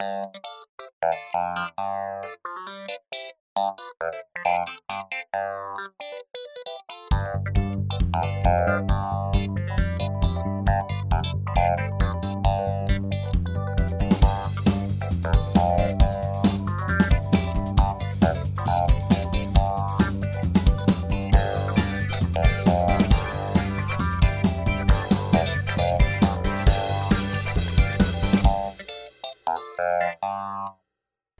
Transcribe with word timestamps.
Thank 0.00 0.36
you. 8.90 8.97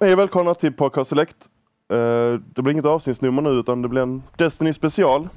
Hej 0.00 0.12
och 0.12 0.18
välkomna 0.18 0.54
till 0.54 0.72
Podcast 0.72 1.08
Select. 1.08 1.36
Eh, 1.92 2.40
det 2.54 2.62
blir 2.62 2.70
inget 2.70 2.84
avsnittsnummer 2.84 3.42
nu 3.42 3.50
utan 3.50 3.82
det 3.82 3.88
blir 3.88 4.02
en 4.02 4.22
Destiny 4.36 4.72
special. 4.72 5.28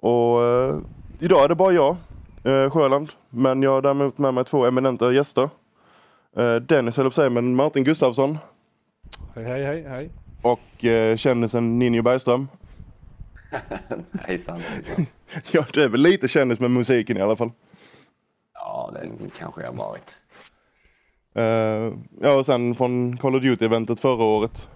Och 0.00 0.42
eh, 0.42 0.78
idag 1.18 1.44
är 1.44 1.48
det 1.48 1.54
bara 1.54 1.72
jag, 1.72 1.96
uh, 2.46 2.70
Sjöland. 2.70 3.10
Men 3.30 3.62
jag 3.62 3.70
har 3.70 3.82
däremot 3.82 4.18
med 4.18 4.34
mig 4.34 4.44
två 4.44 4.66
eminenta 4.66 5.12
gäster. 5.12 5.50
Dennis 6.60 6.96
höll 6.96 7.12
säga, 7.12 7.30
men 7.30 7.54
Martin 7.54 7.84
Gustafsson. 7.84 8.38
Hej 9.34 9.44
hej 9.44 9.64
hej 9.64 9.82
hej. 9.88 10.10
Och 10.42 10.84
kändisen 11.18 11.78
Ninjo 11.78 12.02
Bergström. 12.02 12.48
hejsan 14.20 14.60
hejsan. 14.60 15.06
ja, 15.50 15.64
du 15.72 15.82
är 15.82 15.88
väl 15.88 16.00
lite 16.00 16.28
kändis 16.28 16.60
med 16.60 16.70
musiken 16.70 17.16
i 17.16 17.20
alla 17.20 17.36
fall. 17.36 17.50
Ja, 18.54 18.90
det 18.94 19.30
kanske 19.38 19.62
jag 19.62 19.72
varit. 19.72 20.16
Uh, 21.38 21.94
ja, 22.20 22.34
och 22.38 22.46
sen 22.46 22.74
från 22.74 23.16
Call 23.16 23.36
of 23.36 23.42
Duty-eventet 23.42 24.00
förra 24.00 24.24
året. 24.24 24.68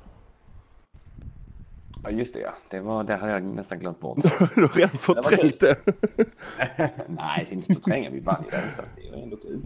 Ja, 2.03 2.11
just 2.11 2.35
det 2.35 2.41
ja. 2.41 2.55
Det, 2.71 2.81
var, 2.81 3.05
det 3.05 3.17
hade 3.17 3.33
jag 3.33 3.43
nästan 3.43 3.79
glömt 3.79 4.01
bort. 4.01 4.19
du 4.55 4.63
har 4.63 4.69
redan 4.69 4.99
förträngt 4.99 5.61
det. 5.61 5.77
nej, 7.09 7.49
inte 7.51 7.75
förtränga. 7.75 8.11
Vi 8.11 8.21
vann 8.21 8.45
ju 8.45 8.51
den 8.51 8.71
så 8.77 8.83
det 8.97 9.09
är 9.09 9.23
ändå 9.23 9.37
kul. 9.37 9.63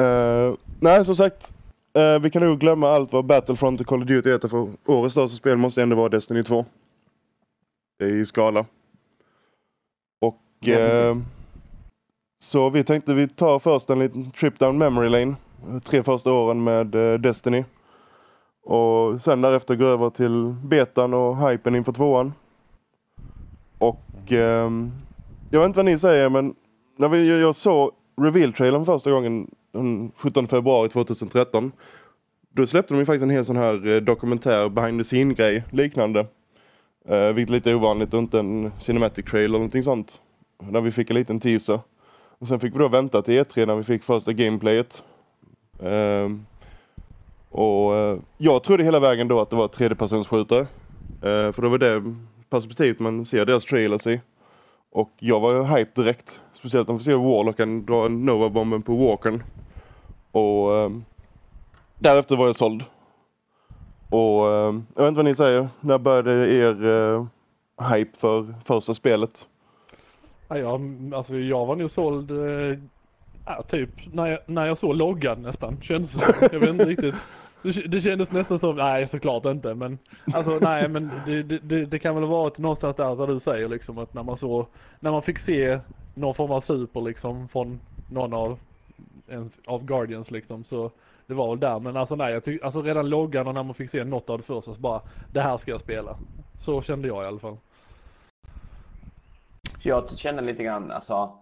Uh, 0.00 0.56
nej, 0.80 1.04
som 1.04 1.14
sagt. 1.14 1.54
Uh, 1.98 2.18
vi 2.18 2.30
kan 2.30 2.42
nog 2.42 2.58
glömma 2.58 2.90
allt 2.90 3.12
vad 3.12 3.24
Battlefront 3.24 3.80
och 3.80 3.86
Call 3.86 4.02
of 4.02 4.08
Duty 4.08 4.30
heter 4.30 4.48
för 4.48 4.68
årets 4.86 5.12
största 5.12 5.36
spel 5.36 5.56
måste 5.56 5.82
ändå 5.82 5.96
vara 5.96 6.08
Destiny 6.08 6.42
2. 6.42 6.64
Det 7.98 8.04
är 8.04 8.14
i 8.14 8.26
skala. 8.26 8.66
Och... 10.20 10.68
Uh, 10.68 11.22
så 12.42 12.70
vi 12.70 12.84
tänkte 12.84 13.14
vi 13.14 13.28
tar 13.28 13.58
först 13.58 13.90
en 13.90 13.98
liten 13.98 14.30
trip 14.30 14.58
down 14.58 14.78
memory 14.78 15.08
lane. 15.08 15.36
Tre 15.84 16.02
första 16.02 16.32
åren 16.32 16.64
med 16.64 16.94
eh, 16.94 17.18
Destiny. 17.18 17.64
Och 18.64 19.22
sen 19.22 19.40
därefter 19.40 19.74
gå 19.74 19.84
över 19.84 20.10
till 20.10 20.54
betan 20.64 21.14
och 21.14 21.50
hypen 21.50 21.74
inför 21.74 21.92
tvåan. 21.92 22.32
Och 23.78 24.32
eh, 24.32 24.70
jag 25.50 25.60
vet 25.60 25.66
inte 25.66 25.78
vad 25.78 25.84
ni 25.84 25.98
säger 25.98 26.28
men 26.28 26.54
när 26.96 27.08
vi, 27.08 27.40
jag 27.40 27.54
såg 27.54 27.90
reveal-trailern 28.16 28.84
första 28.84 29.10
gången 29.10 29.50
den 29.72 30.12
17 30.16 30.48
februari 30.48 30.88
2013. 30.88 31.72
Då 32.54 32.66
släppte 32.66 32.94
de 32.94 32.98
ju 32.98 33.06
faktiskt 33.06 33.22
en 33.22 33.30
hel 33.30 33.44
sån 33.44 33.56
här 33.56 33.86
eh, 33.86 34.00
dokumentär 34.00 34.68
behind 34.68 35.00
the 35.00 35.04
scene 35.04 35.34
grej 35.34 35.64
liknande. 35.70 36.26
Eh, 37.08 37.32
vilket 37.32 37.50
är 37.50 37.54
lite 37.54 37.74
ovanligt 37.74 38.14
och 38.14 38.18
inte 38.18 38.38
en 38.38 38.72
cinematic 38.78 39.24
trailer 39.24 39.44
eller 39.44 39.58
någonting 39.58 39.82
sånt. 39.82 40.20
Där 40.70 40.80
vi 40.80 40.90
fick 40.90 41.10
en 41.10 41.16
liten 41.16 41.40
teaser. 41.40 41.80
Och 42.38 42.48
sen 42.48 42.60
fick 42.60 42.74
vi 42.74 42.78
då 42.78 42.88
vänta 42.88 43.22
till 43.22 43.34
E3 43.34 43.66
när 43.66 43.76
vi 43.76 43.84
fick 43.84 44.04
första 44.04 44.32
gameplayet. 44.32 45.02
Um, 45.82 46.46
och 47.50 47.92
uh, 47.92 48.18
jag 48.38 48.62
trodde 48.62 48.84
hela 48.84 49.00
vägen 49.00 49.28
då 49.28 49.40
att 49.40 49.50
det 49.50 49.56
var 49.56 49.68
tredjepersonsskjutare. 49.68 50.60
Uh, 50.60 51.52
för 51.52 51.62
det 51.62 51.68
var 51.68 51.78
det 51.78 52.14
perspektivet 52.50 53.00
man 53.00 53.24
ser 53.24 53.44
deras 53.44 53.64
trailers 53.64 54.06
i. 54.06 54.20
Och 54.90 55.10
jag 55.18 55.40
var 55.40 55.78
hype 55.78 56.02
direkt. 56.02 56.40
Speciellt 56.54 56.88
när 56.88 56.92
man 56.92 56.98
får 56.98 57.04
se 57.04 57.14
Warlocken 57.14 57.86
dra 57.86 58.06
en 58.06 58.24
Nova-bomben 58.24 58.82
på 58.82 58.94
Walkern. 58.94 59.42
Och 60.32 60.70
um, 60.70 61.04
därefter 61.98 62.36
var 62.36 62.46
jag 62.46 62.56
såld. 62.56 62.84
Och 64.10 64.52
ehm, 64.52 64.86
jag 64.94 65.02
vet 65.02 65.08
inte 65.08 65.16
vad 65.16 65.24
ni 65.24 65.34
säger. 65.34 65.68
När 65.80 65.98
började 65.98 66.54
er 66.54 66.86
eh, 66.86 67.26
hype 67.92 68.18
för 68.18 68.54
första 68.64 68.94
spelet? 68.94 69.46
Ja, 70.48 70.58
jag, 70.58 71.10
alltså 71.14 71.36
jag 71.36 71.66
var 71.66 71.76
nog 71.76 71.90
såld, 71.90 72.30
ja, 73.44 73.62
typ 73.62 73.90
när 74.04 74.26
jag, 74.26 74.38
när 74.46 74.66
jag 74.66 74.78
såg 74.78 74.96
loggan 74.96 75.42
nästan, 75.42 75.80
kändes 75.80 76.12
det 76.12 76.48
Jag 76.52 76.60
vet 76.60 76.70
inte 76.70 76.84
riktigt. 76.84 77.14
Det, 77.62 77.72
det 77.72 78.00
kändes 78.00 78.30
nästan 78.30 78.60
som, 78.60 78.76
nej 78.76 79.08
såklart 79.08 79.44
inte 79.44 79.74
men 79.74 79.98
alltså 80.34 80.58
nej 80.60 80.88
men 80.88 81.10
det, 81.26 81.42
det, 81.42 81.86
det 81.86 81.98
kan 81.98 82.14
väl 82.14 82.24
ha 82.24 82.30
varit 82.30 82.58
någonstans 82.58 82.96
där, 82.96 83.16
där 83.16 83.26
du 83.26 83.40
säger 83.40 83.68
liksom 83.68 83.98
att 83.98 84.14
när 84.14 84.22
man 84.22 84.38
så, 84.38 84.66
när 85.00 85.10
man 85.10 85.22
fick 85.22 85.38
se 85.38 85.80
någon 86.14 86.34
form 86.34 86.50
av 86.50 86.60
super 86.60 87.00
liksom 87.00 87.48
från 87.48 87.80
någon 88.06 88.34
av, 88.34 88.58
en, 89.28 89.50
av 89.66 89.84
Guardians 89.84 90.30
liksom 90.30 90.64
så 90.64 90.90
det 91.26 91.34
var 91.34 91.48
väl 91.48 91.60
där 91.60 91.80
men 91.80 91.96
alltså 91.96 92.16
nej 92.16 92.32
jag 92.32 92.44
tyck, 92.44 92.62
alltså 92.62 92.82
redan 92.82 93.08
loggan 93.08 93.46
och 93.46 93.54
när 93.54 93.62
man 93.62 93.74
fick 93.74 93.90
se 93.90 94.04
något 94.04 94.30
av 94.30 94.38
det 94.38 94.44
första 94.44 94.74
så 94.74 94.80
bara 94.80 95.00
det 95.30 95.40
här 95.40 95.58
ska 95.58 95.70
jag 95.70 95.80
spela. 95.80 96.16
Så 96.58 96.82
kände 96.82 97.08
jag 97.08 97.24
i 97.24 97.26
alla 97.26 97.38
fall. 97.38 97.56
Jag 99.82 100.18
känner 100.18 100.42
lite 100.42 100.62
grann, 100.62 100.90
alltså, 100.90 101.38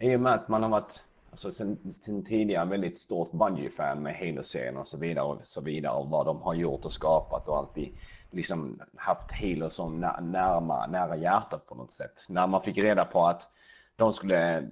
i 0.00 0.16
och 0.16 0.20
med 0.20 0.32
att 0.32 0.48
man 0.48 0.62
har 0.62 0.70
varit 0.70 1.02
alltså, 1.32 1.52
sen, 1.52 1.92
sen 1.92 2.24
tidigare 2.24 2.64
väldigt 2.64 2.98
stort 2.98 3.32
Bungie-fan 3.32 4.02
med 4.02 4.16
Halo-serien 4.16 4.76
och 4.76 4.88
så 4.88 4.96
vidare 4.96 5.24
och 5.24 5.46
så 5.46 5.60
vidare 5.60 5.94
och 5.94 6.08
vad 6.08 6.26
de 6.26 6.42
har 6.42 6.54
gjort 6.54 6.84
och 6.84 6.92
skapat 6.92 7.48
och 7.48 7.56
alltid 7.56 7.96
liksom 8.30 8.80
haft 8.96 9.32
Halo 9.32 9.70
som 9.70 10.00
nä 10.00 10.20
närma, 10.20 10.86
nära 10.86 11.16
hjärtat 11.16 11.66
på 11.66 11.74
något 11.74 11.92
sätt. 11.92 12.24
När 12.28 12.46
man 12.46 12.62
fick 12.62 12.78
reda 12.78 13.04
på 13.04 13.26
att 13.26 13.48
de 13.96 14.12
skulle 14.12 14.68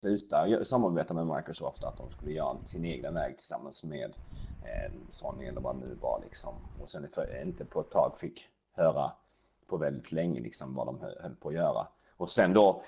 sluta 0.00 0.64
samarbeta 0.64 1.14
med 1.14 1.26
Microsoft, 1.26 1.84
att 1.84 1.96
de 1.96 2.10
skulle 2.10 2.32
göra 2.32 2.56
sin 2.64 2.84
egna 2.84 3.10
väg 3.10 3.38
tillsammans 3.38 3.84
med 3.84 4.14
eh, 4.62 4.92
Sony 5.10 5.46
eller 5.46 5.60
vad 5.60 5.76
det 5.76 5.86
nu 5.86 5.94
var 6.00 6.20
liksom. 6.24 6.54
Och 6.78 6.90
sen 6.90 7.08
inte 7.44 7.64
på 7.64 7.80
ett 7.80 7.90
tag 7.90 8.18
fick 8.18 8.48
höra 8.72 9.12
på 9.66 9.76
väldigt 9.76 10.12
länge 10.12 10.40
liksom 10.40 10.74
vad 10.74 10.86
de 10.86 11.00
höll 11.00 11.36
på 11.40 11.48
att 11.48 11.54
göra. 11.54 11.86
Och 12.16 12.30
sen 12.30 12.52
då 12.52 12.82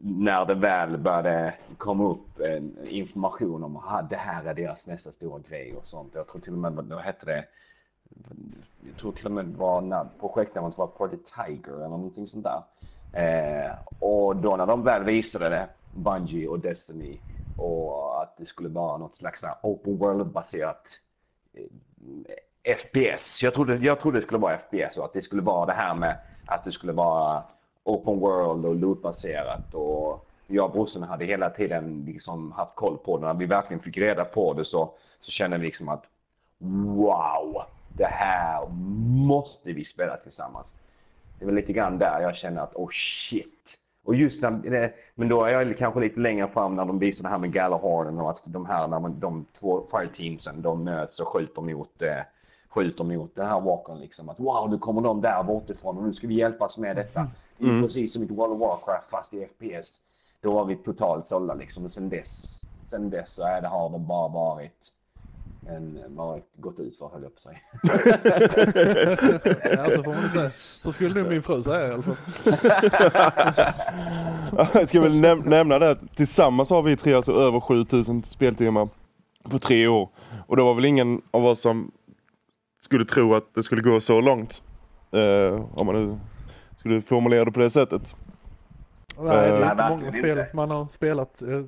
när 0.00 0.44
det 0.44 0.54
väl 0.54 0.98
började 0.98 1.54
komma 1.78 2.04
upp 2.04 2.40
information 2.84 3.64
om 3.64 3.76
att 3.76 4.10
det 4.10 4.16
här 4.16 4.44
är 4.44 4.54
deras 4.54 4.86
nästa 4.86 5.12
stora 5.12 5.42
grej 5.48 5.76
och 5.76 5.86
sånt. 5.86 6.14
Jag 6.14 6.28
tror 6.28 6.40
till 6.40 6.52
och 6.52 6.58
med, 6.58 6.72
vad 6.72 7.00
hette 7.00 7.26
det? 7.26 7.44
Jag 8.86 8.96
tror 8.96 9.12
till 9.12 9.26
och 9.26 9.32
med 9.32 9.44
det 9.44 9.58
var 9.58 9.80
när 9.80 10.06
projektnamnet 10.20 10.78
var 10.78 10.86
Project 10.86 11.34
Tiger 11.34 11.72
eller 11.72 11.88
någonting 11.88 12.26
sånt 12.26 12.44
där. 12.44 12.62
Eh, 13.12 13.70
och 13.98 14.36
då 14.36 14.56
när 14.56 14.66
de 14.66 14.82
väl 14.82 15.04
visade 15.04 15.48
det, 15.48 15.68
Bungie 15.94 16.48
och 16.48 16.60
Destiny 16.60 17.18
och 17.58 18.22
att 18.22 18.36
det 18.36 18.44
skulle 18.44 18.68
vara 18.68 18.98
något 18.98 19.16
slags 19.16 19.44
open 19.62 19.98
world-baserat 19.98 21.00
eh, 21.54 22.76
FPS. 22.76 23.42
Jag 23.42 23.54
trodde, 23.54 23.76
jag 23.76 24.00
trodde 24.00 24.18
det 24.18 24.22
skulle 24.22 24.38
vara 24.38 24.58
FPS 24.58 24.96
och 24.96 25.04
att 25.04 25.12
det 25.12 25.22
skulle 25.22 25.42
vara 25.42 25.66
det 25.66 25.72
här 25.72 25.94
med 25.94 26.18
att 26.46 26.64
det 26.64 26.72
skulle 26.72 26.92
vara 26.92 27.42
open 27.84 28.20
world 28.20 28.66
och 28.66 28.76
lootbaserat. 28.76 29.74
Och 29.74 30.26
jag 30.46 30.64
och 30.64 30.72
brorsan 30.72 31.02
hade 31.02 31.24
hela 31.24 31.50
tiden 31.50 32.04
liksom 32.06 32.52
haft 32.52 32.74
koll 32.74 32.98
på 32.98 33.18
det. 33.18 33.26
När 33.26 33.34
vi 33.34 33.46
verkligen 33.46 33.82
fick 33.82 33.98
reda 33.98 34.24
på 34.24 34.52
det 34.52 34.64
så, 34.64 34.94
så 35.20 35.30
kände 35.30 35.58
vi 35.58 35.66
liksom 35.66 35.88
att 35.88 36.04
wow, 36.58 37.62
det 37.96 38.06
här 38.06 38.68
måste 39.26 39.72
vi 39.72 39.84
spela 39.84 40.16
tillsammans. 40.16 40.72
Det 41.38 41.44
var 41.44 41.52
lite 41.52 41.72
grann 41.72 41.98
där 41.98 42.20
jag 42.20 42.36
kände 42.36 42.62
att 42.62 42.74
oh 42.74 42.88
shit. 42.90 43.78
Och 44.04 44.14
just 44.14 44.42
när, 44.42 44.74
eh, 44.74 44.90
men 45.14 45.28
då 45.28 45.44
är 45.44 45.52
jag 45.52 45.78
kanske 45.78 46.00
lite 46.00 46.20
längre 46.20 46.48
fram 46.48 46.76
när 46.76 46.84
de 46.84 46.98
visar 46.98 47.22
det 47.22 47.28
här 47.28 47.38
med 47.38 47.52
Galahorn 47.52 48.18
och 48.18 48.30
att 48.30 48.42
de 48.46 48.66
här, 48.66 48.88
när 48.88 49.00
man, 49.00 49.20
de 49.20 49.46
två 49.60 49.86
fireteamsen, 49.90 50.62
de 50.62 50.84
möts 50.84 51.20
och 51.20 51.28
skjuter 51.28 51.62
mot 51.62 52.02
eh, 52.02 52.22
skjuter 52.68 53.04
mot 53.04 53.34
den 53.34 53.46
här 53.46 53.60
walkern 53.60 53.98
liksom. 54.00 54.28
Att 54.28 54.40
wow, 54.40 54.70
nu 54.70 54.78
kommer 54.78 55.00
de 55.00 55.20
där 55.20 55.42
bortifrån 55.42 55.98
och 55.98 56.04
nu 56.04 56.12
ska 56.12 56.26
vi 56.26 56.34
hjälpas 56.34 56.78
med 56.78 56.96
detta. 56.96 57.28
Det 57.62 57.68
är 57.68 57.70
mm. 57.70 57.82
precis 57.82 58.12
som 58.12 58.22
i 58.22 58.26
World 58.26 58.52
of 58.52 58.60
Warcraft 58.60 59.10
fast 59.10 59.34
i 59.34 59.46
FPS. 59.46 60.00
Då 60.40 60.52
var 60.52 60.64
vi 60.64 60.76
totalt 60.76 61.26
sålda 61.26 61.54
liksom. 61.54 61.84
Och 61.84 61.92
sen 61.92 62.08
dess, 62.08 62.60
sen 62.84 63.10
dess 63.10 63.32
så 63.32 63.42
är 63.42 63.62
det, 63.62 63.68
har 63.68 63.90
det 63.90 63.98
bara 63.98 64.28
varit 64.28 64.92
en, 65.68 65.98
varit 66.08 66.56
gått 66.56 66.80
ut 66.80 66.98
för 66.98 67.08
höll 67.08 67.30
på 67.30 67.40
sig. 67.40 67.62
ja, 69.76 69.96
så 69.96 70.02
får 70.02 70.14
man 70.14 70.30
säga. 70.30 70.50
Så 70.82 70.92
skulle 70.92 71.20
nog 71.20 71.32
min 71.32 71.42
fru 71.42 71.62
säga 71.62 71.88
i 71.88 71.92
alla 71.92 72.02
fall. 72.02 72.16
jag 74.74 74.88
ska 74.88 75.00
väl 75.00 75.20
näm 75.20 75.38
nämna 75.38 75.78
det 75.78 75.90
att 75.90 76.16
tillsammans 76.16 76.70
har 76.70 76.82
vi 76.82 76.96
tre 76.96 77.14
alltså 77.14 77.32
över 77.32 77.60
7000 77.60 78.22
speltimmar 78.22 78.88
på 79.42 79.58
tre 79.58 79.86
år. 79.86 80.08
Och 80.46 80.56
det 80.56 80.62
var 80.62 80.74
väl 80.74 80.84
ingen 80.84 81.22
av 81.30 81.46
oss 81.46 81.60
som 81.60 81.90
skulle 82.80 83.04
tro 83.04 83.34
att 83.34 83.54
det 83.54 83.62
skulle 83.62 83.80
gå 83.80 84.00
så 84.00 84.20
långt. 84.20 84.62
Uh, 85.14 85.64
om 85.74 85.86
man 85.86 85.94
nu 85.94 86.18
skulle 86.82 87.00
formulera 87.00 87.44
det 87.44 87.52
på 87.52 87.60
det 87.60 87.70
sättet. 87.70 88.16
Nej, 89.18 89.50
det 89.50 89.56
är 89.64 89.70
inte 89.70 89.88
många 89.90 90.12
spel 90.12 90.44
man 90.54 90.70
har 90.70 90.86
spelat 90.92 91.42
uh, 91.42 91.64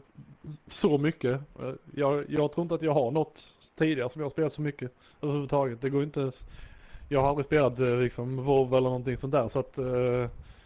så 0.70 0.99
mycket. 0.99 1.40
Uh, 1.62 1.72
jag, 1.94 2.25
jag 2.28 2.52
tror 2.52 2.62
inte 2.62 2.75
att 2.75 2.82
jag 2.82 2.94
har 2.94 3.11
något 3.11 3.44
tidigare 3.78 4.11
som 4.11 4.20
jag 4.20 4.25
har 4.26 4.31
spelat 4.31 4.52
så 4.52 4.62
mycket 4.62 4.93
överhuvudtaget. 5.22 5.81
Det 5.81 5.90
går 5.90 6.02
inte 6.02 6.20
ens. 6.20 6.40
Jag 7.08 7.20
har 7.22 7.28
aldrig 7.28 7.46
spelat 7.46 7.81
eh, 7.81 7.87
liksom 7.96 8.37
WoW 8.44 8.75
eller 8.76 8.88
någonting 8.88 9.16
sånt 9.16 9.32
där 9.32 9.49
så 9.49 9.58
att 9.58 9.78
eh, 9.78 9.84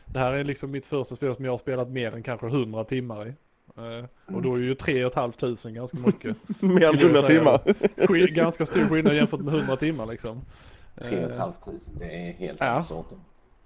det 0.05 0.19
här 0.19 0.33
är 0.33 0.45
liksom 0.45 0.71
mitt 0.71 0.87
första 0.87 1.17
spel 1.17 1.35
som 1.37 1.45
jag 1.45 1.53
har 1.53 1.59
spelat 1.59 1.89
mer 1.89 2.15
än 2.15 2.23
kanske 2.23 2.47
100 2.47 2.85
timmar 2.85 3.27
i. 3.29 3.33
Eh, 3.77 4.35
och 4.37 4.43
då 4.43 4.55
är 4.55 4.59
ju 4.59 4.75
3 4.75 5.11
500 5.11 5.57
ganska 5.71 5.97
mycket. 5.99 6.37
Mer 6.63 6.87
än 6.87 6.93
Skulle 6.95 7.05
jag 7.05 7.05
100 7.05 7.21
säga. 7.27 7.39
timmar. 7.39 7.59
Sk- 7.97 8.33
ganska 8.35 8.67
stor 8.67 8.81
skillnad 8.81 9.15
jämfört 9.15 9.41
med 9.41 9.55
100 9.55 9.77
timmar 9.77 10.07
liksom. 10.07 10.41
3 10.99 11.07
Eh, 11.19 11.29
500. 11.29 11.53
Det 11.99 12.05
är 12.05 12.33
helt 12.33 12.61
Ja. 12.61 12.67
absurt. 12.79 13.07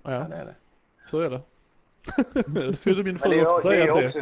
Ja, 0.02 0.12
ja, 0.12 0.26
det 0.28 0.36
är 0.36 0.44
det. 0.44 0.54
Så 1.10 1.20
är 1.20 1.30
det. 1.30 1.40
det 2.46 2.76
skulle 2.80 3.02
min 3.04 3.18
fru 3.18 3.38
är, 3.40 3.46
också 3.46 3.68
det, 3.68 3.74
säga 3.74 3.82
är 3.94 4.00
det 4.00 4.06
också, 4.06 4.20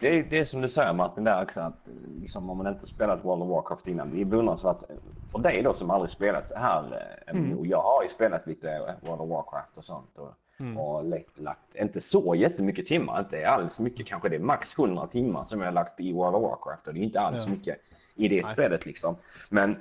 det, 0.00 0.18
är, 0.18 0.22
det 0.30 0.38
är 0.38 0.44
som 0.44 0.60
du 0.60 0.68
säger 0.68 0.92
Martin 0.92 1.24
där 1.24 1.42
också 1.42 1.60
att 1.60 1.74
liksom, 2.20 2.50
om 2.50 2.56
man 2.58 2.66
inte 2.66 2.86
spelat 2.86 3.24
World 3.24 3.42
of 3.42 3.48
Warcraft 3.48 3.88
innan. 3.88 4.10
Det 4.14 4.20
är 4.20 4.24
beundransvärt 4.24 4.82
för 5.32 5.38
dig 5.38 5.62
då 5.62 5.74
som 5.74 5.90
aldrig 5.90 6.10
spelat 6.10 6.48
så 6.48 6.56
här. 6.58 6.82
eh, 6.92 7.34
Mm. 7.36 7.42
MMO. 7.50 7.66
Jag 7.66 7.82
har 7.82 8.02
ju 8.02 8.08
spelat 8.08 8.46
lite 8.46 8.70
eh, 8.72 8.80
World 9.08 9.20
of 9.20 9.28
Warcraft 9.30 9.78
och 9.78 9.84
sånt. 9.84 10.18
Och, 10.18 10.32
Mm. 10.60 10.78
och 10.78 11.04
lagt, 11.04 11.38
lagt, 11.38 11.74
inte 11.74 12.00
så 12.00 12.34
jättemycket 12.34 12.86
timmar, 12.86 13.20
inte 13.20 13.48
alls 13.48 13.80
mycket. 13.80 14.06
Kanske 14.06 14.28
det 14.28 14.36
är 14.36 14.40
max 14.40 14.78
100 14.78 15.06
timmar 15.06 15.44
som 15.44 15.60
jag 15.60 15.66
har 15.66 15.72
lagt 15.72 16.00
i 16.00 16.12
World 16.12 16.34
of 16.36 16.42
Warcraft. 16.42 16.86
Och 16.88 16.94
det 16.94 17.00
är 17.00 17.02
inte 17.04 17.20
alls 17.20 17.42
Ja. 17.44 17.50
mycket 17.50 17.78
i 18.14 18.28
det 18.28 18.42
Nej. 18.42 18.52
spelet 18.52 18.86
liksom. 18.86 19.16
Men 19.48 19.76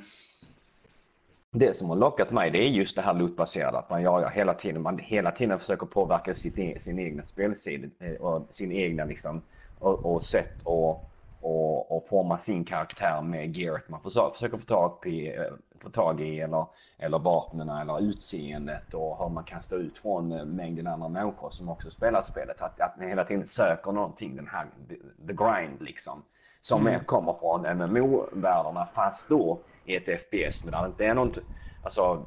det 1.54 1.74
som 1.74 1.90
har 1.90 1.98
lockat 1.98 2.32
mig 2.32 2.52
det 2.52 2.58
är 2.58 2.70
just 2.70 2.96
det 2.96 3.02
här 3.02 3.14
lootbaserade. 3.14 3.78
Att 3.78 3.90
man 3.90 4.02
jagar 4.04 4.30
hela 4.30 4.54
tiden. 4.54 4.82
Man 4.82 5.00
hela 5.00 5.32
tiden 5.32 5.60
försöker 5.60 5.86
påverka 5.86 6.36
sitt, 6.36 6.60
e- 6.60 6.78
sin 6.80 7.00
egna 7.00 7.24
spelsida 7.24 7.88
eh, 8.00 8.14
och 8.14 8.48
sin 8.52 8.72
egna 8.72 9.06
liksom 9.06 9.42
och, 9.80 10.06
och 10.06 10.24
sätt 10.24 10.62
och, 10.64 11.10
och, 11.40 11.98
och 11.98 12.08
forma 12.10 12.38
sin 12.38 12.66
karaktär 12.66 13.22
med 13.22 13.58
gearet 13.58 13.90
man 13.90 14.02
försöker, 14.02 14.34
försöker 14.34 14.58
få 14.58 14.66
tag, 14.66 15.02
på, 15.02 15.10
eh, 15.10 15.54
få 15.80 15.90
tag 15.90 16.22
i 16.22 16.40
eller, 16.40 16.66
eller 16.98 17.20
vapnen 17.20 17.70
eller 17.70 18.02
utseendet 18.02 18.94
och 18.94 19.24
hur 19.24 19.30
man 19.30 19.44
kan 19.44 19.64
stå 19.64 19.76
ut 19.76 19.98
från 19.98 20.32
eh, 20.32 20.46
mängden 20.46 20.88
andra 20.88 21.10
människor 21.10 21.50
som 21.50 21.70
också 21.70 21.90
spelar 21.90 22.22
spelet. 22.22 22.62
Att, 22.62 22.82
att 22.82 22.98
man 22.98 23.08
hela 23.08 23.26
tiden 23.26 23.48
söker 23.48 23.92
någonting, 23.92 24.36
den 24.36 24.48
här 24.48 24.68
the, 24.90 24.96
the 25.28 25.34
grind 25.34 25.82
liksom. 25.82 26.24
Som 26.62 26.82
Mm. 26.82 26.94
mer 26.94 27.00
kommer 27.00 27.34
från 27.34 27.66
MMO-världarna 27.78 28.88
fast 28.94 29.30
då 29.30 29.60
i 29.84 29.96
ett 29.96 30.22
FPS 30.22 30.64
men 30.64 30.72
där 30.72 30.82
det 30.82 30.88
inte 30.88 31.06
är 31.06 31.14
någon, 31.14 31.34
alltså 31.82 32.26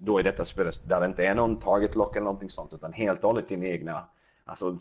då 0.00 0.20
i 0.20 0.22
detta 0.22 0.44
spelet 0.44 0.80
där 0.84 1.00
det 1.00 1.06
inte 1.06 1.26
är 1.26 1.34
någon 1.34 1.56
target 1.58 1.94
lock 1.96 2.16
eller 2.16 2.24
någonting 2.24 2.50
sånt 2.50 2.72
utan 2.72 2.92
helt 2.92 3.20
och 3.24 3.26
hållet 3.28 3.48
din 3.48 3.62
egna 3.62 4.04
alltså 4.44 4.76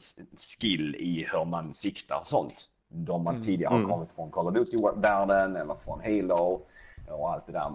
skill 0.60 0.96
i 0.96 1.28
hur 1.32 1.46
man 1.46 1.74
siktar 1.74 2.20
och 2.20 2.28
sånt. 2.28 2.70
De 2.88 3.24
man 3.24 3.34
Mm. 3.36 3.46
tidigare 3.46 3.70
har 3.72 3.78
Mm. 3.78 3.90
kommit 3.90 4.12
från 4.12 4.32
Call 4.32 4.48
of 4.48 4.54
Duty-världen 4.54 5.56
eller 5.56 5.76
från 5.86 6.00
Halo 6.04 6.62
och 7.08 7.32
allt 7.34 7.46
det 7.46 7.52
där. 7.52 7.74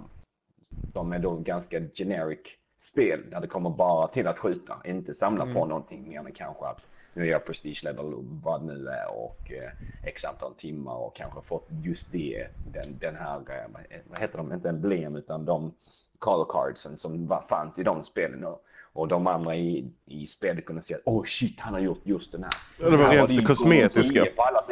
De 0.93 1.13
är 1.13 1.19
då 1.19 1.37
ganska 1.37 1.81
generic 1.95 2.39
spel 2.81 3.31
där 3.31 3.41
det 3.41 3.47
kommer 3.47 3.71
bara 3.71 4.09
till 4.09 4.27
att 4.27 4.39
skjuta, 4.39 4.77
inte 4.85 5.15
samla 5.15 5.45
på 5.45 5.51
Mm. 5.51 5.69
någonting 5.69 6.09
mer 6.09 6.19
än 6.19 6.33
kanske 6.33 6.65
att 6.67 6.81
nu 7.13 7.23
är 7.23 7.31
jag 7.31 7.45
prestige 7.47 7.81
level 7.85 8.13
vad 8.43 8.65
nu 8.65 8.89
är 8.89 9.11
och 9.11 9.53
eh, 9.53 9.71
x 10.03 10.25
antal 10.25 10.55
timmar 10.55 10.95
och 10.97 11.17
kanske 11.17 11.41
fått 11.43 11.67
just 11.83 12.13
det, 12.13 12.47
den, 12.63 12.99
den 12.99 13.17
här, 13.17 13.37
eh, 13.37 14.03
vad- 14.11 14.21
heter 14.21 14.39
de, 14.39 14.53
inte 14.53 14.69
emblem 14.69 15.17
utan 15.17 15.45
de 15.45 15.73
color 16.19 16.47
cardsen 16.49 16.97
som 16.97 17.41
fanns 17.49 17.79
i 17.79 17.83
de 17.83 18.05
spelen 18.05 18.45
och, 18.45 18.65
och 18.93 19.09
de 19.09 19.27
andra 19.27 19.57
i, 19.57 19.91
i 20.07 20.27
spelet 20.27 20.65
kunde 20.67 20.83
säga 20.83 20.97
att 20.99 21.07
oh 21.07 21.25
shit 21.25 21.61
han 21.61 21.73
har 21.75 21.81
gjort 21.81 22.01
just 22.05 22.33
den 22.33 22.43
här. 22.43 22.53
Ja, 22.79 22.91
det 22.91 22.97
var 22.97 23.09
rent 23.09 23.29
det 23.29 23.45
kosmetiska. 23.45 24.21
gånger 24.21 24.31
10 24.31 24.37
på 24.37 24.43
alla 24.43 24.65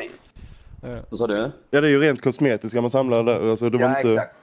eh, 0.82 1.04
Vad 1.10 1.18
sa 1.18 1.26
du? 1.26 1.50
Ja 1.70 1.80
det 1.80 1.88
är 1.88 1.90
ju 1.90 1.98
rent 2.00 2.22
kosmetiska 2.22 2.80
man 2.80 2.90
samlar 2.90 3.24
där. 3.24 3.50
Alltså, 3.50 3.70
det 3.70 3.78
var 3.78 3.84
ja, 3.84 3.96
inte... 4.00 4.12
exakt. 4.12 4.34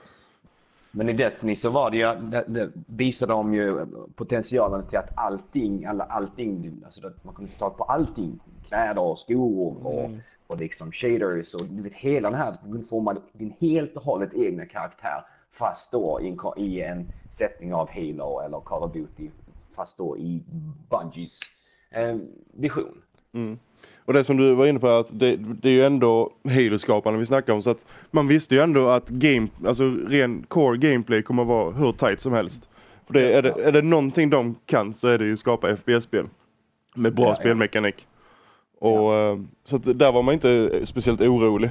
Men 0.90 1.08
i 1.08 1.12
Destiny 1.12 1.56
så 1.56 1.70
var 1.70 1.90
det 1.90 1.96
ju, 1.96 2.14
det, 2.30 2.44
det 2.48 2.70
visade 2.86 3.32
de 3.32 3.54
ju 3.54 3.86
potentialen 4.14 4.86
till 4.86 4.98
att 4.98 5.10
allting, 5.16 5.84
alla, 5.84 6.04
allting, 6.04 6.82
alltså 6.84 7.06
att 7.06 7.24
man 7.24 7.34
kunde 7.34 7.50
få 7.52 7.58
tag 7.58 7.76
på 7.76 7.84
allting. 7.84 8.38
Kläder 8.68 9.02
och 9.02 9.18
skor 9.18 9.86
och, 9.86 10.04
Mm. 10.04 10.20
och 10.46 10.60
liksom 10.60 10.92
shaders 10.92 11.54
och 11.54 11.66
du 11.66 11.82
vet 11.82 11.92
hela 11.92 12.30
den 12.30 12.38
här, 12.38 12.56
du 12.64 12.72
kunde 12.72 12.86
forma 12.86 13.16
din 13.32 13.54
helt 13.60 13.96
och 13.96 14.02
hållet 14.02 14.34
egna 14.34 14.66
karaktär. 14.66 15.24
Fast 15.52 15.92
då 15.92 16.20
i 16.22 16.28
en, 16.28 16.38
i 16.56 16.80
en 16.80 17.12
sättning 17.28 17.74
av 17.74 17.88
Halo 17.90 18.40
eller 18.40 18.60
Call 18.60 18.82
of 18.82 18.92
Duty. 18.92 19.30
Fast 19.76 19.98
då 19.98 20.18
i 20.18 20.42
Bungies 20.90 21.40
eh, 21.90 22.16
vision. 22.52 23.02
Mm. 23.36 23.58
Och 24.04 24.12
det 24.12 24.24
som 24.24 24.36
du 24.36 24.54
var 24.54 24.66
inne 24.66 24.78
på 24.78 24.88
att 24.88 25.08
det, 25.10 25.36
det 25.36 25.68
är 25.68 25.72
ju 25.72 25.84
ändå 25.84 26.30
Halo-skaparna 26.44 27.18
vi 27.18 27.26
snackar 27.26 27.52
om 27.52 27.62
så 27.62 27.70
att 27.70 27.84
man 28.10 28.28
visste 28.28 28.54
ju 28.54 28.60
ändå 28.60 28.88
att 28.88 29.08
game, 29.08 29.48
alltså 29.66 29.84
ren 30.08 30.44
core 30.48 30.78
gameplay 30.78 31.22
kommer 31.22 31.42
att 31.42 31.48
vara 31.48 31.72
hur 31.72 31.92
tight 31.92 32.20
som 32.20 32.32
helst. 32.32 32.68
För 33.06 33.14
det, 33.14 33.32
är, 33.32 33.42
det, 33.42 33.54
är 33.64 33.72
det 33.72 33.82
någonting 33.82 34.30
de 34.30 34.54
kan 34.66 34.94
så 34.94 35.08
är 35.08 35.18
det 35.18 35.24
ju 35.24 35.36
skapa 35.36 35.76
FPS-spel. 35.76 36.26
Med 36.94 37.14
bra 37.14 37.24
Ja, 37.24 37.30
ja. 37.30 37.34
spelmekanik. 37.34 38.06
Och 38.78 39.14
eh, 39.14 39.38
så 39.64 39.76
att 39.76 39.98
där 39.98 40.12
var 40.12 40.22
man 40.22 40.34
inte 40.34 40.80
speciellt 40.86 41.20
orolig. 41.20 41.70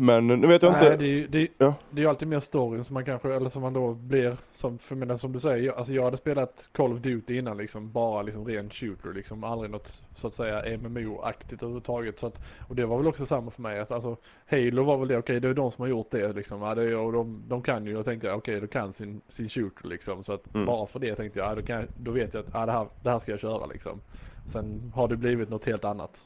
Men 0.00 0.26
nu 0.26 0.46
vet 0.46 0.62
jag 0.62 0.72
Nej, 0.72 0.84
inte. 0.86 0.96
det, 0.96 1.04
är 1.04 1.08
ju- 1.08 1.26
det, 1.26 1.48
Ja. 1.58 1.74
det 1.90 2.00
är 2.00 2.02
ju 2.02 2.08
alltid 2.08 2.28
mer 2.28 2.40
storyn 2.40 2.84
som 2.84 2.94
man 2.94 3.04
kanske, 3.04 3.34
eller 3.34 3.50
som 3.50 3.62
man 3.62 3.72
då 3.72 3.94
blir, 3.94 4.36
som, 4.54 4.78
för 4.78 4.94
men 4.94 5.18
som 5.18 5.32
du 5.32 5.40
säger, 5.40 5.66
jag, 5.66 5.76
alltså 5.76 5.92
jag 5.92 6.04
hade 6.04 6.16
spelat 6.16 6.68
Call 6.72 6.92
of 6.92 6.98
Duty 6.98 7.38
innan 7.38 7.56
liksom, 7.56 7.92
bara 7.92 8.22
liksom 8.22 8.44
ren 8.46 8.70
shooter 8.70 9.12
liksom, 9.12 9.44
aldrig 9.44 9.70
något 9.70 10.02
så 10.16 10.26
att 10.26 10.34
säga 10.34 10.78
MMO-aktigt 10.78 11.62
överhuvudtaget. 11.62 12.18
Så 12.18 12.26
att, 12.26 12.40
och 12.58 12.76
det 12.76 12.86
var 12.86 12.96
väl 12.98 13.06
också 13.06 13.26
samma 13.26 13.50
för 13.50 13.62
mig, 13.62 13.80
att 13.80 13.90
alltså 13.92 14.16
Halo 14.46 14.84
var 14.84 14.96
väl 14.98 15.08
det, 15.08 15.18
okej 15.18 15.40
det 15.40 15.48
är 15.48 15.54
de 15.54 15.70
som 15.70 15.82
har 15.82 15.88
gjort 15.88 16.10
det 16.10 16.32
liksom, 16.32 16.62
ja, 16.62 16.74
det 16.74 16.96
och 16.96 17.12
de, 17.12 17.42
de 17.48 17.62
kan 17.62 17.86
ju, 17.86 17.92
jag 17.92 18.04
tänkte 18.04 18.32
okej 18.32 18.60
de 18.60 18.66
kan 18.66 18.92
sin, 18.92 19.20
sin 19.28 19.48
shooter 19.48 19.88
liksom, 19.88 20.24
så 20.24 20.32
att 20.32 20.54
Mm. 20.54 20.66
bara 20.66 20.86
för 20.86 20.98
det 20.98 21.14
tänkte 21.14 21.38
jag, 21.38 21.50
ja, 21.50 21.54
då, 21.54 21.62
kan, 21.62 21.76
jag- 21.76 21.88
då 21.94 22.10
vet 22.10 22.34
jag 22.34 22.40
att 22.40 22.50
ja, 22.52 22.66
det, 22.66 22.72
här, 22.72 22.86
det 23.02 23.10
här 23.10 23.18
ska 23.18 23.30
jag 23.32 23.40
köra 23.40 23.66
liksom. 23.66 24.00
Sen 24.46 24.92
har 24.94 25.08
det 25.08 25.16
blivit 25.16 25.48
något 25.48 25.64
helt 25.66 25.84
annat. 25.84 26.18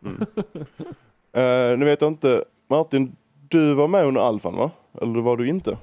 Eh, 1.32 1.78
nu 1.78 1.84
vet 1.84 2.00
jag 2.00 2.10
inte. 2.10 2.44
Martin, 2.66 3.16
du 3.48 3.74
var 3.74 3.88
med 3.88 4.06
under 4.06 4.20
alfan 4.20 4.56
va? 4.56 4.70
Eller 5.02 5.20
var 5.20 5.36
du 5.36 5.48
inte? 5.48 5.78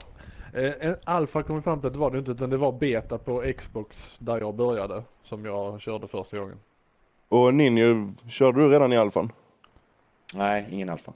Eh, 0.53 0.94
alfa 1.03 1.44
kom 1.44 1.56
vi 1.56 1.62
fram 1.62 1.80
till 1.80 1.88
att 1.88 1.94
det 1.94 2.00
var 2.00 2.12
det 2.12 2.19
inte 2.19 2.31
utan 2.31 2.50
det 2.50 2.57
var 2.57 2.71
beta 2.71 3.18
på 3.18 3.44
Xbox 3.57 4.18
där 4.19 4.39
jag 4.39 4.56
började 4.56 5.03
som 5.24 5.45
jag 5.45 5.81
körde 5.81 6.07
första 6.07 6.39
gången. 6.39 6.57
Och 7.30 7.53
Ninja, 7.53 8.13
körde 8.30 8.62
du 8.62 8.69
redan 8.69 8.94
i 8.94 8.97
alfan? 8.97 9.31
Nej, 10.35 10.68
ingen 10.71 10.89
alfa. 10.89 11.13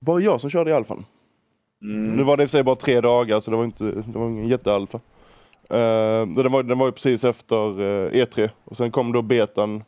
Bara 0.00 0.20
jag 0.20 0.40
som 0.40 0.50
körde 0.50 0.70
i 0.70 0.72
alfan. 0.72 1.04
Mm. 1.82 2.16
Nu 2.16 2.22
var 2.22 2.36
det 2.36 2.44
i 2.44 2.48
sig 2.48 2.62
bara 2.62 2.76
tre 2.76 3.00
dagar 3.00 3.40
så 3.40 3.50
det 3.50 3.56
var 3.56 3.64
inte, 3.64 3.84
det 3.84 4.18
var 4.18 4.28
ingen 4.28 4.48
jättealfa. 4.48 5.00
Uh, 5.70 6.26
den, 6.26 6.52
var, 6.52 6.62
den 6.62 6.78
var 6.78 6.86
ju 6.86 6.92
precis 6.92 7.24
efter 7.24 7.80
eh, 7.80 8.10
E3 8.10 8.50
och 8.64 8.76
sen 8.76 8.90
kom 8.90 9.12
då 9.12 9.22
betan 9.22 9.84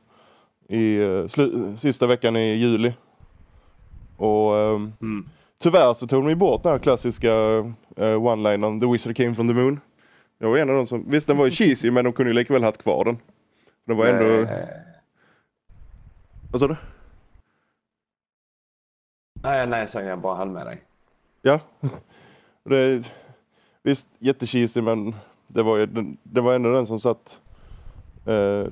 i 0.68 0.96
uh, 0.96 1.26
sista 1.78 2.06
veckan 2.06 2.36
i 2.36 2.54
juli. 2.54 2.92
Och 4.18 4.56
ehm, 4.58 4.92
Mm. 5.00 5.28
tyvärr 5.58 5.94
så 5.94 6.06
tog 6.06 6.22
de 6.24 6.28
ju 6.28 6.34
bort 6.34 6.62
den 6.62 6.72
här 6.72 6.78
klassiska 6.78 7.32
uh, 7.58 7.64
one-linern 7.96 8.80
The 8.80 8.86
Wizard 8.92 9.16
came 9.16 9.34
from 9.34 9.48
the 9.48 9.54
moon. 9.54 9.80
Jag 10.38 10.50
var 10.50 10.56
en 10.58 10.70
av 10.70 10.76
de 10.76 10.86
som, 10.86 11.04
visst 11.10 11.26
den 11.26 11.36
var 11.36 11.44
ju 11.44 11.50
cheesy 11.50 11.90
men 11.90 12.04
de 12.04 12.12
kunde 12.12 12.30
ju 12.30 12.34
lika 12.34 12.52
väl 12.52 12.62
haft 12.62 12.82
kvar 12.82 13.04
den. 13.04 13.18
Den 13.84 13.96
var 13.96 14.06
ändå, 14.06 14.24
Eh, 14.52 14.58
vad 16.50 16.60
sa 16.60 16.68
du? 16.68 16.76
Nej, 19.42 19.66
nej, 19.66 19.88
så 19.88 20.00
jag 20.00 20.18
bara 20.18 20.36
höll 20.36 20.48
med 20.50 20.66
dig. 20.66 20.82
Ja. 21.42 21.60
Det, 22.64 23.10
visst, 23.82 24.06
jättecheesy 24.18 24.82
men 24.82 25.14
det 25.46 25.62
var 25.62 25.76
ju, 25.76 25.86
den, 25.86 26.16
det 26.22 26.40
var 26.40 26.54
ändå 26.54 26.72
den 26.72 26.86
som 26.86 27.00
satt 27.00 27.40
eh, 28.26 28.64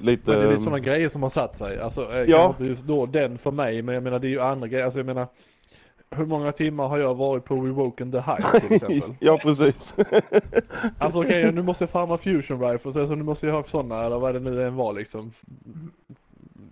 lite... 0.00 0.30
Men 0.30 0.40
det 0.40 0.46
är 0.46 0.50
lite 0.50 0.62
sådana 0.62 0.78
grejer 0.78 1.08
som 1.08 1.22
har 1.22 1.30
satt 1.30 1.58
sig. 1.58 1.80
Alltså 1.80 2.12
eh, 2.12 2.30
Ja. 2.30 2.48
inte 2.48 2.64
just 2.64 2.82
då 2.84 3.06
den 3.06 3.38
för 3.38 3.50
mig 3.50 3.82
men 3.82 3.94
jag 3.94 4.04
menar 4.04 4.18
det 4.18 4.26
är 4.26 4.30
ju 4.30 4.40
andra 4.40 4.68
grejer. 4.68 4.84
Alltså 4.84 4.98
jag 4.98 5.06
menar 5.06 5.26
hur 6.10 6.26
många 6.26 6.52
timmar 6.52 6.88
har 6.88 6.98
jag 6.98 7.14
varit 7.14 7.44
på 7.44 7.54
Rewoken 7.54 8.12
the 8.12 8.18
High 8.20 8.60
till 8.60 8.72
exempel? 8.72 9.14
ja 9.20 9.38
precis. 9.42 9.94
Alltså 10.98 11.22
okej 11.22 11.52
nu 11.52 11.62
måste 11.62 11.84
jag 11.84 11.90
farma 11.90 12.18
fusion 12.18 12.60
rifles, 12.70 12.96
alltså 12.96 13.14
nu 13.14 13.22
måste 13.22 13.46
jag 13.46 13.54
ha 13.54 13.64
sådana 13.64 14.04
eller 14.04 14.18
vad 14.18 14.34
det 14.34 14.40
nu 14.40 14.66
än 14.66 14.76
var 14.76 14.92
liksom. 14.92 15.32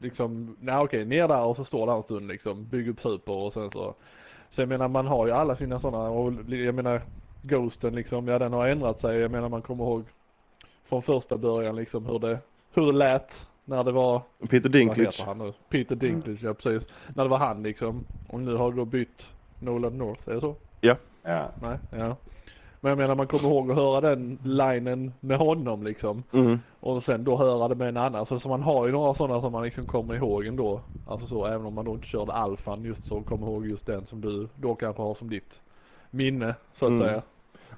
Liksom, 0.03 0.57
nej 0.61 0.77
okej 0.79 1.05
ner 1.05 1.29
där 1.29 1.45
och 1.45 1.57
så 1.57 1.65
står 1.65 1.87
där 1.87 1.95
en 1.95 2.03
stund 2.03 2.29
liksom, 2.29 2.65
bygg 2.65 2.89
upp 2.89 3.01
super 3.01 3.33
och 3.33 3.53
sen 3.53 3.71
så. 3.71 3.95
Så 4.51 4.63
jag 4.63 4.69
menar 4.69 4.89
man 4.89 5.07
har 5.07 5.27
ju 5.27 5.33
alla 5.33 5.57
sina 5.57 5.79
sådana 5.79 6.11
och 6.11 6.33
jag 6.49 6.75
menar 6.75 7.03
Ghosten 7.43 7.95
liksom, 7.95 8.29
ja 8.29 8.39
den 8.39 8.53
har 8.53 8.67
ändrat 8.69 8.99
sig. 8.99 9.19
Jag 9.19 9.31
menar 9.31 9.49
man 9.49 9.63
kommer 9.63 9.85
ihåg 9.85 10.05
från 10.89 11.03
första 11.03 11.37
början 11.39 11.77
liksom 11.77 12.07
hur 12.07 12.19
det, 12.19 12.39
hur 12.75 12.87
det 12.87 12.99
lät 12.99 13.47
när 13.65 13.85
det 13.85 13.93
var 13.93 14.23
Peter 14.51 14.69
Dinklage. 14.69 15.23
han 15.27 15.39
nu? 15.39 15.53
Peter 15.69 15.95
Dinklage, 15.97 16.43
ja 16.43 16.55
precis. 16.55 16.89
När 17.15 17.25
det 17.25 17.31
var 17.31 17.39
han 17.39 17.63
liksom. 17.63 18.05
Och 18.29 18.41
nu 18.41 18.55
har 18.57 18.71
du 18.71 18.77
då 18.77 18.85
bytt 18.85 19.29
Nolan 19.59 19.99
North, 19.99 20.29
är 20.29 20.35
det 20.35 20.41
så? 20.41 20.55
Ja. 20.81 20.97
Nej, 21.61 21.79
ja. 21.91 22.17
Men 22.83 22.91
jag 22.91 22.99
menar 22.99 23.15
man 23.15 23.27
kommer 23.27 23.45
ihåg 23.45 23.71
att 23.71 23.77
höra 23.77 24.01
den 24.01 24.39
linen 24.43 25.13
med 25.21 25.39
honom 25.39 25.83
liksom. 25.83 26.23
Mm. 26.33 26.59
Och 26.81 27.05
sen 27.05 27.25
då 27.25 27.37
höra 27.37 27.69
det 27.69 27.75
med 27.75 27.89
en 27.89 27.97
annan. 27.97 28.27
Så, 28.27 28.39
så 28.39 28.49
man 28.49 28.63
har 28.63 28.87
ju 28.87 28.93
några 28.93 29.15
sådana 29.15 29.41
som 29.41 29.53
man 29.53 29.63
liksom 29.63 29.87
kommer 29.87 30.15
ihåg 30.15 30.47
ändå. 30.47 30.81
Alltså 31.07 31.27
så 31.27 31.47
även 31.47 31.67
om 31.67 31.75
man 31.75 31.85
då 31.85 31.93
inte 31.95 32.07
körde 32.07 32.33
alfan 32.33 32.85
just 32.85 33.05
så 33.05 33.21
kommer 33.23 33.47
ihåg 33.47 33.67
just 33.67 33.87
den 33.87 34.07
som 34.07 34.21
du 34.21 34.49
då 34.57 34.75
kanske 34.75 35.03
har 35.03 35.15
som 35.15 35.31
ditt 35.31 35.61
minne 36.11 36.55
så 36.75 36.87
att 36.87 36.91
Mm. 36.93 37.03
säga. 37.03 37.23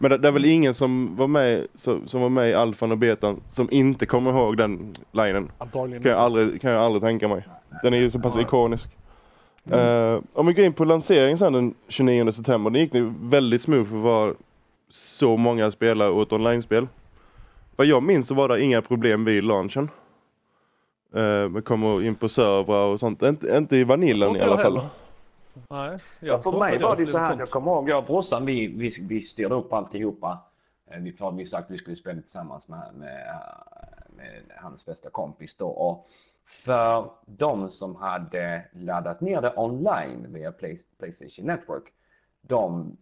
Men 0.03 0.11
det, 0.11 0.19
det 0.19 0.29
är 0.29 0.33
väl 0.33 0.45
ingen 0.45 0.75
som 0.75 1.17
var 1.17 1.27
med, 1.27 1.67
som, 1.75 2.09
som 2.09 2.21
var 2.21 2.29
med 2.29 2.51
i 2.51 2.55
alfan 2.55 2.93
och 2.93 2.99
betan 2.99 3.41
som 3.49 3.69
inte 3.71 4.07
kommer 4.07 4.31
ihåg 4.31 4.57
den 4.57 4.95
linen. 5.13 5.53
Antagligen 5.59 6.03
Kan 6.03 6.13
jag 6.13 6.21
aldrig, 6.21 6.61
kan 6.61 6.71
jag 6.71 6.83
aldrig 6.83 7.03
tänka 7.03 7.29
mig. 7.29 7.49
Den 7.83 7.95
är 7.95 7.99
ju 7.99 8.11
så 8.11 8.19
pass 8.19 8.37
ikonisk. 8.37 8.89
Eh, 9.71 10.19
om 10.33 10.47
vi 10.47 10.53
går 10.53 10.65
in 10.65 10.73
på 10.73 10.85
lanseringen 10.85 11.39
sen 11.39 11.53
den 11.53 11.75
29 11.89 12.33
september. 12.33 12.71
Det 12.71 12.79
gick 12.79 12.93
nu 12.93 13.13
väldigt 13.21 13.63
smooth 13.63 13.89
för 13.91 13.97
att 13.97 14.03
vara 14.03 14.35
så 14.91 15.37
många 15.37 15.71
spelare 15.71 16.09
och 16.09 16.23
ett 16.23 16.33
online-spel. 16.33 16.89
Vad 17.77 17.87
jag 17.87 18.03
minns 18.03 18.27
så 18.27 18.35
var 18.35 18.49
det 18.49 18.63
inga 18.63 18.83
problem 18.83 19.25
vid 19.25 19.45
launchen. 19.45 19.91
Uh, 21.17 21.49
vi 21.49 21.63
kommer 21.63 22.05
in 22.07 22.15
på 22.15 22.29
servrar 22.29 22.87
och 22.87 23.01
sånt. 23.01 23.23
Inte, 23.23 23.57
inte 23.57 23.77
i 23.77 23.85
vanillan 23.85 24.37
i 24.37 24.41
alla 24.41 24.59
fall. 24.59 24.77
heller. 24.77 24.89
Nej, 25.71 25.99
Ja, 26.21 26.39
för 26.39 26.59
mig 26.59 26.79
var 26.79 26.97
det 26.97 27.07
så 27.07 27.19
här, 27.19 27.37
jag 27.39 27.51
kommer 27.51 27.73
ihåg, 27.73 27.89
jag 27.89 27.99
och 27.99 28.05
brorsan 28.05 28.47
vi, 28.47 28.67
vi, 28.67 28.97
vi 29.09 29.23
styrde 29.23 29.55
upp 29.55 29.73
alltihopa. 29.73 30.39
Eh, 30.91 30.99
Vi 31.01 31.13
hade 31.21 31.37
vi 31.37 31.47
sagt 31.47 31.65
att 31.65 31.71
vi 31.71 31.79
skulle 31.79 31.97
spela 31.97 32.21
tillsammans 32.21 32.69
med, 32.69 32.91
med, 32.95 33.27
med 34.17 34.43
hans 34.57 34.87
bästa 34.87 35.11
kompis 35.11 35.57
då. 35.57 35.69
Och 35.69 36.09
för 36.47 37.11
de 37.27 37.71
som 37.71 37.97
hade 37.97 38.65
laddat 38.73 39.21
ner 39.21 39.41
det 39.43 39.53
online 39.57 40.27
via 40.29 40.53
Play, 40.53 40.81
Playstation 40.99 41.47
Network, 41.47 41.85
de, 42.43 42.97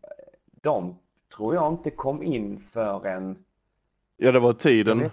de 0.62 0.98
tror 1.36 1.54
jag 1.54 1.72
inte 1.72 1.90
kom 1.90 2.22
in 2.22 2.60
förrän 2.60 3.44
Ja, 4.16 4.32
det 4.32 4.40
var 4.40 4.52
tiden. 4.52 5.10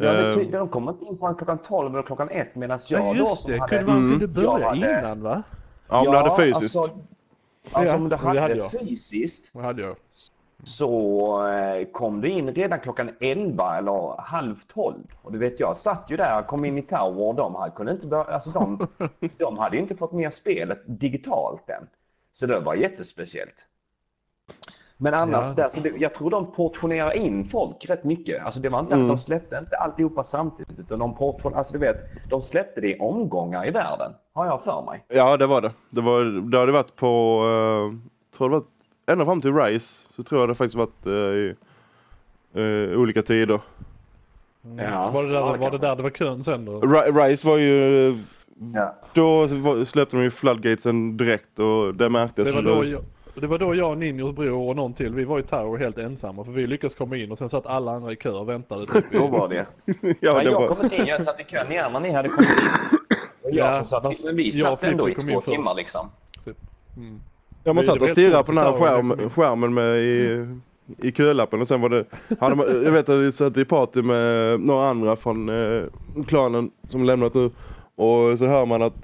Ja, 0.00 0.12
det, 0.12 0.42
Eh. 0.42 0.50
de 0.50 0.68
kom 0.68 0.88
inte 0.88 1.04
in 1.04 1.18
förrän 1.18 1.34
klockan 1.34 1.58
12 1.58 1.94
eller 1.94 2.02
klockan 2.02 2.28
1 2.30 2.54
medan 2.54 2.78
jag 2.88 3.00
Ja 3.00 3.14
då 3.24 3.30
just 3.30 3.42
som 3.42 3.50
det, 3.50 3.58
hade... 3.58 3.76
kunde 3.76 3.92
man 3.92 3.96
Mm. 4.02 4.10
kunde 4.18 4.28
börja 4.42 4.68
hade- 4.68 4.98
innan 5.00 5.22
va? 5.22 5.42
Ja, 5.88 5.98
om 5.98 6.04
du 6.04 6.16
hade 6.16 6.36
fysiskt. 6.36 6.76
Alltså, 6.76 6.98
alltså 7.72 7.96
om 7.96 8.08
du 8.08 8.16
hade 8.16 8.40
hade 8.40 8.56
jag. 8.56 8.70
fysiskt 8.70 9.50
Det 9.52 9.60
hade 9.62 9.82
jag. 9.82 9.96
så 10.64 11.46
eh, 11.48 11.86
kom 11.92 12.20
det 12.20 12.28
in 12.28 12.54
redan 12.54 12.80
klockan 12.80 13.10
11 13.20 13.78
eller 13.78 14.20
halv 14.20 14.56
12. 14.66 14.94
Och 15.22 15.32
du 15.32 15.38
vet 15.38 15.60
jag 15.60 15.76
satt 15.76 16.04
ju 16.08 16.16
där, 16.16 16.42
kom 16.42 16.64
in 16.64 16.78
i 16.78 16.82
Tower 16.82 17.22
och 17.22 17.34
de 17.34 17.54
hade, 17.54 17.70
kunde 17.70 17.92
inte 17.92 18.06
börja, 18.06 18.24
alltså 18.24 18.50
de, 18.50 18.88
de 19.38 19.58
hade 19.58 19.76
inte 19.76 19.96
fått 19.96 20.12
ner 20.12 20.30
spelet 20.30 20.82
digitalt 20.86 21.70
än. 21.70 21.86
Så 22.34 22.46
det 22.46 22.60
var 22.60 22.74
jättespeciellt. 22.74 23.66
Men 25.00 25.14
annars 25.14 25.46
Ja. 25.48 25.54
där, 25.54 25.68
så 25.68 25.80
det, 25.80 25.92
jag 25.98 26.14
tror 26.14 26.30
de 26.30 26.52
portionerar 26.52 27.16
in 27.16 27.48
folk 27.48 27.84
rätt 27.88 28.04
mycket. 28.04 28.44
Alltså 28.44 28.60
det 28.60 28.68
var 28.68 28.80
inte 28.80 28.94
Mm. 28.94 29.10
att 29.10 29.16
de 29.16 29.22
släppte 29.22 29.58
inte 29.58 29.76
alltihopa 29.76 30.24
samtidigt 30.24 30.78
utan 30.78 30.98
de 30.98 31.14
portionerade, 31.16 31.58
alltså 31.58 31.72
du 31.72 31.78
vet, 31.78 31.96
de 32.30 32.42
släppte 32.42 32.80
det 32.80 32.88
i 32.96 32.98
omgångar 32.98 33.66
i 33.68 33.70
världen. 33.70 34.12
Har 34.34 34.46
jag 34.46 34.64
för 34.64 34.82
mig. 34.86 35.04
Ja, 35.08 35.36
det 35.36 35.46
var 35.46 35.60
det. 35.60 35.70
Det, 35.90 36.00
var, 36.00 36.50
det 36.50 36.58
hade 36.58 36.72
varit 36.72 36.96
på, 36.96 37.42
uh, 37.44 37.94
tror 38.36 38.48
det 38.48 38.54
var 38.56 38.64
ända 39.12 39.24
fram 39.24 39.40
till 39.40 39.54
Rise 39.54 40.06
så 40.10 40.22
tror 40.22 40.40
jag 40.40 40.48
det 40.48 40.54
faktiskt 40.54 40.74
varit 40.76 41.06
eh, 41.06 41.12
i 41.12 41.54
eh, 42.54 42.98
olika 43.00 43.22
tider. 43.22 43.60
Ja. 44.78 45.10
Var 45.10 45.22
det, 45.22 45.28
där, 45.28 45.34
Ja, 45.40 45.52
det 45.52 45.58
var 45.58 45.70
det 45.70 45.78
där 45.78 45.96
det 45.96 46.02
var 46.02 46.10
kön 46.10 46.44
sen 46.44 46.64
då? 46.64 46.80
Ri- 46.80 47.26
Rise 47.28 47.46
var 47.46 47.56
ju, 47.56 48.18
Ja. 48.74 48.94
då 49.12 49.48
släppte 49.84 50.16
de 50.16 50.22
ju 50.22 50.30
floodgatesen 50.30 51.16
direkt 51.16 51.58
och 51.58 51.94
det 51.94 52.08
märktes. 52.10 52.48
Det 52.48 52.54
var, 52.54 52.62
då 52.62 52.84
jag, 52.84 53.00
det 53.40 53.46
var 53.46 53.58
då 53.58 53.74
jag, 53.74 53.98
Ninjos 53.98 54.32
bror 54.36 54.68
och 54.68 54.76
någon 54.76 54.94
till, 54.94 55.14
vi 55.14 55.24
var 55.24 55.38
i 55.38 55.42
Tower 55.42 55.78
helt 55.78 55.98
ensamma 55.98 56.44
för 56.44 56.52
vi 56.52 56.66
lyckades 56.66 56.94
komma 56.94 57.16
in 57.16 57.32
och 57.32 57.38
sen 57.38 57.50
satt 57.50 57.66
alla 57.66 57.92
andra 57.92 58.12
i 58.12 58.16
kö 58.16 58.30
och 58.30 58.48
väntade. 58.48 58.86
Typ. 58.86 59.04
Då 59.12 59.26
var 59.26 59.48
det. 59.48 59.66
ja, 60.02 60.14
Ja, 60.20 60.38
det 60.38 60.42
jag 60.44 60.60
var, 60.60 60.68
kom 60.68 60.84
inte 60.84 60.96
in, 60.96 61.06
jag 61.06 61.22
satt 61.24 61.40
i 61.40 61.44
kön 61.44 61.72
igen 61.72 61.92
när 61.92 62.00
ni 62.00 62.10
hade 62.12 62.28
kommit 62.28 62.50
in. 62.50 62.98
Och 63.42 63.50
jag 63.50 63.76
Ja, 63.76 63.84
satt, 63.86 64.24
men 64.24 64.36
vi 64.36 64.50
jag 64.58 64.68
satt 64.68 64.82
ändå 64.84 65.08
i 65.08 65.14
två 65.14 65.40
först. 65.40 65.46
timmar 65.48 65.74
liksom. 65.74 66.08
Mm. 66.96 67.20
ja, 67.64 67.72
man 67.72 67.84
satt 67.84 68.02
och 68.02 68.08
stirrade 68.10 68.44
på 68.44 68.52
den 68.52 68.64
här 68.64 68.72
skärm, 68.72 69.30
skärmen 69.30 69.74
med 69.74 69.98
i, 69.98 70.46
i 71.02 71.12
kölappen 71.12 71.60
och 71.60 71.68
sen 71.68 71.80
var 71.80 71.88
det, 71.88 72.04
hade 72.40 72.54
man, 72.56 72.66
jag 72.84 72.92
vet 72.92 73.08
att 73.08 73.18
vi 73.18 73.32
satt 73.32 73.56
i 73.56 73.64
party 73.64 74.02
med 74.02 74.60
några 74.60 74.88
andra 74.88 75.16
från 75.16 75.48
eh, 75.48 75.82
klanen 76.26 76.70
som 76.88 77.04
lämnat 77.04 77.34
nu 77.34 77.50
och 77.94 78.38
så 78.38 78.46
hör 78.46 78.66
man 78.66 78.82
att 78.82 78.94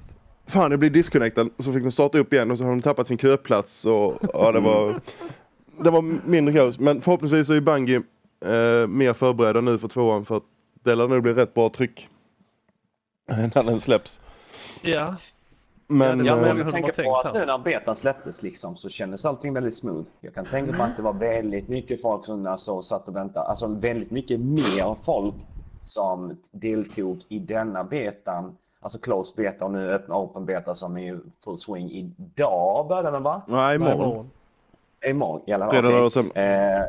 Fan 0.47 0.71
det 0.71 0.77
blir 0.77 0.89
disconnectad 0.89 1.49
så 1.59 1.73
fick 1.73 1.83
de 1.83 1.91
starta 1.91 2.17
upp 2.17 2.33
igen 2.33 2.51
och 2.51 2.57
så 2.57 2.63
har 2.63 2.71
de 2.71 2.81
tappat 2.81 3.07
sin 3.07 3.17
köplats 3.17 3.85
och 3.85 4.17
ja 4.33 4.51
det 4.51 4.59
var 4.59 5.01
Det 5.83 5.89
var 5.89 6.01
mindre 6.01 6.53
kaos 6.53 6.79
men 6.79 7.01
förhoppningsvis 7.01 7.47
så 7.47 7.53
är 7.53 7.61
Bungie 7.61 8.01
eh, 8.45 8.87
mer 8.87 9.13
förberedda 9.13 9.61
nu 9.61 9.77
för 9.77 9.87
tvåan 9.87 10.25
för 10.25 10.37
att 10.37 10.43
det 10.83 10.95
lär 10.95 11.07
nu 11.07 11.21
bli 11.21 11.33
rätt 11.33 11.53
bra 11.53 11.69
tryck 11.69 12.09
när 13.27 13.63
den 13.63 13.79
släpps. 13.79 14.21
Ja, 14.81 15.15
Men, 15.87 16.25
Ja, 16.25 16.35
men 16.35 16.43
eh, 16.45 16.49
hur 16.49 16.57
du 16.57 16.63
de 16.63 16.71
tänker 16.71 16.89
på 16.89 16.95
tänkt 16.95 17.25
att 17.25 17.33
nu 17.33 17.45
när 17.45 17.57
betan 17.57 17.95
släpptes 17.95 18.43
liksom 18.43 18.75
så 18.75 18.89
kändes 18.89 19.25
allting 19.25 19.53
väldigt 19.53 19.75
smooth. 19.77 20.05
Jag 20.21 20.33
kan 20.33 20.45
tänka 20.45 20.73
på 20.73 20.83
att 20.83 20.97
det 20.97 21.03
var 21.03 21.13
väldigt 21.13 21.67
mycket 21.67 22.01
folk 22.01 22.25
som 22.25 22.47
alltså 22.47 22.81
satt 22.81 23.07
och 23.07 23.15
väntade. 23.15 23.45
Alltså 23.45 23.67
väldigt 23.67 24.11
mycket 24.11 24.39
mer 24.39 24.95
folk 25.05 25.35
som 25.81 26.37
deltog 26.51 27.21
i 27.29 27.39
denna 27.39 27.83
betan. 27.83 28.57
Alltså 28.85 28.99
close 28.99 29.33
beta 29.35 29.65
och 29.65 29.71
nu 29.71 29.91
öppna 29.91 30.15
open 30.17 30.45
beta 30.45 30.75
som 30.75 30.97
är 30.97 31.01
ju 31.01 31.19
full 31.43 31.57
swing 31.57 31.91
idag 31.91 32.87
börjar 32.87 33.11
den 33.11 33.23
va? 33.23 33.41
nej 33.47 33.57
nej, 33.57 33.75
imorgon. 33.75 34.01
imorgon. 34.01 34.29
Imorgon 35.07 35.41
i 35.45 35.53
alla 35.53 35.71
lördag, 35.71 36.11
sen. 36.11 36.31
Eh, 36.31 36.81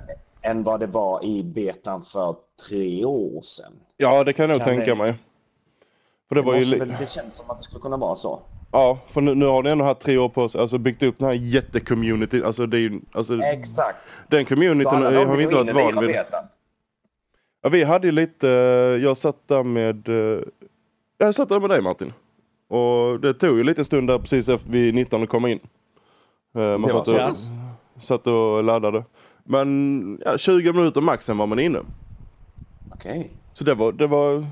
än 0.43 0.63
vad 0.63 0.81
det 0.81 0.87
var 0.87 1.25
i 1.25 1.43
betan 1.43 2.05
för 2.05 2.37
tre 2.69 3.05
år 3.05 3.43
sedan. 3.43 3.73
Ja 3.97 4.25
det 4.25 4.33
kan 4.33 4.43
jag 4.43 4.51
nog 4.51 4.59
Kan 4.59 4.77
tänka 4.77 4.91
det- 4.91 4.95
mig. 5.03 5.15
För 6.29 6.35
det 6.35 6.43
var 6.43 6.55
ju, 6.55 6.79
väl, 6.79 6.95
det 7.01 7.11
känns 7.11 7.35
som 7.35 7.51
att 7.51 7.59
det 7.59 7.65
skulle 7.65 7.81
kunna 7.81 7.97
vara 7.97 8.17
så. 8.17 8.41
ja 8.71 8.99
för 9.09 9.21
nu, 9.21 9.35
nu 9.35 9.47
har 9.47 9.63
ni 9.63 9.71
ändå 9.71 9.85
haft 9.85 10.01
tre 10.01 10.19
år 10.19 10.29
på 10.29 10.49
sig, 10.49 10.61
alltså 10.61 10.79
byggt 10.79 11.03
upp 11.03 11.19
den 11.19 11.27
här 11.29 11.35
jättecommunityn, 11.35 12.45
alltså 12.45 12.67
det 12.67 12.77
är 12.77 12.81
ju, 12.81 13.01
alltså 13.13 13.43
Exakt. 13.43 13.99
den 14.29 14.45
communityn 14.45 15.03
har 15.03 15.37
vi 15.37 15.43
inte 15.43 15.55
varit 15.55 15.75
van 15.75 16.05
vid. 16.07 16.15
betan. 16.15 16.45
Ja 17.63 17.69
vi 17.69 17.85
hade 17.85 18.07
ju 18.07 18.13
lite, 18.13 18.51
eh, 18.51 19.05
jag 19.05 19.17
satt 19.17 19.49
där 19.49 19.63
med, 19.63 20.09
eh, 20.09 20.41
jag 21.19 21.35
satt 21.35 21.49
där 21.49 21.61
med 21.61 21.71
dig 21.71 21.83
Martin. 21.83 22.13
Och 22.69 23.21
det 23.21 23.35
tog 23.35 23.59
ju 23.59 23.65
lite 23.65 23.85
stund 23.85 24.09
där 24.09 24.19
precis 24.19 24.49
efter 24.49 24.71
vi 24.71 24.93
19 24.93 25.27
kom 25.27 25.47
in. 25.47 25.61
Eh, 26.55 26.61
Man 26.61 26.83
Det 26.83 26.89
satt 26.91 27.07
så 27.07 27.27
och, 27.27 28.03
satt 28.03 28.27
och 28.27 28.65
laddade. 28.65 29.05
Men 29.45 30.21
ja, 30.25 30.39
20 30.39 30.73
minuter 30.73 31.01
max 31.01 31.25
sen 31.25 31.39
var 31.39 31.47
man 31.47 31.59
inne. 31.59 31.79
Okej. 32.95 33.31
Så 33.53 33.65
det 33.65 33.75
var, 33.75 33.93
det 33.93 34.07
var 34.07 34.47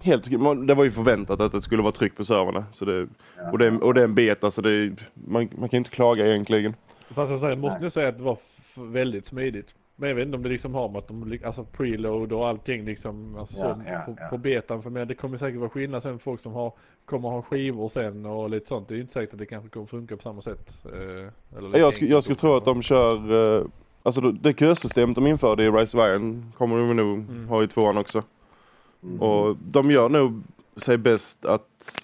helt 0.00 0.24
Det 0.66 0.74
var 0.74 0.84
ju 0.84 0.90
förväntat 0.90 1.40
att 1.40 1.52
det 1.52 1.62
skulle 1.62 1.82
vara 1.82 1.92
tryck 1.92 2.16
på 2.16 2.24
servrarna. 2.24 2.64
Så 2.72 2.84
det, 2.84 3.08
och, 3.52 3.58
det, 3.58 3.66
är- 3.66 3.82
och 3.82 3.94
det 3.94 4.00
är 4.00 4.04
en 4.04 4.14
beta 4.14 4.50
så 4.50 4.60
det, 4.60 4.92
man, 5.14 5.48
man 5.58 5.68
kan 5.68 5.76
inte 5.78 5.90
klaga 5.90 6.26
egentligen. 6.26 6.74
Fast 7.10 7.30
jag 7.30 7.40
säger, 7.40 7.56
måste 7.56 7.80
nu 7.80 7.90
säga 7.90 8.08
att 8.08 8.16
det 8.18 8.22
var 8.24 8.38
väldigt 8.74 9.26
smidigt. 9.26 9.66
Men 10.00 10.08
jag 10.08 10.16
vet 10.16 10.26
inte 10.26 10.36
om 10.36 10.42
det 10.42 10.48
liksom 10.48 10.74
har 10.74 10.88
med 10.88 10.98
att 10.98 11.08
de, 11.08 11.38
alltså 11.44 11.64
preload 11.64 12.32
och 12.32 12.48
allting 12.48 12.84
liksom, 12.84 13.36
alltså 13.38 13.56
Ja, 13.58 13.74
så, 13.74 13.82
ja, 13.90 13.98
på, 14.06 14.16
ja. 14.20 14.28
på 14.28 14.38
betan. 14.38 14.82
För 14.82 14.90
men 14.90 15.08
det 15.08 15.14
kommer 15.14 15.38
säkert 15.38 15.60
vara 15.60 15.70
skillnad 15.70 16.02
sen 16.02 16.18
folk 16.18 16.40
som 16.40 16.52
har, 16.52 16.72
kommer 17.04 17.28
ha 17.28 17.42
skivor 17.42 17.88
sen 17.88 18.26
och 18.26 18.50
lite 18.50 18.68
sånt. 18.68 18.88
Det 18.88 18.94
är 18.94 18.96
ju 18.96 19.00
inte 19.02 19.12
säkert 19.12 19.32
att 19.32 19.38
det 19.38 19.46
kanske 19.46 19.68
kommer 19.70 19.86
funka 19.86 20.16
på 20.16 20.22
samma 20.22 20.42
sätt. 20.42 20.78
Eh, 20.84 21.58
eller 21.58 21.78
Jag, 21.78 21.94
skulle, 21.94 22.10
jag 22.10 22.22
skulle 22.24 22.36
tro 22.36 22.52
att 22.54 22.64
de 22.64 22.82
kör, 22.82 23.14
eh, 23.60 23.66
alltså 24.02 24.20
det- 24.20 24.58
kösystemet 24.58 25.14
de 25.14 25.26
införde 25.26 25.64
i 25.64 25.70
Rise 25.70 25.96
of 25.98 26.04
Iron 26.04 26.52
kommer 26.58 26.76
de 26.76 26.96
nog 26.96 27.18
Mm. 27.18 27.48
ha 27.48 27.62
i 27.62 27.68
tvåan 27.68 27.96
också. 27.98 28.22
Mm. 29.02 29.20
Och 29.22 29.56
de 29.56 29.90
gör 29.90 30.08
nog 30.08 30.42
sig 30.76 30.98
bäst 30.98 31.44
att 31.44 32.02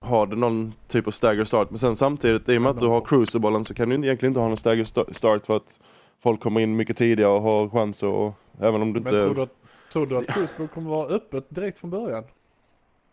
ha 0.00 0.26
det 0.26 0.36
någon 0.36 0.72
typ 0.88 1.06
av 1.06 1.10
stagger 1.10 1.44
start. 1.44 1.70
Men 1.70 1.78
sen 1.78 1.96
samtidigt 1.96 2.48
i 2.48 2.58
och 2.58 2.62
med 2.62 2.70
att 2.70 2.80
du 2.80 2.86
har 2.86 3.00
cruciblen 3.00 3.64
så 3.64 3.74
kan 3.74 3.88
du 3.88 3.94
egentligen 3.94 4.30
inte 4.30 4.40
ha 4.40 4.48
någon 4.48 4.56
stagger 4.56 4.84
sta- 4.84 5.12
start 5.12 5.46
för 5.46 5.56
att 5.56 5.80
folk 6.26 6.40
kommer 6.40 6.60
in 6.60 6.76
mycket 6.76 6.96
tidigare 6.96 7.30
och 7.30 7.42
har 7.42 7.68
chans 7.68 8.02
och 8.02 8.32
även 8.60 8.82
om 8.82 8.92
du 8.92 9.00
Men 9.00 9.14
inte... 9.14 9.24
tror 9.24 9.34
du 9.34 9.42
att, 9.42 9.54
tror 9.92 10.06
du 10.06 10.16
att 10.16 10.26
Crucible 10.26 10.68
kommer 10.74 10.90
vara 10.90 11.06
öppet 11.08 11.44
direkt 11.48 11.78
från 11.78 11.90
början? 11.90 12.24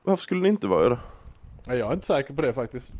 Varför 0.03 0.23
skulle 0.23 0.41
det 0.41 0.49
inte 0.49 0.67
vara 0.67 0.89
det? 0.89 0.99
Nej, 1.65 1.77
jag 1.77 1.89
är 1.89 1.93
inte 1.93 2.05
säker 2.05 2.33
på 2.33 2.41
det 2.41 2.53
faktiskt. 2.53 2.91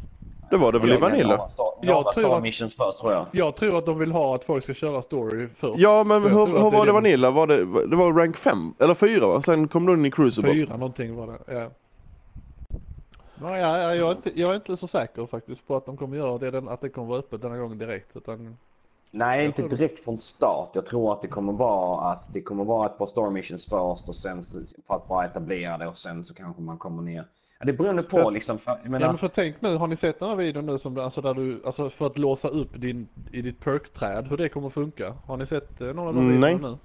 Det 0.49 0.57
var 0.57 0.71
det 0.71 0.79
väl 0.79 0.91
i 0.93 0.97
Vanilla? 0.97 1.35
Några 1.35 1.49
star, 1.49 1.65
Jag 1.81 2.13
tror 2.13 2.37
att- 2.37 2.43
missions 2.43 2.75
först 2.75 2.99
tror 2.99 3.13
jag. 3.13 3.25
Jag 3.31 3.55
tror 3.55 3.77
att 3.77 3.85
de 3.85 3.99
vill 3.99 4.11
ha 4.11 4.35
att 4.35 4.43
folk 4.43 4.63
ska 4.63 4.73
köra 4.73 5.01
story 5.01 5.47
först. 5.57 5.79
Ja 5.79 6.03
men 6.03 6.21
hur, 6.23 6.43
att 6.43 6.49
var 6.59 6.71
det 6.71 6.85
det- 6.85 6.91
Vanilla? 6.91 7.31
Var 7.31 7.47
det, 7.47 7.87
det 7.87 7.95
var 7.95 8.13
rank 8.13 8.37
5 8.37 8.73
eller 8.79 8.93
4 8.93 9.27
va? 9.27 9.41
Sen 9.41 9.67
kom 9.67 9.85
du 9.85 9.93
in 9.93 10.05
i 10.05 10.11
Crucible. 10.11 10.51
Fyra 10.53 10.77
någonting 10.77 11.15
var 11.15 11.27
det, 11.27 11.53
ja. 11.53 11.69
Ja, 13.41 13.57
ja, 13.57 13.77
ja, 13.77 13.95
jag, 13.95 14.07
är 14.07 14.11
inte, 14.11 14.31
jag 14.39 14.51
är 14.51 14.55
inte 14.55 14.77
så 14.77 14.87
säker 14.87 15.25
faktiskt 15.25 15.67
på 15.67 15.75
att 15.75 15.85
de 15.85 15.97
kommer 15.97 16.17
göra 16.17 16.37
det, 16.37 16.71
att 16.71 16.81
det 16.81 16.89
kommer 16.89 17.07
vara 17.07 17.19
öppet 17.19 17.41
denna 17.41 17.57
gången 17.57 17.77
direkt. 17.77 18.15
Utan, 18.17 18.57
Nej, 19.15 19.45
inte 19.45 19.61
direkt 19.67 20.03
från 20.03 20.17
start. 20.17 20.69
Jag 20.73 20.85
tror 20.85 21.13
att 21.13 21.21
det 21.21 21.27
kommer 21.27 21.53
vara 21.53 22.11
att 22.11 22.25
det 22.33 22.41
kommer 22.41 22.63
vara 22.63 22.85
ett 22.85 22.97
par 22.97 23.07
story 23.07 23.31
missions 23.31 23.65
först 23.67 24.09
och 24.09 24.15
sen 24.15 24.41
för 24.87 24.95
att 24.95 25.07
bara 25.07 25.25
etablera 25.25 25.77
det 25.77 25.87
och 25.87 25.97
sen 25.97 26.23
så 26.23 26.33
kanske 26.33 26.61
man 26.61 26.77
kommer 26.77 27.03
ner. 27.03 27.25
Ja, 27.59 27.65
det 27.65 27.73
beror 27.73 28.01
på 28.01 28.17
För- 28.17 28.31
liksom. 28.31 28.59
För, 28.59 28.71
jag 28.83 28.91
menar, 28.91 29.05
ja 29.05 29.11
men 29.11 29.17
för 29.17 29.27
tänk 29.27 29.61
nu, 29.61 29.75
har 29.75 29.87
ni 29.87 29.97
sett 29.97 30.19
den 30.19 30.29
här 30.29 30.35
videon 30.35 30.65
nu 30.65 30.79
som, 30.79 30.97
alltså 30.97 31.21
där 31.21 31.33
du, 31.33 31.61
alltså 31.65 31.89
för 31.89 32.05
att 32.07 32.17
låsa 32.17 32.47
upp 32.47 32.71
din, 32.81 33.07
i 33.31 33.41
ditt 33.41 33.59
perkträd, 33.59 34.27
hur 34.27 34.37
det 34.37 34.49
kommer 34.49 34.69
funka? 34.69 35.15
Har 35.25 35.37
ni 35.37 35.45
sett 35.45 35.81
eh, 35.81 35.87
någon 35.87 36.07
av 36.07 36.13
de 36.13 36.19
Mm, 36.19 36.41
videorna 36.41 36.69
nu? 36.69 36.77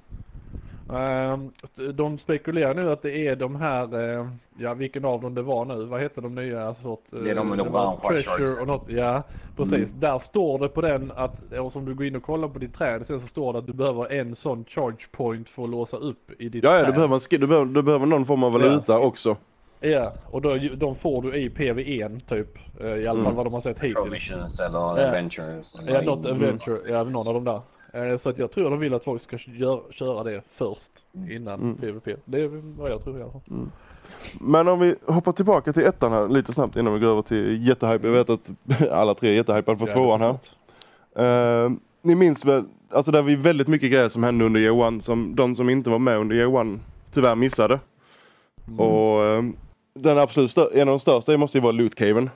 Ehm, 0.93 1.51
De 1.95 2.19
spekulerar 2.19 2.75
nu 2.75 2.91
att 2.91 3.03
det 3.03 3.27
är 3.29 3.37
de 3.37 3.57
här, 3.57 4.19
eh, 4.19 4.29
ja 4.59 4.75
vilken 4.75 5.05
av 5.05 5.21
dem 5.21 5.35
det 5.35 5.43
var 5.43 5.65
nu, 5.65 5.85
vad 5.85 6.01
heter 6.01 6.23
de 6.23 6.35
nya 6.35 6.75
sort? 6.75 7.13
eh, 7.13 7.19
Det 7.21 7.31
är 7.31 7.35
de 7.35 7.49
med 7.49 7.59
de 7.59 7.97
sharks. 8.01 8.57
och 8.61 8.67
något, 8.67 8.85
ja 8.87 9.23
precis. 9.57 9.93
Där 9.93 10.19
står 10.19 10.59
det 10.59 10.69
på 10.69 10.81
den 10.81 11.13
att, 11.17 11.53
och 11.53 11.73
som 11.73 11.85
du 11.85 11.95
går 11.95 12.07
in 12.07 12.17
och 12.17 12.23
kollar 12.23 12.49
på 12.49 12.59
ditt 12.59 12.75
träd 12.75 13.07
sen 13.07 13.21
så 13.21 13.27
står 13.27 13.53
det 13.53 13.59
att 13.59 13.67
du 13.67 13.73
behöver 13.73 14.13
en 14.13 14.37
sån 14.37 14.65
charge 14.65 15.07
point 15.13 15.49
för 15.49 15.63
att 15.65 15.71
låsa 15.71 15.97
upp 15.97 16.31
i 16.39 16.49
ditt 16.49 16.65
Ja, 16.65 16.71
ja 16.73 16.79
du 16.79 16.85
träd. 16.85 16.95
behöver, 16.95 17.39
du, 17.39 17.47
behöver, 17.47 17.67
du 17.67 17.83
behöver 17.83 18.07
någon 18.07 18.27
form 18.27 18.43
av 18.45 18.53
valuta 18.53 18.93
Ja. 18.93 18.99
också. 18.99 19.37
Ja, 19.81 20.15
och 20.25 20.43
då, 20.43 20.59
de 20.77 20.97
får 20.97 21.23
du 21.23 21.35
i 21.35 21.49
PV1 21.49 22.21
typ. 22.21 22.49
eh, 22.81 22.87
I 22.87 23.07
alla 23.07 23.11
Mm. 23.21 23.25
fall 23.25 23.35
vad 23.35 23.47
de 23.47 23.53
har 23.55 23.61
sett 23.61 23.79
hittills. 23.79 23.95
Promissions 23.95 24.61
eller 24.61 24.79
Ja. 24.79 24.91
Adventures. 24.91 25.75
Eller 25.75 25.93
Ja, 25.93 26.01
något 26.01 26.27
adventure, 26.27 26.77
ja 26.93 27.05
någon 27.05 27.29
av 27.29 27.35
dem 27.35 27.45
där. 27.45 27.61
Eh, 27.93 28.19
Så 28.19 28.29
att 28.29 28.39
jag 28.39 28.51
tror 28.51 28.71
de 28.71 28.79
vill 28.79 28.95
att 28.95 29.05
folk 29.05 29.23
ska 29.23 29.39
gör, 29.47 29.83
köra 29.91 30.25
det 30.25 30.43
först 30.57 30.91
innan 31.31 31.61
Mm. 31.61 31.77
PVP. 31.77 32.17
Det 32.25 32.41
är 32.41 32.49
vad 32.79 32.91
jag 32.91 33.05
tror 33.05 33.19
i 33.19 33.23
alla 33.23 33.33
fall. 33.33 33.43
Men 34.41 34.69
om 34.69 34.81
vi 34.81 34.95
hoppar 35.07 35.33
tillbaka 35.33 35.73
till 35.73 35.83
ettan 35.87 36.13
här 36.13 36.29
lite 36.29 36.53
snabbt 36.53 36.77
innan 36.77 36.95
vi 36.95 37.01
går 37.01 37.09
över 37.09 37.23
till 37.23 37.67
jättehype. 37.69 38.07
Jag 38.07 38.15
vet 38.15 38.31
att 38.31 38.51
alla 38.91 39.15
tre 39.15 39.31
är 39.31 39.35
jättehypade 39.35 39.79
på 39.79 39.89
Ja, 39.89 39.93
tvåan 39.93 40.21
här. 40.21 40.39
Eh, 41.65 41.71
ni 42.03 42.15
minns 42.15 42.45
väl, 42.45 42.65
alltså 42.91 43.13
det 43.13 43.23
var 43.23 43.31
ju 43.31 43.37
väldigt 43.37 43.69
mycket 43.69 43.91
grejer 43.91 44.09
som 44.09 44.23
hände 44.23 44.45
under 44.45 44.61
year 44.61 44.73
one 44.81 45.01
som 45.01 45.35
de 45.37 45.57
som 45.57 45.71
inte 45.71 45.91
var 45.91 45.99
med 45.99 46.19
under 46.19 46.37
year 46.37 46.55
one 46.55 46.79
tyvärr 47.15 47.35
missade. 47.35 47.81
Mm. 48.69 48.81
Och 48.81 49.25
eh, 49.25 49.43
den 49.95 50.19
absolut 50.19 50.57
en 50.59 50.81
av 50.81 50.87
de 50.93 50.99
största 50.99 51.37
måste 51.37 51.59
ju 51.59 51.63
vara 51.63 51.73
Loot 51.73 51.95
Caven 51.95 52.31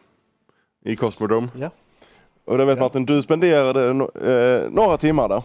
i 0.85 0.97
Cosmodrome. 0.97 1.49
Ja. 1.59 1.71
Och 2.44 2.58
det 2.58 2.64
vet 2.64 2.76
Ja. 2.78 2.84
Martin, 2.84 3.06
du 3.06 3.22
spenderade 3.22 3.92
no- 3.92 4.64
eh, 4.64 4.70
några 4.70 4.96
timmar 4.96 5.28
där. 5.28 5.42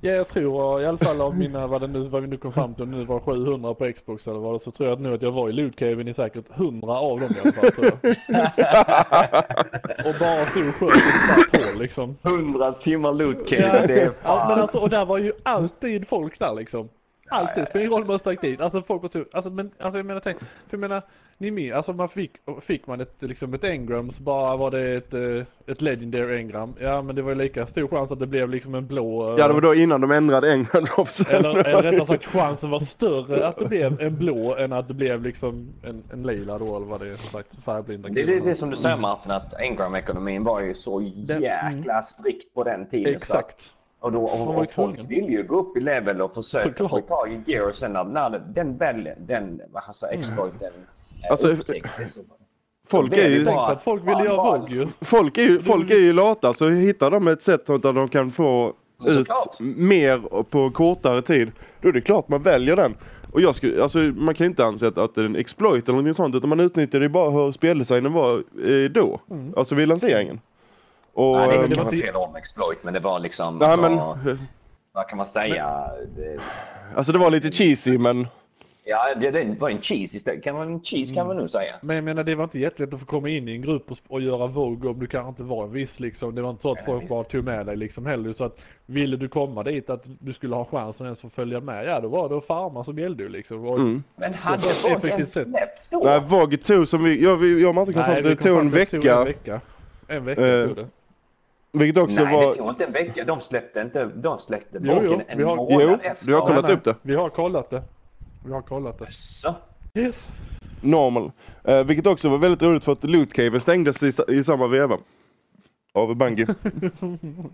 Ja, 0.00 0.12
jag 0.12 0.28
tror 0.28 0.82
i 0.82 0.86
alla 0.86 0.98
fall 0.98 1.20
av 1.20 1.36
mina, 1.36 1.66
vad, 1.66 1.80
det 1.80 1.86
nu, 1.86 2.08
vad 2.08 2.22
vi 2.22 2.28
nu 2.28 2.36
kom 2.36 2.52
fram 2.52 2.74
till, 2.74 2.86
nu 2.88 3.04
var 3.04 3.20
700 3.20 3.74
på 3.74 3.92
Xbox 3.92 4.26
eller 4.26 4.38
vad 4.38 4.54
det 4.54 4.60
så 4.64 4.70
tror 4.70 4.88
jag 4.88 5.00
nu 5.00 5.14
att 5.14 5.22
jag 5.22 5.32
var 5.32 5.48
i 5.48 5.52
loot 5.52 5.76
caven 5.76 6.08
i 6.08 6.14
säkert 6.14 6.44
100 6.56 6.92
av 6.92 7.20
dem 7.20 7.28
i 7.36 7.40
alla 7.42 7.52
fall 7.52 7.70
tror 7.70 7.86
jag. 7.86 7.94
och 10.06 10.14
bara 10.20 10.46
stod 10.46 10.68
och 10.68 10.74
sköt 10.74 10.96
i 10.96 10.98
ett 10.98 11.20
svart 11.26 11.56
hål 11.72 11.80
liksom. 11.82 12.16
100 12.22 12.72
timmar 12.72 13.12
loot 13.12 13.52
Ja, 13.52 13.58
det 13.86 14.02
är 14.02 14.06
ja, 14.06 14.12
fan. 14.22 14.48
men 14.48 14.60
alltså, 14.60 14.78
och 14.78 14.90
där 14.90 15.04
var 15.04 15.18
ju 15.18 15.32
alltid 15.42 16.08
folk 16.08 16.38
där 16.38 16.54
liksom. 16.54 16.88
Alltid, 17.30 17.68
spelar 17.68 17.80
ingen 17.80 17.92
roll 17.92 18.02
hur 18.02 18.08
man 18.08 18.18
stack 18.18 18.40
dit. 18.40 18.60
Alltså 18.60 18.82
folk 18.82 19.02
var 19.02 19.08
så, 19.08 19.24
alltså 19.32 19.50
men, 19.50 19.70
alltså 19.78 19.98
jag 19.98 20.06
menar 20.06 20.20
tänk, 20.20 20.38
för 20.38 20.46
jag 20.70 20.80
menar, 20.80 21.02
ni 21.38 21.50
med, 21.50 21.72
alltså 21.72 21.92
man 21.92 22.08
fick, 22.08 22.32
fick 22.60 22.86
man 22.86 23.00
ett 23.00 23.14
liksom 23.18 23.54
ett 23.54 23.64
engram 23.64 24.10
så 24.10 24.22
bara 24.22 24.56
var 24.56 24.70
det 24.70 24.96
ett, 24.96 25.14
eh, 25.14 25.72
ett 25.72 25.82
legendary 25.82 26.36
engram. 26.36 26.74
Ja 26.80 27.02
men 27.02 27.16
det 27.16 27.22
var 27.22 27.30
ju 27.30 27.34
lika 27.34 27.66
stor 27.66 27.88
chans 27.88 28.12
att 28.12 28.18
det 28.18 28.26
blev 28.26 28.50
liksom 28.50 28.74
en 28.74 28.86
blå. 28.86 29.32
eh, 29.32 29.38
Ja 29.38 29.48
det 29.48 29.54
var 29.54 29.60
då 29.60 29.74
innan 29.74 30.00
de 30.00 30.10
ändrade 30.10 30.66
Drops. 30.72 31.20
Eller, 31.20 31.54
eller 31.66 31.82
rättare 31.82 32.06
sagt 32.06 32.26
chansen 32.26 32.70
var 32.70 32.80
större 32.80 33.46
att 33.46 33.58
det 33.58 33.64
blev 33.66 34.00
en 34.00 34.16
blå 34.16 34.56
än 34.56 34.72
att 34.72 34.88
det 34.88 34.94
blev 34.94 35.22
liksom 35.22 35.68
en, 35.82 36.02
en 36.12 36.22
lila 36.22 36.58
då 36.58 36.76
eller 36.76 36.86
vad 36.86 37.00
det 37.00 37.08
är 37.08 37.14
som 37.14 37.30
sagt 37.30 37.64
färgblinda 37.64 38.08
Det 38.08 38.22
är 38.22 38.40
det 38.40 38.54
som 38.54 38.70
du 38.70 38.76
säger 38.76 38.96
Martin, 38.96 39.30
att 39.30 39.54
Engram-ekonomin 39.54 40.44
var 40.44 40.60
ju 40.60 40.74
så 40.74 41.02
jäkla 41.24 42.02
strikt 42.02 42.54
på 42.54 42.64
den 42.64 42.88
tiden. 42.88 43.20
Så 43.20 43.34
att, 43.34 43.40
Exakt. 43.40 43.72
Och 44.00 44.12
då, 44.12 44.22
och, 44.22 44.54
ju 44.54 44.60
och 44.60 44.72
folk 44.72 45.00
vill 45.08 45.24
ju 45.24 45.42
gå 45.42 45.60
upp 45.60 45.76
i 45.76 45.80
level 45.80 46.22
och 46.22 46.34
försöka 46.34 46.88
få 46.88 47.00
tag 47.00 47.32
i 47.32 47.52
gear 47.52 47.68
och 47.68 47.76
sen 47.76 47.92
när, 47.92 48.42
den 48.54 48.76
väl, 48.76 49.08
den, 49.18 49.60
vad 49.72 49.82
han 49.82 49.94
säger, 49.94 50.18
exploiten 50.18 50.72
är 51.22 51.30
Alltså, 51.30 51.56
Folk 52.90 53.12
är 53.12 53.24
är 53.24 53.28
ju, 53.28 53.38
ju 53.38 53.48
att 53.48 53.82
folk 53.82 54.02
ville 54.02 54.14
Fan, 54.14 54.24
göra 54.24 54.58
våg 54.58 54.70
ju. 54.70 54.86
folk 55.00 55.38
är 55.38 55.42
ju, 55.42 55.62
folk 55.62 55.90
är 55.90 55.96
ju 55.96 56.12
lata 56.12 56.54
så 56.54 56.70
hittar 56.70 57.10
de 57.10 57.28
ett 57.28 57.42
sätt 57.42 57.66
där 57.66 57.92
de 57.92 58.08
kan 58.08 58.30
få 58.30 58.72
ut 59.06 59.28
mer 59.60 60.42
på 60.42 60.70
kortare 60.70 61.22
tid. 61.22 61.50
Då 61.80 61.88
är 61.88 61.92
det 61.92 62.00
klart 62.00 62.28
man 62.28 62.42
väljer 62.42 62.76
den. 62.76 62.94
Och 63.32 63.40
jag 63.40 63.54
skulle, 63.54 63.82
alltså 63.82 63.98
man 63.98 64.34
kan 64.34 64.46
inte 64.46 64.64
anse 64.64 64.88
att, 64.88 64.98
att 64.98 65.14
det 65.14 65.20
är 65.20 65.24
en 65.24 65.36
exploit 65.36 65.88
eller 65.88 66.02
något 66.02 66.16
sånt 66.16 66.34
utan 66.34 66.48
man 66.48 66.60
utnyttjar 66.60 67.00
det 67.00 67.08
bara 67.08 67.30
hur 67.30 67.52
speldesignen 67.52 68.12
var 68.12 68.34
eh, 68.64 68.90
då. 68.90 69.20
Mm. 69.30 69.54
Alltså 69.56 69.74
vid 69.74 69.88
lanseringen. 69.88 70.40
Och, 71.18 71.36
Nej, 71.36 71.48
det 71.48 71.58
väl 71.58 71.70
det 71.70 71.76
var 71.76 71.84
inte- 71.92 72.06
fel 72.06 72.16
om 72.16 72.36
exploit, 72.36 72.78
men 72.84 72.94
det 72.94 73.00
var 73.00 73.18
liksom, 73.20 73.58
nej 73.58 73.68
alltså, 73.68 74.18
men, 74.24 74.38
vad 74.92 75.08
kan 75.08 75.16
man 75.18 75.26
säga? 75.26 75.90
Det, 76.16 76.38
alltså 76.96 77.12
det 77.12 77.18
var 77.18 77.30
lite 77.30 77.50
cheesy 77.52 77.98
men 77.98 78.26
ja, 78.84 79.14
det, 79.20 79.30
det 79.30 79.56
var 79.60 79.70
en 79.70 79.80
cheese 79.82 80.16
istället. 80.16 80.44
Kan 80.44 80.54
man, 80.54 80.80
cheese 80.84 81.14
kan 81.14 81.26
man 81.26 81.36
nog 81.36 81.50
säga. 81.50 81.74
Men 81.80 81.96
jag 81.96 82.04
menar 82.04 82.24
det 82.24 82.34
var 82.34 82.44
inte 82.44 82.58
jättelätt 82.58 82.94
att 82.94 83.00
få 83.00 83.06
komma 83.06 83.28
in 83.28 83.48
i 83.48 83.52
en 83.52 83.62
grupp 83.62 83.90
och, 83.90 83.98
och 84.08 84.20
göra 84.22 84.46
våg 84.46 84.84
om 84.84 84.98
du 85.00 85.06
kanske 85.06 85.28
inte 85.28 85.42
var 85.42 85.64
en 85.64 85.72
viss 85.72 86.00
liksom. 86.00 86.34
Det 86.34 86.42
var 86.42 86.50
inte 86.50 86.62
så 86.62 86.70
att 86.72 86.76
Nej, 86.76 86.86
folk 86.86 87.02
visst. 87.02 87.10
bara 87.10 87.22
tog 87.22 87.44
med 87.44 87.66
dig 87.66 87.76
liksom 87.76 88.06
heller. 88.06 88.32
Så 88.32 88.44
att 88.44 88.58
ville 88.86 89.16
du 89.16 89.28
komma 89.28 89.62
dit 89.62 89.90
att 89.90 90.02
du 90.20 90.32
skulle 90.32 90.54
ha 90.54 90.64
chansen 90.64 91.06
ens 91.06 91.24
att 91.24 91.32
följa 91.32 91.60
med. 91.60 91.86
Ja 91.86 92.00
då 92.00 92.08
var 92.08 92.28
det 92.28 92.40
farma 92.40 92.84
som 92.84 92.98
gällde 92.98 93.22
ju 93.22 93.28
liksom. 93.28 93.66
Och, 93.66 93.78
mm. 93.78 94.02
Men 94.16 94.34
hade 94.34 94.58
Så 94.62 94.88
folk 94.88 95.04
effektivt 95.04 95.36
ens 95.36 95.50
släppts 95.50 95.90
då? 95.90 96.02
Nej, 96.04 96.20
VOG 96.28 96.62
tog 96.64 96.88
som 96.88 97.04
vi, 97.04 97.22
jag, 97.24 97.36
vi- 97.36 97.60
jag 97.62 97.68
och 97.68 97.74
Martin 97.74 97.94
kom 97.94 98.04
fram 98.04 98.14
till, 98.14 98.24
det 98.24 98.36
tog 98.36 98.58
en 98.58 98.70
vecka. 98.70 98.96
en 99.18 99.24
vecka. 99.24 99.60
En 100.08 100.24
vecka 100.24 100.46
Eh, 100.46 100.66
tog 100.66 100.76
det. 100.76 100.86
Vilket 101.72 102.02
också 102.02 102.24
Nej, 102.24 102.34
var... 102.36 102.48
det 102.48 102.54
tog 102.54 102.68
inte 102.68 102.84
en 102.84 102.92
vecka. 102.92 103.24
De 103.24 103.40
släppte 103.40 103.80
inte, 103.80 104.04
de 104.04 104.38
släppte 104.40 104.78
Jo, 104.82 104.92
jo, 105.02 105.10
boken 105.10 105.22
en 105.28 105.38
vi 105.38 105.44
har- 105.44 105.56
månad 105.56 105.80
Jo, 105.82 105.98
efter. 106.02 106.26
vi 106.26 106.32
har 106.32 106.40
kollat 106.40 106.70
upp 106.70 106.84
det. 106.84 106.94
Vi 107.02 107.14
har 107.14 107.28
kollat 107.28 107.70
det. 107.70 107.82
Vi 108.46 108.52
har 108.52 108.62
kollat 108.62 108.98
det. 108.98 109.06
Så. 109.12 109.54
Yes. 109.94 110.28
Normal. 110.80 111.32
Eh, 111.64 111.84
vilket 111.84 112.06
också 112.06 112.28
var 112.28 112.38
väldigt 112.38 112.62
roligt 112.62 112.84
för 112.84 112.92
att 112.92 113.04
Loot 113.04 113.32
Cave 113.32 113.60
stängdes 113.60 114.02
i, 114.02 114.12
i 114.28 114.42
samma 114.42 114.66
veva. 114.66 114.98
Av 115.92 116.14
Bungie. 116.14 116.46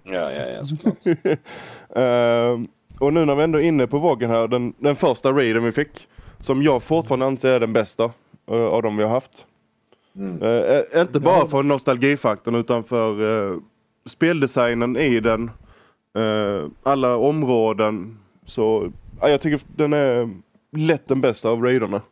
Ja, 0.04 0.32
ja, 0.32 0.46
ja, 0.46 0.64
såklart. 0.66 0.96
Eh, 1.96 2.60
och 3.00 3.12
nu 3.12 3.24
när 3.24 3.34
vi 3.34 3.42
ändå 3.42 3.58
är 3.60 3.62
inne 3.64 3.86
på 3.86 3.98
vågen 3.98 4.30
här, 4.30 4.48
den, 4.48 4.74
den 4.78 4.96
första 4.96 5.32
raiden 5.32 5.64
vi 5.64 5.72
fick. 5.72 6.08
Som 6.40 6.62
jag 6.62 6.82
fortfarande 6.82 7.26
anser 7.26 7.48
är 7.52 7.60
den 7.60 7.72
bästa 7.72 8.04
eh, 8.50 8.56
av 8.56 8.82
de 8.82 8.96
vi 8.96 9.02
har 9.02 9.10
haft. 9.10 9.46
Mm. 10.16 10.42
Eh, 10.42 10.48
eh, 10.94 11.00
inte 11.00 11.20
bara 11.20 11.46
för 11.46 11.62
nostalgifaktorn 11.62 12.54
utan 12.54 12.84
för 12.84 13.10
eh, 13.52 13.56
speldesignen 14.06 14.96
i 14.96 15.20
den. 15.20 15.50
eh, 16.16 16.66
alla 16.82 17.16
områden. 17.16 18.18
Så 18.46 18.90
ja, 19.20 19.28
jag 19.28 19.40
tycker 19.40 19.60
den 19.76 19.92
är 19.92 20.30
lätt 20.76 21.08
den 21.08 21.20
bästa 21.20 21.48
av 21.50 21.62
raiderna. 21.62 22.02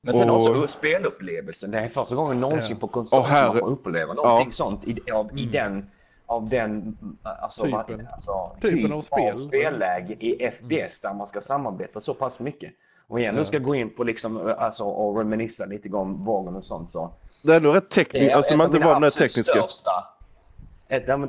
Men 0.00 0.14
sen 0.14 0.30
Och- 0.30 0.48
också 0.50 0.66
spelupplevelsen. 0.66 1.70
Det 1.70 1.78
är 1.80 1.88
första 1.88 2.14
gången 2.14 2.40
någonsin 2.40 2.70
Ja. 2.70 2.76
på 2.80 2.86
konsol 2.88 3.22
som 3.24 3.32
man 3.32 3.58
får 3.58 3.68
uppleva 3.68 4.14
någonting 4.14 4.48
Ja. 4.48 4.52
sånt 4.54 4.84
i, 4.84 5.10
av, 5.12 5.38
i 5.38 5.46
den 5.46 5.86
av 6.26 6.48
den 6.48 6.98
alltså, 7.22 7.64
Typen. 7.64 8.08
alltså, 8.12 8.32
Typen 8.60 8.78
typ 8.78 8.92
av 8.92 9.02
spel. 9.02 9.38
spelläge 9.38 10.16
i 10.20 10.50
FPS 10.50 11.00
där 11.00 11.14
man 11.14 11.26
ska 11.26 11.40
samarbeta 11.40 12.00
så 12.00 12.14
pass 12.14 12.40
mycket. 12.40 12.72
Och 13.06 13.20
igen, 13.20 13.34
Ja. 13.34 13.40
nu 13.40 13.46
ska 13.46 13.56
jag 13.56 13.62
gå 13.62 13.74
in 13.74 13.90
på 13.90 14.04
liksom, 14.04 14.54
alltså, 14.58 14.84
och 14.84 15.18
reminissa 15.18 15.64
lite 15.66 15.88
om 15.96 16.24
vågen 16.24 16.56
och 16.56 16.64
sånt 16.64 16.90
så. 16.90 17.10
Det 17.44 17.52
är 17.52 17.56
ändå 17.56 17.72
rätt 17.72 17.90
tekniskt, 17.90 18.34
alltså 18.34 18.52
ett 18.52 18.58
man 18.58 18.66
av 18.66 18.74
inte 18.74 18.86
var 18.86 18.94
den 18.94 19.04
absolut 19.04 19.30
tekniska. 19.30 19.52
Största, 19.52 19.90
ja, 19.90 20.13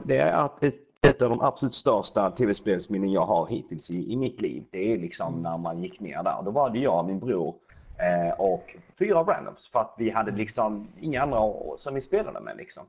det 0.03 0.17
är 0.17 0.45
att 0.45 0.63
ett, 0.63 1.21
av 1.21 1.29
de 1.29 1.41
absolut 1.41 1.75
största 1.75 2.31
tv-spelsminnen 2.31 3.11
jag 3.11 3.25
har 3.25 3.47
hittills 3.47 3.91
i, 3.91 4.13
i 4.13 4.15
mitt 4.15 4.41
liv. 4.41 4.63
Det 4.71 4.93
är 4.93 4.97
liksom 4.97 5.27
Mm. 5.33 5.43
när 5.43 5.57
man 5.57 5.83
gick 5.83 5.99
ner 5.99 6.23
där. 6.23 6.41
Då 6.45 6.51
var 6.51 6.69
det 6.69 6.79
jag, 6.79 7.05
min 7.05 7.19
bror 7.19 7.55
eh, 7.97 8.39
och 8.39 8.75
fyra 8.99 9.23
randoms 9.23 9.67
för 9.67 9.79
att 9.79 9.93
vi 9.97 10.09
hade 10.09 10.31
liksom 10.31 10.87
inga 10.99 11.21
andra 11.21 11.39
som 11.77 11.95
vi 11.95 12.01
spelade 12.01 12.39
med 12.39 12.57
liksom. 12.57 12.83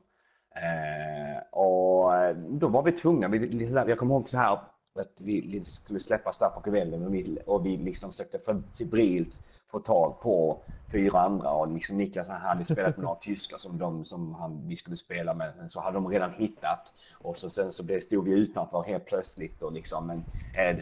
Eh, 0.55 1.59
och 1.59 2.15
eh, 2.15 2.35
då 2.35 2.67
var 2.67 2.83
vi 2.83 2.91
tvungna, 2.91 3.27
vi, 3.27 3.39
liksom, 3.39 3.83
jag 3.87 3.97
kommer 3.97 4.15
ihåg 4.15 4.29
så 4.29 4.37
här 4.37 4.59
att 4.99 5.13
vi 5.17 5.63
skulle 5.63 5.99
släppas 5.99 6.37
där 6.37 6.49
på 6.49 6.61
kvällen 6.61 7.05
och 7.05 7.13
vi, 7.13 7.37
och 7.45 7.65
vi 7.65 7.77
liksom 7.77 8.11
sökte 8.11 8.39
febrilt 8.77 9.39
få 9.71 9.79
tag 9.79 10.21
på 10.21 10.63
fyra 10.91 11.19
andra 11.19 11.51
och 11.51 11.67
liksom 11.67 11.97
Niklas 11.97 12.27
han 12.27 12.41
hade 12.41 12.65
spelat 12.65 12.97
med 12.97 13.03
några 13.03 13.15
tyskar 13.15 13.57
som, 13.57 13.77
de, 13.77 14.05
som 14.05 14.33
han, 14.33 14.67
vi 14.67 14.75
skulle 14.75 14.95
spela 14.95 15.33
med. 15.33 15.53
Så 15.67 15.79
hade 15.79 15.97
de 15.97 16.07
redan 16.07 16.31
hittat 16.33 16.93
och 17.13 17.37
så, 17.37 17.49
sen 17.49 17.73
så 17.73 17.83
blev, 17.83 18.01
stod 18.01 18.25
vi 18.25 18.31
utanför 18.31 18.83
helt 18.83 19.05
plötsligt 19.05 19.61
och 19.61 19.73
liksom 19.73 20.07
men, 20.07 20.23
eh, 20.53 20.77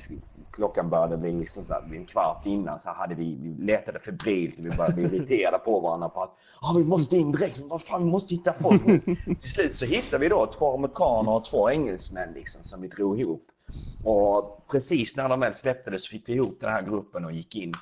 klockan 0.51 0.89
började 0.89 1.17
bli 1.17 1.31
liksom 1.31 1.63
så 1.63 1.73
här, 1.73 1.95
en 1.95 2.05
kvart 2.05 2.45
innan 2.45 2.79
så 2.79 2.89
hade 2.89 3.15
vi, 3.15 3.35
vi 3.35 3.65
letade 3.65 3.99
febrilt 3.99 4.59
och 4.59 4.65
vi 4.65 4.69
började 4.69 4.93
bli 4.93 5.03
irriterade 5.03 5.59
på 5.59 5.79
varandra 5.79 6.09
på 6.09 6.23
att 6.23 6.35
ah, 6.61 6.73
vi 6.77 6.83
måste 6.83 7.17
in 7.17 7.31
direkt, 7.31 7.59
vad 7.59 7.81
fan 7.81 8.05
vi 8.05 8.11
måste 8.11 8.35
hitta 8.35 8.53
folk. 8.53 8.83
Till 9.41 9.51
slut 9.51 9.77
så 9.77 9.85
hittade 9.85 10.23
vi 10.23 10.29
då 10.29 10.45
två 10.45 10.73
amerikaner 10.73 11.31
och 11.31 11.45
två 11.45 11.69
engelsmän 11.69 12.33
liksom 12.33 12.63
som 12.63 12.81
vi 12.81 12.87
drog 12.87 13.19
ihop. 13.19 13.51
Och 14.03 14.67
precis 14.71 15.15
när 15.15 15.29
de 15.29 15.39
väl 15.39 15.55
släppte 15.55 15.91
det 15.91 15.99
så 15.99 16.09
fick 16.09 16.29
vi 16.29 16.33
ihop 16.33 16.57
den 16.59 16.69
här 16.69 16.81
gruppen 16.81 17.25
och 17.25 17.31
gick 17.31 17.55
in. 17.55 17.73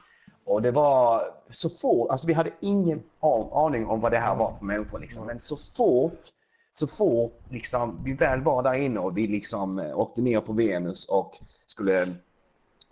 Och 0.46 0.62
det 0.62 0.72
var 0.72 1.24
så 1.50 1.70
fort, 1.70 2.10
alltså 2.10 2.28
vi 2.28 2.34
hade 2.34 2.52
ingen 2.60 3.04
aning 3.52 3.88
om 3.88 4.02
vad 4.02 4.12
det 4.12 4.20
här 4.20 4.36
var 4.36 4.54
för 4.60 4.66
människor 4.66 5.00
liksom. 5.00 5.26
Men 5.26 5.40
så 5.40 5.58
fort, 5.58 6.22
så 6.74 6.88
fort 6.88 7.42
liksom 7.50 8.04
vi 8.04 8.14
väl 8.14 8.42
var 8.42 8.64
där 8.64 8.74
inne 8.74 9.00
och 9.00 9.18
vi 9.18 9.28
liksom 9.28 9.80
eh, 9.80 10.00
åkte 10.00 10.22
ner 10.22 10.40
på 10.40 10.54
Venus 10.54 11.06
och 11.06 11.40
skulle 11.66 12.16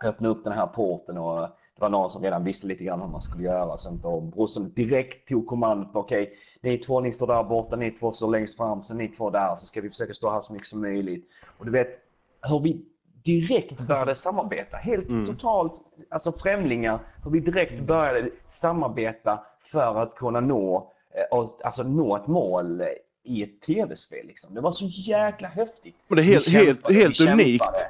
öppna 0.04 0.28
upp 0.28 0.44
den 0.44 0.52
här 0.52 0.66
porten 0.66 1.18
och 1.18 1.40
det 1.74 1.80
var 1.80 1.88
någon 1.88 2.10
som 2.10 2.22
redan 2.22 2.44
visste 2.44 2.66
lite 2.66 2.84
grann 2.84 3.00
hur 3.00 3.08
man 3.08 3.22
skulle 3.22 3.44
göra. 3.44 3.72
och 3.72 3.80
Sånt, 3.80 4.04
och 4.04 4.22
brorsan 4.22 4.72
direkt 4.72 5.28
tog 5.28 5.46
kommandot, 5.46 5.92
på 5.92 5.98
okej, 5.98 6.32
ni 6.60 6.78
två 6.78 7.00
ni 7.00 7.12
står 7.12 7.26
där 7.26 7.44
borta, 7.44 7.76
ni 7.76 7.90
två 7.90 8.12
står 8.12 8.30
längst 8.30 8.56
fram, 8.56 8.82
sen 8.82 8.96
ni 8.96 9.08
två 9.08 9.30
där 9.30 9.56
så 9.56 9.66
ska 9.66 9.80
vi 9.80 9.90
försöka 9.90 10.14
stå 10.14 10.30
här 10.30 10.40
så 10.40 10.52
mycket 10.52 10.68
som 10.68 10.80
möjligt. 10.80 11.28
Och 11.58 11.64
du 11.64 11.72
vet 11.72 12.01
hur 12.48 12.60
vi 12.60 12.84
direkt 13.24 13.80
började 13.80 14.14
samarbeta. 14.14 14.76
Helt 14.76 15.08
Mm. 15.08 15.26
totalt, 15.26 15.82
alltså 16.10 16.32
främlingar, 16.32 17.00
hur 17.24 17.30
vi 17.30 17.40
direkt 17.40 17.82
började 17.82 18.30
samarbeta 18.46 19.44
för 19.64 20.02
att 20.02 20.14
kunna 20.14 20.40
nå, 20.40 20.92
eh, 21.14 21.38
och, 21.38 21.60
alltså 21.64 21.82
nå 21.82 22.16
ett 22.16 22.26
mål 22.26 22.82
i 23.22 23.42
ett 23.42 23.60
tv-spel. 23.60 24.26
Liksom. 24.26 24.54
Det 24.54 24.60
var 24.60 24.72
så 24.72 24.84
jäkla 24.86 25.48
häftigt. 25.48 25.96
Men 26.08 26.16
det 26.16 26.22
är 26.22 26.24
helt, 26.24 26.44
kämpade, 26.44 26.94
helt, 26.94 27.18
helt 27.18 27.20
unikt. 27.32 27.64
Ja, 27.74 27.88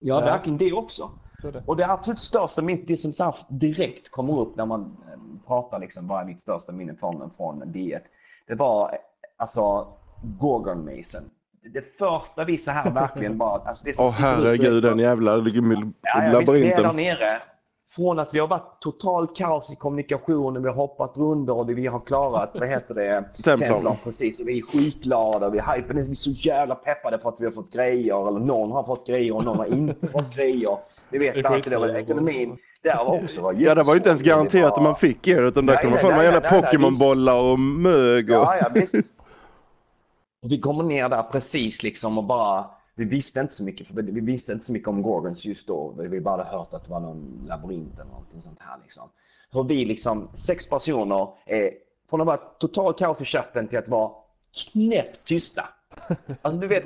Ja. 0.00 0.20
verkligen 0.20 0.58
det 0.58 0.72
också. 0.72 1.10
Det. 1.42 1.62
Och 1.66 1.76
det 1.76 1.86
absolut 1.90 2.20
största 2.20 2.62
minnet, 2.62 2.86
det 2.86 2.96
som 2.96 3.12
så 3.12 3.34
direkt 3.48 4.10
kommer 4.10 4.40
upp 4.40 4.56
när 4.56 4.66
man 4.66 4.96
eh, 5.12 5.46
pratar 5.46 5.80
liksom, 5.80 6.08
vad 6.08 6.20
är 6.20 6.24
mitt 6.24 6.40
största 6.40 6.72
minne 6.72 6.94
från, 6.94 7.30
från 7.36 7.62
D1? 7.62 8.00
Det 8.46 8.54
var 8.54 8.92
eh, 8.92 8.98
alltså 9.36 9.86
Gorgon 10.40 10.84
Mason. 10.84 11.30
Det 11.74 11.98
första 11.98 12.44
vi 12.44 12.58
så 12.58 12.70
här 12.70 12.90
verkligen 12.90 13.38
bara, 13.38 13.50
alltså 13.68 13.84
det 13.84 13.94
som 13.94 14.04
Åh 14.04 14.10
ut 14.10 14.16
herregud 14.18 14.82
den 14.82 14.98
jävla 14.98 15.36
Ja, 16.02 16.24
ja, 16.32 16.38
visst, 16.38 16.52
vi 16.52 16.70
är 16.70 16.76
där 16.76 16.82
labyrinten. 16.82 16.96
nere. 16.96 17.38
Från 17.96 18.18
att 18.18 18.34
vi 18.34 18.38
har 18.38 18.46
varit 18.48 18.80
totalt 18.80 19.36
kaos 19.36 19.72
i 19.72 19.76
kommunikationen, 19.76 20.62
vi 20.62 20.68
har 20.68 20.76
hoppat 20.76 21.16
runder 21.16 21.56
och 21.58 21.70
vi 21.70 21.86
har 21.86 22.00
klarat, 22.00 22.50
vad 22.54 22.68
heter 22.68 22.94
det? 22.94 23.24
Templon. 23.44 23.96
precis. 24.04 24.40
Och 24.40 24.48
vi 24.48 24.58
är 24.58 24.62
skitglada, 24.62 25.50
vi 25.50 25.58
är 25.58 25.74
hypade, 25.76 26.02
vi 26.02 26.10
är 26.10 26.14
så 26.14 26.30
jävla 26.30 26.74
peppade 26.74 27.18
för 27.18 27.28
att 27.28 27.36
vi 27.38 27.44
har 27.44 27.52
fått 27.52 27.72
grejer. 27.72 28.28
Eller 28.28 28.40
någon 28.40 28.72
har 28.72 28.82
fått 28.84 29.06
grejer 29.06 29.34
och 29.36 29.44
någon 29.44 29.56
har 29.56 29.66
inte 29.66 30.06
fått 30.08 30.34
grejer. 30.36 30.78
Ni 31.10 31.18
vet 31.18 31.34
Det 31.34 31.40
är 31.40 31.44
allt 31.44 31.54
det 31.64 31.70
skitsvårt. 31.70 31.90
ekonomin. 31.96 32.56
Där 32.82 32.96
var 32.96 33.22
också 33.22 33.40
var 33.42 33.54
Ja 33.58 33.74
det 33.74 33.82
var 33.82 33.94
ju 33.94 33.96
inte 33.96 34.08
ens 34.08 34.22
garanterat 34.22 34.72
att 34.72 34.82
man 34.82 34.96
fick 34.96 35.28
er 35.28 35.42
utan 35.42 35.66
där 35.66 35.76
kunde 35.76 35.90
man 35.90 35.98
få 35.98 36.10
några 36.10 36.24
jävla 36.24 36.40
Pokémon-bollar 36.50 37.40
och 37.42 37.58
mög 37.58 38.30
och... 38.30 38.36
Ja, 38.36 38.56
ja 38.60 38.66
visst. 38.74 38.94
Och 40.48 40.52
Vi 40.52 40.60
kommer 40.60 40.84
ner 40.84 41.08
där 41.08 41.22
precis 41.22 41.82
liksom 41.82 42.18
och 42.18 42.24
bara, 42.24 42.70
vi 42.94 43.04
visste 43.04 43.40
inte 43.40 43.52
så 43.54 43.62
mycket, 43.62 43.86
för 43.86 43.94
vi 43.94 44.20
visste 44.20 44.52
inte 44.52 44.64
så 44.64 44.72
mycket 44.72 44.88
om 44.88 45.02
Gorgons 45.02 45.44
just 45.44 45.66
då. 45.66 45.94
Vi 45.98 46.20
bara 46.20 46.36
hade 46.44 46.56
hört 46.58 46.74
att 46.74 46.84
det 46.84 46.90
var 46.90 47.00
någon 47.00 47.44
labyrint 47.48 47.94
eller 47.94 48.10
någonting 48.10 48.42
sånt 48.42 48.58
här 48.60 48.76
liksom. 48.82 49.08
Hur 49.52 49.64
vi 49.64 49.84
liksom, 49.84 50.28
sex 50.34 50.66
personer, 50.68 51.28
är, 51.46 51.70
från 52.10 52.20
att 52.20 52.26
vara 52.26 52.36
total 52.36 52.92
kaos 52.94 53.20
i 53.20 53.24
chatten 53.24 53.68
till 53.68 53.78
att 53.78 53.88
vara 53.88 54.10
knäppt 54.72 55.24
tysta. 55.28 55.68
Alltså 56.42 56.60
du 56.60 56.66
vet, 56.66 56.84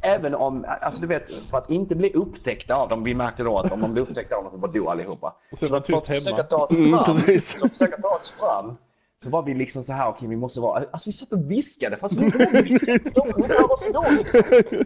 även 0.00 0.34
om, 0.34 0.64
alltså 0.80 1.00
du 1.00 1.06
vet, 1.06 1.22
för 1.50 1.58
att 1.58 1.70
inte 1.70 1.94
bli 1.94 2.12
upptäckta 2.12 2.74
av 2.74 2.88
dem, 2.88 3.04
vi 3.04 3.14
märkte 3.14 3.42
då 3.42 3.58
att 3.58 3.72
om 3.72 3.80
man 3.80 3.92
blir 3.92 4.02
upptäckta 4.02 4.36
av 4.36 4.42
dem 4.44 4.52
så 4.52 4.58
bara 4.58 4.72
dog 4.72 4.86
allihopa. 4.86 5.34
Och 5.52 5.58
Så 5.58 5.68
var 5.68 5.78
att 5.78 5.86
det 5.86 5.92
för 5.92 6.00
tyst 6.00 6.10
att 6.10 6.22
försöka 6.22 6.36
hemma. 6.36 6.48
ta 6.48 6.64
oss 6.64 6.70
Mm, 6.70 6.90
fram, 6.90 7.04
precis. 7.04 7.52
för 7.52 7.66
att 7.66 7.72
försöka 7.72 8.02
ta 8.02 8.08
oss 8.16 8.32
fram 8.38 8.76
så 9.16 9.30
var 9.30 9.42
vi 9.42 9.54
liksom 9.54 9.84
så 9.84 9.92
här, 9.92 10.08
okej 10.08 10.28
vi 10.28 10.36
måste 10.36 10.60
vara, 10.60 10.84
alltså 10.92 11.08
vi 11.08 11.12
satt 11.12 11.32
och 11.32 11.50
viskade 11.50 11.96
fast 11.96 12.14
vi 12.14 12.24
inte 12.24 12.62
viskade, 12.62 12.98
de 12.98 13.32
kunde 13.32 13.42
inte 13.42 13.54
höra 13.54 13.64
oss 13.64 13.84
ändå 13.84 14.04
liksom. 14.10 14.42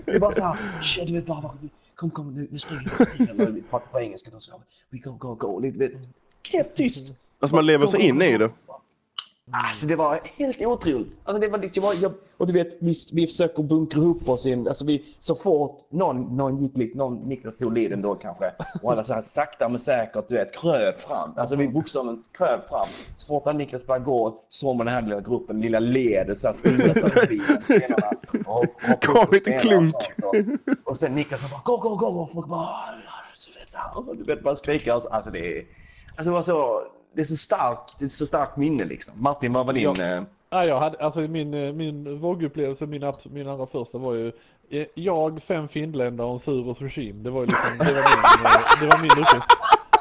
Vi 0.06 0.18
bara 0.18 0.34
så 0.34 0.42
här, 0.42 0.82
shit 0.82 1.06
du 1.06 1.12
vet 1.12 1.26
bara, 1.26 1.40
bara, 1.40 1.54
kom 1.94 2.10
kom 2.10 2.34
nu, 2.34 2.48
nu 2.50 2.58
springer 2.58 3.50
vi, 3.50 3.62
pratar 3.62 3.86
på 3.86 4.00
engelska 4.00 4.30
då 4.30 4.40
så, 4.40 4.52
we 4.90 4.98
go 4.98 5.12
go 5.12 5.34
go, 5.34 5.60
lite 5.60 5.98
tyst. 6.74 7.12
Alltså 7.40 7.56
man 7.56 7.66
lever 7.66 7.86
sig 7.86 8.00
in 8.00 8.22
i 8.22 8.38
det. 8.38 8.50
Alltså 9.50 9.86
det 9.86 9.96
var 9.96 10.20
helt 10.36 10.60
otroligt. 10.60 11.20
Alltså 11.24 11.40
det 11.40 11.48
var 11.48 11.58
liksom, 11.58 11.84
jag, 12.02 12.12
och 12.36 12.46
du 12.46 12.52
vet, 12.52 12.76
vi, 12.80 12.96
vi 13.12 13.26
försöker 13.26 13.62
bunkra 13.62 14.00
ihop 14.00 14.28
oss 14.28 14.46
in, 14.46 14.68
alltså 14.68 14.84
vi, 14.84 15.04
så 15.18 15.34
fort 15.34 15.86
någon, 15.90 16.36
någon 16.36 16.62
gick 16.62 16.76
lite, 16.76 16.98
någon, 16.98 17.16
Niklas 17.16 17.56
tog 17.56 17.72
leden 17.72 18.02
då 18.02 18.14
kanske, 18.14 18.52
och 18.82 18.92
alla 18.92 19.04
så 19.04 19.14
här 19.14 19.22
sakta 19.22 19.68
men 19.68 19.80
säkert, 19.80 20.28
du 20.28 20.34
vet, 20.34 20.56
kröp 20.56 21.00
fram. 21.00 21.32
Alltså 21.36 21.56
vi 21.56 21.68
bokstavligen 21.68 22.24
kröp 22.32 22.68
fram. 22.68 22.86
Så 23.16 23.26
fort 23.26 23.42
han 23.46 23.58
Niklas 23.58 23.86
började 23.86 24.04
gå, 24.04 24.44
såg 24.48 24.76
man 24.76 24.86
den 24.86 24.94
här 24.94 25.02
lilla 25.02 25.20
gruppen, 25.20 25.60
lilla 25.60 25.78
ledet 25.78 26.38
såhär 26.38 26.54
stirra 26.54 26.94
sig 26.94 27.10
förbi 27.10 27.40
stenarna. 27.62 28.12
Och, 28.46 28.58
och, 28.58 29.02
Kom 29.02 29.26
lite 29.32 29.52
klunk. 29.52 29.94
Och, 30.22 30.34
och 30.84 30.96
sen 30.96 31.14
Niklas 31.14 31.50
bara, 31.50 31.60
gå, 31.64 31.76
gå, 31.76 31.96
gå, 31.96 32.06
och 32.06 32.32
folk 32.32 32.46
bara, 32.46 32.78
så 33.34 33.50
vet, 33.60 33.70
så 33.70 33.78
här, 33.78 34.08
och 34.08 34.16
du 34.16 34.24
vet, 34.24 34.44
man 34.44 34.56
skriker. 34.56 34.92
Alltså, 34.92 35.08
alltså 35.08 35.30
det 35.30 35.64
alltså 36.16 36.24
det 36.24 36.30
var 36.30 36.42
så, 36.42 36.82
det 37.12 37.20
är 37.20 37.26
så 37.26 37.36
starkt, 37.36 37.94
det 37.98 38.04
är 38.04 38.08
så 38.08 38.26
starkt 38.26 38.56
minne 38.56 38.84
liksom. 38.84 39.14
Martin, 39.22 39.52
vad 39.52 39.66
var 39.66 39.72
din? 39.72 39.82
Ja. 39.82 40.04
eh, 40.04 40.22
Ja, 40.50 40.64
jag 40.64 40.78
hade, 40.80 40.98
alltså 40.98 41.20
min, 41.20 41.54
eh, 41.54 41.72
min 41.72 42.18
vågupplevelse, 42.20 42.86
min, 42.86 43.12
min 43.24 43.48
allra 43.48 43.66
första 43.66 43.98
var 43.98 44.14
ju 44.14 44.32
eh, 44.70 44.86
jag, 44.94 45.42
fem 45.42 45.68
finländare 45.68 46.26
och 46.26 46.32
en 46.32 46.40
Suros 46.40 46.80
regim. 46.80 47.22
Det 47.22 47.30
var 47.30 47.40
ju 47.40 47.46
liksom, 47.46 47.78
det 47.78 47.84
var 47.84 47.92
min, 47.94 48.80
det 48.80 48.86
var 48.86 48.98
min 48.98 49.10
uppgift. 49.10 49.46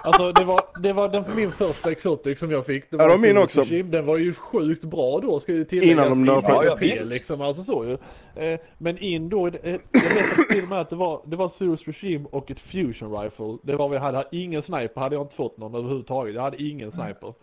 Alltså 0.04 0.32
det 0.32 0.44
var, 0.44 0.62
det 0.84 0.94
var 0.94 1.10
den, 1.10 1.24
min 1.36 1.52
första 1.52 1.92
Exotic 1.92 2.40
som 2.40 2.52
jag 2.52 2.66
fick. 2.66 2.92
Det 2.92 2.98
Ja, 2.98 3.08
var 3.08 3.18
min 3.18 3.30
Suros 3.32 3.44
också. 3.44 3.62
Regime. 3.62 3.90
Den 3.90 4.06
var 4.06 4.18
ju 4.18 4.34
sjukt 4.34 4.84
bra 4.84 5.20
då 5.20 5.40
ska 5.40 5.52
ju 5.54 5.66
tilläggas. 5.66 5.92
Innan 6.08 6.26
de 6.26 6.42
fram- 6.42 6.64
Ja, 6.82 6.96
liksom, 7.06 7.42
alltså 7.42 7.64
så 7.64 7.86
ju. 7.86 7.98
Eh, 8.44 8.60
Men 8.78 8.98
in 8.98 9.30
då, 9.30 9.48
eh, 9.48 9.54
jag 9.92 10.02
vet 10.02 10.50
till 10.50 10.64
och 10.64 10.70
med 10.70 10.82
att 10.82 10.90
det 10.90 10.96
var, 10.96 11.22
det 11.26 11.36
var 11.36 11.50
Regime 11.86 12.26
och 12.32 12.52
ett 12.52 12.60
Fusion 12.60 13.22
Rifle. 13.22 13.58
Det 13.64 13.76
var 13.76 13.90
vi 13.90 13.98
hade, 13.98 14.26
ingen 14.32 14.62
sniper 14.62 15.02
hade 15.02 15.16
jag 15.16 15.24
inte 15.24 15.36
fått 15.36 15.58
någon 15.58 15.76
överhuvudtaget. 15.76 16.36
Jag 16.36 16.42
hade 16.42 16.64
ingen 16.64 16.92
sniper. 16.92 17.34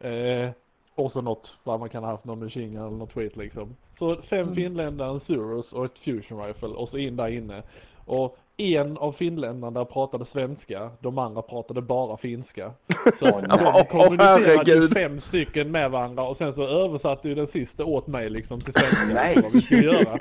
Eh, 0.00 0.50
och 0.94 1.12
så 1.12 1.20
något, 1.20 1.56
vad 1.64 1.80
man 1.80 1.88
kan 1.88 2.04
ha 2.04 2.10
haft 2.10 2.24
någon 2.24 2.44
machine 2.44 2.76
eller 2.76 2.90
något 2.90 3.12
skit 3.12 3.36
liksom. 3.36 3.76
Så 3.98 4.16
fem 4.22 4.54
finländare, 4.54 5.10
en 5.10 5.20
Surus 5.20 5.72
och 5.72 5.84
ett 5.84 5.98
Fusion 5.98 6.42
Rifle 6.46 6.68
och 6.68 6.88
så 6.88 6.98
in 6.98 7.16
där 7.16 7.28
inne. 7.28 7.62
Och 8.04 8.36
en 8.60 8.98
av 8.98 9.12
finländarna 9.12 9.84
pratade 9.84 10.24
svenska, 10.24 10.90
de 11.00 11.18
andra 11.18 11.42
pratade 11.42 11.82
bara 11.82 12.16
finska. 12.16 12.72
Så 13.18 13.40
de 13.40 13.84
kommunicerade 13.84 14.72
ju 14.72 14.88
fem 14.88 15.20
stycken 15.20 15.70
med 15.70 15.90
varandra 15.90 16.22
och 16.22 16.36
sen 16.36 16.52
så 16.52 16.66
översatte 16.66 17.28
ju 17.28 17.34
den 17.34 17.46
sista 17.46 17.84
åt 17.84 18.06
mig 18.06 18.30
liksom 18.30 18.60
till 18.60 18.72
svenska 18.76 19.14
Nej. 19.14 19.38
vad 19.42 19.52
vi 19.52 19.62
skulle 19.62 19.82
göra. 19.82 20.18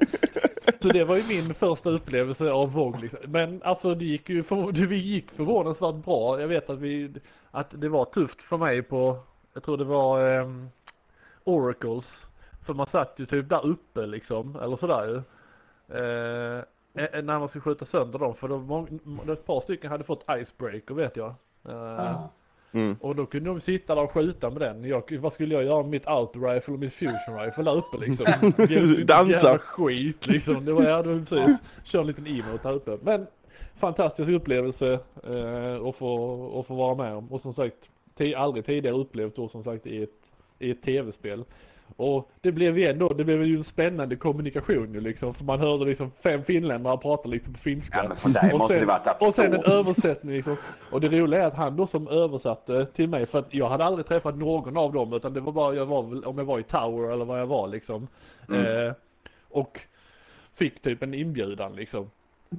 Så 0.82 0.88
det 0.88 1.04
var 1.04 1.16
ju 1.16 1.24
min 1.24 1.54
första 1.54 1.90
upplevelse 1.90 2.52
av 2.52 2.74
VOG 2.74 3.02
liksom. 3.02 3.20
Men 3.26 3.62
alltså 3.64 3.96
det 3.96 4.06
gick 4.06 4.30
ju 4.30 4.44
för, 4.44 4.72
vi 4.72 4.98
gick 4.98 5.32
förvånansvärt 5.32 5.96
bra. 5.96 6.42
Jag 6.42 6.48
vet 6.48 6.70
att 6.70 6.80
vi, 6.80 7.14
att 7.52 7.68
det 7.72 7.90
var 7.90 8.06
tufft 8.06 8.42
för 8.42 8.58
mig 8.58 8.82
på, 8.82 9.18
jag 9.54 9.64
tror 9.64 9.78
det 9.78 9.84
var 9.84 10.30
ehm, 10.30 10.70
Oracles. 11.44 12.26
För 12.66 12.74
man 12.74 12.88
satt 12.88 13.14
ju 13.18 13.26
typ 13.26 13.50
där 13.50 13.66
uppe 13.66 14.06
liksom, 14.06 14.56
eller 14.56 14.76
sådär 14.78 15.08
ju. 15.08 15.22
Eh, 15.98 16.58
eh, 16.58 16.64
när 16.94 17.40
man 17.40 17.50
skulle 17.50 17.62
skjuta 17.62 17.86
sönder 17.86 18.20
dem, 18.20 18.36
för 18.36 18.48
de, 18.48 19.00
ett 19.32 19.46
par 19.46 19.62
stycken 19.62 19.92
hade 19.92 20.04
fått 20.04 20.26
icebreaker 20.30 20.94
vet 20.94 21.18
jag. 21.18 21.34
Eh, 21.70 22.26
Mm. 22.72 22.96
och 23.02 23.16
då 23.16 23.26
kunde 23.26 23.50
de 23.50 23.62
sitta 23.62 23.96
där 23.96 24.02
och 24.04 24.12
skjuta 24.12 24.50
med 24.50 24.62
den. 24.62 24.84
Jag, 24.84 25.18
vad 25.20 25.34
skulle 25.34 25.56
jag 25.56 25.64
göra 25.64 25.82
med 25.82 25.92
mitt 25.92 26.06
auto-rifle 26.08 26.74
och 26.74 26.80
mitt 26.80 26.94
fusion 26.94 27.40
rifle 27.40 27.64
där 27.64 27.76
uppe 27.78 27.98
liksom? 27.98 28.26
Dansa. 29.06 29.58
skit 29.58 30.28
liksom. 30.28 30.66
Det 30.66 30.74
var, 30.74 30.84
ja, 30.84 31.02
det 31.02 31.14
var 31.14 31.26
precis. 31.26 31.58
Kör 31.84 32.02
en 32.02 32.08
liten 32.08 32.28
emote 32.28 32.68
här 32.68 32.74
uppe. 32.76 32.98
Men 33.02 33.28
fantastisk 33.78 34.30
upplevelse 34.30 35.00
eh, 35.24 35.88
att, 35.88 35.96
få, 35.96 36.60
att 36.60 36.68
få 36.68 36.76
vara 36.76 36.96
med 36.96 37.16
om. 37.16 37.32
Och 37.32 37.42
som 37.42 37.54
sagt, 37.54 37.76
aldrig 38.36 38.66
tidigare 38.66 38.96
upplevt 38.96 39.36
då 39.36 39.48
som 39.48 39.64
sagt 39.64 39.88
i 39.88 40.04
ett, 40.04 40.10
i 40.60 40.72
ett 40.72 40.82
tv-spel. 40.82 41.44
Och 42.00 42.30
det 42.42 42.52
blev 42.52 42.78
ju 42.78 42.86
ändå, 42.86 43.10
det 43.10 43.24
blev 43.24 43.44
ju 43.44 43.58
en 43.58 43.64
spännande 43.64 44.16
kommunikation 44.16 44.94
ju 44.94 45.02
liksom. 45.02 45.34
För 45.34 45.44
man 45.44 45.60
hörde 45.60 45.86
liksom 45.86 46.12
fem 46.24 46.44
finländare 46.44 46.98
prata 46.98 47.30
liksom 47.30 47.54
på 47.54 47.60
finska. 47.60 48.04
Ja, 48.04 48.16
men 48.24 48.34
dig 48.34 48.54
och, 48.54 48.60
måste 48.60 48.74
sen, 48.74 48.82
det 48.82 48.88
varit 48.88 49.22
och 49.22 49.34
sen 49.34 49.54
en 49.54 49.64
översättning 49.64 50.36
liksom. 50.36 50.58
Och 50.92 51.02
det 51.02 51.08
roliga 51.08 51.42
är 51.42 51.48
att 51.48 51.54
han 51.54 51.76
då 51.76 51.88
som 51.88 52.08
översatte 52.08 52.86
till 52.86 53.10
mig, 53.10 53.26
för 53.26 53.40
att 53.40 53.54
jag 53.54 53.70
hade 53.70 53.86
aldrig 53.86 54.06
träffat 54.06 54.38
någon 54.38 54.78
av 54.78 54.94
dem 54.94 55.14
utan 55.14 55.34
det 55.34 55.40
var 55.40 55.52
bara, 55.52 55.76
jag 55.76 55.86
var 55.86 56.28
om 56.28 56.38
jag 56.38 56.46
var 56.46 56.60
i 56.60 56.64
Tower 56.64 57.12
eller 57.12 57.26
vad 57.26 57.40
jag 57.40 57.48
var 57.48 57.68
liksom. 57.68 58.08
Mm. 58.50 58.88
Eh, 58.88 58.94
och 59.50 59.80
fick 60.54 60.82
typ 60.82 61.04
en 61.04 61.14
inbjudan 61.14 61.76
liksom. 61.76 62.12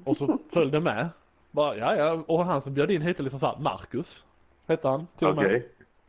Och 0.04 0.16
så 0.16 0.38
följde 0.52 0.80
med. 0.80 1.08
Bara, 1.50 1.76
ja, 1.76 1.96
ja. 1.96 2.24
Och 2.26 2.44
han 2.44 2.62
som 2.62 2.74
bjöd 2.74 2.90
in 2.90 3.02
hette 3.02 3.22
liksom 3.22 3.40
såhär, 3.40 3.58
Marcus. 3.58 4.24
Hette 4.66 4.88
han 4.88 5.06
till 5.18 5.26
och 5.26 5.36
med. 5.36 5.62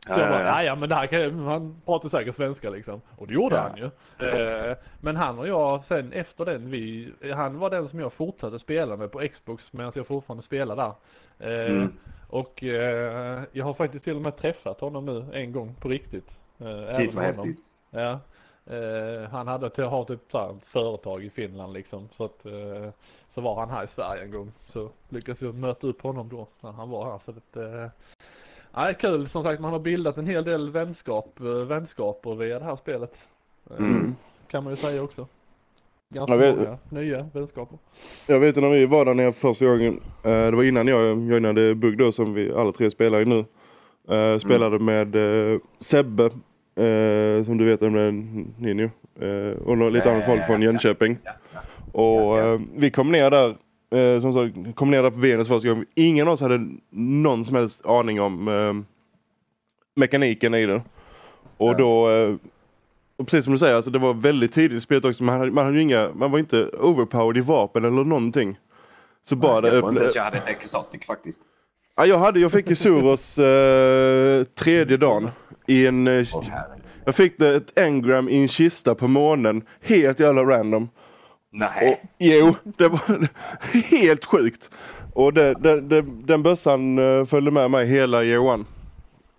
Så 0.06 0.12
jag 0.12 0.20
Ja, 0.20 0.28
bara, 0.30 0.42
ja, 0.44 0.62
ja 0.62 0.74
men 0.74 0.88
det 0.88 0.94
här 0.94 1.06
kan 1.06 1.38
han 1.38 1.80
pratar 1.84 2.08
säkert 2.08 2.34
svenska 2.34 2.70
liksom. 2.70 3.00
Och 3.16 3.26
det 3.26 3.34
gjorde 3.34 3.54
Ja. 3.54 3.60
han 3.62 3.76
ju. 3.76 3.90
Eh, 4.28 4.76
men 5.00 5.16
han 5.16 5.38
och 5.38 5.48
jag 5.48 5.84
sen 5.84 6.12
efter 6.12 6.44
den, 6.44 6.70
vi, 6.70 7.12
han 7.34 7.58
var 7.58 7.70
den 7.70 7.88
som 7.88 8.00
jag 8.00 8.12
fortsatte 8.12 8.58
spela 8.58 8.96
med 8.96 9.10
på 9.12 9.18
Xbox 9.32 9.72
medan 9.72 9.92
jag 9.94 10.06
fortfarande 10.06 10.42
spelar 10.42 10.76
där. 10.76 10.92
Eh, 11.38 11.72
Mm. 11.72 11.92
Och 12.28 12.62
eh, 12.64 13.42
jag 13.52 13.64
har 13.64 13.74
faktiskt 13.74 14.04
till 14.04 14.16
och 14.16 14.22
med 14.22 14.36
träffat 14.36 14.80
honom 14.80 15.04
nu 15.06 15.24
en 15.32 15.52
gång 15.52 15.74
på 15.80 15.88
riktigt. 15.88 16.36
Eh, 16.60 16.96
Shit 16.96 17.14
vad 17.14 17.24
häftigt. 17.24 17.62
Ja. 17.90 18.18
Eh, 18.66 19.28
han 19.30 19.48
hade 19.48 19.84
har 19.84 20.04
typ 20.04 20.20
så 20.30 20.38
här 20.38 20.50
ett 20.56 20.66
företag 20.66 21.24
i 21.24 21.30
Finland 21.30 21.72
liksom. 21.72 22.08
Så 22.16 22.24
att 22.24 22.46
eh, 22.46 22.88
så 23.28 23.40
var 23.40 23.60
han 23.60 23.70
här 23.70 23.84
i 23.84 23.86
Sverige 23.88 24.22
en 24.22 24.30
gång. 24.30 24.52
Så 24.66 24.88
lyckades 25.08 25.42
jag 25.42 25.54
möta 25.54 25.86
upp 25.86 26.02
honom 26.02 26.28
då 26.28 26.46
när 26.60 26.72
han 26.72 26.90
var 26.90 27.10
här. 27.10 27.20
Så 27.24 27.30
att, 27.30 27.56
nej, 28.76 28.94
kul 29.00 29.28
som 29.28 29.42
sagt. 29.42 29.60
Man 29.60 29.72
har 29.72 29.78
bildat 29.78 30.16
en 30.16 30.26
hel 30.26 30.44
del 30.44 30.70
vänskap, 30.70 31.40
eh, 31.40 31.46
vänskaper 31.46 32.34
via 32.34 32.58
det 32.58 32.64
här 32.64 32.76
spelet. 32.76 33.14
Eh, 33.70 33.76
Mm. 33.78 34.14
Kan 34.50 34.64
man 34.64 34.72
ju 34.72 34.76
säga 34.76 35.02
också. 35.02 35.26
Ganska 36.14 36.34
Jag 36.34 36.38
vet- 36.38 36.56
många 36.56 36.78
nya 36.88 37.26
vänskaper. 37.32 37.78
Jag 38.26 38.40
vet 38.40 38.56
när 38.56 38.70
vi 38.70 38.86
var 38.86 39.04
där 39.04 39.14
nere 39.14 39.32
första 39.32 39.64
gången. 39.66 40.00
eh, 40.24 40.30
Det 40.30 40.50
var 40.50 40.64
innan 40.64 40.88
jag 40.88 41.18
joinade 41.28 41.74
Bugg 41.74 41.98
då 41.98 42.12
som 42.12 42.34
vi 42.34 42.52
alla 42.52 42.72
tre 42.72 42.90
spelar 42.90 43.20
i 43.20 43.24
nu. 43.24 43.44
Spelade 44.40 44.78
med 44.78 45.16
eh, 45.16 45.58
Sebbe. 45.80 46.30
Som 47.44 47.58
du 47.58 47.64
vet 47.64 47.82
är 47.82 47.90
med 47.90 48.14
Ninjo. 48.58 48.90
Och 49.64 49.92
lite 49.92 50.08
Ja, 50.08 50.14
annat 50.14 50.24
ja, 50.26 50.32
folk 50.32 50.40
ja, 50.40 50.46
från 50.46 50.62
ja. 50.62 50.66
Jönköping. 50.70 51.18
Ja, 51.24 51.32
ja. 51.52 51.60
Och 51.92 52.38
Ja, 52.38 52.46
ja. 52.52 52.60
vi 52.76 52.90
kom 52.90 53.12
ner 53.12 53.30
där 53.30 53.56
eh, 53.92 54.20
som 54.20 54.32
sagt, 54.32 54.76
kom 54.76 54.90
ner 54.90 55.02
där 55.02 55.10
på 55.10 55.18
Venus 55.20 55.48
första 55.48 55.68
gången. 55.68 55.86
Ingen 55.94 56.26
av 56.28 56.32
oss 56.32 56.40
hade 56.40 56.66
någon 56.90 57.44
som 57.44 57.56
helst 57.56 57.86
aning 57.86 58.20
om 58.20 58.48
eh, 58.48 58.74
mekaniken 59.96 60.54
i 60.54 60.66
det. 60.66 60.82
Och 61.56 61.68
Ja. 61.70 61.74
då, 61.78 62.10
eh, 62.10 62.34
och 63.16 63.26
precis 63.26 63.44
som 63.44 63.52
du 63.52 63.58
säger, 63.58 63.74
alltså 63.74 63.90
det 63.90 63.98
var 63.98 64.14
väldigt 64.14 64.52
tidigt 64.52 64.78
i 64.78 64.80
spelet 64.80 65.04
också. 65.04 65.24
Man 65.24 65.38
hade, 65.38 65.50
man 65.50 65.64
hade 65.64 65.80
inga, 65.80 66.10
man 66.14 66.30
var 66.30 66.38
inte 66.38 66.66
overpowered 66.66 67.36
i 67.36 67.40
vapen 67.40 67.84
eller 67.84 68.04
någonting. 68.04 68.58
Så 69.24 69.36
bara 69.36 69.60
det 69.60 69.68
jag 69.68 69.80
tror 69.80 69.92
inte 69.92 70.08
att 70.08 70.14
jag 70.14 70.22
hade 70.22 70.36
ett 70.36 70.48
exotic 70.48 71.06
faktiskt. 71.06 71.42
Ja, 71.96 72.06
jag 72.06 72.18
hade, 72.18 72.40
jag 72.40 72.52
fick 72.52 72.68
ju 72.70 72.74
Suros 72.76 73.38
eh, 73.38 74.44
tredje 74.44 74.96
dagen 74.96 75.30
i 75.66 75.86
en, 75.86 76.06
herregud. 76.06 76.52
jag 77.04 77.14
fick 77.14 77.38
det 77.38 77.54
ett 77.56 77.78
engram 77.78 78.28
i 78.28 78.36
en 78.36 78.48
kista 78.48 78.94
på 78.94 79.08
månen. 79.08 79.62
Helt 79.80 80.20
jävla 80.20 80.42
random. 80.42 80.88
Och, 81.52 81.58
Nej. 81.58 82.02
jo, 82.18 82.54
det 82.64 82.88
var 82.88 83.28
helt 83.90 84.24
sjukt. 84.24 84.70
Och 85.12 85.32
det, 85.32 85.54
det, 85.54 85.80
det, 85.80 86.02
den 86.02 86.42
bössan 86.42 86.98
eh, 86.98 87.24
följde 87.24 87.50
med 87.50 87.70
mig 87.70 87.86
hela 87.86 88.24
year 88.24 88.38
one. 88.40 88.64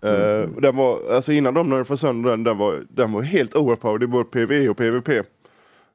Eh, 0.01 0.49
den 0.49 0.75
var, 0.75 1.13
alltså 1.13 1.31
innan 1.33 1.53
de 1.53 1.69
nerfade 1.69 1.97
sönder 1.97 2.29
den, 2.29 2.43
den 2.43 2.57
var, 2.57 2.85
den 2.89 3.11
var 3.11 3.21
helt 3.21 3.55
overpowered 3.55 4.03
i 4.03 4.07
både 4.07 4.25
PvE 4.25 4.69
och 4.69 4.77
PvP. 4.77 5.09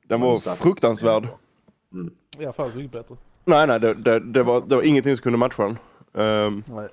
Den 0.08 0.20
var 0.20 0.56
fruktansvärd. 0.56 1.28
Ja, 2.38 2.52
fanns 2.52 2.74
mycket 2.74 2.92
bättre. 2.92 3.14
Nej, 3.44 3.66
nej, 3.66 3.80
det, 3.80 3.94
det, 3.94 4.20
det, 4.20 4.42
var, 4.42 4.62
det 4.66 4.76
var 4.76 4.82
ingenting 4.82 5.16
som 5.16 5.22
kunde 5.22 5.38
matcha 5.38 5.62
den. 5.62 6.64
Nej. 6.66 6.88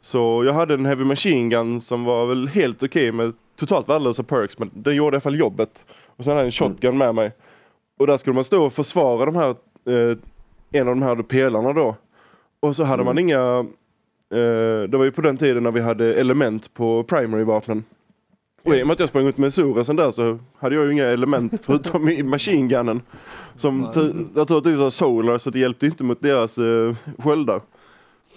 Så 0.00 0.44
jag 0.44 0.52
hade 0.52 0.74
en 0.74 0.86
Heavy 0.86 1.04
Machine 1.04 1.48
Gun 1.48 1.80
som 1.80 2.04
var 2.04 2.26
väl 2.26 2.48
helt 2.48 2.82
okej 2.82 3.12
med 3.12 3.32
totalt 3.56 3.88
värdelösa 3.88 4.22
perks 4.22 4.58
men 4.58 4.70
den 4.74 4.96
gjorde 4.96 5.14
i 5.14 5.16
alla 5.16 5.20
fall 5.20 5.38
jobbet. 5.38 5.86
Och 6.06 6.24
sen 6.24 6.30
hade 6.30 6.40
jag 6.40 6.46
en 6.46 6.52
shotgun 6.52 6.98
med 6.98 7.14
mig. 7.14 7.32
Och 7.98 8.06
där 8.06 8.16
skulle 8.16 8.34
man 8.34 8.44
stå 8.44 8.64
och 8.64 8.72
försvara 8.72 9.26
de 9.26 9.36
här, 9.36 9.50
eh, 9.86 10.16
en 10.72 10.88
av 10.88 10.94
de 10.94 11.02
här 11.02 11.22
pelarna 11.22 11.72
då. 11.72 11.96
Och 12.60 12.76
så 12.76 12.84
hade 12.84 13.04
man 13.04 13.18
inga, 13.18 13.66
eh, 14.30 14.82
det 14.88 14.96
var 14.96 15.04
ju 15.04 15.12
på 15.12 15.22
den 15.22 15.36
tiden 15.36 15.62
när 15.62 15.70
vi 15.70 15.80
hade 15.80 16.14
element 16.14 16.74
på 16.74 17.02
primary-vapnen. 17.02 17.84
Och 18.62 18.76
i 18.76 18.82
och 18.82 18.86
med 18.86 18.94
att 18.94 19.00
jag 19.00 19.08
sprang 19.08 19.26
ut 19.26 19.38
med 19.38 19.54
Surasen 19.54 19.96
där 19.96 20.10
så 20.10 20.38
hade 20.58 20.74
jag 20.74 20.84
ju 20.84 20.92
inga 20.92 21.04
element 21.04 21.52
förutom 21.62 22.08
i 22.08 22.22
machine 22.22 22.68
gunnen. 22.68 23.02
Som 23.56 23.90
du 24.64 24.76
sa 24.76 24.90
solar 24.90 25.38
så 25.38 25.50
det 25.50 25.58
hjälpte 25.58 25.86
inte 25.86 26.04
mot 26.04 26.20
deras 26.20 26.58
eh, 26.58 26.94
sköldar. 27.18 27.60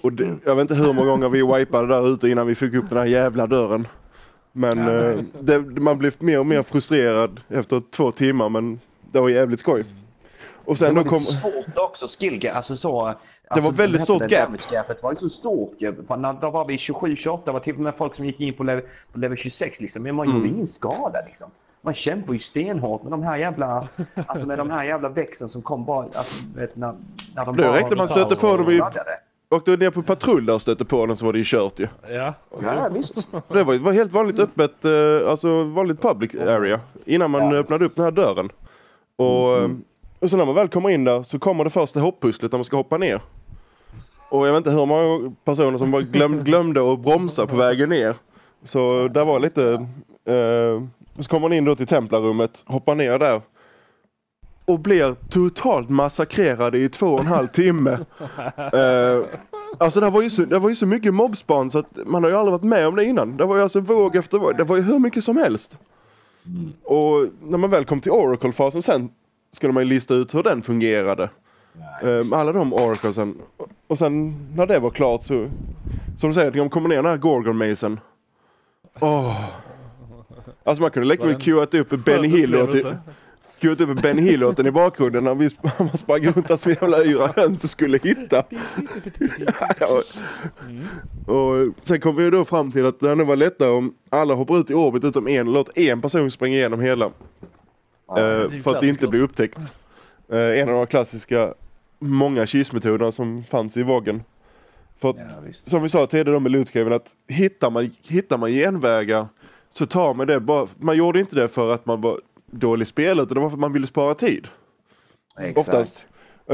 Och 0.01 0.13
det, 0.13 0.35
jag 0.45 0.55
vet 0.55 0.61
inte 0.61 0.75
hur 0.75 0.93
många 0.93 1.09
gånger 1.09 1.29
vi 1.29 1.41
wipade 1.41 1.87
där 1.87 2.13
ute 2.13 2.29
innan 2.29 2.47
vi 2.47 2.55
fick 2.55 2.73
upp 2.73 2.89
den 2.89 2.97
här 2.97 3.05
jävla 3.05 3.45
dörren. 3.45 3.87
Men 4.51 4.79
eh, 4.79 5.23
det, 5.39 5.59
man 5.59 5.97
blev 5.97 6.13
mer 6.19 6.39
och 6.39 6.45
mer 6.45 6.63
frustrerad 6.63 7.39
efter 7.47 7.81
två 7.91 8.11
timmar 8.11 8.49
men 8.49 8.79
det 9.11 9.19
var 9.19 9.29
jävligt 9.29 9.59
skoj. 9.59 9.85
Och 10.65 10.77
sen 10.77 10.87
då 10.95 10.99
var 10.99 11.03
det 11.03 11.09
kom... 11.09 11.19
så 11.19 11.31
svårt 11.37 11.77
också, 11.77 12.07
skill 12.07 12.49
alltså 12.49 12.77
så. 12.77 13.13
Alltså, 13.51 13.71
väldigt 13.71 14.09
vad 14.09 14.21
heter 14.21 14.27
stort 14.27 14.29
det? 14.29 14.35
gap. 14.35 14.71
Gapet 14.71 15.03
var 15.03 15.11
ju 15.11 15.17
så 15.17 15.29
stort 15.29 15.73
ju. 15.77 15.91
Då 16.41 16.49
var 16.49 16.65
vi 16.65 16.77
27-28, 16.77 17.39
det 17.45 17.51
var 17.51 17.59
till 17.59 17.75
och 17.75 17.81
med 17.81 17.93
folk 17.97 18.15
som 18.15 18.25
gick 18.25 18.39
in 18.39 18.53
på 18.53 18.63
level, 18.63 18.83
på 19.13 19.19
level 19.19 19.37
26 19.37 19.79
liksom. 19.79 20.03
Men 20.03 20.15
man 20.15 20.25
Mm. 20.27 20.37
gjorde 20.37 20.49
ingen 20.49 20.67
skada 20.67 21.19
liksom. 21.27 21.51
Man 21.81 21.93
kämpar 21.93 22.33
ju 22.33 22.39
stenhårt 22.39 23.03
med 23.03 23.11
de 23.11 23.23
här 23.23 23.37
jävla, 23.37 23.87
alltså 24.27 24.47
med 24.47 24.57
de 24.57 24.69
här 24.69 24.83
jävla 24.83 25.09
växeln 25.09 25.49
som 25.49 25.61
kom 25.61 25.85
bara, 25.85 26.03
alltså 26.03 26.35
vet, 26.55 26.75
när, 26.75 26.93
när 27.35 27.45
de 27.45 27.55
Det 27.57 27.63
bara 27.63 27.77
räckte 27.77 27.95
man 27.95 28.07
stötte 28.09 28.35
på 28.35 28.57
dem 28.57 28.69
i... 28.71 28.81
Åkte 29.51 29.77
ner 29.77 29.89
på 29.91 30.03
patrull 30.03 30.45
där 30.45 30.53
och 30.53 30.61
stötte 30.61 30.85
på 30.85 31.05
dem 31.05 31.17
så 31.17 31.25
var 31.25 31.33
det 31.33 31.39
ju 31.39 31.45
kört 31.47 31.79
ju. 31.79 31.87
Ja. 32.09 32.33
Ja 32.63 32.89
visst. 32.93 33.27
Det 33.47 33.63
var, 33.63 33.73
det 33.73 33.79
var 33.79 33.91
helt 33.93 34.11
vanligt 34.11 34.39
öppet, 34.39 34.85
eh, 34.85 35.29
alltså 35.29 35.63
vanligt 35.63 36.01
public 36.01 36.35
area. 36.35 36.79
Innan 37.05 37.31
man 37.31 37.49
Ja. 37.51 37.55
öppnade 37.57 37.85
upp 37.85 37.95
den 37.95 38.03
här 38.05 38.11
dörren. 38.11 38.49
Och, 39.19 39.57
eh, 39.57 39.69
och 40.19 40.29
så 40.29 40.37
när 40.37 40.45
man 40.45 40.55
väl 40.55 40.67
kommer 40.67 40.89
in 40.89 41.03
där 41.03 41.23
så 41.23 41.39
kommer 41.39 41.63
det 41.63 41.69
första 41.69 41.99
hopppusslet 41.99 42.51
när 42.51 42.59
man 42.59 42.65
ska 42.65 42.77
hoppa 42.77 42.97
ner. 42.97 43.21
Och 44.29 44.47
jag 44.47 44.51
vet 44.51 44.57
inte 44.57 44.71
hur 44.71 44.85
många 44.85 45.31
personer 45.43 45.77
som 45.77 45.91
bara 45.91 46.01
glöm, 46.01 46.43
glömde 46.43 46.93
att 46.93 46.99
bromsa 46.99 47.47
på 47.47 47.55
vägen 47.55 47.89
ner. 47.89 48.15
Så 48.63 49.07
där 49.07 49.25
var 49.25 49.39
lite, 49.39 49.71
eh, 50.25 50.83
så 51.19 51.29
kommer 51.29 51.39
man 51.39 51.53
in 51.53 51.65
då 51.65 51.75
till 51.75 51.87
templarummet, 51.87 52.63
hoppar 52.65 52.95
ner 52.95 53.19
där. 53.19 53.41
Och 54.65 54.79
blir 54.79 55.15
totalt 55.29 55.89
massakrerade 55.89 56.77
i 56.77 56.89
två 56.89 57.07
och 57.07 57.19
en 57.19 57.27
halv 57.27 57.47
timme. 57.47 57.97
Eh, 58.73 59.23
alltså 59.77 59.99
det 59.99 60.09
var, 60.09 60.21
ju 60.21 60.29
så, 60.29 60.45
det 60.45 60.59
var 60.59 60.69
ju 60.69 60.75
så 60.75 60.85
mycket 60.85 61.13
mobbspan 61.13 61.71
så 61.71 61.79
att 61.79 61.99
man 62.05 62.23
har 62.23 62.31
ju 62.31 62.37
aldrig 62.37 62.51
varit 62.51 62.63
med 62.63 62.87
om 62.87 62.95
det 62.95 63.05
innan. 63.05 63.37
Det 63.37 63.45
var 63.45 63.55
ju 63.55 63.61
alltså 63.61 63.79
våg 63.79 64.15
efter 64.15 64.37
våg. 64.37 64.57
Det 64.57 64.63
var 64.63 64.75
ju 64.75 64.81
hur 64.81 64.99
mycket 64.99 65.23
som 65.23 65.37
helst. 65.37 65.77
Och 66.83 67.27
när 67.41 67.57
man 67.57 67.69
väl 67.69 67.85
kom 67.85 68.01
till 68.01 68.11
Oracle-fasen 68.11 68.81
sen 68.81 69.09
skulle 69.51 69.73
man 69.73 69.83
ju 69.83 69.89
lista 69.89 70.13
ut 70.13 70.35
hur 70.35 70.43
den 70.43 70.61
fungerade. 70.61 71.29
Eh, 72.01 72.07
med 72.07 72.33
alla 72.33 72.51
de 72.51 72.73
Oraclesen. 72.73 73.35
Och 73.87 73.97
sen 73.97 74.47
när 74.55 74.67
det 74.67 74.79
var 74.79 74.89
klart 74.89 75.23
så, 75.23 75.49
som 76.17 76.29
du 76.29 76.33
säger, 76.33 76.51
de 76.51 76.69
kommer 76.69 76.89
ner 76.89 76.95
den 76.95 77.05
här 77.05 77.17
Gorgon 77.17 77.57
Mason. 77.57 77.99
Åh. 78.99 79.45
Alltså 80.63 80.81
man 80.81 80.91
kunde 80.91 81.07
lika 81.07 81.25
väl 81.25 81.35
queuat 81.41 81.73
upp 81.73 82.05
Benny 82.05 82.27
Hill-låten 82.27 82.67
upplevelse. 82.67 82.99
Queuat 83.59 83.81
upp 83.81 84.01
Benny 84.01 84.21
Hill-låten 84.21 84.67
i 84.67 84.71
bakgrunden 84.71 85.23
när 85.23 85.35
vi 85.35 85.49
man 85.77 85.97
sprang 85.97 86.25
runt 86.25 86.47
där 86.47 86.57
som 86.57 86.71
jävla 86.71 87.03
yra 87.03 87.33
höns 87.35 87.63
och 87.63 87.69
skulle 87.69 87.99
hitta. 88.03 88.43
Ja. 89.79 90.03
Och 91.33 91.73
sen 91.81 92.01
kom 92.01 92.15
vi 92.15 92.29
då 92.29 92.45
fram 92.45 92.71
till 92.71 92.85
att 92.85 92.99
det 92.99 93.15
nog 93.15 93.27
var 93.27 93.35
lättare 93.35 93.69
om 93.69 93.93
alla 94.09 94.33
hoppar 94.33 94.59
ut 94.59 94.69
i 94.69 94.73
orbit 94.73 95.03
utom 95.03 95.27
en 95.27 95.47
och 95.47 95.53
låter 95.53 95.79
en 95.79 96.01
person 96.01 96.31
springa 96.31 96.57
igenom 96.57 96.79
hela. 96.79 97.11
Ja, 98.07 98.19
ju 98.19 98.49
för 98.49 98.55
att 98.57 98.63
klassiker. 98.63 98.87
inte 98.87 99.07
bli 99.07 99.19
upptäckt. 99.19 99.57
Eh, 100.29 100.59
en 100.59 100.69
av 100.69 100.75
de 100.75 100.87
klassiska 100.87 101.53
många 101.99 102.45
kismetoderna 102.45 103.11
som 103.11 103.43
fanns 103.43 103.77
i 103.77 103.83
vågen. 103.83 104.23
För 104.99 105.09
att, 105.09 105.15
Ja, 105.17 105.53
som 105.53 105.83
vi 105.83 105.89
sa 105.89 106.07
tidigare 106.07 106.31
då 106.31 106.39
med 106.39 106.51
lootcaven 106.51 106.93
att 106.93 107.15
hittar 107.27 107.69
man, 107.69 107.91
hittar 108.07 108.37
man 108.37 108.51
genvägar 108.51 109.27
så 109.71 109.85
tar 109.85 110.13
man 110.13 110.27
det 110.27 110.39
bara, 110.39 110.67
man 110.79 110.97
gjorde 110.97 111.19
inte 111.19 111.35
det 111.35 111.47
för 111.47 111.73
att 111.73 111.85
man 111.85 112.01
var 112.01 112.19
dålig 112.51 112.87
spelet 112.87 113.23
utan 113.23 113.35
det 113.35 113.41
var 113.41 113.49
för 113.49 113.55
att 113.55 113.59
man 113.61 113.73
ville 113.73 113.87
spara 113.87 114.13
tid. 114.13 114.47
Exakt. 115.39 115.57
Oftast. 115.57 116.05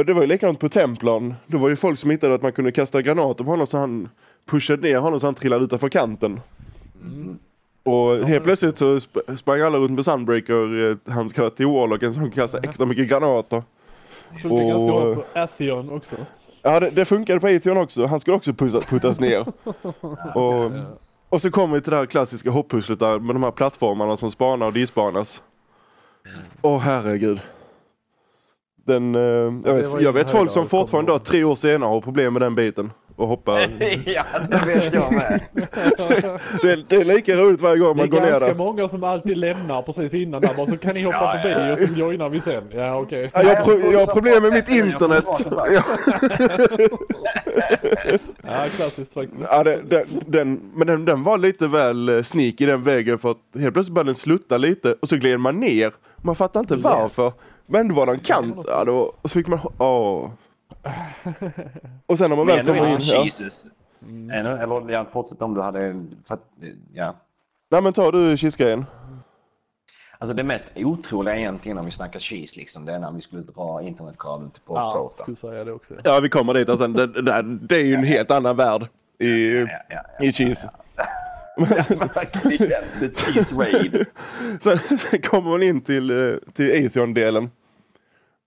Det 0.05 0.13
var 0.13 0.21
ju 0.21 0.27
likadant 0.27 0.59
på 0.59 0.69
Templon. 0.69 1.33
Det 1.47 1.57
var 1.57 1.69
ju 1.69 1.75
folk 1.75 1.99
som 1.99 2.09
hittade 2.09 2.33
att 2.33 2.41
man 2.41 2.51
kunde 2.51 2.71
kasta 2.71 3.01
granater 3.01 3.43
på 3.43 3.49
honom 3.49 3.67
så 3.67 3.77
han 3.77 4.09
pushade 4.45 4.81
ner 4.81 4.97
honom 4.97 5.19
så 5.19 5.27
han 5.27 5.33
trillade 5.35 5.63
utanför 5.65 5.89
kanten. 5.89 6.39
Mm. 7.01 7.37
Och 7.83 8.27
helt 8.27 8.43
plötsligt 8.43 8.77
så 8.77 8.95
sp- 8.97 9.35
sprang 9.35 9.61
alla 9.61 9.77
runt 9.77 9.91
med 9.91 10.05
Sunbreaker, 10.05 10.89
eh, 11.07 11.13
handskarna 11.13 11.49
till 11.49 11.65
Warlocken 11.67 12.13
som 12.13 12.31
kastade 12.31 12.67
extra 12.69 12.85
mycket 12.85 13.07
granater. 13.09 13.63
Ganska 14.31 14.75
Och- 14.77 14.87
bra 14.87 15.15
på 15.15 15.39
Atheon 15.39 15.89
också. 15.91 16.15
Ja 16.61 16.79
det, 16.79 16.89
det 16.89 17.05
funkade 17.05 17.39
på 17.39 17.47
Atheon 17.47 17.77
också. 17.77 18.05
Han 18.05 18.19
skulle 18.19 18.35
också 18.37 18.53
puttas 18.89 19.19
ner. 19.19 19.45
och, 20.35 20.71
och 21.29 21.41
så 21.41 21.51
kommer 21.51 21.75
vi 21.75 21.81
till 21.81 21.91
det 21.91 21.97
här 21.97 22.05
klassiska 22.05 22.49
hoppusslet 22.49 22.99
där 22.99 23.19
med 23.19 23.35
de 23.35 23.43
här 23.43 23.51
plattformarna 23.51 24.17
som 24.17 24.31
spanar 24.31 24.67
och 24.67 24.73
dispanas. 24.73 25.41
Åh 26.61 26.79
herregud. 26.79 27.39
Den, 28.87 29.15
eh, 29.15 29.21
jag 29.21 29.63
det 29.63 29.73
vet, 29.73 30.01
jag 30.01 30.13
vet 30.13 30.29
folk 30.29 30.51
som 30.51 30.69
fortfarande 30.69 31.11
idag, 31.11 31.23
tre 31.23 31.43
år 31.43 31.55
senare 31.55 31.87
har 31.87 32.01
problem 32.01 32.33
med 32.33 32.41
den 32.41 32.55
biten. 32.55 32.91
Och 33.17 33.27
hoppar. 33.27 33.59
ja, 34.05 34.23
det 34.49 34.65
vet 34.65 34.93
jag 34.93 35.13
med. 35.13 35.41
det, 36.61 36.71
är, 36.71 36.85
det 36.89 36.95
är 36.95 37.05
lika 37.05 37.37
roligt 37.37 37.61
varje 37.61 37.77
gång 37.79 37.97
Det 37.97 38.03
är 38.03 38.07
man 38.07 38.09
går 38.09 38.21
ner 38.21 38.29
ganska 38.29 38.47
där. 38.47 38.55
många 38.55 38.89
som 38.89 39.03
alltid 39.03 39.37
lämnar 39.37 39.81
precis 39.81 40.13
innan 40.13 40.41
där 40.41 40.53
bara 40.57 40.67
så 40.67 40.77
kan 40.77 40.93
ni 40.93 41.03
hoppa 41.03 41.17
Ja, 41.35 41.41
förbi 41.41 41.67
ja, 41.67 41.73
och 41.73 41.79
så 41.79 41.99
joinar 41.99 42.29
vi 42.29 42.41
sen. 42.41 42.63
Ja 42.71 42.99
okej. 42.99 43.31
Ja, 43.33 43.43
jag, 43.43 43.93
jag 43.93 43.99
har 43.99 44.13
problem 44.13 44.43
med 44.43 44.53
mitt 44.53 44.69
internet. 44.69 45.25
Ja 48.43 48.65
klassiskt 48.75 49.13
faktiskt. 49.13 49.41
Ja, 49.49 49.63
det, 49.63 49.81
den, 49.89 50.05
den, 50.27 50.71
men 50.75 50.87
den, 50.87 51.05
den 51.05 51.23
var 51.23 51.37
lite 51.37 51.67
väl 51.67 52.09
eh, 52.09 52.21
sneaky 52.21 52.65
den 52.65 52.83
vägen 52.83 53.19
för 53.19 53.31
att 53.31 53.37
helt 53.59 53.73
plötsligt 53.73 53.93
började 53.95 54.07
den 54.09 54.15
slutta 54.15 54.57
lite 54.57 54.95
och 55.01 55.09
så 55.09 55.15
gled 55.17 55.39
man 55.39 55.59
ner. 55.59 55.93
Man 56.25 56.35
fattar 56.35 56.59
inte 56.59 56.75
varför. 56.75 57.33
Men 57.65 57.87
det 57.87 57.93
var 57.93 58.07
en 58.07 58.19
kant. 58.19 58.65
Ja, 58.67 58.83
då, 58.85 59.13
och 59.21 59.29
så 59.29 59.33
fick 59.33 59.47
man... 59.47 59.59
Åh. 59.77 60.29
Och 62.05 62.17
sen 62.17 62.29
när 62.29 62.37
man 62.37 62.47
väl 62.47 62.65
kommer 62.65 62.87
in... 62.87 63.01
Ja. 63.01 63.25
Jesus. 63.25 63.65
Ännu, 64.01 64.57
eller 64.57 64.89
jag 64.89 65.11
fortsätter 65.11 65.45
om 65.45 65.53
du 65.53 65.61
hade, 65.61 66.05
ja. 66.93 67.15
Nej 67.69 67.81
men 67.81 67.93
tar 67.93 68.11
du 68.11 68.37
kistgrejen. 68.37 68.85
Alltså 70.17 70.33
det 70.33 70.43
mest 70.43 70.67
otroliga 70.75 71.37
egentligen 71.37 71.77
om 71.77 71.85
vi 71.85 71.91
snackar 71.91 72.19
cheese 72.19 72.59
liksom, 72.59 72.85
det 72.85 72.93
är 72.93 72.99
när 72.99 73.11
vi 73.11 73.21
skulle 73.21 73.41
dra 73.41 73.81
internetkabeln 73.81 74.51
till 74.51 74.61
på 74.61 74.75
Ja, 74.75 75.11
det 75.63 75.71
också. 75.71 75.93
Ja 76.03 76.19
vi 76.19 76.29
kommer 76.29 76.53
dit. 76.53 76.69
Alltså, 76.69 76.87
det, 76.87 77.07
det, 77.07 77.43
det 77.43 77.75
är 77.75 77.85
ju 77.85 77.93
en 77.93 78.03
helt 78.03 78.31
annan 78.31 78.55
värld 78.55 78.87
i, 79.19 79.55
Ja, 79.55 79.67
ja, 79.89 80.01
ja, 80.19 80.25
i 80.25 80.31
cheese. 80.31 80.69
Verkligen, 82.15 82.83
the 82.99 83.09
cheese 83.09 83.55
raid. 83.55 84.05
Sen, 84.61 84.77
sen 84.97 85.21
kommer 85.21 85.49
man 85.49 85.63
in 85.63 85.81
till, 85.81 86.11
eh, 86.11 86.35
till 86.53 86.85
Atheon-delen. 86.87 87.49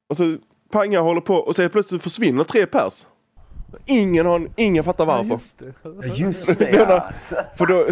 Och 0.08 0.16
så 0.16 0.36
pangar 0.72 1.00
håller 1.00 1.20
på 1.20 1.34
och 1.34 1.56
så 1.56 1.68
plötsligt 1.68 2.02
försvinner 2.02 2.44
tre 2.44 2.66
pers. 2.66 3.06
Ingen 3.86 4.26
har, 4.26 4.48
ingen 4.56 4.84
fattar 4.84 5.06
Ja, 5.06 5.10
varför. 5.24 5.30
just 5.34 5.58
det. 5.58 6.06
Just 6.16 6.58
det 6.58 6.70
ja. 6.70 7.10
För 7.58 7.66
då, 7.66 7.86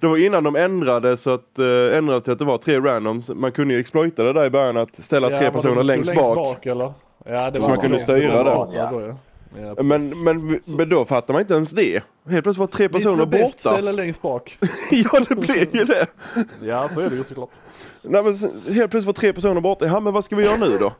det 0.00 0.06
var 0.06 0.16
innan 0.16 0.44
de 0.44 0.56
ändrade 0.56 1.16
så 1.16 1.30
att, 1.30 1.58
äh, 1.58 1.98
ändrade 1.98 2.20
till 2.20 2.32
att 2.32 2.38
det 2.38 2.44
var 2.44 2.58
tre 2.58 2.80
randoms. 2.80 3.30
Man 3.34 3.52
kunde 3.52 3.74
ju 3.74 3.80
exploita 3.80 4.22
det 4.24 4.32
där 4.32 4.44
i 4.44 4.50
början 4.50 4.76
att 4.76 5.04
ställa 5.04 5.30
Ja, 5.30 5.38
tre 5.38 5.50
personer 5.50 5.82
längst 5.82 6.14
bak. 6.14 6.66
eller? 6.66 6.92
Ja, 7.24 7.50
det 7.50 7.60
Så 7.60 7.68
var 7.68 7.74
man 7.76 7.80
kunde 7.82 7.98
styra 7.98 8.44
Då, 8.44 8.70
ja. 8.74 9.16
Ja. 9.58 9.82
Men, 9.82 10.24
men, 10.24 10.60
men 10.66 10.88
då 10.88 11.04
fattar 11.04 11.34
man 11.34 11.40
inte 11.40 11.54
ens 11.54 11.70
det. 11.70 12.02
Helt 12.28 12.42
plötsligt 12.42 12.58
var 12.58 12.66
tre 12.66 12.88
personer 12.88 13.26
borta. 13.26 13.70
ställe 13.70 13.92
längst 13.92 14.22
bak. 14.22 14.58
ja, 14.90 15.20
det 15.28 15.34
blev 15.34 15.76
ju 15.76 15.84
det. 15.84 16.06
Ja, 16.62 16.88
så 16.94 17.00
är 17.00 17.10
det 17.10 17.16
ju 17.16 17.24
såklart. 17.24 17.50
Nej 18.02 18.22
men 18.22 18.34
helt 18.74 18.90
plötsligt 18.90 19.04
var 19.04 19.12
tre 19.12 19.32
personer 19.32 19.60
borta. 19.60 19.86
Ja 19.86 20.00
men 20.00 20.12
vad 20.12 20.24
ska 20.24 20.36
vi 20.36 20.44
göra 20.44 20.56
nu 20.56 20.78
då? 20.78 20.92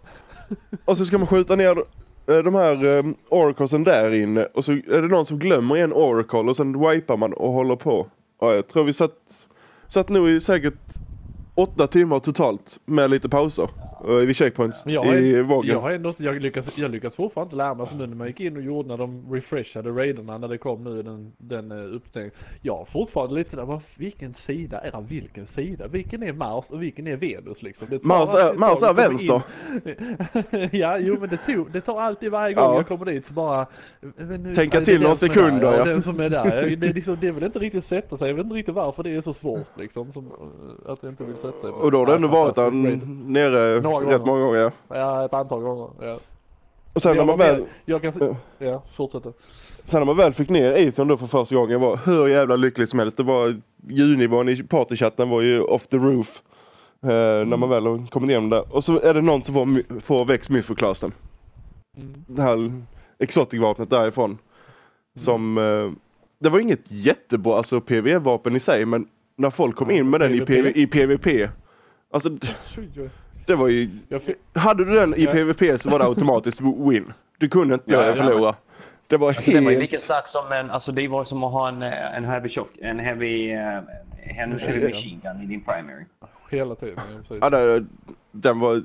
Och 0.84 0.96
så 0.96 1.04
ska 1.04 1.18
man 1.18 1.26
skjuta 1.26 1.56
ner 1.56 1.78
eh, 2.26 2.38
de 2.38 2.54
här 2.54 2.84
um, 2.84 3.16
oraclesen 3.28 3.84
där 3.84 4.14
inne 4.14 4.44
och 4.44 4.64
så 4.64 4.72
är 4.72 5.02
det 5.02 5.08
någon 5.08 5.26
som 5.26 5.38
glömmer 5.38 5.76
en 5.76 5.92
oracle 5.92 6.38
och 6.38 6.56
sen 6.56 6.88
wipar 6.88 7.16
man 7.16 7.32
och 7.32 7.52
håller 7.52 7.76
på. 7.76 8.06
Ja, 8.40 8.54
jag 8.54 8.68
tror 8.68 8.84
vi 8.84 8.92
satt, 8.92 9.16
satt 9.88 10.08
nog 10.08 10.30
i 10.30 10.40
säkert 10.40 10.74
åtta 11.54 11.86
timmar 11.86 12.18
totalt 12.18 12.80
med 12.84 13.10
lite 13.10 13.28
pauser 13.28 13.68
uh, 14.08 14.14
vid 14.14 14.36
checkpoints 14.36 14.82
jag 14.86 15.20
i 15.20 15.42
vågen. 15.42 15.70
jag 15.70 15.80
har 15.80 15.90
ändå 15.90 16.14
jag 16.18 16.42
lyckas, 16.42 16.78
jag 16.78 16.90
lyckas 16.90 17.16
fortfarande 17.16 17.46
inte 17.46 17.56
lära 17.56 17.74
mig 17.74 17.86
så 17.86 17.94
nu 17.94 18.06
när 18.06 18.16
man 18.16 18.26
gick 18.26 18.40
in 18.40 18.56
och 18.56 18.62
gjorde 18.62 18.88
när 18.88 18.96
de 18.96 19.32
refreshade 19.32 19.90
raiderna 19.90 20.38
när 20.38 20.48
det 20.48 20.58
kom 20.58 20.84
nu 20.84 21.02
den, 21.02 21.32
den 21.38 21.72
uh, 21.72 21.94
uppdateringen. 21.96 22.34
Jag 22.62 22.76
har 22.76 22.84
fortfarande 22.84 23.34
lite 23.34 23.56
där, 23.56 23.80
vilken 23.96 24.34
sida 24.34 24.78
är 24.78 25.00
vilken 25.00 25.46
sida? 25.46 25.88
Vilken 25.88 26.22
är 26.22 26.32
Mars 26.32 26.64
och 26.68 26.82
vilken 26.82 27.06
är 27.06 27.16
Venus 27.16 27.62
liksom? 27.62 27.86
Tar 27.86 28.00
Mars 28.02 28.34
är- 28.34 28.54
Mars 28.54 28.82
är 28.82 28.92
vänster. 28.92 29.42
ja, 30.76 30.98
jo 30.98 31.16
men 31.20 31.28
det, 31.28 31.36
tog, 31.36 31.72
det 31.72 31.80
tar 31.80 32.00
alltid 32.00 32.30
varje 32.30 32.54
gång 32.54 32.64
Ja. 32.64 32.76
jag 32.76 32.88
kommer 32.88 33.04
dit 33.04 33.26
så 33.26 33.32
bara 33.32 33.66
nu, 34.16 34.54
Tänka 34.54 34.80
till 34.80 35.00
några 35.00 35.14
som 35.14 35.28
sekunder, 35.28 35.70
där, 35.70 35.78
ja. 35.78 35.84
den 35.84 36.02
som 36.02 36.20
är 36.20 36.30
där. 36.30 36.76
Det, 36.76 36.92
liksom, 36.92 37.16
det 37.20 37.30
vill 37.30 37.44
inte 37.44 37.58
riktigt 37.58 37.84
sätta 37.84 38.18
sig, 38.18 38.28
jag 38.28 38.34
vet 38.34 38.44
inte 38.44 38.56
riktigt 38.56 38.74
varför 38.74 39.02
det 39.02 39.10
är 39.10 39.20
så 39.20 39.32
svårt 39.32 39.78
liksom. 39.78 40.12
Som, 40.12 40.26
uh, 40.26 40.92
att 40.92 41.00
det 41.00 41.08
inte 41.08 41.24
vill 41.24 41.36
sätta 41.40 41.60
sig. 41.60 41.70
Och 41.70 41.90
då 41.90 41.98
har 41.98 42.06
du 42.06 42.14
ändå 42.14 42.28
varit 42.28 42.54
där 42.54 42.70
nere 42.70 43.80
Några 43.80 43.96
rätt 44.14 44.22
gånger. 44.22 44.26
många 44.26 44.40
gånger. 44.44 44.58
Ja. 44.60 44.70
Ja, 44.96 45.24
ett 45.24 45.34
antal 45.34 45.60
gånger. 45.62 45.88
Ja. 46.00 46.18
Och 46.92 47.02
sen 47.02 47.10
när 47.10 47.16
jag, 47.16 47.26
man 47.26 47.38
var 47.38 47.46
väl 47.46 47.64
jag 47.84 48.02
kan 48.02 48.12
Ja. 48.20 48.36
se, 48.58 48.64
ja, 48.66 48.82
fortsätter. 48.96 49.32
Sen 49.84 50.00
när 50.00 50.06
man 50.06 50.16
väl 50.16 50.32
fick 50.32 50.48
ner 50.48 50.88
Aton 50.88 51.08
då 51.08 51.16
för 51.16 51.26
första 51.26 51.54
gången 51.54 51.80
var 51.80 51.96
hur 52.04 52.28
jävla 52.28 52.56
lycklig 52.56 52.88
som 52.88 52.98
helst. 52.98 53.16
Det 53.16 53.22
var 53.22 53.54
ljudnivån 53.88 54.48
i 54.48 54.62
partychatten 54.62 55.28
var 55.28 55.40
ju 55.40 55.60
off 55.60 55.86
the 55.86 55.96
roof. 55.96 56.42
Eh, 57.02 57.08
När 57.46 57.56
man 57.56 57.68
väl 57.68 57.86
har 57.86 58.06
kommit 58.10 58.30
igenom 58.30 58.50
det. 58.50 58.60
Och 58.60 58.84
så 58.84 59.00
är 59.00 59.14
det 59.14 59.20
någon 59.22 59.42
som 59.42 59.54
får, 59.54 60.00
får 60.00 60.24
väx 60.24 60.50
myfoclasten. 60.50 61.12
Mm. 61.96 62.24
Det 62.26 62.42
här 62.42 62.72
exotic-vapnet 63.18 63.90
därifrån. 63.90 64.38
Som, 65.18 65.58
eh, 65.58 65.90
det 66.40 66.48
var 66.48 66.58
inget 66.60 66.90
jättebra 66.90 67.56
alltså 67.56 67.80
PV-vapen 67.80 68.56
i 68.56 68.60
sig 68.60 68.84
men 68.84 69.06
när 69.40 69.50
folk 69.50 69.76
kom 69.76 69.90
in 69.90 70.10
med 70.10 70.20
den 70.20 70.34
i, 70.34 70.40
PV, 70.40 70.72
i 70.74 70.86
PVP. 70.86 71.50
Alltså 72.10 72.30
det 73.46 73.54
var 73.54 73.68
ju, 73.68 73.90
hade 74.54 74.84
du 74.84 74.94
den 74.94 75.14
i 75.14 75.24
Ja. 75.24 75.32
PVP 75.32 75.80
så 75.80 75.90
var 75.90 75.98
det 75.98 76.04
automatiskt 76.04 76.60
win. 76.60 77.12
Du 77.38 77.48
kunde 77.48 77.74
inte 77.74 77.92
Ja, 77.92 78.14
förlora. 78.16 78.54
Det 79.06 79.16
var 79.16 79.28
Alltså, 79.28 79.50
den 79.50 79.64
var 79.64 79.70
ju 79.70 79.76
helt... 79.78 79.90
lika 79.90 80.00
stark 80.00 80.28
som 80.28 80.52
en, 80.52 80.70
alltså 80.70 80.92
det 80.92 81.08
var 81.08 81.24
som 81.24 81.44
att 81.44 81.52
ha 81.52 81.68
en, 81.68 81.82
eh, 81.82 82.16
en 82.16 82.24
heavy 82.24 82.48
shock, 82.48 82.68
en 82.78 82.98
heavy, 82.98 83.52
uh, 83.56 83.60
en 84.22 84.58
heavy 84.58 84.88
machine 84.88 85.20
gun 85.22 85.42
i 85.42 85.46
din 85.46 85.60
primary. 85.60 86.04
hela 86.50 86.74
tiden. 86.74 86.98
Ja, 87.40 87.50
det, 87.50 87.84
den 88.32 88.60
var... 88.60 88.82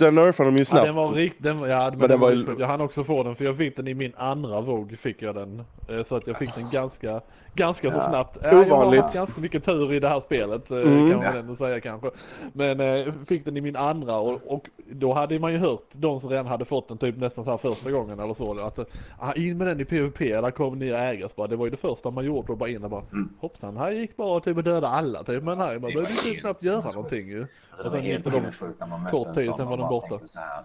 Den 0.00 0.14
nerfade 0.14 0.48
de 0.50 0.54
ju 0.56 0.60
Ja, 0.60 0.64
snabbt. 0.64 0.84
den 0.86 0.94
var 0.94 1.12
rikt, 1.12 1.36
den, 1.38 1.60
var- 1.60 1.68
ja, 1.68 1.90
men 1.90 1.98
den 1.98 2.08
den 2.08 2.20
var 2.20 2.28
var 2.28 2.34
ju- 2.36 2.42
ju... 2.42 2.56
Jag 2.58 2.66
hann 2.66 2.80
också 2.80 3.04
få 3.04 3.22
den 3.22 3.36
för 3.36 3.44
jag 3.44 3.56
fick 3.56 3.76
den 3.76 3.88
i 3.88 3.94
min 3.94 4.12
andra 4.16 4.60
våg 4.60 4.98
fick 4.98 5.22
jag 5.22 5.34
den. 5.34 5.64
Eh, 5.88 6.02
Så 6.04 6.16
att 6.16 6.26
jag 6.26 6.38
fick 6.38 6.54
den 6.54 6.64
ganska, 6.72 7.20
ganska 7.54 7.90
så 7.90 7.96
Ja. 7.98 8.08
snabbt. 8.08 8.38
Ja, 8.42 8.48
Jag 8.48 8.56
har 8.56 8.66
Ovanligt. 8.66 9.12
ganska 9.14 9.40
mycket 9.40 9.64
tur 9.64 9.92
i 9.92 10.00
det 10.00 10.08
här 10.08 10.20
spelet 10.20 10.70
eh, 10.70 10.76
Mm. 10.78 11.10
kan 11.10 11.18
man 11.18 11.36
ändå 11.36 11.54
säga 11.56 11.80
kanske. 11.80 12.10
Men 12.52 12.80
eh, 12.80 13.12
fick 13.28 13.44
den 13.44 13.56
i 13.56 13.60
min 13.60 13.76
andra 13.76 14.16
och, 14.16 14.40
och 14.46 14.70
då 14.92 15.12
hade 15.12 15.38
man 15.38 15.52
ju 15.52 15.58
hört 15.58 15.86
de 15.92 16.20
som 16.20 16.30
redan 16.30 16.46
hade 16.46 16.64
fått 16.64 16.88
den 16.88 16.98
typ 16.98 17.16
nästan 17.16 17.44
så 17.44 17.50
här 17.50 17.56
första 17.58 17.90
gången 17.90 18.20
eller 18.20 18.34
så. 18.34 18.60
Att 18.60 18.78
ah, 19.18 19.32
in 19.32 19.58
med 19.58 19.66
den 19.66 19.80
i 19.80 19.84
PVP, 19.84 20.18
där 20.18 20.50
kommer 20.50 20.76
nya 20.76 20.98
ägare. 20.98 21.28
Så 21.28 21.34
bara, 21.36 21.46
Det 21.46 21.56
var 21.56 21.66
ju 21.66 21.70
det 21.70 21.76
första 21.76 22.10
man 22.10 22.24
gjorde 22.24 22.52
och 22.52 22.58
bara 22.58 22.68
in 22.70 22.84
och 22.84 22.90
bara 22.90 23.02
Mm. 23.12 23.28
hoppsan, 23.40 23.76
här 23.76 23.90
gick 23.90 24.16
bara 24.16 24.40
typ 24.40 24.58
att 24.58 24.64
döda 24.64 24.88
alla 24.88 25.22
typ. 25.24 25.42
Men 25.42 25.58
här 25.60 25.72
man 25.72 25.80
behövde 25.80 26.04
typ 26.24 26.40
knappt 26.40 26.62
göra 26.64 26.90
någonting 26.92 27.28
ju. 27.28 27.40
Alltså, 27.40 27.82
det 27.82 27.82
Och 27.82 27.84
var 27.84 27.90
sen 27.90 28.00
helt 28.02 28.16
gick 28.16 28.24
de 28.24 28.30
sinnessjukt 28.30 28.80
när 28.80 28.86
man 28.86 29.02
mötte 29.02 29.16
kort 29.16 29.34
tid, 29.34 29.52
sen 29.56 29.64
och 29.64 29.70
var 29.70 29.76
de 29.76 29.88
borta. 29.90 30.08
tänkte 30.08 30.28
Så 30.28 30.38
här, 30.40 30.64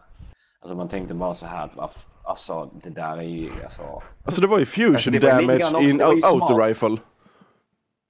alltså 0.61 0.77
man 0.77 0.87
tänkte 0.89 1.13
bara 1.13 1.33
så 1.33 1.45
här, 1.45 1.69
alltså 2.23 2.69
det 2.83 2.89
där 2.89 3.17
är 3.17 3.21
ju, 3.21 3.51
alltså. 3.63 4.01
Alltså 4.25 4.41
det 4.41 4.47
var 4.47 4.59
ju 4.59 4.65
fusion 4.65 4.95
Alltså, 4.95 5.11
var 5.11 5.19
damage 5.19 5.57
grann 5.57 5.75
också- 5.75 5.87
i 5.87 5.91
en 5.91 5.97
det 5.97 6.05
var 6.05 6.13
ju 6.13 6.21
smart. 6.21 6.41
autorifle. 6.41 6.97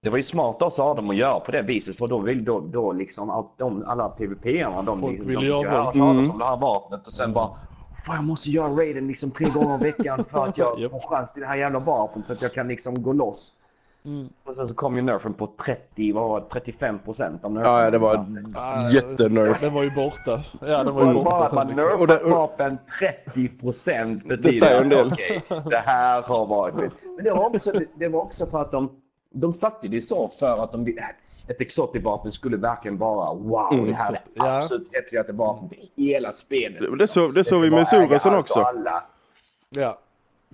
Det 0.02 0.10
var 0.10 0.18
ju 0.18 0.24
smart 0.24 0.62
också 0.62 0.82
av 0.84 0.96
dem 0.96 1.10
att 1.10 1.16
göra 1.16 1.40
på 1.40 1.52
det 1.52 1.62
viset 1.62 1.98
för 1.98 2.08
då 2.08 2.20
vill 2.20 2.46
då, 2.46 2.60
då 2.60 2.92
liksom 2.94 3.30
att 3.30 3.58
de, 3.58 3.84
alla 3.88 4.10
PVP-arna 4.10 4.82
de, 4.82 5.02
Folk 5.02 5.12
liksom, 5.12 5.28
vill 5.28 5.40
de 5.40 5.46
göra 5.46 5.62
fick 5.62 5.68
ju 5.68 5.70
höra 5.78 5.84
talas 5.84 5.96
Mm. 6.18 6.32
om 6.32 6.40
det 6.40 6.46
här 6.46 6.58
vapnet 6.58 7.08
och 7.08 7.14
sen 7.14 7.34
bara 7.34 7.50
Fan 8.06 8.16
jag 8.16 8.24
måste 8.24 8.50
göra 8.50 8.68
raiden 8.70 9.08
liksom 9.08 9.32
tre 9.32 9.50
gånger 9.50 9.76
i 9.80 9.92
veckan 9.92 10.26
för 10.32 10.46
att 10.48 10.58
jag 10.58 10.80
Japp. 10.82 10.92
får 10.92 11.00
chans 11.00 11.34
till 11.34 11.42
det 11.42 11.48
här 11.48 11.56
jävla 11.56 11.80
vapnet 11.80 12.28
så 12.28 12.34
att 12.34 12.42
jag 12.42 12.54
kan 12.54 12.68
liksom 12.68 13.04
gå 13.04 13.14
loss. 13.14 13.54
Mm. 14.06 14.30
Och 14.44 14.56
sen 14.56 14.68
så 14.68 14.76
kom 14.76 14.96
ju 14.96 15.02
nerfen 15.02 15.34
på 15.34 15.52
30, 15.66 16.12
vad 16.14 16.30
var 16.30 16.40
det, 16.40 16.46
35 16.52 17.00
procent 17.00 17.46
av 17.46 17.52
nerfen. 17.52 17.72
Ja, 17.72 17.90
det 17.92 17.98
var 17.98 18.26
jättenerf. 18.94 19.60
Den 19.62 19.74
var 19.74 19.84
ju 19.84 19.92
borta. 19.92 20.44
Ja, 20.62 20.84
den 20.84 20.96
var 20.96 21.06
ju 21.08 21.14
borta. 21.14 21.30
bara 21.30 21.46
att 21.46 21.54
man 21.54 22.10
ett 22.10 22.24
vapen 22.24 22.78
30 23.00 23.48
procent 23.48 24.24
Det 24.44 24.52
säger 24.54 24.82
en 24.82 24.90
del. 24.90 25.12
okej, 25.14 25.44
det 25.70 25.78
här 25.86 26.22
har 26.22 26.46
varit. 26.46 26.76
Men 26.76 27.24
det 27.24 27.32
var 27.32 27.46
också, 27.46 27.72
det, 27.96 28.08
var 28.08 28.22
också 28.22 28.46
för 28.46 28.58
att 28.58 28.72
de, 28.72 28.90
de 29.32 29.54
satte 29.54 29.88
det 29.88 30.02
så 30.02 30.28
för 30.28 30.64
att 30.64 30.72
de 30.72 30.86
ett 31.48 31.60
exotic-vapen 31.62 32.32
skulle 32.32 32.58
verkligen 32.58 32.98
vara 32.98 33.34
wow, 33.34 33.74
Mm. 33.74 33.86
det 33.86 33.94
här 33.94 34.10
är 34.10 34.14
det 34.14 34.20
Ja. 34.34 34.58
absolut 34.58 34.90
häftigaste 34.94 35.34
vapnet 35.34 35.72
i 35.96 36.08
hela 36.08 36.34
spelet. 36.34 36.80
Det, 36.80 36.98
det, 36.98 37.08
så, 37.08 37.28
det 37.28 37.44
såg 37.44 37.62
vi 37.62 37.72
med 37.72 37.80
allt 37.94 38.26
också. 38.26 38.60
Alla. 38.60 39.04
Ja. 39.70 39.98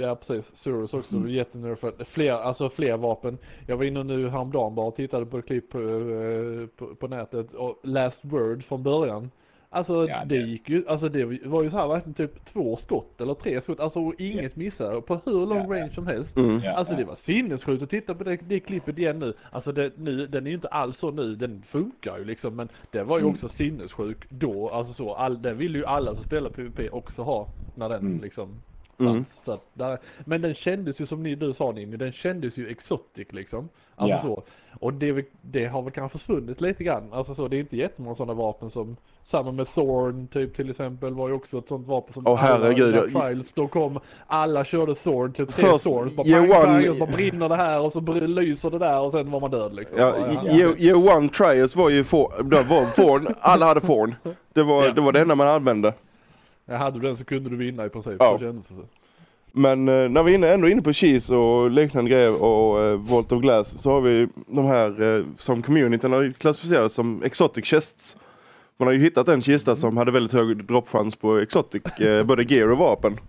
Ja 0.01 0.15
precis, 0.15 0.55
Surus 0.55 0.93
också, 0.93 1.15
mm. 1.15 1.29
jättenerfat. 1.29 1.95
Fler, 2.07 2.31
alltså 2.31 2.69
fler 2.69 2.97
vapen. 2.97 3.37
Jag 3.67 3.77
var 3.77 3.83
inne 3.83 4.03
nu 4.03 4.29
häromdagen 4.29 4.75
bara 4.75 4.87
och 4.87 4.95
tittade 4.95 5.25
på 5.25 5.37
ett 5.37 5.45
klipp 5.45 5.69
på, 5.69 5.79
eh, 5.79 6.67
på, 6.75 6.95
på 6.95 7.07
nätet 7.07 7.53
och 7.53 7.79
Last 7.83 8.19
Word 8.25 8.63
från 8.63 8.83
början. 8.83 9.31
Alltså 9.73 10.07
Ja, 10.07 10.23
det 10.25 10.37
det- 10.37 10.47
gick 10.47 10.69
ju, 10.69 10.83
alltså 10.87 11.09
det 11.09 11.25
var 11.45 11.63
ju 11.63 11.69
så 11.69 11.77
här 11.77 11.87
verkligen 11.87 12.13
typ 12.13 12.45
två 12.45 12.75
skott 12.77 13.21
eller 13.21 13.33
tre 13.33 13.61
skott, 13.61 13.79
alltså 13.79 13.99
och 13.99 14.13
inget 14.21 14.55
missade 14.55 15.01
på 15.01 15.19
hur 15.25 15.45
lång 15.45 15.57
Ja, 15.57 15.65
ja. 15.75 15.81
range 15.81 15.91
som 15.93 16.07
helst. 16.07 16.37
Mm. 16.37 16.59
Ja, 16.63 16.71
Alltså 16.71 16.93
ja. 16.93 16.99
det 16.99 17.05
var 17.05 17.15
sinnessjukt 17.15 17.83
att 17.83 17.89
titta 17.89 18.15
på 18.15 18.23
det, 18.23 18.37
det 18.47 18.59
klippet 18.59 18.97
igen 18.97 19.19
nu. 19.19 19.33
Alltså 19.51 19.71
det, 19.71 19.91
nu, 19.97 20.27
den 20.27 20.45
är 20.45 20.49
ju 20.49 20.55
inte 20.55 20.67
alls 20.67 20.97
så 20.97 21.11
nu, 21.11 21.35
den 21.35 21.61
funkar 21.67 22.17
ju 22.17 22.25
liksom 22.25 22.55
men 22.55 22.69
det 22.91 23.03
var 23.03 23.17
ju 23.17 23.21
Mm. 23.21 23.33
också 23.33 23.49
sinnessjuk 23.49 24.25
då, 24.29 24.69
alltså 24.69 24.93
så, 24.93 25.13
all, 25.13 25.41
den 25.41 25.57
vill 25.57 25.75
ju 25.75 25.85
alla 25.85 26.15
som 26.15 26.23
spelar 26.23 26.49
PVP 26.49 26.89
också 26.93 27.21
ha 27.21 27.47
när 27.75 27.89
den 27.89 27.99
Mm. 27.99 28.21
liksom 28.21 28.61
Mm. 29.07 29.25
Så 29.43 29.51
att 29.51 29.65
där, 29.73 29.97
men 30.25 30.41
den 30.41 30.53
kändes 30.53 31.01
ju 31.01 31.05
som 31.05 31.23
ni, 31.23 31.35
du 31.35 31.53
sa 31.53 31.71
Ninni, 31.71 31.97
den 31.97 32.11
kändes 32.11 32.57
ju 32.57 32.67
exotic 32.69 33.27
liksom. 33.31 33.69
Alltså 33.95 34.15
Ja. 34.15 34.21
så. 34.35 34.43
Och 34.79 34.93
det, 34.93 35.25
det 35.41 35.65
har 35.65 35.81
väl 35.81 35.91
kanske 35.91 36.17
försvunnit 36.17 36.61
lite 36.61 36.83
grann. 36.83 37.13
Alltså 37.13 37.33
så, 37.35 37.47
det 37.47 37.57
är 37.57 37.59
inte 37.59 37.77
jättemånga 37.77 38.15
sådana 38.15 38.33
vapen 38.33 38.69
som 38.69 38.97
samma 39.23 39.51
med 39.51 39.67
Thorn 39.67 40.27
typ 40.27 40.55
till 40.55 40.69
exempel 40.69 41.13
var 41.13 41.27
ju 41.27 41.33
också 41.33 41.57
ett 41.57 41.67
sånt 41.67 41.87
vapen 41.87 42.13
som 42.13 42.27
Åh, 42.27 42.35
herregud, 42.35 42.95
alla 42.95 43.21
trials 43.21 43.53
då 43.53 43.67
kom, 43.67 43.99
alla 44.27 44.65
körde 44.65 44.95
Thorn 44.95 45.33
till 45.33 45.47
tre 45.47 45.67
Först, 45.67 45.83
Thorns, 45.83 46.15
bara 46.15 46.27
year 46.27 46.47
pang, 46.47 46.75
one- 46.81 46.89
och 46.89 46.95
så 46.95 47.05
bara 47.05 47.11
brinner 47.15 47.49
det 47.49 47.55
här 47.55 47.79
och 47.81 47.93
så 47.93 47.99
lyser 48.11 48.69
det 48.71 48.79
där 48.79 49.01
och 49.01 49.11
sen 49.11 49.31
var 49.31 49.39
man 49.39 49.51
död 49.51 49.75
liksom. 49.75 49.97
Ja, 49.99 50.11
Bara, 50.11 50.51
year, 50.51 50.75
year 50.77 51.17
one 51.17 51.29
trials 51.29 51.75
var 51.75 51.89
ju 51.89 52.03
for, 52.03 52.43
var 52.43 52.85
forn, 52.85 53.27
alla 53.39 53.65
hade 53.65 53.81
forn. 53.81 54.15
Det 54.53 54.63
var, 54.63 54.85
Ja. 54.85 54.91
det 54.93 55.01
var 55.01 55.11
det 55.11 55.19
enda 55.21 55.35
man 55.35 55.47
använde. 55.47 55.93
Ja, 56.71 56.77
hade 56.77 56.99
du 56.99 57.07
den 57.07 57.17
så 57.17 57.23
kunde 57.25 57.49
du 57.49 57.55
vinna 57.55 57.85
i 57.85 57.89
princip, 57.89 58.15
Ja. 58.19 58.37
så 58.39 58.45
kändes 58.45 58.67
det. 58.67 58.75
Men 59.51 59.87
eh, 59.89 60.09
när 60.09 60.23
vi 60.23 60.35
är 60.35 60.53
ändå 60.53 60.69
inne 60.69 60.81
på 60.81 60.93
Cheese 60.93 61.35
och 61.35 61.71
liknande 61.71 62.09
grejer 62.11 62.43
och 62.43 62.83
eh, 62.83 62.97
Vault 62.97 63.31
of 63.31 63.41
Glass 63.41 63.81
så 63.81 63.91
har 63.91 64.01
vi 64.01 64.27
de 64.47 64.65
här 64.65 65.01
eh, 65.17 65.23
som 65.37 65.61
communityn 65.61 66.11
har 66.11 66.31
klassificerat 66.31 66.91
som 66.91 67.23
exotic 67.23 67.65
chests. 67.65 68.17
Man 68.77 68.87
har 68.87 68.93
ju 68.93 68.99
hittat 69.01 69.27
en 69.27 69.41
kista 69.41 69.75
som 69.75 69.97
hade 69.97 70.11
väldigt 70.11 70.33
hög 70.33 70.65
droppchans 70.65 71.15
på 71.15 71.37
exotic, 71.37 71.83
eh, 71.99 72.23
både 72.25 72.43
gear 72.43 72.67
och 72.71 72.77
vapen. 72.77 73.19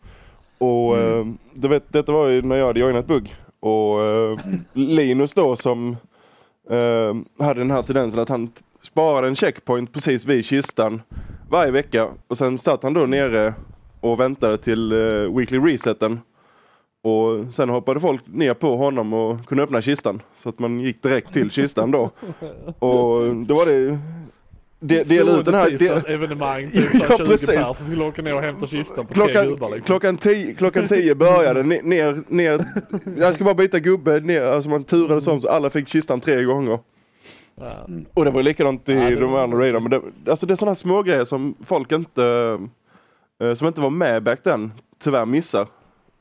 Och 0.59 0.97
eh, 0.99 1.27
det 1.55 1.69
vet, 1.69 1.93
detta 1.93 2.13
var 2.13 2.29
ju 2.29 2.43
när 2.43 2.57
jag 2.57 2.67
hade 2.67 2.81
joinat 2.81 3.07
Bugg. 3.07 3.35
Och 3.61 4.03
eh, 4.05 4.39
Linus 4.73 5.33
då 5.33 5.57
som 5.57 5.97
eh, 6.71 7.45
hade 7.45 7.61
den 7.61 7.71
här 7.71 7.83
tendensen 7.83 8.21
att 8.21 8.29
han 8.29 8.51
sparade 8.83 9.29
en 9.29 9.35
checkpoint 9.35 9.93
precis 9.93 10.25
vid 10.25 10.45
kistan 10.45 11.03
varje 11.51 11.71
vecka. 11.71 12.09
Och 12.29 12.39
sen 12.39 12.59
satt 12.59 12.83
han 12.83 12.93
då 12.93 13.07
nere 13.07 13.55
och 14.01 14.21
väntade 14.21 14.59
till 14.59 14.93
eh, 14.93 15.37
weekly 15.37 15.59
reseten. 15.59 16.21
Och 17.05 17.55
sen 17.55 17.69
hoppade 17.69 18.01
folk 18.01 18.23
ner 18.27 18.55
på 18.55 18.77
honom 18.77 19.13
och 19.13 19.47
kunde 19.47 19.65
öppna 19.65 19.83
kistan. 19.83 20.23
Så 20.39 20.49
att 20.49 20.59
man 20.59 20.81
gick 20.81 21.03
direkt 21.03 21.33
till 21.33 21.51
kistan 21.51 21.91
då. 21.91 22.11
Och 22.79 23.37
då 23.37 23.55
var 23.55 23.67
det 23.67 23.99
de, 24.81 25.05
dela 25.05 25.39
ut 25.39 25.45
den 25.45 25.55
här... 25.55 25.77
Stående 25.77 26.03
De, 26.07 26.15
evenemang, 26.15 26.71
typ 26.71 26.89
Ja, 26.95 27.07
ja, 27.11 27.19
20 27.19 27.27
precis. 27.27 27.49
pers 27.49 27.77
som 27.77 27.87
skulle 27.87 28.05
åka 28.05 28.23
ner 28.23 28.35
och 28.35 28.43
hämta 28.43 28.67
kistan 28.67 29.07
på 29.07 29.15
tre 29.15 29.25
klockan, 29.25 29.49
gubbar 29.49 29.69
liksom. 29.69 29.85
klockan, 29.85 30.17
tio, 30.17 30.55
klockan 30.55 30.89
tio 30.89 31.15
började 31.15 31.63
ner, 31.63 32.23
ner. 32.29 32.65
Jag 33.19 33.35
ska 33.35 33.45
bara 33.45 33.55
byta 33.55 33.79
gubbe 33.79 34.21
ner. 34.21 34.43
Alltså 34.43 34.71
man 34.71 34.85
turades 34.85 35.27
om 35.27 35.41
så 35.41 35.49
alla 35.49 35.71
fick 35.71 35.89
kistan 35.89 36.21
tre 36.21 36.45
gånger. 36.45 36.79
Ja. 37.55 37.87
Och 38.15 38.25
det 38.25 38.31
var 38.31 38.43
likadant 38.43 38.89
i 38.89 38.93
Ja, 38.93 39.01
det 39.11 39.17
de 39.17 39.35
andra 39.35 39.59
raiderna. 39.59 39.89
Men 39.89 39.91
det, 39.91 40.31
alltså 40.31 40.47
det 40.47 40.55
är 40.55 40.57
sådana 40.57 40.75
små 40.75 41.03
grejer 41.03 41.25
som 41.25 41.55
folk 41.65 41.93
inte 41.93 42.59
eh, 43.43 43.55
som 43.55 43.67
inte 43.67 43.81
var 43.81 43.91
med 43.91 44.23
back 44.23 44.43
then, 44.43 44.73
tyvärr 45.03 45.27
missar. 45.27 45.61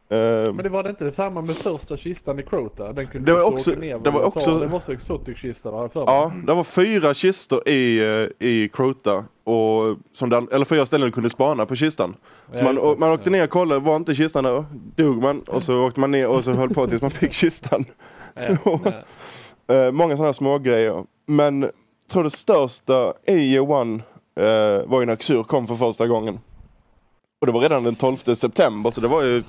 Eh, 0.09 0.17
Men 0.53 0.57
det 0.57 0.69
var 0.69 0.83
det 0.83 0.89
inte 0.89 1.11
samma 1.11 1.41
med 1.41 1.55
första 1.55 1.97
kistan 1.97 2.39
i 2.39 2.43
Crota? 2.43 2.93
Den 2.93 3.07
kunde 3.07 3.31
Det 3.31 3.37
var 3.37 3.43
också- 3.53 3.71
ner 3.71 3.99
det 3.99 4.09
var 4.11 4.21
och 4.21 4.27
också- 4.37 4.59
Det 4.59 4.65
var 4.65 4.79
så 4.79 4.91
exotic 4.91 5.37
kista 5.37 5.71
där 5.71 5.87
för 5.87 6.05
mig. 6.05 6.13
Ja, 6.15 6.31
det 6.47 6.53
var 6.53 6.63
fyra 6.63 7.13
kistor 7.13 7.67
i, 7.69 7.99
eh, 7.99 8.47
i 8.47 8.69
Crota 8.73 9.25
och 9.43 9.97
som 10.13 10.29
den, 10.29 10.47
eller 10.51 10.65
fyra 10.65 10.85
ställen 10.85 11.05
du 11.07 11.11
kunde 11.11 11.29
spana 11.29 11.65
på 11.65 11.75
kistan. 11.75 12.15
Så 12.51 12.57
Ja, 12.57 12.63
man, 12.63 12.77
och, 12.77 12.99
man 12.99 13.11
åkte 13.11 13.29
ner 13.29 13.43
och 13.43 13.49
kollade, 13.49 13.79
var 13.81 13.95
inte 13.95 14.15
kistan 14.15 14.43
där? 14.43 14.65
Dog 14.95 15.21
man 15.21 15.41
och 15.41 15.63
så 15.63 15.85
åkte 15.87 15.99
man 15.99 16.11
ner 16.11 16.27
och 16.27 16.43
så 16.43 16.51
höll 16.51 16.69
på 16.69 16.87
tills 16.87 17.01
man 17.01 17.11
fick 17.11 17.33
kistan. 17.33 17.85
Ja. 18.63 18.79
Eh, 19.67 19.91
många 19.91 20.17
sådana 20.17 20.33
små 20.33 20.57
grejer. 20.57 21.03
Men 21.31 21.61
jag 21.61 21.71
tror 22.11 22.23
det 22.23 22.29
största 22.29 23.13
i 23.27 23.33
year 23.53 23.71
one 23.71 24.03
eh, 24.35 24.85
var 24.85 24.99
ju 24.99 25.05
när 25.05 25.15
Xur 25.15 25.43
kom 25.43 25.67
för 25.67 25.75
första 25.75 26.07
gången. 26.07 26.39
Och 27.39 27.47
det 27.47 27.53
var 27.53 27.61
redan 27.61 27.83
den 27.83 27.95
12 27.95 28.15
september 28.17 28.91
så 28.91 29.01
det 29.01 29.07
var 29.07 29.23
ju, 29.23 29.43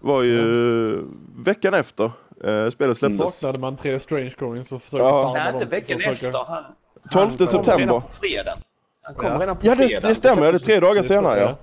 var 0.00 0.22
ju 0.22 1.04
veckan 1.44 1.74
efter 1.74 2.04
eh, 2.44 2.70
spelet 2.70 2.96
släpptes. 2.98 3.34
Saknade 3.38 3.58
man 3.58 3.76
tre 3.76 4.00
strange 4.00 4.30
coins 4.38 4.72
och 4.72 4.82
försökte 4.82 5.04
Ja. 5.06 5.32
Nej, 5.34 5.46
inte 5.52 5.58
dem. 5.64 5.70
veckan 5.70 6.00
efter. 6.00 6.32
Han, 6.46 6.64
12 7.12 7.28
han 7.28 7.36
kom 7.36 7.46
september. 7.46 7.78
redan 7.86 8.00
på 8.02 8.08
fredagen. 8.20 8.58
Han 9.02 9.14
kom 9.14 9.26
Ja. 9.32 9.38
redan 9.40 9.56
på 9.56 9.66
Ja 9.66 9.74
det, 9.74 9.88
fredagen. 9.88 10.08
det 10.08 10.14
stämmer, 10.14 10.44
ja, 10.44 10.52
det 10.52 10.56
är 10.56 10.58
tre 10.58 10.80
dagar 10.80 11.02
Det 11.02 11.08
senare 11.08 11.40
ja. 11.40 11.56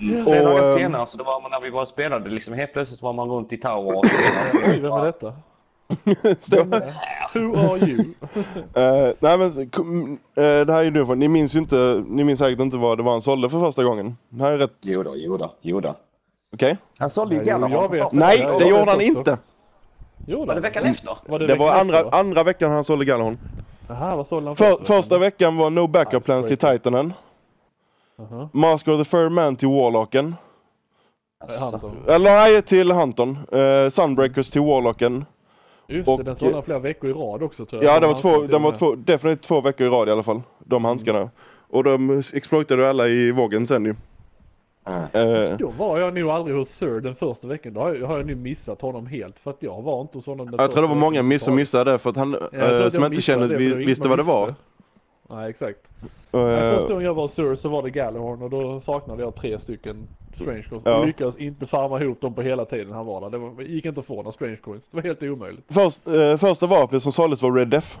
Mm. 0.00 0.20
Och, 0.26 0.32
Tre 0.32 0.42
dagar 0.44 0.70
ehm, 0.72 0.78
senare 0.78 1.06
så 1.06 1.16
det 1.18 1.24
var 1.24 1.50
när 1.50 1.60
vi 1.60 1.70
bara 1.70 1.86
spelade 1.86 2.30
liksom 2.30 2.54
helt 2.54 2.72
plötsligt 2.72 3.00
så 3.00 3.06
var 3.06 3.12
man 3.12 3.28
runt 3.30 3.52
i 3.52 3.56
Tower 3.56 3.96
och 3.98 4.04
Oj, 4.68 4.80
vem 4.80 4.92
är 4.92 5.04
detta? 5.04 5.32
Stämmer. 6.40 6.94
Who 7.34 7.56
are 7.58 7.78
you? 7.90 8.04
Eh, 8.74 9.12
nej 9.20 9.38
men 9.38 9.70
kom- 9.70 10.18
eh, 10.34 10.42
det 10.42 10.72
här 10.72 10.78
är 10.78 10.82
ju 10.82 10.90
nu 10.90 11.06
för 11.06 11.14
ni 11.14 11.28
minns 11.28 11.54
ju 11.54 11.58
inte, 11.58 12.02
ni 12.08 12.24
minns 12.24 12.38
säkert 12.38 12.60
inte 12.60 12.76
vad 12.76 12.98
det 12.98 13.02
var 13.02 13.12
han 13.12 13.22
sålde 13.22 13.50
för 13.50 13.60
första 13.60 13.84
gången. 13.84 14.16
Det 14.28 14.42
här 14.44 14.52
är 14.52 14.58
rätt, 14.58 14.72
Jo 14.80 15.02
då, 15.02 15.12
jo 15.16 15.36
då, 15.36 15.52
jo 15.60 15.80
då. 15.80 15.96
okej? 16.54 16.78
Han 16.98 17.10
sålde 17.10 17.34
ju 17.34 17.42
Gallagher 17.42 17.74
jag 17.74 17.90
för 17.90 17.96
vet. 17.96 18.02
första 18.04 18.16
Nej, 18.26 18.38
det 18.58 18.68
gjorde 18.68 18.90
han 18.90 19.00
inte! 19.00 19.38
Jo, 20.26 20.44
Var 20.44 20.54
det 20.54 20.60
veckan 20.60 20.84
efter? 20.84 21.16
Var 21.26 21.38
det, 21.38 21.46
Det 21.46 21.54
var 21.54 21.66
veckan 21.66 21.80
andra, 21.80 22.00
efter, 22.00 22.18
andra 22.18 22.42
veckan 22.42 22.70
han 22.70 22.84
sålde 22.84 23.04
Gallahorn. 23.04 23.38
Jaha, 23.88 24.16
vad 24.16 24.26
sålde 24.26 24.48
han 24.48 24.56
För, 24.56 24.70
första 24.70 24.84
första 24.84 25.18
veckan 25.18 25.56
var 25.56 25.70
No 25.70 25.86
Backup 25.86 26.24
Plans 26.24 26.46
till 26.48 26.58
Titanen. 26.58 27.12
Jaha. 28.16 28.48
Mask 28.52 28.88
of 28.88 28.98
the 28.98 29.04
Fur 29.04 29.28
Man 29.28 29.56
till 29.56 29.68
Warlocken. 29.68 30.34
Alltså. 31.40 31.90
Eller 32.08 32.30
nej, 32.30 32.62
till 32.62 32.92
Hunton. 32.92 33.38
Eh, 33.52 33.90
Sunbreakers 33.90 34.50
till 34.50 34.60
Warlocken. 34.60 35.24
Just 35.86 36.08
Och- 36.08 36.18
det, 36.18 36.24
den 36.24 36.36
sålde 36.36 36.54
han 36.54 36.62
flera 36.62 36.78
veckor 36.78 37.10
i 37.10 37.12
rad 37.12 37.42
också 37.42 37.66
tror 37.66 37.84
jag. 37.84 37.96
Ja, 37.96 38.00
det 38.00 38.06
var 38.06 38.14
två, 38.14 38.46
de 38.46 38.62
var 38.62 38.72
två, 38.72 38.94
definitivt 38.94 39.44
två 39.44 39.60
veckor 39.60 39.86
i 39.86 39.90
rad 39.90 40.08
i 40.08 40.10
alla 40.10 40.22
fall. 40.22 40.42
De 40.58 40.84
handskarna. 40.84 41.30
Och 41.68 41.84
de 41.84 42.22
exploitade 42.34 42.90
alla 42.90 43.08
i 43.08 43.30
vågen 43.30 43.66
sen 43.66 43.84
ju. 43.84 43.94
mm. 44.84 45.02
Eh, 45.12 45.26
med. 45.26 45.58
Då 45.58 45.68
var 45.78 45.98
jag 45.98 46.14
nog 46.14 46.30
aldrig 46.30 46.56
hos 46.56 46.68
Sir 46.68 47.00
den 47.00 47.14
första 47.14 47.48
veckan. 47.48 47.72
Då 47.72 47.80
har 47.80 47.94
jag, 47.94 48.06
har 48.06 48.16
jag 48.16 48.26
nu 48.26 48.34
missat 48.34 48.80
honom 48.80 49.06
helt 49.06 49.38
för 49.38 49.50
att 49.50 49.62
jag 49.62 49.82
var 49.82 50.00
inte 50.00 50.18
hos 50.18 50.26
honom 50.26 50.50
den 50.50 50.60
jag 50.60 50.70
tror 50.70 50.82
det 50.82 50.88
var 50.88 50.94
många 50.94 51.22
miss 51.22 51.42
som 51.42 51.54
missade 51.54 51.92
det 51.92 51.98
för 51.98 52.10
att 52.10 52.16
han, 52.16 52.34
eh, 52.52 52.86
att 52.86 52.92
som 52.92 53.04
inte 53.04 53.22
kände, 53.22 53.48
det, 53.48 53.56
vi, 53.56 53.74
visste 53.74 54.08
vad 54.08 54.18
det 54.18 54.22
var. 54.22 54.54
Nej, 55.30 55.50
exakt. 55.50 55.78
Nej, 56.30 56.76
första 56.76 56.92
gången 56.92 57.06
jag 57.06 57.14
var 57.14 57.22
hos 57.22 57.34
Sir 57.34 57.54
så 57.54 57.68
var 57.68 57.82
det 57.82 57.90
Gallahorn 57.90 58.42
och 58.42 58.50
då 58.50 58.80
saknade 58.80 59.22
jag 59.22 59.34
tre 59.34 59.58
stycken 59.58 60.06
Strange 60.34 60.62
Coins. 60.62 60.82
Ja. 60.84 60.90
Jag 60.90 61.06
lyckades 61.06 61.38
inte 61.38 61.66
farma 61.66 62.00
ihop 62.00 62.20
dem 62.20 62.34
på 62.34 62.42
hela 62.42 62.64
tiden 62.64 62.92
han 62.92 63.06
var 63.06 63.20
där. 63.20 63.30
Det 63.30 63.38
var, 63.38 63.62
gick 63.62 63.84
inte 63.84 64.00
att 64.00 64.06
få 64.06 64.16
några 64.16 64.32
Strange 64.32 64.56
Coins. 64.56 64.82
Det 64.90 64.96
var 64.96 65.02
helt 65.02 65.22
omöjligt. 65.22 65.64
först, 65.68 66.08
eh, 66.08 66.36
första 66.36 66.66
vapnet 66.66 67.02
som 67.02 67.12
såldes 67.12 67.42
var 67.42 67.52
Red 67.52 67.68
Death. 67.68 67.96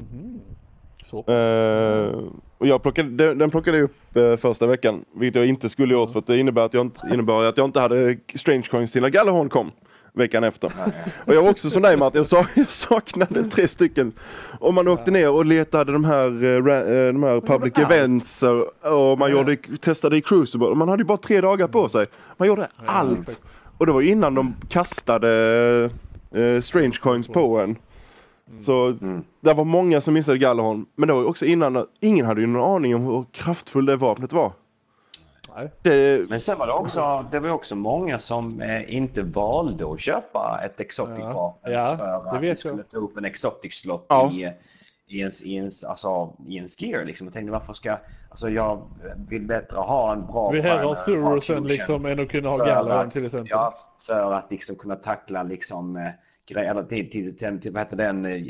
Mhm. 0.00 0.40
Så. 1.10 1.18
Eh, 1.32 2.18
och 2.58 2.66
jag 2.66 2.82
plockade, 2.82 3.08
den, 3.08 3.38
den 3.38 3.50
plockade 3.50 3.76
jag 3.76 3.84
upp 3.84 4.16
eh, 4.16 4.36
första 4.36 4.66
veckan. 4.66 5.04
Vilket 5.14 5.40
jag 5.40 5.48
inte 5.48 5.68
skulle 5.68 5.94
gjort 5.94 6.12
för 6.12 6.18
att 6.18 6.26
det 6.26 6.38
innebär 6.38 6.62
att 6.62 6.74
jag 6.74 6.86
inte, 6.86 7.00
innebar 7.12 7.44
att 7.44 7.56
jag 7.56 7.64
inte 7.64 7.80
hade 7.80 8.16
Strange 8.34 8.62
Coins 8.62 8.92
till 8.92 9.02
när 9.02 9.08
Gallahorn 9.08 9.48
kom. 9.48 9.70
Veckan 10.16 10.44
efter. 10.44 10.72
Och 11.24 11.34
jag 11.34 11.42
var 11.42 11.50
också 11.50 11.70
som 11.70 11.82
dig 11.82 11.96
Martin, 11.96 12.18
jag, 12.18 12.26
sa, 12.26 12.46
jag 12.54 12.70
saknade 12.70 13.50
tre 13.50 13.68
stycken. 13.68 14.12
Om 14.60 14.74
man 14.74 14.88
åkte 14.88 15.10
ner 15.10 15.30
och 15.30 15.44
letade 15.46 15.92
de 15.92 16.04
här, 16.04 16.44
eh, 16.44 16.50
eh, 16.50 17.12
de 17.12 17.22
här 17.22 17.40
public 17.40 17.78
events 17.78 18.42
och, 18.42 19.10
och 19.10 19.18
man 19.18 19.30
gjorde, 19.30 19.56
testade 19.80 20.16
i 20.16 20.20
Crucible. 20.20 20.66
Och 20.66 20.76
man 20.76 20.88
hade 20.88 21.00
ju 21.00 21.06
bara 21.06 21.18
tre 21.18 21.40
dagar 21.40 21.68
på 21.68 21.88
sig. 21.88 22.06
Man 22.36 22.48
gjorde 22.48 22.68
allt. 22.86 23.40
Och 23.78 23.86
det 23.86 23.92
var 23.92 24.02
innan 24.02 24.34
de 24.34 24.54
kastade 24.68 25.30
eh, 26.34 26.60
Strange 26.60 26.96
Coins 27.02 27.28
på 27.28 27.60
en. 27.60 27.76
Så 28.60 28.86
Mm. 28.86 29.22
det 29.40 29.52
var 29.52 29.64
många 29.64 30.00
som 30.00 30.14
missade 30.14 30.38
Gallahorn. 30.38 30.86
Men 30.96 31.06
det 31.06 31.12
var 31.14 31.24
också 31.24 31.46
innan, 31.46 31.76
att 31.76 31.86
ingen 32.00 32.26
hade 32.26 32.40
ju 32.40 32.46
någon 32.46 32.74
aning 32.76 32.94
om 32.94 33.04
hur 33.04 33.24
kraftfull 33.32 33.86
det 33.86 33.96
vapnet 33.96 34.32
var. 34.32 34.52
Nej. 35.56 35.70
Det, 35.82 36.30
Men 36.30 36.40
sen 36.40 36.58
var 36.58 36.66
det 36.66 36.72
också, 36.72 37.24
det 37.30 37.40
var 37.40 37.50
också 37.50 37.74
många 37.74 38.18
som 38.18 38.60
eh, 38.60 38.94
inte 38.96 39.22
valde 39.22 39.92
att 39.92 40.00
köpa 40.00 40.60
ett 40.64 40.80
exotic 40.80 41.18
Ja. 41.18 41.58
Ja, 41.62 41.96
för 41.98 42.04
att 42.36 42.42
de 42.42 42.56
skulle 42.56 42.82
ta 42.82 42.98
upp 42.98 43.16
en 43.16 43.24
exotic 43.24 43.74
slot 43.74 44.06
Ja. 44.08 44.30
i, 44.32 44.52
i, 45.08 45.20
ens, 45.20 45.42
i, 45.42 45.54
ens, 45.54 45.84
alltså, 45.84 46.32
i 46.48 46.56
ens 46.56 46.80
gear 46.82 47.04
liksom. 47.04 47.26
Jag 47.26 47.34
tänkte 47.34 47.52
varför 47.52 47.72
ska, 47.72 47.96
alltså 48.28 48.48
jag 48.50 48.82
vill 49.28 49.42
bättre 49.42 49.76
ha 49.76 50.12
en 50.12 50.26
bra 50.26 50.50
Vi 50.50 50.60
hellre 50.60 50.84
har 50.84 50.94
Surusen 50.94 51.66
liksom 51.66 52.06
än 52.06 52.20
att 52.20 52.28
kunna 52.28 52.48
ha 52.48 53.02
att- 53.02 53.12
till 53.12 53.26
exempel. 53.26 53.48
Ja, 53.50 53.74
för 54.06 54.32
att 54.32 54.50
liksom 54.50 54.76
kunna 54.76 54.96
tackla 54.96 55.42
liksom 55.42 56.10
grej, 56.46 56.66
eller 56.66 56.82
till, 56.82 57.10
till, 57.10 57.36
till, 57.38 57.60
till, 57.60 57.72
vad 57.72 57.82
heter 57.82 57.96
den, 57.96 58.24
eh, 58.24 58.42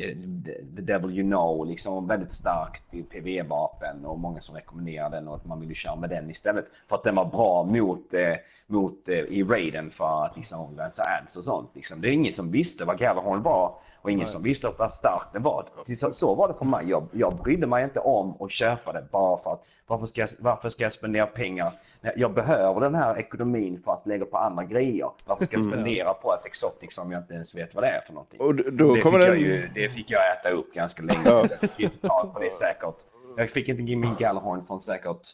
The 0.76 0.82
Devil 0.82 1.18
You 1.18 1.22
Know, 1.22 1.66
liksom 1.66 2.06
väldigt 2.06 2.34
starkt 2.34 2.94
i 2.94 3.02
PV-vapen 3.02 4.04
och 4.04 4.18
många 4.18 4.40
som 4.40 4.54
rekommenderar 4.54 5.10
den 5.10 5.28
och 5.28 5.36
att 5.36 5.46
man 5.46 5.60
vill 5.60 5.68
ju 5.68 5.74
köra 5.74 5.96
med 5.96 6.10
den 6.10 6.30
istället. 6.30 6.66
För 6.88 6.96
att 6.96 7.04
den 7.04 7.14
var 7.14 7.24
bra 7.24 7.64
mot, 7.64 8.14
eh, 8.14 8.34
mot 8.66 9.08
eh, 9.08 9.18
i 9.18 9.44
raiden 9.44 9.90
för 9.90 10.24
att 10.24 10.36
liksom 10.36 10.78
rensa 10.78 11.02
ads 11.02 11.36
och 11.36 11.44
sånt. 11.44 11.70
Liksom. 11.74 12.00
Det 12.00 12.08
är 12.08 12.12
ingen 12.12 12.34
som 12.34 12.50
visste 12.50 12.84
vad 12.84 12.98
Gallahorn 12.98 13.42
var 13.42 13.74
och 14.06 14.12
ingen 14.12 14.24
Nej. 14.24 14.32
som 14.32 14.42
visste 14.42 14.72
vad 14.78 14.92
starkt 14.92 15.32
det 15.32 15.38
var. 15.38 15.64
Så, 15.96 16.12
så 16.12 16.34
var 16.34 16.48
det 16.48 16.54
för 16.54 16.64
mig. 16.64 16.88
Jag, 16.88 17.08
jag 17.12 17.36
brydde 17.36 17.66
mig 17.66 17.84
inte 17.84 18.00
om 18.00 18.36
att 18.40 18.50
köpa 18.52 18.92
det 18.92 19.08
bara 19.12 19.42
för 19.42 19.52
att 19.52 19.64
varför 19.86 20.06
ska, 20.06 20.20
jag, 20.20 20.28
varför 20.38 20.68
ska 20.68 20.82
jag 20.84 20.92
spendera 20.92 21.26
pengar? 21.26 21.72
Jag 22.16 22.34
behöver 22.34 22.80
den 22.80 22.94
här 22.94 23.18
ekonomin 23.18 23.82
för 23.84 23.92
att 23.92 24.06
lägga 24.06 24.24
på 24.24 24.36
andra 24.36 24.64
grejer. 24.64 25.10
Varför 25.24 25.44
ska 25.44 25.56
jag 25.56 25.66
spendera 25.66 26.14
på 26.14 26.34
ett 26.34 26.46
exotic 26.46 26.94
som 26.94 27.12
jag 27.12 27.20
inte 27.22 27.34
ens 27.34 27.54
vet 27.54 27.74
vad 27.74 27.84
det 27.84 27.88
är 27.88 28.00
för 28.00 28.12
någonting? 28.12 28.40
och 28.40 28.54
då 28.54 28.94
det, 28.94 29.00
kommer 29.00 29.18
fick 29.18 29.28
den... 29.28 29.34
jag 29.34 29.38
ju, 29.38 29.70
det 29.74 29.88
fick 29.88 30.10
jag 30.10 30.20
äta 30.32 30.50
upp 30.50 30.74
ganska 30.74 31.02
länge. 31.02 31.20
Ja. 31.24 31.46
Jag 31.50 31.70
fick 31.70 31.80
inte 31.80 32.08
tag 32.08 32.34
på 32.34 32.40
det 32.40 32.54
säkert. 32.54 32.96
Jag 33.36 33.50
fick 33.50 33.68
inte 33.68 33.82
min 33.82 34.14
Gallahorn 34.18 34.66
från 34.66 34.80
säkert, 34.80 35.28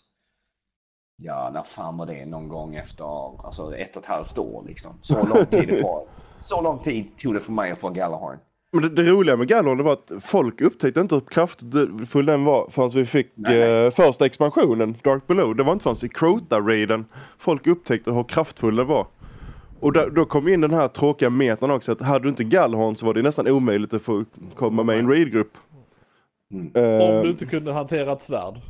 ja 1.16 1.50
när 1.54 1.62
fan 1.62 1.96
var 1.96 2.06
det 2.06 2.26
någon 2.26 2.48
gång 2.48 2.74
efter, 2.74 3.04
alltså 3.46 3.76
ett 3.76 3.96
och 3.96 4.02
ett 4.02 4.08
halvt 4.08 4.38
år 4.38 4.64
liksom. 4.66 4.98
Så 5.02 5.26
lång 5.26 5.46
tid 5.46 5.68
det 5.68 5.82
var. 5.82 6.06
Så 6.40 6.60
lång 6.60 6.78
tid 6.78 7.18
tog 7.18 7.34
det 7.34 7.40
för 7.40 7.52
mig 7.52 7.72
att 7.72 7.78
få 7.78 7.88
Gallahorn. 7.88 8.38
Men 8.72 8.82
det, 8.82 8.88
det 8.88 9.10
roliga 9.10 9.36
med 9.36 9.48
Gallahorn 9.48 9.78
det 9.78 9.84
var 9.84 9.92
att 9.92 10.12
folk 10.24 10.60
upptäckte 10.60 11.00
inte 11.00 11.14
hur 11.14 11.20
kraftfull 11.20 12.26
den 12.26 12.44
var 12.44 12.68
förrän 12.70 12.90
vi 12.90 13.06
fick 13.06 13.26
Nej. 13.34 13.62
eh, 13.62 13.90
första 13.90 14.26
expansionen, 14.26 14.96
Dark 15.02 15.26
Below. 15.26 15.56
Det 15.56 15.62
var 15.62 15.72
inte 15.72 15.82
förrän 15.82 15.96
i 16.02 16.08
Crota-raiden 16.08 17.04
folk 17.38 17.66
upptäckte 17.66 18.10
hur 18.12 18.24
kraftfull 18.24 18.76
den 18.76 18.86
var. 18.86 19.06
Och 19.80 19.92
där, 19.92 20.10
då 20.10 20.24
kom 20.24 20.48
in 20.48 20.60
den 20.60 20.74
här 20.74 20.88
tråkiga 20.88 21.30
metan 21.30 21.70
också 21.70 21.92
att 21.92 22.00
hade 22.00 22.24
du 22.24 22.28
inte 22.28 22.44
Gallahorn 22.44 22.96
så 22.96 23.06
var 23.06 23.14
det 23.14 23.22
nästan 23.22 23.48
omöjligt 23.48 23.94
att 23.94 24.02
få 24.02 24.24
komma 24.54 24.82
med 24.82 24.96
i 24.96 24.98
en 24.98 25.08
raidgrupp. 25.08 25.52
Mm. 26.52 26.70
Eh, 26.74 27.08
Om 27.08 27.22
du 27.24 27.30
inte 27.30 27.46
kunde 27.46 27.72
hantera 27.72 28.12
ett 28.12 28.22
svärd. 28.22 28.60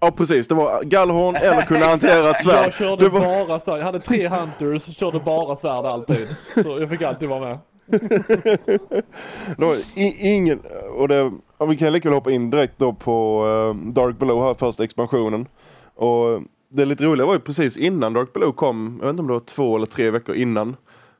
Ja 0.00 0.10
precis, 0.10 0.48
det 0.48 0.54
var 0.54 0.82
Gallahorn 0.82 1.36
eller 1.36 1.60
kunna 1.60 1.86
hantera 1.86 2.30
ett 2.30 2.42
svärd. 2.44 2.64
Jag 2.66 2.74
körde 2.74 3.08
var... 3.08 3.46
bara 3.46 3.60
svärd. 3.60 3.78
Jag 3.78 3.84
hade 3.84 4.00
tre 4.00 4.28
hunters 4.28 4.88
och 4.88 4.94
körde 4.94 5.20
bara 5.20 5.56
svärd 5.56 5.84
alltid. 5.84 6.28
Så 6.54 6.80
jag 6.80 6.90
fick 6.90 7.02
alltid 7.02 7.28
vara 7.28 7.40
med. 7.40 7.58
då, 9.56 9.74
i, 9.94 10.34
ingen, 10.34 10.60
och 10.96 11.08
det, 11.08 11.32
ja, 11.58 11.66
vi 11.66 11.76
kan 11.76 11.92
lika 11.92 12.08
väl 12.08 12.16
hoppa 12.16 12.30
in 12.30 12.50
direkt 12.50 12.78
då 12.78 12.92
på 12.92 13.46
uh, 13.46 13.92
Dark 13.92 14.18
Below 14.18 14.42
här, 14.42 14.54
första 14.54 14.84
expansionen. 14.84 15.46
Och 15.94 16.42
det 16.68 16.84
lite 16.84 17.04
roliga 17.04 17.26
var 17.26 17.34
ju 17.34 17.40
precis 17.40 17.76
innan 17.76 18.12
Dark 18.12 18.32
Below 18.32 18.52
kom, 18.52 18.98
jag 19.00 19.06
vet 19.06 19.10
inte 19.10 19.20
om 19.20 19.26
det 19.26 19.32
var 19.32 19.40
två 19.40 19.76
eller 19.76 19.86
tre 19.86 20.10
veckor 20.10 20.34
innan. 20.34 20.76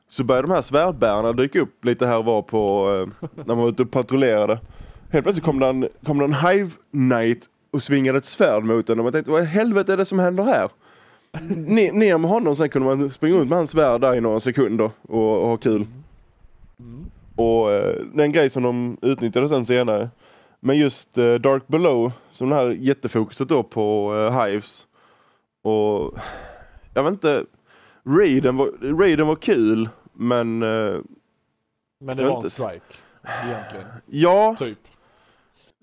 Så 0.09 0.23
började 0.23 0.47
de 0.47 0.53
här 0.53 0.61
svärdbärarna 0.61 1.33
dyka 1.33 1.61
upp 1.61 1.85
lite 1.85 2.07
här 2.07 2.17
och 2.17 2.25
var 2.25 2.41
på, 2.41 2.89
uh, 2.91 3.27
när 3.35 3.55
man 3.55 3.57
var 3.57 3.69
ute 3.69 3.83
och 3.83 3.91
patrullerade. 3.91 4.59
Helt 5.09 5.25
plötsligt 5.25 5.45
kom 5.45 5.59
det 5.59 5.67
en, 5.67 5.87
kom 6.05 6.19
det 6.19 6.25
en 6.25 6.33
Hive 6.33 6.69
Knight 6.91 7.49
och 7.71 7.83
svingade 7.83 8.17
ett 8.17 8.25
svärd 8.25 8.63
mot 8.63 8.87
den 8.87 8.99
och 8.99 9.03
man 9.03 9.13
tänkte 9.13 9.31
vad 9.31 9.43
i 9.43 9.45
helvete 9.45 9.93
är 9.93 9.97
det 9.97 10.05
som 10.05 10.19
händer 10.19 10.43
här? 10.43 10.69
Ner, 11.49 11.91
ner 11.91 12.17
med 12.17 12.31
honom 12.31 12.55
sen 12.55 12.69
kunde 12.69 12.95
man 12.95 13.09
springa 13.09 13.37
runt 13.37 13.49
med 13.49 13.57
hans 13.57 13.71
svärd 13.71 14.01
där 14.01 14.15
i 14.15 14.21
några 14.21 14.39
sekunder 14.39 14.91
och, 15.01 15.41
och 15.41 15.47
ha 15.47 15.57
kul. 15.57 15.87
Mm. 16.79 17.05
Och 17.35 17.71
eh, 17.71 17.95
det 18.13 18.21
är 18.21 18.25
en 18.25 18.31
grej 18.31 18.49
som 18.49 18.63
de 18.63 18.97
utnyttjade 19.01 19.49
sen 19.49 19.65
senare. 19.65 20.09
Men 20.59 20.77
just 20.77 21.17
eh, 21.17 21.33
Dark 21.33 21.67
Below, 21.67 22.11
som 22.31 22.49
det 22.49 22.55
här 22.55 22.65
jättefokuset 22.65 23.49
då 23.49 23.63
på 23.63 24.15
eh, 24.15 24.43
Hives. 24.45 24.87
Och 25.61 26.17
jag 26.93 27.03
vet 27.03 27.11
inte, 27.13 27.45
Raiden 28.05 28.57
var, 28.57 28.97
Raiden 28.99 29.27
var 29.27 29.35
kul 29.35 29.89
men 30.13 30.59
Men 30.59 31.03
det 31.99 32.15
var 32.15 32.29
en 32.29 32.35
inte- 32.35 32.49
strike. 32.49 32.85
Egentligen. 33.45 33.85
ja, 34.05 34.55
Typ. 34.59 34.77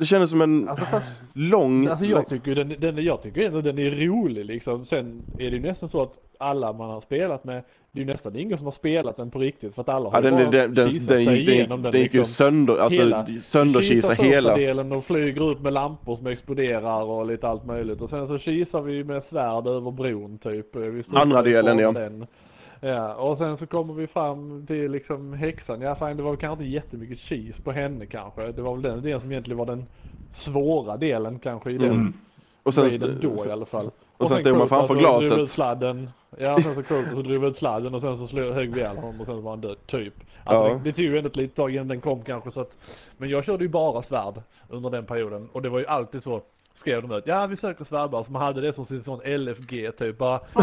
Det 0.00 0.06
kändes 0.06 0.30
som 0.30 0.40
en 0.42 0.68
Alltså 0.68 0.84
fast, 0.84 1.12
lång... 1.32 1.86
alltså 1.86 2.04
jag 2.04 2.28
tycker 2.28 2.54
den, 2.54 2.74
den, 2.78 3.04
jag 3.04 3.22
tycker 3.22 3.46
ändå 3.46 3.60
den 3.60 3.78
är 3.78 3.90
rolig 3.90 4.44
liksom. 4.44 4.86
Sen 4.86 5.22
är 5.36 5.50
det 5.50 5.56
ju 5.56 5.62
nästan 5.62 5.88
så 5.88 6.02
att 6.02 6.12
alla 6.38 6.72
man 6.72 6.90
har 6.90 7.00
spelat 7.00 7.44
med, 7.44 7.62
det 7.92 8.00
är 8.00 8.04
ju 8.04 8.12
nästan 8.12 8.36
ingen 8.36 8.58
som 8.58 8.66
har 8.66 8.72
spelat 8.72 9.16
den 9.16 9.30
på 9.30 9.38
riktigt 9.38 9.74
för 9.74 9.82
att 9.82 9.88
alla 9.88 10.10
har 10.10 10.16
Ja, 10.16 10.30
den, 10.30 10.50
den, 10.50 10.74
den, 10.74 10.90
den, 11.06 11.20
igenom 11.36 11.82
den, 11.82 11.92
den 11.92 12.00
gick 12.00 12.14
ju 12.14 12.18
liksom. 12.20 12.34
sönder, 12.34 12.76
alltså 12.78 13.00
Hela. 13.00 13.26
sönderkisa 13.42 14.14
Kisar 14.16 14.24
hela. 14.24 14.56
delen 14.56 14.92
och 14.92 15.04
flyger 15.04 15.42
upp 15.42 15.60
med 15.60 15.72
lampor 15.72 16.16
som 16.16 16.26
exploderar 16.26 17.02
och 17.02 17.26
lite 17.26 17.48
allt 17.48 17.66
möjligt 17.66 18.00
och 18.00 18.10
sen 18.10 18.26
så 18.26 18.38
kisar 18.38 18.80
vi 18.82 19.04
med 19.04 19.22
svärd 19.24 19.66
över 19.66 19.90
bron 19.90 20.38
typ. 20.38 20.66
Andra 21.12 21.42
delen, 21.42 21.78
ja. 21.78 21.94
Ja, 22.80 23.14
och 23.14 23.38
sen 23.38 23.56
så 23.56 23.66
kommer 23.66 23.94
vi 23.94 24.06
fram 24.06 24.66
till 24.66 24.90
liksom 24.90 25.32
häxan. 25.32 25.80
Ja, 25.80 25.94
fan 25.94 26.16
det 26.16 26.22
var 26.22 26.36
kanske 26.36 26.64
inte 26.64 26.74
jättemycket 26.74 27.18
kis 27.18 27.58
på 27.58 27.72
henne 27.72 28.06
kanske. 28.06 28.52
Det 28.52 28.62
var 28.62 28.72
väl 28.72 28.82
den 28.82 29.02
delen 29.02 29.20
som 29.20 29.32
egentligen 29.32 29.58
var 29.58 29.66
den 29.66 29.86
svåra 30.32 30.96
delen 30.96 31.38
kanske 31.38 31.70
i 31.70 31.78
den 31.78 31.90
Mm. 31.90 32.12
Och 32.62 32.74
sen, 32.74 33.18
då 33.20 33.46
i 33.46 33.50
alla 33.50 33.66
fall. 33.66 33.90
och 34.16 34.28
sen 34.28 34.38
stod 34.38 34.56
man 34.58 34.68
framför 34.68 34.94
glaset. 34.94 35.30
drog 35.30 35.40
ut 35.42 35.50
sladden. 35.50 36.10
Ja, 36.38 36.60
sen 36.62 36.74
så 36.74 36.82
Krotos 36.82 37.14
så 37.14 37.22
drog 37.22 37.44
ut 37.44 37.56
sladden 37.56 37.94
och 37.94 38.00
sen 38.00 38.18
så 38.18 38.26
slog, 38.26 38.54
högg 38.54 38.74
vi 38.74 38.80
ihjäl 38.80 38.96
honom 38.96 39.20
och 39.20 39.26
sen 39.26 39.42
var 39.42 39.50
han 39.50 39.60
död, 39.60 39.76
typ. 39.86 40.14
Alltså 40.44 40.64
Ja. 40.68 40.74
det, 40.74 40.80
det 40.84 40.92
tog 40.92 41.04
ju 41.04 41.16
ändå 41.18 41.28
ett 41.28 41.36
litet 41.36 41.56
tag 41.56 41.74
innan 41.74 41.88
den 41.88 42.00
kom 42.00 42.22
kanske 42.22 42.50
så 42.50 42.60
att. 42.60 42.76
Men 43.16 43.28
jag 43.28 43.44
körde 43.44 43.64
ju 43.64 43.68
bara 43.68 44.02
svärd 44.02 44.34
under 44.68 44.90
den 44.90 45.06
perioden 45.06 45.48
och 45.52 45.62
det 45.62 45.68
var 45.68 45.78
ju 45.78 45.86
alltid 45.86 46.22
så. 46.22 46.42
Skrev 46.74 47.02
de 47.02 47.12
ut, 47.12 47.26
ja 47.26 47.46
vi 47.46 47.56
söker 47.56 47.84
svärdbara 47.84 48.24
som 48.24 48.34
hade 48.34 48.60
det 48.60 48.72
som 48.72 48.86
sin 48.86 49.02
sån 49.02 49.20
LFG 49.24 49.96
typ 49.98 50.18
bara 50.18 50.38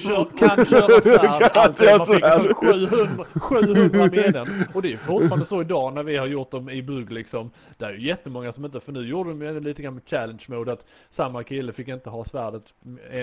kör, 0.00 0.38
kan 0.38 0.66
köra 0.66 1.00
svärd, 1.00 1.78
köra 1.78 1.98
Man 1.98 2.06
fick 2.06 2.28
sån 2.28 2.54
700, 2.54 3.24
700 3.34 4.08
medel. 4.12 4.46
Och 4.74 4.82
det 4.82 4.92
är 4.92 4.96
fortfarande 4.96 5.46
så 5.46 5.60
idag 5.60 5.94
när 5.94 6.02
vi 6.02 6.16
har 6.16 6.26
gjort 6.26 6.50
dem 6.50 6.70
i 6.70 6.82
bugg 6.82 7.12
liksom. 7.12 7.50
Det 7.76 7.84
är 7.84 7.92
ju 7.92 8.06
jättemånga 8.06 8.52
som 8.52 8.64
inte, 8.64 8.80
för 8.80 8.92
nu 8.92 9.08
gjorde 9.08 9.30
de 9.30 9.42
ju 9.42 9.60
lite 9.60 9.82
grann 9.82 9.94
med 9.94 10.02
challenge 10.06 10.44
mode 10.48 10.72
att 10.72 10.84
samma 11.10 11.42
kille 11.42 11.72
fick 11.72 11.88
inte 11.88 12.10
ha 12.10 12.24
svärdet 12.24 12.62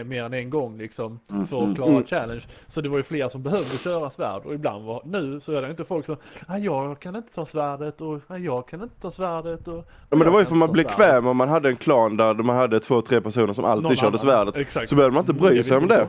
mer 0.05 0.23
än 0.23 0.33
en 0.33 0.49
gång 0.49 0.77
liksom 0.77 1.19
för 1.49 1.69
att 1.69 1.75
klara 1.75 1.89
mm. 1.89 2.05
challenge. 2.05 2.43
Så 2.67 2.81
det 2.81 2.89
var 2.89 2.97
ju 2.97 3.03
fler 3.03 3.29
som 3.29 3.43
behövde 3.43 3.77
köra 3.77 4.09
svärd 4.09 4.45
och 4.45 4.53
ibland 4.53 4.85
var, 4.85 5.01
nu 5.05 5.39
så 5.39 5.53
är 5.53 5.61
det 5.61 5.69
inte 5.69 5.85
folk 5.85 6.05
som, 6.05 6.15
ah, 6.47 6.57
jag 6.57 6.99
kan 6.99 7.15
inte 7.15 7.33
ta 7.33 7.45
svärdet 7.45 8.01
och 8.01 8.21
ah, 8.27 8.37
jag 8.37 8.67
kan 8.67 8.83
inte 8.83 9.01
ta 9.01 9.11
svärdet 9.11 9.67
och 9.67 9.85
Ja 10.09 10.17
men 10.17 10.19
det 10.19 10.29
var 10.29 10.39
ju 10.39 10.45
för 10.45 10.55
man 10.55 10.71
blev 10.71 10.83
ta 10.83 10.89
svärdet." 10.89 11.11
kväm 11.11 11.27
om 11.27 11.37
man 11.37 11.49
hade 11.49 11.69
en 11.69 11.75
klan 12.15 12.17
där 12.37 12.43
man 12.43 12.55
hade 12.55 12.79
två, 12.79 13.01
tre 13.01 13.21
personer 13.21 13.53
som 13.53 13.65
alltid 13.65 13.83
Någon 13.83 13.95
körde 13.95 14.17
svärdet. 14.17 14.57
Exakt. 14.57 14.89
Så 14.89 14.95
behövde 14.95 15.13
man 15.13 15.21
inte 15.21 15.33
bry 15.33 15.63
sig 15.63 15.77
om 15.77 15.87
det. 15.87 16.07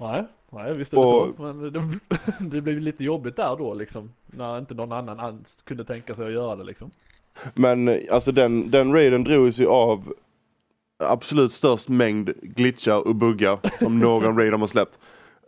Nej, 0.00 0.24
nej 0.50 0.74
visst 0.74 0.92
är 0.92 0.96
det 0.96 1.02
Och- 1.02 1.34
så. 1.36 1.42
Men 1.42 1.72
det, 1.72 1.98
det 2.56 2.60
blev 2.60 2.78
lite 2.80 3.04
jobbigt 3.04 3.36
där 3.36 3.56
då 3.56 3.74
liksom. 3.74 4.10
När 4.26 4.58
inte 4.58 4.74
någon 4.74 4.92
annan 4.92 5.20
alls 5.20 5.62
kunde 5.64 5.84
tänka 5.84 6.14
sig 6.14 6.26
att 6.26 6.32
göra 6.32 6.56
det 6.56 6.64
liksom. 6.64 6.90
Men 7.54 8.00
alltså 8.10 8.32
den, 8.32 8.70
den 8.70 8.92
raiden 8.92 9.24
drogs 9.24 9.58
ju 9.58 9.66
av 9.66 10.12
absolut 11.04 11.52
störst 11.52 11.88
mängd 11.88 12.30
glitchar 12.42 13.08
och 13.08 13.14
buggar 13.14 13.58
som 13.78 13.98
någon 14.00 14.38
raid 14.38 14.52
har 14.52 14.66
släppt. 14.66 14.98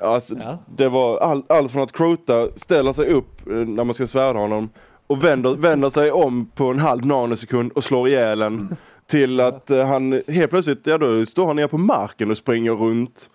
Alltså, 0.03 0.35
Ja. 0.39 0.59
det 0.77 0.89
var 0.89 1.19
all, 1.19 1.43
allt 1.49 1.73
från 1.73 1.83
att 1.83 1.93
Crota 1.93 2.49
ställer 2.57 2.93
sig 2.93 3.13
upp 3.13 3.47
eh, 3.47 3.53
när 3.55 3.85
man 3.85 3.95
ska 3.95 4.07
svärda 4.07 4.39
honom 4.39 4.69
och 5.07 5.25
vänder, 5.25 5.55
vänder 5.55 5.91
sig 5.91 6.11
om 6.13 6.47
på 6.55 6.65
en 6.65 6.79
halv 6.79 7.07
nanosekund 7.07 7.73
och 7.73 7.85
slår 7.85 8.09
ihjäl 8.09 8.43
en. 8.43 8.77
Till 9.11 9.41
att 9.41 9.71
eh, 9.71 9.85
han 9.87 10.23
helt 10.29 10.51
plötsligt, 10.51 10.87
ja 10.87 10.99
då 10.99 11.27
står 11.27 11.47
han 11.47 11.57
ner 11.57 11.67
på 11.67 11.79
marken 11.79 12.31
och 12.31 12.37
springer 12.37 12.73
runt. 12.73 13.31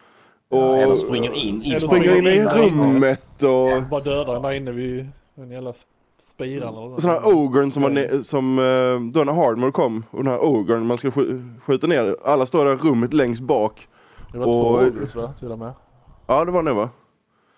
Och 0.50 0.58
Ja, 0.58 0.76
eller 0.78 0.96
springer 0.96 1.34
in 1.34 1.64
i 1.64 1.70
Eller 1.70 1.80
springer 1.80 2.16
in 2.16 2.28
i 2.28 2.36
in 2.36 2.44
där 2.44 2.68
inne. 2.68 2.84
rummet 2.84 3.44
och 3.44 3.84
Bara 3.90 4.00
dödar 4.02 4.34
den 4.34 4.42
där 4.42 4.52
inne 4.52 4.72
vid 4.72 5.08
den 5.36 5.52
jävla 5.52 5.74
spiran 6.36 6.76
Och 6.76 7.02
sån 7.02 7.10
här 7.10 7.22
ogern 7.28 7.72
som, 7.72 7.84
var 7.84 8.22
som 8.22 8.60
eh, 8.60 9.12
då 9.14 9.24
när 9.24 9.34
Hardmore 9.34 9.72
kom 9.72 10.04
och 10.12 10.24
den 10.24 10.32
här 10.34 10.44
ogern 10.44 10.86
man 10.86 10.98
ska 10.98 11.10
sk- 11.10 11.60
skjuta 11.66 11.88
ner. 11.88 12.16
Alla 12.26 12.46
står 12.46 12.66
där 12.66 12.74
i 12.74 12.76
rummet 12.76 13.14
längst 13.14 13.42
bak. 13.42 13.88
Det 14.32 14.38
var 14.38 14.46
och- 14.48 14.54
två 14.54 14.88
Ogres 14.88 15.16
va, 15.16 15.34
till 15.40 15.52
och 15.52 15.60
med. 15.60 15.74
Ja 16.28 16.46
det 16.46 16.52
var 16.52 16.64
det 16.64 16.74
va? 16.74 16.90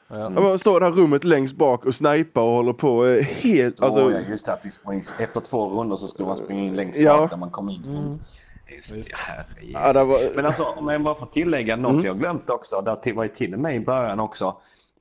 Ja. 0.10 0.30
Man 0.30 0.60
står 0.60 0.78
i 0.78 0.80
det 0.80 0.86
här 0.86 1.02
rummet 1.02 1.24
längst 1.24 1.56
bak 1.56 1.86
och 1.86 1.96
snipar 1.96 2.42
och 2.42 2.48
håller 2.54 2.74
på 2.74 3.06
eh, 3.06 3.24
helt, 3.24 3.82
alltså. 3.82 4.00
Alltså, 4.00 4.20
ja, 4.20 4.26
just 4.30 4.46
det, 4.46 4.54
att 4.54 4.66
vi 4.66 4.72
sprang, 4.72 5.04
efter 5.20 5.42
två 5.42 5.70
rundor 5.70 5.98
så 5.98 6.08
skulle 6.08 6.28
man 6.28 6.38
springa 6.38 6.64
in 6.64 6.76
längst 6.76 6.98
Ja. 6.98 7.18
bak 7.18 7.30
där 7.30 7.38
man 7.38 7.50
kom 7.50 7.70
in. 7.70 7.84
Mm. 7.86 8.20
Just 8.76 8.94
det, 8.94 9.04
herre 9.16 9.46
Ja, 9.74 9.94
det 9.94 10.04
var, 10.04 10.36
Men 10.36 10.46
alltså 10.46 10.64
om 10.64 10.88
jag 10.88 11.02
bara 11.04 11.16
får 11.16 11.26
tillägga 11.26 11.76
något 11.76 11.92
Mm. 11.92 12.06
jag 12.06 12.20
glömt 12.20 12.50
också. 12.50 12.82
Där 12.82 12.96
till- 12.96 13.14
var 13.14 13.24
ju 13.24 13.30
till 13.30 13.54
och 13.54 13.60
med 13.60 13.76
i 13.76 13.80
början 13.80 14.20
också. 14.20 14.56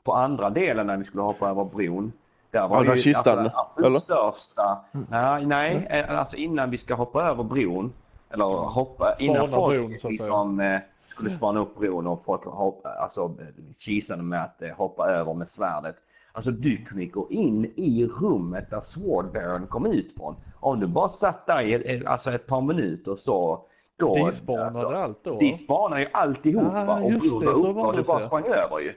På 0.04 0.12
andra 0.14 0.50
delen 0.50 0.86
när 0.86 0.96
vi 0.96 1.04
skulle 1.04 1.22
hoppa 1.22 1.50
över 1.50 1.64
bron. 1.64 2.12
Där 2.50 2.68
var 2.68 2.76
Ja, 2.84 2.88
här 2.90 2.96
ju 2.96 3.02
kistan, 3.02 3.38
alltså, 3.38 3.58
absolut 3.58 3.86
eller? 3.86 3.98
största. 3.98 4.78
Nej, 5.10 5.46
nej, 5.46 5.86
eh, 5.90 6.18
alltså 6.18 6.36
innan 6.36 6.70
vi 6.70 6.78
ska 6.78 6.94
hoppa 6.94 7.22
över 7.22 7.44
bron. 7.44 7.92
Eller 8.30 8.44
hoppa, 8.44 9.14
innan 9.18 9.46
Spana 9.46 9.56
folk 9.56 9.74
bron, 9.74 9.88
så 9.88 9.94
att 9.94 10.00
säga. 10.00 10.10
liksom 10.10 10.60
eh, 10.60 10.78
skulle 11.16 11.30
spana 11.30 11.60
upp 11.60 11.78
bron 11.78 12.06
och 12.06 12.24
folk 12.24 12.44
hoppa, 12.44 12.88
alltså 12.88 13.34
kisade 13.78 14.22
med 14.22 14.42
att 14.42 14.62
eh, 14.62 14.68
hoppa 14.70 15.06
över 15.10 15.34
med 15.34 15.48
svärdet. 15.48 15.96
Alltså 16.32 16.50
du 16.50 16.76
kunde 16.76 17.06
gå 17.06 17.30
in 17.30 17.64
i 17.76 18.06
rummet 18.20 18.70
där 18.70 18.80
Swordbearer 18.80 19.66
kom 19.66 19.86
ut 19.86 20.12
från. 20.16 20.36
Om 20.60 20.80
du 20.80 20.86
bara 20.86 21.08
satt 21.08 21.46
där 21.46 21.62
i 21.62 21.94
eh, 21.96 22.10
alltså 22.12 22.30
ett 22.30 22.46
par 22.46 22.60
minuter 22.60 23.14
så 23.16 23.64
då, 23.96 24.14
Despawnade 24.26 24.66
alltså, 24.66 24.86
allt 24.86 25.24
då? 25.24 25.38
de 25.38 25.54
spanar 25.54 25.98
ju 25.98 26.06
alltihopa 26.12 26.86
Ah, 26.88 27.00
och 27.02 27.10
bron 27.40 27.62
var 27.62 27.70
uppe 27.70 27.80
och 27.80 27.92
det 27.92 27.98
du 27.98 28.04
bara 28.04 28.26
sprang 28.26 28.44
över 28.44 28.78
ju. 28.80 28.92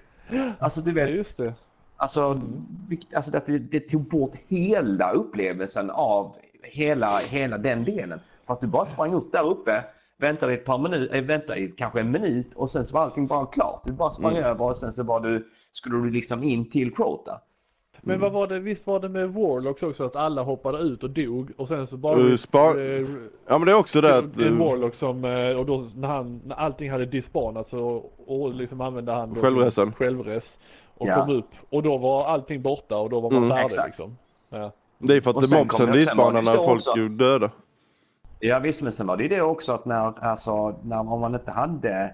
Alltså 0.60 0.82
du 0.82 0.92
vet, 0.94 1.10
just 1.10 1.38
det. 1.38 1.54
alltså, 1.98 2.42
vilk- 2.90 3.16
alltså 3.16 3.38
att 3.38 3.46
det, 3.46 3.60
det 3.60 3.80
tog 3.80 4.02
bort 4.02 4.32
hela 4.48 5.12
upplevelsen 5.12 5.90
av 5.90 6.36
hela, 6.64 7.08
hela 7.18 7.58
den 7.58 7.84
delen. 7.84 8.20
För 8.46 8.54
att 8.54 8.62
du 8.62 8.68
bara 8.68 8.86
sprang 8.86 9.14
upp 9.14 9.32
där 9.32 9.44
uppe, 9.48 9.84
väntade 10.20 10.54
ett 10.54 10.66
par 10.66 10.78
minuter, 10.78 11.16
äh, 11.16 11.22
väntade 11.24 11.60
i 11.60 11.68
kanske 11.78 12.00
en 12.00 12.12
minut 12.12 12.54
och 12.56 12.70
sen 12.70 12.86
så 12.86 12.94
var 12.94 13.02
allting 13.02 13.28
bara 13.28 13.46
klart. 13.46 13.82
Du 13.86 13.94
bara 13.94 14.12
sprang 14.12 14.32
Mm. 14.38 14.44
över 14.44 14.66
och 14.66 14.78
sen 14.78 14.94
så 14.94 15.04
var 15.04 15.20
du, 15.20 15.48
skulle 15.72 15.98
du 15.98 16.10
liksom 16.12 16.44
in 16.44 16.70
till 16.70 16.96
Crota. 16.96 17.42
Men 18.02 18.20
vad 18.20 18.32
var 18.32 18.48
det, 18.48 18.60
visst 18.60 18.88
var 18.88 19.00
det 19.00 19.10
med 19.10 19.34
Warlocks 19.34 19.84
också 19.84 20.04
att 20.06 20.16
alla 20.16 20.44
hoppade 20.44 20.78
ut 20.78 21.04
och 21.04 21.10
dog 21.10 21.52
och 21.58 21.68
sen 21.68 21.88
så 21.88 21.98
bara... 21.98 22.18
Uh, 22.20 22.36
spar- 22.36 22.80
eh, 23.02 23.08
ja 23.48 23.58
men 23.58 23.66
det 23.66 23.72
är 23.72 23.76
också 23.76 24.02
det 24.02 24.18
att, 24.18 24.38
en 24.38 24.60
eh, 24.62 24.66
Warlock 24.68 24.96
som, 24.96 25.26
eh, 25.26 25.58
och 25.60 25.66
då 25.66 25.88
när, 25.96 26.08
han, 26.08 26.42
när 26.46 26.56
allting 26.56 26.92
hade 26.92 27.06
dispanat 27.06 27.68
så 27.68 28.12
och 28.28 28.54
liksom 28.54 28.82
använde 28.82 29.12
han 29.12 29.34
då 29.34 29.42
Självresan. 29.42 29.94
självres 29.94 30.58
och 30.98 31.08
Ja. 31.08 31.16
kom 31.26 31.36
upp 31.36 31.50
och 31.70 31.84
då 31.84 31.98
var 31.98 32.26
allting 32.26 32.62
borta 32.62 32.98
och 32.98 33.10
då 33.10 33.20
var 33.20 33.30
man 33.32 33.38
Mm, 33.44 33.50
färdig 33.50 33.66
exakt. 33.66 33.88
liksom. 33.88 34.18
Ja. 34.50 34.72
det 34.98 35.16
är 35.16 35.22
för 35.22 35.32
Och 35.38 35.44
att 35.44 35.50
sen 35.50 35.60
mobsen 35.60 35.86
det 35.86 36.14
när 36.42 36.56
folk 36.66 36.88
är 36.98 37.10
döda. 37.10 37.52
Ja 38.40 38.60
visst 38.60 38.82
men 38.82 38.92
sen 38.92 39.08
var 39.08 39.18
det 39.18 39.24
ju 39.24 39.30
det 39.30 39.42
också 39.42 39.72
att 39.72 39.86
när, 39.86 40.24
alltså, 40.24 40.80
när, 40.84 41.00
om 41.00 41.20
man 41.20 41.36
inte 41.36 41.52
hade 41.52 42.14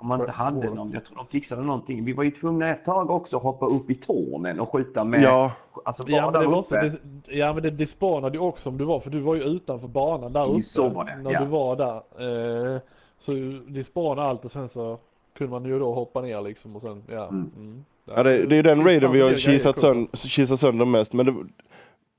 om 0.00 0.08
man 0.08 0.20
inte 0.20 0.32
hade 0.32 0.70
någon, 0.70 0.92
jag 0.92 1.04
tror 1.04 1.16
de 1.16 1.26
fixade 1.26 1.62
någonting. 1.62 2.04
Vi 2.04 2.12
var 2.12 2.24
ju 2.24 2.30
tvungna 2.30 2.68
ett 2.68 2.84
tag 2.84 3.10
också 3.10 3.36
att 3.36 3.42
hoppa 3.42 3.66
upp 3.66 3.90
i 3.90 3.94
tornen 3.94 4.60
och 4.60 4.72
skjuta 4.72 5.04
med, 5.04 5.22
Ja, 5.22 5.52
alltså 5.84 6.04
bara 6.04 6.16
Ja 6.16 6.30
men, 6.30 6.40
det 6.40 6.46
var 6.46 6.58
uppe. 6.58 6.90
så, 6.90 6.96
det, 7.28 7.36
ja 7.36 7.52
men 7.52 7.62
det 7.62 7.70
dispanade 7.70 8.36
ju 8.36 8.44
också 8.44 8.68
om 8.68 8.78
du 8.78 8.84
var, 8.84 9.00
för 9.00 9.10
du 9.10 9.20
var 9.20 9.34
ju 9.34 9.42
utanför 9.42 9.88
banan 9.88 10.32
där 10.32 10.50
uppe. 10.50 10.62
Så 10.62 10.88
var 10.88 11.04
det, 11.04 11.16
När 11.22 11.32
ja. 11.32 11.40
du 11.40 11.46
var 11.46 11.76
där. 11.76 12.74
Eh, 12.74 12.80
så 13.18 13.32
dispanade 13.68 14.28
allt 14.28 14.44
och 14.44 14.52
sen 14.52 14.68
så 14.68 14.98
kunde 15.38 15.50
man 15.50 15.64
ju 15.64 15.78
då 15.78 15.94
hoppa 15.94 16.20
ner 16.20 16.40
liksom 16.40 16.76
och 16.76 16.82
sen, 16.82 17.02
ja. 17.06 17.28
Mm. 17.28 17.50
Mm. 17.56 17.84
ja 18.04 18.22
det, 18.22 18.46
det 18.46 18.56
är 18.56 18.62
den 18.62 18.84
raiden 18.84 19.12
vi 19.12 19.20
har 19.20 19.34
kisat, 19.34 19.80
sönder, 19.80 20.16
kisat 20.16 20.60
sönder 20.60 20.84
mest. 20.84 21.12
Men 21.12 21.26
det, 21.26 21.34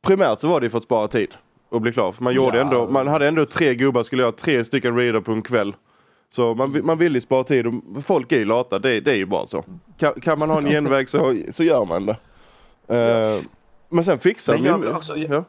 primärt 0.01 0.39
så 0.39 0.47
var 0.47 0.59
det 0.59 0.65
ju 0.65 0.69
för 0.69 0.77
att 0.77 0.83
spara 0.83 1.07
tid 1.07 1.29
och 1.69 1.81
bli 1.81 1.91
klar. 1.93 2.11
För 2.11 2.23
man 2.23 2.33
gjorde 2.33 2.57
Ja. 2.57 2.63
ändå, 2.63 2.87
man 2.87 3.07
hade 3.07 3.27
ändå 3.27 3.45
tre 3.45 3.75
gubbar 3.75 4.03
skulle 4.03 4.21
göra 4.21 4.31
tre 4.31 4.63
stycken 4.63 4.95
raider 4.95 5.21
på 5.21 5.31
en 5.31 5.41
kväll. 5.41 5.75
Så 6.31 6.55
man, 6.55 6.79
man 6.85 6.97
ville 6.97 7.17
ju 7.17 7.21
spara 7.21 7.43
tid 7.43 7.67
och 7.67 7.73
folk 8.05 8.31
är 8.31 8.37
ju 8.39 8.45
lata, 8.45 8.79
det, 8.79 8.99
det 8.99 9.11
är 9.11 9.15
ju 9.15 9.25
bara 9.25 9.45
så. 9.45 9.63
Kan, 9.97 10.13
kan 10.13 10.39
man 10.39 10.49
ha 10.49 10.57
en 10.57 10.65
genväg 10.65 11.09
så, 11.09 11.35
så 11.51 11.63
gör 11.63 11.85
man 11.85 12.05
det. 12.05 12.17
Eh, 12.87 13.41
men 13.89 14.03
sen 14.05 14.19
fixar 14.19 14.53
Men 14.53 14.63
jag 14.63 14.77
vill 14.77 14.89
också- 14.89 15.17
ja. 15.17 15.43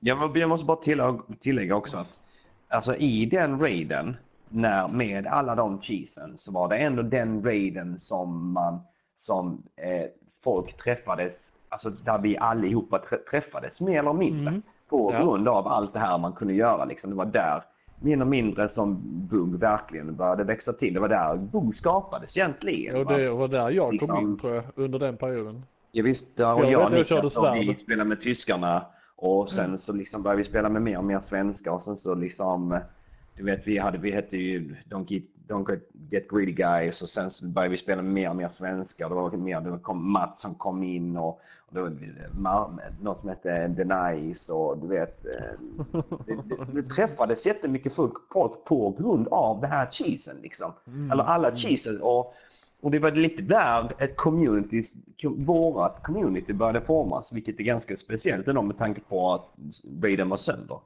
Jag, 0.00 0.18
må- 0.18 0.32
jag 0.38 0.48
måste 0.48 0.66
bara 0.66 0.76
tillägga, 0.76 1.18
tillägga 1.40 1.76
också 1.76 1.96
att 1.96 2.20
alltså 2.68 2.96
i 2.96 3.26
den 3.26 3.60
raiden 3.60 4.16
när, 4.48 4.88
med 4.88 5.26
alla 5.26 5.54
de 5.54 5.80
cheesen 5.80 6.38
så 6.38 6.52
var 6.52 6.68
det 6.68 6.76
ändå 6.76 7.02
den 7.02 7.44
raiden 7.44 7.98
som 7.98 8.52
man 8.52 8.80
som 9.16 9.62
eh, 9.76 10.06
folk 10.44 10.76
träffades, 10.84 11.52
alltså 11.68 11.90
där 11.90 12.18
vi 12.18 12.38
allihopa 12.38 12.98
trä, 12.98 13.16
träffades 13.16 13.80
mer 13.80 13.98
eller 13.98 14.12
mindre 14.12 14.48
Mm. 14.48 14.62
På 14.88 15.12
Ja. 15.12 15.22
grund 15.22 15.48
av 15.48 15.68
allt 15.68 15.92
det 15.92 15.98
här 15.98 16.18
man 16.18 16.32
kunde 16.32 16.54
göra. 16.54 16.84
Liksom. 16.84 17.10
Det 17.10 17.16
var 17.16 17.26
där 17.26 17.62
mer 18.00 18.12
eller 18.12 18.24
mindre 18.24 18.68
som 18.68 18.98
Bug 19.30 19.54
verkligen 19.60 20.16
började 20.16 20.44
växa 20.44 20.72
till. 20.72 20.94
Det 20.94 21.00
var 21.00 21.08
där 21.08 21.36
Bug 21.36 21.74
skapades 21.76 22.36
egentligen. 22.36 22.96
Och 22.96 23.06
det 23.06 23.30
var 23.30 23.48
där 23.48 23.70
jag 23.70 23.84
kom 23.86 23.92
liksom- 23.92 24.18
in 24.18 24.38
tror 24.38 24.54
jag, 24.54 24.64
under 24.74 24.98
den 24.98 25.16
perioden. 25.16 25.62
Ja, 25.92 26.04
visst, 26.04 26.36
där 26.36 26.54
och 26.54 26.64
Jag 26.64 26.72
jag, 26.72 26.84
och 26.84 26.92
Niklas 26.92 27.36
och 27.36 27.54
vi 27.56 27.74
spelade 27.74 28.08
med 28.08 28.20
tyskarna 28.20 28.82
och 29.16 29.50
sen 29.50 29.78
så 29.78 29.92
liksom 29.92 30.22
började 30.22 30.42
vi 30.42 30.48
spela 30.48 30.68
med 30.68 30.82
mer 30.82 30.98
och 30.98 31.04
mer 31.04 31.20
svenska 31.20 31.72
och 31.72 31.82
sen 31.82 31.96
så 31.96 32.14
liksom 32.14 32.78
du 33.36 33.44
vet 33.44 33.66
vi 33.66 33.78
hade, 33.78 33.98
vi 33.98 34.10
hette 34.10 34.36
ju 34.36 34.74
Don't 34.90 35.12
Get, 35.12 35.22
get 36.10 36.28
Greedy 36.30 36.52
Guys 36.52 37.02
och 37.02 37.08
sen 37.08 37.30
så 37.30 37.46
började 37.46 37.70
vi 37.70 37.76
spela 37.76 38.02
mer 38.02 38.28
och 38.30 38.36
mer 38.36 38.48
svenska. 38.48 39.08
Det 39.08 39.14
var 39.14 39.30
mer, 39.30 39.60
det 39.60 39.78
kom 39.78 40.12
Mats 40.12 40.40
som 40.40 40.54
kom 40.54 40.82
in 40.82 41.16
och, 41.16 41.28
och 41.28 41.40
det 41.70 41.80
var 41.80 41.90
Mar- 42.34 42.78
något 43.00 43.18
som 43.20 43.28
hette 43.28 43.74
The 43.76 43.84
Nice 43.84 44.52
och 44.52 44.78
du 44.78 44.86
vet. 44.86 45.24
eh, 45.24 45.32
Det, 46.26 46.34
det, 46.34 46.82
det 46.82 46.88
träffades 46.88 47.46
jättemycket 47.46 47.94
folk, 47.94 48.12
på 48.64 48.94
grund 48.98 49.28
av 49.28 49.60
det 49.60 49.66
här 49.66 49.90
cheesen 49.90 50.36
liksom. 50.42 50.72
Eller 51.12 51.24
alla 51.24 51.56
cheesen 51.56 52.00
och, 52.02 52.34
och 52.80 52.90
det 52.90 52.98
var 52.98 53.10
lite 53.10 53.42
där 53.42 53.90
ett 53.98 54.16
community, 54.16 54.82
vårat 55.36 56.02
community 56.02 56.52
började 56.52 56.80
formas 56.80 57.32
vilket 57.32 57.60
är 57.60 57.64
ganska 57.64 57.96
speciellt 57.96 58.48
ändå 58.48 58.62
med 58.62 58.78
tanke 58.78 59.00
på 59.00 59.32
att 59.32 59.48
raiden 60.02 60.28
var 60.28 60.36
sönder. 60.36 60.78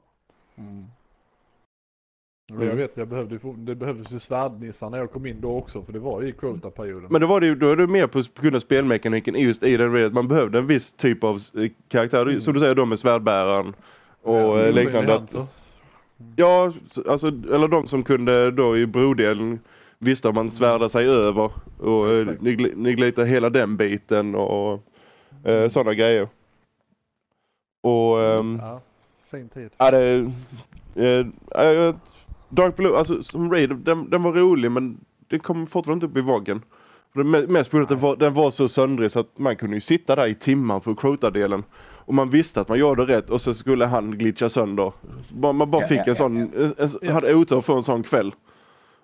Och 2.51 2.65
Jag 2.65 2.75
vet, 2.75 2.91
jag 2.97 3.07
behövde, 3.07 3.39
det 3.57 3.75
behövdes 3.75 4.11
ju 4.11 4.19
svärdnissar 4.19 4.89
när 4.89 4.97
jag 4.97 5.11
kom 5.11 5.25
in 5.25 5.41
då 5.41 5.57
också 5.57 5.81
för 5.83 5.93
det 5.93 5.99
var 5.99 6.21
ju 6.21 6.27
i 6.27 6.31
Crota-perioden. 6.31 7.07
Men 7.11 7.21
då 7.21 7.27
var 7.27 7.39
det 7.41 7.45
ju, 7.45 7.55
då 7.55 7.69
är 7.71 7.75
det 7.75 7.87
mer 7.87 8.07
på 8.07 8.21
grund 8.41 8.55
av 8.55 8.59
spelmekaniken 8.59 9.35
just 9.35 9.63
i 9.63 9.77
den 9.77 9.93
raiden. 9.93 10.13
Man 10.13 10.27
behövde 10.27 10.57
en 10.57 10.67
viss 10.67 10.93
typ 10.93 11.23
av 11.23 11.35
eh, 11.35 11.71
karaktär. 11.87 12.39
Som 12.39 12.53
du 12.53 12.59
säger 12.59 12.75
då 12.75 12.85
med 12.85 12.99
svärdbäraren 12.99 13.73
och 14.21 14.35
Ja, 14.35 14.59
eh, 14.61 14.73
liknande. 14.73 15.13
Att, 15.13 15.19
Hunter. 15.33 15.45
ja, 16.35 16.71
alltså, 17.09 17.27
eller 17.27 17.67
de 17.67 17.87
som 17.87 18.03
kunde 18.03 18.51
då 18.51 18.77
i 18.77 18.85
brodelen 18.85 19.59
visste 19.99 20.31
man 20.31 20.51
svärdade 20.51 20.89
sig 20.89 21.07
över 21.07 21.51
och 21.79 22.09
eh, 22.09 22.21
Exakt. 22.21 22.41
negli- 22.41 22.75
neglita 22.75 23.23
hela 23.23 23.49
den 23.49 23.77
biten 23.77 24.35
och 24.35 24.81
eh, 25.43 25.67
sådana 25.69 25.93
grejer. 25.93 26.27
Och 27.83 28.21
ehm, 28.21 28.59
Ja, 28.61 28.81
fin 29.31 29.49
tid. 29.49 29.69
Ja 29.77 29.91
det... 29.91 30.31
Eh, 30.95 31.25
eh, 31.65 31.95
Dark 32.55 32.75
Blue, 32.75 32.97
alltså 32.97 33.23
som 33.23 33.51
raid, 33.51 33.75
den, 33.75 34.09
den 34.09 34.23
var 34.23 34.31
rolig 34.33 34.71
men 34.71 34.97
det 35.29 35.39
kom 35.39 35.67
fortfarande 35.67 36.05
inte 36.05 36.19
upp 36.19 36.25
i 36.25 36.29
me- 37.21 37.47
Mest 37.47 37.71
på 37.71 37.77
grund 37.77 37.91
av 37.91 37.95
att 37.95 37.99
den 37.99 38.09
var, 38.09 38.15
den 38.15 38.33
var 38.33 38.51
så 38.51 38.67
söndrig 38.67 39.11
så 39.11 39.19
att 39.19 39.37
man 39.39 39.55
kunde 39.55 39.75
ju 39.75 39.81
sitta 39.81 40.15
där 40.15 40.27
i 40.27 40.35
timmar 40.35 40.79
på 40.79 40.95
Crota-delen. 40.95 41.63
Och 42.05 42.13
man 42.13 42.29
visste 42.29 42.61
att 42.61 42.69
man 42.69 42.79
gjorde 42.79 43.03
rätt 43.05 43.29
och 43.29 43.41
så 43.41 43.53
skulle 43.53 43.85
han 43.85 44.11
glitcha 44.17 44.49
sönder. 44.49 44.91
Man, 45.41 45.55
man 45.55 45.71
bara 45.71 45.81
Ja, 45.81 45.87
fick 45.87 45.97
ja, 45.99 46.03
en 46.07 46.15
sån, 46.15 46.37
ja. 46.37 46.43
en- 46.77 46.89
en- 47.01 47.13
hade 47.13 47.35
otur 47.35 47.61
för 47.61 47.75
en 47.77 47.83
sån 47.83 48.03
kväll. 48.03 48.33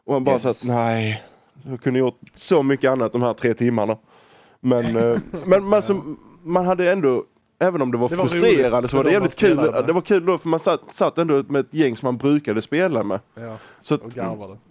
Och 0.06 0.14
man 0.14 0.24
bara 0.24 0.36
Yes. 0.36 0.46
yes. 0.46 0.62
att 0.64 0.68
nej, 0.68 1.24
jag 1.70 1.82
kunde 1.82 2.00
gjort 2.00 2.20
så 2.36 2.64
mycket 2.64 2.92
annat 2.92 3.12
de 3.12 3.22
här 3.22 3.34
tre 3.34 3.54
timmarna. 3.54 3.98
Men, 4.60 4.96
eh, 4.96 5.20
men 5.46 5.64
man, 5.66 5.82
som, 5.82 6.20
man 6.44 6.66
hade 6.66 6.92
ändå, 6.92 7.24
även 7.60 7.82
om 7.82 7.92
det 7.92 7.98
var 7.98 8.10
Det 8.10 8.16
var 8.16 8.28
frustrerande 8.28 8.88
så 8.88 8.98
var 8.98 9.04
det 9.04 9.12
jävligt 9.12 9.36
kul. 9.36 9.56
med. 9.56 9.86
Det 9.88 9.94
var 9.94 10.02
kul 10.02 10.26
då 10.26 10.38
för 10.38 10.50
man 10.50 10.60
satt, 10.60 10.82
satt 10.92 11.18
ändå 11.18 11.44
med 11.48 11.60
ett 11.60 11.74
gäng 11.74 11.98
som 11.98 12.08
man 12.08 12.18
brukade 12.18 12.62
spela 12.62 13.04
med. 13.04 13.20
Ja, 13.36 13.58
Så 13.82 13.96
att, 13.96 14.02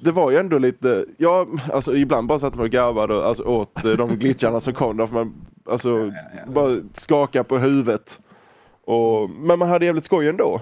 det 0.01 0.13
var 0.13 0.31
ju 0.31 0.37
ändå 0.37 0.59
lite, 0.59 1.05
ja 1.17 1.47
alltså 1.73 1.97
ibland 1.97 2.29
bara 2.29 2.39
satt 2.39 2.55
man 2.55 2.65
och 2.65 2.71
garvade 2.71 3.15
och, 3.15 3.27
alltså, 3.27 3.43
åt 3.43 3.85
eh, 3.85 3.91
de 3.93 4.09
glitcharna 4.17 4.61
som 4.61 4.75
kom 4.75 4.97
där 4.97 5.07
för 5.07 5.15
man 5.15 5.35
alltså 5.71 5.89
Ja, 5.99 6.05
ja, 6.07 6.41
ja. 6.47 6.53
bara 6.53 6.77
skaka 6.93 7.45
på 7.45 7.59
huvudet. 7.59 8.19
Och, 8.85 9.31
men 9.31 9.59
man 9.59 9.69
hade 9.69 9.87
jävligt 9.87 10.05
skoj 10.05 10.29
ändå. 10.29 10.61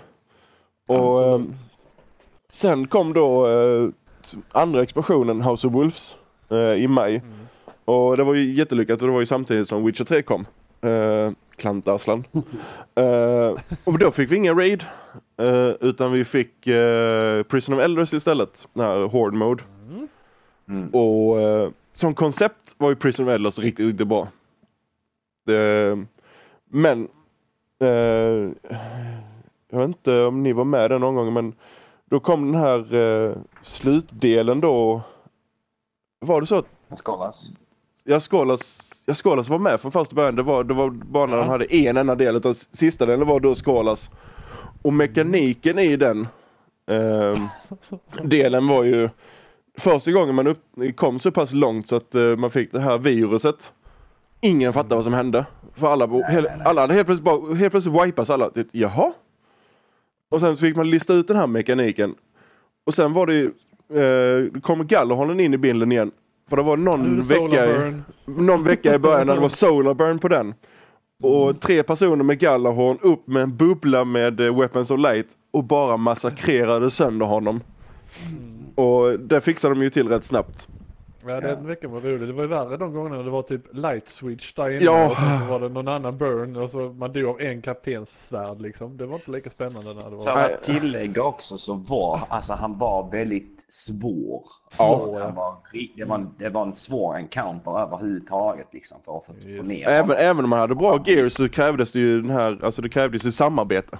Och 0.88 1.24
ehm, 1.34 1.54
sen 2.50 2.86
kom 2.86 3.12
då 3.12 3.46
eh, 3.46 3.88
andra 4.52 4.82
expansionen 4.82 5.40
House 5.42 5.66
of 5.66 5.72
Wolves 5.72 6.16
eh, 6.50 6.58
i 6.58 6.88
maj. 6.88 7.16
Mm. 7.16 7.32
Och 7.84 8.16
det 8.16 8.24
var 8.24 8.34
ju 8.34 8.52
jättelyckat 8.54 9.00
och 9.02 9.06
det 9.06 9.12
var 9.12 9.20
ju 9.20 9.26
samtidigt 9.26 9.68
som 9.68 9.84
Witcher 9.86 10.04
3 10.04 10.22
kom. 10.22 10.46
Klantarslan. 11.57 12.24
eh, 12.94 13.61
och 13.84 13.98
då 13.98 14.11
fick 14.11 14.32
vi 14.32 14.36
ingen 14.36 14.59
raid. 14.59 14.84
Eh, 15.36 15.70
utan 15.80 16.12
vi 16.12 16.24
fick 16.24 16.66
eh, 16.66 17.42
Prison 17.42 17.74
of 17.74 17.80
Elders 17.80 18.12
istället. 18.12 18.68
Den 18.72 18.84
här 18.84 19.09
Horde 19.09 19.36
Mode. 19.36 19.62
Mm. 20.68 20.88
Och 20.88 21.40
eh, 21.40 21.70
som 21.92 22.14
koncept 22.14 22.74
var 22.76 22.88
ju 22.88 22.96
Prison 22.96 23.28
of 23.28 23.34
Elders 23.34 23.59
riktigt, 23.59 23.86
riktigt 23.86 24.09
bra. 24.09 24.28
Men 26.70 27.09
jag 29.70 29.78
vet 29.78 29.88
inte 29.88 30.22
om 30.22 30.42
ni 30.42 30.52
var 30.52 30.64
med 30.64 30.90
den 30.90 31.00
någon 31.00 31.14
gång 31.14 31.32
men 31.32 31.54
då 32.04 32.20
kom 32.20 32.52
den 32.52 32.61
här 32.61 33.38
slutdelen 33.62 34.61
då. 34.61 35.00
Var 36.20 36.40
det 36.40 36.46
så 36.46 36.59
att 36.59 36.98
Skalas. 36.98 37.52
jag 38.04 38.22
Skålas, 38.22 38.90
jag 39.07 39.16
Skålas 39.16 39.48
var 39.48 39.59
med 39.59 39.80
från 39.80 39.92
första 39.92 40.14
början. 40.14 40.36
Det 40.36 40.42
var, 40.42 40.64
det 40.64 40.74
var 40.74 40.90
bara 40.90 41.26
när 41.26 41.36
de 41.36 41.48
hade 41.48 41.74
en 41.74 41.96
enda 41.96 42.14
del. 42.14 42.36
Utan 42.36 42.54
sista 42.54 43.07
delen 43.07 43.26
var 43.26 43.40
då 43.40 43.54
Skålas. 43.54 44.11
Och 44.82 44.92
mekaniken 44.92 45.78
i 45.78 45.96
den 45.96 46.28
ehm, 46.90 47.48
delen 48.28 48.68
var 48.68 48.84
ju 48.84 49.09
första 49.78 50.12
gången 50.12 50.34
man 50.34 50.46
upp, 50.46 50.62
kom 50.96 51.18
så 51.18 51.30
pass 51.30 51.52
långt 51.52 51.88
så 51.88 51.96
att 51.96 52.14
eh, 52.14 52.36
man 52.36 52.50
fick 52.50 52.72
det 52.72 52.80
här 52.80 52.98
viruset. 52.98 53.72
Ingen 54.40 54.72
fattade 54.72 54.94
vad 54.94 55.04
som 55.04 55.14
hände. 55.14 55.46
För 55.74 55.86
alla, 55.86 56.07
Nej, 56.07 56.22
hel, 56.28 56.42
nej, 56.42 56.52
nej. 56.57 56.66
alla 56.66 56.80
hade 56.80 56.94
helt 56.94 57.07
plötsligt, 57.07 57.24
bara, 57.24 57.54
helt 57.54 57.70
plötsligt 57.70 58.07
wipas 58.07 58.30
alla. 58.30 58.50
Det, 58.54 58.68
Jaha? 58.72 59.12
Och 60.28 60.40
sen 60.40 60.57
så 60.57 60.61
fick 60.61 60.76
man 60.76 60.90
lista 60.90 61.12
ut 61.14 61.28
den 61.28 61.36
här 61.36 61.46
mekaniken. 61.46 62.14
Och 62.86 62.94
sen 62.94 63.12
var 63.12 63.26
det 63.26 63.34
ju, 63.34 63.46
eh, 63.90 64.52
det 64.52 64.61
kom 64.62 64.86
Gallerholmen 64.86 65.40
in 65.40 65.54
i 65.54 65.59
bilden 65.59 65.92
igen. 65.92 66.11
För 66.49 66.57
det 66.57 66.62
var 66.62 66.76
någon 66.76 67.20
vecka, 67.22 67.66
i, 67.66 67.94
någon 68.24 68.64
vecka 68.64 68.94
i 68.94 68.99
början 68.99 69.26
när 69.26 69.34
det 69.34 69.40
var 69.40 69.49
solar 69.66 69.94
burn 69.94 70.18
på 70.18 70.28
den. 70.28 70.55
Och 71.22 71.61
tre 71.61 71.82
personer 71.82 72.24
med 72.24 72.38
Gallarhorn 72.38 72.99
upp 73.03 73.26
med 73.26 73.42
en 73.42 73.57
bubbla 73.57 74.05
med 74.05 74.40
eh, 74.40 74.59
Weapons 74.59 74.90
of 74.90 75.01
Light 75.01 75.26
och 75.53 75.64
bara 75.64 75.97
massakrerade 75.97 76.90
sönder 76.90 77.26
honom. 77.26 77.61
Och 78.74 79.20
det 79.20 79.40
fixade 79.40 79.74
de 79.74 79.82
ju 79.82 79.90
till 79.90 80.09
rätt 80.09 80.24
snabbt. 80.24 80.68
Ja 81.28 81.40
den 81.40 81.66
veckan 81.66 81.90
var 81.92 82.01
rolig. 82.01 82.28
Det 82.28 82.32
var 82.32 82.42
ju 82.42 82.49
värre 82.49 82.76
de 82.76 82.92
gångerna 82.92 83.22
det 83.22 83.30
var 83.30 83.42
typ 83.42 83.62
light 83.72 84.09
switch 84.09 84.53
där 84.55 84.70
inne 84.70 84.84
Ja. 84.84 85.07
och 85.11 85.16
sen 85.16 85.38
så 85.38 85.44
var 85.44 85.61
det 85.61 85.68
någon 85.68 85.88
annan 85.88 86.18
burn 86.18 86.57
och 86.57 86.70
så 86.70 86.78
man 86.78 87.12
dog 87.12 87.24
av 87.24 87.40
en 87.40 87.62
kaptens 87.62 88.11
svärd 88.28 88.61
liksom. 88.61 88.97
Det 88.97 89.07
var 89.07 89.14
inte 89.14 89.30
lika 89.30 89.51
spännande 89.51 89.94
när 89.94 90.11
det 90.11 90.20
Så 90.20 90.34
var... 90.34 90.42
att 90.42 90.62
tillägga 90.62 91.22
också 91.22 91.59
så 91.59 91.74
var, 91.74 92.20
alltså 92.28 92.53
han 92.53 92.78
var 92.78 93.11
väldigt 93.11 93.55
svår. 93.70 94.42
Svår, 94.72 95.20
han 95.20 95.34
var, 95.34 95.56
ri- 95.72 95.92
det, 95.96 96.04
var, 96.04 96.14
en- 96.16 96.34
det 96.38 96.48
var 96.48 96.62
en 96.62 96.74
svår 96.74 97.16
encounter 97.16 97.80
överhuvudtaget 97.80 98.66
liksom 98.72 98.98
för 99.04 99.16
att 99.18 99.26
få, 99.26 99.32
få 99.32 99.48
Yes. 99.48 99.66
ner 99.66 99.88
Även, 99.88 100.16
även 100.16 100.44
om 100.44 100.50
man 100.50 100.58
hade 100.58 100.74
bra 100.74 101.02
gear 101.06 101.28
så 101.28 101.48
krävdes 101.48 101.92
det 101.92 101.98
ju 101.98 102.22
den 102.22 102.30
här, 102.30 102.58
alltså 102.64 102.82
det 102.82 102.88
krävdes 102.88 103.24
ju 103.24 103.32
samarbete. 103.32 103.98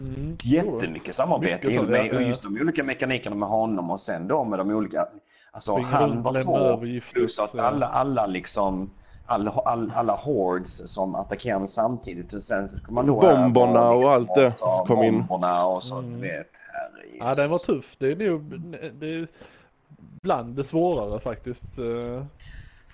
Mm. 0.00 0.36
Jättemycket 0.44 1.14
samarbete 1.14 1.66
Mycket 1.66 1.88
med, 1.88 2.06
ja, 2.06 2.12
ja. 2.12 2.20
just 2.20 2.42
de 2.42 2.58
olika 2.60 2.84
mekanikerna 2.84 3.36
med 3.36 3.48
honom 3.48 3.90
och 3.90 4.00
sen 4.00 4.28
då 4.28 4.44
med 4.44 4.58
de 4.58 4.70
olika, 4.70 5.06
alltså 5.52 5.72
Springa 5.72 5.88
han 5.88 6.22
var 6.22 6.34
svår. 6.34 7.00
Plus 7.12 7.38
att 7.38 7.50
ja. 7.54 7.62
alla, 7.62 7.86
alla 7.86 8.26
liksom 8.26 8.90
alla, 9.30 9.50
alla, 9.50 9.92
alla 9.94 10.14
hordes 10.16 10.92
som 10.92 11.14
attackerade 11.14 11.68
samtidigt 11.68 12.32
och 12.34 12.42
sen 12.42 12.68
så 12.68 12.76
ska 12.76 12.92
man 12.92 13.06
då 13.06 13.20
Bomberna 13.20 13.80
över, 13.80 13.94
och 13.94 14.04
allt 14.10 14.34
det 14.34 14.52
kom 14.86 15.02
in. 15.02 15.26
Bomberna 15.26 15.66
och 15.66 15.82
så, 15.82 15.98
Mm. 15.98 16.12
du 16.12 16.20
vet, 16.20 16.50
Ja 17.18 17.34
den 17.34 17.50
var 17.50 17.58
tuff. 17.58 17.96
Det 17.98 18.06
är 18.12 18.16
nog 18.16 18.60
det 18.92 19.06
är 19.14 19.28
bland 19.98 20.56
det 20.56 20.64
svårare 20.64 21.20
faktiskt. 21.20 21.78
eh. 21.78 22.24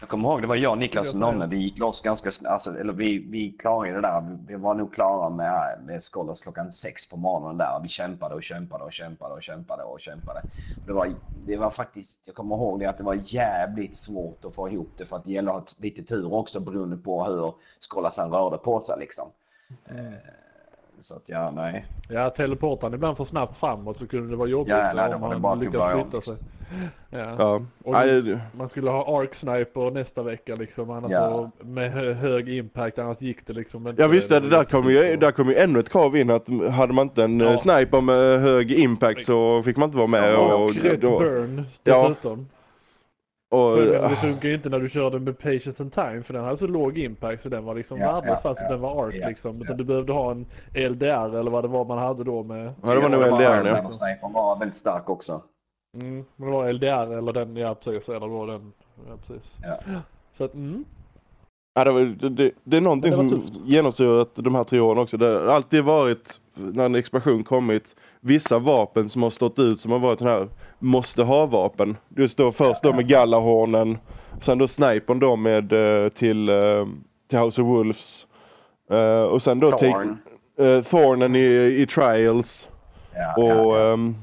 Jag 0.01 0.09
kommer 0.09 0.29
ihåg, 0.29 0.43
det 0.43 0.47
var 0.49 0.57
jag, 0.57 0.79
Niklas 0.79 1.01
och 1.03 1.07
Jag 1.07 1.13
säger. 1.13 1.33
Nonne, 1.33 1.47
vi 1.47 1.57
gick 1.57 1.79
loss 1.79 2.01
ganska 2.01 2.31
snabbt, 2.31 2.53
alltså, 2.53 2.81
eller 2.81 2.93
vi, 2.93 3.19
vi 3.19 3.51
klarade 3.53 3.95
det 3.95 4.01
där. 4.01 4.39
Vi- 4.47 4.55
var 4.55 4.75
nog 4.75 4.95
klara 4.95 5.31
med, 5.31 5.79
med 5.87 6.03
Scholars 6.03 6.41
klockan 6.41 6.73
sex 6.73 7.09
på 7.09 7.17
morgonen 7.17 7.59
där. 7.59 7.81
Vi 7.83 7.89
kämpade 7.89 8.35
och 8.35 8.43
kämpade 8.43 8.85
och 8.85 8.93
kämpade 8.93 9.35
och 9.35 9.43
kämpade 9.43 9.83
och 9.83 10.01
kämpade. 10.01 10.43
Det 10.85 10.93
var, 10.93 11.15
det 11.33 11.57
var 11.57 11.71
faktiskt, 11.71 12.21
jag 12.25 12.35
kommer 12.35 12.57
ihåg 12.57 12.81
det, 12.81 12.87
att 12.87 12.99
det 12.99 13.05
var 13.05 13.19
jävligt 13.25 13.97
svårt 13.99 14.45
att 14.45 14.55
få 14.55 14.69
ihop 14.69 14.95
det 14.97 15.07
för 15.07 15.17
att 15.17 15.25
det 15.25 15.33
gäller 15.33 15.51
att 15.51 15.57
ha 15.71 15.77
lite 15.79 16.03
tur 16.03 16.33
också 16.35 16.61
beroende 16.61 16.97
på 16.97 17.25
hur 17.25 17.55
Scholarsen 17.91 18.31
rörde 18.31 18.59
på 18.59 18.81
sig 18.81 18.97
liksom. 18.99 19.29
Mm. 19.89 20.15
Eh, 21.05 21.07
Så 21.07 21.15
att 21.15 21.23
ja, 21.27 21.51
nej. 21.51 21.87
Ja 22.09 22.31
teleportar 22.31 22.87
han 22.87 22.95
ibland 22.95 23.17
för 23.17 23.25
snabbt 23.25 23.59
framåt 23.59 23.99
så 23.99 24.07
kunde 24.07 24.31
det 24.31 24.37
vara 24.37 24.49
jobbigt 24.49 24.71
Ja, 24.71 24.93
nej, 24.95 25.11
då 25.11 25.17
om 25.17 25.23
han 25.23 25.43
bara 25.43 25.55
lyckas 25.55 25.93
flytta 25.93 26.21
sig. 26.21 26.37
Ja. 27.11 27.35
Ja. 27.39 27.63
Och 27.85 27.95
Man 28.59 28.69
skulle 28.69 28.91
ha 28.91 29.21
Arc 29.21 29.35
Sniper 29.35 29.91
nästa 29.91 30.23
vecka 30.23 30.55
liksom. 30.55 30.91
Annars 30.91 31.11
Ja. 31.13 31.51
så, 31.61 31.65
med 31.65 31.93
hö 31.93 32.13
hög 32.13 32.49
impact 32.49 32.99
annars 32.99 33.21
gick 33.21 33.47
det 33.47 33.53
liksom 33.53 33.89
inte. 33.89 34.03
Ja 34.03 34.09
visst, 34.09 34.29
det, 34.29 34.41
det 34.41 34.49
där 34.51 34.65
kommer 34.65 34.91
ju, 34.91 35.17
där 35.17 35.31
kommer 35.33 35.53
ju 35.53 35.59
ännu 35.59 35.79
ett 35.79 35.89
krav 35.93 36.17
in 36.17 36.31
att 36.31 36.49
hade 36.73 36.93
man 36.93 37.03
inte 37.07 37.25
en 37.25 37.41
Ja. 37.41 37.51
ja. 37.51 37.59
sniper 37.59 38.01
med 38.01 38.41
hög 38.41 38.73
impact 38.73 39.25
så 39.25 39.63
fick 39.63 39.77
man 39.77 39.89
inte 39.89 39.99
vara 39.99 40.09
med. 40.09 40.21
Så 40.21 40.27
det 40.27 40.37
och, 40.55 40.63
också. 40.65 40.81
Rätt 40.81 41.01
då, 41.01 41.19
burn 41.19 41.65
Ja. 41.85 42.09
dessutom. 42.09 42.49
Och, 43.55 43.79
Men 43.79 44.11
det 44.11 44.17
funkar 44.17 44.49
ju 44.49 44.55
inte 44.55 44.69
när 44.69 44.79
du 44.79 44.89
kör 44.89 45.11
den 45.11 45.25
med 45.25 45.39
Patience 45.39 45.83
and 45.83 45.93
Time 45.93 46.23
för 46.23 46.35
den 46.35 46.45
hade 46.45 46.57
så 46.57 46.67
låg 46.67 46.99
impact 46.99 47.43
så 47.43 47.49
den 47.49 47.65
var 47.65 47.75
liksom 47.75 47.99
Ja, 47.99 48.13
värdelös 48.13 48.41
ja, 48.45 48.49
fast 48.49 48.61
ja, 48.63 48.69
den 48.69 48.81
var 48.81 49.09
arc 49.09 49.15
ja, 49.15 49.29
liksom. 49.29 49.57
Utan 49.57 49.67
ja. 49.69 49.75
du 49.75 49.85
behövde 49.85 50.13
ha 50.13 50.31
en 50.31 50.47
LDR 50.75 51.39
eller 51.39 51.51
vad 51.51 51.65
det 51.65 51.69
var 51.69 51.85
man 51.85 51.99
hade 51.99 52.25
då 52.25 52.43
med. 52.43 52.75
ja, 52.83 52.95
det 52.95 53.01
var 53.01 53.09
nog 53.09 53.23
Ja, 53.23 53.37
LDR 53.37 53.69
ja. 53.69 53.79
Iron 53.79 53.93
Sniper 53.93 54.29
var 54.29 54.59
väldigt 54.59 54.79
stark 54.79 55.09
också. 55.09 55.43
Mm, 56.01 56.25
men 56.37 56.49
det 56.49 56.55
var 56.57 56.73
LDR 56.73 57.19
eller 57.19 57.33
den, 57.33 57.57
ja 57.57 57.75
precis, 57.75 58.09
eller 58.09 58.27
var 58.27 58.47
den, 58.47 58.73
ja 59.09 59.17
precis. 59.17 59.59
Ja. 59.63 59.79
Så 60.33 60.45
att, 60.45 60.55
mm. 60.55 60.85
Ja, 61.77 61.85
det, 61.85 61.93
var, 61.93 62.01
det, 62.01 62.29
det, 62.29 62.51
det 62.65 62.77
är 62.77 62.81
någonting 62.81 63.11
det 63.11 63.17
som 63.17 63.29
tufft. 63.31 63.53
genomsyrat 63.65 64.31
de 64.35 64.55
här 64.55 64.65
tre 64.65 64.81
åren 64.81 64.99
också. 64.99 65.17
Det 65.17 65.27
har 65.27 65.47
alltid 65.47 65.85
varit, 65.85 66.41
när 66.55 66.85
en 66.85 66.95
expansion 66.95 67.45
kommit, 67.45 67.97
vissa 68.21 68.59
vapen 68.59 69.09
som 69.09 69.23
har 69.23 69.31
stått 69.31 69.59
ut 69.59 69.81
som 69.81 69.93
har 69.93 69.99
varit 69.99 70.19
den 70.19 70.29
här 70.29 70.49
måste 70.79 71.23
ha 71.23 71.47
vapen. 71.47 71.97
Just 72.17 72.39
då 72.39 72.53
först 72.53 72.83
då 72.83 72.93
med 72.93 73.09
Gallahornen, 73.09 73.99
sen 74.41 74.59
då 74.59 74.69
snipern 74.69 75.19
då 75.19 75.37
med 75.37 75.73
eh, 76.05 76.09
till, 76.09 76.49
eh, 76.49 76.87
till 77.31 77.39
House 77.39 77.63
of 77.63 77.69
Wolves. 77.69 78.27
Eh, 78.91 79.23
och 79.23 79.43
sen 79.43 79.61
då 79.61 79.71
Thorn. 79.71 80.19
Thornen 80.91 81.37
i, 81.37 81.77
i 81.83 81.87
Trials. 81.87 82.69
Ja, 83.15 83.35
Och 83.37 83.51
ja, 83.51 83.79
ja. 83.79 83.93
ehm, 83.93 84.15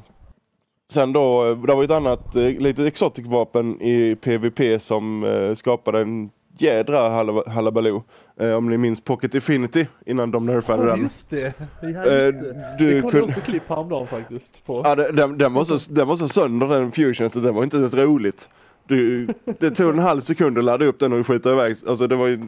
sen 0.92 1.14
då, 1.14 1.56
det 1.56 1.74
var 1.76 1.82
ju 1.82 1.86
ett 1.86 1.92
annat 1.92 2.36
eh, 2.36 2.42
lite 2.50 2.88
exotic 2.88 3.26
vapen 3.28 3.82
i 3.82 4.16
PVP 4.16 4.82
som 4.82 5.26
skapade 5.56 6.02
en 6.02 6.30
jädra 6.62 7.10
halabaloo. 7.48 8.04
Eh, 8.40 8.52
om 8.54 8.70
ni 8.70 8.78
minns 8.78 9.02
Pocket 9.02 9.36
Infinity 9.36 9.86
innan 10.06 10.32
de 10.32 10.46
nerfade 10.46 10.84
Ja, 10.84 10.90
den. 10.90 11.02
just 11.02 11.30
det. 11.30 11.46
Eh, 11.46 11.54
det. 11.82 12.32
du 12.80 12.94
det 12.96 13.02
kom 13.02 13.12
kun- 13.12 13.24
också 13.24 13.40
klipp 13.42 13.64
häromdagen 13.70 14.08
faktiskt. 14.08 14.66
På. 14.66 14.82
Ja, 14.86 14.96
det- 14.96 15.12
den, 15.12 15.38
den, 15.38 15.54
var 15.54 15.64
så, 15.64 15.94
den 15.94 16.08
var 16.08 16.16
så 16.16 16.28
sönder 16.28 16.68
den 16.68 16.92
fusionen 16.92 17.32
så 17.32 17.40
det 17.40 17.52
var 17.52 17.64
inte 17.64 17.78
ens 17.78 17.94
roligt. 17.94 18.50
Du, 18.88 19.28
det 19.60 19.72
tog 19.72 19.90
en 19.90 20.00
halv 20.00 20.22
sekund 20.22 20.58
att 20.58 20.64
ladda 20.64 20.86
upp 20.86 21.00
den 21.00 21.14
och 21.20 21.28
skjuta 21.28 21.52
iväg. 21.52 21.76
Alltså 21.88 22.08
det 22.08 22.16
var 22.16 22.28
ju... 22.28 22.40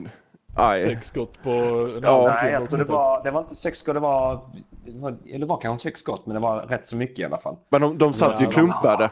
Aj. 0.56 0.84
Sex 0.84 1.08
skott 1.08 1.34
på 1.44 1.50
en 1.50 2.00
Ja. 2.04 2.32
Nej, 2.42 2.52
jag 2.52 2.68
tror 2.70 2.78
det 2.78 2.84
var, 2.84 3.24
det 3.24 3.32
var 3.32 3.40
inte 3.42 3.56
sex 3.56 3.80
skott, 3.80 3.94
det 3.94 4.00
var, 4.00 4.40
det 4.86 5.00
var, 5.00 5.16
eller 5.28 5.40
det 5.40 5.46
var 5.46 5.58
kanske 5.58 5.90
sex 5.90 6.00
skott, 6.00 6.26
men 6.26 6.34
det 6.34 6.40
var 6.40 6.62
rätt 6.62 6.88
så 6.88 6.96
mycket 6.96 7.20
i 7.20 7.24
alla 7.24 7.38
fall. 7.38 7.56
Men 7.70 7.82
de, 7.82 7.98
de 7.98 8.14
satt 8.14 8.42
ju 8.42 8.46
klumpade. 8.46 9.10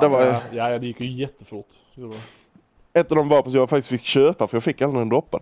Det 0.00 0.08
var 0.08 0.22
Ja, 0.22 0.40
ja, 0.70 0.78
det 0.78 0.86
gick 0.86 1.00
ju 1.00 1.12
jättefort. 1.20 1.66
Det 1.94 2.02
var- 2.02 2.41
ett 2.92 3.12
av 3.12 3.16
de 3.16 3.28
vapen 3.28 3.52
som 3.52 3.60
jag 3.60 3.70
faktiskt 3.70 3.88
fick 3.88 4.02
köpa 4.02 4.46
för 4.46 4.56
jag 4.56 4.62
fick 4.64 4.82
aldrig 4.82 5.00
den 5.00 5.08
droppen. 5.08 5.40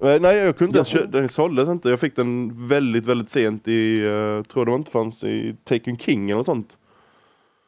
Eh, 0.00 0.20
Nej 0.20 0.36
jag 0.36 0.56
kunde 0.56 0.78
inte 0.78 0.96
ens 0.98 1.12
den 1.12 1.28
såldes 1.28 1.68
inte. 1.68 1.88
Jag 1.88 2.00
fick 2.00 2.16
den 2.16 2.52
väldigt 2.68 3.06
väldigt 3.06 3.30
sent 3.30 3.68
i, 3.68 4.00
uh, 4.02 4.42
tror 4.42 4.64
det 4.64 4.70
var 4.70 4.78
inte 4.78 4.90
fanns 4.90 5.24
i 5.24 5.56
Taken 5.64 5.98
King 5.98 6.24
eller 6.30 6.36
något 6.36 6.46
sånt. 6.46 6.78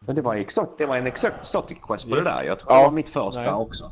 Men 0.00 0.16
det 0.16 0.22
var, 0.22 0.34
exakt, 0.34 0.70
det 0.78 0.86
var 0.86 0.96
en 0.96 1.06
exotic 1.06 1.78
quest 1.82 2.08
på 2.08 2.14
det 2.14 2.22
där. 2.24 2.42
Jag 2.44 2.58
tror 2.58 2.72
Ja. 2.72 2.78
det 2.78 2.84
var 2.84 2.92
mitt 2.92 3.08
första 3.08 3.40
Nej. 3.42 3.52
också. 3.52 3.90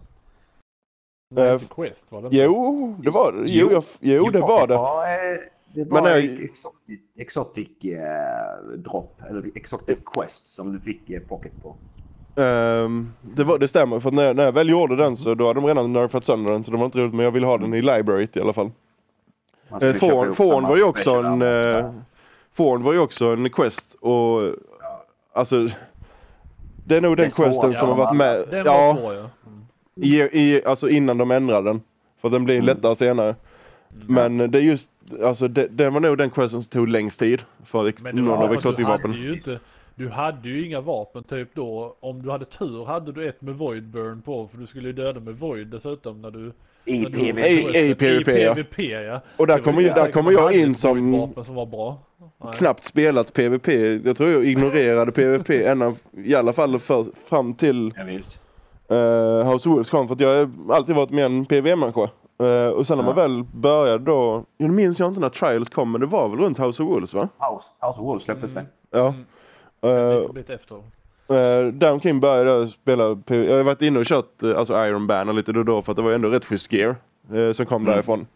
Nej, 1.31 1.47
Eh, 1.49 1.53
inte 1.53 1.67
Quest 1.75 2.13
var 2.13 2.21
det 2.23 2.27
inte? 2.27 2.37
Jo, 2.37 2.97
det 3.03 3.11
var 3.11 3.33
det. 3.33 3.43
Jo, 3.51 3.71
jag, 3.73 3.85
jo 4.01 4.31
det 4.31 4.41
var 4.41 4.67
det. 4.67 4.75
var, 4.75 5.07
det 5.07 5.41
Men 5.75 5.89
var 5.89 6.03
nej. 6.03 6.29
en 6.29 6.45
exotic, 6.45 7.01
exotic 7.17 7.69
eh, 7.85 8.77
drop, 8.77 9.21
eller 9.31 9.51
exotic 9.55 9.99
quest 10.15 10.47
som 10.47 10.73
du 10.73 10.81
fick 10.81 11.11
eh, 11.11 11.21
pocket 11.21 11.53
på. 11.63 11.77
Ehm, 12.37 13.13
det, 13.23 13.45
var, 13.45 13.59
det 13.59 13.69
stämmer 13.69 14.01
för 14.01 14.09
att 14.09 14.15
när, 14.15 14.25
jag- 14.27 14.37
när 14.37 14.45
jag 14.45 14.53
väl 14.53 14.69
gjorde 14.69 14.97
den 14.97 15.17
så 15.17 15.35
då 15.35 15.47
hade 15.47 15.61
de 15.61 15.67
redan 15.67 15.93
nerfat 15.93 16.25
sönder 16.25 16.53
den 16.53 16.65
så 16.65 16.71
det 16.71 16.77
var 16.77 16.85
inte 16.85 16.99
roligt 16.99 17.15
men 17.15 17.25
jag 17.25 17.33
ville 17.33 17.47
ha 17.47 17.59
den 17.59 17.75
i 17.75 17.83
libraryt 17.83 18.37
i 18.37 18.41
alla 18.41 18.53
fall. 18.53 18.71
Eh, 19.81 19.95
samma 19.97 20.61
var 20.69 20.77
ju 20.77 20.83
också 20.85 21.11
en 21.15 21.43
eh, 21.43 21.91
Thorn 22.57 22.83
var 22.83 22.93
ju 22.93 22.99
också 22.99 23.27
en 23.29 23.51
quest 23.51 23.95
och 24.01 24.43
alltså 25.33 25.69
det 26.87 26.97
är 26.97 27.01
nog 27.01 27.17
den 27.17 27.27
är 27.27 27.31
questen 27.31 27.75
som 27.75 27.89
ja, 27.89 27.95
har 27.95 27.97
varit 28.05 28.17
med. 28.17 28.45
Den 28.51 28.65
var 28.65 28.73
Ja, 28.73 28.97
svår 29.01 29.15
ja. 29.15 29.21
Mm. 29.47 29.65
i, 29.97 30.17
i, 30.41 30.65
alltså 30.65 30.89
innan 30.89 31.19
de 31.19 31.31
ändrade 31.31 31.69
den. 31.71 31.81
För 32.21 32.29
den 32.31 32.45
blir 32.45 32.63
lättare 32.63 32.97
senare. 32.97 33.35
Men 34.07 34.39
det 34.51 34.59
är 34.59 34.63
just, 34.63 34.89
alltså 35.25 35.49
det, 35.49 35.69
det 35.71 35.91
var 35.91 36.01
nog 36.01 36.19
den 36.19 36.31
questen 36.31 36.63
som 36.63 36.71
tog 36.71 36.89
längst 36.89 37.19
tid 37.19 37.43
för 37.65 37.89
ex, 37.89 38.03
Men 38.03 38.17
det 38.17 38.23
någon 38.23 38.39
var 38.39 38.45
av 38.45 38.53
att 38.53 39.03
du 39.95 40.09
hade 40.09 40.49
ju 40.49 40.67
inga 40.67 40.81
vapen 40.81 41.23
typ 41.25 41.49
då. 41.55 41.97
Om 42.01 42.23
du 42.23 42.31
hade 42.31 42.45
tur 42.45 42.85
hade 42.85 43.13
du 43.13 43.29
ett 43.29 43.43
med 43.43 43.55
void 43.55 43.83
burn 43.89 44.23
på 44.23 44.49
för 44.49 44.59
du 44.59 44.67
skulle 44.67 44.87
ju 44.89 44.93
döda 44.93 45.21
med 45.21 45.39
void 45.39 45.67
dessutom 45.67 46.23
när 46.23 46.31
du 46.31 46.53
I 46.85 46.99
när 46.99 47.11
du- 47.11 47.19
PvP. 47.19 47.77
I- 47.77 47.95
PvP, 47.95 48.29
ja. 48.43 48.55
PvP 48.55 48.79
ja. 48.93 49.21
Och 49.37 49.47
där 49.47 49.59
kommer 49.59 49.83
där 49.83 50.11
kommer 50.13 50.33
jag 50.33 50.53
in 50.55 50.75
som- 50.75 51.33
som 51.45 51.55
var 51.55 51.67
bra. 51.67 51.99
Nej. 52.45 52.53
Knappt 52.55 52.85
spelat 52.85 53.33
PVP. 53.33 53.69
Jag 54.05 54.17
tror 54.17 54.31
jag 54.31 54.45
ignorerade 54.47 55.13
PVP 55.13 55.51
ända, 55.67 55.95
i 56.13 56.35
alla 56.35 56.53
fall 56.53 56.79
för, 56.79 57.07
fram 57.29 57.55
till 57.55 57.93
Ja, 57.97 58.05
visst. 58.05 58.41
uh, 58.91 58.97
House 59.53 59.69
of 59.69 59.75
Wolves 59.75 59.91
kom 59.91 60.09
för 60.09 60.15
att 60.15 60.21
jag 60.21 60.47
har 60.67 60.75
alltid 60.75 60.97
varit 60.97 61.11
med 61.11 61.25
en 61.25 61.45
PVM-människa. 61.47 62.11
Uh, 62.43 62.69
och 62.69 62.87
sen 62.87 62.99
när 62.99 63.05
man 63.05 63.15
Ja. 63.17 63.23
väl 63.23 63.45
började 63.55 64.05
då, 64.05 64.45
jag 64.57 64.71
minns 64.71 65.01
jag 65.01 65.09
inte 65.09 65.21
när 65.21 65.29
Trials 65.29 65.69
kom 65.69 65.93
men 65.93 66.01
det 66.01 66.07
var 66.07 66.29
väl 66.29 66.39
runt 66.39 66.59
House 66.59 66.83
of 66.83 66.89
Wolves 66.89 67.15
va? 67.15 67.21
House, 67.39 67.69
House 67.81 68.01
of 68.01 68.07
Wolves 68.07 68.25
släpptes 68.25 68.55
det. 68.55 68.67
Ja. 68.91 69.15
Eh, 69.85 70.35
Lite, 70.35 70.55
efter. 70.55 70.75
Uh, 71.31 71.73
däromkring 71.73 72.21
började 72.21 72.51
jag 72.51 72.69
spela, 72.69 73.05
jag 73.27 73.57
har 73.57 73.63
varit 73.63 73.83
inne 73.83 73.99
och 73.99 74.05
kört 74.07 74.43
uh, 74.43 74.59
alltså 74.59 74.87
Iron 74.87 75.07
Banner 75.07 75.33
lite 75.33 75.53
då 75.53 75.59
och 75.61 75.65
då 75.67 75.83
för 75.83 75.93
att 75.93 75.97
det 75.97 76.03
var 76.03 76.13
ändå 76.13 76.29
rätt 76.29 76.45
schysst 76.45 76.73
gear 76.73 76.97
uh, 77.35 77.53
som 77.53 77.67
kom 77.67 77.83
Mm. 77.83 77.93
därifrån. 77.95 78.27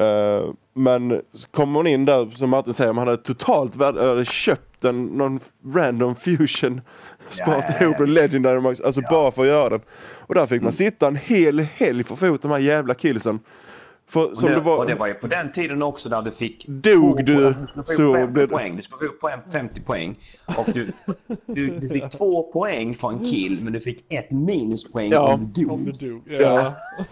Uh, 0.00 0.52
men 0.74 1.22
så 1.32 1.48
kom 1.48 1.74
hon 1.74 1.86
in 1.86 2.04
där 2.04 2.30
som 2.34 2.50
Martin 2.50 2.74
säger, 2.74 2.92
man 2.92 3.06
hade 3.06 3.22
totalt 3.22 3.80
hade 3.80 4.24
köpt 4.24 4.84
en, 4.84 5.06
någon 5.06 5.40
random 5.74 6.14
fusion 6.14 6.80
sparat 7.30 7.64
ja, 7.68 7.84
ihop 7.84 8.00
en 8.00 8.14
legendary 8.14 8.60
max, 8.60 8.80
alltså 8.80 9.00
Ja. 9.00 9.08
bara 9.10 9.30
för 9.30 9.42
att 9.42 9.48
göra 9.48 9.68
den. 9.68 9.80
Och 10.16 10.34
där 10.34 10.46
fick 10.46 10.62
man 10.62 10.66
Mm. 10.68 10.72
sitta 10.72 11.06
en 11.08 11.16
hel 11.16 11.60
helg 11.60 12.04
för 12.04 12.14
att 12.14 12.20
få 12.20 12.26
ut 12.26 12.42
de 12.42 12.50
här 12.50 12.58
jävla 12.58 12.94
killsen. 12.94 13.40
För 14.08 14.34
som 14.34 14.48
det, 14.48 14.54
det 14.54 14.60
var, 14.60 14.76
och 14.78 14.86
det 14.86 14.94
var 14.94 15.06
ju 15.06 15.14
på 15.14 15.26
den 15.26 15.52
tiden 15.52 15.82
också 15.82 16.08
där 16.08 16.22
du 16.22 16.30
fick... 16.30 16.66
Dog 16.68 17.24
du, 17.24 17.54
så 17.84 17.92
ihop 17.92 18.16
50 18.16 18.32
blev 18.32 18.48
det- 18.48 18.54
poäng. 18.54 18.76
Du 18.76 18.82
skulle 18.82 19.10
få 19.10 19.16
poäng, 19.20 19.38
50 19.52 19.80
poäng. 19.80 20.16
Och 20.58 20.66
du, 20.74 20.92
du, 21.46 21.78
du 21.78 21.88
fick 21.88 22.10
två 22.10 22.42
poäng 22.52 22.94
för 22.94 23.08
en 23.08 23.24
kill 23.24 23.58
men 23.62 23.72
du 23.72 23.80
fick 23.80 24.12
ett 24.12 24.30
minuspoäng 24.30 25.10
Ja. 25.12 25.34
om 25.34 25.52
du 25.54 25.66
Om 25.66 25.84
dog. 25.84 25.94
du 26.00 26.10
dog. 26.10 26.22
Ja. 26.26 26.38
Ja. 26.98 27.04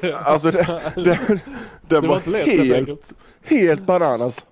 Det. 0.00 0.14
alltså 0.24 0.50
det, 0.50 0.80
det, 0.94 1.02
den 1.28 1.40
det 1.88 2.00
var, 2.00 2.08
var 2.08 2.16
inte 2.16 2.30
lätt 2.30 2.48
helt 2.48 2.62
helt, 2.64 2.74
enkelt. 2.78 3.12
helt 3.44 3.86
bananas. 3.86 4.46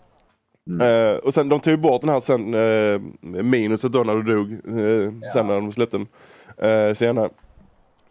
Mm. 0.71 1.11
Eh, 1.13 1.17
och 1.19 1.35
sen 1.35 1.49
de 1.49 1.61
tog 1.61 1.81
bort 1.81 2.01
den 2.01 2.11
här 2.11 2.21
sen 2.21 2.55
eh, 2.55 3.01
minuset 3.43 3.93
då 3.93 4.03
när 4.05 4.15
du 4.15 4.23
dog. 4.35 4.53
Eh, 4.53 5.13
Sen 5.33 5.47
när 5.47 5.55
de 5.55 5.73
släppte 5.73 5.97
den 5.99 6.07
eh, 6.89 6.95
senare. 6.95 7.31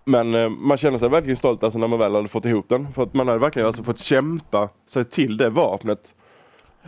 Men 0.10 0.36
eh, 0.36 0.50
man 0.50 0.78
känner 0.78 0.98
sig 0.98 1.10
verkligen 1.10 1.38
stolt 1.38 1.64
alltså 1.64 1.80
när 1.80 1.88
man 1.88 2.00
väl 2.00 2.16
hade 2.16 2.28
fått 2.28 2.46
ihop 2.46 2.66
den. 2.70 2.94
För 2.94 3.04
att 3.04 3.14
man 3.14 3.28
hade 3.28 3.40
verkligen 3.40 3.66
alltså 3.68 3.84
fått 3.84 4.00
kämpa 4.00 4.70
sig 4.88 5.06
till 5.06 5.38
det 5.38 5.50
vapnet. 5.50 6.16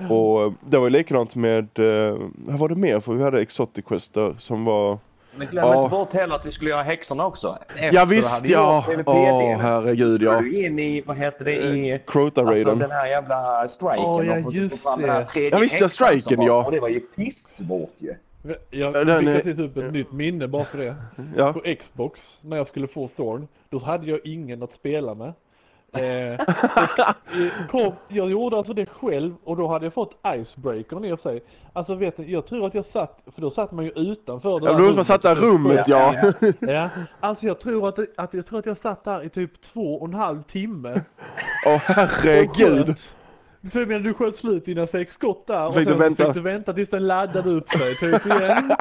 Och 0.09 0.41
eh, 0.43 0.51
det 0.69 0.78
var 0.78 0.84
ju 0.86 0.89
likadant 0.89 1.36
med, 1.36 1.80
eh, 1.80 2.15
vad 2.36 2.59
var 2.59 2.69
det 2.69 2.76
mer? 2.76 2.99
För 2.99 3.13
vi 3.13 3.24
hade 3.24 3.41
Exotic 3.41 3.86
Quester 3.86 4.36
som 4.38 4.65
var 4.65 4.97
Men 5.36 5.47
glöm 5.47 5.65
Ja. 5.67 5.84
inte 5.84 5.91
bort 5.95 6.13
heller 6.13 6.36
att 6.36 6.45
vi 6.45 6.51
skulle 6.51 6.69
göra 6.69 6.84
häxorna 6.84 7.26
också. 7.26 7.57
Efter 7.76 7.93
Ja 7.93 8.05
visst 8.05 8.41
ja! 8.45 8.86
Åh 8.88 8.95
PvP-delen. 8.95 9.59
herregud 9.59 10.22
ja. 10.22 10.36
Skulle 10.39 10.51
du 10.51 10.65
in 10.65 10.80
i, 10.80 11.01
vad 11.01 11.17
heter 11.17 11.45
det, 11.45 11.53
i... 11.53 12.01
Crota 12.07 12.41
Alltså 12.41 12.53
raiden. 12.53 12.80
den 12.80 12.91
här 12.91 13.07
jävla 13.07 13.67
striken. 13.67 14.05
Åh, 14.05 14.26
ja, 14.28 14.51
just 14.51 14.84
fram 14.84 15.01
den 15.01 15.09
här 15.09 15.28
det. 15.34 15.49
Ja, 15.49 15.57
visst, 15.59 15.80
ja, 15.82 15.89
striken, 15.89 16.41
ja. 16.41 16.65
Och 16.65 16.72
det 16.72 16.80
var 16.80 16.89
ju 16.89 16.99
pissvårt 16.99 17.95
ju. 17.97 18.15
Jag 18.70 18.94
Den 18.94 19.20
fick 19.20 19.28
är- 19.30 19.39
precis 19.39 19.60
upp 19.60 19.78
ett 19.78 19.94
nytt 19.94 20.12
minne 20.12 20.48
bara 20.48 20.64
för 20.64 20.78
det. 20.78 20.96
Ja. 21.38 21.54
På 21.54 21.62
Xbox, 21.82 22.38
när 22.42 22.58
jag 22.58 22.68
skulle 22.68 22.88
få 22.88 23.08
Thorn, 23.08 23.48
då 23.70 23.80
hade 23.80 24.08
jag 24.08 24.20
ingen 24.26 24.64
att 24.64 24.74
spela 24.74 25.14
med. 25.16 25.34
Eh, 25.94 26.39
och, 26.42 26.50
eh, 27.39 27.68
kom, 27.72 27.94
jag 28.08 28.32
gjorde 28.32 28.58
alltså 28.58 28.74
det 28.74 28.86
själv 28.89 29.34
och 29.44 29.58
då 29.58 29.68
hade 29.68 29.86
jag 29.86 29.94
fått 29.94 30.16
icebreakern 30.36 31.06
i 31.06 31.12
och 31.12 31.20
för 31.20 31.30
sig. 31.30 31.44
Alltså 31.74 31.96
vet 31.96 32.18
ni, 32.18 32.32
jag 32.32 32.46
tror 32.46 32.68
att 32.68 32.74
jag 32.74 32.86
satt, 32.86 33.20
för 33.36 33.42
då 33.42 33.50
satt 33.52 33.72
man 33.72 33.86
ju 33.86 33.92
utanför 33.92 34.60
det 34.60 34.66
Ja, 34.66 34.72
där 34.72 34.80
då 34.80 34.86
rummet. 34.86 35.08
satt 35.08 35.22
där 35.22 35.36
rummet 35.36 35.88
ja. 35.88 36.16
Ja, 36.60 36.89
alltså 37.20 37.46
jag 37.46 37.60
tror 37.60 37.88
att, 37.88 38.00
att 38.18 38.34
jag 38.34 38.46
tror 38.46 38.60
att 38.60 38.66
jag 38.66 38.78
satt 38.78 39.04
där 39.04 39.24
i 39.24 39.30
typ 39.30 39.62
två 39.62 39.96
och 39.96 40.08
en 40.08 40.14
halv 40.14 40.44
timme. 40.44 41.02
Åh 41.66 41.74
och 41.76 41.80
herregud. 41.82 42.96
För 43.72 43.80
jag 43.80 43.88
menar 43.88 43.99
du 44.01 44.14
sköt 44.14 44.36
slut 44.36 44.66
dina 44.66 44.88
sex 44.88 45.14
skott 45.14 45.47
där 45.47 45.68
och 45.68 45.74
Fick 45.74 45.84
du 45.86 45.91
sen 45.91 45.99
vänta? 45.99 46.26
fick 46.26 46.34
du 46.34 46.41
vänta 46.41 46.74
tills 46.74 46.89
den 46.89 47.07
laddade 47.07 47.49
upp 47.49 47.70
sig 47.72 47.95
typ 47.95 48.26
igen. 48.26 48.72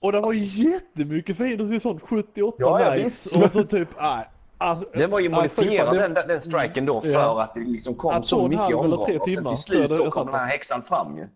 Och 0.00 0.12
det 0.12 0.20
var 0.20 0.32
jättemycket 0.32 1.36
fiender, 1.36 1.74
så 1.74 1.80
sånt 1.80 2.02
78 2.02 2.56
Ja, 2.60 2.80
ja, 2.80 2.94
likes 2.94 3.26
visst. 3.26 3.36
och 3.36 3.50
så 3.52 3.64
typ, 3.64 3.88
nej. 4.00 4.28
Alltså, 4.58 4.88
Den 4.92 5.10
var 5.10 5.20
ju 5.20 5.28
modifierad 5.28 5.96
den, 5.96 6.14
den 6.28 6.40
striken 6.40 6.86
då 6.86 7.00
för 7.00 7.08
Ja. 7.08 7.42
att 7.42 7.54
det 7.54 7.60
liksom 7.60 7.94
kom 7.94 8.14
Att 8.14 8.26
så 8.26 8.48
mycket 8.48 8.74
omgångar. 8.74 9.04
tre 9.06 9.18
Och 9.18 9.24
sen 9.28 9.34
timmar. 9.36 9.50
till 9.50 9.62
slut 9.62 9.90
då 9.90 10.10
kom 10.10 10.26
den 10.26 10.34
här 10.34 10.46
häxan 10.46 10.82
fram 10.82 11.16
ju. 11.16 11.26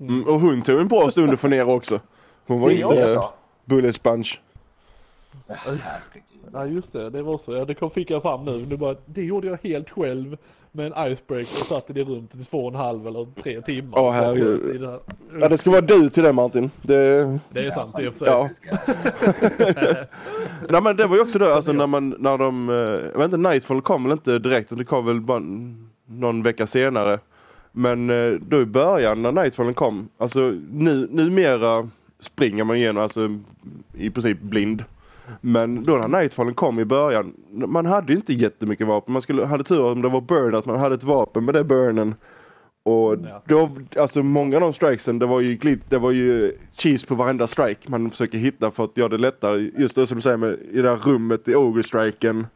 Mm, 0.00 0.28
och 0.28 0.40
hon 0.40 0.62
tog 0.62 0.80
en 0.80 0.88
bra 0.88 1.10
stund 1.10 1.32
att 1.32 1.40
få 1.40 1.48
ner 1.48 1.68
också. 1.68 2.00
Hon 2.46 2.60
var 2.60 2.68
Det 2.68 2.74
inte 2.74 2.86
också. 3.02 3.32
bullet 3.64 3.94
sponge. 3.96 4.28
Ja 6.52 6.66
just 6.66 6.92
det, 6.92 7.10
det 7.10 7.22
var 7.22 7.38
så. 7.38 7.52
Ja, 7.54 7.64
det 7.64 7.74
kom, 7.74 7.90
fick 7.90 8.10
jag 8.10 8.22
fram 8.22 8.44
nu. 8.44 8.64
Det, 8.66 8.76
bara, 8.76 8.96
det 9.06 9.22
gjorde 9.22 9.46
jag 9.46 9.58
helt 9.62 9.90
själv 9.90 10.36
med 10.74 10.92
en 10.92 11.12
icebreaker 11.12 11.60
och 11.60 11.66
satt 11.66 11.90
i 11.90 11.92
det 11.92 12.04
rummet 12.04 12.34
i 12.34 12.44
två 12.44 12.58
och 12.66 12.72
en 12.72 12.78
halv 12.78 13.06
eller 13.06 13.26
tre 13.42 13.60
timmar. 13.60 13.98
Åh, 13.98 14.12
herregud. 14.12 14.74
I 14.74 14.78
det 14.78 14.86
här. 14.90 15.00
Ja 15.40 15.48
det 15.48 15.58
ska 15.58 15.70
vara 15.70 15.80
du 15.80 16.10
till 16.10 16.22
det 16.22 16.32
Martin. 16.32 16.70
Det, 16.82 17.38
Det 17.52 17.66
är 17.66 17.70
sant, 17.70 17.94
det 17.96 18.04
är 18.04 18.10
för 18.10 18.18
sig. 18.18 18.28
ja. 18.28 18.48
Nej 20.68 20.82
men 20.82 20.96
det 20.96 21.06
var 21.06 21.16
ju 21.16 21.22
också 21.22 21.38
då 21.38 21.54
alltså 21.54 21.72
när 21.72 21.86
man, 21.86 22.14
när 22.18 22.38
de, 22.38 22.68
eh, 22.68 22.74
jag 23.12 23.18
vet 23.18 23.24
inte 23.32 23.36
Nightfall 23.50 23.82
kom 23.82 24.02
väl 24.02 24.12
inte 24.12 24.38
direkt, 24.38 24.76
det 24.76 24.84
kom 24.84 25.06
väl 25.06 25.20
bara 25.20 25.42
någon 26.06 26.42
vecka 26.42 26.66
senare. 26.66 27.18
Men 27.72 28.10
eh, 28.10 28.32
då 28.40 28.60
i 28.60 28.64
början 28.66 29.22
när 29.22 29.32
Nightfallen 29.32 29.74
kom, 29.74 30.08
alltså 30.18 30.40
nu, 30.72 31.08
numera 31.10 31.88
springer 32.18 32.64
man 32.64 32.76
igenom 32.76 33.02
alltså 33.02 33.38
i 33.94 34.10
princip 34.10 34.40
blind. 34.40 34.84
Men 35.40 35.84
då 35.84 35.96
när 35.96 36.08
Nightfallen 36.08 36.54
kom 36.54 36.78
i 36.80 36.84
början, 36.84 37.34
man 37.50 37.86
hade 37.86 38.12
ju 38.12 38.16
inte 38.16 38.32
jättemycket 38.32 38.86
vapen. 38.86 39.12
Man 39.12 39.22
skulle, 39.22 39.44
hade 39.46 39.64
tur 39.64 39.84
om 39.84 40.02
det 40.02 40.08
var 40.08 40.20
burn, 40.20 40.54
att 40.54 40.66
man 40.66 40.78
hade 40.78 40.94
ett 40.94 41.04
vapen 41.04 41.44
med 41.44 41.54
det 41.54 41.64
burnen. 41.64 42.14
Och 42.82 43.16
Ja. 43.28 43.42
då, 43.46 43.70
alltså 43.96 44.22
många 44.22 44.56
av 44.56 44.60
de 44.60 44.72
strikesen, 44.72 45.18
det 45.18 45.26
var 45.26 45.40
ju 45.40 45.54
glid, 45.54 45.80
det 45.88 45.98
var 45.98 46.10
ju 46.10 46.52
cheese 46.76 47.06
på 47.06 47.14
varenda 47.14 47.46
strike 47.46 47.90
man 47.90 48.10
försöker 48.10 48.38
hitta 48.38 48.70
för 48.70 48.84
att 48.84 48.96
göra 48.96 49.08
det 49.08 49.18
lättare. 49.18 49.70
Just 49.76 49.94
det 49.94 50.06
som 50.06 50.16
du 50.16 50.22
säger 50.22 50.36
med 50.36 50.58
i 50.72 50.80
det 50.80 50.90
här 50.90 50.96
rummet 50.96 51.48
i 51.48 51.54
Ogre-striken. 51.54 52.46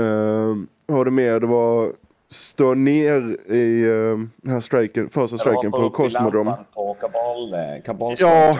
Uh, 0.00 0.56
vad 0.86 0.96
var 0.98 1.04
det 1.04 1.10
mer? 1.10 1.40
Det 1.40 1.46
var 1.46 1.92
stå 2.30 2.74
ner 2.74 3.36
i 3.52 3.84
uh, 3.84 4.18
den 4.36 4.52
här 4.52 4.60
striken, 4.60 5.10
första 5.10 5.36
striken 5.36 5.70
på 5.70 5.90
kabal, 7.00 7.54
eh, 7.54 7.82
kabal 7.84 8.14
Ja. 8.18 8.58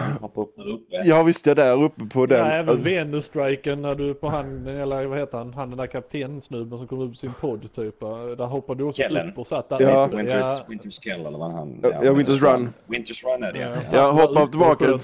Upp. 0.55 0.87
Ja 1.05 1.23
visst, 1.23 1.45
det 1.45 1.53
där 1.53 1.83
uppe 1.83 2.05
på 2.05 2.25
den. 2.25 2.39
Ja, 2.39 2.45
även 2.51 2.69
Alltså, 2.69 2.85
Venus-striken 2.85 3.81
när 3.81 3.95
du 3.95 4.13
på 4.13 4.29
han, 4.29 4.67
eller 4.67 5.05
vad 5.05 5.19
heter 5.19 5.37
han, 5.37 5.53
han 5.53 5.69
den 5.69 5.77
där 5.77 5.87
kaptensnubben 5.87 6.77
som 6.79 6.87
kom 6.87 6.99
upp 7.01 7.17
sin 7.17 7.33
podd 7.41 7.73
typ. 7.75 7.99
Där 7.99 8.45
hoppade 8.45 8.79
du 8.79 8.83
också 8.83 9.01
Kellen. 9.01 9.29
upp 9.29 9.37
och 9.37 9.47
satt 9.47 9.69
där. 9.69 9.81
Ja. 9.81 10.07
Winters, 10.07 10.33
Ja. 10.33 10.65
Winters 10.67 10.99
Kell 10.99 11.25
eller 11.25 11.37
vad 11.37 11.51
han... 11.51 11.79
Ja, 11.83 11.91
ja, 12.03 12.13
Winters 12.13 12.41
Run. 12.41 12.69
Winters 12.85 13.23
Run 13.23 13.43
är 13.43 13.53
det 13.53 13.59
ja. 13.59 13.75
Ja, 13.91 14.11
hoppa 14.11 14.33
där 14.33 14.41
uppe 14.41 14.51
tillbaka. 14.51 14.99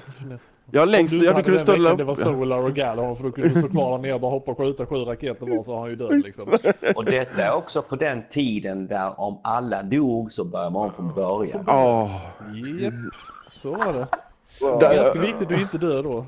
Ja, 0.70 0.84
längst, 0.84 1.12
Om 1.14 1.18
du 1.18 1.24
ja 1.24 1.30
inte 1.30 1.42
du 1.42 1.44
kunde 1.44 1.58
hade 1.60 1.72
den 1.72 1.74
ställa 1.74 1.90
veckan 1.90 1.96
det 1.96 2.04
var. 2.04 2.16
Ja. 2.18 2.24
Solar 2.24 2.58
och 2.58 2.74
Galahorn 2.74 3.16
för 3.16 3.24
då 3.24 3.30
kunde 3.32 3.48
du 3.50 3.60
stå 3.60 3.68
kvar 3.68 3.90
där 3.90 3.98
nere 4.02 4.14
och 4.14 4.20
bara 4.20 4.30
hoppa 4.30 4.50
och 4.50 4.58
skjuta 4.58 4.86
sju 4.86 4.96
raketer 4.96 5.46
var 5.56 5.64
så 5.64 5.72
har 5.74 5.80
han 5.80 5.90
ju 5.90 5.96
död 5.96 6.22
liksom. 6.24 6.48
Och 6.96 7.04
detta 7.04 7.42
är 7.42 7.54
också 7.54 7.82
på 7.82 7.96
den 7.96 8.22
tiden 8.32 8.86
där 8.86 9.20
om 9.20 9.38
alla 9.44 9.82
dog 9.82 10.32
så 10.32 10.44
börjar 10.44 10.70
man 10.70 10.92
från 10.92 11.14
början. 11.14 11.64
Åh. 11.68 12.10
Japp, 12.80 12.94
så 13.52 13.70
var 13.70 13.92
det. 13.92 14.06
Där- 14.80 14.94
Ganska 14.96 15.20
viktigt 15.20 15.42
att 15.42 15.48
du 15.48 15.60
inte 15.60 15.78
dör 15.78 16.02
då. 16.02 16.26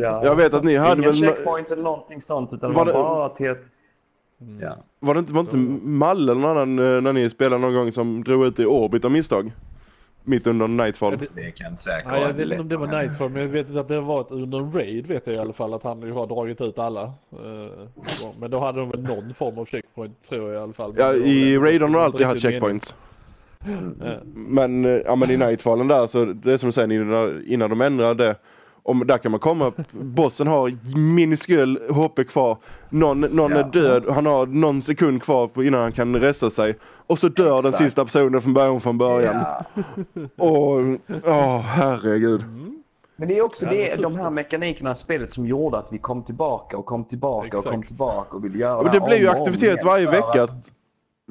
Ja. 0.00 0.24
Jag 0.24 0.36
vet 0.36 0.54
att 0.54 0.64
ni 0.64 0.76
hade 0.76 1.00
Inga 1.00 1.10
väl... 1.10 1.16
checkpoints 1.20 1.70
eller 1.70 1.82
någonting 1.82 2.22
sånt 2.22 2.52
utan 2.52 2.72
Var 2.72 2.84
det- 2.84 2.90
det 2.92 2.98
bara 2.98 3.28
till 3.28 3.46
ett... 3.50 3.64
Ja. 4.60 4.76
Var 5.00 5.14
det 5.14 5.20
inte, 5.20 5.32
var 5.32 5.42
det 5.42 5.58
inte 5.58 5.86
Malle 5.88 6.32
eller 6.32 6.40
någon 6.40 6.50
annan 6.58 6.78
eh, 6.96 7.00
när 7.00 7.12
ni 7.12 7.30
spelade 7.30 7.62
någon 7.62 7.74
gång 7.74 7.92
som 7.92 8.24
drog 8.24 8.46
ut 8.46 8.58
i 8.58 8.64
orbit 8.66 9.04
av 9.04 9.10
misstag? 9.10 9.52
Mitt 10.30 10.46
under 10.46 10.68
Nightfall. 10.68 11.12
Ja, 11.20 11.26
det- 11.34 11.50
kan 11.50 11.76
säkert 11.78 12.10
Nej, 12.10 12.20
jag 12.22 12.32
vet 12.32 12.46
inte 12.46 12.60
om 12.60 12.68
det 12.68 12.76
var. 12.76 12.86
Nightfall 12.86 13.28
men 13.30 13.42
jag 13.42 13.48
vet 13.48 13.76
att 13.76 13.88
det 13.88 14.00
var 14.00 14.20
ett, 14.20 14.30
under 14.30 14.58
en 14.58 14.72
raid 14.72 15.06
vet 15.06 15.26
jag 15.26 15.36
i 15.36 15.38
alla 15.38 15.52
fall 15.52 15.74
att 15.74 15.82
han 15.82 16.00
ju 16.02 16.12
har 16.12 16.26
dragit 16.26 16.60
ut 16.60 16.78
alla. 16.78 17.02
Eh, 17.02 18.30
Men 18.40 18.50
då 18.50 18.60
hade 18.60 18.80
de 18.80 18.90
väl 18.90 19.02
någon 19.02 19.34
form 19.34 19.58
av 19.58 19.64
checkpoint 19.66 20.22
tror 20.28 20.52
jag 20.52 20.60
i 20.60 20.62
alla 20.62 20.72
fall. 20.72 20.94
Ja, 20.96 21.12
i 21.14 21.58
Raidern 21.58 21.92
har 21.94 21.98
var 21.98 22.04
alltid 22.04 22.26
haft 22.26 22.40
checkpoints. 22.40 22.94
Men, 24.34 24.84
eh, 24.84 24.90
ja 25.04 25.16
men 25.16 25.30
i 25.30 25.36
Nightfallen 25.36 25.88
där 25.88 26.06
så, 26.06 26.24
det 26.24 26.52
är 26.52 26.56
som 26.56 26.68
du 26.68 26.72
säger 26.72 26.92
innan, 26.92 27.44
innan 27.46 27.70
de 27.70 27.80
ändrade 27.80 28.36
om, 28.82 29.06
där 29.06 29.18
kan 29.18 29.30
man 29.30 29.40
komma, 29.40 29.72
bossen 29.92 30.46
har 30.46 30.72
minuskull 30.98 31.78
HP 31.90 32.24
kvar. 32.24 32.56
Någon, 32.88 33.20
någon 33.20 33.52
är 33.52 33.56
Ja. 33.56 33.62
död, 33.62 34.04
han 34.10 34.26
har 34.26 34.46
någon 34.46 34.82
sekund 34.82 35.22
kvar 35.22 35.46
på 35.48 35.64
innan 35.64 35.80
han 35.80 35.92
kan 35.92 36.16
resa 36.16 36.50
sig. 36.50 36.78
Och 37.06 37.18
så 37.18 37.28
dör 37.28 37.62
den 37.62 37.68
Exakt. 37.70 37.84
sista 37.84 38.04
personen 38.04 38.42
från 38.42 38.54
början 38.54 38.80
från 38.80 38.98
början. 38.98 39.36
Ja. 39.36 39.64
Och, 40.44 40.80
åh 41.26 41.58
herregud. 41.60 42.44
Men 43.16 43.28
det 43.28 43.38
är 43.38 43.42
också 43.42 43.64
Ja, 43.64 43.70
det, 43.70 43.90
är 43.90 44.02
de 44.02 44.16
här 44.16 44.30
mekanikerna 44.30 44.92
i 44.92 44.96
spelet 44.96 45.30
som 45.32 45.46
gjorde 45.46 45.78
att 45.78 45.86
vi 45.90 45.98
kom 45.98 46.22
tillbaka 46.22 46.76
och 46.76 46.86
kom 46.86 47.04
tillbaka 47.04 47.58
och 47.58 47.64
kom 47.64 47.72
Exakt. 47.72 47.88
tillbaka 47.88 48.36
och 48.36 48.44
ville 48.44 48.58
göra 48.58 48.76
Och 48.78 48.90
det 48.90 49.00
blev 49.00 49.18
ju 49.18 49.28
aktivitet 49.28 49.84
varje 49.84 50.06
vecka. 50.10 50.42
att- 50.42 50.70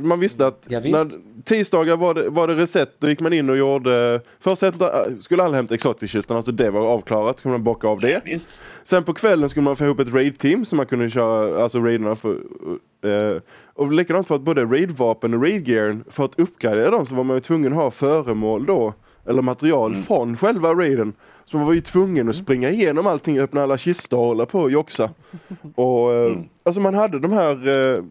Man 0.08 0.20
visste 0.20 0.48
att 0.48 0.66
Ja, 0.68 0.80
visst. 0.80 0.92
när 0.94 1.06
tisdagar 1.44 1.98
var 1.98 2.14
det, 2.14 2.30
var 2.30 2.48
det 2.48 2.56
reset, 2.56 2.96
då 3.00 3.10
gick 3.10 3.20
man 3.20 3.34
in 3.34 3.50
och 3.50 3.58
gjorde... 3.58 4.22
Först 4.40 4.62
hämta, 4.62 4.92
skulle 5.22 5.44
alla 5.44 5.56
hämta 5.56 5.74
exotic-kistan, 5.74 6.38
alltså 6.38 6.52
det 6.52 6.70
var 6.70 6.82
avklarat, 6.82 7.38
så 7.40 7.44
kunde 7.44 7.58
man 7.58 7.64
bocka 7.64 7.88
av 7.88 8.00
det. 8.00 8.22
Visst. 8.26 8.48
Sen 8.84 9.04
på 9.04 9.14
kvällen 9.14 9.50
skulle 9.50 9.64
man 9.64 9.76
få 9.76 9.86
ihop 9.86 10.00
ett 10.00 10.14
raid-team 10.14 10.66
så 10.66 10.76
man 10.76 10.86
kunde 10.86 11.10
köra, 11.10 11.64
alltså 11.64 11.80
raiderna 11.80 12.16
för... 12.16 12.38
Eh, 13.04 13.42
och 13.74 13.92
likadant 13.94 14.28
för 14.28 14.36
att 14.36 14.42
både 14.42 14.66
raid-vapen 14.66 15.34
och 15.34 15.42
raid-gearen, 15.44 16.04
för 16.10 16.26
att 16.26 16.40
uppgradera 16.40 16.92
dem 16.92 17.06
så 17.06 17.16
var 17.16 17.24
man 17.24 17.38
ju 17.38 17.42
tvungen 17.42 17.72
att 17.74 17.78
ha 17.80 17.92
föremål 17.92 18.66
då, 18.66 18.94
eller 19.26 19.42
material 19.42 19.92
Mm. 19.92 20.04
från 20.04 20.38
själva 20.38 20.74
raiden. 20.74 21.14
Så 21.46 21.58
man 21.58 21.66
var 21.66 21.74
ju 21.74 21.82
tvungen 21.82 22.30
att 22.30 22.36
springa 22.36 22.70
igenom 22.70 23.08
allting, 23.08 23.40
öppna 23.40 23.64
alla 23.64 23.78
kistor 23.78 24.18
och 24.20 24.26
hålla 24.26 24.46
på 24.46 24.60
och 24.60 24.72
joxa. 24.72 25.10
Och 25.76 26.14
eh, 26.14 26.32
Mm. 26.32 26.44
alltså 26.64 26.82
man 26.82 26.94
hade 26.96 27.20
de 27.20 27.32
här 27.32 27.68
eh, 27.98 28.04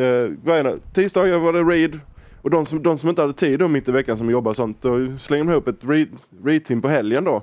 eh. 0.00 0.74
Tisdagar 0.92 1.38
var 1.38 1.52
det 1.52 1.62
raid. 1.62 2.00
Och 2.42 2.50
de 2.50 2.66
som, 2.66 2.82
de 2.82 2.98
som 2.98 3.08
inte 3.08 3.22
hade 3.22 3.32
tid 3.32 3.58
då 3.58 3.68
mitt 3.68 3.88
i 3.88 3.92
veckan 3.92 4.16
som 4.16 4.30
jobbar 4.30 4.54
sånt, 4.54 4.82
då 4.82 5.18
slängde 5.18 5.46
de 5.46 5.52
ihop 5.52 5.68
ett 5.68 5.84
raid, 5.84 6.08
raid-team 6.44 6.82
på 6.82 6.88
helgen 6.88 7.24
då. 7.24 7.42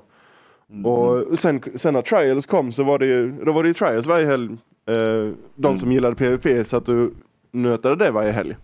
Mm. 0.70 0.86
Och 0.86 1.39
sen, 1.39 1.62
sen 1.76 1.93
när 1.93 2.02
trials 2.02 2.45
kom 2.45 2.72
så 2.72 2.84
var 2.84 3.00
det 3.00 3.06
ju, 3.06 3.32
då 3.32 3.52
var 3.52 3.64
det 3.64 3.68
ju 3.68 3.74
trials 3.74 4.06
varje 4.06 4.26
helg. 4.26 4.58
Eh, 4.86 5.34
de 5.56 5.78
som 5.78 5.91
gillade 5.91 6.16
PVP 6.16 6.68
satt 6.68 6.89
och 6.89 7.10
nötade 7.52 8.06
det 8.06 8.12
varje 8.12 8.32
helg. 8.32 8.56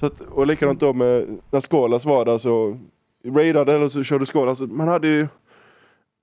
Så 0.00 0.06
att, 0.06 0.20
och 0.20 0.46
likadant 0.46 0.80
då 0.80 0.92
med 0.92 1.38
när 1.50 1.60
Skålas 1.60 2.04
var 2.04 2.24
där 2.24 2.38
så 2.38 2.78
raidade 3.24 3.74
eller 3.74 3.88
så 3.88 4.02
körde 4.02 4.26
Skålas. 4.26 4.60
Man 4.60 4.88
hade 4.88 5.08
ju, 5.08 5.20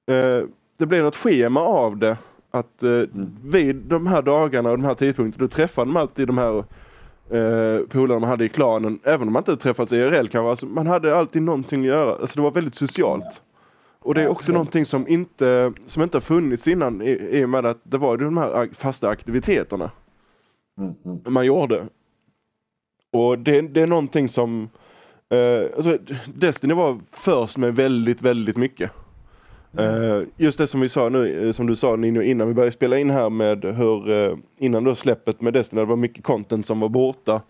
eh, 0.08 0.46
det 0.78 0.86
blev 0.86 1.04
något 1.04 1.16
schema 1.16 1.60
av 1.60 1.98
det. 1.98 2.18
Att 2.52 2.84
eh, 2.84 3.02
vid 3.44 3.76
de 3.76 4.08
här 4.08 4.22
dagarna 4.22 4.72
och 4.72 4.78
de 4.78 4.84
här 4.84 4.96
tidpunkterna 4.96 5.46
då 5.46 5.48
träffade 5.48 5.92
man 5.92 6.02
alltid 6.02 6.28
de 6.28 6.38
här 6.38 6.64
eh, 7.32 7.80
polarna 7.90 8.20
man 8.20 8.30
hade 8.30 8.46
i 8.46 8.50
klanen. 8.50 9.00
Även 9.04 9.28
om 9.28 9.34
man 9.34 9.42
inte 9.42 9.58
träffats 9.58 9.94
IRL 9.94 10.28
kanske. 10.28 10.50
Alltså, 10.50 10.66
man 10.66 10.88
hade 10.88 11.18
alltid 11.18 11.42
någonting 11.42 11.82
att 11.82 11.88
göra. 11.88 12.16
Alltså 12.16 12.36
det 12.36 12.42
var 12.42 12.52
väldigt 12.52 12.76
socialt. 12.76 13.42
Och 14.00 14.16
det 14.16 14.24
är 14.24 14.28
också 14.28 14.52
någonting 14.52 14.86
som 14.86 15.08
inte, 15.08 15.74
som 15.86 16.04
inte 16.04 16.18
har 16.18 16.22
funnits 16.22 16.68
innan 16.68 17.02
i, 17.02 17.12
i 17.12 17.46
och 17.46 17.50
med 17.50 17.66
att 17.66 17.80
det 17.84 17.98
var 17.98 18.18
de 18.18 18.38
här 18.38 18.70
fasta 18.74 19.10
aktiviteterna 19.10 19.92
Mm, 20.82 20.94
mm. 21.06 21.34
man 21.34 21.46
gjorde. 21.46 21.88
Och 23.12 23.40
det, 23.40 23.62
det 23.62 23.82
är 23.82 23.88
någonting 23.88 24.30
som, 24.30 24.70
eh, 25.30 25.76
alltså 25.76 25.98
Destiny 26.36 26.74
var 26.74 27.00
först 27.12 27.58
med 27.58 27.76
väldigt, 27.76 28.22
väldigt 28.22 28.58
mycket. 28.58 28.92
Eh, 29.78 30.24
just 30.38 30.58
det 30.58 30.68
som 30.68 30.82
vi 30.82 30.90
sa 30.90 31.10
nu, 31.10 31.48
eh, 31.48 31.52
som 31.52 31.68
du 31.68 31.76
sa 31.76 31.96
Nino 31.96 32.22
innan 32.22 32.48
vi 32.48 32.54
började 32.54 32.72
spela 32.72 32.98
in 32.98 33.10
här 33.10 33.30
med 33.30 33.66
hur, 33.66 34.10
eh, 34.10 34.38
innan 34.58 34.84
då 34.84 34.96
släppet 34.96 35.42
med 35.42 35.54
Destiny, 35.54 35.82
det 35.82 35.86
var 35.86 35.96
mycket 35.96 36.24
content 36.24 36.66
som 36.66 36.80
var 36.80 36.90
borta. 36.90 37.42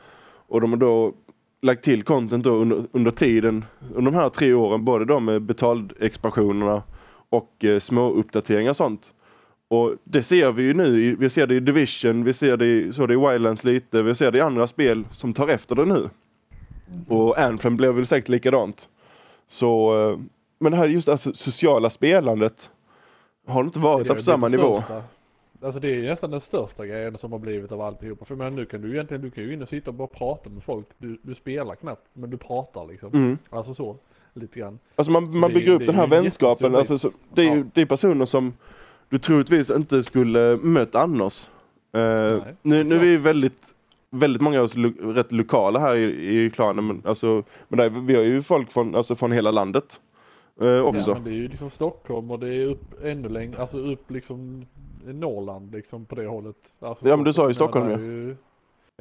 Och 0.47 0.61
de 0.61 0.71
har 0.71 0.77
då 0.77 1.13
lagt 1.61 1.83
till 1.83 2.03
content 2.03 2.43
då 2.43 2.55
under, 2.55 2.83
under 2.91 3.11
tiden, 3.11 3.65
under 3.95 4.11
de 4.11 4.17
här 4.17 4.29
tre 4.29 4.53
åren, 4.53 4.85
både 4.85 5.05
de 5.05 5.25
med 5.25 5.41
betalexpansionerna 5.41 6.83
och 7.29 7.65
eh, 7.65 7.79
små 7.79 8.09
uppdateringar 8.11 8.69
och 8.69 8.77
sånt. 8.77 9.13
Och 9.67 9.95
det 10.03 10.23
ser 10.23 10.51
vi 10.51 10.63
ju 10.63 10.73
nu, 10.73 11.15
vi 11.15 11.29
ser 11.29 11.47
det 11.47 11.55
i 11.55 11.59
Division, 11.59 12.23
vi 12.23 12.33
ser 12.33 12.57
det 12.57 12.65
i, 12.65 12.93
så 12.93 13.07
det 13.07 13.13
i 13.13 13.17
Wildlands 13.17 13.63
lite, 13.63 14.01
vi 14.01 14.15
ser 14.15 14.31
det 14.31 14.37
i 14.37 14.41
andra 14.41 14.67
spel 14.67 15.03
som 15.11 15.33
tar 15.33 15.47
efter 15.47 15.75
det 15.75 15.85
nu. 15.85 16.09
Och 17.07 17.39
Anthem 17.39 17.77
blev 17.77 17.93
väl 17.93 18.07
säkert 18.07 18.29
likadant. 18.29 18.89
Så, 19.47 19.93
men 20.61 20.71
det 20.71 20.77
här 20.77 20.87
just 20.87 21.09
alltså 21.09 21.33
sociala 21.33 21.89
spelandet 21.89 22.71
har 23.47 23.63
inte 23.63 23.79
varit 23.79 24.07
Det 24.07 24.15
på 24.15 24.21
samma 24.21 24.49
det 24.49 24.57
nivå. 24.57 24.73
största. 24.73 25.03
Alltså 25.63 25.79
det 25.79 25.89
är 25.95 26.01
nästan 26.09 26.31
den 26.31 26.41
största 26.41 26.85
grejen 26.85 27.17
som 27.17 27.31
har 27.31 27.39
blivit 27.39 27.71
av 27.71 27.81
alltihopa. 27.81 28.25
För 28.25 28.35
men 28.35 28.55
nu 28.55 28.65
kan 28.65 28.81
du 28.81 28.93
egentligen, 28.93 29.21
du 29.23 29.31
kan 29.31 29.43
ju 29.43 29.53
in 29.53 29.61
och 29.61 29.69
sitta 29.69 29.89
och 29.89 29.93
bara 29.93 30.07
prata 30.07 30.49
med 30.49 30.63
folk. 30.63 30.85
Du, 30.97 31.19
du 31.21 31.35
spelar 31.35 31.75
knappt, 31.75 32.05
men 32.13 32.29
du 32.29 32.37
pratar 32.37 32.85
liksom. 32.87 33.09
Mm. 33.13 33.37
Alltså 33.49 33.73
så, 33.73 33.95
lite 34.33 34.59
grann. 34.59 34.79
Alltså 34.95 35.11
man, 35.11 35.37
man 35.37 35.49
det- 35.49 35.53
bygger 35.55 35.71
upp 35.73 35.79
det 35.79 35.85
den 35.85 35.95
här 35.95 36.07
ju 36.07 36.15
en 36.15 36.23
vänskapen. 36.23 36.75
Alltså, 36.75 36.97
så, 36.97 37.11
det 37.33 37.41
är 37.41 37.45
ju 37.53 37.57
Ja. 37.57 37.63
det 37.73 37.81
är 37.81 37.85
personer 37.85 38.25
som 38.25 38.53
du 39.09 39.17
troligtvis 39.17 39.69
inte 39.69 40.03
skulle 40.03 40.57
mött 40.61 40.95
annars. 40.95 41.49
Eh, 41.93 41.99
nu, 42.61 42.83
nu 42.83 42.95
är 42.95 42.99
vi 42.99 43.17
väldigt, 43.17 43.75
väldigt 44.09 44.41
många 44.41 44.59
av 44.59 44.65
oss 44.65 44.75
lo, 44.75 44.89
rätt 45.13 45.31
lokala 45.31 45.79
här 45.79 45.95
i, 45.95 46.43
i 46.45 46.49
klanen. 46.49 46.87
Men, 46.87 47.01
alltså, 47.05 47.43
men 47.67 47.77
där, 47.79 47.89
vi 47.89 48.15
har 48.15 48.23
ju 48.23 48.43
folk 48.43 48.71
från, 48.71 48.95
alltså, 48.95 49.15
från 49.15 49.31
hela 49.31 49.51
landet 49.51 49.99
eh, 50.61 50.79
också. 50.81 51.11
Ja, 51.11 51.15
men 51.15 51.23
det 51.23 51.29
är 51.29 51.33
ju 51.33 51.47
liksom 51.47 51.69
Stockholm 51.69 52.31
och 52.31 52.39
det 52.39 52.55
är 52.55 52.65
upp 52.65 53.03
ännu 53.03 53.29
längre, 53.29 53.61
alltså 53.61 53.77
upp 53.77 54.11
liksom 54.11 54.65
i 55.09 55.13
Norrland 55.13 55.71
liksom 55.71 56.05
på 56.05 56.15
det 56.15 56.25
hållet. 56.27 56.55
Alltså, 56.79 57.07
Ja, 57.09 57.15
men 57.15 57.25
du 57.25 57.33
sa 57.33 57.47
ju 57.47 57.53
Stockholm 57.53 57.89
ju. 57.89 57.95
det 57.97 58.03
ju. 58.03 58.35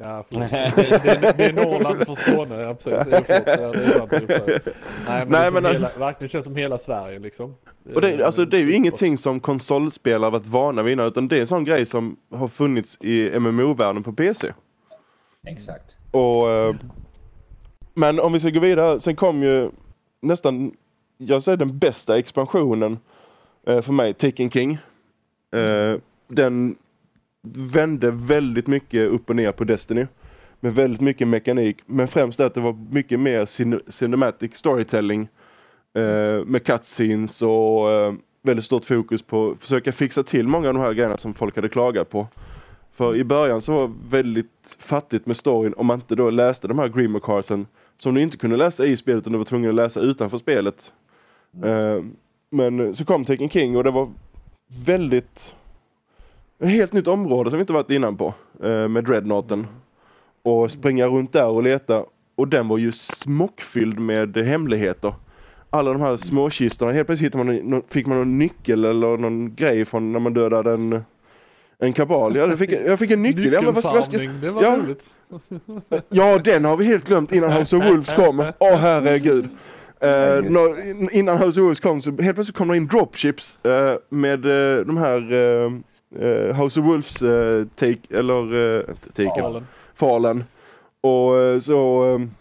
Ja, 0.03 0.25
det, 0.29 0.35
är, 0.37 1.33
det 1.37 1.45
är 1.45 1.53
Norrland 1.53 1.97
för 2.05 2.15
Skåne, 2.15 2.55
ja 2.61 2.73
precis. 2.73 2.91
Det 3.09 3.29
är, 3.33 3.73
förlåt, 3.73 4.09
det 4.09 4.33
är. 4.33 4.61
Nej 5.07 5.25
men, 5.25 5.29
Nej, 5.31 5.41
det 5.41 5.47
är 5.47 5.51
men- 5.51 5.63
som 5.63 5.71
hela, 5.73 5.89
verkligen 5.99 6.29
känns 6.29 6.45
som 6.45 6.55
hela 6.55 6.77
Sverige 6.77 7.19
liksom. 7.19 7.55
Och 7.95 8.01
det, 8.01 8.11
Eh, 8.13 8.25
alltså, 8.25 8.45
det 8.45 8.57
är 8.57 8.59
ju 8.61 8.65
super. 8.65 8.77
ingenting 8.77 9.17
som 9.17 9.39
konsolspelare 9.39 10.31
varit 10.31 10.47
vana 10.47 10.83
vid 10.83 10.93
innan 10.93 11.07
utan 11.07 11.27
det 11.27 11.37
är 11.37 11.41
en 11.41 11.47
sån 11.47 11.63
grej 11.65 11.85
som 11.85 12.17
har 12.33 12.47
funnits 12.47 12.97
i 13.01 13.39
MMO-världen 13.39 14.03
på 14.03 14.13
PC. 14.13 14.53
Exakt. 15.47 15.97
Och, 16.11 16.49
eh, 16.49 16.75
men 17.93 18.19
om 18.19 18.33
vi 18.33 18.39
ska 18.39 18.49
gå 18.49 18.59
vidare, 18.59 18.99
sen 18.99 19.15
kom 19.15 19.43
ju 19.43 19.69
nästan, 20.21 20.71
jag 21.27 21.43
säger 21.43 21.57
den 21.57 21.77
bästa 21.77 22.17
expansionen 22.17 22.99
eh, 23.67 23.81
för 23.81 23.93
mig, 23.93 24.13
Taken 24.13 24.49
King. 24.49 24.77
Eh, 25.55 25.95
den 26.27 26.75
vände 27.73 28.11
väldigt 28.11 28.67
mycket 28.67 29.09
upp 29.09 29.29
och 29.29 29.35
ner 29.35 29.51
på 29.51 29.63
Destiny. 29.63 30.07
Med 30.59 30.75
väldigt 30.75 31.01
mycket 31.01 31.27
mekanik, 31.27 31.77
men 31.85 32.07
främst 32.07 32.39
att 32.39 32.53
det 32.53 32.61
var 32.61 32.73
mycket 32.91 33.19
mer 33.19 33.45
cin- 33.45 33.81
cinematic 33.87 34.55
storytelling. 34.55 35.27
Eh, 35.93 36.45
med 36.45 36.63
cutscenes 36.63 37.41
och 37.41 37.91
eh, 37.91 38.13
väldigt 38.41 38.65
stort 38.65 38.85
fokus 38.85 39.21
på 39.21 39.51
att 39.51 39.61
försöka 39.61 39.91
fixa 39.91 40.23
till 40.23 40.47
många 40.47 40.67
av 40.67 40.73
de 40.73 40.79
här 40.79 40.93
grejerna 40.93 41.17
som 41.17 41.33
folk 41.33 41.55
hade 41.55 41.69
klagat 41.69 42.09
på. 42.09 42.27
För 42.91 43.15
i 43.15 43.23
början 43.23 43.61
så 43.61 43.71
var 43.73 43.87
det 43.87 43.93
väldigt 44.09 44.75
fattigt 44.79 45.25
med 45.25 45.37
storyn 45.37 45.73
om 45.77 45.85
man 45.87 45.99
inte 45.99 46.15
då 46.15 46.29
läste 46.29 46.67
de 46.67 46.79
här 46.79 46.87
Green 46.87 47.19
Carsen 47.19 47.67
som 47.97 48.13
du 48.13 48.21
inte 48.21 48.37
kunde 48.37 48.57
läsa 48.57 48.85
i 48.85 48.95
spelet 48.95 49.21
utan 49.21 49.33
du 49.33 49.37
var 49.37 49.45
tvungen 49.45 49.69
att 49.69 49.75
läsa 49.75 49.99
utanför 49.99 50.37
spelet. 50.37 50.93
Eh, 51.63 52.03
men 52.49 52.95
så 52.95 53.05
kom 53.05 53.25
Taken 53.25 53.49
King 53.49 53.77
och 53.77 53.83
det 53.83 53.91
var 53.91 54.11
väldigt 54.85 55.55
ett 56.61 56.69
helt 56.69 56.93
nytt 56.93 57.07
område 57.07 57.49
som 57.49 57.59
vi 57.59 57.61
inte 57.61 57.73
varit 57.73 57.91
innan 57.91 58.17
på 58.17 58.33
eh, 58.63 58.87
med 58.87 59.03
Dreadnoughten. 59.03 59.67
Och 60.43 60.71
springa 60.71 61.05
runt 61.05 61.33
där 61.33 61.47
och 61.47 61.63
leta 61.63 62.05
och 62.35 62.47
den 62.47 62.67
var 62.67 62.77
ju 62.77 62.91
smockfylld 62.91 63.99
med 63.99 64.37
hemligheter. 64.37 65.13
Alla 65.69 65.93
de 65.93 66.01
här 66.01 66.17
småkistorna, 66.17 66.91
helt 66.91 67.07
plötsligt 67.07 67.33
man, 67.33 67.83
fick 67.89 68.07
man 68.07 68.17
någon 68.17 68.37
nyckel 68.37 68.85
eller 68.85 69.17
någon 69.17 69.55
grej 69.55 69.85
från 69.85 70.11
när 70.11 70.19
man 70.19 70.33
dödade 70.33 70.73
en, 70.73 71.03
en 71.79 71.93
kabal. 71.93 72.35
Ja, 72.35 72.47
jag 72.47 72.59
fick, 72.59 72.71
jag 72.71 72.99
fick 72.99 73.11
en 73.11 73.21
nyckel. 73.21 73.53
Ja, 73.53 73.61
men 73.61 73.73
vad 73.73 73.83
ska, 73.83 73.93
vad 73.93 74.05
ska, 74.05 74.17
det 74.17 74.51
var 74.51 74.63
ja. 74.63 74.77
roligt. 74.77 75.03
ja, 76.09 76.37
den 76.37 76.65
har 76.65 76.77
vi 76.77 76.85
helt 76.85 77.07
glömt 77.07 77.31
innan 77.31 77.51
House 77.51 77.75
of 77.77 77.85
Wolves 77.85 78.13
kom. 78.13 78.39
Åh 78.59 78.75
herregud. 78.75 79.49
Uh, 80.03 80.43
när, 80.51 81.13
innan 81.13 81.37
House 81.37 81.59
of 81.59 81.65
Wolves 81.65 81.79
kom 81.79 82.01
så 82.01 82.09
helt 82.09 82.35
plötsligt 82.35 82.57
kom 82.57 82.67
det 82.67 82.77
in 82.77 82.87
dropships 82.87 83.59
uh, 83.65 83.93
med 84.09 84.45
uh, 84.45 84.85
de 84.85 84.97
här 84.97 86.53
House 86.53 86.79
of 86.79 86.85
Wolves 86.85 87.19
take, 87.75 87.99
eller 88.09 88.53
uh, 88.53 88.83
taken, 89.13 89.43
Falen. 89.43 89.67
Fallen. 89.95 90.43
Och 91.01 91.63
så 91.63 92.03
um, 92.03 92.31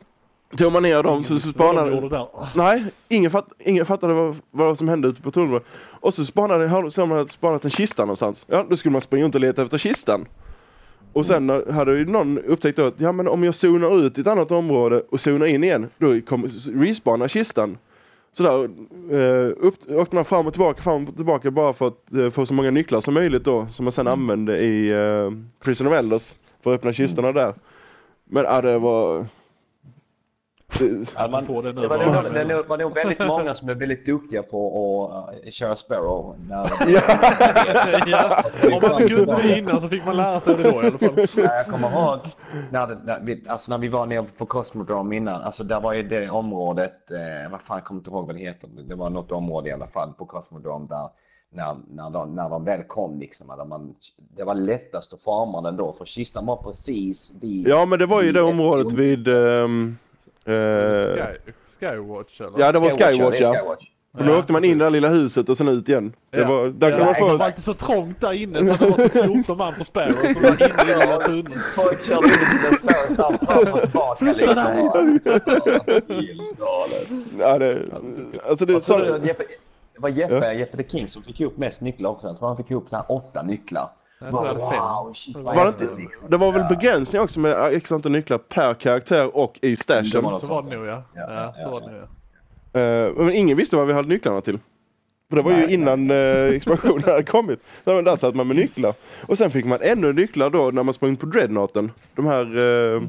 tog 0.57 0.73
man 0.73 0.83
ner 0.83 1.03
dem 1.03 1.25
så, 1.25 1.39
så 1.39 1.47
de 1.47 1.53
spanade... 1.53 2.09
där. 2.09 2.27
Nej, 2.55 2.85
ingen, 3.09 3.31
fatt, 3.31 3.49
ingen 3.59 3.87
fattade 3.87 4.15
vad, 4.15 4.37
vad 4.51 4.79
som 4.79 4.89
hände 4.89 5.09
ute 5.09 5.23
på 5.23 5.31
tunneln. 5.31 5.61
Och 6.01 6.15
så 6.15 6.25
spanade, 6.25 6.69
hade- 6.69 6.91
så 6.91 7.01
hade 7.01 7.15
man 7.15 7.29
spanat 7.29 7.65
en 7.65 7.71
kista 7.71 8.03
någonstans. 8.03 8.47
Ja, 8.49 8.67
då 8.71 8.77
skulle 8.77 8.93
man 8.93 9.01
springa 9.01 9.25
runt 9.25 9.35
och 9.35 9.41
leta 9.41 9.63
efter 9.63 9.79
kistan. 9.79 10.27
Och 11.13 11.27
sen 11.27 11.47
när- 11.47 11.73
hade 11.73 11.99
ju 11.99 12.07
någon 12.07 12.39
upptäckt 12.39 12.77
då 12.77 12.85
att 12.87 13.01
ja 13.01 13.13
men 13.13 13.29
om 13.29 13.45
jag 13.45 13.55
zonar 13.55 14.07
ut 14.07 14.19
i 14.19 14.21
ett 14.21 14.27
annat 14.27 14.51
område 14.53 15.03
och 15.11 15.21
zonar 15.21 15.47
in 15.47 15.65
igen, 15.65 15.87
då 15.99 16.21
kommer 16.21 16.49
respawna 16.87 17.29
kistan. 17.29 17.79
Så 18.33 18.43
där 18.43 18.65
eh, 19.19 19.53
upp, 19.61 19.75
åkte 19.91 20.15
man 20.15 20.25
fram 20.25 20.47
och 20.47 20.53
tillbaka, 20.53 20.83
fram 20.83 21.09
och 21.09 21.17
tillbaka 21.17 21.51
bara 21.51 21.73
för 21.73 21.87
att 21.89 22.13
eh, 22.13 22.31
få 22.31 22.47
så 22.47 22.55
många 22.55 22.71
nycklar 22.71 23.01
som 23.01 23.15
möjligt 23.15 23.45
då, 23.45 23.67
som 23.71 23.85
man 23.85 23.93
sen 23.93 24.07
använde 24.07 24.59
i 24.59 24.91
eh, 24.91 25.31
Prison 25.65 25.87
of 25.87 25.93
Elders 25.93 26.35
för 26.63 26.71
att 26.75 26.79
öppna 26.81 26.93
kistorna 26.93 27.33
där. 27.33 27.55
Men 28.25 28.45
ja, 28.45 28.61
det 28.61 28.79
var... 28.79 29.27
Det, 30.81 31.13
Ja, 31.17 31.29
man, 31.29 31.47
På 31.47 31.63
det 31.63 31.73
nu 31.73 31.81
det 31.81 31.89
var, 31.89 31.99
nog, 31.99 32.35
det 32.35 32.45
nog- 32.45 32.67
var 32.67 32.79
nog 32.79 32.95
väldigt 32.95 33.27
många 33.27 33.55
som 33.55 33.69
är 33.69 33.75
väldigt 33.75 34.07
duktiga 34.07 34.43
på 34.43 35.07
att 35.07 35.45
uh, 35.47 35.51
köra 35.51 35.77
Sparrow. 35.77 36.35
När, 36.49 36.71
ja, 38.11 38.45
om 38.65 38.91
man 38.91 39.09
kunde 39.09 39.37
det 39.43 39.59
innan 39.59 39.81
så 39.81 39.89
fick 39.89 40.07
man 40.07 40.17
lära 40.17 40.41
sig 40.41 40.57
det 40.57 40.63
då 40.63 40.83
i 40.83 40.87
alla 40.87 40.99
fall. 40.99 41.27
Ja, 41.37 41.55
jag 41.57 41.67
kommer 41.67 41.91
ihåg 41.91 42.19
när, 42.71 42.87
det, 42.87 42.99
när, 43.05 43.21
vi, 43.23 43.45
alltså 43.47 43.71
när 43.71 43.79
vi 43.79 43.89
var 43.89 44.07
nere 44.07 44.27
på 44.39 44.47
Cosmodrome 44.47 45.17
innan. 45.17 45.43
Alltså 45.43 45.65
där 45.65 45.81
var 45.81 45.93
ju 45.93 46.03
det 46.03 46.31
området, 46.31 47.11
eh, 47.11 47.51
vad 47.51 47.61
fan 47.61 47.77
jag 47.77 47.85
kommer 47.85 48.01
inte 48.01 48.11
ihåg 48.11 48.27
vad 48.27 48.35
det 48.37 48.41
heter. 48.41 48.69
Det 48.89 48.95
var 48.95 49.11
något 49.11 49.33
område 49.33 49.69
i 49.69 49.73
alla 49.73 49.87
fall 49.87 50.13
på 50.19 50.25
Cosmodrome 50.25 50.87
där 50.89 51.09
när, 51.53 51.77
när, 51.91 52.11
de, 52.11 52.35
när 52.35 52.49
de 52.49 52.65
väl 52.65 52.83
kom 52.83 53.19
liksom. 53.19 53.47
Där 53.59 53.65
man, 53.65 53.95
det 54.37 54.45
var 54.45 54.55
lättast 54.55 55.15
att 55.15 55.23
farma 55.23 55.61
den 55.61 55.77
då 55.77 55.93
för 55.93 56.05
kistan 56.05 56.47
var 56.47 56.57
precis 56.57 57.33
vid... 57.41 57.69
Ja 57.69 57.87
men 57.87 57.99
det 57.99 58.07
var 58.07 58.23
ju 58.23 58.33
det 58.33 58.43
området 58.43 58.93
vid... 58.93 59.29
ehm, 59.29 59.97
eh, 60.45 60.55
Sky, 60.55 61.53
Skywatch 61.81 62.41
eller? 62.41 62.61
ja 62.61 62.73
det 62.73 62.79
var 62.79 62.91
Skywatch 62.91 63.39
det 63.39 63.45
är 63.45 63.55
ja. 63.55 63.61
Skywatch. 63.61 63.87
För 64.19 64.25
då 64.25 64.39
åkte 64.39 64.53
man 64.53 64.65
in 64.65 64.71
i 64.71 64.75
det 64.75 64.85
där 64.85 64.91
lilla 64.91 65.09
huset 65.09 65.49
och 65.49 65.57
sen 65.57 65.69
ut 65.69 65.89
igen. 65.89 66.13
Det 66.31 66.39
Ja. 66.39 66.49
var, 66.49 66.67
där 66.69 66.91
kan 66.91 66.99
ja, 66.99 67.05
man 67.05 67.15
Det 67.15 67.21
var 67.21 67.39
få... 67.39 67.45
alltid 67.45 67.65
så 67.65 67.75
trångt 67.75 68.21
där 68.21 68.33
inne 68.33 68.59
så 68.59 68.85
det 68.85 68.91
var 68.91 69.09
14 69.09 69.59
man 69.59 69.75
på 69.75 69.85
Sparrow 69.85 70.33
som 70.33 70.43
var 70.43 70.51
inne 70.51 70.65
i 70.65 70.87
den 70.87 70.99
lilla 70.99 71.19
tunneln. 71.19 71.61
Folk 71.75 72.05
körde 72.05 72.27
in 72.29 72.33
i 72.35 72.37
den 72.71 72.79
Sparrow 72.79 73.47
fram 73.47 73.73
och 73.73 73.81
tillbaka 73.81 74.33
liksom. 74.33 75.21
Ja, 77.39 77.59
det, 77.59 77.79
alltså 78.49 78.67
det 78.67 78.73
så, 78.73 78.81
så... 78.81 78.99
Det 78.99 79.37
var 79.99 80.09
Jeppe, 80.09 80.53
Jeppe 80.55 80.77
the 80.77 80.89
King 80.89 81.09
som 81.09 81.23
fick 81.23 81.41
ihop 81.41 81.57
mest 81.57 81.81
nycklar 81.81 82.11
också. 82.11 82.27
Jag 82.27 82.39
tror 82.39 82.49
han 82.49 82.57
fick 82.57 82.71
ihop 82.71 82.89
så 82.91 82.97
här 82.97 83.05
åtta 83.09 83.43
nycklar. 83.43 83.91
Fem. 84.21 84.33
Wow, 84.33 85.13
shit 85.15 85.37
Var 85.37 85.65
det, 85.65 85.69
inte, 85.69 86.03
liksom. 86.03 86.31
det 86.31 86.37
var 86.37 86.53
väl 86.53 86.65
begränsning 86.65 87.23
också 87.23 87.41
med 87.41 87.75
x 87.75 87.93
antal 87.93 88.13
nycklar 88.13 88.39
per 88.39 88.75
karaktär 88.75 89.37
och 89.37 89.59
i 89.63 89.77
stashen. 89.77 90.25
var 90.25 90.39
Så 90.39 90.47
var 90.47 90.63
det 90.63 90.77
nog 90.77 90.87
ja. 90.87 91.03
Ja, 91.15 91.23
Ja, 91.29 91.53
ja, 91.57 91.65
så 91.65 91.71
var 91.71 91.81
ja. 91.81 91.87
det 91.87 91.93
nog 91.93 92.03
ja. 92.03 92.81
Eh, 92.81 93.13
men 93.17 93.33
ingen 93.33 93.57
visste 93.57 93.77
vad 93.77 93.87
vi 93.87 93.93
hade 93.93 94.09
nycklarna 94.09 94.41
till. 94.41 94.59
För 95.29 95.37
det 95.37 95.43
var 95.43 95.51
ju 95.51 95.57
Nej, 95.57 95.75
innan 95.75 96.11
uh, 96.11 96.55
expansionen 96.55 97.05
hade 97.05 97.23
kommit. 97.23 97.61
Så 97.85 97.95
men 97.95 98.05
där 98.05 98.17
satt 98.17 98.35
man 98.35 98.47
med 98.47 98.57
nycklar. 98.57 98.95
Och 99.27 99.39
sen 99.39 99.51
fick 99.51 99.65
man 99.65 99.79
ännu 99.83 100.13
nycklar 100.13 100.51
då 100.51 100.71
när 100.71 100.83
man 100.83 100.95
sprang 100.95 101.17
på 101.17 101.27
Dreadnoughten. 101.27 101.93
De 102.15 102.27
här, 102.27 102.45
eh, 102.45 103.01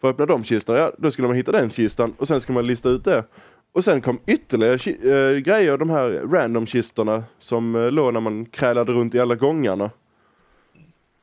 för 0.00 0.08
att 0.08 0.12
öppna 0.12 0.26
de 0.26 0.44
kistorna, 0.44 0.78
ja 0.78 0.92
då 0.98 1.10
skulle 1.10 1.28
man 1.28 1.36
hitta 1.36 1.52
den 1.52 1.70
kistan 1.70 2.14
och 2.18 2.28
sen 2.28 2.40
skulle 2.40 2.54
man 2.54 2.66
lista 2.66 2.88
ut 2.88 3.04
det. 3.04 3.24
Och 3.72 3.84
sen 3.84 4.00
kom 4.00 4.20
ytterligare 4.26 4.74
eh, 4.74 5.38
grejer, 5.38 5.76
de 5.76 5.90
här 5.90 6.10
random 6.32 6.66
kistorna 6.66 7.24
som 7.38 7.74
uh, 7.74 7.90
låg 7.90 8.12
när 8.12 8.20
man 8.20 8.44
krälade 8.44 8.92
runt 8.92 9.14
i 9.14 9.20
alla 9.20 9.34
gångarna. 9.34 9.90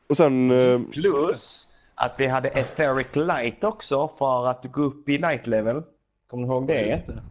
Och 0.09 0.17
sen, 0.17 0.51
eh, 0.51 0.81
Plus 0.91 1.67
att 1.95 2.15
vi 2.17 2.27
hade 2.27 2.49
etheric 2.49 3.07
light 3.15 3.63
också 3.63 4.07
för 4.17 4.47
att 4.47 4.65
gå 4.71 4.81
upp 4.81 5.09
i 5.09 5.17
light 5.17 5.47
level. 5.47 5.83
Kommer 6.29 6.47
du 6.47 6.53
ihåg 6.53 6.67
det? 6.67 6.85
Just 6.87 7.07
det. 7.07 7.23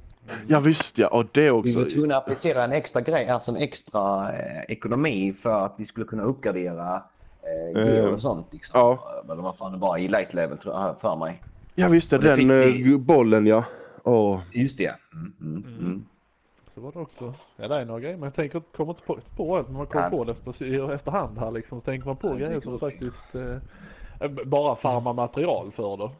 ja 0.48 0.60
visst 0.60 0.98
ja, 0.98 1.08
och 1.08 1.24
det 1.32 1.40
Vi 1.42 1.50
också. 1.50 1.78
var 1.78 1.88
tvungna 1.90 2.16
att 2.16 2.22
applicera 2.22 2.64
en 2.64 2.72
extra 2.72 3.00
grej, 3.02 3.28
alltså 3.28 3.50
en 3.50 3.56
extra 3.56 4.32
eh, 4.32 4.62
ekonomi 4.68 5.32
för 5.32 5.64
att 5.64 5.74
vi 5.78 5.84
skulle 5.84 6.06
kunna 6.06 6.22
uppgradera 6.22 7.02
eh, 7.74 7.80
gear 7.86 8.06
Eh, 8.06 8.12
och 8.14 8.22
sånt. 8.22 8.48
Liksom. 8.52 8.80
ja. 8.80 9.22
Eller 9.32 9.42
vad 9.42 9.56
fan 9.56 9.72
det 9.72 9.78
var 9.78 9.98
i 9.98 10.08
light 10.08 10.34
level 10.34 10.58
tror 10.58 10.74
jag 10.74 11.00
för 11.00 11.16
mig. 11.16 11.42
Ja 11.74 11.88
visst 11.88 12.12
ja, 12.12 12.18
den 12.18 12.48
vi- 12.48 12.92
eh, 12.92 12.98
bollen 12.98 13.46
ja. 13.46 13.64
Åh. 14.04 14.40
Just 14.52 14.78
det. 14.78 14.94
Mm, 15.12 15.32
mm, 15.40 15.64
mm. 15.78 16.04
Så 16.74 16.80
var 16.80 16.92
det 16.92 16.98
också. 16.98 17.34
Ja 17.56 17.68
det 17.68 17.74
är 17.74 17.84
några 17.84 18.00
grejer 18.00 18.16
men 18.16 18.24
jag 18.24 18.34
tänker 18.34 18.60
kommer 18.60 18.92
inte 18.92 19.02
på, 19.06 19.18
på 19.36 19.56
allt 19.56 19.68
men 19.68 19.76
man 19.76 19.86
kommer 19.86 20.04
Ja. 20.04 20.10
på 20.10 20.24
det 20.24 20.32
efter, 20.32 20.92
efterhand 20.92 21.38
här 21.38 21.50
liksom. 21.50 21.80
Så 21.80 21.84
tänker 21.84 22.06
man 22.06 22.16
på 22.16 22.28
Ja, 22.28 22.34
grejer 22.34 22.54
det 22.54 22.60
som 22.60 22.78
faktiskt 22.78 23.34
eh, 23.34 24.28
bara 24.44 24.76
farma 24.76 25.12
material 25.12 25.72
för 25.72 25.96
det. 25.96 26.10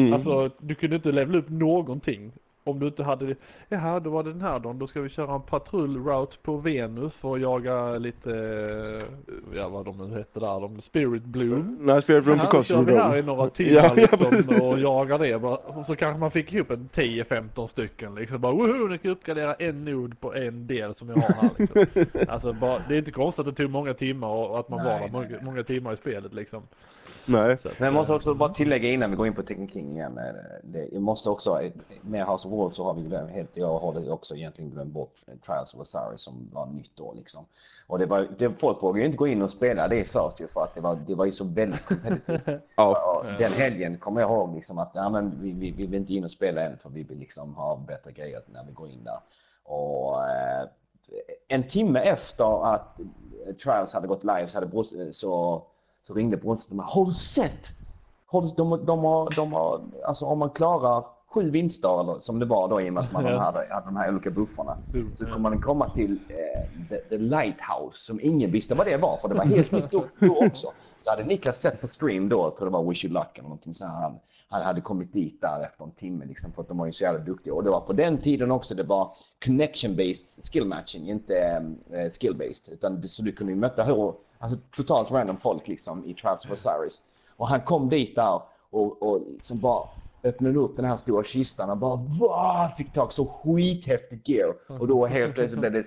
Mm. 0.00 0.12
Alltså 0.12 0.50
du 0.58 0.74
kunde 0.74 0.96
inte 0.96 1.12
levela 1.12 1.38
upp 1.38 1.48
någonting. 1.48 2.32
Om 2.66 2.78
du 2.78 2.86
inte 2.86 3.02
hade, 3.02 3.34
jaha 3.68 4.00
då 4.00 4.10
var 4.10 4.22
det 4.22 4.32
den 4.32 4.40
här 4.40 4.58
dagen, 4.58 4.78
då 4.78 4.86
ska 4.86 5.00
vi 5.00 5.08
köra 5.08 5.34
en 5.34 5.42
patrullroute 5.42 6.36
på 6.42 6.56
Venus 6.56 7.14
för 7.14 7.34
att 7.34 7.40
jaga 7.40 7.98
lite, 7.98 8.30
eh, 8.30 9.56
ja 9.56 9.68
vad 9.68 9.84
de 9.84 9.98
nu 9.98 10.16
hette 10.18 10.40
där, 10.40 10.60
de 10.60 10.80
Spirit 10.80 11.24
Bloom. 11.24 11.78
Nej, 11.80 12.02
Spirit 12.02 12.24
på 12.24 12.30
Jaha, 12.30 12.48
då 12.52 12.62
kör 12.62 12.82
vi 12.82 12.96
här 12.96 13.16
i 13.16 13.22
några 13.22 13.48
timmar 13.48 13.72
ja, 13.96 14.30
liksom 14.30 14.60
och 14.62 14.78
jagar 14.78 15.18
det. 15.18 15.40
bara. 15.40 15.56
Och 15.56 15.86
så 15.86 15.96
kanske 15.96 16.20
man 16.20 16.30
fick 16.30 16.52
ihop 16.52 16.70
en 16.70 16.88
10-15 16.92 17.66
stycken 17.66 18.14
liksom. 18.14 18.40
Bara 18.40 18.52
woho, 18.52 18.88
nu 18.88 18.98
kan 18.98 19.08
jag 19.08 19.12
uppgradera 19.12 19.54
en 19.54 19.84
nod 19.84 20.20
på 20.20 20.34
en 20.34 20.66
del 20.66 20.94
som 20.94 21.08
jag 21.08 21.16
har 21.16 21.34
här 21.34 21.50
liksom. 21.58 22.04
Alltså 22.28 22.52
bara, 22.52 22.80
det 22.88 22.94
är 22.94 22.98
inte 22.98 23.10
konstigt 23.10 23.46
att 23.46 23.56
det 23.56 23.62
tog 23.62 23.70
många 23.70 23.94
timmar 23.94 24.28
och 24.28 24.60
att 24.60 24.68
man 24.68 24.84
Nej, 24.84 24.92
var 24.92 25.00
där 25.00 25.12
många, 25.12 25.42
många 25.42 25.62
timmar 25.62 25.92
i 25.92 25.96
spelet 25.96 26.34
liksom. 26.34 26.62
Nej. 27.26 27.58
Så 27.58 27.68
Men 27.78 27.84
jag 27.86 27.94
måste 27.94 28.12
också 28.12 28.34
bara 28.34 28.48
tillägga 28.48 28.88
innan 28.90 29.10
vi 29.10 29.16
går 29.16 29.26
in 29.26 29.34
på 29.34 29.42
Tekken 29.42 29.68
King 29.68 29.92
igen. 29.92 30.18
eh, 30.18 30.24
Det, 30.62 30.88
jag 30.92 31.02
måste 31.02 31.30
också, 31.30 31.60
eh, 31.62 31.72
med 32.02 32.26
House 32.26 32.48
of 32.48 32.52
Wolves 32.52 32.76
så 32.76 32.84
har 32.84 32.94
vi 32.94 33.02
glömt, 33.02 33.30
helt, 33.30 33.56
jag 33.56 33.78
har 33.78 34.12
också 34.12 34.36
egentligen 34.36 34.70
glömt 34.70 34.92
bort 34.92 35.14
eh, 35.26 35.34
Trials 35.46 35.74
of 35.74 35.80
Osiris 35.80 36.20
som 36.22 36.50
var 36.52 36.66
nytt 36.66 36.96
då 36.96 37.12
liksom. 37.16 37.44
Och 37.86 37.98
det 37.98 38.06
var, 38.06 38.28
det, 38.38 38.50
folk 38.58 38.82
vågade 38.82 39.00
ju 39.00 39.06
inte 39.06 39.18
gå 39.18 39.26
in 39.26 39.42
och 39.42 39.50
spela 39.50 39.88
det 39.88 40.04
först 40.04 40.40
ju 40.40 40.46
för 40.48 40.62
att 40.62 40.74
det 40.74 40.80
var, 40.80 40.98
det 41.06 41.14
var 41.14 41.24
ju 41.24 41.32
så 41.32 41.44
väldigt 41.44 41.84
kompetitivt. 41.84 42.60
Ja. 42.76 43.24
Den 43.38 43.52
helgen 43.52 43.98
kommer 43.98 44.20
jag 44.20 44.30
ihåg 44.30 44.54
liksom 44.54 44.78
att 44.78 44.90
ja, 44.94 45.08
men 45.08 45.42
vi, 45.42 45.52
vi, 45.52 45.70
vi 45.70 45.86
vill 45.86 46.00
inte 46.00 46.14
in 46.14 46.24
och 46.24 46.30
spela 46.30 46.60
än 46.60 46.78
för 46.78 46.90
vi 46.90 47.02
vill 47.02 47.18
liksom 47.18 47.54
ha 47.54 47.76
bättre 47.76 48.12
grejer 48.12 48.40
när 48.46 48.64
vi 48.64 48.72
går 48.72 48.88
in 48.88 49.04
där. 49.04 49.18
Och 49.64 50.28
eh, 50.28 50.68
en 51.48 51.68
timme 51.68 52.00
efter 52.00 52.74
att 52.74 53.00
Trials 53.62 53.92
hade 53.92 54.06
gått 54.08 54.24
live 54.24 54.48
så, 54.48 54.58
hade 54.58 55.12
så, 55.12 55.62
så 56.06 56.14
ringde 56.14 56.36
Bronset 56.36 56.70
och 56.70 56.76
bara 56.76 56.86
Har 56.86 57.06
du 57.06 57.12
sett? 57.12 57.72
Har 58.26 58.56
de, 58.56 58.84
de, 58.86 58.98
har, 59.04 59.30
de 59.36 59.52
har, 59.52 59.80
alltså 60.06 60.24
om 60.24 60.38
man 60.38 60.50
klarar 60.50 61.04
sju 61.34 61.50
vinster 61.50 62.00
eller 62.00 62.18
som 62.18 62.38
det 62.38 62.46
var 62.46 62.68
då 62.68 62.80
i 62.80 62.88
och 62.90 62.92
med 62.92 63.04
att 63.04 63.12
man 63.12 63.24
Ja. 63.24 63.38
hade, 63.38 63.66
hade 63.74 63.86
de 63.86 63.96
här 63.96 64.10
olika 64.12 64.30
buffarna. 64.30 64.76
Mm, 64.92 65.14
Så 65.14 65.24
kommer 65.26 65.38
man 65.50 65.60
komma 65.60 65.88
till 65.88 66.12
eh, 66.28 66.86
the, 66.88 66.96
the 66.96 67.18
Lighthouse 67.18 67.98
som 68.06 68.20
ingen 68.22 68.50
visste 68.50 68.74
vad 68.74 68.86
det 68.86 68.96
var 68.96 69.16
för 69.16 69.28
det 69.28 69.34
var 69.34 69.44
helt 69.44 69.70
nytt 69.72 69.90
då, 69.90 70.04
då 70.20 70.46
också. 70.46 70.68
Så 71.00 71.10
hade 71.10 71.24
Niklas 71.24 71.60
sett 71.60 71.80
på 71.80 71.88
stream 71.88 72.28
då, 72.28 72.36
jag 72.36 72.56
tror 72.56 72.66
det 72.66 72.72
var 72.72 72.84
Wish 72.90 73.04
You 73.04 73.14
Luck 73.14 73.38
eller 73.38 73.42
någonting 73.48 73.74
så 73.74 73.86
här, 73.86 74.00
han, 74.02 74.18
han 74.48 74.62
hade 74.62 74.80
kommit 74.80 75.12
dit 75.12 75.40
där 75.40 75.60
efter 75.64 75.84
en 75.84 75.90
timme 75.90 76.24
liksom 76.26 76.52
för 76.52 76.62
att 76.62 76.68
de 76.68 76.78
var 76.78 76.86
ju 76.86 76.92
så 76.92 77.04
jävla 77.04 77.20
duktiga. 77.20 77.54
Och 77.54 77.64
det 77.64 77.70
var 77.70 77.80
på 77.80 77.92
den 77.92 78.18
tiden 78.18 78.50
också 78.50 78.74
det 78.74 78.82
var 78.82 79.12
connection-based 79.46 80.52
skill 80.52 80.64
matching, 80.66 81.10
inte 81.10 81.36
eh, 81.90 82.10
skill-based. 82.10 82.72
Utan 82.72 83.00
det, 83.00 83.08
så 83.08 83.22
du 83.22 83.32
kunde 83.32 83.52
ju 83.52 83.58
möta 83.58 83.82
hur, 83.82 84.14
alltså 84.44 84.58
totalt 84.76 85.10
random 85.10 85.36
folk 85.36 85.68
liksom 85.68 86.04
i 86.04 86.14
of 86.46 86.52
Osiris. 86.52 87.02
Och 87.36 87.48
han 87.48 87.60
kom 87.60 87.88
dit 87.88 88.14
där 88.14 88.40
och, 88.70 89.02
och 89.02 89.20
liksom 89.32 89.58
bara 89.60 89.88
öppnade 90.24 90.58
upp 90.58 90.76
den 90.76 90.84
här 90.84 90.96
stora 90.96 91.22
kistan 91.24 91.70
och 91.70 91.76
bara 91.76 91.96
wow, 91.96 92.68
fick 92.76 92.92
tag 92.92 93.12
så 93.12 93.26
skithäftigt 93.26 94.28
gear. 94.28 94.54
Och 94.80 94.88
då 94.88 95.06
helt 95.06 95.34
plötsligt 95.34 95.60
blev 95.60 95.72
det 95.72 95.84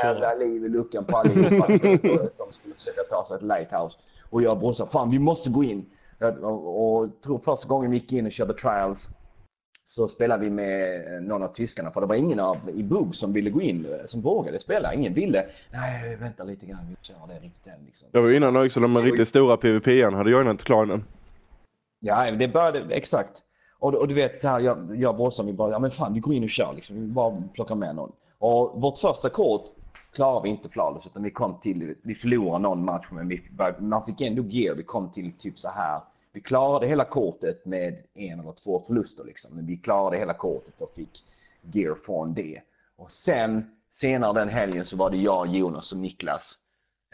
köra. 0.00 0.08
jävla 0.08 0.34
liv 0.34 0.64
i 0.64 0.68
luckan 0.68 1.04
på 1.04 1.16
allihopa 1.16 1.66
som- 2.30 2.52
skulle 2.52 2.74
försöka 2.74 3.02
ta 3.10 3.24
sig 3.28 3.38
till 3.38 3.48
Lighthouse. 3.48 3.98
Och 4.30 4.42
jag 4.42 4.52
och 4.52 4.58
brorsan, 4.58 4.88
fan 4.88 5.10
vi 5.10 5.18
måste 5.18 5.50
gå 5.50 5.64
in. 5.64 5.86
Jag- 6.18 6.44
Och, 6.44 7.00
och 7.02 7.20
tror 7.20 7.38
första 7.38 7.68
gången 7.68 7.90
vi 7.90 7.96
gick 7.96 8.12
in 8.12 8.26
och 8.26 8.32
körde 8.32 8.54
trials 8.54 9.08
så 9.94 10.08
spelade 10.08 10.44
vi 10.44 10.50
med 10.50 11.22
någon 11.22 11.42
av 11.42 11.48
tyskarna 11.48 11.90
för 11.90 12.00
det 12.00 12.06
var 12.06 12.14
ingen 12.14 12.40
av, 12.40 12.56
i 12.74 12.82
Bug 12.82 13.14
som 13.14 13.32
ville 13.32 13.50
gå 13.50 13.60
in, 13.60 13.86
som 14.06 14.20
vågade 14.20 14.60
spela. 14.60 14.94
Ingen 14.94 15.14
ville. 15.14 15.46
Nej, 15.72 16.16
vänta 16.16 16.44
lite 16.44 16.66
grann, 16.66 16.86
vi 16.88 16.96
kör 17.02 17.14
det 17.28 17.46
riktigt 17.46 17.66
än 17.66 17.84
liksom. 17.86 18.08
Det 18.12 18.20
var 18.20 18.28
ju 18.28 18.36
innan 18.36 18.56
också 18.56 18.80
de 18.80 18.98
riktigt 18.98 19.28
stora 19.28 19.56
PVP-an 19.56 20.14
hade 20.14 20.30
joinat 20.30 20.64
klanen. 20.64 21.04
Ja, 22.00 22.30
det 22.30 22.48
började, 22.48 22.94
exakt. 22.94 23.42
Och, 23.78 23.94
och 23.94 24.08
du 24.08 24.14
vet, 24.14 24.40
så 24.40 24.48
här, 24.48 24.60
jag, 24.60 24.96
jag 24.96 25.10
och 25.10 25.16
brorsan, 25.16 25.46
vi 25.46 25.52
bara, 25.52 25.70
ja 25.70 25.78
men 25.78 25.90
fan 25.90 26.14
vi 26.14 26.20
går 26.20 26.34
in 26.34 26.44
och 26.44 26.50
kör 26.50 26.72
liksom. 26.74 27.00
Vi 27.00 27.06
bara 27.06 27.42
plockar 27.54 27.74
med 27.74 27.94
någon. 27.94 28.12
Och 28.38 28.80
vårt 28.80 28.98
första 28.98 29.28
kort 29.28 29.66
klarade 30.14 30.42
vi 30.42 30.48
inte 30.48 30.68
flawless 30.68 31.06
utan 31.06 31.22
vi 31.22 31.30
kom 31.30 31.60
till, 31.60 31.94
vi 32.02 32.14
förlorade 32.14 32.62
någon 32.62 32.84
match 32.84 33.06
men 33.10 33.28
vi, 33.28 33.42
man 33.78 34.04
fick 34.06 34.20
ändå 34.20 34.42
gear. 34.42 34.74
Vi 34.74 34.82
kom 34.82 35.12
till 35.12 35.32
typ 35.38 35.58
så 35.58 35.68
här. 35.68 36.00
Vi 36.32 36.40
klarade 36.40 36.86
hela 36.86 37.04
kortet 37.04 37.64
med 37.64 38.02
en 38.14 38.40
eller 38.40 38.52
två 38.52 38.82
förluster 38.86 39.24
liksom. 39.24 39.56
Men 39.56 39.66
vi 39.66 39.76
klarade 39.76 40.18
hela 40.18 40.34
kortet 40.34 40.80
och 40.80 40.92
fick 40.94 41.24
gear 41.60 41.94
från 41.94 42.34
det. 42.34 42.60
Och 42.96 43.10
sen 43.10 43.70
senare 43.92 44.40
den 44.40 44.48
helgen 44.48 44.84
så 44.84 44.96
var 44.96 45.10
det 45.10 45.16
jag, 45.16 45.46
Jonas 45.46 45.92
och 45.92 45.98
Niklas 45.98 46.58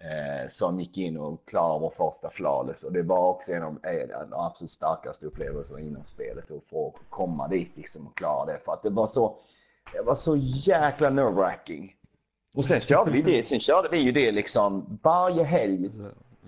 eh, 0.01 0.51
som 0.51 0.81
gick 0.81 0.99
in 0.99 1.17
och 1.17 1.49
klarade 1.49 1.81
vår 1.81 1.93
första 1.97 2.31
flawless. 2.31 2.83
Och 2.83 2.93
det 2.93 3.03
var 3.03 3.29
också 3.29 3.53
en 3.53 3.63
av 3.63 3.79
eh, 3.87 4.09
de 4.31 4.33
absolut 4.33 4.71
starkaste 4.71 5.27
upplevelserna 5.27 5.81
inom 5.81 6.05
spelet 6.05 6.51
att 6.51 6.65
få 6.71 6.95
komma 7.11 7.49
dit 7.49 7.77
liksom 7.77 8.07
och 8.07 8.17
klara 8.17 8.47
det. 8.47 8.59
För 8.65 8.73
att 8.73 8.83
det 8.83 8.91
var 8.91 9.07
så, 9.07 9.37
det 9.93 10.03
var 10.03 10.15
så 10.15 10.37
jäkla 10.37 11.11
nerve-wracking. 11.11 11.95
Och 12.55 12.65
sen 12.65 12.81
körde 12.81 13.11
vi 13.11 13.23
det, 13.23 13.47
sen 13.47 13.61
körde 13.61 13.89
vi 13.89 13.99
ju 13.99 14.13
det 14.13 14.33
liksom 14.33 14.99
varje 15.03 15.45
helg. 15.45 15.91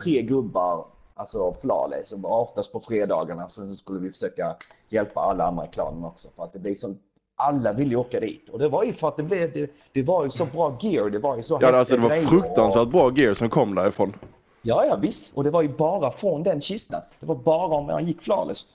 Tre 0.02 0.22
gubbar, 0.22 0.86
alltså 1.20 1.54
flawless. 1.60 2.12
Och 2.12 2.40
oftast 2.42 2.72
på 2.72 2.80
fredagarna 2.80 3.48
så 3.48 3.74
skulle 3.74 4.00
vi 4.00 4.08
försöka 4.10 4.56
hjälpa 4.88 5.20
alla 5.20 5.44
andra 5.44 5.66
klanen 5.66 6.04
också. 6.04 6.28
För 6.36 6.44
att 6.44 6.52
det 6.52 6.58
blir 6.58 6.74
så 6.74 6.94
alla 7.36 7.72
ville 7.72 7.90
ju 7.90 7.96
åka 7.96 8.20
dit. 8.20 8.48
Och 8.48 8.58
det 8.58 8.68
var 8.68 8.84
ju 8.84 8.92
för 8.92 9.08
att 9.08 9.16
det 9.16 9.22
blev, 9.22 9.52
det, 9.52 9.70
det 9.92 10.02
var 10.02 10.24
ju 10.24 10.30
så 10.30 10.44
bra 10.44 10.78
gear, 10.80 11.10
det 11.10 11.18
var 11.18 11.36
ju 11.36 11.42
så 11.42 11.58
Ja, 11.60 11.76
alltså 11.76 11.96
det 11.96 12.02
var 12.02 12.10
fruktansvärt 12.10 12.88
bra 12.88 13.12
gear 13.16 13.34
som 13.34 13.48
kom 13.50 13.74
därifrån. 13.74 14.16
Ja, 14.62 14.84
ja 14.86 14.96
visst. 14.96 15.32
Och 15.34 15.44
det 15.44 15.50
var 15.50 15.62
ju 15.62 15.68
bara 15.68 16.10
från 16.10 16.42
den 16.42 16.60
kistan. 16.60 17.00
Det 17.20 17.26
var 17.26 17.34
bara 17.34 17.76
om 17.76 17.86
man 17.86 18.06
gick 18.06 18.22
flawless. 18.22 18.66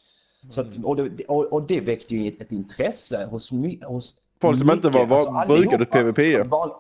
Så 0.50 0.62
att, 0.62 0.68
och, 0.84 0.96
det, 0.96 1.26
och, 1.26 1.46
och 1.54 1.62
det 1.62 1.80
väckte 1.80 2.16
ju 2.16 2.28
ett, 2.28 2.42
ett 2.42 2.52
intresse 2.52 3.26
hos, 3.32 3.52
hos 3.88 4.16
Folk 4.42 4.60
som 4.60 4.72
inte 4.72 4.90
var- 4.90 5.06
var- 5.06 5.18
allihopa 5.18 5.46
brukade 5.78 5.86
PvP. 5.86 6.40
som 6.42 6.50
van- 6.50 6.72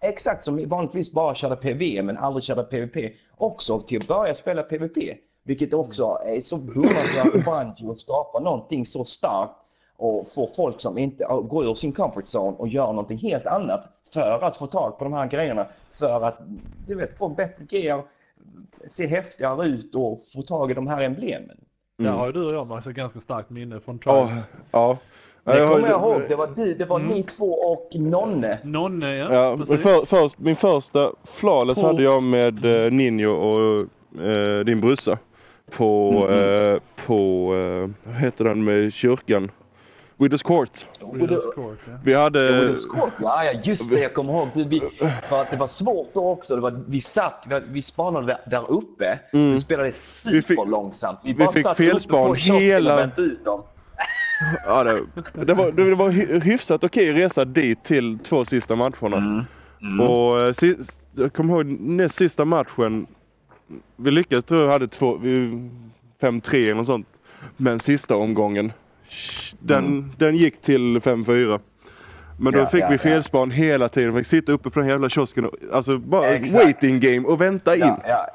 Exakt, 0.00 0.44
som 0.44 0.68
vanligtvis 0.68 1.12
bara 1.12 1.34
körde 1.34 1.56
PV 1.56 2.02
men 2.02 2.16
aldrig 2.16 2.44
körde 2.44 2.62
PVP. 2.62 3.12
Också 3.36 3.80
till 3.80 4.02
att 4.02 4.08
börja 4.08 4.34
spela 4.34 4.62
PVP. 4.62 5.18
Vilket 5.42 5.74
också 5.74 6.18
är 6.26 6.40
så 6.40 6.56
beundransvärt 6.56 7.32
för 7.32 7.42
Bungie 7.42 7.92
att 7.92 8.00
skapa 8.00 8.40
någonting 8.40 8.86
så 8.86 9.04
starkt 9.04 9.52
och 9.96 10.28
få 10.34 10.50
folk 10.56 10.80
som 10.80 10.98
inte 10.98 11.24
går 11.24 11.64
ur 11.64 11.74
sin 11.74 11.92
comfort 11.92 12.24
zone 12.24 12.56
och 12.56 12.68
gör 12.68 12.86
någonting 12.86 13.18
helt 13.18 13.46
annat 13.46 13.88
för 14.12 14.44
att 14.44 14.56
få 14.56 14.66
tag 14.66 14.98
på 14.98 15.04
de 15.04 15.12
här 15.12 15.26
grejerna. 15.26 15.66
För 15.90 16.24
att 16.24 16.38
du 16.86 16.94
vet, 16.94 17.18
få 17.18 17.28
bättre 17.28 17.64
gear, 17.68 18.02
se 18.86 19.06
häftigare 19.06 19.66
ut 19.66 19.94
och 19.94 20.22
få 20.32 20.42
tag 20.42 20.70
i 20.70 20.74
de 20.74 20.86
här 20.86 21.02
emblemen. 21.02 21.60
Där 21.98 22.10
har 22.10 22.26
ju 22.26 22.32
du 22.32 22.46
och 22.46 22.54
jag 22.54 22.66
Max 22.66 22.86
ett 22.86 22.94
ganska 22.94 23.20
starkt 23.20 23.50
minne 23.50 23.80
från 23.80 23.98
Trials. 23.98 24.30
Ja, 24.30 24.42
ja. 24.70 24.98
Det 25.52 25.58
jag 25.58 25.66
har- 25.66 25.74
kommer 25.74 25.88
jag 25.88 26.00
ihåg. 26.00 26.22
Det 26.28 26.36
var 26.36 26.48
du, 26.56 26.74
det 26.74 26.84
var 26.84 26.98
ni 26.98 27.22
två 27.22 27.52
och 27.52 27.88
Nonne. 27.94 28.58
Nonne 28.62 29.16
ja, 29.16 29.34
Ja, 29.34 29.56
precis. 29.56 29.82
för, 29.82 30.06
först, 30.06 30.38
min 30.38 30.56
första 30.56 31.10
flawless 31.24 31.80
På- 31.80 31.86
hade 31.86 32.02
jag 32.02 32.22
med 32.22 32.84
eh, 32.84 32.90
Ninjo 32.92 33.30
och 33.30 33.86
eh, 34.24 34.64
din 34.64 34.80
brorsa. 34.80 35.18
På, 35.76 36.10
Mm. 36.30 36.72
eh, 36.74 36.80
på 37.06 37.14
eh, 37.54 38.10
vad 38.12 38.16
heter 38.20 38.44
den 38.44 38.64
med 38.64 38.92
kyrkan? 38.92 39.50
Widows 40.20 40.42
Court. 40.42 40.86
Widows 41.12 41.44
Court, 41.54 41.78
ja. 41.86 41.92
Vi 42.04 42.14
hade... 42.14 42.60
Widows 42.60 42.86
Court. 42.86 43.12
Ja, 43.22 43.44
ja, 43.44 43.60
just 43.64 43.90
det. 43.90 44.00
Jag 44.00 44.14
kommer 44.14 44.32
ihåg. 44.32 44.48
Du, 44.54 44.64
vi, 44.64 44.82
för 45.28 45.40
att 45.42 45.50
det 45.50 45.56
var 45.56 45.66
svårt 45.66 46.08
då 46.12 46.28
också. 46.30 46.54
Det 46.54 46.60
var, 46.60 46.80
vi 46.88 47.00
satt, 47.00 47.44
vi, 47.48 47.60
vi 47.68 47.82
spanade 47.82 48.38
där, 48.46 48.70
uppe. 48.70 49.18
Vi 49.32 49.60
spelade 49.60 49.88
Vi 49.88 49.92
fick- 49.92 50.46
superlångsamt. 50.46 51.18
Vi, 51.24 51.32
vi 51.32 51.46
fick 51.46 51.68
felspan 51.76 52.34
hela-. 52.34 53.10
Ja, 54.66 54.84
det, 54.84 55.00
det, 55.44 55.54
var, 55.54 55.72
det 55.72 55.94
var 55.94 56.10
hy- 56.10 56.40
hyfsat 56.40 56.84
okej 56.84 57.12
resa 57.12 57.44
dit 57.44 57.84
till 57.84 58.18
två 58.18 58.44
sista 58.44 58.76
matcherna. 58.76 59.44
Och 60.02 60.40
eh, 60.40 60.52
sist, 60.52 61.00
jag 61.12 61.32
kommer 61.32 61.54
ihåg 61.54 61.66
näst 61.80 62.14
sista 62.14 62.44
matchen. 62.44 63.06
Vi 63.96 64.10
lyckades 64.10 64.44
tror 64.44 64.62
jag 64.62 64.70
hade 64.70 64.88
två, 64.88 65.16
vi- 65.16 65.70
5-3 66.20 66.54
eller 66.54 66.74
något 66.74 66.86
sånt. 66.86 67.06
Men 67.56 67.80
sista 67.80 68.16
omgången. 68.16 68.72
Den, 69.58 70.12
den 70.18 70.36
gick 70.36 70.60
till 70.60 70.98
5-4. 70.98 71.60
Men 72.40 72.52
då 72.52 72.58
Ja, 72.58 72.66
fick 72.66 72.80
ja, 72.82 72.88
vi 72.88 72.94
ja. 72.94 72.98
felspan 72.98 73.50
hela 73.50 73.88
tiden. 73.88 74.14
Vi 74.14 74.20
fick 74.20 74.26
sitta 74.26 74.52
uppe 74.52 74.70
på 74.70 74.80
den 74.80 74.88
jävla 74.88 75.08
kiosken 75.08 75.44
och 75.44 75.54
alltså 75.72 75.98
bara 75.98 76.28
Exakt. 76.28 76.54
waiting 76.54 77.00
game 77.00 77.20
och 77.28 77.40
vänta 77.40 77.74
in. 77.74 77.80
Ja, 77.80 77.98
ja. 78.06 78.26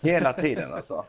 Hela 0.00 0.32
tiden 0.32 0.72
alltså. 0.74 1.04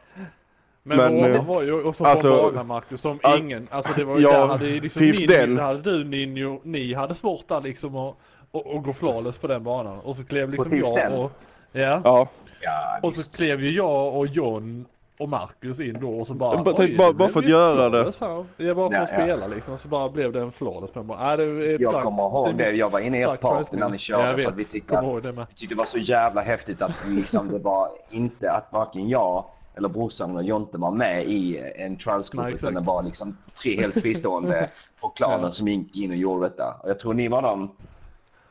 Men, 0.97 1.13
Men, 1.13 1.15
våran 1.31 1.35
eh, 1.35 1.45
var 1.45 1.61
ju 1.61 1.83
också 1.83 2.03
alltså- 2.03 2.37
på 2.37 2.43
bana 2.51 2.63
Marcus 2.63 3.01
som 3.01 3.19
Ja, 3.23 3.37
ingen, 3.37 3.67
alltså 3.71 3.93
det 3.95 4.03
var 4.03 4.17
ju 4.17 4.21
ja, 4.23 4.31
där 4.39 4.47
hade 4.47 4.65
liksom 4.65 5.01
den. 5.27 5.55
där 5.55 5.63
hade 5.63 5.81
du 5.97 6.03
Ninjo, 6.03 6.59
ni 6.63 6.93
hade 6.93 7.15
svårt 7.15 7.47
där 7.47 7.61
liksom 7.61 7.95
att, 7.95 8.15
att, 8.53 8.67
att 8.75 8.83
gå 8.83 8.93
flawless 8.93 9.37
på 9.37 9.47
den 9.47 9.63
banan. 9.63 9.99
Och 9.99 10.15
så 10.15 10.23
klev 10.23 10.49
liksom 10.51 10.77
jag 10.77 10.95
den? 10.95 11.13
och, 11.13 11.31
ja, 11.71 12.01
Ja. 12.03 12.27
Ja, 12.61 12.99
och 13.03 13.13
så 13.13 13.31
klev 13.31 13.63
ju 13.63 13.71
jag 13.71 14.15
och 14.15 14.27
John 14.27 14.85
och 15.19 15.29
Marcus 15.29 15.79
in 15.79 15.97
då 16.01 16.19
och 16.19 16.27
så 16.27 16.33
bara, 16.33 16.55
Jag 16.55 16.63
bara 16.63 16.75
tänkte 16.75 16.91
oj, 16.93 16.97
bara- 16.97 17.07
det 17.07 17.13
bara 17.13 17.29
för 17.29 17.39
att 17.39 17.49
göra 17.49 17.89
det. 17.89 18.13
här. 18.19 18.45
Ja, 18.57 18.73
bara 18.73 18.89
för 18.89 18.95
Ja, 18.95 19.01
att 19.03 19.09
ja. 19.11 19.23
spela 19.23 19.47
liksom. 19.47 19.77
Så 19.77 19.87
bara 19.87 20.09
blev 20.09 20.31
det 20.31 20.39
en 20.41 20.51
flawless 20.51 20.91
på 20.91 20.99
den 20.99 21.07
banan. 21.07 21.29
Ja, 21.29 21.37
det 21.37 21.43
är 21.43 21.73
ett 21.75 21.81
Jag 21.81 21.91
starkt- 21.91 22.05
kommer 22.05 22.23
ihåg 22.23 22.55
det. 22.57 22.71
Jag 22.71 22.89
var 22.89 22.99
inne 22.99 23.19
i 23.19 23.23
ert 23.23 23.41
party 23.41 23.77
när 23.77 23.89
ni 23.89 23.97
körde. 23.97 24.23
Ja, 24.23 24.29
jag 24.29 24.41
för 24.43 24.49
att 24.51 24.55
vi 24.57 24.65
tyckte 24.65 24.99
att. 24.99 25.23
Jag 25.23 25.47
tyckte 25.55 25.75
det 25.75 25.77
var 25.77 25.85
så 25.85 25.97
jävla 25.99 26.41
häftigt 26.41 26.81
att 26.81 26.91
liksom 27.07 27.51
det 27.51 27.59
var 27.59 27.89
inte 28.09 28.51
att 28.51 28.67
varken 28.71 29.09
jag 29.09 29.43
eller 29.79 29.89
brorsan 29.89 30.37
och 30.37 30.43
Jonte 30.43 30.77
var 30.77 30.91
med 30.91 31.25
i 31.25 31.57
en 31.75 31.97
trialsgrupp 31.97 32.43
Nej, 32.45 32.53
utan 32.55 32.73
det 32.73 32.79
var 32.79 33.03
liksom 33.03 33.37
tre 33.61 33.81
helt 33.81 33.93
fristående 34.01 34.69
på 35.01 35.09
klanen 35.09 35.39
Ja. 35.43 35.51
som 35.51 35.67
gick 35.67 35.95
in 35.95 36.11
och 36.11 36.17
gjorde 36.17 36.45
detta. 36.49 36.75
Och 36.83 36.89
jag 36.89 36.99
tror 36.99 37.13
ni 37.13 37.27
var 37.27 37.41
de... 37.41 37.71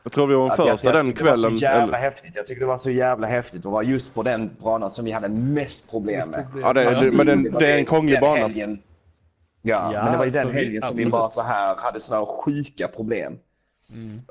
Jag 0.03 0.11
tror 0.11 0.27
vi 0.27 0.35
var 0.35 0.49
att 0.49 0.57
den 0.57 0.65
jag- 0.67 0.73
första 0.75 0.87
jag 0.87 0.95
den 0.95 1.05
tyckte 1.05 1.23
Det 1.23 1.29
var 1.29 1.37
kvällen. 1.37 1.57
så 1.59 1.63
jävla 1.63 1.83
eller- 1.83 1.97
häftigt. 1.97 2.31
Jag 2.35 2.47
tyckte 2.47 2.63
det 2.63 2.67
var 2.67 2.77
så 2.77 2.89
jävla 2.91 3.27
häftigt 3.27 3.65
att 3.65 3.71
vara 3.71 3.83
just 3.83 4.13
på 4.13 4.23
den 4.23 4.49
banan 4.63 4.91
som 4.91 5.05
vi 5.05 5.11
hade 5.11 5.29
mest 5.29 5.89
problem 5.91 6.29
med. 6.29 6.45
Ja, 6.61 6.73
det, 6.73 6.83
det, 7.01 7.11
men 7.11 7.25
den, 7.25 7.51
var 7.53 7.59
det 7.59 7.71
är 7.71 7.77
en 7.77 7.85
krånglig 7.85 8.19
bana. 8.21 8.35
Helgen, 8.35 8.79
ja, 9.61 9.93
Ja, 9.93 10.03
men 10.03 10.11
det 10.11 10.17
var 10.17 10.25
ju 10.25 10.31
den 10.31 10.43
så 10.47 10.49
vi- 10.49 10.55
helgen 10.55 10.81
som 10.81 10.97
vi 10.97 11.05
bara 11.05 11.29
så 11.29 11.41
här 11.41 11.75
hade 11.75 12.01
såna 12.01 12.19
här 12.19 12.25
sjuka 12.25 12.87
problem. 12.87 13.37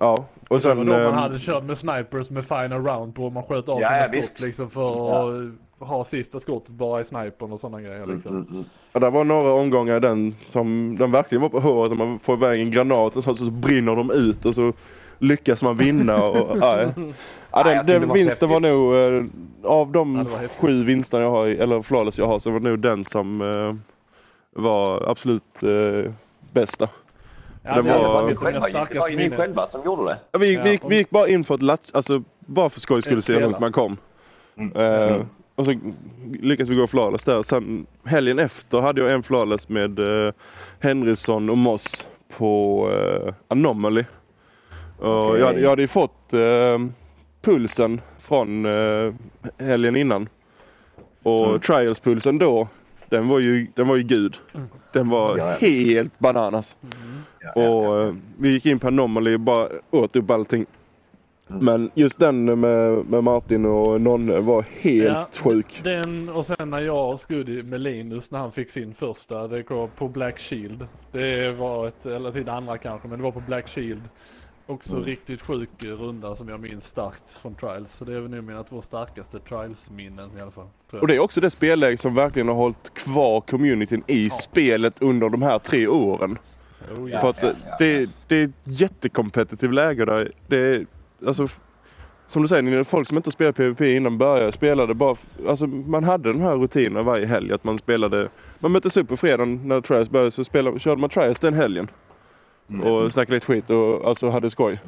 Ja. 0.00 0.12
Och 0.12 0.24
Det 0.48 0.54
var 0.54 0.58
sen... 0.58 0.76
då 0.86 0.92
man 0.92 1.00
ehm, 1.02 1.14
hade 1.14 1.38
kört 1.38 1.64
med 1.64 1.78
snipers 1.78 2.30
med 2.30 2.44
final 2.44 2.84
round 2.86 3.14
på 3.14 3.24
och 3.24 3.32
man 3.32 3.42
sköt 3.42 3.68
av 3.68 3.80
Ja, 3.80 3.88
sina 4.06 4.16
ja, 4.20 4.22
skott 4.26 4.40
liksom 4.40 4.70
för 4.70 5.38
att 5.38 5.44
ha 5.78 6.04
sista 6.04 6.40
skottet 6.40 6.70
bara 6.70 7.00
i 7.00 7.04
snipern 7.04 7.52
och 7.52 7.60
sådana 7.60 7.80
grejer 7.82 8.06
liksom. 8.06 8.32
Mm, 8.36 8.46
mm. 8.50 8.64
Ja, 8.92 9.00
det 9.00 9.10
var 9.10 9.24
några 9.24 9.52
omgångar 9.52 9.96
i 9.96 10.00
den 10.00 10.34
som 10.46 10.96
den 10.98 11.10
verkligen 11.12 11.42
var 11.42 11.48
på 11.48 11.60
håret. 11.60 11.98
Man 11.98 12.18
får 12.18 12.34
iväg 12.36 12.60
en 12.60 12.70
granat 12.70 13.16
och 13.16 13.24
så, 13.24 13.34
så 13.34 13.44
brinner 13.44 13.96
de 13.96 14.10
ut 14.10 14.44
och 14.44 14.54
så 14.54 14.72
lyckas 15.18 15.62
man 15.62 15.76
vinna. 15.76 16.24
Och, 16.24 16.58
ja, 16.60 16.80
ja. 17.52 17.62
Den, 17.64 17.86
den 17.86 18.08
var 18.08 18.14
vinsten 18.14 18.48
var 18.48 18.60
nog, 18.60 18.94
eh, 18.94 19.24
av 19.70 19.92
de 19.92 20.26
sju 20.60 20.84
vinsterna 20.84 21.24
jag 21.24 21.30
har, 21.30 21.46
eller 21.46 21.82
flawless 21.82 22.18
jag 22.18 22.26
har, 22.26 22.38
så 22.38 22.50
var 22.50 22.60
det 22.60 22.68
nog 22.68 22.78
den 22.78 23.04
som 23.04 23.40
eh, 23.40 23.74
var 24.62 25.10
absolut 25.10 25.62
eh, 25.62 26.12
bästa. 26.52 26.88
Ja, 27.62 27.74
Det 27.76 27.82
det 27.82 27.88
var- 27.98 27.98
var, 28.22 28.28
Det 28.90 28.98
var, 29.00 29.08
ju 29.08 29.16
ni 29.16 29.30
själva 29.30 29.66
som 29.66 29.80
gjorde 29.84 30.04
det. 30.04 30.18
Ja, 30.32 30.38
vi, 30.38 30.54
Ja, 30.54 30.62
vi, 30.62 30.70
gick, 30.70 30.82
vi 30.88 30.96
gick 30.96 31.10
bara 31.10 31.28
in 31.28 31.44
för 31.44 31.54
att 31.54 31.62
latch, 31.62 31.90
alltså 31.92 32.22
bara 32.38 32.70
för 32.70 32.80
skojs 32.80 33.04
skull 33.04 33.22
se 33.22 33.32
hur 33.32 33.40
långt 33.40 33.60
man 33.60 33.72
kom. 33.72 33.96
Mm. 34.56 34.76
Eh, 34.76 35.14
Mm. 35.14 35.26
Och 35.58 35.64
så 35.64 35.74
lyckades 36.40 36.68
vi 36.70 36.74
gå 36.76 36.86
flawless 36.86 37.24
där. 37.24 37.42
Sen 37.42 37.86
helgen 38.04 38.38
efter 38.38 38.80
hade 38.80 39.00
jag 39.00 39.12
en 39.12 39.22
flawless 39.22 39.68
med 39.68 39.98
uh, 39.98 40.32
Henrysson 40.80 41.50
och 41.50 41.58
Moss 41.58 42.08
på 42.36 42.82
uh, 42.90 43.32
Anomaly. 43.48 44.04
Och 44.98 45.26
Okej. 45.28 45.40
jag, 45.40 45.60
jag 45.60 45.70
hade 45.70 45.82
ju 45.82 45.88
fått 45.88 46.32
eh, 46.32 46.78
pulsen 47.42 48.00
från 48.18 48.66
eh, 48.66 49.14
helgen 49.58 49.96
innan. 49.96 50.28
Och 51.22 51.46
Mm. 51.48 51.60
trials-pulsen 51.60 52.38
då, 52.38 52.68
den 53.08 53.28
var 53.28 53.38
ju, 53.38 53.66
den 53.74 53.88
var 53.88 53.96
ju 53.96 54.02
gud. 54.02 54.36
Den 54.92 55.08
var 55.08 55.38
Ja, 55.38 55.50
ja. 55.50 55.56
helt 55.60 56.18
bananas. 56.18 56.76
Ja, 57.40 57.52
ja, 57.54 57.68
Och 57.68 58.02
eh, 58.02 58.14
vi 58.38 58.48
gick 58.50 58.66
in 58.66 58.78
på 58.78 58.86
Anomaly 58.88 59.34
och 59.34 59.40
bara 59.40 59.68
åt 59.90 60.16
upp 60.16 60.30
allting. 60.30 60.66
Men 61.48 61.90
just 61.94 62.18
den 62.18 62.60
med, 62.60 63.04
med 63.06 63.24
Martin 63.24 63.66
och 63.66 64.00
Nonne 64.00 64.40
var 64.40 64.64
helt 64.80 65.04
Ja, 65.14 65.28
sjuk. 65.42 65.80
Den 65.84 66.28
och 66.28 66.46
sen 66.46 66.70
när 66.70 66.80
jag 66.80 67.12
och 67.12 67.20
Scuddy 67.20 67.62
med 67.62 67.80
Linus 67.80 68.30
när 68.30 68.38
han 68.38 68.52
fick 68.52 68.70
sin 68.70 68.94
första, 68.94 69.48
det 69.48 69.70
var 69.70 69.86
på 69.88 70.08
Black 70.08 70.38
Shield. 70.38 70.86
Det 71.12 71.52
var 71.52 71.88
ett, 71.88 72.06
eller 72.06 72.32
sin 72.32 72.48
andra 72.48 72.78
kanske, 72.78 73.08
men 73.08 73.18
det 73.18 73.22
var 73.24 73.32
på 73.32 73.40
Black 73.40 73.68
Shield. 73.68 74.02
Också 74.66 74.92
Mm. 74.96 75.04
riktigt 75.06 75.42
sjuk 75.42 75.70
runda 75.82 76.36
som 76.36 76.48
jag 76.48 76.60
minns 76.60 76.84
starkt 76.86 77.32
från 77.42 77.54
Trials. 77.54 77.96
Så 77.96 78.04
det 78.04 78.14
är 78.14 78.20
väl 78.20 78.30
nu 78.30 78.42
mina 78.42 78.64
två 78.64 78.82
starkaste 78.82 79.38
Trials-minnen 79.40 80.36
i 80.38 80.40
alla 80.40 80.50
fall. 80.50 80.64
tror 80.64 80.72
jag. 80.90 81.02
Och 81.02 81.08
det 81.08 81.14
är 81.14 81.18
också 81.20 81.40
det 81.40 81.50
spelläge 81.50 81.96
som 81.98 82.14
verkligen 82.14 82.48
har 82.48 82.54
hållit 82.54 82.94
kvar 82.94 83.40
communityn 83.40 84.02
i 84.06 84.30
spelet 84.30 85.02
under 85.02 85.28
de 85.28 85.42
här 85.42 85.58
tre 85.58 85.86
åren. 85.86 86.30
Oh, 86.32 86.38
Ja, 86.88 87.08
ja. 87.08 87.18
För 87.20 87.30
att 87.30 87.42
ja, 87.42 87.48
det, 87.48 87.56
ja. 87.68 87.76
det, 87.78 88.10
det 88.26 88.36
är 88.36 88.44
ett 88.44 88.80
jättekompetitivt 88.80 89.74
läge 89.74 90.04
där. 90.04 90.32
Det 90.46 90.56
är, 90.56 90.86
alltså, 91.26 91.48
som 92.26 92.42
du 92.42 92.48
säger, 92.48 92.62
ni- 92.62 92.84
folk 92.84 93.08
som 93.08 93.16
inte 93.16 93.32
spelat 93.32 93.56
PVP 93.56 93.80
innan 93.80 94.18
började 94.18 94.52
spelade 94.52 94.94
bara, 94.94 95.16
alltså 95.48 95.66
man 95.66 96.04
hade 96.04 96.32
den 96.32 96.42
här 96.42 96.54
rutinen 96.56 97.04
varje 97.04 97.26
helg 97.26 97.52
att 97.52 97.64
man 97.64 97.78
spelade, 97.78 98.28
man 98.58 98.72
möttes 98.72 98.96
upp 98.96 99.08
på 99.08 99.16
fredagen 99.16 99.68
när 99.68 99.80
Trials 99.80 100.10
började 100.10 100.30
så 100.30 100.44
spelade, 100.44 100.78
körde 100.80 101.00
man 101.00 101.10
Trials 101.10 101.40
den 101.40 101.54
helgen. 101.54 101.90
Mm. 102.70 102.86
Och 102.86 103.12
snackade 103.12 103.36
lite 103.36 103.46
skit 103.46 103.70
och 103.70 104.08
alltså 104.08 104.30
hade 104.30 104.50
skoj. 104.50 104.80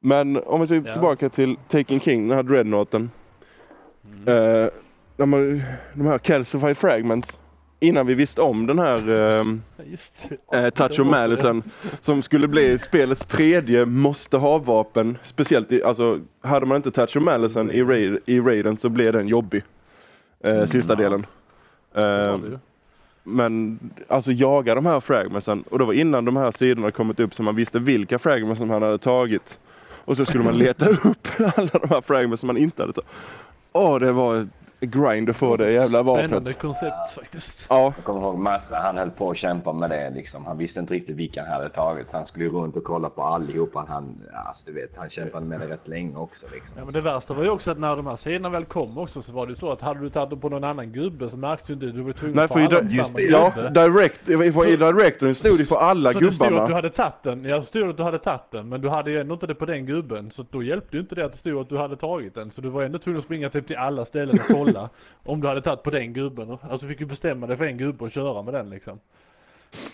Men 0.00 0.36
om 0.36 0.60
vi 0.60 0.66
ser 0.66 0.82
Ja. 0.86 0.92
tillbaka 0.92 1.28
till 1.28 1.56
Taking 1.68 2.00
King, 2.00 2.28
den 2.28 2.36
här 2.36 2.42
dreadnoughten. 2.42 3.10
Mm. 4.26 4.62
Eh, 4.62 4.68
de 5.16 6.06
här 6.06 6.18
calcified 6.18 6.78
fragments. 6.78 7.40
Innan 7.84 8.06
vi 8.06 8.14
visste 8.14 8.40
om 8.42 8.66
den 8.66 8.78
här 8.78 9.10
ehm, 9.10 9.60
eh, 10.52 10.70
Touch 10.70 11.00
of 11.00 11.06
Malicen 11.06 11.62
som 12.00 12.22
skulle 12.22 12.48
bli 12.48 12.78
spelets 12.78 13.26
tredje 13.26 13.86
måste 13.86 14.36
ha-vapen. 14.36 15.18
Speciellt 15.22 15.72
i, 15.72 15.82
alltså 15.82 16.20
hade 16.40 16.66
man 16.66 16.76
inte 16.76 16.90
Touch 16.90 17.16
of 17.16 17.22
Malicen 17.22 17.70
i, 17.70 17.82
raid, 17.82 18.18
i 18.26 18.40
raiden 18.40 18.76
så 18.76 18.88
blev 18.88 19.12
den 19.12 19.28
jobbig. 19.28 19.62
Eh, 20.40 20.64
sista 20.64 20.92
ja. 20.92 20.96
delen. 20.96 21.26
Eh, 21.94 22.38
men 23.22 23.78
alltså 24.08 24.32
jaga 24.32 24.74
de 24.74 24.86
här 24.86 25.00
fragmentsen 25.00 25.64
och 25.70 25.78
det 25.78 25.84
var 25.84 25.92
innan 25.92 26.24
de 26.24 26.36
här 26.36 26.50
sidorna 26.50 26.90
kommit 26.90 27.20
upp 27.20 27.34
så 27.34 27.42
man 27.42 27.56
visste 27.56 27.78
vilka 27.78 28.18
fragments 28.18 28.58
som 28.58 28.70
han 28.70 28.82
hade 28.82 28.98
tagit. 28.98 29.58
Och 30.04 30.16
så 30.16 30.26
skulle 30.26 30.44
man 30.44 30.58
leta 30.58 30.88
upp 31.08 31.28
alla 31.56 31.70
de 31.82 31.88
här 31.88 32.00
fragments 32.00 32.40
som 32.40 32.46
man 32.46 32.56
inte 32.56 32.82
hade 32.82 32.92
tagit. 32.92 33.10
Åh 33.72 33.98
det 33.98 34.12
var 34.12 34.48
grind 34.86 35.30
att 35.30 35.38
få 35.38 35.56
det 35.56 35.72
jävla 35.72 36.02
Spännande 36.02 36.34
vapnet. 36.36 36.58
koncept 36.58 37.12
faktiskt. 37.14 37.66
Ja, 37.68 37.92
Jag 37.96 38.04
kommer 38.04 38.20
ihåg 38.20 38.38
massa, 38.38 38.76
han 38.76 38.96
höll 38.98 39.10
på 39.10 39.30
att 39.30 39.36
kämpa 39.36 39.72
med 39.72 39.90
det 39.90 40.10
liksom. 40.10 40.46
Han 40.46 40.58
visste 40.58 40.80
inte 40.80 40.94
riktigt 40.94 41.16
vilka 41.16 41.42
han 41.44 41.52
hade 41.52 41.68
tagit 41.68 42.08
så 42.08 42.16
han 42.16 42.26
skulle 42.26 42.44
ju 42.44 42.50
runt 42.50 42.76
och 42.76 42.84
kolla 42.84 43.10
på 43.10 43.22
allihopa. 43.22 43.84
Han, 43.88 44.20
alltså 44.46 44.66
du 44.66 44.72
vet, 44.72 44.90
han 44.96 45.10
kämpade 45.10 45.46
med 45.46 45.60
det 45.60 45.68
rätt 45.68 45.88
länge 45.88 46.16
också 46.16 46.46
liksom. 46.54 46.78
Ja 46.78 46.84
men 46.84 46.94
det 46.94 47.00
värsta 47.00 47.34
var 47.34 47.42
ju 47.44 47.50
också 47.50 47.70
att 47.70 47.78
när 47.78 47.96
de 47.96 48.06
här 48.06 48.16
sidorna 48.16 48.48
väl 48.48 48.64
kom 48.64 48.98
också 48.98 49.22
så 49.22 49.32
var 49.32 49.46
det 49.46 49.50
ju 49.50 49.56
så 49.56 49.72
att 49.72 49.80
hade 49.80 50.00
du 50.00 50.10
tagit 50.10 50.30
dem 50.30 50.40
på 50.40 50.48
någon 50.48 50.64
annan 50.64 50.92
gubbe 50.92 51.30
så 51.30 51.36
märkte 51.36 51.66
du 51.66 51.72
inte. 51.86 51.86
Du 51.98 52.02
var 52.02 52.12
tvungen 52.12 52.36
Nej 52.36 52.44
att 52.44 52.52
för 52.52 52.66
ta 52.66 52.74
i, 52.74 52.78
alla 52.78 52.90
just 52.90 53.14
det, 53.16 53.22
ja, 53.22 53.52
direct, 53.70 54.28
i, 54.28 54.32
i, 54.32 54.72
i 54.72 54.76
directorn 54.76 55.34
stod 55.34 55.58
det 55.58 55.64
för 55.64 55.76
alla 55.76 56.12
Så 56.12 56.20
det 56.20 56.32
stod 56.32 56.46
att 56.46 56.52
du 56.52 56.56
gubbarna. 56.56 56.74
hade 56.74 56.90
tagit 56.90 57.22
den, 57.22 57.44
ja 57.44 57.62
stod 57.62 57.90
att 57.90 57.96
du 57.96 58.02
hade 58.02 58.18
tagit 58.18 58.50
den 58.50 58.68
men 58.68 58.80
du 58.80 58.88
hade 58.88 59.10
ju 59.10 59.20
ändå 59.20 59.34
inte 59.34 59.46
det 59.46 59.54
på 59.54 59.66
den 59.66 59.86
gubben 59.86 60.30
så 60.30 60.44
då 60.50 60.62
hjälpte 60.62 60.96
ju 60.96 61.02
inte 61.02 61.14
det 61.14 61.24
att 61.24 61.32
det 61.32 61.38
stod 61.38 61.60
att 61.60 61.68
du 61.68 61.78
hade 61.78 61.96
tagit 61.96 62.34
den 62.34 62.50
så 62.50 62.60
du 62.60 62.68
var 62.68 62.82
ändå 62.82 62.98
tvungen 62.98 63.18
att 63.18 63.24
springa 63.24 63.50
typ 63.50 63.66
till 63.66 63.76
alla 63.76 64.04
ställen 64.04 64.34
och 64.40 64.46
kolla 64.56 64.73
om 65.22 65.40
du 65.40 65.48
hade 65.48 65.62
tagit 65.62 65.82
på 65.82 65.90
den 65.90 66.12
gubben. 66.12 66.58
Alltså 66.70 66.86
fick 66.86 67.00
ju 67.00 67.06
bestämma 67.06 67.46
dig 67.46 67.56
för 67.56 67.64
en 67.64 67.78
gubbe 67.78 68.04
och 68.04 68.10
köra 68.12 68.42
med 68.42 68.54
den 68.54 68.70
liksom. 68.70 68.98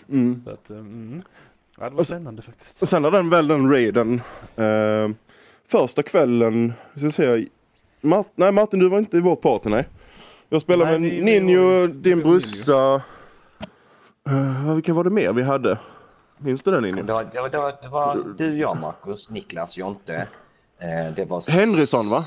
Mm. 0.09 0.41
Så 0.45 0.51
att, 0.51 0.69
eh, 0.69 0.77
mm. 0.77 1.21
Ja 1.77 1.83
det 1.83 1.89
var 1.95 1.99
Och 1.99 2.07
spännande 2.07 2.41
faktiskt. 2.41 2.81
Och 2.81 2.89
sen 2.89 3.03
har 3.03 3.11
den 3.11 3.29
väl 3.29 3.47
den 3.47 3.71
raiden. 3.71 4.21
Eh, 4.55 5.09
första 5.67 6.03
kvällen, 6.03 6.73
ska 6.97 7.11
se. 7.11 7.47
Mart, 8.01 8.27
nej 8.35 8.51
Martin 8.51 8.79
du 8.79 8.89
var 8.89 8.97
inte 8.99 9.17
i 9.17 9.21
vårt 9.21 9.41
party 9.41 9.69
nej. 9.69 9.87
Jag 10.49 10.61
spelade 10.61 10.91
Nej, 10.91 10.99
med 10.99 11.23
ni- 11.23 11.39
Ninjo, 11.39 11.87
din 11.87 12.19
brorsa. 12.19 13.01
Uh, 14.29 14.73
vilka 14.73 14.93
var 14.93 15.03
det 15.03 15.09
mer 15.09 15.33
vi 15.33 15.41
hade? 15.43 15.77
Minns 16.37 16.61
du 16.61 16.71
det 16.71 16.81
Ninjo? 16.81 17.03
Det 17.03 17.13
var, 17.13 17.23
det 17.23 17.41
var, 17.41 17.49
det 17.49 17.57
var, 17.57 17.71
det 17.81 17.87
var 17.87 18.33
du, 18.37 18.57
jag, 18.57 18.77
Marcus, 18.77 19.29
Niklas, 19.29 19.77
Jonte. 19.77 20.27
Eh, 20.79 21.15
det 21.15 21.25
var 21.25 21.51
Henrysson 21.51 22.09
va? 22.09 22.25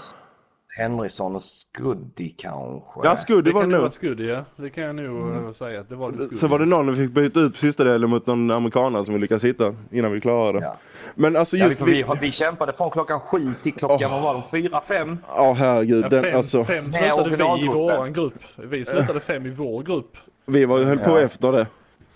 Henriksson 0.76 1.36
och 1.36 1.42
Scuddy 1.42 2.30
kanske. 2.36 3.00
Ja 3.04 3.16
Det 3.26 3.34
var 3.34 3.42
det 3.42 3.52
nog 3.52 3.54
vara 3.54 3.66
nog. 3.66 3.86
ett 3.86 3.92
skudd 3.94 4.20
ja. 4.20 4.44
Det 4.56 4.70
kan 4.70 4.84
jag 4.84 4.94
nog 4.96 5.34
eh, 5.46 5.52
säga 5.52 5.80
att 5.80 5.88
det 5.88 5.94
var 5.94 6.10
det 6.12 6.16
skudd. 6.26 6.38
Så 6.38 6.46
var 6.46 6.58
det 6.58 6.64
någon 6.66 6.90
vi 6.94 6.96
fick 7.06 7.10
byta 7.14 7.40
ut 7.40 7.52
på 7.52 7.58
sista 7.58 7.84
delen 7.84 8.10
mot 8.10 8.26
någon 8.26 8.50
amerikanare 8.50 9.04
som 9.04 9.14
vi 9.14 9.20
lyckades 9.20 9.44
hitta 9.44 9.74
innan 9.90 10.12
vi 10.12 10.20
klarade 10.20 10.58
det. 10.60 10.64
Ja. 10.64 10.76
Men 11.14 11.36
alltså 11.36 11.56
Ja, 11.56 11.66
just 11.66 11.80
vi, 11.80 11.84
vi, 12.02 12.04
vi 12.20 12.32
kämpade 12.32 12.72
från 12.72 12.90
klockan 12.90 13.20
sju 13.20 13.52
till 13.62 13.72
klockan, 13.74 14.10
vad 14.10 14.22
var 14.22 14.34
det, 14.34 14.42
fyra, 14.50 14.80
fem? 14.88 15.18
Ja 15.36 15.52
herregud. 15.52 16.04
Ja, 16.04 16.08
Den, 16.08 16.22
fem, 16.24 16.36
alltså, 16.36 16.64
fem 16.64 16.92
slutade 16.92 17.30
vi 17.56 17.64
i 17.64 17.68
våran 17.68 18.12
grupp. 18.12 18.34
Vi 18.56 18.84
slutade 18.84 19.20
fem 19.20 19.46
i 19.46 19.50
vår 19.50 19.82
grupp. 19.82 20.16
vi 20.46 20.64
var, 20.64 20.78
höll 20.78 20.98
på 20.98 21.10
Ja. 21.10 21.20
efter 21.20 21.52
det. 21.52 21.66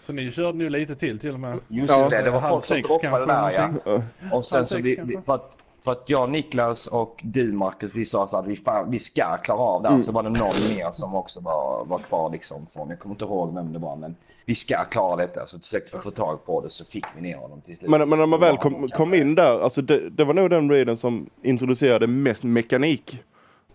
Så 0.00 0.12
ni 0.12 0.30
körde 0.32 0.58
nu 0.58 0.70
lite 0.70 0.96
till 0.96 1.18
till 1.18 1.32
och 1.34 1.40
med. 1.40 1.58
Just 1.68 1.90
Ja. 1.92 2.08
det, 2.08 2.22
det 2.22 2.30
var 2.30 2.40
folk 2.48 2.64
som 2.64 2.82
droppade 2.82 3.26
där 3.26 3.50
ja. 3.84 4.02
Och 4.32 4.44
sen 4.46 4.66
så 4.66 4.76
vi, 4.76 5.00
vi, 5.04 5.18
för, 5.26 5.34
att, 5.34 5.58
för 5.88 5.92
att 5.92 6.04
jag, 6.06 6.30
Niklas 6.30 6.86
och 6.86 7.20
du 7.22 7.52
Marcus, 7.52 7.90
vi 7.94 8.04
sa 8.04 8.28
så 8.28 8.36
att 8.36 8.46
vi, 8.46 8.56
fan, 8.56 8.90
vi 8.90 8.98
ska 8.98 9.36
klara 9.36 9.58
av 9.58 9.82
det 9.82 9.88
här. 9.88 9.94
Mm. 9.94 10.04
Så 10.04 10.12
var 10.12 10.22
det 10.22 10.30
någon 10.30 10.76
mer 10.76 10.92
som 10.92 11.14
också 11.14 11.40
var, 11.40 11.84
var 11.84 11.98
kvar 11.98 12.30
liksom. 12.30 12.66
Från, 12.72 12.90
jag 12.90 12.98
kommer 12.98 13.14
inte 13.14 13.24
ihåg 13.24 13.54
vem 13.54 13.72
det 13.72 13.78
var 13.78 13.96
men 13.96 14.16
vi 14.44 14.54
ska 14.54 14.84
klara 14.84 15.16
detta. 15.16 15.46
Så 15.46 15.58
försökte 15.58 15.96
vi 15.96 16.02
få 16.02 16.10
tag 16.10 16.46
på 16.46 16.60
det 16.60 16.70
så 16.70 16.84
fick 16.84 17.04
vi 17.16 17.22
ner 17.22 17.36
honom 17.36 17.60
till 17.60 17.76
slut. 17.76 17.90
Men, 17.90 18.08
men 18.08 18.18
när 18.18 18.26
man 18.26 18.40
väl 18.40 18.56
kom, 18.56 18.88
kom 18.88 19.14
in 19.14 19.34
där, 19.34 19.60
alltså 19.60 19.82
det, 19.82 20.10
det 20.10 20.24
var 20.24 20.34
nog 20.34 20.50
den 20.50 20.70
raiden 20.70 20.96
som 20.96 21.30
introducerade 21.42 22.06
mest 22.06 22.44
mekanik. 22.44 23.22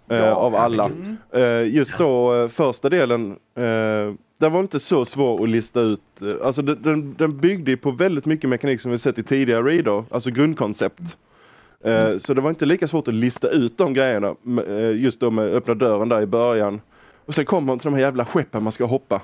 Eh, 0.10 0.18
Ja, 0.18 0.34
av 0.34 0.56
alla. 0.56 0.92
Eh, 1.32 1.64
just 1.76 1.98
då 1.98 2.36
eh, 2.36 2.48
första 2.48 2.90
delen, 2.90 3.32
eh, 3.56 4.14
den 4.40 4.52
var 4.52 4.60
inte 4.60 4.80
så 4.80 5.06
svår 5.06 5.44
att 5.44 5.50
lista 5.50 5.82
ut. 5.82 6.02
Alltså 6.44 6.62
den, 6.62 6.82
den, 6.82 7.16
den 7.18 7.38
byggde 7.38 7.78
på 7.78 7.92
väldigt 7.92 8.26
mycket 8.26 8.50
mekanik 8.50 8.82
som 8.82 8.92
vi 8.92 8.98
sett 8.98 9.18
i 9.18 9.24
tidigare 9.24 9.62
raider, 9.62 10.04
alltså 10.12 10.30
grundkoncept. 10.32 11.18
Eh, 11.84 12.18
Så 12.18 12.34
det 12.34 12.42
var 12.42 12.50
inte 12.50 12.66
lika 12.66 12.88
svårt 12.88 13.08
att 13.08 13.14
lista 13.14 13.50
ut 13.50 13.78
de 13.78 13.94
grejerna, 13.94 14.36
eh, 14.68 14.92
just 15.02 15.20
då 15.20 15.32
med 15.32 15.46
öppna 15.54 15.74
dörren 15.74 16.10
där 16.10 16.22
i 16.22 16.26
början. 16.26 16.82
Och 17.26 17.34
sen 17.34 17.46
kommer 17.46 17.66
man 17.68 17.80
till 17.80 17.86
de 17.92 17.94
här 17.96 18.02
jävla 18.02 18.26
skeppen 18.26 18.64
man 18.64 18.72
ska 18.72 18.86
hoppa. 18.86 19.22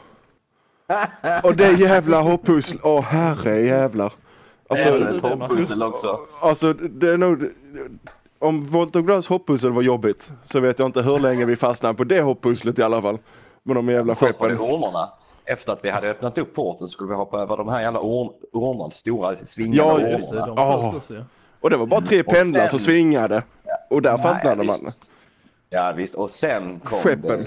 Och 1.44 1.56
det 1.56 1.72
jävla 1.72 2.22
hopppussel, 2.22 2.80
åh 2.84 3.02
herre 3.02 3.62
jävlar. 3.62 4.14
Alltså, 4.70 4.88
Även 4.90 5.82
också. 5.82 6.20
Alltså 6.42 6.74
det 6.74 7.10
är 7.10 7.18
nog... 7.18 7.50
Om 8.40 8.66
Voltogras 8.66 9.28
hopppussel 9.28 9.72
var 9.72 9.82
jobbigt 9.82 10.32
så 10.44 10.60
vet 10.60 10.80
jag 10.80 10.86
inte 10.86 11.02
hur 11.02 11.20
länge 11.20 11.46
vi 11.46 11.56
fastnade 11.56 11.94
på 11.96 12.04
det 12.04 12.22
hopppusslet 12.22 12.80
i 12.80 12.84
alla 12.84 13.02
fall. 13.02 13.18
Med 13.64 13.76
de 13.76 13.90
jävla 13.90 14.16
Först 14.16 14.40
var 14.40 14.50
det 14.50 14.58
skeppen. 14.58 15.08
Efter 15.46 15.74
att 15.74 15.80
vi 15.86 15.90
hade 15.90 16.10
öppnat 16.10 16.38
upp 16.38 16.56
porten 16.56 16.88
skulle 16.88 17.10
vi 17.10 17.16
hoppa 17.16 17.42
över 17.42 17.58
de 17.58 17.70
här 17.70 17.82
jävla 17.82 18.00
ornarna, 18.00 18.92
stora 18.92 19.32
Ja, 19.34 19.38
svingande 19.46 20.12
Just 20.12 20.32
det, 20.32 20.42
ornorna. 20.42 20.56
de 20.56 21.16
Ja. 21.16 21.24
Och 21.62 21.70
det 21.70 21.78
var 21.78 21.86
bara 21.86 22.02
tre 22.02 22.20
Och 22.20 22.26
pendlar 22.34 22.60
sen- 22.60 22.70
som 22.70 22.80
svingade. 22.80 23.44
Och 23.90 24.02
där 24.02 24.14
Nej, 24.14 24.22
fastnade 24.22 24.62
visst. 24.64 24.82
man. 24.84 24.92
Ja 25.70 25.94
visst, 25.98 26.16
och 26.16 26.32
sen 26.32 26.80
kom 26.80 27.00
Skeppen. 27.00 27.40
det. 27.40 27.46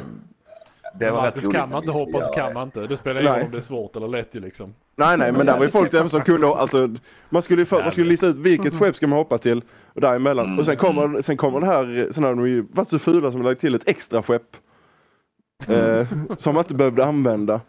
Det 0.99 1.11
var 1.11 1.23
Marcus 1.23 1.45
roligt 1.45 1.57
kan 1.57 1.71
man 1.71 1.83
inte 1.83 1.93
hoppa 1.99 2.23
så 2.23 2.33
kan 2.33 2.53
man 2.55 2.63
inte. 2.63 2.81
Det 2.87 2.97
spelar 2.97 3.21
ingen 3.21 3.33
roll 3.35 3.43
om 3.45 3.51
det 3.51 3.57
är 3.57 3.61
svårt 3.63 3.97
eller 3.97 4.09
lätt 4.09 4.35
ju 4.35 4.41
liksom. 4.41 4.75
Nej 4.97 5.17
nej 5.19 5.33
men 5.33 5.47
där 5.47 5.57
var 5.57 5.65
ju 5.65 5.71
folk 5.71 5.95
även 5.95 6.09
som 6.09 6.21
kunde, 6.23 6.47
alltså 6.47 6.95
man 7.31 7.43
skulle, 7.43 7.63
ju 7.63 7.67
för, 7.67 7.83
man 7.83 7.91
skulle 7.91 8.09
lista 8.09 8.27
ut 8.27 8.37
vilket 8.37 8.75
skepp 8.75 8.97
ska 8.97 9.07
man 9.07 9.19
hoppa 9.19 9.39
till 9.39 9.63
och 9.95 10.01
däremellan. 10.01 10.59
Och 10.59 10.65
sen 10.67 10.77
kommer, 10.77 11.23
sen 11.23 11.37
kommer 11.37 11.61
det 11.61 11.67
här, 11.67 12.09
sen 12.13 12.25
har 12.25 12.35
de 12.35 12.49
ju 12.49 12.67
varit 12.73 12.89
så 12.89 12.99
fula 12.99 13.31
som 13.31 13.41
har 13.41 13.49
lagt 13.51 13.61
till 13.61 13.75
ett 13.75 13.89
extra 13.89 14.23
skepp. 14.23 14.57
Eh, 15.67 16.07
som 16.37 16.55
man 16.55 16.65
inte 16.65 16.75
behövde 16.75 17.05
använda. 17.05 17.61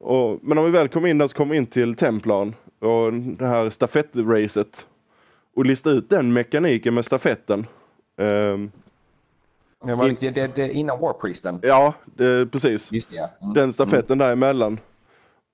Och, 0.00 0.38
men 0.42 0.58
om 0.58 0.64
vi 0.64 0.70
väl 0.70 0.88
kom 0.88 1.06
in 1.06 1.18
där 1.18 1.26
så 1.26 1.36
kom 1.36 1.48
vi 1.48 1.56
in 1.56 1.66
till 1.66 1.94
Templarn 1.94 2.54
och 2.80 3.12
det 3.12 3.46
här 3.46 3.70
stafettracet. 3.70 4.86
Och 5.56 5.64
lista 5.66 5.90
ut 5.90 6.10
den 6.10 6.32
mekaniken 6.32 6.94
med 6.94 7.04
stafetten. 7.04 7.66
Ehm, 8.16 8.70
Det 9.86 9.94
var 9.94 10.08
det, 10.20 10.30
det, 10.30 10.56
det, 10.56 10.72
innan 10.72 11.00
Warpriesten. 11.00 11.58
ja, 11.62 11.92
det, 12.04 12.46
precis. 12.52 12.92
Just 12.92 13.10
det 13.10 13.16
ja. 13.16 13.28
Mm. 13.42 13.54
Den 13.54 13.72
stafetten 13.72 14.18
däremellan. 14.18 14.80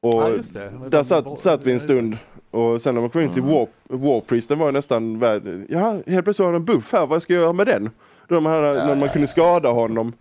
Och 0.02 0.14
Ja, 0.14 0.28
just 0.30 0.54
det. 0.54 0.72
där 0.88 1.02
satt, 1.02 1.38
satt 1.38 1.62
vi 1.64 1.72
en 1.72 1.80
stund. 1.80 2.16
Och 2.50 2.82
sen 2.82 2.94
när 2.94 3.00
man 3.00 3.10
kom 3.10 3.20
in 3.20 3.32
till 3.32 3.42
Mm. 3.42 3.54
War, 3.54 3.66
Warpriesten 3.88 4.58
var 4.58 4.66
ju 4.66 4.72
nästan 4.72 5.18
värd. 5.18 5.64
Ja, 5.68 5.90
helt 6.06 6.06
plötsligt 6.06 6.38
har 6.38 6.46
han 6.46 6.54
en 6.54 6.64
buff 6.64 6.92
här. 6.92 7.06
Vad 7.06 7.22
ska 7.22 7.32
jag 7.34 7.42
göra 7.42 7.52
med 7.52 7.66
den? 7.66 7.90
Då 8.28 8.40
man, 8.40 8.52
hade, 8.52 8.72
när 8.74 8.86
man 8.88 9.00
ja, 9.00 9.08
kunde 9.12 9.28
skada 9.28 9.68
honom. 9.70 10.12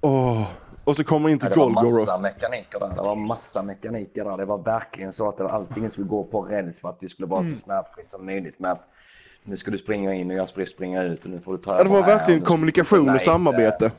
Åh. 0.00 0.42
Och 0.84 0.96
så 0.96 1.04
kommer 1.04 1.20
man 1.20 1.30
in 1.30 1.38
till 1.38 1.48
Ja, 1.48 1.54
det 1.54 1.60
var 1.74 1.82
Golgoro. 1.82 1.98
massa 2.00 2.18
mekaniker 2.18 2.78
där. 2.80 2.88
Det 2.88 3.02
var 3.02 3.16
massa 3.16 3.62
mekaniker 3.62 4.24
där. 4.24 4.36
Det 4.36 4.44
var 4.44 4.58
verkligen 4.58 5.12
så 5.12 5.28
att 5.28 5.36
det 5.36 5.42
var, 5.44 5.50
allting 5.50 5.90
skulle 5.90 6.06
gå 6.06 6.24
på 6.24 6.42
räls 6.42 6.80
för 6.80 6.88
att 6.88 7.00
det 7.00 7.08
skulle 7.08 7.26
vara 7.28 7.40
Mm. 7.40 7.52
så 7.54 7.58
smärtfritt 7.60 8.10
som 8.10 8.26
möjligt. 8.26 8.54
Men 8.58 8.70
att 8.70 8.88
nu 9.48 9.56
ska 9.56 9.70
du 9.70 9.78
springa 9.78 10.14
in 10.14 10.30
och 10.30 10.36
jag 10.36 10.48
ska 10.48 10.66
springa 10.66 11.02
ut 11.02 11.24
och 11.24 11.30
nu 11.30 11.40
får 11.40 11.52
du 11.52 11.58
ta 11.58 11.76
Ja, 11.76 11.82
det 11.82 11.90
var 11.90 12.06
verkligen 12.06 12.40
kommunikation 12.40 13.08
och 13.08 13.20
samarbete. 13.20 13.92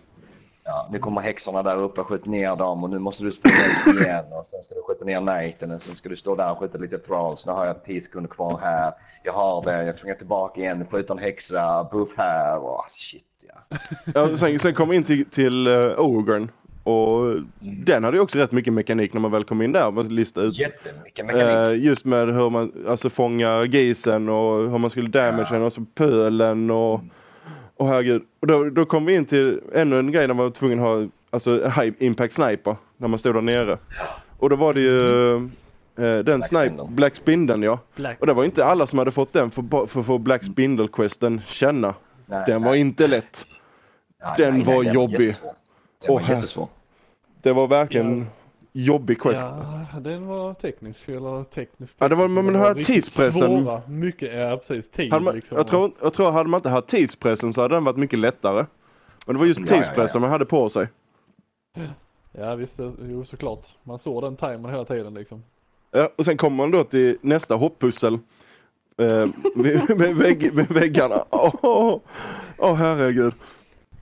Ja, 0.64 0.90
nu 0.92 1.00
kommer 1.00 1.22
häxorna 1.22 1.64
där 1.64 1.78
uppe 1.78 2.02
och 2.02 2.08
skjuter 2.08 2.30
ner 2.30 2.56
dem 2.56 2.84
och 2.84 2.90
nu 2.90 3.00
måste 3.00 3.24
du 3.24 3.32
springa 3.32 3.58
ut 3.88 4.02
igen 4.02 4.26
och 4.32 4.48
sen 4.48 4.64
ska 4.64 4.76
du 4.76 4.82
skjuta 4.82 5.06
ner 5.06 5.20
knighten 5.20 5.72
och 5.72 5.82
sen 5.82 5.96
ska 5.96 6.10
du 6.10 6.16
stå 6.16 6.36
där 6.36 6.52
och 6.52 6.58
skjuta 6.58 6.78
lite 6.78 6.98
thralls. 6.98 7.46
Nu 7.46 7.52
har 7.52 7.66
jag 7.66 7.84
10 7.84 8.02
sekunder 8.02 8.30
kvar 8.30 8.60
här. 8.64 8.94
Jag 9.24 9.34
har 9.34 9.64
det, 9.64 9.84
jag 9.84 9.96
springer 9.96 10.16
tillbaka 10.16 10.62
igen, 10.62 10.86
skjuter 10.92 11.14
en 11.14 11.20
häxa, 11.20 11.88
buff 11.92 12.10
här 12.18 12.58
och 12.58 12.86
shit 12.88 13.24
ja. 13.48 13.78
Ja, 14.16 14.38
sen, 14.38 14.60
sen 14.60 14.74
kom 14.74 14.90
vi 14.90 14.96
in 14.96 15.04
till, 15.04 15.26
till 15.26 15.68
uh, 15.68 16.00
Ogren 16.00 16.52
och 16.90 17.42
den 17.60 18.04
hade 18.04 18.18
ju 18.18 18.22
också 18.22 18.38
rätt 18.38 18.52
mycket 18.52 18.74
mekanik 18.74 19.14
när 19.14 19.22
man 19.22 19.32
väl 19.32 19.44
kom 19.44 19.62
in 19.62 19.72
där. 19.72 19.92
Man 19.92 20.08
lista 20.08 20.42
ut. 20.42 20.60
Jättemycket 20.60 21.26
mekanik. 21.26 21.70
Uh, 21.70 21.86
just 21.86 22.06
med 22.06 22.28
hur 22.28 22.50
man 22.50 22.72
alltså 22.88 23.10
fångar 23.10 23.64
gisen 23.64 24.30
och 24.30 24.70
hur 24.70 24.78
man 24.78 24.90
skulle 24.90 25.08
damage 25.08 25.48
den 25.52 25.62
och 25.62 25.74
så 25.74 25.86
pölen 25.96 26.72
och 26.72 27.02
och 27.80 27.88
herregud. 27.88 28.22
Och 28.40 28.48
då, 28.48 28.70
då 28.70 28.86
kom 28.86 29.06
vi 29.06 29.16
in 29.16 29.26
till 29.26 29.62
ännu 29.74 30.00
en 30.00 30.12
grej 30.12 30.28
där 30.28 30.34
man 30.34 30.46
var 30.46 30.52
tvungen 30.52 30.80
att 30.80 30.86
ha 30.86 31.08
alltså 31.30 31.70
high 31.70 31.94
impact 32.00 32.34
sniper 32.34 32.76
när 32.98 33.08
man 33.08 33.20
stod 33.20 33.36
där 33.36 33.42
nere. 33.42 33.78
Och 34.40 34.50
då 34.50 34.56
var 34.56 34.74
det 34.74 34.82
ju 34.82 35.36
eh, 35.98 36.20
den 36.24 36.44
sniper. 36.44 36.88
Black 36.90 37.16
Spindeln 37.16 37.64
ja. 37.64 37.80
Black. 37.96 38.18
Och 38.20 38.28
det 38.28 38.34
var 38.34 38.44
inte 38.44 38.66
alla 38.66 38.88
som 38.88 39.00
hade 39.00 39.12
fått 39.12 39.34
den 39.34 39.52
för 39.52 39.88
för 39.88 40.00
att 40.00 40.06
få 40.06 40.18
Black 40.18 40.44
Spindle 40.44 40.88
questen 40.88 41.42
känna. 41.48 41.94
Nej, 42.26 42.44
Den 42.48 42.64
var 42.64 42.72
nej. 42.72 42.80
inte 42.80 43.08
lätt. 43.08 43.46
Nej, 44.22 44.34
den 44.38 44.54
nej, 44.54 44.64
nej, 44.66 44.76
var 44.76 44.84
jobbig. 44.84 45.26
jättesvår. 45.26 45.54
Den 46.06 46.14
var 46.14 46.22
jättesvår. 46.36 46.68
Det 47.42 47.54
var 47.54 47.68
verkligen 47.68 48.28
jobbig 48.74 49.20
quest. 49.22 49.42
Ja, 49.94 50.00
den 50.00 50.28
var 50.28 50.54
teknisk 50.54 51.10
eller 51.10 51.44
teknisk. 51.44 51.96
Ja, 51.98 52.08
det 52.08 52.16
var- 52.16 52.28
men 52.28 52.46
den 52.46 52.56
här 52.56 52.74
tidspressen- 52.76 53.64
Svåra. 53.64 53.82
Mycket, 53.88 54.34
ja 54.40 54.58
precis. 54.58 54.92
Tid 54.92 55.12
Hade 55.14 55.26
man, 55.26 55.36
liksom. 55.36 55.58
jag, 55.58 55.68
tror, 55.68 55.92
jag 56.02 56.14
tror 56.14 56.32
hade 56.32 56.50
man 56.50 56.58
inte 56.58 56.70
haft 56.70 56.88
tidspressen 56.88 57.54
så 57.54 57.62
hade 57.62 57.76
den 57.76 57.84
varit 57.84 57.98
mycket 57.98 58.20
lättare. 58.20 58.66
Men 59.26 59.36
det 59.36 59.40
var 59.40 59.46
just 59.46 59.60
Ja, 59.60 59.66
ja, 59.70 59.76
ja. 59.76 59.82
tidspressen 59.82 60.22
man 60.22 60.30
hade 60.30 60.46
på 60.46 60.70
sig. 60.70 60.88
Ja 62.32 62.56
visst, 62.56 62.74
jo 63.10 63.26
såklart. 63.26 63.68
Man 63.84 64.00
såg 64.00 64.24
den 64.24 64.36
timern 64.36 64.70
hela 64.72 64.86
tiden 64.86 65.14
liksom. 65.14 65.44
Ja, 65.92 66.10
och 66.16 66.26
sen 66.26 66.38
kommer 66.38 66.58
man 66.58 66.72
då 66.72 66.84
till 66.84 67.18
nästa 67.22 67.56
hopppussel. 67.56 68.14
Eh, 68.98 69.28
med, 69.56 69.98
med, 69.98 70.16
vägg, 70.16 70.54
med 70.54 70.68
väggarna. 70.68 71.24
Åh 71.30 71.56
oh, 71.66 72.00
oh, 72.58 72.74
herregud. 72.76 73.34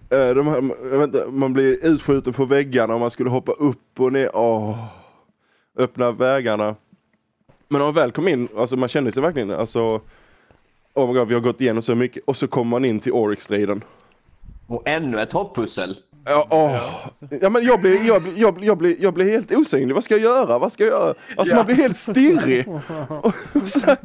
Eh, 0.10 0.30
de 0.30 0.48
här, 0.48 0.76
jag 0.92 1.00
vet 1.00 1.08
inte, 1.08 1.26
man 1.32 1.54
blir 1.54 1.86
utskjuten 1.86 2.34
på 2.34 2.46
väggarna 2.46 2.94
och 2.94 3.00
man 3.00 3.12
skulle 3.12 3.30
hoppa 3.30 3.52
upp 3.52 4.00
och 4.00 4.14
ner. 4.14 4.30
Åh, 4.34 4.86
öppna 5.78 6.12
vägarna. 6.12 6.76
Men 7.68 7.80
när 7.80 7.86
man 7.86 7.94
väl 7.94 8.12
kom 8.12 8.28
in, 8.28 8.48
alltså 8.58 8.78
man 8.78 8.90
kände 8.90 9.12
sig 9.12 9.22
verkligen, 9.22 9.52
alltså 9.52 10.02
Oh 10.94 11.08
my 11.08 11.20
god, 11.20 11.28
vi 11.28 11.34
har 11.34 11.42
gått 11.42 11.62
igenom 11.62 11.82
så 11.82 11.96
mycket. 11.96 12.24
Och 12.26 12.38
så 12.38 12.48
kommer 12.48 12.70
man 12.70 12.86
in 12.86 13.00
till 13.00 13.12
Oryx-striden. 13.12 13.84
Och 14.68 14.82
ännu 14.86 15.20
ett 15.22 15.32
hopppussel. 15.34 15.98
Ja, 16.30 16.48
åh. 16.50 16.82
ja 17.42 17.50
men 17.50 17.64
jag 17.66 17.82
blir, 17.82 18.08
jag, 18.08 18.22
blir- 18.24 18.38
jag, 18.42 18.54
blir- 18.54 18.66
jag, 18.68 18.78
blir, 18.78 18.96
jag 19.00 19.14
blir 19.14 19.32
helt 19.32 19.52
osynlig. 19.52 19.96
Vad 19.96 20.04
ska 20.04 20.14
jag 20.14 20.24
göra? 20.24 20.60
Vad 20.60 20.72
ska 20.72 20.84
jag 20.84 20.92
göra? 20.92 21.14
Alltså 21.38 21.54
Ja. 21.54 21.56
man 21.56 21.66
blir 21.66 21.76
helt 21.76 21.98
stirrig. 21.98 22.68
Och 23.64 23.68
sådär. 23.70 23.98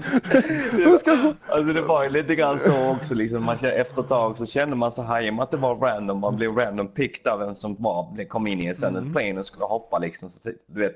Ska 0.98 1.10
jag... 1.10 1.34
Alltså 1.48 1.72
det 1.72 1.82
var 1.82 2.04
ju 2.04 2.10
lite 2.10 2.34
grann 2.34 2.58
så 2.66 2.90
också 2.90 3.14
liksom. 3.14 3.44
Man, 3.44 3.58
känner- 3.58 3.72
efter 3.74 4.00
ett 4.00 4.08
tag 4.08 4.38
så 4.38 4.46
kände 4.46 4.76
man 4.76 4.92
så 4.92 5.02
och 5.02 5.08
med 5.34 5.40
att 5.40 5.50
det 5.50 5.56
var 5.56 5.74
random, 5.76 6.18
man 6.20 6.36
blev 6.36 6.56
random 6.56 6.88
picked 6.88 7.32
av 7.32 7.38
vem 7.38 7.54
som 7.54 7.76
var, 7.78 8.28
kom 8.28 8.46
in 8.46 8.60
i 8.60 8.66
en 8.66 8.74
sen 8.76 8.96
Mm. 8.96 9.12
plane 9.12 9.40
och 9.40 9.46
skulle 9.46 9.64
hoppa 9.64 9.98
liksom. 9.98 10.30
Så, 10.30 10.48
du 10.66 10.80
vet, 10.80 10.92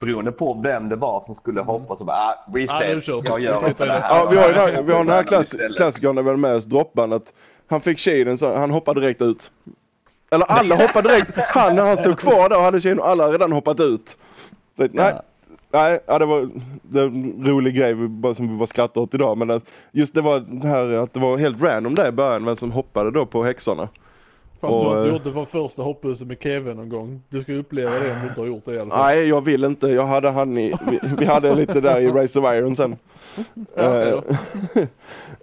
beroende 0.00 0.32
på 0.32 0.60
vem 0.64 0.88
det 0.88 0.96
var 0.96 1.22
som 1.24 1.34
skulle 1.34 1.60
hoppa 1.60 1.96
så 1.96 2.04
bara, 2.04 2.16
ah, 2.16 2.44
reset, 2.54 3.08
jag 3.28 3.40
gör 3.40 3.68
inte 3.68 3.84
det 3.86 3.92
här. 3.92 4.00
Ja, 4.16 4.28
vi 4.30 4.36
har 4.36 4.46
ju 4.48 4.52
den 4.54 4.74
här, 4.74 4.82
vi 4.82 4.92
har 4.92 4.98
den 4.98 5.12
här 5.14 5.22
klass, 5.22 5.54
klassikern 5.76 6.16
där 6.16 6.22
vi 6.22 6.28
har 6.28 6.36
med 6.36 6.54
oss 6.54 6.64
droppan 6.64 7.12
att 7.12 7.32
han 7.72 7.80
fick 7.80 7.98
shaden 7.98 8.38
så 8.38 8.54
han 8.54 8.70
hoppade 8.70 9.00
direkt 9.00 9.22
ut. 9.22 9.50
Eller 10.30 10.46
alla 10.46 10.74
hoppade 10.76 11.08
direkt. 11.08 11.38
Han 11.38 11.76
när 11.76 11.86
han 11.86 11.96
stod 11.96 12.18
kvar 12.18 12.48
där 12.48 12.56
och 12.56 12.62
hade 12.62 12.80
shaden 12.80 12.98
och 13.00 13.08
alla 13.08 13.22
hade 13.24 13.34
redan 13.34 13.52
hoppat 13.52 13.80
ut. 13.80 14.16
Det, 14.76 14.90
nej, 14.94 15.12
Ja. 15.14 15.22
nej, 15.70 16.00
ja, 16.06 16.18
det 16.18 16.26
var 16.26 16.48
det 16.82 17.00
var 17.00 17.06
en 17.06 17.44
rolig 17.46 17.74
grej 17.74 17.94
som 18.36 18.48
vi 18.48 18.56
bara 18.56 18.66
skrattade 18.66 19.04
åt 19.04 19.14
idag. 19.14 19.38
Men 19.38 19.50
att 19.50 19.62
just 19.92 20.14
det 20.14 20.20
var 20.20 20.40
det 20.40 20.68
här 20.68 20.94
att 20.94 21.14
det 21.14 21.20
var 21.20 21.38
helt 21.38 21.62
random 21.62 21.94
där 21.94 22.08
i 22.08 22.12
början 22.12 22.44
vem 22.44 22.56
som 22.56 22.72
hoppade 22.72 23.10
då 23.10 23.26
på 23.26 23.44
häxorna. 23.44 23.88
Fast 24.60 24.74
Och, 24.74 24.84
du 24.84 24.90
har 24.90 25.06
eh, 25.06 25.12
gjort 25.12 25.24
det 25.24 25.32
för 25.32 25.44
första 25.44 25.82
hoppbussen 25.82 26.28
med 26.28 26.36
Kevin 26.40 26.76
någon 26.76 26.88
gång. 26.88 27.22
Du 27.28 27.42
ska 27.42 27.52
uppleva 27.52 27.90
det 27.90 28.12
om 28.12 28.16
du 28.22 28.28
inte 28.28 28.40
har 28.40 28.46
gjort 28.46 28.64
det 28.64 28.74
i 28.74 28.78
alla 28.80 28.90
fall. 28.90 29.04
Nej, 29.06 29.28
jag 29.28 29.40
vill 29.44 29.64
inte. 29.64 29.88
Jag 29.88 30.06
hade 30.06 30.30
han 30.30 30.58
i, 30.58 30.74
vi, 30.90 31.00
vi 31.18 31.24
hade 31.24 31.54
lite 31.54 31.80
där 31.80 32.00
i 32.00 32.08
Race 32.08 32.40
of 32.40 32.54
Iron 32.54 32.76
sen. 32.76 32.96
Ja, 33.74 34.02
Eh, 34.04 34.18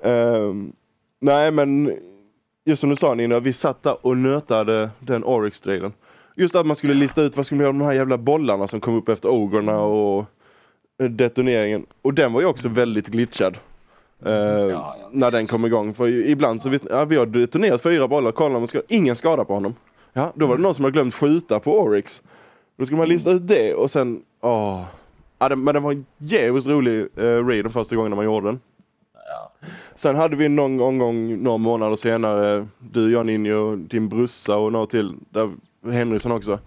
ehm, 0.12 0.72
nej, 1.20 1.52
men 1.52 1.98
just 2.66 2.82
som 2.82 2.90
du 2.90 2.96
sa 2.96 3.14
Nina, 3.16 3.40
vi 3.40 3.54
satt 3.54 3.84
där 3.84 4.06
och 4.06 4.18
nötade 4.18 4.90
den 5.00 5.24
Oryx-striden. 5.24 5.94
Just 6.36 6.56
att 6.56 6.66
man 6.66 6.76
skulle 6.76 6.94
lista 6.94 7.22
ut 7.22 7.38
vad 7.38 7.46
skulle 7.46 7.58
man 7.58 7.64
göra 7.64 7.74
med 7.74 7.82
de 7.82 7.86
här 7.86 7.94
jävla 7.94 8.18
bollarna 8.18 8.68
som 8.68 8.80
kom 8.80 8.96
upp 8.96 9.10
efter 9.10 9.30
ograrna 9.30 9.80
och 9.80 10.26
eh, 11.02 11.10
detoneringen. 11.10 11.86
Och 12.02 12.14
den 12.14 12.34
var 12.34 12.42
ju 12.42 12.48
också 12.48 12.70
väldigt 12.70 13.08
glitchad. 13.08 13.58
eh, 14.26 14.34
ja, 14.34 14.98
när 15.12 15.32
den 15.32 15.48
kom 15.48 15.66
igång. 15.66 15.94
För 15.94 16.08
ibland 16.08 16.62
så 16.62 16.70
visst, 16.70 16.86
ja, 16.90 17.06
vi 17.06 17.16
har 17.16 17.26
detonerat 17.26 17.84
fyra 17.84 18.08
bollar, 18.08 18.32
kolla 18.32 18.56
om 18.56 18.62
man 18.62 18.68
ska, 18.68 18.82
ingen 18.88 19.16
skada 19.16 19.46
på 19.46 19.54
honom. 19.54 19.76
Ja, 20.14 20.32
då 20.36 20.48
var 20.48 20.56
det 20.56 20.62
någon 20.62 20.76
som 20.76 20.84
har 20.84 20.92
glömt 20.92 21.16
skjuta 21.16 21.60
på 21.60 21.80
Oryx. 21.80 22.22
Då 22.78 22.86
ska 22.86 22.96
man 22.96 23.08
lista 23.08 23.32
ut 23.32 23.48
det 23.48 23.74
och 23.74 23.92
sen, 23.92 24.22
åh. 24.42 24.84
Ja, 25.40 25.50
det, 25.50 25.56
men 25.56 25.74
det 25.74 25.80
var 25.80 25.92
en 25.92 26.06
jävligt 26.18 26.68
rolig 26.68 27.08
uh, 27.18 27.48
raid 27.48 27.66
de 27.66 27.74
första 27.74 27.96
gångerna 27.96 28.16
man 28.16 28.26
gjorde 28.26 28.48
den. 28.48 28.60
Ja. 29.14 29.52
Sen 30.00 30.16
hade 30.16 30.36
vi 30.36 30.50
någon 30.50 30.78
gång, 30.78 31.44
några 31.44 31.58
månader 31.58 31.96
senare, 31.96 32.68
du, 32.80 33.12
Janinho, 33.12 33.76
din 33.76 34.10
brorsa 34.10 34.58
och 34.58 34.72
några 34.72 34.86
till, 34.86 35.14
där 35.30 35.52
Henriksson 35.92 36.32
också. 36.32 36.60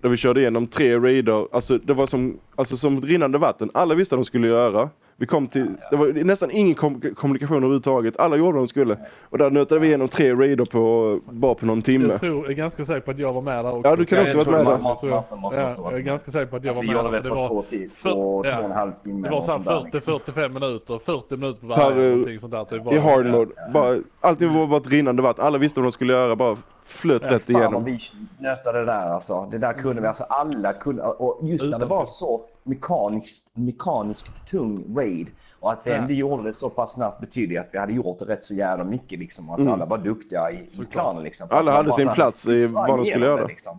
Där 0.00 0.08
vi 0.08 0.16
körde 0.16 0.40
igenom 0.40 0.66
tre 0.66 0.98
raider, 0.98 1.48
alltså 1.52 1.78
det 1.78 1.94
var 1.94 2.06
som, 2.06 2.38
alltså 2.56 2.76
som 2.76 2.98
ett 2.98 3.04
rinnande 3.04 3.38
vatten. 3.38 3.70
Alla 3.74 3.94
visste 3.94 4.14
vad 4.14 4.24
de 4.24 4.24
skulle 4.24 4.48
göra. 4.48 4.90
Vi 5.20 5.26
kom 5.26 5.46
till, 5.48 5.66
det 5.90 5.96
var 5.96 6.24
nästan 6.24 6.50
ingen 6.50 6.74
kom 6.74 7.00
kommunikation 7.16 7.56
överhuvudtaget. 7.56 8.20
Alla 8.20 8.36
gjorde 8.36 8.52
vad 8.52 8.60
de 8.62 8.68
skulle. 8.68 8.96
Och 9.30 9.38
där 9.38 9.50
nötade 9.50 9.80
vi 9.80 9.86
igenom 9.86 10.08
tre 10.08 10.32
raider 10.34 10.64
på, 10.64 11.18
bara 11.30 11.54
på 11.54 11.66
någon 11.66 11.82
timme. 11.82 12.08
Jag 12.08 12.20
tror, 12.20 12.42
jag 12.42 12.50
är 12.50 12.54
ganska 12.54 12.84
säker 12.84 13.00
på 13.00 13.10
att 13.10 13.18
jag 13.18 13.32
var 13.32 13.42
med 13.42 13.64
där 13.64 13.72
också. 13.74 13.90
Ja, 13.90 13.96
du 13.96 14.06
kan 14.06 14.18
Ja, 14.18 14.24
också 14.24 14.38
jag 14.38 14.44
varit 14.44 14.48
med 14.48 14.66
det 14.66 15.08
där. 15.08 15.08
jag. 15.08 15.24
Ja, 15.56 15.74
jag 15.90 15.94
är 15.94 15.98
ganska 15.98 16.30
säker 16.30 16.46
på 16.46 16.56
att 16.56 16.64
jag 16.64 16.70
Alltså, 16.70 16.78
var 16.78 16.82
vi 16.82 16.86
med 16.88 17.04
gjorde 17.04 17.16
där. 17.16 17.22
det 17.22 17.28
på 17.28 17.34
Det 17.42 17.48
två, 17.48 17.62
tid, 17.62 17.90
för- 17.92 18.10
två, 18.12 18.42
ja. 18.44 18.52
två 18.52 18.58
och 18.58 18.64
en 18.64 18.72
halv 18.72 18.92
timme. 19.04 19.28
det 19.28 19.34
var 19.34 19.42
så 19.42 19.50
här 19.50 19.58
sånt 19.64 19.92
där, 19.92 20.00
40-45 20.00 20.48
minuter, 20.48 20.98
40 21.04 21.36
minuter 21.36 21.60
på 21.60 21.74
Per, 21.74 21.90
varje. 21.90 22.04
eh, 22.06 22.10
någonting 22.10 22.40
sånt 22.40 22.52
där. 22.52 22.64
Typ 22.64 22.92
I 22.92 22.98
hard 22.98 23.26
mode. 23.26 23.50
Bara, 23.74 23.96
allting 24.20 24.54
var 24.54 24.66
bara 24.66 24.76
ett 24.80 24.88
rinnande 24.90 25.22
vatten. 25.22 25.44
Alla 25.44 25.58
visste 25.58 25.80
vad 25.80 25.86
de 25.86 25.92
skulle 25.92 26.12
göra. 26.12 26.36
Bara 26.36 26.56
flöt 26.84 27.22
Ja, 27.26 27.32
rätt 27.34 27.44
Fan 27.44 27.56
igenom. 27.56 27.84
vi 27.84 27.98
nötade 28.38 28.78
det 28.78 28.84
där 28.84 29.08
alltså. 29.14 29.48
Det 29.50 29.58
där 29.58 29.72
kunde 29.72 30.02
vi. 30.02 30.08
Alltså 30.08 30.24
alla 30.24 30.72
kunde. 30.72 31.02
Och 31.02 31.38
just 31.48 31.64
när 31.64 31.78
det 31.78 31.86
var 31.86 32.06
så 32.06 32.40
mekaniskt, 32.70 33.42
mekaniskt 33.54 34.46
tung 34.50 34.84
raid. 34.96 35.26
Och 35.60 35.72
att 35.72 35.80
vi 35.84 35.90
ändå 35.92 36.12
gjorde 36.12 36.42
det 36.42 36.54
så 36.54 36.70
pass 36.70 36.92
snabbt 36.92 37.20
betyder 37.20 37.60
att 37.60 37.68
vi 37.72 37.78
hade 37.78 37.92
gjort 37.92 38.18
det 38.18 38.24
rätt 38.24 38.44
så 38.44 38.54
jävla 38.54 38.84
mycket 38.84 39.18
liksom. 39.18 39.50
Att 39.50 39.58
Mm. 39.58 39.72
alla 39.72 39.86
var 39.86 39.98
duktiga 39.98 40.50
i, 40.50 40.56
i 40.82 40.84
planen 40.90 41.22
liksom. 41.22 41.48
Alla 41.50 41.72
hade 41.72 41.92
sin 41.92 42.08
plats 42.08 42.46
i 42.48 42.66
vad 42.66 42.88
de 42.88 43.04
skulle 43.04 43.26
göra. 43.26 43.46
Liksom. 43.46 43.78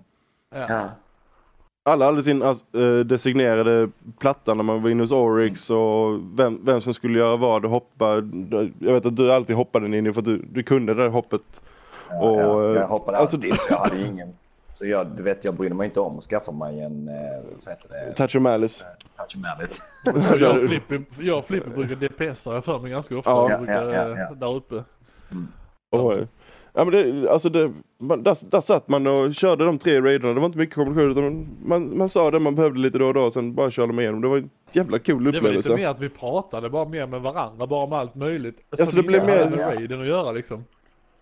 Ja. 0.56 0.66
Ja. 0.70 0.82
Alla 1.84 2.06
hade 2.06 2.24
sin 2.24 2.42
uh, 2.44 3.00
designerade 3.06 3.90
platta 4.20 4.54
när 4.54 4.64
man 4.64 4.82
var 4.84 4.90
inne 4.90 5.04
hos 5.04 5.12
Oryx 5.12 5.70
och 5.70 6.20
vem, 6.40 6.60
vem 6.66 6.82
som 6.82 6.94
skulle 6.94 7.20
göra 7.20 7.38
vad 7.38 7.66
och 7.66 7.72
hoppa. 7.72 8.16
Jag 8.80 8.94
vet 8.94 9.06
att 9.06 9.16
du 9.16 9.34
alltid 9.34 9.56
hoppade 9.56 9.88
Ninni 9.88 10.14
för 10.14 10.20
att 10.22 10.26
du, 10.26 10.38
du 10.52 10.64
kunde 10.64 10.94
det 10.94 11.04
där 11.04 11.10
hoppet. 11.10 11.62
Ja, 12.10 12.16
Och, 12.22 12.64
eh, 12.66 12.76
Jag 12.76 12.88
hoppade 12.88 13.18
alltså- 13.18 13.36
alltid 13.38 13.54
så 13.60 13.66
jag 13.70 13.78
hade 13.78 14.08
ingen. 14.08 14.34
Så 14.74 14.86
jag, 14.86 15.08
du 15.08 15.24
vet, 15.24 15.46
jag 15.46 15.54
brydde 15.56 15.76
mig 15.76 15.86
inte 15.86 16.00
om 16.00 16.18
att 16.18 16.24
skaffa 16.24 16.52
mig 16.52 16.82
en, 16.82 17.08
eh, 17.08 17.14
vad 17.66 17.74
heter 17.76 17.90
det, 17.90 18.14
Touch 18.14 18.36
of 18.36 18.42
Malice. 18.42 18.86
Touch 19.18 19.36
of 19.36 19.42
Malice. 19.42 19.82
Jag 20.40 20.58
och 20.64 20.70
Flipper, 20.70 21.02
jag 21.20 21.38
och 21.40 21.46
Flipper 21.46 21.70
brukar 21.72 21.96
DPSa 21.96 22.54
jag 22.54 22.66
för 22.66 22.80
mig 22.80 22.92
ganska 22.92 23.18
ofta. 23.18 23.30
Ja. 23.32 23.58
Brukar, 23.58 23.90
ja, 23.94 24.10
ja, 24.10 24.18
ja. 24.30 24.36
Där 24.36 24.56
uppe. 24.56 24.84
Och, 25.92 26.14
eh, 26.14 26.26
ja, 26.74 26.86
men 26.86 26.92
det, 27.22 27.32
alltså 27.32 27.50
det, 27.50 27.74
man, 27.98 28.24
där, 28.24 28.38
där 28.52 28.62
satt 28.62 28.88
man 28.88 29.08
och 29.08 29.36
körde 29.36 29.66
de 29.66 29.78
tre 29.78 30.02
raiderna. 30.02 30.34
Det 30.34 30.40
var 30.40 30.46
inte 30.46 30.58
mycket 30.58 30.76
kommunikation 30.76 31.12
utan 31.12 31.48
man, 31.66 31.98
man 31.98 32.10
sa 32.10 32.32
det 32.32 32.40
man 32.40 32.56
behövde 32.56 32.80
lite 32.80 32.98
då 32.98 33.08
och 33.08 33.14
då 33.14 33.22
och 33.22 33.34
sen 33.34 33.54
bara 33.56 33.72
körde 33.72 33.94
man 33.94 34.00
igenom. 34.04 34.22
Det 34.22 34.28
var 34.28 34.38
en 34.38 34.50
jävla 34.72 35.00
cool 35.00 35.18
Det 35.24 35.26
var 35.26 35.32
lite 35.32 35.38
upplevelse. 35.38 35.76
mer 35.76 35.88
att 35.88 36.00
vi 36.00 36.10
pratade 36.10 36.70
bara 36.70 36.86
mer 36.86 37.08
med 37.08 37.22
varandra, 37.22 37.68
bara 37.68 37.84
om 37.84 37.94
allt 37.94 38.16
möjligt. 38.16 38.58
Alltså, 38.70 38.86
Som 38.86 38.98
det 38.98 39.04
blev 39.08 39.22
inte 39.22 39.32
hade 39.34 39.50
mer- 39.50 39.58
med 39.58 39.68
raiden 39.76 40.02
att 40.02 40.08
göra 40.08 40.32
liksom. 40.32 40.66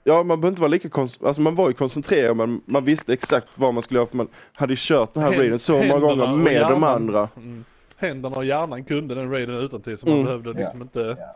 Ja, 0.04 0.14
man 0.24 0.28
behöver 0.28 0.48
inte 0.48 0.62
vara 0.62 0.70
lika 0.72 0.90
koncentrerad. 0.90 1.28
Alltså 1.28 1.42
man 1.42 1.56
var 1.56 1.68
ju 1.68 1.74
koncentrerad 1.74 2.38
men 2.38 2.62
man 2.66 2.84
visste 2.86 3.14
exakt 3.14 3.48
vad 3.56 3.74
man 3.74 3.84
skulle 3.84 4.00
göra 4.00 4.08
för 4.08 4.18
man 4.18 4.28
hade 4.54 4.74
ju 4.74 4.78
kört 4.80 5.14
den 5.14 5.24
här 5.24 5.30
Hän- 5.32 5.40
raiden 5.40 5.60
så 5.60 5.74
många 5.84 6.00
gånger 6.00 6.36
med 6.36 6.46
de 6.46 6.52
hjärnan. 6.52 6.84
andra. 6.84 7.30
Mm. 7.38 7.66
Händerna 7.98 8.36
och 8.36 8.46
hjärnan 8.46 8.84
kunde 8.84 9.16
den 9.16 9.32
raiden 9.32 9.56
utan 9.56 9.82
till 9.82 9.98
så 9.98 10.06
Mm. 10.08 10.18
man 10.18 10.26
behövde 10.26 10.54
liksom 10.54 10.82
inte... 10.82 11.00
Ja. 11.20 11.36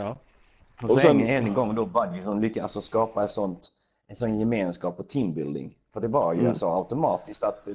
Ja. 0.00 0.16
Och, 0.82 0.90
Och 0.90 1.00
så 1.00 1.06
sen- 1.06 1.20
en, 1.20 1.54
gång 1.54 1.74
då 1.74 1.86
Budgie 1.86 2.22
som 2.22 2.40
lyckades 2.40 2.62
alltså 2.62 2.80
skapa 2.80 3.24
ett 3.24 3.30
sånt, 3.30 3.68
en 4.08 4.16
sån 4.16 4.38
gemenskap 4.38 5.00
och 5.00 5.08
teambuilding. 5.08 5.74
För 5.92 6.00
det 6.00 6.08
var 6.08 6.32
ju 6.32 6.38
Mm. 6.38 6.50
alltså 6.50 6.66
automatiskt 6.66 7.44
att 7.44 7.68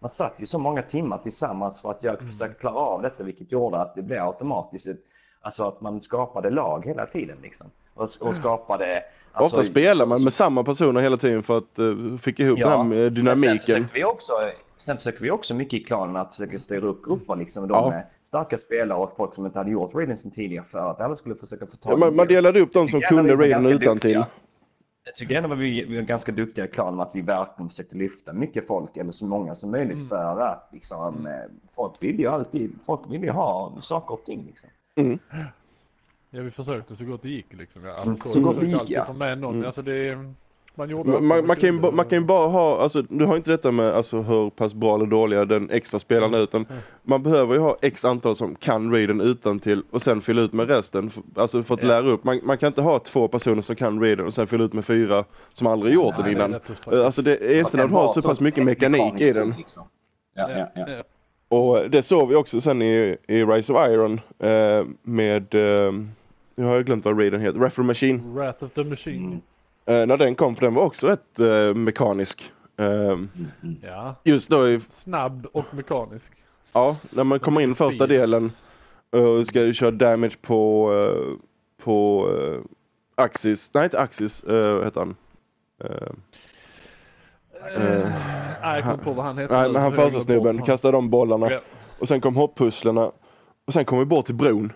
man 0.00 0.10
satt 0.10 0.34
ju 0.38 0.46
så 0.46 0.58
många 0.58 0.82
timmar 0.82 1.18
tillsammans 1.18 1.80
för 1.80 1.90
att 1.90 2.02
jag 2.02 2.14
Mm. 2.14 2.26
försökte 2.32 2.60
klara 2.60 2.74
av 2.74 3.02
detta 3.02 3.24
vilket 3.24 3.52
gjorde 3.52 3.78
att 3.78 3.94
det 3.94 4.02
blev 4.02 4.22
automatiskt 4.22 4.86
ett, 4.86 5.00
Alltså 5.44 5.64
att 5.64 5.80
man 5.80 6.00
skapade 6.00 6.50
lag 6.50 6.86
hela 6.86 7.06
tiden 7.06 7.36
liksom. 7.42 7.66
Och, 7.94 8.08
och 8.20 8.36
skapade... 8.36 9.02
Alltså, 9.32 9.56
Ofta 9.56 9.70
spelar 9.70 10.06
man 10.06 10.24
med 10.24 10.32
samma 10.32 10.64
personer 10.64 11.00
hela 11.00 11.16
tiden 11.16 11.42
för 11.42 11.58
att 11.58 11.78
uh, 11.78 12.16
fick 12.18 12.40
ihop 12.40 12.58
Ja, 12.58 12.68
den 12.68 12.76
här 12.78 12.84
Men 12.84 13.04
sen 13.06 13.14
dynamiken. 13.14 13.58
försöker 13.58 13.94
vi 13.94 14.04
också, 14.04 14.32
sen 14.78 14.96
försöker 14.96 15.20
vi 15.20 15.30
också 15.30 15.54
mycket 15.54 15.80
i 15.80 15.84
klanen 15.84 16.16
att 16.16 16.30
försöka 16.30 16.58
styra 16.58 16.86
upp 16.86 17.04
grupper 17.04 17.36
liksom. 17.36 17.68
De 17.68 17.74
Ja. 17.74 17.90
med 17.90 18.06
starka 18.22 18.58
spelare 18.58 18.98
och 18.98 19.16
folk 19.16 19.34
som 19.34 19.46
inte 19.46 19.58
hade 19.58 19.70
gjort 19.70 19.94
raiden 19.94 20.16
sen 20.18 20.30
tidigare 20.30 20.64
för 20.64 20.78
att 20.78 21.00
alla 21.00 21.16
skulle 21.16 21.34
försöka 21.34 21.66
få 21.66 21.72
Ja, 21.82 21.90
tag 21.90 21.98
man, 21.98 22.16
man 22.16 22.26
det. 22.26 22.34
delade 22.34 22.60
upp 22.60 22.72
de 22.72 22.88
som 22.88 23.00
kunde 23.00 23.36
raiden 23.36 23.66
utan 23.66 23.98
till. 23.98 24.24
Jag 25.04 25.14
tycker 25.16 25.36
ändå 25.36 25.52
att 25.52 25.58
vi, 25.58 25.84
vi 25.84 25.96
var 25.96 26.02
ganska 26.02 26.32
duktiga 26.32 26.64
i 26.64 26.68
klanen 26.68 27.00
att 27.00 27.10
vi 27.14 27.20
verkligen 27.20 27.68
försökte 27.70 27.96
lyfta 27.96 28.32
mycket 28.32 28.66
folk 28.66 28.96
eller 28.96 29.12
så 29.12 29.24
många 29.24 29.54
som 29.54 29.70
möjligt 29.70 29.96
Mm. 29.96 30.08
för 30.08 30.40
att 30.40 30.68
liksom, 30.72 31.26
eh, 31.26 31.32
folk 31.76 31.92
vill 32.00 32.20
ju 32.20 32.26
alltid, 32.26 32.72
folk 32.86 33.00
vill 33.10 33.22
ju 33.22 33.30
ha 33.30 33.72
saker 33.82 34.14
och 34.14 34.24
ting 34.24 34.44
liksom. 34.46 34.70
Mm. 34.96 35.18
Ja 36.34 36.42
vi 36.42 36.50
försökte 36.50 36.96
så 36.96 37.04
gott 37.04 37.22
det 37.22 37.28
gick 37.28 37.46
liksom. 37.50 37.84
Ja. 37.84 38.02
Mm, 38.02 38.10
Alltså, 38.12 38.28
så 38.28 38.40
gott 38.40 38.60
det 38.60 38.66
gick, 38.66 38.90
ja. 38.90 39.04
få 39.04 39.12
med 39.12 39.38
någon. 39.38 39.54
Mm. 39.54 39.66
Alltså 39.66 39.82
det, 39.82 40.18
man 40.74 40.90
gjorde 40.90 41.20
Man, 41.20 41.46
man, 41.46 41.56
kan 41.56 41.74
ju, 41.74 41.92
man 41.92 42.04
kan 42.06 42.18
ju 42.18 42.24
bara 42.24 42.48
ha, 42.48 42.82
alltså 42.82 43.02
du 43.02 43.24
har 43.24 43.36
inte 43.36 43.50
detta 43.50 43.72
med 43.72 43.86
alltså, 43.94 44.20
hur 44.22 44.50
pass 44.50 44.74
bra 44.74 44.94
eller 44.94 45.06
dåliga 45.06 45.44
den 45.44 45.70
extra 45.70 45.98
spelaren 45.98 46.34
är 46.34 46.38
utan 46.38 46.66
Mm. 46.70 46.82
man 47.02 47.22
behöver 47.22 47.54
ju 47.54 47.60
ha 47.60 47.76
x 47.82 48.04
antal 48.04 48.36
som 48.36 48.54
kan 48.54 48.92
raiden 48.92 49.20
utan 49.20 49.58
till 49.58 49.82
och 49.90 50.02
sen 50.02 50.20
fylla 50.20 50.42
ut 50.42 50.52
med 50.52 50.68
resten. 50.68 51.10
Alltså 51.36 51.62
för 51.62 51.74
att 51.74 51.82
Ja. 51.82 51.88
lära 51.88 52.06
upp. 52.06 52.24
Man, 52.24 52.40
man 52.42 52.58
kan 52.58 52.66
inte 52.66 52.82
ha 52.82 52.98
två 52.98 53.28
personer 53.28 53.62
som 53.62 53.76
kan 53.76 54.00
raiden 54.00 54.26
och 54.26 54.34
sen 54.34 54.46
fylla 54.46 54.64
ut 54.64 54.72
med 54.72 54.84
fyra 54.84 55.24
som 55.54 55.66
aldrig 55.66 55.94
gjort 55.94 56.14
Nej, 56.18 56.34
den 56.34 56.34
det 56.38 56.42
är 56.44 56.46
innan. 56.48 56.60
faktiskt. 56.60 56.88
Alltså 56.88 57.22
det 57.22 57.36
är 57.36 57.58
inte 57.58 57.76
när 57.76 57.86
du 57.88 57.94
har 57.94 58.08
så 58.08 58.22
pass 58.22 58.40
mycket 58.40 58.64
mekanik 58.64 59.20
i 59.20 59.32
den. 59.32 59.54
Liksom. 59.58 59.82
Ja, 60.34 60.50
ja, 60.50 60.66
ja. 60.74 60.84
Ja. 60.88 61.02
Och 61.56 61.90
det 61.90 62.02
såg 62.02 62.28
vi 62.28 62.34
också 62.34 62.60
sen 62.60 62.82
i, 62.82 63.16
i 63.28 63.44
Rise 63.44 63.72
of 63.72 63.88
Iron 63.88 64.20
eh, 64.38 64.84
med, 65.02 65.54
eh, 65.54 65.92
nu 66.54 66.64
har 66.64 66.74
jag 66.74 66.84
glömt 66.86 67.04
vad 67.04 67.18
raiden 67.20 67.40
heter, 67.40 67.58
Refer 67.60 67.82
Machine. 67.82 68.34
Wrath 68.34 68.64
of 68.64 68.72
the 68.72 68.84
Machine. 68.84 69.24
Mm. 69.86 70.00
Eh, 70.02 70.06
när 70.06 70.16
den 70.16 70.34
kom 70.34 70.56
för 70.56 70.66
den 70.66 70.74
var 70.74 70.84
också 70.84 71.06
rätt 71.06 71.38
eh, 71.38 71.74
mekanisk. 71.74 72.52
Eh, 72.78 72.86
Mm. 72.86 73.28
Ja. 73.82 74.14
just 74.24 74.50
då 74.50 74.68
i 74.68 74.80
Snabb 74.92 75.46
och 75.52 75.74
mekanisk. 75.74 76.32
Ja, 76.72 76.96
när 77.10 77.24
man 77.24 77.38
kommer 77.40 77.60
in 77.60 77.74
första 77.74 78.06
delen 78.06 78.52
och 79.10 79.46
ska 79.46 79.72
köra 79.72 79.90
damage 79.90 80.38
på, 80.42 80.92
eh, 80.94 81.38
på 81.84 82.28
uh, 82.30 82.60
Axis, 83.14 83.70
nej 83.74 83.84
inte 83.84 84.00
Axis, 84.00 84.44
uh, 84.48 84.72
vad 84.74 84.84
heter 84.84 85.00
han? 85.00 85.14
Eh, 85.84 86.08
Eh, 87.76 87.78
nej, 88.62 88.62
jag 88.62 88.82
kommer 88.82 88.92
inte 88.92 89.04
på 89.04 89.12
vad 89.12 89.24
han 89.24 89.38
heter. 89.38 89.54
nej 89.54 89.72
men 89.72 89.82
han 89.82 89.92
första 89.92 90.20
snubben 90.20 90.62
kastade 90.62 90.92
de 90.96 91.10
bollarna 91.10 91.50
Ja. 91.50 91.60
och 91.98 92.08
sen 92.08 92.20
kom 92.20 92.36
hopppusslerna 92.36 93.12
och 93.66 93.72
sen 93.72 93.84
kom 93.84 93.98
vi 93.98 94.04
bort 94.04 94.26
till 94.26 94.34
bron. 94.34 94.72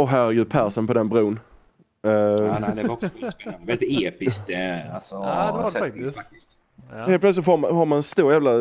Och 0.00 0.08
herregud 0.08 0.48
persen 0.50 0.86
på 0.86 0.92
den 0.94 1.08
bron. 1.08 1.40
Eh, 2.02 2.10
Ja, 2.12 2.58
nej, 2.60 2.70
det 2.76 2.82
var 2.82 2.90
också 2.94 3.08
väldigt 3.14 3.32
spännande. 3.32 3.66
Väldigt 3.66 4.02
episkt. 4.02 4.50
eh, 4.50 4.94
Alltså, 4.94 5.14
Ja, 5.14 5.46
det 5.46 5.52
var 5.62 5.70
det 5.70 5.78
faktiskt. 5.80 6.14
faktiskt. 6.14 6.56
Ja. 6.92 6.96
Helt 7.06 7.20
plötsligt 7.20 7.44
får 7.44 7.56
man, 7.56 7.76
har 7.76 7.86
man 7.86 7.96
en 7.96 8.02
stor 8.02 8.32
jävla 8.32 8.52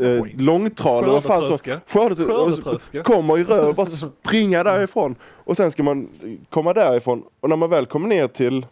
eh, 0.00 0.24
långtradare 0.36 1.10
vad 1.12 1.24
fan 1.24 1.40
så- 1.40 1.46
Skördetröska. 1.46 1.80
Skördetrö- 1.88 2.26
Skördetröska. 2.46 3.02
kommer 3.02 3.38
i 3.38 3.44
rör 3.44 3.68
och 3.68 3.74
bara 3.74 3.86
springa 3.86 4.64
därifrån. 4.64 5.14
Och 5.22 5.56
sen 5.56 5.70
ska 5.70 5.82
man 5.82 6.08
komma 6.50 6.72
därifrån 6.72 7.22
och 7.40 7.48
när 7.48 7.56
man 7.56 7.70
väl 7.70 7.86
kommer 7.86 8.08
ner 8.08 8.26
till 8.28 8.66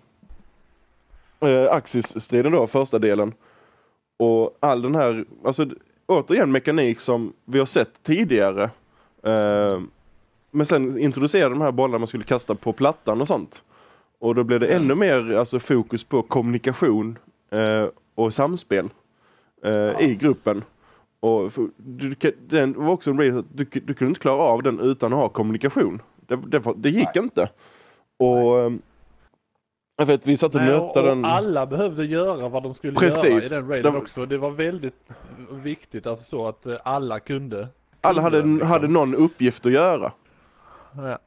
eh, 1.40 1.72
Axis-striden 1.72 2.52
då, 2.52 2.66
första 2.66 2.98
delen. 2.98 3.32
Och 4.16 4.56
all 4.60 4.82
den 4.82 4.94
här, 4.94 5.24
alltså 5.44 5.66
återigen 6.06 6.52
mekanik 6.52 7.00
som 7.00 7.32
vi 7.44 7.58
har 7.58 7.66
sett 7.66 8.02
tidigare. 8.02 8.70
Eh, 9.22 9.80
men 10.54 10.66
sen 10.66 10.98
introducerade 10.98 11.54
de 11.54 11.60
här 11.60 11.72
bollarna 11.72 11.98
man 11.98 12.08
skulle 12.08 12.24
kasta 12.24 12.54
på 12.54 12.72
plattan 12.72 13.20
och 13.20 13.26
sånt. 13.26 13.62
Och 14.18 14.34
då 14.34 14.44
blev 14.44 14.60
det 14.60 14.66
ännu 14.66 14.94
mer 14.94 15.34
alltså, 15.36 15.60
fokus 15.60 16.04
på 16.04 16.22
kommunikation 16.22 17.18
eh, 17.50 17.86
och 18.14 18.34
samspel 18.34 18.88
eh, 19.64 20.00
i 20.10 20.14
gruppen. 20.20 20.62
Och 21.20 21.52
för, 21.52 21.68
du, 21.76 22.14
du- 22.18 22.36
den 22.48 22.72
var 22.84 22.92
också 22.92 23.10
en 23.10 23.18
raid, 23.18 23.44
du, 23.52 23.64
du 23.64 23.94
kunde 23.94 24.08
inte 24.08 24.20
klara 24.20 24.42
av 24.42 24.62
den 24.62 24.80
utan 24.80 25.12
att 25.12 25.18
ha 25.18 25.28
kommunikation. 25.28 26.02
Det, 26.26 26.36
det, 26.36 26.62
det 26.76 26.90
gick 26.90 27.16
inte. 27.16 27.48
Och 28.18 28.60
ehm, 28.60 28.82
jag 29.96 30.06
vet 30.06 30.26
vi 30.26 30.36
satt 30.36 30.54
och 30.54 30.60
Nej, 30.60 30.74
och, 30.74 30.86
nötade 30.86 31.10
och 31.10 31.16
den. 31.16 31.24
alla 31.24 31.66
behövde 31.66 32.04
göra 32.04 32.48
vad 32.48 32.62
de 32.62 32.74
skulle 32.74 32.92
Precis. 32.98 33.24
göra 33.24 33.38
i 33.42 33.48
den 33.48 33.68
raiden 33.68 33.92
De- 33.92 33.98
också. 33.98 34.26
Det 34.26 34.38
var 34.38 34.50
väldigt 34.50 35.08
viktigt 35.50 36.06
alltså 36.06 36.24
så 36.24 36.48
att 36.48 36.66
eh, 36.66 36.76
alla 36.84 37.20
kunde. 37.20 37.68
Alla 38.00 38.14
kunde 38.14 38.22
hade, 38.22 38.38
den, 38.40 38.52
liksom. 38.54 38.70
hade 38.70 38.88
någon 38.88 39.14
uppgift 39.14 39.66
att 39.66 39.72
göra. 39.72 40.12
Ja. 40.96 41.18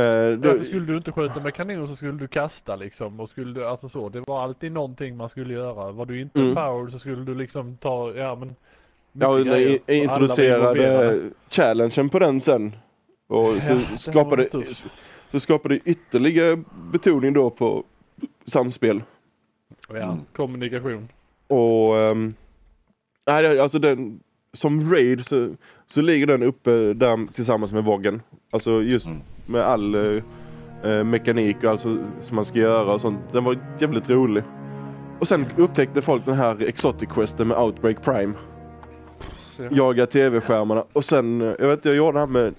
Eh, 0.00 0.38
Därför 0.38 0.64
skulle 0.64 0.86
du 0.86 0.96
inte 0.96 1.12
skjuta 1.12 1.40
med 1.40 1.54
kanon 1.54 1.88
så 1.88 1.96
skulle 1.96 2.12
du 2.12 2.28
kasta 2.28 2.76
liksom 2.76 3.20
och 3.20 3.30
skulle 3.30 3.52
du, 3.60 3.66
alltså 3.66 3.88
så. 3.88 4.08
Det 4.08 4.20
var 4.20 4.42
alltid 4.42 4.72
någonting 4.72 5.16
man 5.16 5.28
skulle 5.30 5.54
göra. 5.54 5.92
Var 5.92 6.06
du 6.06 6.20
inte 6.20 6.40
Mm. 6.40 6.54
power 6.54 6.90
så 6.90 6.98
skulle 6.98 7.24
du 7.24 7.34
liksom 7.34 7.76
ta, 7.76 8.12
ja 8.14 8.34
men. 8.34 8.54
ja, 9.12 9.38
jag 9.38 9.80
introducerade 9.96 11.20
challengen 11.50 12.08
på 12.08 12.18
den 12.18 12.40
sen. 12.40 12.76
Och 13.26 13.46
så 13.62 13.70
Ja, 13.90 13.96
skapade, 13.98 14.48
så 15.30 15.40
skapade 15.40 15.78
ytterligare 15.84 16.62
betoning 16.92 17.32
då 17.32 17.50
på 17.50 17.84
samspel. 18.44 19.02
Ja, 19.88 19.96
Mm. 19.96 20.18
kommunikation. 20.36 21.08
Och 21.46 21.94
um, 21.94 22.34
nej, 23.26 23.60
alltså 23.60 23.78
den, 23.78 24.20
som 24.54 24.90
raid 24.92 25.26
så, 25.26 25.48
så 25.86 26.02
ligger 26.02 26.26
den 26.26 26.42
uppe 26.42 26.70
där 26.94 27.32
tillsammans 27.32 27.72
med 27.72 27.84
Voggen. 27.84 28.22
Alltså 28.52 28.82
just 28.82 29.06
Mm. 29.06 29.20
med 29.46 29.62
all 29.62 29.94
eh, 29.94 30.22
eh, 30.90 31.04
mekanik 31.04 31.56
och 31.64 31.70
alltså 31.70 31.98
som 32.22 32.36
man 32.36 32.44
ska 32.44 32.58
göra 32.58 32.92
och 32.92 33.00
sånt. 33.00 33.18
Den 33.32 33.44
var 33.44 33.58
jävligt 33.78 34.10
rolig. 34.10 34.44
Och 35.20 35.28
sen 35.28 35.46
upptäckte 35.56 36.02
folk 36.02 36.24
den 36.24 36.34
här 36.34 36.62
Exotic 36.68 37.08
Questen 37.08 37.48
med 37.48 37.58
Outbreak 37.58 38.02
Prime. 38.04 38.32
Jaga 39.70 40.06
tv-skärmarna 40.06 40.84
och 40.92 41.04
sen, 41.04 41.40
eh, 41.40 41.46
jag 41.58 41.68
vet 41.68 41.78
inte, 41.78 41.88
jag 41.88 41.96
gjorde 41.96 42.12
det 42.12 42.18
här 42.18 42.26
med 42.26 42.54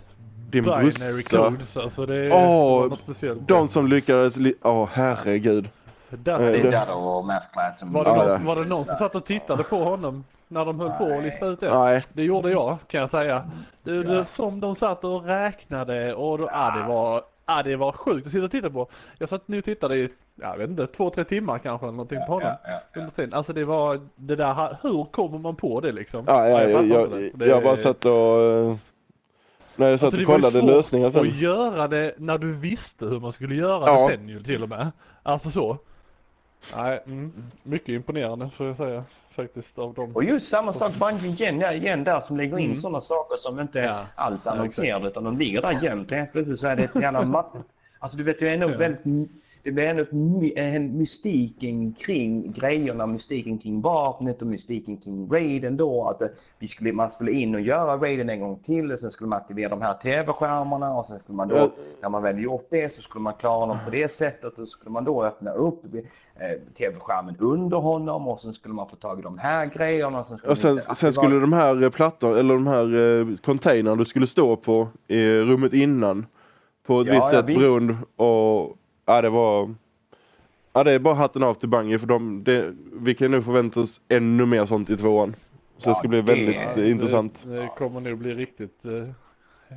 din 0.51 0.63
Binary 0.63 0.84
brorsa. 0.84 1.38
codes, 1.49 1.77
alltså 1.77 2.05
det, 2.05 2.31
Åh, 2.31 2.31
det 2.31 2.38
var 2.38 2.89
något 2.89 2.99
speciellt. 2.99 3.47
De 3.47 3.67
som 3.67 3.88
lyckades, 3.88 4.38
li- 4.38 4.53
åh 4.61 4.89
herregud. 4.93 5.69
Där, 6.09 6.34
Eh, 6.34 6.39
Det 6.39 6.77
är 6.77 7.23
Math 7.27 7.45
Class 7.53 7.80
som... 7.80 7.91
var, 7.91 8.03
det 8.03 8.09
Ja, 8.09 8.15
någon, 8.15 8.27
ja. 8.31 8.39
var 8.55 8.63
det 8.63 8.69
någon 8.69 8.85
som 8.85 8.95
satt 8.95 9.15
och 9.15 9.26
tittade 9.26 9.63
på 9.63 9.84
honom 9.84 10.23
när 10.56 10.65
de 10.65 10.80
höll 10.80 10.91
på 10.91 11.18
att 11.18 11.23
lista 11.23 11.45
ut 11.45 11.60
det? 11.60 11.80
Nej, 11.80 12.03
Det 12.14 12.23
gjorde 12.23 12.52
jag 12.52 12.77
kan 12.88 13.02
jag 13.02 13.10
säga. 13.10 13.52
Det, 13.84 14.03
det, 14.03 14.26
som 14.26 14.60
de 14.60 14.76
satt 14.76 15.03
och 15.03 15.26
räknade 15.26 16.14
och 16.14 16.38
då, 16.38 16.49
ah, 16.52 16.72
det 16.77 16.88
var 16.88 17.22
ah, 17.45 17.64
det 17.64 17.76
var 17.76 17.91
sjukt 17.91 18.26
att 18.27 18.32
sitta 18.34 18.45
och 18.45 18.52
titta 18.52 18.69
på. 18.69 18.88
Jag 19.18 19.30
satt 19.30 19.48
nu 19.48 19.57
och 19.57 19.64
tittade 19.65 19.95
i, 19.95 20.10
jag 20.36 20.57
vet 20.57 20.69
inte, 20.69 20.88
två, 20.88 21.10
tre 21.10 21.23
timmar 21.23 21.57
kanske 21.60 21.86
eller 21.86 21.91
någonting 21.94 22.19
på 22.19 22.34
honom. 22.34 22.41
Ja, 22.48 22.57
ja, 22.72 22.80
ja. 22.94 22.99
Under 22.99 23.11
tiden. 23.14 23.34
Alltså 23.34 23.53
det 23.53 23.65
var 23.65 23.99
det 24.15 24.36
där, 24.36 24.77
hur 24.82 25.03
kommer 25.03 25.38
man 25.40 25.56
på 25.56 25.80
det 25.80 25.91
liksom? 25.91 26.23
ja, 26.27 26.48
ja, 26.48 26.57
Nej, 26.57 26.72
jag, 26.72 26.86
jag, 26.86 27.02
jag, 27.02 27.11
det. 27.11 27.45
Det- 27.45 27.61
bara 27.64 27.77
satt 27.77 28.06
och 28.06 28.11
eh, 28.41 28.76
när 29.76 29.90
jag 29.90 29.99
satt 29.99 30.07
Alltså, 30.07 30.18
det 30.18 30.26
och 30.26 30.32
kollade 30.34 30.60
svårt 30.60 30.69
lösningar 30.69 31.10
sen. 31.10 31.22
att 31.22 31.36
göra 31.40 31.88
det 31.88 32.14
när 32.18 32.38
du 32.38 32.52
visste 32.53 33.06
hur 33.06 33.19
man 33.19 33.34
skulle 33.34 33.56
göra 33.56 33.86
Ja. 33.88 34.07
det 34.07 34.14
sen 34.18 34.30
ju 34.30 34.44
till 34.44 34.64
och 34.64 34.69
med. 34.69 34.91
Alltså 35.23 35.52
så. 35.52 35.77
Nej, 36.77 37.03
mm, 37.06 37.34
mycket 37.64 37.90
imponerande 37.90 38.49
får 38.49 38.68
jag 38.68 38.77
säga 38.77 39.03
faktiskt 39.35 39.77
av 39.79 39.93
dem. 39.93 40.11
Och 40.15 40.23
just 40.23 40.47
samma 40.49 40.73
sak 40.73 40.93
Bungie 40.99 41.31
igen, 41.31 41.59
ja, 41.59 41.71
igen 41.73 42.03
där 42.03 42.21
som 42.21 42.37
lägger 42.37 42.57
in 42.59 42.65
Mm. 42.65 42.75
sådana 42.75 43.01
saker 43.01 43.35
som 43.37 43.59
inte 43.59 43.79
är 43.81 43.85
Ja. 43.85 44.05
alls 44.15 44.45
Ja, 44.45 44.51
annonserade 44.51 45.07
utan 45.07 45.23
de 45.23 45.37
ligger 45.37 45.61
där 45.61 45.79
gömt. 45.83 46.11
Helt 46.11 46.31
plötsligt 46.31 46.59
så 46.59 46.67
är 46.67 46.75
det 46.75 46.83
ett 46.83 46.95
jävla 47.01 47.25
matte. 47.25 47.57
Alltså 47.99 48.17
du 48.17 48.23
vet 48.23 48.41
ju 48.41 48.47
ändå 48.49 48.69
Ja. 48.71 48.77
väldigt, 48.77 49.05
det 49.65 49.71
blir 49.71 49.85
ändå 49.87 50.05
my- 50.11 50.53
en 50.55 50.97
mystiken 50.97 51.93
kring 51.93 52.51
grejerna, 52.51 53.05
mystiken 53.07 53.57
kring 53.57 53.81
vapnet 53.81 54.41
och 54.41 54.47
mystiken 54.47 54.97
kring 54.97 55.29
raiden 55.31 55.77
då. 55.77 56.03
Att 56.09 56.21
eh, 56.21 56.27
vi 56.59 56.67
skulle, 56.67 56.93
man 56.93 57.11
skulle 57.11 57.31
in 57.31 57.55
och 57.55 57.61
göra 57.61 57.97
raiden 57.97 58.29
en 58.29 58.39
gång 58.39 58.59
till 58.59 58.91
och 58.91 58.99
sen 58.99 59.11
skulle 59.11 59.27
man 59.27 59.37
aktivera 59.39 59.69
de 59.69 59.81
här 59.81 59.93
tv-skärmarna 59.93 60.93
och 60.97 61.05
sen 61.05 61.19
skulle 61.19 61.35
man 61.35 61.47
då, 61.47 61.55
Ja. 61.55 61.69
när 62.01 62.09
man 62.09 62.23
väl 62.23 62.39
gjort 62.43 62.67
det 62.71 62.93
så 62.93 63.01
skulle 63.01 63.21
man 63.23 63.33
klara 63.33 63.65
dem 63.65 63.77
på 63.85 63.91
det 63.91 64.15
sättet 64.15 64.45
och 64.53 64.53
så 64.59 64.65
skulle 64.65 64.91
man 64.91 65.03
då 65.03 65.23
öppna 65.23 65.51
upp 65.51 65.83
eh, 65.95 66.73
tv-skärmen 66.77 67.35
under 67.39 67.77
honom 67.77 68.27
och 68.27 68.41
sen 68.41 68.53
skulle 68.53 68.73
man 68.73 68.89
få 68.89 68.95
tag 68.95 69.19
i 69.19 69.21
de 69.21 69.37
här 69.37 69.65
grejerna. 69.65 70.19
Och 70.19 70.27
sen 70.27 70.37
skulle, 70.37 70.51
Och 70.51 70.57
sen, 70.57 70.81
sen 70.95 71.13
skulle 71.13 71.39
de 71.39 71.53
här 71.53 71.83
eh, 71.83 71.89
plattorna, 71.89 72.37
eller 72.39 72.53
de 72.53 72.67
här 72.67 73.19
eh, 73.21 73.37
containrarna 73.37 73.95
du 73.95 74.05
skulle 74.05 74.27
stå 74.27 74.55
på 74.55 74.87
i 75.07 75.23
rummet 75.39 75.73
innan 75.73 76.25
på 76.87 77.01
ett 77.01 77.07
Ja, 77.07 77.13
visst 77.13 77.33
ja, 77.33 77.39
sätt 77.39 77.49
visst. 77.49 77.59
beroende 77.61 77.95
och 78.15 78.77
ja 79.06 79.22
det 79.22 79.30
var 79.30 79.76
Ja 80.73 80.84
det 80.84 80.91
är 80.91 80.99
bara 80.99 81.15
hatten 81.15 81.44
av 81.44 81.53
till 81.53 81.69
Bungie 81.69 81.99
för 81.99 82.07
de, 82.07 82.44
det, 82.44 82.73
vi 82.94 83.15
kan 83.15 83.32
nu 83.32 83.41
förvänta 83.41 83.80
oss 83.82 84.02
ännu 84.07 84.45
mer 84.45 84.65
sånt 84.65 84.90
i 84.90 84.98
tvåan. 84.98 85.36
Så 85.77 85.86
det 85.90 85.91
Ja, 85.91 85.95
ska 85.95 86.07
bli 86.07 86.22
det- 86.22 86.34
väldigt 86.34 86.56
eh, 86.56 86.76
det, 86.76 86.90
intressant. 86.90 87.44
Det 87.48 87.69
kommer 87.77 88.02
nog 88.02 88.18
bli 88.18 88.34
riktigt 88.34 88.86
eh, 88.86 89.10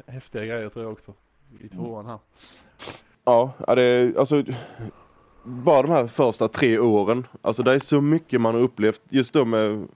häftiga 0.07 0.45
grejer 0.45 0.69
tror 0.69 0.85
jag 0.85 0.93
också. 0.93 1.13
I 1.61 1.69
tvåan 1.69 2.07
här. 2.07 2.19
Ja, 3.25 3.53
ja 3.67 3.75
det 3.75 3.83
är 3.83 4.19
alltså 4.19 4.45
bara 5.45 5.83
de 5.83 5.91
här 5.91 6.07
första 6.07 6.49
tre 6.49 6.79
åren. 6.79 7.27
Alltså 7.43 7.63
det 7.63 7.73
är 7.73 7.79
så 7.79 8.01
mycket 8.01 8.41
man 8.41 8.55
har 8.55 8.63
upplevt 8.63 9.03
just 9.09 9.33
då 9.33 9.45
med 9.45 9.87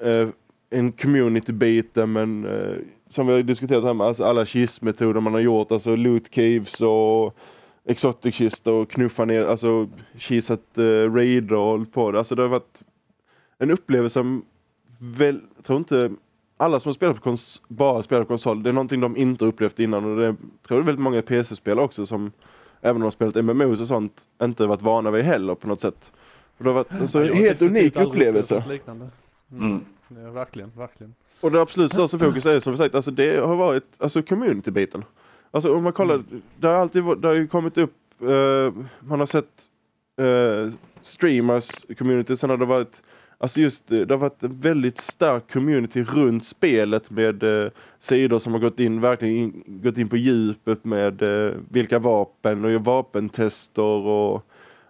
eh, 0.00 0.28
en 0.70 0.92
community-biten 0.92 2.12
men 2.12 2.44
eh, 2.46 2.76
som 3.08 3.26
vi 3.26 3.32
har 3.32 3.42
diskuterat 3.42 3.84
här 3.84 3.94
med 3.94 4.06
alltså 4.06 4.24
alla 4.24 4.46
kistmetoder 4.46 5.20
man 5.20 5.32
har 5.32 5.40
gjort, 5.40 5.72
alltså 5.72 5.96
loot 5.96 6.30
caves 6.30 6.80
och 6.80 7.36
exotic 7.90 8.34
kistor 8.34 8.74
och 8.74 8.90
knuffa 8.90 9.24
ner, 9.24 9.44
alltså 9.44 9.88
kisat 10.18 10.60
uh, 10.78 11.14
raider 11.14 11.56
och 11.56 11.62
hållit 11.64 11.92
på 11.92 12.12
det. 12.12 12.18
Alltså 12.18 12.34
det 12.34 12.42
har 12.42 12.48
varit 12.48 12.82
en 13.58 13.70
upplevelse 13.70 14.12
som 14.12 14.44
väl, 14.98 15.40
jag 15.56 15.64
tror 15.64 15.78
inte 15.78 16.10
alla 16.56 16.80
som 16.80 16.88
har 16.88 16.94
spelat 16.94 17.22
på 17.22 17.30
kons- 17.30 17.62
bara 17.68 18.02
spelat 18.02 18.24
på 18.24 18.28
konsol, 18.28 18.62
det 18.62 18.68
är 18.68 18.72
någonting 18.72 19.00
de 19.00 19.16
inte 19.16 19.44
upplevt 19.44 19.78
innan 19.78 20.04
och 20.04 20.16
det 20.16 20.26
är, 20.26 20.36
tror 20.66 20.80
jag 20.80 20.84
väldigt 20.86 21.02
många 21.02 21.22
PC-spelare 21.22 21.84
också 21.84 22.06
som 22.06 22.32
även 22.80 22.96
om 22.96 23.00
de 23.00 23.04
har 23.04 23.10
spelat 23.10 23.44
MMOs 23.44 23.80
och 23.80 23.86
sånt 23.86 24.26
inte 24.42 24.66
varit 24.66 24.82
vana 24.82 25.10
vid 25.10 25.24
heller 25.24 25.54
på 25.54 25.68
något 25.68 25.80
sätt. 25.80 26.12
För 26.56 26.64
det 26.64 26.70
har 26.70 26.74
varit 26.74 26.92
alltså, 27.02 27.24
Ja, 27.24 27.34
helt 27.34 27.62
unik 27.62 27.96
upplevelse. 27.96 28.64
Liknande. 28.68 29.10
Mm. 29.52 29.66
Mm. 29.66 30.24
Ja, 30.24 30.30
verkligen, 30.30 30.72
verkligen. 30.76 31.14
Och 31.40 31.52
det 31.52 31.60
absolut 31.60 31.92
största 31.92 32.18
fokus 32.18 32.46
är 32.46 32.60
som 32.60 32.72
vi 32.72 32.76
sagt, 32.76 32.94
alltså 32.94 33.10
det 33.10 33.36
har 33.46 33.56
varit 33.56 33.84
alltså 33.98 34.22
community-biten. 34.22 35.04
Alltså 35.50 35.74
om 35.76 35.82
man 35.82 35.92
kollar, 35.92 36.14
Mm. 36.14 36.42
det 36.56 36.66
har 36.66 36.74
alltid 36.74 37.04
det 37.04 37.28
har 37.28 37.34
ju 37.34 37.46
kommit 37.46 37.78
upp, 37.78 37.94
eh, 38.22 38.72
man 39.00 39.18
har 39.20 39.26
sett 39.26 39.62
eh, 40.20 40.72
streamers 41.02 41.70
community, 41.98 42.36
sen 42.36 42.50
har 42.50 42.56
det 42.56 42.66
varit 42.66 43.02
Alltså 43.42 43.60
just 43.60 43.92
eh, 43.92 43.98
det 44.00 44.14
har 44.14 44.18
varit 44.18 44.42
en 44.42 44.60
väldigt 44.60 44.98
stark 44.98 45.52
community 45.52 46.04
runt 46.04 46.44
spelet 46.44 47.10
med 47.10 47.42
eh, 47.42 47.70
sidor 48.00 48.38
som 48.38 48.52
har 48.52 48.60
gått 48.60 48.80
in, 48.80 49.00
verkligen 49.00 49.36
in, 49.36 49.62
gått 49.66 49.98
in 49.98 50.08
på 50.08 50.16
djupet 50.16 50.84
med 50.84 51.22
eh, 51.22 51.52
vilka 51.68 51.98
vapen 51.98 52.64
och 52.64 52.84
vapentester 52.84 53.82
och, 53.82 54.34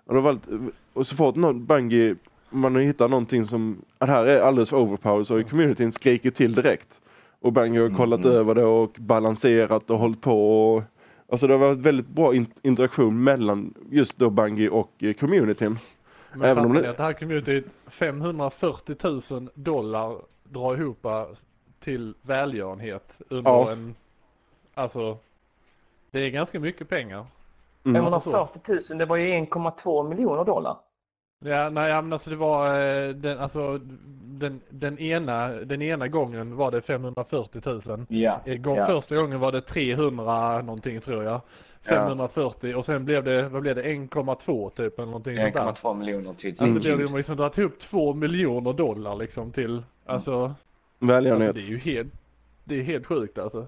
och, 0.05 0.15
det 0.15 0.21
varit, 0.21 0.49
och 0.93 1.07
så 1.07 1.17
fort 1.17 1.37
någon 1.37 1.67
Bungie 1.67 2.17
man 2.51 2.75
har 2.75 2.83
hittat 2.83 3.11
någonting 3.11 3.45
som, 3.45 3.83
att 3.99 4.09
här 4.09 4.27
är 4.27 4.41
alldeles 4.41 4.71
för 4.71 4.77
overpowered 4.77 5.27
så 5.27 5.35
har 5.35 5.39
ju 5.39 5.45
communityn 5.45 5.93
skrikit 5.93 6.35
till 6.35 6.55
direkt. 6.55 7.01
Och 7.41 7.53
Bungie 7.53 7.81
har 7.83 7.97
kollat 7.97 8.25
Mm. 8.25 8.37
över 8.37 8.55
det 8.55 8.65
och 8.65 8.91
balanserat 8.99 9.91
och 9.91 9.99
hållit 9.99 10.21
på 10.21 10.73
och 10.75 10.83
Alltså 11.33 11.47
det 11.47 11.55
har 11.55 11.59
varit 11.59 11.79
väldigt 11.79 12.07
bra 12.09 12.35
in- 12.35 12.53
interaktion 12.63 13.25
mellan 13.25 13.75
just 13.91 14.19
då 14.19 14.31
Bungie 14.31 14.69
och 14.69 14.91
eh, 14.99 15.13
communityn. 15.13 15.79
Men 16.33 16.43
Även 16.51 16.65
om 16.65 16.73
det- 16.73 16.91
att 16.91 16.97
det 16.97 17.03
här 17.03 17.13
communityt 17.13 17.65
540 17.87 18.97
000 19.31 19.49
dollar 19.55 20.17
drar 20.45 20.77
ihop 20.77 21.07
till 21.81 22.15
välgörenhet 22.23 23.13
under 23.29 23.51
Ja. 23.51 23.71
en, 23.73 23.95
alltså 24.75 25.17
det 26.11 26.21
är 26.21 26.31
ganska 26.31 26.61
mycket 26.61 26.89
pengar. 26.89 27.27
Mm. 27.85 28.03
540 28.03 28.61
000, 28.91 28.99
det 28.99 29.07
var 29.07 29.17
ju 29.17 29.27
1,2 29.33 30.09
miljoner 30.09 30.45
dollar. 30.45 30.77
Ja, 31.45 31.71
nej 31.71 32.03
men 32.03 32.13
alltså 32.13 32.31
det 32.31 32.37
var 32.37 32.81
eh, 32.81 33.09
den, 33.09 33.39
alltså 33.39 33.81
den, 34.25 34.61
den 34.69 34.99
ena, 34.99 35.49
den 35.49 35.83
ena 35.83 36.09
gången 36.09 36.57
var 36.57 36.71
det 36.71 36.81
540 36.83 37.61
000. 37.65 38.05
Ja. 38.09 38.41
En 38.45 38.63
gång, 38.63 38.77
ja. 38.77 38.87
Första 38.87 39.17
gången 39.17 39.41
var 39.41 39.53
det 39.53 39.61
300 39.61 40.63
någonting 40.63 41.01
tror 41.01 41.25
jag. 41.25 41.41
540 41.85 42.75
och 42.75 42.85
sen 42.87 43.05
blev 43.05 43.25
det, 43.25 43.49
vad 43.49 43.63
blev 43.63 43.77
det, 43.77 43.83
1,2 43.83 44.71
typ 44.71 44.99
eller 44.99 45.07
någonting 45.07 45.37
sånt 45.37 45.55
där. 45.55 45.61
1,2 45.63 45.95
miljoner 45.99 46.35
till 46.35 46.51
Alltså 46.61 46.67
det 46.81 46.97
Gud. 46.97 47.11
har 47.11 47.17
liksom 47.17 47.37
dragit 47.37 47.59
ihop 47.59 47.79
2 47.79 48.15
miljoner 48.15 48.73
dollar 48.73 49.17
liksom 49.17 49.53
till, 49.53 49.83
alltså, 50.07 50.43
alltså 50.43 50.55
Välgörenhet. 50.99 51.55
det 51.55 51.61
är 51.61 51.67
ju 51.67 51.79
helt, 51.79 52.13
det 52.65 52.75
är 52.79 52.83
helt 52.83 53.07
sjukt 53.07 53.39
alltså. 53.39 53.67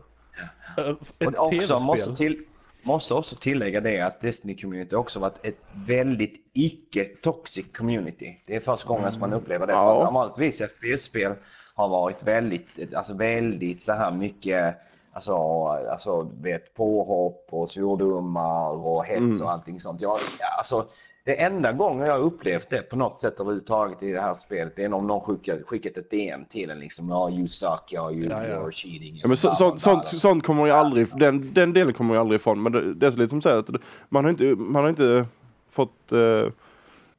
Ett 1.19 1.27
Och 1.39 1.47
också 1.55 1.79
måste, 1.79 2.17
till, 2.17 2.45
måste 2.83 3.15
också 3.15 3.37
tillägga 3.37 3.81
det 3.81 4.01
att 4.01 4.21
Destiny 4.21 4.57
Community 4.57 4.97
också 4.97 5.21
varit 5.21 5.47
ett 5.47 5.59
väldigt 5.87 6.35
icke-toxic 6.53 7.67
community. 7.77 8.37
Det 8.47 8.57
är 8.57 8.61
första 8.61 8.89
gången 8.89 9.13
som 9.13 9.21
man 9.21 9.33
upplever 9.33 9.67
det. 9.67 9.73
Ja. 9.73 10.07
För 10.07 10.13
Vanligtvis 10.13 10.71
FPS-spel 10.71 11.33
har 11.75 11.89
varit 11.89 12.23
väldigt, 12.23 12.95
alltså 12.95 13.15
väldigt 13.15 13.85
så 13.85 13.93
här 13.93 14.11
mycket 14.11 14.77
Alltså, 15.15 15.37
alltså 15.67 16.31
vet, 16.41 16.75
påhopp 16.75 17.49
och 17.51 17.71
svordomar 17.71 18.71
och 18.71 19.05
hets 19.05 19.19
Mm. 19.19 19.43
och 19.43 19.51
allting 19.51 19.81
sånt. 19.81 20.01
Jag, 20.01 20.19
alltså, 20.59 20.87
det 21.25 21.35
enda 21.43 21.73
gången 21.73 22.07
jag 22.07 22.13
har 22.15 22.21
upplevt 22.21 22.71
det 22.71 22.83
på 22.83 22.97
något 22.97 23.19
sätt 23.19 23.41
överhuvudtaget 23.41 24.03
i 24.03 24.11
det 24.13 24.21
här 24.21 24.35
spelet 24.35 24.73
det 24.77 24.85
är 24.85 24.93
om 24.93 25.07
någon 25.07 25.21
skickar, 25.21 25.63
skickat 25.67 25.97
ett 25.97 26.11
DM 26.11 26.45
till 26.45 26.71
en 26.71 26.79
liksom. 26.81 27.09
Ja, 27.09 27.31
you 27.31 27.49
suck, 27.49 27.85
ja, 27.89 28.11
you, 28.13 28.31
Ja, 28.31 28.47
ja. 28.47 28.55
you're 28.57 28.71
cheating. 28.71 29.19
Ja, 29.23 29.29
men 29.29 29.37
så, 29.37 29.55
sånt, 29.55 29.83
bla. 29.85 30.03
sånt 30.05 30.45
kommer 30.45 30.67
ju 30.67 30.73
aldrig, 30.73 31.07
den, 31.19 31.55
den 31.55 31.73
delen 31.73 31.95
kommer 31.95 32.15
ju 32.15 32.21
aldrig 32.21 32.41
ifrån. 32.41 32.63
Men 32.63 32.73
det, 32.73 32.95
det 32.95 33.07
är 33.07 33.11
så 33.11 33.19
lite 33.19 33.31
som 33.31 33.43
säger 33.43 33.57
att 33.59 33.71
man 34.09 34.25
har 34.25 34.31
inte, 34.31 34.45
man 34.45 34.83
har 34.83 34.91
inte 34.91 35.25
fått, 35.71 36.13
eh, 36.13 36.19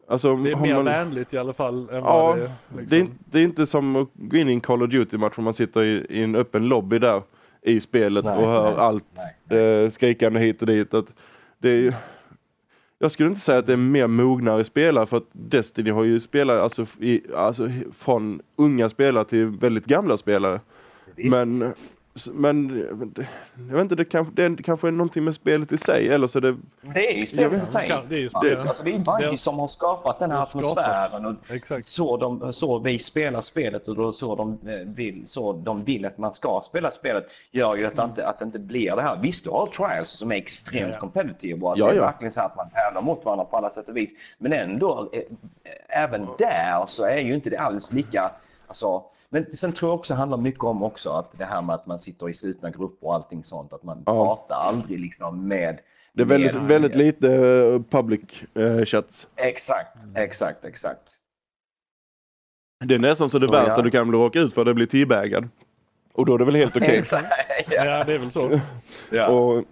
alltså 0.08 0.36
Det 0.36 0.52
är 0.52 0.56
mer 0.56 0.76
man, 0.76 0.86
vänligt 0.86 1.34
i 1.34 1.38
alla 1.38 1.54
fall 1.54 1.90
än 1.90 1.96
Ja, 1.96 2.36
det 2.36 2.42
liksom. 2.42 2.88
det, 2.90 2.96
är, 2.96 3.00
inte- 3.00 3.14
det 3.26 3.40
är 3.40 3.44
inte 3.44 3.66
som 3.68 3.96
att 3.96 4.08
gå 4.14 4.38
in 4.38 4.50
i 4.50 4.54
en 4.54 4.62
Call 4.62 4.84
of 4.84 4.90
Duty-match 4.90 5.34
om 5.38 5.44
man 5.44 5.54
sitter 5.54 5.84
i, 5.84 6.06
i 6.10 6.24
en 6.24 6.36
öppen 6.36 6.68
lobby 6.68 7.00
där 7.00 7.22
i 7.62 7.80
spelet 7.80 8.26
Nej, 8.26 8.38
och 8.38 8.48
hör 8.48 8.72
nej, 8.72 8.80
allt 8.80 9.06
nej, 9.50 9.60
eh, 9.84 9.90
skrikande 9.90 10.40
hit 10.40 10.62
och 10.62 10.68
dit. 10.68 10.94
Att 10.94 11.06
det 11.58 11.70
är, 11.70 11.76
ju- 11.78 11.94
jag 13.04 13.12
skulle 13.12 13.30
inte 13.30 13.42
säga 13.42 13.58
att 13.58 13.68
det 13.68 13.74
är 13.74 13.78
mer 13.78 14.08
mognare 14.08 14.64
spelare 14.64 15.06
för 15.06 15.18
att 15.18 15.28
Destiny 15.32 15.90
har 15.92 16.04
ju 16.04 16.20
spelare 16.20 16.62
alltså, 16.62 16.86
i, 17.00 17.22
alltså 17.36 17.70
från 17.98 18.42
unga 18.56 18.90
spelare 18.90 19.26
till 19.26 19.46
väldigt 19.46 19.86
gamla 19.86 20.18
spelare. 20.18 20.62
Visst. 21.16 21.30
Men, 21.32 21.74
men 22.34 22.68
det- 23.14 23.28
jag 23.70 23.74
vet 23.74 23.82
inte, 23.82 23.96
det 23.96 24.06
kanske, 24.06 24.34
det 24.50 24.64
kanske 24.64 24.88
är 24.88 24.92
någonting 24.92 25.24
med 25.24 25.36
spelet 25.36 25.72
i 25.72 25.78
sig 25.78 26.10
eller 26.10 26.28
så 26.28 26.38
är 26.38 26.42
det 26.42 26.56
Det 26.82 27.10
är 27.12 27.14
ju 27.14 27.20
Jag 27.20 27.28
spelet 27.28 27.54
i 27.54 27.56
vet 27.56 27.68
sig. 27.68 27.92
Det 28.10 28.16
är 28.16 28.20
ju 28.20 28.30
spelet. 28.30 28.68
Alltså, 28.68 28.84
det 28.84 28.96
är 28.96 29.00
Bungie 29.00 29.32
Det- 29.32 29.38
som 29.38 29.60
har 29.60 29.68
skapat 29.68 30.20
den 30.20 30.32
här 30.32 30.38
det 30.38 30.44
atmosfären 30.44 31.26
och 31.26 31.52
Exakt. 31.52 31.86
så, 31.86 32.18
de, 32.18 32.54
så 32.54 32.80
vi 32.80 33.00
spelar 33.00 33.42
spelet 33.42 33.88
och 33.88 33.96
då 33.96 34.14
så 34.14 34.36
de, 34.36 34.52
eh, 34.70 34.76
vill, 34.88 35.24
så 35.28 35.54
de 35.54 35.84
vill 35.84 36.06
att 36.06 36.18
man 36.18 36.34
ska 36.34 36.62
spela 36.66 36.92
spelet 36.92 37.28
gör 37.52 37.76
ju 37.76 37.86
att, 37.86 37.96
det 37.96 38.04
inte, 38.04 38.28
att 38.28 38.40
det 38.40 38.46
inte 38.46 38.60
blir 38.60 38.96
det 38.96 39.02
här. 39.02 39.18
Visst, 39.22 39.44
du 39.44 39.50
har 39.50 39.68
trials 39.68 40.10
som 40.10 40.32
är 40.32 40.36
extremt 40.36 40.88
Ja, 40.88 40.94
ja. 40.94 41.00
competitive 41.00 41.62
och 41.66 41.72
att 41.72 41.78
Ja, 41.78 41.86
det 41.86 41.92
är 41.92 41.96
ja. 41.96 42.02
verkligen 42.06 42.32
så 42.32 42.42
att 42.42 42.56
man 42.56 42.70
tävlar 42.70 43.02
mot 43.02 43.26
varandra 43.26 43.46
på 43.46 43.58
alla 43.58 43.70
sätt 43.70 43.90
och 43.90 43.98
vis. 43.98 44.12
Men 44.38 44.54
ändå, 44.54 45.10
eh, 45.14 45.20
eh, 45.20 46.04
även 46.04 46.28
där 46.38 46.86
så 46.88 47.04
är 47.04 47.18
ju 47.18 47.34
inte 47.36 47.50
det 47.50 47.58
alls 47.58 47.92
lika, 47.92 48.32
alltså 48.68 49.04
men 49.34 49.56
sen 49.56 49.72
tror 49.74 49.90
jag 49.92 50.00
också 50.00 50.14
det 50.14 50.18
handlar 50.18 50.38
mycket 50.38 50.64
om 50.64 50.84
också 50.84 51.10
att 51.10 51.38
det 51.38 51.46
här 51.46 51.62
med 51.62 51.76
att 51.76 51.86
man 51.88 52.00
sitter 52.00 52.30
i 52.30 52.34
slutna 52.34 52.70
grupper 52.70 53.08
och 53.08 53.14
allting 53.16 53.44
sånt. 53.44 53.74
Att 53.74 53.84
man 53.84 54.04
Ja. 54.06 54.14
pratar 54.26 54.56
aldrig 54.56 55.00
liksom 55.00 55.48
med 55.48 55.80
Det 56.14 56.22
är 56.22 56.26
väldigt, 56.26 56.54
med- 56.54 56.68
väldigt 56.68 56.96
lite 56.96 57.34
eh, 57.36 57.82
public 57.90 58.44
eh, 58.54 58.86
chats. 58.86 59.28
Exakt, 59.36 59.98
exakt, 60.16 60.66
exakt. 60.66 61.02
Det 62.86 62.96
är 62.96 63.00
nästan 63.00 63.30
så 63.30 63.40
det 63.40 63.46
Så 63.46 63.52
värsta 63.52 63.80
ja. 63.80 63.82
du 63.82 63.92
kan 63.92 64.12
råka 64.12 64.40
ut 64.40 64.54
för 64.54 64.66
det 64.66 64.74
blir 64.74 64.86
teabaggad. 64.86 65.50
Och 66.14 66.26
då 66.26 66.34
är 66.34 66.38
det 66.38 66.46
väl 66.46 66.56
helt 66.56 66.78
okej. 66.78 66.98
Exakt, 66.98 67.28
ja. 67.70 68.04
Det 68.04 68.14
är 68.14 68.20
väl 68.20 68.32
så. 68.32 68.60
Ja. 69.12 69.28
Och, 69.28 69.64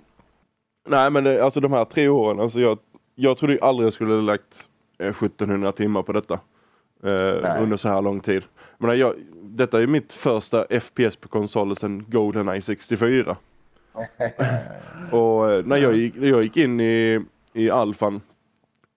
nej 0.88 1.09
men 1.09 1.23
det, 1.23 1.43
alltså 1.43 1.59
de 1.59 1.73
här 1.73 1.85
tre 1.85 2.07
åren, 2.07 2.39
alltså 2.39 2.59
jag, 2.59 2.77
jag 3.15 3.38
trodde 3.38 3.53
ju 3.53 3.59
aldrig 3.61 3.85
jag 3.85 3.93
skulle 3.93 4.21
lagt 4.21 4.69
eh, 4.99 5.07
1700 5.07 5.71
timmar 5.71 6.01
på 6.03 6.11
detta. 6.11 6.33
Eh, 7.03 7.61
under 7.63 7.77
så 7.77 7.89
här 7.89 8.01
lång 8.01 8.19
tid. 8.19 8.43
Men 8.82 8.99
jag, 8.99 9.16
detta 9.44 9.82
är 9.82 9.88
mitt 9.88 10.14
första 10.14 10.66
FPS 10.80 11.16
på 11.16 11.28
konsolen 11.28 11.76
sedan 11.76 12.06
Goldeneye 12.08 12.62
64. 12.62 13.38
Och 15.12 15.52
eh, 15.52 15.66
när 15.66 15.78
jag 15.78 15.95
gick, 15.95 16.16
jag 16.16 16.44
gick 16.44 16.58
in 16.58 16.80
i, 16.80 17.20
i 17.53 17.70
alfan, 17.70 18.22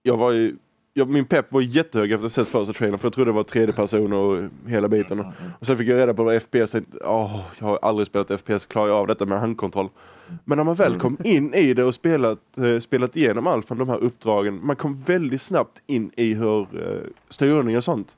jag 0.02 0.16
var 0.16 0.30
ju, 0.30 0.56
jag, 0.94 1.08
min 1.08 1.24
pepp 1.24 1.52
var 1.52 1.60
jättehög 1.60 2.12
efter 2.12 2.26
att 2.26 2.36
ha 2.36 2.44
sett 2.44 2.52
första 2.52 2.72
trailern 2.72 2.98
för 2.98 3.06
jag 3.06 3.12
trodde 3.12 3.30
det 3.30 3.34
var 3.34 3.42
tredje 3.42 3.74
person 3.74 4.12
och 4.12 4.50
hela 4.66 4.88
biten. 4.88 5.20
Och, 5.20 5.26
och 5.60 5.66
sen 5.66 5.78
fick 5.78 5.88
jag 5.88 5.96
reda 5.96 6.14
på 6.14 6.24
vad 6.24 6.42
FPS, 6.42 6.74
åh, 7.04 7.40
jag 7.58 7.66
har 7.66 7.78
aldrig 7.82 8.06
spelat 8.06 8.40
FPS, 8.40 8.66
klarar 8.66 8.88
jag 8.88 8.96
av 8.96 9.06
detta 9.06 9.26
med 9.26 9.40
handkontroll? 9.40 9.88
Men 10.44 10.58
när 10.58 10.64
man 10.64 10.74
väl 10.74 10.98
kom 10.98 11.16
in 11.24 11.54
i 11.54 11.74
det 11.74 11.84
och 11.84 11.94
spelat, 11.94 12.58
eh, 12.58 12.78
spelat 12.78 13.16
igenom 13.16 13.46
alfan, 13.46 13.78
de 13.78 13.88
här 13.88 13.98
uppdragen, 13.98 14.66
man 14.66 14.76
kom 14.76 15.00
väldigt 15.00 15.42
snabbt 15.42 15.82
in 15.86 16.10
i 16.16 16.34
hur 16.34 16.60
eh, 16.60 17.00
styrning 17.28 17.76
och 17.76 17.84
sånt. 17.84 18.16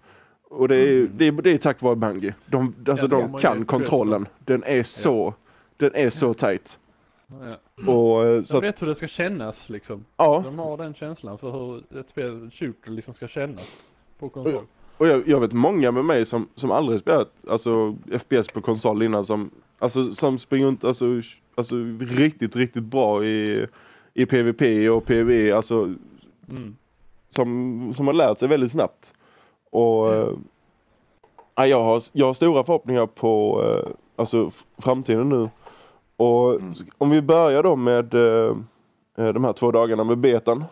Och 0.51 0.68
det 0.68 0.77
är, 0.77 1.09
det 1.16 1.27
är, 1.27 1.32
det 1.32 1.51
är 1.51 1.59
tack 1.59 1.82
vare 1.82 1.97
Bungie. 1.97 2.35
De, 2.47 2.74
alltså 2.89 3.06
Ja, 3.10 3.18
de 3.18 3.39
kan 3.39 3.64
kontrollen. 3.64 4.27
Den 4.39 4.62
är 4.66 4.82
så, 4.82 5.35
den 5.77 5.90
är 5.94 6.10
så 6.10 6.35
tight. 6.35 6.78
Ja. 7.27 7.93
Och 7.93 8.24
eh, 8.24 8.43
så 8.43 8.52
De 8.52 8.59
att, 8.59 8.64
vet 8.64 8.82
hur 8.82 8.86
det 8.86 8.94
ska 8.94 9.09
kännas 9.09 9.68
liksom. 9.68 10.05
ja. 10.16 10.43
De 10.44 10.59
har 10.59 10.77
den 10.77 10.94
känslan 10.94 11.39
för 11.39 11.51
hur 11.51 12.01
ett 12.01 12.10
spel 12.10 12.51
shooter 12.52 12.90
liksom 12.90 13.14
ska 13.14 13.28
kännas 13.28 13.82
på 14.18 14.28
konsol. 14.28 14.62
Och 14.97 15.06
jag, 15.06 15.28
jag 15.28 15.40
vet 15.40 15.52
många 15.52 15.90
med 15.90 16.05
mig 16.05 16.24
som, 16.27 16.48
som 16.55 16.70
aldrig 16.70 17.01
spelat 17.01 17.32
alltså, 17.48 17.97
FPS 18.18 18.48
på 18.48 18.60
konsol 18.60 19.02
innan 19.02 19.24
som, 19.24 19.51
alltså, 19.78 20.14
som 20.14 20.39
springer 20.39 20.66
runt 20.66 20.85
alltså, 20.85 21.06
alltså 21.55 21.77
riktigt, 22.01 22.56
riktigt 22.56 22.82
bra 22.85 23.24
i, 23.24 23.66
i 24.14 24.27
PVP 24.27 24.90
och 24.90 25.05
PvE, 25.05 25.56
alltså 25.56 25.94
Mm. 26.48 26.77
som, 27.31 27.93
som 27.97 28.06
har 28.06 28.14
lärt 28.14 28.39
sig 28.39 28.48
väldigt 28.48 28.73
snabbt. 28.73 29.14
Och 29.71 30.15
eh, 30.15 30.31
ja, 31.55 31.67
jag, 31.67 31.85
har, 31.85 32.03
jag 32.13 32.27
har 32.27 32.35
stora 32.35 32.65
förhoppningar 32.65 33.07
på 33.07 33.63
eh, 33.65 33.93
alltså, 34.17 34.51
framtiden 34.79 35.29
nu. 35.29 35.49
Och 36.17 36.55
Mm. 36.55 36.73
om 36.99 37.11
vi 37.11 37.23
börjar 37.23 37.63
då 37.63 37.77
med 37.77 38.15
eh, 38.15 38.57
de 39.15 39.45
här 39.45 39.53
två 39.53 39.71
dagarna 39.71 40.05
med 40.05 40.19
betan. 40.19 40.65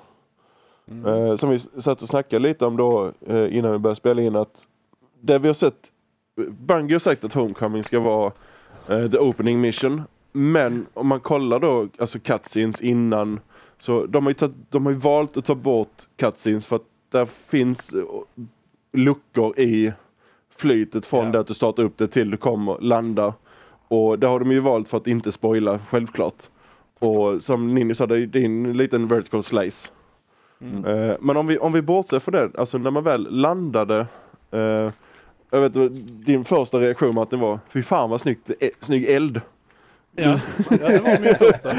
Mm. 0.90 1.38
Som 1.38 1.50
vi 1.50 1.58
satt 1.58 2.02
och 2.02 2.08
snackade 2.08 2.42
lite 2.42 2.66
om 2.66 2.76
då 2.76 3.12
innan 3.28 3.72
vi 3.72 3.78
började 3.78 3.94
spela 3.94 4.22
in 4.22 4.36
att 4.36 4.66
det 5.20 5.38
vi 5.38 5.48
har 5.48 5.54
sett 5.54 5.90
Bungie 6.36 6.94
har 6.94 6.98
sagt 6.98 7.24
att 7.24 7.32
Homecoming 7.32 7.84
ska 7.84 8.00
vara 8.00 8.32
eh, 8.88 9.10
the 9.10 9.18
opening 9.18 9.60
mission. 9.60 10.02
Men 10.32 10.86
om 10.94 11.06
man 11.06 11.20
kollar 11.20 11.60
då, 11.60 11.88
alltså 11.98 12.18
cutscenes 12.18 12.80
innan, 12.80 13.40
så 13.78 14.06
de 14.06 14.24
har 14.24 14.30
ju, 14.30 14.34
tagit, 14.34 14.56
de 14.70 14.86
har 14.86 14.92
ju 14.92 14.98
valt 14.98 15.36
att 15.36 15.44
ta 15.44 15.54
bort 15.54 16.02
cutscenes 16.16 16.66
för 16.66 16.76
att 16.76 16.86
där 17.10 17.26
finns 17.26 17.94
luckor 18.94 19.58
i 19.58 19.92
flytet 20.56 21.06
från 21.06 21.24
Ja. 21.24 21.32
det 21.32 21.40
att 21.40 21.46
du 21.46 21.54
startar 21.54 21.82
upp 21.82 21.98
det 21.98 22.06
till 22.06 22.30
du 22.30 22.36
kommer 22.36 22.78
landa. 22.80 23.34
Och 23.88 24.18
det 24.18 24.26
har 24.26 24.40
de 24.40 24.52
ju 24.52 24.60
valt 24.60 24.88
för 24.88 24.96
att 24.96 25.06
inte 25.06 25.32
spoila, 25.32 25.78
självklart. 25.78 26.42
Och 26.98 27.42
som 27.42 27.74
Ninni 27.74 27.94
sa, 27.94 28.06
det 28.06 28.18
är 28.18 28.36
en 28.36 28.72
liten 28.76 29.08
vertical 29.08 29.42
slice. 29.42 29.90
Mm. 30.60 30.84
Eh, 30.84 31.16
men 31.20 31.36
om 31.36 31.46
vi, 31.46 31.58
om 31.58 31.72
vi 31.72 31.82
bortser 31.82 32.18
från 32.18 32.32
det, 32.32 32.50
alltså 32.58 32.78
när 32.78 32.90
man 32.90 33.04
väl 33.04 33.28
landade 33.30 34.06
eh, 34.50 34.90
Jag 35.50 35.60
vet 35.60 35.74
din 36.26 36.44
första 36.44 36.78
reaktion 36.78 37.14
Martin 37.14 37.40
var, 37.40 37.58
fy 37.68 37.82
fan 37.82 38.10
vad 38.10 38.20
snyggt, 38.20 38.50
eh, 38.60 38.68
snygg 38.80 39.04
eld. 39.04 39.40
Ja, 40.16 40.40
ja, 40.70 40.76
det 40.88 41.00
var 41.00 41.18
min 41.20 41.34
första. 41.38 41.74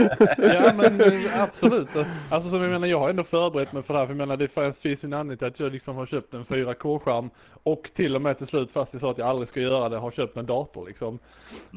Ja 0.53 0.73
men 0.73 1.01
eh, 1.01 1.41
absolut. 1.43 1.87
Alltså 2.31 2.49
som 2.49 2.61
jag 2.61 2.71
menar, 2.71 2.87
jag 2.87 2.99
har 2.99 3.09
ändå 3.09 3.23
förberett 3.23 3.73
mig 3.73 3.83
för 3.83 3.93
det 3.93 3.99
här. 3.99 4.05
För 4.05 4.13
jag 4.13 4.17
menar 4.17 4.37
det 4.37 4.47
finns 4.47 5.03
ju 5.03 5.07
en 5.07 5.13
anledning 5.13 5.37
till 5.37 5.47
att 5.47 5.59
jag 5.59 5.71
liksom 5.71 5.95
har 5.95 6.05
köpt 6.05 6.33
en 6.33 6.45
4K-skärm. 6.45 7.29
Och 7.63 7.89
till 7.93 8.15
och 8.15 8.21
med 8.21 8.37
till 8.37 8.47
slut, 8.47 8.71
fast 8.71 8.93
jag 8.93 9.01
sa 9.01 9.11
att 9.11 9.17
jag 9.17 9.27
aldrig 9.27 9.49
ska 9.49 9.59
göra 9.61 9.89
det, 9.89 9.97
har 9.97 10.11
köpt 10.11 10.37
en 10.37 10.45
dator 10.45 10.87
liksom. 10.87 11.19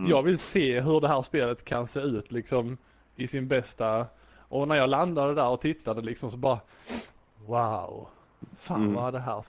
Jag 0.09 0.23
vill 0.23 0.39
se 0.39 0.81
hur 0.81 1.01
det 1.01 1.09
här 1.09 1.23
spelet 1.23 1.65
kan 1.65 1.89
se 1.89 2.01
ut 2.01 2.33
liksom 2.33 2.77
i 3.17 3.29
sin 3.29 3.49
bästa. 3.49 4.07
Och 4.49 4.69
när 4.69 4.75
jag 4.75 4.91
landade 4.91 5.35
där 5.35 5.49
och 5.49 5.61
tittade 5.61 6.01
liksom 6.03 6.31
så 6.31 6.37
bara 6.37 6.61
Wow! 7.47 8.07
Fan 8.61 8.83
Mm. 8.83 8.95
vad 8.95 9.13
det 9.13 9.19
här 9.21 9.43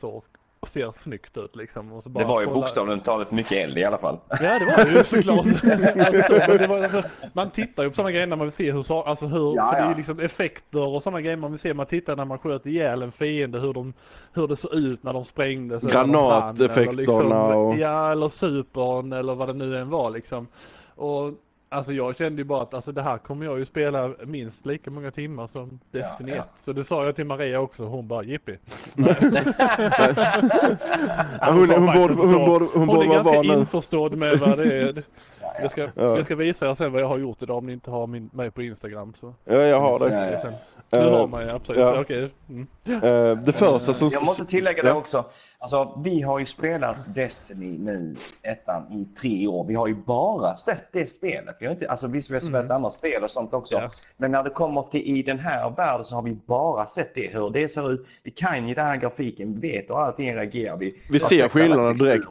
så 0.64 0.66
ser 0.72 0.92
snyggt 0.92 1.38
ut 1.38 1.56
liksom. 1.56 1.94
Och 1.94 2.04
så 2.04 2.10
bara 2.10 2.24
Det 2.24 2.28
var 2.30 2.42
ju 2.42 2.48
kolla- 2.48 2.60
bokstavligt 2.60 3.06
talat 3.06 3.32
mycket 3.32 3.52
eld 3.52 3.78
i 3.78 3.84
alla 3.86 3.98
fall. 3.98 4.18
Ja 4.30 4.60
det 4.60 4.66
var 4.66 4.86
det 4.86 4.92
ju 4.98 5.04
såklart. 5.04 5.46
alltså, 6.08 6.58
det 6.58 6.68
var, 6.68 6.84
alltså, 6.84 7.04
man 7.34 7.50
tittar 7.52 7.84
ju 7.84 7.90
på 7.90 7.96
sådana 7.96 8.12
grejer 8.12 8.28
när 8.28 8.36
man 8.36 8.48
vill 8.48 8.54
se 8.54 8.72
hur, 8.72 9.08
alltså 9.08 9.26
hur, 9.26 9.56
Ja, 9.56 9.66
för 9.70 9.76
det 9.76 9.82
är 9.82 9.86
ja. 9.86 9.92
ju 9.92 9.98
liksom 9.98 10.20
effekter 10.20 10.80
och 10.88 11.04
sådana 11.04 11.22
grejer 11.22 11.38
man 11.38 11.52
vill 11.52 11.60
se. 11.60 11.74
Man 11.74 11.86
tittar 11.86 12.16
när 12.16 12.26
man 12.26 12.40
sköt 12.40 12.66
ihjäl 12.66 13.02
en 13.02 13.12
fiende 13.12 13.60
hur, 13.60 13.74
de, 13.74 13.94
hur 14.34 14.48
det 14.48 14.56
såg 14.56 14.74
ut 14.74 15.04
när 15.04 15.14
de 15.14 15.26
sprängdes. 15.26 15.84
Granateffekterna 15.84 17.46
och- 17.56 17.78
Ja 17.78 18.12
eller 18.12 18.30
supern 18.30 19.14
eller 19.14 19.36
vad 19.36 19.48
det 19.48 19.54
nu 19.54 19.78
än 19.78 19.90
var 19.90 20.10
liksom. 20.12 20.48
Och 20.96 21.32
alltså 21.70 21.94
jag 21.94 22.18
kände 22.18 22.42
ju 22.42 22.46
bara 22.46 22.62
att 22.62 22.74
alltså, 22.74 22.92
det 22.92 23.02
här 23.02 23.18
kommer 23.18 23.46
jag 23.46 23.60
ju 23.60 23.66
spela 23.66 24.12
minst 24.26 24.66
lika 24.66 24.92
många 24.92 25.12
timmar 25.12 25.48
som 25.48 25.80
Destiny 25.92 26.32
Ja, 26.32 26.38
1. 26.38 26.44
ja. 26.48 26.54
Så 26.66 26.74
det 26.74 26.84
sa 26.84 27.06
jag 27.06 27.16
till 27.16 27.26
Maria 27.26 27.60
också, 27.60 27.84
hon 27.84 28.08
bara 28.08 28.24
jippi. 28.24 28.58
Ja, 28.96 29.14
hon, 31.52 31.70
hon, 31.70 31.86
borde, 31.86 32.14
hon, 32.14 32.46
borde, 32.46 32.66
hon 32.74 32.90
Hon 32.90 33.02
är 33.02 33.06
ganska 33.14 33.44
införstådd 33.44 34.18
med 34.18 34.40
vad 34.40 34.58
det 34.58 34.74
är. 34.82 35.04
Jag 35.62 35.72
ska, 35.72 35.82
Ja. 35.82 35.90
jag 35.96 36.26
ska 36.26 36.36
visa 36.36 36.70
er 36.70 36.76
sen 36.76 36.92
vad 36.92 37.02
jag 37.02 37.08
har 37.08 37.18
gjort 37.18 37.42
idag 37.42 37.58
om 37.58 37.66
ni 37.66 37.74
inte 37.74 37.92
har 37.92 38.08
min, 38.08 38.30
mig 38.34 38.52
på 38.52 38.62
Instagram. 38.62 39.14
Så. 39.16 39.34
Ja, 39.46 39.54
jag 39.56 39.80
har 39.80 40.00
det. 40.00 40.40
Sen. 40.42 40.54
Du 40.90 40.98
Eh, 40.98 41.12
har 41.12 41.28
mig 41.28 41.50
absolut. 41.50 41.82
ja. 41.82 42.02
Okej. 42.02 42.30
Mm. 42.50 42.68
Eh, 42.86 43.38
det 43.44 43.52
första 43.54 43.94
som... 43.94 44.10
Jag 44.10 44.26
måste 44.26 44.46
tillägga 44.46 44.84
det 44.84 44.90
Ja. 44.90 44.96
också. 44.96 45.26
Alltså, 45.62 46.02
vi 46.04 46.22
har 46.22 46.40
ju 46.40 46.46
spelat 46.46 46.96
Destiny 47.08 47.78
nu, 47.78 48.16
ettan, 48.42 48.84
i 48.94 49.20
tre 49.20 49.48
år. 49.48 49.64
Vi 49.66 49.76
har 49.76 49.88
ju 49.88 49.96
bara 49.96 50.56
sett 50.58 50.84
det 50.92 51.08
spelet. 51.10 51.56
Vi 51.60 51.66
har 51.66 51.74
inte, 51.74 51.90
alltså 51.90 52.08
visst, 52.08 52.30
vi 52.30 52.34
har 52.34 52.42
spelat 52.42 52.72
andra 52.72 52.92
spel 52.92 53.24
och 53.24 53.32
sånt 53.32 53.54
också. 53.54 53.76
Ja. 53.76 53.90
Men 54.18 54.32
när 54.32 54.44
det 54.44 54.50
kommer 54.50 54.82
till 54.82 55.02
i 55.18 55.24
den 55.24 55.40
här 55.40 55.70
världen 55.70 56.06
så 56.06 56.16
har 56.16 56.22
vi 56.22 56.38
bara 56.46 56.88
sett 56.88 57.16
det, 57.16 57.28
hur 57.34 57.50
det 57.50 57.74
ser 57.74 57.92
ut. 57.92 58.08
Vi 58.24 58.32
kan 58.32 58.68
ju 58.68 58.74
den 58.76 58.86
här 58.86 58.98
grafiken, 58.98 59.60
vi 59.60 59.72
vet 59.72 59.90
hur 59.90 59.96
allting 60.00 60.36
reagerar. 60.36 60.78
Vi, 60.78 61.02
Vi 61.12 61.20
ser 61.20 61.50
skillnaderna 61.50 61.94
direkt. 61.94 62.28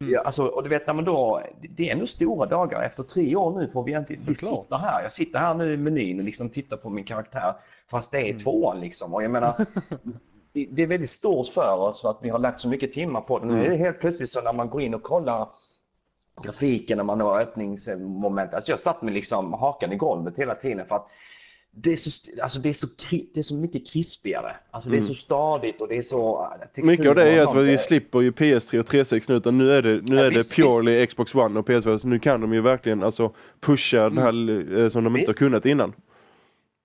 Mm. 0.00 0.12
Ja, 0.12 0.20
alltså, 0.20 0.46
och 0.46 0.62
du 0.62 0.68
vet 0.68 0.86
när 0.86 0.94
man 0.94 1.04
då, 1.04 1.40
det 1.76 1.88
är 1.88 1.92
ändå 1.92 2.06
stora 2.06 2.46
dagar. 2.46 2.82
Efter 2.82 3.02
tre 3.02 3.36
år 3.36 3.60
nu 3.60 3.68
får 3.68 3.82
vi 3.84 3.92
inte, 3.96 4.14
vi 4.26 4.34
sitter 4.34 4.76
här. 4.76 5.02
Jag 5.02 5.12
sitter 5.12 5.38
här 5.38 5.54
nu 5.54 5.72
i 5.72 5.76
menyn 5.76 6.18
och 6.18 6.24
liksom 6.24 6.48
tittar 6.50 6.76
på 6.76 6.90
min 6.90 7.04
karaktär. 7.04 7.54
Fast 7.90 8.10
det 8.10 8.18
är 8.18 8.30
Mm. 8.30 8.38
tvåan 8.42 8.80
liksom. 8.80 9.14
Och 9.14 9.22
jag 9.22 9.30
menar, 9.30 9.66
det, 10.54 10.66
det 10.70 10.82
är 10.82 10.86
väldigt 10.86 11.10
stort 11.10 11.48
för 11.48 11.74
oss 11.76 12.04
att 12.04 12.18
vi 12.22 12.28
har 12.28 12.38
lagt 12.38 12.60
så 12.60 12.68
mycket 12.68 12.92
timmar 12.92 13.20
på 13.20 13.38
det. 13.38 13.46
Nu 13.46 13.52
Mm. 13.52 13.64
är 13.66 13.70
det 13.70 13.76
helt 13.76 14.00
plötsligt 14.00 14.30
så 14.30 14.40
när 14.40 14.52
man 14.52 14.68
går 14.68 14.82
in 14.82 14.94
och 14.94 15.02
kollar 15.02 15.48
grafiken 16.42 16.96
när 16.96 17.04
man 17.04 17.20
har 17.20 17.40
öppningsmoment. 17.40 18.54
Alltså 18.54 18.70
jag 18.70 18.80
satt 18.80 19.02
med 19.02 19.14
liksom 19.14 19.52
hakan 19.52 19.92
i 19.92 19.96
golvet 19.96 20.38
hela 20.38 20.54
tiden 20.54 20.86
för 20.86 20.94
att 20.96 21.06
det 21.76 21.92
är 21.92 21.96
så, 21.96 22.10
alltså 22.42 22.58
det 22.58 22.68
är 22.68 22.72
så, 22.72 22.86
det 23.34 23.40
är 23.40 23.42
så 23.42 23.54
mycket 23.54 23.86
krispigare. 23.86 24.56
Alltså 24.70 24.90
det 24.90 24.96
är 24.96 24.98
Mm. 24.98 25.08
så 25.08 25.14
stadigt 25.14 25.80
och 25.80 25.88
det 25.88 25.96
är 25.96 26.02
så... 26.02 26.48
äh, 26.76 26.84
Mycket 26.84 27.06
av 27.08 27.14
det 27.14 27.28
är 27.30 27.42
att 27.42 27.56
vi 27.56 27.78
slipper 27.78 28.20
ju 28.20 28.30
PS3 28.30 28.78
och 28.78 28.86
360 28.86 29.32
nu 29.32 29.36
utan 29.38 29.58
nu 29.58 29.72
är 29.72 29.82
det, 29.82 30.00
nu 30.02 30.16
Ja, 30.16 30.20
är 30.24 30.30
det 30.30 30.36
visst, 30.36 30.50
purely 30.54 31.06
Xbox 31.06 31.34
One 31.34 31.58
och 31.60 31.68
PS4 31.68 31.98
så 31.98 32.08
nu 32.08 32.18
kan 32.18 32.40
de 32.40 32.52
ju 32.54 32.60
verkligen 32.60 33.02
alltså 33.02 33.32
pusha 33.60 34.08
det 34.08 34.20
här 34.20 34.78
eh, 34.78 34.88
som 34.88 35.04
de 35.04 35.16
inte 35.16 35.20
har 35.20 35.26
Visst. 35.26 35.38
kunnat 35.38 35.66
innan. 35.66 35.92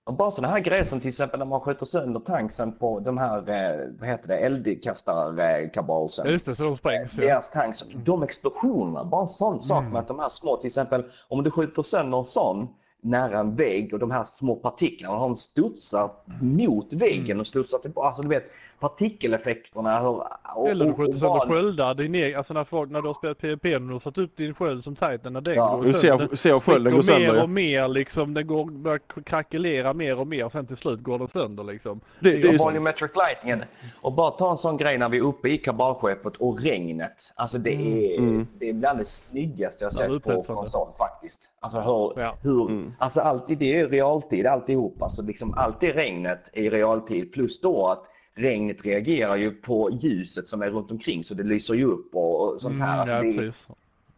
Och 0.10 0.16
bara 0.16 0.32
sådana 0.32 0.54
här 0.54 0.60
grejer 0.60 0.84
som 0.84 1.00
till 1.00 1.10
exempel 1.10 1.40
när 1.40 1.46
man 1.46 1.62
skjuter 1.62 1.86
sönder 1.86 2.20
tanksen 2.20 2.72
på 2.72 3.00
de 3.00 3.18
här, 3.18 3.38
eh, 3.38 3.88
vad 4.00 4.10
heter 4.10 4.28
det, 4.28 4.38
eldkastarkabalsen. 4.38 6.26
Ja, 6.26 6.32
just 6.32 6.46
det, 6.46 6.56
så 6.56 6.64
de 6.64 6.78
sprängs. 6.78 7.14
Ja. 7.18 7.24
Deras 7.24 7.50
tanks, 7.50 7.84
de 8.06 8.24
explosionerna, 8.24 9.06
bara 9.06 9.22
en 9.22 9.28
sån 9.28 9.64
sak 9.64 9.84
med 9.84 10.00
att 10.00 10.08
de 10.08 10.20
här 10.20 10.30
små, 10.30 10.58
till 10.58 10.68
exempel 10.68 11.04
om 11.28 11.44
du 11.44 11.52
skjuter 11.52 11.84
sönder 11.84 12.18
en 12.18 12.26
sån 12.26 12.68
nära 13.02 13.40
en 13.40 13.56
vägg 13.56 13.94
och 13.94 14.00
de 14.00 14.12
här 14.12 14.24
små 14.24 14.56
partiklarna, 14.56 15.20
de 15.20 15.36
studsar 15.36 16.12
mot 16.42 16.94
väggen 16.94 17.40
och 17.40 17.48
studsar 17.48 17.78
tillbaka. 17.78 18.08
Alltså 18.08 18.22
du 18.22 18.30
vet 18.30 18.52
partikeleffekterna. 18.80 20.00
hur- 20.00 20.24
Och, 20.56 20.70
Eller 20.70 20.86
du 20.86 20.92
och- 20.92 20.98
skjuter 20.98 21.14
och 21.14 21.20
sönder 21.20 21.40
sköldar. 21.48 21.94
Din 21.94 22.16
egen, 22.16 22.38
alltså 22.38 22.54
när, 22.54 22.64
folk, 22.64 22.92
när 22.92 23.02
du 23.02 23.08
har 23.08 23.14
spelat 23.14 23.38
PVP 23.38 23.76
och 23.76 23.82
du 23.82 23.94
har 23.94 24.00
satt 24.00 24.18
upp 24.18 24.38
din 24.38 24.54
sköld 24.54 24.84
som 24.84 24.96
Titan 24.96 25.34
när 25.34 25.42
den 25.42 25.56
Ja. 25.56 25.76
går 25.76 25.84
Du 25.84 25.94
ser, 25.94 26.08
sönder. 26.18 26.36
ser 26.36 26.60
skölden 26.60 26.94
gå 26.96 27.04
sönder 27.04 27.34
mer 27.34 27.44
och 27.44 27.50
mer 27.50 27.88
liksom. 27.88 28.34
Den 28.34 28.48
går, 28.48 28.66
börjar 28.66 29.00
krackelera 29.24 29.94
mer 29.94 30.20
och 30.20 30.28
mer. 30.28 30.50
Sen 30.50 30.66
till 30.68 30.78
slut 30.78 31.00
går 31.04 31.20
den 31.20 31.28
sönder 31.28 31.64
liksom. 31.64 32.00
Det, 32.20 32.30
det 32.32 32.38
är 32.42 32.46
och 32.48 32.52
ju 32.54 32.58
så, 32.60 32.66
volumetric 32.70 33.12
lightningen. 33.16 33.64
Och 34.02 34.14
bara 34.14 34.32
ta 34.32 34.52
en 34.52 34.58
sån 34.58 34.78
grej 34.78 34.98
när 34.98 35.10
vi 35.10 35.18
är 35.18 35.22
uppe 35.24 35.50
i 35.50 35.58
kabalskeppet 35.58 36.36
och 36.38 36.62
regnet. 36.62 37.34
Alltså 37.36 37.58
det 37.58 37.74
är, 37.76 38.18
Mm. 38.20 38.48
det 38.60 38.70
är 38.70 38.74
bland 38.74 39.00
det 39.00 39.06
snyggaste 39.06 39.84
jag 39.84 39.92
Ja, 39.94 39.98
sett 39.98 40.24
på 40.24 40.44
konsol 40.44 40.88
faktiskt. 40.98 41.40
Alltså 41.60 41.80
hur, 41.80 42.22
Ja. 42.24 42.34
hur 42.44 42.70
Mm. 42.70 42.94
alltså 43.00 43.22
alltid, 43.22 43.58
det 43.58 43.80
är 43.80 43.88
realtid 43.90 44.46
alltihop. 44.46 45.02
Alltså 45.02 45.22
liksom 45.22 45.54
alltid 45.58 45.96
regnet 45.96 46.50
är 46.54 46.62
i 46.62 46.70
realtid. 46.70 47.34
Plus 47.34 47.62
då 47.62 47.88
att 47.88 48.04
regnet 48.40 48.86
reagerar 48.86 49.36
ju 49.36 49.52
på 49.52 49.90
ljuset 50.02 50.48
som 50.48 50.62
är 50.62 50.70
runt 50.70 50.92
omkring 50.92 51.24
så 51.24 51.34
det 51.34 51.44
lyser 51.44 51.74
ju 51.74 51.86
upp 51.86 52.16
och, 52.16 52.54
och 52.54 52.62
sånt 52.62 52.80
här. 52.82 52.88
Mm, 52.94 53.00
alltså 53.00 53.16
ja, 53.16 53.22
det, 53.22 53.30
är- 53.30 53.34
precis. 53.34 53.68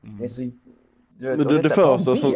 det 0.02 0.24
är 0.24 0.28
så, 0.28 0.42
du 1.18 1.28
vet, 1.28 1.38
Men 1.38 1.48
det- 1.48 1.62
det 1.62 1.70
första 1.70 2.16
som- 2.16 2.36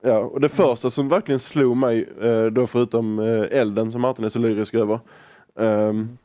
ja, 0.00 0.18
och 0.18 0.40
det 0.40 0.48
första 0.48 0.90
som 0.90 1.08
verkligen 1.08 1.38
slog 1.38 1.76
mig 1.76 2.08
eh, 2.20 2.44
då 2.46 2.66
förutom 2.66 3.18
eh, 3.18 3.58
elden 3.60 3.92
som 3.92 4.00
Martin 4.00 4.24
är 4.24 4.28
så 4.28 4.38
lyrisk 4.38 4.74
över 4.74 5.00
ehm, 5.56 6.18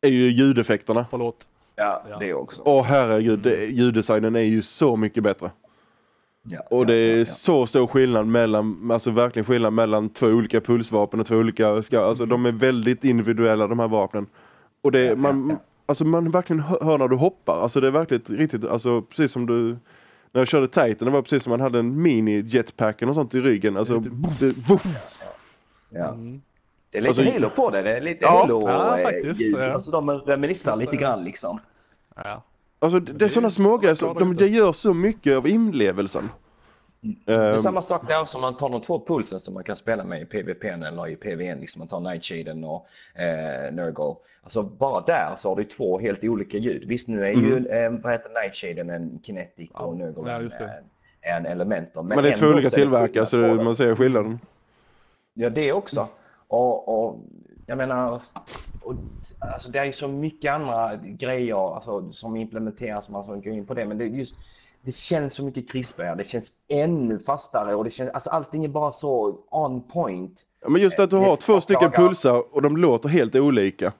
är 0.00 0.08
ju 0.08 0.30
ljudeffekterna. 0.30 1.06
Förlåt. 1.10 1.48
Ja, 1.76 2.04
Ja. 2.10 2.18
det 2.18 2.34
också. 2.34 2.62
Åh 2.64 2.82
herregud, 2.84 3.38
det, 3.38 3.64
ljuddesignen 3.66 4.36
är 4.36 4.40
ju 4.40 4.62
så 4.62 4.96
mycket 4.96 5.22
bättre. 5.22 5.50
Ja, 6.46 6.60
Och 6.70 6.86
det 6.86 6.94
är 6.94 7.12
ja, 7.12 7.18
ja. 7.18 7.24
så 7.24 7.66
stor 7.66 7.86
skillnad 7.86 8.26
mellan, 8.26 8.90
alltså 8.90 9.10
verkligen 9.10 9.46
skillnad 9.46 9.72
mellan 9.72 10.08
två 10.08 10.26
olika 10.26 10.60
pulsvapen 10.60 11.20
och 11.20 11.26
två 11.26 11.36
olika, 11.36 11.82
ska, 11.82 12.00
alltså 12.04 12.26
de 12.26 12.46
är 12.46 12.52
väldigt 12.52 13.04
individuella 13.04 13.66
de 13.66 13.78
här 13.78 13.88
vapnen. 13.88 14.26
Och 14.82 14.92
det, 14.92 15.16
man, 15.16 15.48
ja. 15.50 15.56
alltså 15.86 16.04
man 16.04 16.30
verkligen 16.30 16.60
hör 16.60 16.98
när 16.98 17.08
du 17.08 17.16
hoppar, 17.16 17.62
alltså 17.62 17.80
det 17.80 17.86
är 17.86 17.90
verkligen 17.90 18.22
riktigt, 18.38 18.64
alltså 18.64 19.02
precis 19.02 19.32
som 19.32 19.46
du 19.46 19.76
när 20.32 20.40
jag 20.40 20.48
körde 20.48 20.68
Titan, 20.68 21.06
det 21.06 21.10
var 21.10 21.22
precis 21.22 21.42
som 21.42 21.50
man 21.50 21.60
hade 21.60 21.78
en 21.78 22.02
mini 22.02 22.40
jetpacken 22.40 23.08
och 23.08 23.14
sånt 23.14 23.34
i 23.34 23.40
ryggen. 23.40 23.76
Alltså, 23.76 23.98
det, 24.40 24.68
voff, 24.68 24.86
Ja. 25.90 26.08
Mm. 26.08 26.42
Det 26.90 26.98
är 26.98 27.02
lite 27.02 27.08
Alltså- 27.08 27.32
Halo 27.32 27.50
på 27.50 27.70
det. 27.70 27.82
Det 27.82 27.96
är 27.96 28.00
lite 28.00 28.24
Ja. 28.24 28.38
Halo 28.40 28.68
Ja, 28.68 28.98
eh, 28.98 29.04
faktiskt, 29.04 29.40
ja. 29.40 29.72
Alltså 29.72 29.90
de 29.90 30.10
reminiscerar 30.10 30.76
lite 30.76 30.96
grann 30.96 31.24
liksom. 31.24 31.60
Ja. 32.16 32.42
Alltså 32.84 33.00
det, 33.00 33.12
det 33.12 33.24
är 33.24 33.28
sådana 33.28 33.50
smågrejer, 33.50 33.94
så 33.94 34.12
de, 34.12 34.36
det 34.36 34.48
gör 34.48 34.72
så 34.72 34.94
mycket 34.94 35.36
av 35.36 35.46
inlevelsen. 35.46 36.28
Det 37.04 37.32
är 37.32 37.52
Ehm, 37.52 37.58
samma 37.60 37.82
sak 37.82 38.08
där 38.08 38.24
som 38.24 38.40
man 38.40 38.56
tar 38.56 38.68
de 38.68 38.80
två 38.80 39.04
pulsen 39.06 39.40
som 39.40 39.54
man 39.54 39.64
kan 39.64 39.76
spela 39.76 40.04
med 40.04 40.22
i 40.22 40.24
PVP 40.24 40.64
eller 40.64 41.08
i 41.08 41.16
PVN. 41.16 41.60
Liksom 41.60 41.78
man 41.78 41.88
tar 41.88 42.00
Nightshaden 42.00 42.64
och 42.64 42.86
eh, 43.14 43.72
Nurgle. 43.72 44.14
Alltså 44.42 44.62
bara 44.62 45.00
där 45.00 45.36
så 45.38 45.48
har 45.48 45.56
du 45.56 45.64
två 45.64 45.98
helt 45.98 46.24
olika 46.24 46.58
ljud. 46.58 46.88
Visst 46.88 47.08
nu 47.08 47.26
är 47.26 47.32
ju 47.32 47.66
eh, 47.66 47.90
vad 47.90 48.12
heter 48.12 48.42
Nightshaden 48.42 48.90
en 48.90 49.20
Kinetic 49.22 49.70
Ja, 49.74 49.80
och 49.80 49.96
Nurgle 49.96 50.30
ja, 50.30 50.36
en, 50.36 50.48
det. 50.48 50.82
en, 51.20 51.36
en 51.36 51.46
Elementor. 51.46 52.02
men 52.02 52.22
det 52.22 52.30
är 52.30 52.34
två 52.36 52.46
olika 52.46 52.70
tillverkare 52.70 53.26
så 53.26 53.36
man 53.36 53.76
ser 53.76 53.96
skillnaden. 53.96 54.38
Ja, 55.34 55.50
det 55.50 55.72
också. 55.72 56.08
Och, 56.48 56.88
och 56.88 57.20
jag 57.66 57.78
menar, 57.78 58.22
och, 58.82 58.94
alltså 59.38 59.70
det 59.70 59.78
är 59.78 59.84
ju 59.84 59.92
så 59.92 60.08
mycket 60.08 60.52
andra 60.52 60.96
grejer 60.96 61.74
alltså, 61.74 62.12
som 62.12 62.36
implementeras, 62.36 63.08
man 63.08 63.24
ska 63.24 63.34
gå 63.34 63.50
in 63.50 63.66
på 63.66 63.74
det, 63.74 63.86
men 63.86 63.98
det 63.98 64.04
är 64.04 64.08
just 64.08 64.34
det 64.82 64.94
känns 64.94 65.34
så 65.34 65.44
mycket 65.44 65.70
krispigare, 65.70 66.14
det 66.14 66.28
känns 66.28 66.52
ännu 66.68 67.18
fastare 67.18 67.74
och 67.74 67.84
det 67.84 67.90
känns, 67.90 68.10
alltså 68.10 68.30
allting 68.30 68.64
är 68.64 68.68
bara 68.68 68.92
så 68.92 69.38
on 69.50 69.82
point. 69.82 70.42
Ja, 70.62 70.68
men 70.68 70.82
just 70.82 70.98
att 71.00 71.10
du 71.10 71.16
Det- 71.18 71.24
har 71.26 71.36
två 71.36 71.60
stycken 71.60 71.90
pulsar 71.90 72.54
och 72.54 72.62
de 72.62 72.76
låter 72.76 73.08
helt 73.08 73.34
olika. 73.36 73.92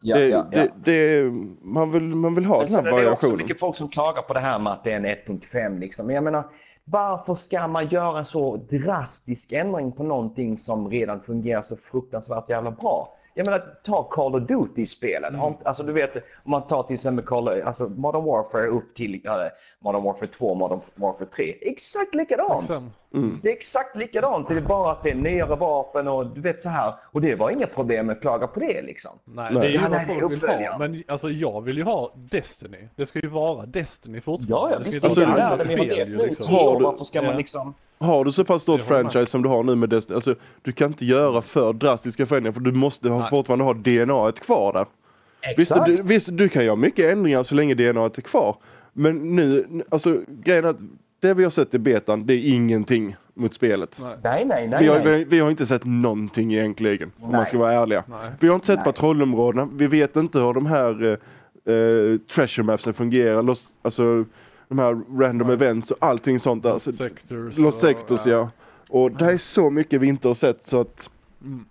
Ja, 0.00 0.16
det, 0.16 0.28
ja, 0.28 0.46
ja. 0.52 0.58
Det, 0.84 1.20
det, 1.20 1.30
man, 1.62 1.90
vill, 1.92 2.02
man 2.02 2.34
vill 2.34 2.44
ha 2.44 2.62
den 2.64 2.70
här 2.74 2.78
är 2.78 2.82
det 2.84 2.90
också 2.90 3.04
variationen. 3.04 3.36
mycket 3.36 3.60
folk 3.60 3.76
som 3.76 3.88
klagar 3.88 4.22
på 4.22 4.34
det 4.34 4.40
här 4.40 4.58
med 4.58 4.72
att 4.72 4.84
det 4.84 4.92
är 4.92 4.96
en 4.96 5.06
1.5 5.06 5.78
liksom. 5.80 6.06
Men 6.06 6.14
jag 6.14 6.24
menar, 6.24 6.44
varför 6.90 7.34
ska 7.34 7.68
man 7.68 7.86
göra 7.86 8.18
en 8.18 8.24
så 8.24 8.56
drastisk 8.56 9.52
ändring 9.52 9.92
på 9.92 10.02
någonting 10.02 10.58
som 10.58 10.90
redan 10.90 11.20
fungerar 11.20 11.62
så 11.62 11.76
fruktansvärt 11.76 12.50
jävla 12.50 12.70
bra? 12.70 13.16
Jag 13.38 13.44
menar, 13.46 13.74
ta 13.84 14.02
Call 14.02 14.34
of 14.34 14.42
Duty-spelen. 14.48 15.34
Mm. 15.34 15.54
Alltså 15.64 15.82
du 15.82 15.92
vet, 15.92 16.16
om 16.16 16.50
man 16.50 16.66
tar 16.66 16.82
till 16.82 16.94
exempel 16.94 17.24
Call 17.24 17.48
of, 17.48 17.66
alltså 17.66 17.88
Modern 17.88 18.24
Warfare 18.24 18.66
upp 18.66 18.94
till 18.94 19.20
ja, 19.24 19.50
Modern 19.80 20.02
Warfare 20.02 20.26
2, 20.26 20.54
Modern 20.54 20.80
Warfare 20.94 21.26
3. 21.36 21.54
Exakt 21.60 22.14
likadant! 22.14 22.70
Mm. 23.14 23.40
Det 23.42 23.48
är 23.48 23.52
exakt 23.52 23.96
likadant. 23.96 24.48
Det 24.48 24.54
är 24.56 24.60
bara 24.60 24.92
att 24.92 25.02
det 25.02 25.10
är 25.10 25.14
nyare 25.14 25.56
vapen 25.56 26.08
och 26.08 26.26
du 26.26 26.40
vet 26.40 26.62
så 26.62 26.68
här. 26.68 26.94
Och 27.12 27.20
det 27.20 27.34
var 27.34 27.50
inga 27.50 27.66
problem 27.66 28.06
med 28.06 28.12
att 28.16 28.20
klaga 28.20 28.46
på 28.46 28.60
det 28.60 28.82
liksom. 28.82 29.10
nej, 29.24 29.54
det 29.54 29.60
är 29.60 29.68
ju 29.68 29.74
Ja, 29.74 29.80
vad 29.90 29.90
det 30.00 30.20
folk 30.20 30.32
vill 30.32 30.48
ha. 30.48 30.78
Men 30.78 31.02
alltså 31.08 31.30
jag 31.30 31.60
vill 31.60 31.76
ju 31.76 31.82
ha 31.84 32.12
Destiny. 32.14 32.88
Det 32.96 33.06
ska 33.06 33.18
ju 33.18 33.28
vara 33.28 33.66
Destiny 33.66 34.16
Ja, 34.18 34.22
fortfarande. 34.22 34.74
ja 34.74 34.78
Det 34.78 34.84
visst. 34.84 34.96
ska 34.96 35.06
Alltså, 35.06 35.20
det 35.20 35.26
är 35.26 35.52
ett 35.54 35.58
det. 35.58 35.68
Vi 35.68 35.76
har 35.76 35.84
spel 35.84 35.96
levt 35.98 36.08
ju 36.10 36.16
nu 36.16 36.24
i 36.24 36.26
liksom. 36.28 36.46
tio 36.46 36.56
Har 36.56 36.68
år. 36.74 36.78
du- 36.78 36.84
Varför 36.84 37.04
ska 37.04 37.22
man 37.22 37.30
Ja. 37.30 37.36
liksom... 37.36 37.74
Har 37.98 38.24
du 38.24 38.32
så 38.32 38.44
pass 38.44 38.62
stort 38.62 38.82
franchise 38.82 39.26
som 39.26 39.42
du 39.42 39.48
har 39.48 39.62
nu 39.62 39.74
med 39.74 39.88
Destiny, 39.88 40.14
alltså 40.14 40.34
du 40.62 40.72
kan 40.72 40.86
inte 40.86 41.04
göra 41.04 41.42
för 41.42 41.72
drastiska 41.72 42.26
förändringar 42.26 42.52
för 42.52 42.60
du 42.60 42.72
måste 42.72 43.08
ha, 43.08 43.18
Nej. 43.18 43.30
fortfarande 43.30 43.64
ha 43.64 43.74
DNA 43.74 44.32
kvar 44.32 44.72
där. 44.72 44.86
Visst 45.56 45.70
Exakt. 45.70 45.86
du, 45.86 46.02
visst, 46.02 46.28
du 46.32 46.48
kan 46.48 46.64
göra 46.64 46.76
mycket 46.76 47.12
ändringar 47.12 47.42
så 47.42 47.54
länge 47.54 47.74
DNA 47.74 48.04
är 48.04 48.20
kvar. 48.20 48.56
Men 48.92 49.36
nu, 49.36 49.66
alltså 49.88 50.20
grejen 50.28 50.64
är 50.64 50.68
att 50.68 50.80
det 51.20 51.34
vi 51.34 51.44
har 51.44 51.50
sett 51.50 51.74
i 51.74 51.78
betan, 51.78 52.26
det 52.26 52.34
är 52.34 52.54
ingenting 52.54 53.16
mot 53.34 53.54
spelet. 53.54 53.98
Nej. 54.02 54.16
Nej, 54.22 54.44
nej, 54.44 54.68
nej. 54.68 54.82
Vi 54.82 54.88
har, 54.88 54.98
nej. 54.98 55.18
vi, 55.18 55.24
vi 55.24 55.38
har 55.38 55.50
inte 55.50 55.66
sett 55.66 55.84
någonting 55.84 56.54
egentligen, 56.54 57.12
om 57.16 57.30
man 57.30 57.32
Nej. 57.32 57.46
ska 57.46 57.58
vara 57.58 57.72
ärliga. 57.72 58.04
Nej. 58.08 58.30
Vi 58.40 58.48
har 58.48 58.54
inte 58.54 58.66
sett 58.66 58.76
Nej. 58.76 58.84
patrullområdena, 58.84 59.68
vi 59.72 59.86
vet 59.86 60.16
inte 60.16 60.38
hur 60.38 60.54
de 60.54 60.66
här 60.66 61.02
eh, 61.04 61.74
eh, 61.74 62.18
treasure 62.34 62.66
mapsen 62.66 62.94
fungerar, 62.94 63.56
alltså 63.82 64.24
de 64.68 64.78
här 64.78 65.18
random 65.18 65.48
Nej. 65.48 65.54
events 65.54 65.90
och 65.90 65.96
allting 66.00 66.40
sånt 66.40 66.62
där. 66.62 66.78
Så, 66.78 66.92
Sectors. 66.92 67.58
Lost 67.58 67.76
och- 67.76 67.80
Sectors 67.80 68.26
ja. 68.26 68.50
Och 68.88 69.10
det 69.10 69.24
är 69.24 69.38
så 69.38 69.70
mycket 69.70 70.00
vi 70.00 70.06
inte 70.06 70.28
har 70.28 70.34
sett 70.34 70.66
så 70.66 70.80
att 70.80 71.10
Mm. 71.42 71.64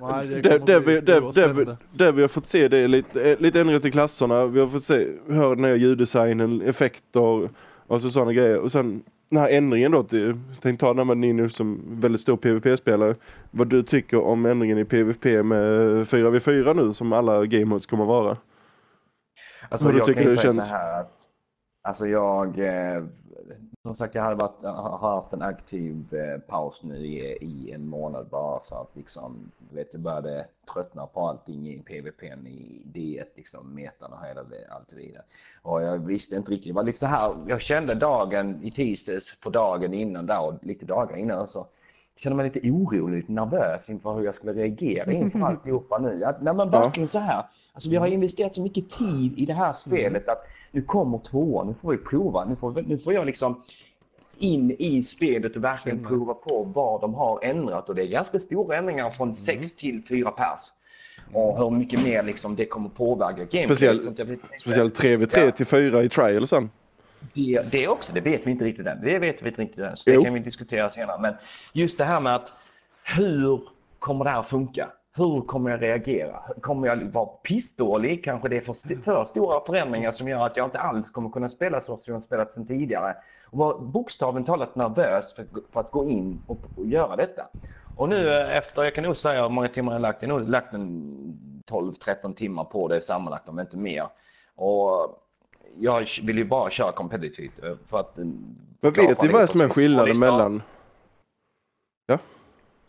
Nej, 0.00 0.26
det, 0.26 0.80
vi, 0.80 1.00
det, 1.00 1.00
det, 1.00 2.04
har 2.22 2.28
fått 2.28 2.46
se 2.46 2.68
det 2.68 2.78
är 2.78 2.88
lite, 2.88 3.30
eh, 3.30 3.38
lite 3.40 3.60
ändringar 3.60 3.80
till 3.80 3.92
klasserna. 3.92 4.46
Vi 4.46 4.60
har 4.60 4.68
fått 4.68 4.84
se, 4.84 5.08
höra 5.28 5.48
den 5.48 5.62
nya 5.62 5.76
ljuddesignen, 5.76 6.60
effekter, 6.62 7.50
alltså 7.88 8.10
sådana 8.10 8.32
grejer. 8.32 8.58
Och 8.58 8.72
sen 8.72 9.02
den 9.28 9.38
här 9.38 9.48
ändringen 9.48 9.92
då, 9.92 10.02
till, 10.02 10.40
tänkte 10.60 10.86
ta 10.86 10.94
den 10.94 11.06
med 11.06 11.16
Nino 11.16 11.48
som 11.48 11.80
väldigt 12.00 12.20
stor 12.20 12.36
PVP-spelare. 12.36 13.14
Vad 13.50 13.68
du 13.68 13.82
tycker 13.82 14.20
om 14.20 14.46
ändringen 14.46 14.78
i 14.78 14.84
PVP 14.84 15.24
med 15.42 16.06
4v4 16.08 16.74
nu 16.74 16.94
som 16.94 17.12
alla 17.12 17.46
game 17.46 17.64
modes 17.64 17.86
kommer 17.86 18.04
vara. 18.04 18.36
Alltså 19.68 19.86
Hur 19.86 19.92
du 19.92 19.98
jag 19.98 20.06
tycker 20.06 20.22
kan 20.22 20.30
ju 20.30 20.36
säga 20.36 20.52
känns? 20.52 20.68
så 20.68 20.74
här 20.74 21.00
att 21.00 21.20
Alltså 21.82 22.06
jag 22.06 22.58
eh, 22.58 23.04
Som 23.82 23.94
sagt 23.94 24.14
jag 24.14 24.22
hade 24.22 24.34
varit, 24.34 24.62
har 24.62 24.98
haft 24.98 25.32
en 25.32 25.42
aktiv 25.42 26.14
eh, 26.14 26.40
paus 26.40 26.82
nu 26.82 26.96
i, 26.96 27.38
i 27.40 27.72
en 27.72 27.88
månad 27.88 28.26
bara 28.30 28.60
för 28.60 28.82
att 28.82 28.96
liksom 28.96 29.50
vet 29.70 29.92
jag 29.92 30.02
började 30.02 30.46
tröttna 30.72 31.06
på 31.06 31.28
allting 31.28 31.68
i 31.68 31.78
PVPn 31.78 32.46
i 32.46 32.82
D1 32.94 33.24
liksom 33.36 33.74
metan 33.74 34.12
och 34.12 34.26
hela 34.26 34.42
det, 34.42 34.66
allt 34.70 34.92
vidare. 34.92 35.22
Och 35.62 35.82
jag 35.82 35.98
visste 35.98 36.36
inte 36.36 36.50
riktigt, 36.50 36.68
det 36.68 36.76
var 36.76 36.82
lite 36.82 36.98
så 36.98 37.06
här 37.06 37.36
jag 37.48 37.60
kände 37.60 37.94
dagen 37.94 38.62
i 38.62 38.70
tisdags 38.70 39.36
på 39.40 39.50
dagen 39.50 39.94
innan 39.94 40.26
där 40.26 40.40
och 40.40 40.54
lite 40.62 40.84
dagar 40.86 41.16
innan 41.16 41.48
så 41.48 41.66
kände 42.16 42.36
mig 42.36 42.50
lite 42.52 42.70
orolig, 42.70 43.16
lite 43.16 43.32
nervös 43.32 43.88
inför 43.88 44.14
hur 44.14 44.24
jag 44.24 44.34
skulle 44.34 44.52
reagera 44.52 45.12
inför 45.12 45.40
alltihopa 45.44 45.98
nu. 45.98 46.18
Ja, 46.22 46.36
nej 46.40 46.54
men 46.54 46.70
verkligen 46.70 47.08
så 47.08 47.18
här. 47.18 47.44
Alltså 47.72 47.90
vi 47.90 47.96
har 47.96 48.06
investerat 48.06 48.54
så 48.54 48.62
mycket 48.62 48.90
tid 48.90 49.38
i 49.38 49.46
det 49.46 49.54
här 49.54 49.72
spelet 49.72 50.28
att 50.28 50.46
nu 50.70 50.82
kommer 50.82 51.18
tvåan, 51.18 51.66
nu 51.66 51.74
får 51.74 51.90
vi 51.90 51.96
prova, 51.98 52.44
nu 52.44 52.56
får, 52.56 52.82
nu 52.86 52.98
får 52.98 53.12
jag 53.14 53.26
liksom 53.26 53.62
in 54.38 54.76
i 54.78 55.04
spelet 55.04 55.56
och 55.56 55.64
verkligen 55.64 55.98
Känna. 55.98 56.08
prova 56.08 56.34
på 56.34 56.62
vad 56.62 57.00
de 57.00 57.14
har 57.14 57.44
ändrat 57.44 57.88
och 57.88 57.94
det 57.94 58.02
är 58.02 58.06
ganska 58.06 58.38
stora 58.38 58.76
ändringar 58.76 59.10
från 59.10 59.34
6 59.34 59.76
till 59.76 60.02
4 60.08 60.30
pers. 60.30 60.60
Och 61.32 61.58
hur 61.58 61.70
mycket 61.70 62.04
mer 62.04 62.22
liksom 62.22 62.56
det 62.56 62.64
kommer 62.66 62.88
påverka 62.88 63.36
gameplay. 63.36 63.64
Speciellt- 63.64 64.02
Så 64.04 64.10
att 64.10 64.18
jag 64.18 64.26
vet 64.26 64.44
inte- 64.44 64.58
Speciellt 64.60 64.94
3v3 65.00 65.44
Ja. 65.44 65.50
till 65.50 65.66
4 65.66 66.02
i 66.02 66.08
trial 66.08 66.46
sen. 66.46 66.70
det, 67.34 67.62
det 67.72 67.88
också, 67.88 68.12
det 68.12 68.20
vet 68.20 68.46
vi 68.46 68.50
inte 68.50 68.64
riktigt 68.64 68.86
än. 68.86 69.00
Det 69.02 69.18
vet 69.18 69.42
vi 69.42 69.48
inte 69.48 69.62
riktigt 69.62 69.78
än. 69.78 69.96
Så 69.96 70.10
det 70.10 70.14
Jo. 70.16 70.24
kan 70.24 70.34
vi 70.34 70.40
diskutera 70.40 70.90
senare. 70.90 71.20
Men 71.20 71.34
just 71.72 71.98
det 71.98 72.04
här 72.04 72.20
med 72.20 72.34
att 72.34 72.52
hur 73.16 73.60
kommer 73.98 74.24
det 74.24 74.30
här 74.30 74.42
funka? 74.42 74.88
Hur 75.16 75.40
kommer 75.40 75.70
jag 75.70 75.82
reagera? 75.82 76.42
Kommer 76.60 76.86
jag 76.88 76.96
vara 77.12 77.26
pissdålig? 77.26 78.24
Kanske 78.24 78.48
det 78.48 78.56
är 78.56 78.60
för, 78.60 78.72
st- 78.72 78.96
för 78.96 79.24
stora 79.24 79.60
förändringar 79.60 80.10
som 80.12 80.28
gör 80.28 80.46
att 80.46 80.56
jag 80.56 80.66
inte 80.66 80.78
alls 80.78 81.10
kommer 81.10 81.30
kunna 81.30 81.48
spela 81.48 81.80
så 81.80 81.96
som 81.96 82.12
jag 82.14 82.22
spelat 82.22 82.52
sedan 82.52 82.66
tidigare. 82.66 83.16
Och 83.50 83.58
vara 83.58 83.78
bokstavligt 83.78 84.46
talat 84.46 84.76
nervös 84.76 85.34
för, 85.34 85.46
för 85.72 85.80
att 85.80 85.90
gå 85.90 86.08
in 86.08 86.42
och, 86.46 86.64
och 86.74 86.86
göra 86.86 87.16
detta. 87.16 87.42
Och 87.94 88.08
nu 88.08 88.28
eh, 88.28 88.56
efter, 88.56 88.82
jag 88.84 88.94
kan 88.94 89.04
nog 89.04 89.16
säga 89.16 89.42
hur 89.42 89.48
många 89.48 89.68
timmar 89.68 89.92
jag 89.92 89.94
har 89.98 90.00
lagt. 90.00 90.22
Jag 90.22 90.30
har 90.30 90.38
nog 90.38 90.48
lagt 90.48 90.74
en 90.74 91.62
12-13 91.70 92.34
timmar 92.34 92.64
på 92.64 92.88
det 92.88 93.00
sammanlagt 93.00 93.48
om 93.48 93.60
inte 93.60 93.76
mer. 93.76 94.06
Och 94.54 95.16
jag 95.78 96.06
vill 96.22 96.38
ju 96.38 96.44
bara 96.44 96.70
köra 96.70 96.92
competitivt 96.92 97.62
eh, 97.64 97.74
för 97.86 98.00
att... 98.00 98.16
Men 98.16 98.92
vet 99.08 99.22
ni 99.22 99.28
vad 99.32 99.50
som 99.50 99.60
är 99.60 99.68
skillnaden 99.68 100.18
mellan... 100.18 100.62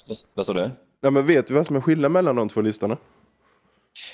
Vad- 0.07 0.17
Vad 0.33 0.45
sa 0.45 0.53
du? 0.53 0.69
Ja 1.03 1.11
men 1.11 1.27
vet 1.27 1.47
du 1.47 1.53
vad 1.53 1.65
som 1.65 1.75
är 1.75 1.81
skillnaden 1.81 2.11
mellan 2.11 2.35
de 2.35 2.49
två 2.49 2.61
listorna? 2.61 2.97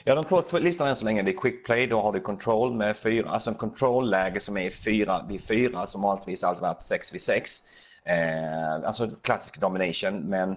Ja, 0.04 0.16
de 0.16 0.24
två 0.24 0.42
två 0.42 0.60
listorna 0.60 0.90
än 0.90 0.96
så 0.96 1.06
länge 1.06 1.22
det 1.22 1.32
är 1.32 1.38
quick 1.38 1.66
play, 1.66 1.88
då 1.88 2.02
har 2.02 2.14
du 2.14 2.20
control 2.20 2.74
med 2.74 2.98
fyra, 2.98 3.30
alltså 3.30 3.50
en 3.50 3.56
control-läge 3.56 4.40
som 4.40 4.58
är 4.58 4.70
fyra 4.70 5.26
vid 5.30 5.44
fyra 5.44 5.88
som 5.88 6.02
vanligtvis 6.02 6.44
alltid 6.44 6.62
varit 6.62 6.84
sex 6.84 7.14
vid 7.14 7.22
sex. 7.22 7.64
Eh, 8.04 8.74
alltså 8.74 9.10
klassisk 9.22 9.60
domination 9.60 10.20
men 10.20 10.56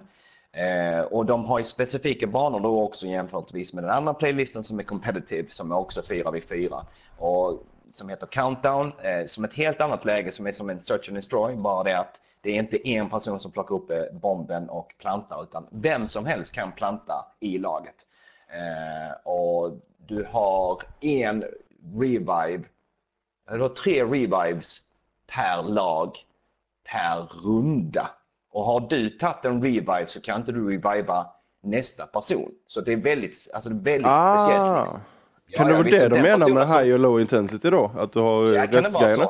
eh, 0.51 1.01
och 1.01 1.25
de 1.25 1.45
har 1.45 1.59
ju 1.59 1.65
specifika 1.65 2.27
banor 2.27 2.59
då 2.59 2.81
också 2.81 3.07
jämförelsevis 3.07 3.73
med 3.73 3.83
den 3.83 3.91
andra 3.91 4.13
playlisten 4.13 4.63
som 4.63 4.79
är 4.79 4.83
competitive 4.83 5.49
som 5.49 5.71
är 5.71 5.77
också 5.77 6.01
fyra 6.01 6.31
vid 6.31 6.43
fyra. 6.43 6.85
Och 7.17 7.65
som 7.91 8.09
heter 8.09 8.27
countdown 8.27 8.91
eh, 9.03 9.27
som 9.27 9.43
ett 9.43 9.53
helt 9.53 9.81
annat 9.81 10.05
läge 10.05 10.31
som 10.31 10.47
är 10.47 10.51
som 10.51 10.69
en 10.69 10.79
search 10.79 11.09
and 11.09 11.17
destroy 11.17 11.55
bara 11.55 11.83
det 11.83 11.99
att 11.99 12.21
det 12.41 12.49
är 12.49 12.55
inte 12.55 12.87
en 12.89 13.09
person 13.09 13.39
som 13.39 13.51
plockar 13.51 13.75
upp 13.75 13.91
eh, 13.91 14.03
bomben 14.11 14.69
och 14.69 14.95
plantar 14.97 15.43
utan 15.43 15.67
vem 15.69 16.07
som 16.07 16.25
helst 16.25 16.53
kan 16.53 16.71
planta 16.71 17.25
i 17.39 17.57
laget. 17.57 17.95
Eh, 18.47 19.31
och 19.31 19.79
du 20.07 20.27
har 20.31 20.81
en 20.99 21.43
revive, 21.95 22.63
eller 23.47 23.57
du 23.57 23.61
har 23.61 23.69
tre 23.69 24.03
revives 24.03 24.77
per 25.27 25.63
lag 25.63 26.17
per 26.91 27.21
runda. 27.43 28.09
Och 28.51 28.65
har 28.65 28.79
du 28.79 29.09
tagit 29.09 29.45
en 29.45 29.63
revive 29.63 30.07
så 30.07 30.21
kan 30.21 30.39
inte 30.39 30.51
du 30.51 30.69
reviva 30.69 31.27
nästa 31.61 32.05
person. 32.05 32.51
Så 32.67 32.81
det 32.81 32.91
är 32.91 32.97
väldigt, 32.97 33.49
alltså 33.53 33.69
det 33.69 33.75
är 33.75 33.93
väldigt 33.93 34.11
speciellt. 34.11 34.61
Ah! 34.61 34.81
Liksom. 34.81 34.99
Kan 35.53 35.67
det 35.67 35.73
vara 35.73 35.83
det 35.83 36.07
de 36.07 36.21
menar 36.21 36.49
med 36.49 36.67
high 36.67 36.93
och 36.93 36.99
low 36.99 37.21
intensity 37.21 37.69
då? 37.69 37.91
Att 37.97 38.13
du 38.13 38.19
har 38.19 38.53
Ja, 38.53 38.65
restgrejerna? 38.65 39.29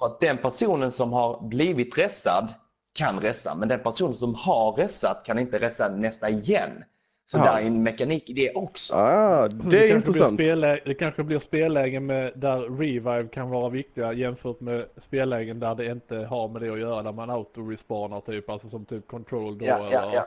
Att 0.00 0.20
den 0.20 0.38
personen 0.38 0.92
som 0.92 1.12
har 1.12 1.40
blivit 1.42 1.98
ressad 1.98 2.54
kan 2.92 3.20
ressa, 3.20 3.54
men 3.54 3.68
den 3.68 3.80
personen 3.80 4.16
som 4.16 4.34
har 4.34 4.72
ressat 4.72 5.22
kan 5.26 5.38
inte 5.38 5.58
ressa 5.58 5.88
nästa 5.88 6.28
igen. 6.30 6.84
Så 7.26 7.38
Ja. 7.38 7.44
där 7.44 7.52
är 7.52 7.62
en 7.66 7.82
mekanik 7.82 8.30
i 8.30 8.32
det 8.32 8.52
också. 8.54 8.94
Ah, 8.94 9.48
det 9.48 9.56
är 9.56 9.68
blir 9.68 9.96
intressant. 9.96 10.40
spellä- 10.40 10.80
det 10.84 10.94
kanske 10.94 11.22
blir 11.22 11.38
spellägen 11.38 12.06
med, 12.06 12.32
där 12.36 12.60
revive 12.78 13.28
kan 13.32 13.50
vara 13.50 13.68
viktiga 13.68 14.12
jämfört 14.12 14.60
med 14.60 14.86
spellägen 14.96 15.60
där 15.60 15.74
det 15.74 15.86
inte 15.86 16.16
har 16.16 16.48
med 16.48 16.62
det 16.62 16.70
att 16.72 16.78
göra, 16.78 17.02
där 17.02 17.12
man 17.12 17.30
auto-respawnar 17.30 18.20
typ, 18.20 18.50
alltså 18.50 18.68
som 18.68 18.84
typ 18.84 19.06
control 19.08 19.58
då. 19.58 19.64
Ja, 19.64 19.76
eller, 19.86 20.14
ja. 20.14 20.26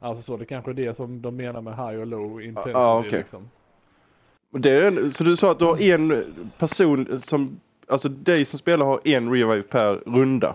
Alltså 0.00 0.22
så, 0.22 0.36
det 0.36 0.44
kanske 0.44 0.70
är 0.70 0.74
det 0.74 0.96
som 0.96 1.22
de 1.22 1.36
menar 1.36 1.60
med 1.60 1.76
high 1.76 2.00
och 2.00 2.06
low 2.06 2.42
intensity 2.42 2.74
ah, 2.76 2.98
okej. 2.98 3.10
liksom. 3.18 3.50
Det 4.50 4.70
är, 4.70 5.10
så 5.16 5.24
du 5.24 5.36
sa 5.36 5.50
att 5.50 5.58
du 5.58 5.64
har 5.64 5.82
en 5.82 6.24
person 6.58 7.20
som, 7.24 7.60
alltså 7.90 8.08
dig 8.08 8.44
som 8.44 8.58
spelar 8.58 8.86
har 8.86 9.00
en 9.04 9.30
revive 9.32 9.62
per 9.62 9.94
runda? 9.94 10.54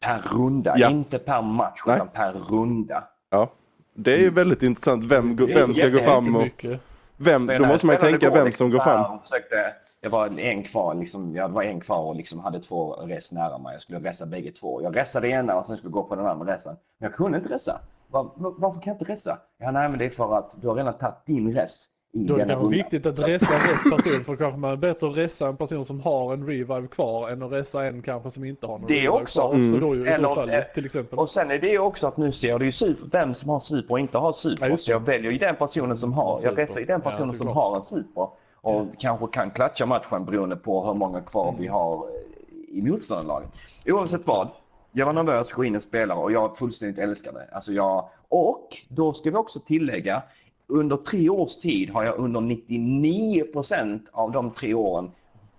Per 0.00 0.18
runda, 0.32 0.74
Ja. 0.78 0.90
inte 0.90 1.18
per 1.18 1.42
match 1.42 1.82
Nej. 1.86 1.96
utan 1.96 2.08
per 2.08 2.32
runda. 2.32 3.04
Ja. 3.30 3.50
Det 3.94 4.12
är 4.14 4.18
ju 4.18 4.30
väldigt 4.30 4.62
intressant. 4.62 5.04
Vem, 5.04 5.36
vem 5.36 5.74
ska 5.74 5.88
gå 5.88 5.98
fram 5.98 6.36
och... 6.36 6.42
Mycket. 6.42 6.80
Vem, 7.16 7.46
då 7.46 7.66
måste 7.66 7.86
man 7.86 7.94
ju 7.94 8.00
tänka 8.00 8.30
vem 8.30 8.46
liksom 8.46 8.70
som 8.70 8.78
går 8.78 8.84
fram. 8.84 9.18
Försökte, 9.22 9.72
det 10.00 10.08
var 10.08 10.38
en 10.38 10.62
kvar, 10.62 10.94
liksom, 10.94 11.34
jag 11.36 11.48
var 11.48 11.62
en 11.62 11.80
kvar 11.80 11.98
och 12.04 12.16
liksom 12.16 12.40
hade 12.40 12.60
två 12.60 12.92
res 12.92 13.32
nära 13.32 13.58
mig. 13.58 13.72
Jag 13.72 13.80
skulle 13.80 13.98
resa 14.10 14.26
bägge 14.26 14.52
två. 14.52 14.82
Jag 14.82 14.96
resade 14.96 15.28
ena 15.28 15.54
och 15.58 15.66
sen 15.66 15.76
skulle 15.76 15.86
jag 15.88 15.92
gå 15.92 16.02
på 16.02 16.16
den 16.16 16.26
andra 16.26 16.54
resan. 16.54 16.76
Men 16.98 17.06
jag 17.10 17.14
kunde 17.16 17.38
inte 17.38 17.54
resa. 17.54 17.80
Var, 18.08 18.30
var- 18.34 18.54
varför 18.58 18.80
kan 18.80 18.90
jag 18.92 19.00
inte 19.00 19.12
resa? 19.12 19.38
Ja, 19.58 19.70
nej, 19.70 19.88
men 19.88 19.98
det 19.98 20.04
är 20.04 20.10
för 20.10 20.38
att 20.38 20.56
du 20.60 20.68
har 20.68 20.74
redan 20.74 20.94
tagit 20.98 21.26
din 21.26 21.54
res 21.54 21.84
Då 22.12 22.34
är 22.34 22.38
det 22.46 22.54
kanske 22.54 22.76
viktigt 22.76 23.06
att 23.06 23.18
resa 23.18 23.46
rätt 23.54 23.96
person 23.96 24.24
för 24.26 24.36
kanske 24.36 24.58
man 24.60 24.70
är 24.72 24.76
bättre 24.76 25.10
att 25.10 25.16
resa 25.16 25.48
en 25.48 25.56
person 25.56 25.84
som 25.84 26.00
har 26.00 26.32
en 26.32 26.46
revive 26.46 26.86
kvar 26.86 27.30
än 27.30 27.42
att 27.42 27.52
resa 27.52 27.84
en 27.86 28.02
kanske 28.02 28.30
som 28.30 28.44
inte 28.44 28.66
har 28.66 28.78
någon 28.78 28.86
Det 28.88 28.94
revive 28.94 29.08
också. 29.08 29.40
kvar. 29.40 29.54
Mm. 29.54 29.80
Då 29.80 29.94
ju 29.94 30.06
Eller- 30.06 30.34
fall 30.34 30.50
eh, 30.50 30.60
till 30.74 30.86
exempel. 30.86 31.18
Och 31.18 31.28
sen 31.28 31.50
är 31.50 31.58
det 31.58 31.68
ju 31.68 31.78
också 31.78 32.06
att 32.06 32.16
nu 32.16 32.32
ser 32.32 32.58
du 32.58 32.64
ju 32.64 32.72
super, 32.72 33.08
vem 33.12 33.34
som 33.34 33.48
har 33.50 33.60
super 33.60 33.90
och 33.94 34.00
inte 34.00 34.18
har 34.18 34.32
super. 34.32 34.70
Ja, 34.70 34.76
så 34.76 34.90
jag 34.90 35.00
väljer 35.00 35.32
ju 35.32 35.38
den 35.38 35.56
personen 35.56 35.96
som 35.96 36.12
har. 36.12 36.30
Jag 36.32 36.40
Super. 36.40 36.56
resar 36.56 36.80
ju 36.80 36.86
den 36.86 37.00
Ja, 37.04 37.10
personen 37.10 37.34
som 37.34 37.46
såklart. 37.46 37.64
har 37.64 37.76
en 37.76 37.82
super. 37.82 38.28
Och 38.62 38.86
kanske 38.98 39.26
kan 39.26 39.50
klatcha 39.50 39.86
matchen 39.86 40.24
beroende 40.24 40.56
på 40.56 40.86
hur 40.86 40.94
många 40.94 41.20
kvar 41.20 41.48
Mm. 41.48 41.60
vi 41.60 41.66
har 41.66 41.94
eh, 41.94 42.78
i 42.78 42.82
motståndarlaget. 42.82 43.48
Oavsett 43.86 44.26
vad. 44.26 44.48
Jag 44.92 45.06
var 45.06 45.12
nervös 45.12 45.46
att 45.46 45.52
gå 45.52 45.64
in 45.64 45.76
och 45.76 45.82
spela 45.82 46.14
och 46.14 46.32
jag 46.32 46.56
fullständigt 46.58 46.98
älskade 46.98 47.38
det. 47.38 47.54
Alltså 47.54 47.72
jag, 47.72 48.08
och 48.28 48.68
då 48.88 49.12
ska 49.12 49.30
vi 49.30 49.36
också 49.36 49.60
tillägga, 49.60 50.22
under 50.70 50.96
tre 50.96 51.28
års 51.28 51.56
tid 51.56 51.90
har 51.90 52.04
jag 52.04 52.18
under 52.18 52.40
99% 52.40 54.00
av 54.12 54.32
de 54.32 54.50
tre 54.50 54.74
åren 54.74 55.10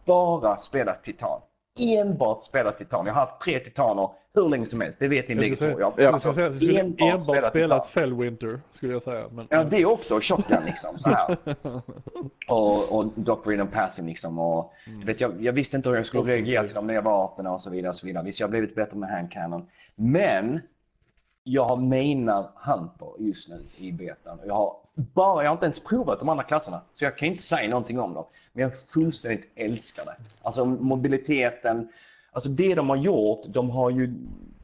bara 0.05 0.57
spelat 0.57 1.03
Titan. 1.03 1.41
Enbart 1.81 2.43
spelat 2.43 2.77
Titan. 2.77 3.05
Jag 3.05 3.13
har 3.13 3.21
haft 3.21 3.41
tre 3.41 3.59
Titaner 3.59 4.09
hur 4.33 4.49
länge 4.49 4.65
som 4.65 4.81
helst, 4.81 4.99
det 4.99 5.07
vet 5.07 5.27
ni 5.27 5.33
Jag 5.33 5.41
bägge 5.41 5.55
två. 5.55 5.65
säga, 5.65 5.79
Jag, 5.79 5.93
jag 5.97 6.13
alltså, 6.13 6.41
jag 6.41 6.55
skulle 6.55 6.79
enbart 6.79 7.01
enbart 7.01 7.23
spelat 7.23 7.49
spelat. 7.49 7.87
Fellwinter 7.87 8.61
skulle 8.73 8.93
jag 8.93 9.03
säga. 9.03 9.25
Men, 9.31 9.47
Ja, 9.49 9.63
det 9.63 9.77
är 9.77 9.85
också 9.85 10.19
shotgun 10.21 10.65
liksom. 10.65 10.99
Så 10.99 11.09
här. 11.09 11.37
och, 12.49 12.97
och 12.97 13.05
Doctrine 13.15 13.61
and 13.61 13.71
Passing 13.71 14.05
liksom. 14.05 14.39
Och, 14.39 14.73
du 14.85 15.05
vet, 15.05 15.21
jag, 15.21 15.41
jag 15.41 15.53
visste 15.53 15.77
inte 15.77 15.89
hur 15.89 15.95
jag 15.95 16.05
skulle 16.05 16.23
reagera 16.23 16.63
till 16.63 16.75
de 16.75 16.87
nya 16.87 17.01
vapnen 17.01 17.47
och 17.47 17.61
så 17.61 17.69
vidare. 17.69 17.89
Och 17.89 17.95
så 17.97 18.07
vidare. 18.07 18.23
Visst, 18.23 18.39
jag 18.39 18.47
har 18.47 18.51
blivit 18.51 18.75
bättre 18.75 18.97
med 18.97 19.09
hand 19.09 19.31
cannon. 19.31 19.67
Men 19.95 20.59
jag 21.43 21.65
har 21.65 21.77
mainar 21.77 22.49
Hunter 22.55 23.09
just 23.19 23.49
nu 23.49 23.65
i 23.77 23.91
betan. 23.91 24.39
Jag 24.45 24.53
har, 24.55 24.75
bara, 24.95 25.43
jag 25.43 25.49
har 25.49 25.55
inte 25.55 25.65
ens 25.65 25.79
provat 25.79 26.19
de 26.19 26.29
andra 26.29 26.43
klasserna. 26.43 26.81
Så 26.93 27.03
jag 27.03 27.17
kan 27.17 27.27
inte 27.27 27.43
säga 27.43 27.69
någonting 27.69 27.99
om 27.99 28.13
dem. 28.13 28.25
Men 28.53 28.61
jag 28.61 28.79
fullständigt 28.79 29.51
älskar 29.55 30.05
det. 30.05 30.15
Alltså 30.41 30.65
mobiliteten. 30.65 31.87
Alltså 32.31 32.49
det 32.49 32.75
de 32.75 32.89
har 32.89 32.95
gjort, 32.95 33.41
de 33.47 33.69
har 33.69 33.89
ju, 33.89 34.13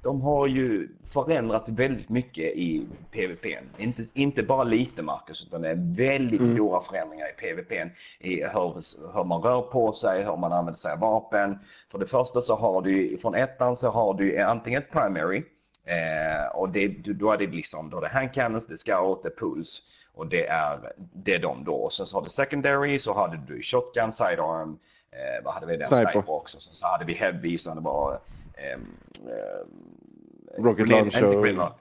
de 0.01 0.21
har 0.21 0.47
ju 0.47 0.89
förändrat 1.13 1.69
väldigt 1.69 2.09
mycket 2.09 2.45
i 2.45 2.87
PVP. 3.11 3.45
Inte, 3.77 4.05
inte 4.13 4.43
bara 4.43 4.63
lite 4.63 5.01
Marcus, 5.01 5.45
utan 5.47 5.61
det 5.61 5.69
är 5.69 5.95
väldigt 5.97 6.49
stora 6.49 6.81
förändringar 6.81 7.27
i 7.27 7.33
PVP. 7.41 7.71
I 8.19 8.43
hur, 8.43 8.73
hur 9.13 9.23
man 9.23 9.41
rör 9.41 9.61
på 9.61 9.93
sig, 9.93 10.23
hur 10.23 10.37
man 10.37 10.53
använder 10.53 10.79
sig 10.79 10.91
av 10.91 10.99
vapen. 10.99 11.59
För 11.91 11.99
det 11.99 12.07
första 12.07 12.41
så 12.41 12.55
har 12.55 12.81
du, 12.81 13.17
från 13.17 13.35
ettan 13.35 13.77
så 13.77 13.89
har 13.89 14.13
du 14.13 14.41
antingen 14.41 14.81
ett 14.81 14.91
primary, 14.91 15.43
eh, 15.87 16.55
och 16.55 16.69
det, 16.69 16.87
då 16.87 17.31
är 17.31 17.37
det 17.37 17.47
liksom, 17.47 17.89
då 17.89 17.99
det 17.99 18.07
hand 18.07 18.33
cannons, 18.33 18.67
det 18.67 18.73
är 18.73 18.77
scout, 18.77 19.23
det 19.23 19.29
är 19.29 19.35
puls. 19.39 19.81
Och 20.13 20.27
det 20.27 20.47
är, 20.47 20.93
det 20.97 21.33
är 21.35 21.39
de 21.39 21.63
då. 21.63 21.73
Och 21.75 21.93
sen 21.93 22.05
så 22.05 22.17
har 22.17 22.23
du 22.23 22.29
secondary, 22.29 22.99
så 22.99 23.13
hade 23.13 23.37
du 23.47 23.61
shotgun, 23.63 24.11
sidearm, 24.11 24.79
eh, 25.11 25.43
vad 25.45 25.53
hade 25.53 25.65
vi 25.65 25.77
där? 25.77 25.85
Sniper. 25.85 26.11
Sniper 26.11 26.31
också. 26.31 26.59
Sen 26.59 26.73
så 26.75 26.87
hade 26.87 27.05
vi 27.05 27.13
heavy, 27.13 27.57
så 27.57 27.73
det 27.73 27.81
var 27.81 28.19
ehm, 28.53 28.81
ehm, 29.21 30.63
Rocket 30.63 30.85
grenade- 30.87 31.19
launcher. 31.19 31.35
inte 31.37 31.47
grenade, 31.49 31.73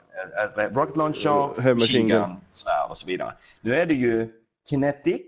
eh, 0.58 0.64
eh, 0.64 0.70
Rocket 0.74 0.96
launcher, 0.96 1.74
machine 1.74 2.08
gun. 2.08 2.36
svärd 2.50 2.90
och 2.90 2.98
så 2.98 3.06
vidare. 3.06 3.32
Nu 3.60 3.74
är 3.74 3.86
det 3.86 3.94
ju 3.94 4.28
kinetic, 4.70 5.22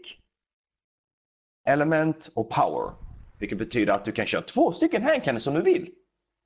element 1.66 2.30
och 2.34 2.50
power. 2.50 2.92
Vilket 3.38 3.58
betyder 3.58 3.92
att 3.92 4.04
du 4.04 4.12
kan 4.12 4.26
köra 4.26 4.42
två 4.42 4.72
stycken 4.72 5.02
handcannons 5.02 5.44
som 5.44 5.54
du 5.54 5.62
vill. 5.62 5.90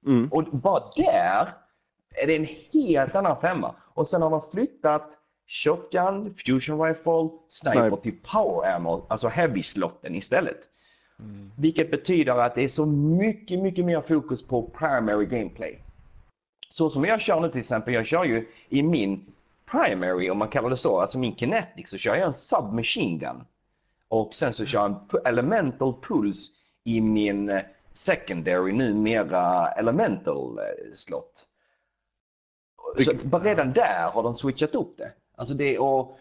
Mm. 0.07 0.29
Och 0.33 0.45
bara 0.45 0.83
där 0.97 1.49
är 2.15 2.27
det 2.27 2.37
en 2.37 2.49
helt 2.73 3.15
annan 3.15 3.41
femma. 3.41 3.75
Och 3.81 4.09
sen 4.09 4.23
har 4.23 4.31
de 4.31 4.43
flyttat 4.53 5.19
shotgun, 5.47 6.35
fusion 6.47 6.83
rifle, 6.83 7.29
sniper 7.49 7.81
Sniper. 7.81 7.97
till 7.97 8.17
power 8.23 8.75
ammo, 8.75 9.07
alltså 9.09 9.29
heavy-slotten 9.29 10.15
istället. 10.15 10.61
Vilket 11.57 11.91
betyder 11.91 12.39
att 12.39 12.55
det 12.55 12.63
är 12.63 12.69
så 12.69 12.87
mycket, 12.87 13.59
mycket 13.59 13.85
mer 13.85 14.01
fokus 14.01 14.43
på 14.43 14.63
primary 14.63 15.27
gameplay. 15.27 15.83
Så 16.71 16.91
som 16.91 17.05
jag 17.05 17.21
kör 17.21 17.41
nu 17.41 17.51
till 17.51 17.61
exempel, 17.61 17.95
jag 17.95 18.07
kör 18.07 18.25
ju 18.25 18.49
i 18.69 18.83
min 18.83 19.27
primary, 19.71 20.31
om 20.31 20.39
man 20.39 20.49
kallar 20.49 20.71
det 20.71 20.77
så, 20.77 21.01
alltså 21.01 21.19
min 21.19 21.37
kinetic, 21.37 21.89
så 21.89 21.99
kör 21.99 22.15
jag 22.15 22.27
en 22.27 22.35
submachine 22.35 23.19
gun. 23.19 23.45
Och 24.09 24.35
sen 24.35 24.53
så 24.53 24.67
kör 24.67 24.81
jag 24.81 24.91
en 24.91 25.21
elemental 25.25 25.95
puls 26.03 26.51
i 26.85 27.01
min 27.01 27.49
eh, 27.49 27.63
secondary, 27.95 28.73
numera 28.73 29.73
elemental 29.73 30.59
eh, 30.59 30.95
slot. 30.95 31.47
Så 32.99 33.13
bara 33.23 33.43
redan 33.43 33.73
där 33.73 34.11
har 34.11 34.23
de 34.23 34.35
switchat 34.35 34.75
upp 34.75 34.97
det. 34.99 35.13
Alltså 35.37 35.55
det 35.55 35.79
och, 35.79 36.19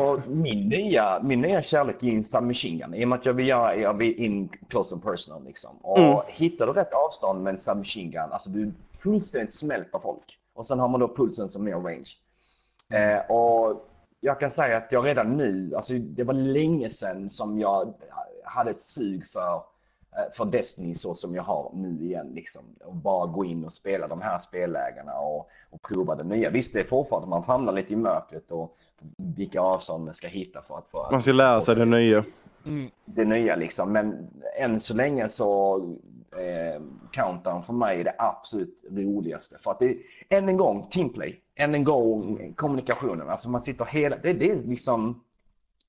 och 0.00 0.28
min, 0.28 0.68
nya, 0.68 1.20
min 1.22 1.40
nya 1.40 1.62
kärlek 1.62 2.02
är 2.02 2.06
en 2.08 2.24
submachine 2.24 2.78
gun. 2.78 2.94
I 2.94 3.04
och 3.04 3.08
med 3.08 3.18
att 3.18 3.26
jag 3.26 3.32
vill 3.32 3.48
göra 3.48 3.76
jag 3.76 3.94
vill 3.94 4.14
in 4.24 4.48
close 4.68 4.94
and 4.94 5.04
personal 5.04 5.44
liksom. 5.44 5.76
Och 5.82 5.98
Mm. 5.98 6.18
hittar 6.28 6.66
du 6.66 6.72
rätt 6.72 6.92
avstånd 7.06 7.42
med 7.42 7.54
en 7.54 7.60
submachine 7.60 8.10
gun, 8.10 8.32
alltså 8.32 8.50
du 8.50 8.72
fullständigt 8.98 9.54
smälter 9.54 9.98
folk. 9.98 10.38
Och 10.54 10.66
sen 10.66 10.78
har 10.78 10.88
man 10.88 11.00
då 11.00 11.14
pulsen 11.16 11.48
som 11.48 11.64
mer 11.64 11.76
range. 11.76 12.10
Eh, 12.92 13.30
och 13.30 13.88
jag 14.20 14.40
kan 14.40 14.50
säga 14.50 14.76
att 14.76 14.92
jag 14.92 15.06
redan 15.06 15.36
nu, 15.36 15.72
alltså 15.76 15.92
det 15.94 16.24
var 16.24 16.34
länge 16.34 16.90
sedan 16.90 17.28
som 17.28 17.60
jag 17.60 17.94
hade 18.44 18.70
ett 18.70 18.82
sug 18.82 19.28
för, 19.28 19.62
eh, 20.12 20.32
för 20.32 20.44
Destiny 20.44 20.94
så 20.94 21.14
som 21.14 21.34
jag 21.34 21.42
har 21.42 21.70
nu 21.74 22.04
igen. 22.04 22.30
Liksom. 22.34 22.62
Och 22.84 22.94
bara 22.94 23.26
gå 23.26 23.44
in 23.44 23.64
och 23.64 23.72
spela 23.72 24.08
de 24.08 24.20
här 24.20 24.38
spellägena 24.38 25.18
och, 25.18 25.48
och 25.70 25.82
prova 25.82 26.14
det 26.14 26.24
nya. 26.24 26.50
Visst, 26.50 26.72
det 26.72 26.80
är 26.80 26.84
fortfarande 26.84 27.28
man 27.28 27.44
famlar 27.44 27.72
lite 27.72 27.92
i 27.92 27.96
mörkret 27.96 28.50
och 28.50 28.76
vilka 29.16 29.60
avstånd 29.60 30.04
man 30.04 30.14
ska 30.14 30.28
hitta 30.28 30.62
för 30.62 30.78
att 30.78 30.88
få 30.88 31.08
Man 31.10 31.22
ska 31.22 31.32
lära 31.32 31.60
sig 31.60 31.74
det 31.74 31.84
nya. 31.84 32.24
Mm. 32.66 32.90
det 33.04 33.24
nya 33.24 33.56
liksom. 33.56 33.92
Men 33.92 34.30
än 34.58 34.80
så 34.80 34.94
länge 34.94 35.28
så 35.28 35.76
eh, 36.32 36.82
countdown 37.12 37.62
för 37.62 37.72
mig 37.72 38.00
är 38.00 38.04
det 38.04 38.14
absolut 38.18 38.84
roligaste. 38.90 39.58
För 39.58 39.70
att 39.70 39.78
det 39.78 39.96
än 40.28 40.48
en 40.48 40.56
gång 40.56 40.88
teamplay, 40.90 41.40
än 41.54 41.74
en 41.74 41.84
gång 41.84 42.52
kommunikationen. 42.56 43.28
Alltså 43.28 43.48
man 43.48 43.60
sitter 43.60 43.84
hela, 43.84 44.16
det, 44.16 44.32
det 44.32 44.50
är 44.50 44.56
liksom 44.56 45.20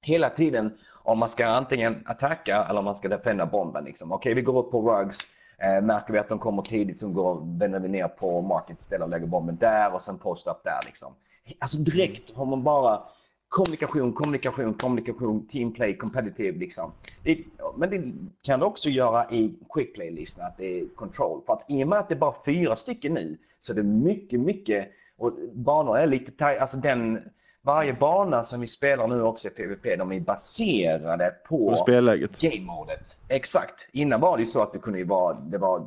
hela 0.01 0.29
tiden 0.29 0.77
om 1.07 1.19
man 1.19 1.29
ska 1.29 1.47
antingen 1.47 2.03
attacka 2.05 2.65
eller 2.69 2.79
om 2.79 2.85
man 2.85 2.95
ska 2.95 3.07
defenda 3.07 3.45
bomben. 3.45 3.83
Liksom. 3.83 4.11
Okej, 4.11 4.33
vi 4.33 4.41
går 4.41 4.59
upp 4.59 4.71
på 4.71 4.81
rugs. 4.81 5.17
Eh, 5.57 5.83
märker 5.83 6.13
vi 6.13 6.19
att 6.19 6.29
de 6.29 6.39
kommer 6.39 6.61
tidigt 6.61 6.99
så 6.99 7.09
går, 7.09 7.59
vänder 7.59 7.79
vi 7.79 7.87
ner 7.87 8.07
på 8.07 8.41
market 8.41 8.81
ställe 8.81 9.03
och 9.03 9.09
lägger 9.09 9.27
bomben 9.27 9.57
där 9.57 9.93
och 9.93 10.01
sen 10.01 10.17
post 10.17 10.47
up 10.47 10.63
där. 10.63 10.79
Liksom. 10.85 11.13
Alltså 11.59 11.77
direkt 11.77 12.35
har 12.35 12.45
man 12.45 12.63
bara 12.63 13.01
kommunikation, 13.49 14.13
kommunikation, 14.13 14.73
kommunikation, 14.73 15.47
teamplay, 15.47 15.97
competitive 15.97 16.59
liksom. 16.59 16.91
Det, 17.23 17.43
men 17.77 17.89
det 17.89 18.13
kan 18.41 18.59
du 18.59 18.65
också 18.65 18.89
göra 18.89 19.25
i 19.31 19.55
quick 19.73 19.93
play-listan, 19.93 20.45
att 20.45 20.57
det 20.57 20.79
är 20.79 20.85
control. 20.95 21.41
För 21.45 21.53
att 21.53 21.65
i 21.71 21.83
och 21.83 21.87
med 21.87 21.99
att 21.99 22.09
det 22.09 22.15
är 22.15 22.19
bara 22.19 22.35
fyra 22.45 22.75
stycken 22.75 23.13
nu 23.13 23.37
så 23.59 23.73
är 23.73 23.75
det 23.75 23.83
mycket, 23.83 24.39
mycket 24.39 24.89
och 25.17 25.33
banor 25.53 25.97
är 25.97 26.07
lite 26.07 26.31
tajta, 26.31 26.61
alltså 26.61 26.77
den 26.77 27.29
varje 27.67 27.93
bana 27.93 28.43
som 28.43 28.61
vi 28.61 28.67
spelar 28.67 29.07
nu 29.07 29.21
också 29.23 29.47
i 29.47 29.51
PVP, 29.51 29.95
de 29.97 30.11
är 30.11 30.19
baserade 30.19 31.33
på 31.47 31.75
spelläget. 31.75 32.39
game-modet. 32.41 33.17
Exakt. 33.27 33.73
Innan 33.91 34.21
var 34.21 34.37
det 34.37 34.43
ju 34.43 34.49
så 34.49 34.61
att 34.61 34.73
det 34.73 34.79
kunde 34.79 35.03
vara, 35.03 35.33
det 35.33 35.57
var 35.57 35.85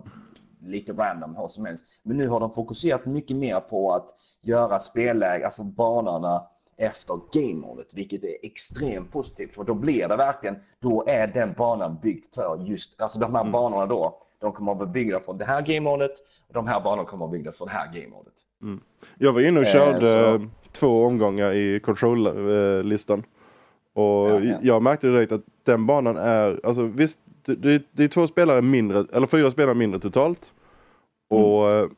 lite 0.66 0.92
random 0.92 1.36
hur 1.36 1.48
som 1.48 1.64
helst. 1.66 1.86
Men 2.02 2.16
nu 2.16 2.28
har 2.28 2.40
de 2.40 2.50
fokuserat 2.52 3.06
mycket 3.06 3.36
mer 3.36 3.60
på 3.60 3.92
att 3.94 4.08
göra 4.42 4.78
spelläge, 4.78 5.44
alltså 5.44 5.64
banorna 5.64 6.42
efter 6.76 7.14
game-modet, 7.32 7.94
vilket 7.94 8.24
är 8.24 8.36
extremt 8.42 9.12
positivt. 9.12 9.54
För 9.54 9.64
då 9.64 9.74
blir 9.74 10.08
det 10.08 10.16
verkligen, 10.16 10.56
då 10.80 11.04
är 11.06 11.26
den 11.26 11.52
banan 11.58 11.98
byggd 12.02 12.24
för 12.34 12.64
just, 12.66 13.00
alltså 13.00 13.18
de 13.18 13.34
här 13.34 13.40
Mm. 13.40 13.52
banorna 13.52 13.86
då, 13.86 14.22
de 14.40 14.52
kommer 14.52 14.72
att 14.72 14.78
vara 14.78 14.88
byggda 14.88 15.20
för 15.20 15.32
det 15.32 15.44
här 15.44 15.62
game-modet 15.62 16.10
de 16.52 16.66
här 16.66 16.80
banorna 16.80 17.04
kommer 17.04 17.24
att 17.24 17.30
vara 17.30 17.38
byggda 17.38 17.52
för 17.52 17.64
det 17.64 17.70
här 17.70 17.86
game-modet. 17.86 18.34
Jag 19.18 19.32
var 19.32 19.40
inne 19.40 19.60
och 19.60 19.66
Eh, 19.66 19.72
körde 19.72 20.28
eh, 20.28 20.40
två 20.72 21.04
omgångar 21.04 21.52
i 21.52 21.80
control-listan. 21.80 23.22
Och 23.94 24.30
Ja, 24.30 24.40
ja. 24.40 24.58
jag 24.62 24.82
märkte 24.82 25.06
direkt 25.06 25.32
att 25.32 25.44
den 25.64 25.86
banan 25.86 26.16
är, 26.16 26.60
alltså 26.64 26.82
visst, 26.82 27.18
det, 27.44 27.82
det, 27.92 28.04
är 28.04 28.08
två 28.08 28.26
spelare 28.26 28.62
mindre, 28.62 29.04
eller 29.12 29.26
fyra 29.26 29.50
spelare 29.50 29.74
mindre 29.74 30.00
totalt. 30.00 30.52
Mm. 31.30 31.44
Och 31.44 31.70
eh, 31.70 31.88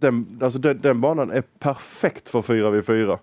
den, 0.00 0.40
alltså 0.42 0.58
den, 0.58 0.80
den 0.80 1.00
banan 1.00 1.30
är 1.30 1.42
perfekt 1.58 2.28
för 2.28 2.42
4v4. 2.42 3.18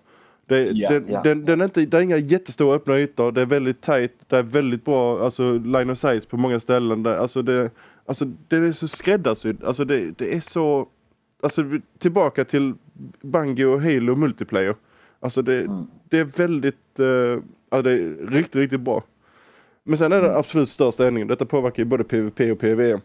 Det, 0.46 0.70
Ja, 0.72 0.90
den, 0.90 1.04
ja. 1.08 1.22
Den, 1.22 1.44
den 1.44 1.60
är 1.60 1.64
inte, 1.64 1.84
det 1.84 1.98
är 1.98 2.02
inga 2.02 2.16
jättestora 2.16 2.76
öppna 2.76 2.98
ytor, 2.98 3.32
det 3.32 3.40
är 3.40 3.46
väldigt 3.46 3.80
tight, 3.80 4.12
det 4.28 4.38
är 4.38 4.42
väldigt 4.42 4.84
bra 4.84 5.24
alltså, 5.24 5.52
line 5.52 5.90
of 5.90 5.98
sight 5.98 6.28
på 6.28 6.36
många 6.36 6.60
ställen. 6.60 7.02
Det, 7.02 7.20
alltså, 7.20 7.42
det, 7.42 7.70
alltså 8.06 8.24
det 8.48 8.56
är 8.56 8.72
så 8.72 8.88
skräddarsydd, 8.88 9.64
alltså 9.64 9.84
det, 9.84 10.10
det 10.18 10.34
är 10.36 10.40
så 10.40 10.88
Alltså 11.44 11.64
tillbaka 11.98 12.44
till 12.44 12.74
Bungie 13.20 13.66
och 13.66 13.82
Halo 13.82 14.16
multiplayer. 14.16 14.74
Alltså 15.20 15.42
det, 15.42 15.60
Mm. 15.60 15.86
det 16.08 16.18
är 16.18 16.24
väldigt, 16.24 16.98
eh, 16.98 17.06
ja, 17.70 17.82
det 17.82 17.92
är 17.92 18.26
riktigt, 18.26 18.54
riktigt 18.56 18.80
bra. 18.80 19.02
Men 19.84 19.98
sen 19.98 20.12
är 20.12 20.20
det 20.22 20.36
absolut 20.36 20.68
största 20.68 21.06
ändringen, 21.06 21.28
detta 21.28 21.46
påverkar 21.46 21.82
ju 21.82 21.88
både 21.88 22.04
PVP 22.04 22.40
och 22.52 22.58
PVE. 22.58 23.00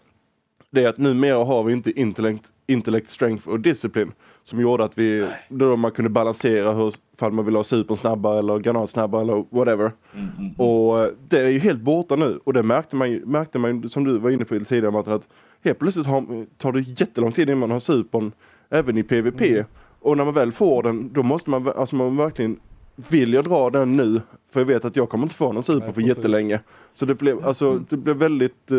Det 0.72 0.84
är 0.84 0.88
att 0.89 0.98
numera 0.98 1.44
har 1.45 1.64
vi 1.64 1.73
inte 1.73 1.99
intellect, 1.99 2.44
intellect 2.68 3.07
strength 3.10 3.49
och 3.49 3.60
disciplin. 3.60 4.11
Som 4.44 4.61
gjorde 4.61 4.84
att 4.84 4.98
vi, 4.98 5.30
då 5.49 5.76
man 5.76 5.91
kunde 5.91 6.10
balansera 6.10 6.73
hur, 6.73 6.94
fall 7.19 7.31
man 7.31 7.45
vill 7.45 7.56
ha 7.56 7.64
supern 7.64 7.98
snabbare 7.98 8.39
eller 8.39 8.60
granat 8.60 8.89
snabbare 8.89 9.22
eller 9.22 9.45
whatever. 9.49 9.91
Mm, 10.14 10.52
Och 10.57 11.02
eh, 11.03 11.10
det 11.27 11.39
är 11.39 11.49
ju 11.49 11.60
helt 11.60 11.81
borta 11.81 12.15
nu 12.15 12.39
och 12.44 12.53
det 12.53 12.64
märkte 12.64 12.95
man 12.95 13.11
ju, 13.11 13.26
märkte 13.26 13.60
man 13.60 13.89
som 13.89 14.03
du 14.03 14.18
var 14.18 14.30
inne 14.30 14.45
på 14.45 14.60
tidigare 14.60 14.91
Martin, 14.91 15.14
att 15.14 15.27
helt 15.64 15.80
plötsligt 15.80 16.07
har, 16.07 16.45
tar 16.57 16.72
det 16.72 16.80
jättelång 16.80 17.31
tid 17.31 17.49
innan 17.49 17.60
man 17.60 17.72
har 17.72 17.80
supern 17.80 18.31
även 18.69 18.98
i 18.98 19.03
PVP. 19.03 19.41
Mm. 19.41 19.65
Och 19.99 20.18
när 20.18 20.26
man 20.26 20.34
väl 20.34 20.52
får 20.52 20.84
den, 20.84 21.14
då 21.14 21.23
måste 21.23 21.49
man, 21.49 21.68
alltså 21.76 21.95
man 21.95 22.18
verkligen, 22.18 22.60
vill 23.09 23.33
jag 23.33 23.45
dra 23.45 23.69
den 23.69 23.95
nu? 23.97 24.21
För 24.51 24.59
jag 24.59 24.65
vet 24.65 24.85
att 24.85 24.95
jag 24.95 25.09
kommer 25.09 25.23
inte 25.23 25.35
få 25.35 25.51
någon 25.53 25.63
super 25.63 25.91
på 25.91 26.01
jättelänge. 26.01 26.59
Så 26.93 27.05
det 27.05 27.15
blev, 27.15 27.45
alltså, 27.47 27.79
det 27.89 27.97
blev 27.97 28.15
väldigt 28.15 28.71
eh, 28.71 28.77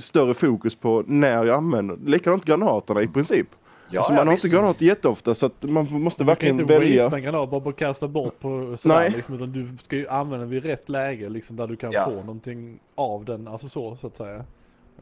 större 0.00 0.34
fokus 0.34 0.74
på 0.76 1.04
när 1.06 1.44
jag 1.46 1.48
använder, 1.56 1.96
likadant 2.06 2.44
granaterna 2.44 3.02
i 3.02 3.08
princip. 3.08 3.46
Ja, 3.90 3.98
alltså, 4.00 4.12
ja, 4.12 4.16
man 4.16 4.26
har 4.26 4.34
visst. 4.34 4.44
inte 4.44 4.56
granater 4.56 4.84
jätteofta 4.84 5.34
så 5.34 5.46
att 5.46 5.62
man 5.62 5.86
måste 5.90 6.22
Du 6.22 6.24
kan 6.24 6.26
verkligen 6.26 6.60
inte 6.60 6.78
välja. 6.78 7.08
en 7.10 7.22
granat 7.22 7.50
bara 7.50 7.60
på 7.60 7.72
kasta 7.72 8.08
bort 8.08 8.40
på 8.40 8.76
sådär 8.80 8.94
Nej. 8.96 9.10
liksom, 9.10 9.34
utan 9.34 9.52
du 9.52 9.68
ska 9.84 9.96
ju 9.96 10.08
använda 10.08 10.38
den 10.44 10.50
vid 10.50 10.62
rätt 10.64 10.88
läge 10.88 11.28
liksom 11.28 11.56
där 11.56 11.66
du 11.66 11.76
kan 11.76 11.92
Ja. 11.92 12.04
få 12.10 12.16
någonting 12.16 12.78
av 12.94 13.24
den, 13.24 13.48
alltså 13.48 13.68
så, 13.68 13.96
så 13.96 14.06
att 14.06 14.16
säga. 14.16 14.44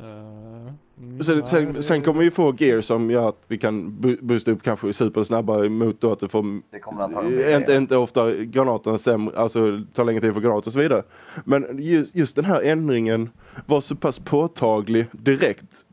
Mm, 0.00 1.22
Sen, 1.22 1.46
sen, 1.46 1.82
sen 1.82 2.02
kommer 2.02 2.20
vi 2.20 2.30
få 2.30 2.54
gear 2.58 2.80
som 2.80 3.10
gör 3.10 3.28
att 3.28 3.44
vi 3.48 3.58
kan 3.58 4.00
boosta 4.20 4.50
upp 4.50 4.62
kanske 4.62 4.92
super 4.92 5.22
snabbare 5.22 5.68
mot 5.68 6.00
då 6.00 6.12
att 6.12 6.20
du 6.20 6.28
får 6.28 6.60
Det 6.70 6.78
kommer 6.78 7.22
bli 7.28 7.44
Eh, 7.44 7.56
inte, 7.56 7.74
inte 7.74 7.96
ofta 7.96 8.34
granaten 8.34 8.98
sämre, 8.98 9.38
alltså 9.38 9.80
tar 9.92 10.04
längre 10.04 10.20
tid 10.20 10.34
för 10.34 10.40
granater 10.40 10.68
och 10.68 10.72
så 10.72 10.78
vidare. 10.78 11.02
Men 11.44 11.78
just, 11.78 12.14
just 12.14 12.36
den 12.36 12.44
här 12.44 12.62
ändringen 12.62 13.30
var 13.66 13.80
så 13.80 13.96
pass 13.96 14.18
påtaglig 14.18 15.06
direkt. 15.12 15.84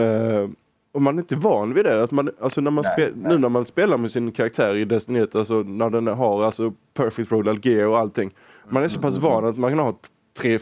Eh, 0.00 0.48
och 0.92 1.02
man 1.02 1.14
är 1.18 1.22
inte 1.22 1.36
van 1.36 1.74
vid 1.74 1.84
det. 1.84 2.02
Att 2.02 2.10
man, 2.10 2.30
alltså 2.40 2.60
när 2.60 2.70
man 2.70 2.84
Nej, 2.86 3.06
spe, 3.06 3.12
nej. 3.16 3.32
nu 3.32 3.38
när 3.38 3.48
man 3.48 3.66
spelar 3.66 3.98
med 3.98 4.10
sin 4.10 4.32
karaktär 4.32 4.74
i 4.76 4.84
Destiny 4.84 5.18
1, 5.18 5.34
alltså 5.34 5.54
när 5.54 5.90
den 5.90 6.06
har 6.06 6.44
alltså 6.44 6.72
perfect 6.94 7.32
roll 7.32 7.60
gear 7.62 7.86
och 7.86 7.98
allting. 7.98 8.30
Man 8.68 8.84
är 8.84 8.88
så 8.88 9.00
pass 9.00 9.16
van 9.16 9.44
att 9.44 9.58
man 9.58 9.70
kan 9.70 9.78
ha 9.78 9.98
tre, 10.38 10.58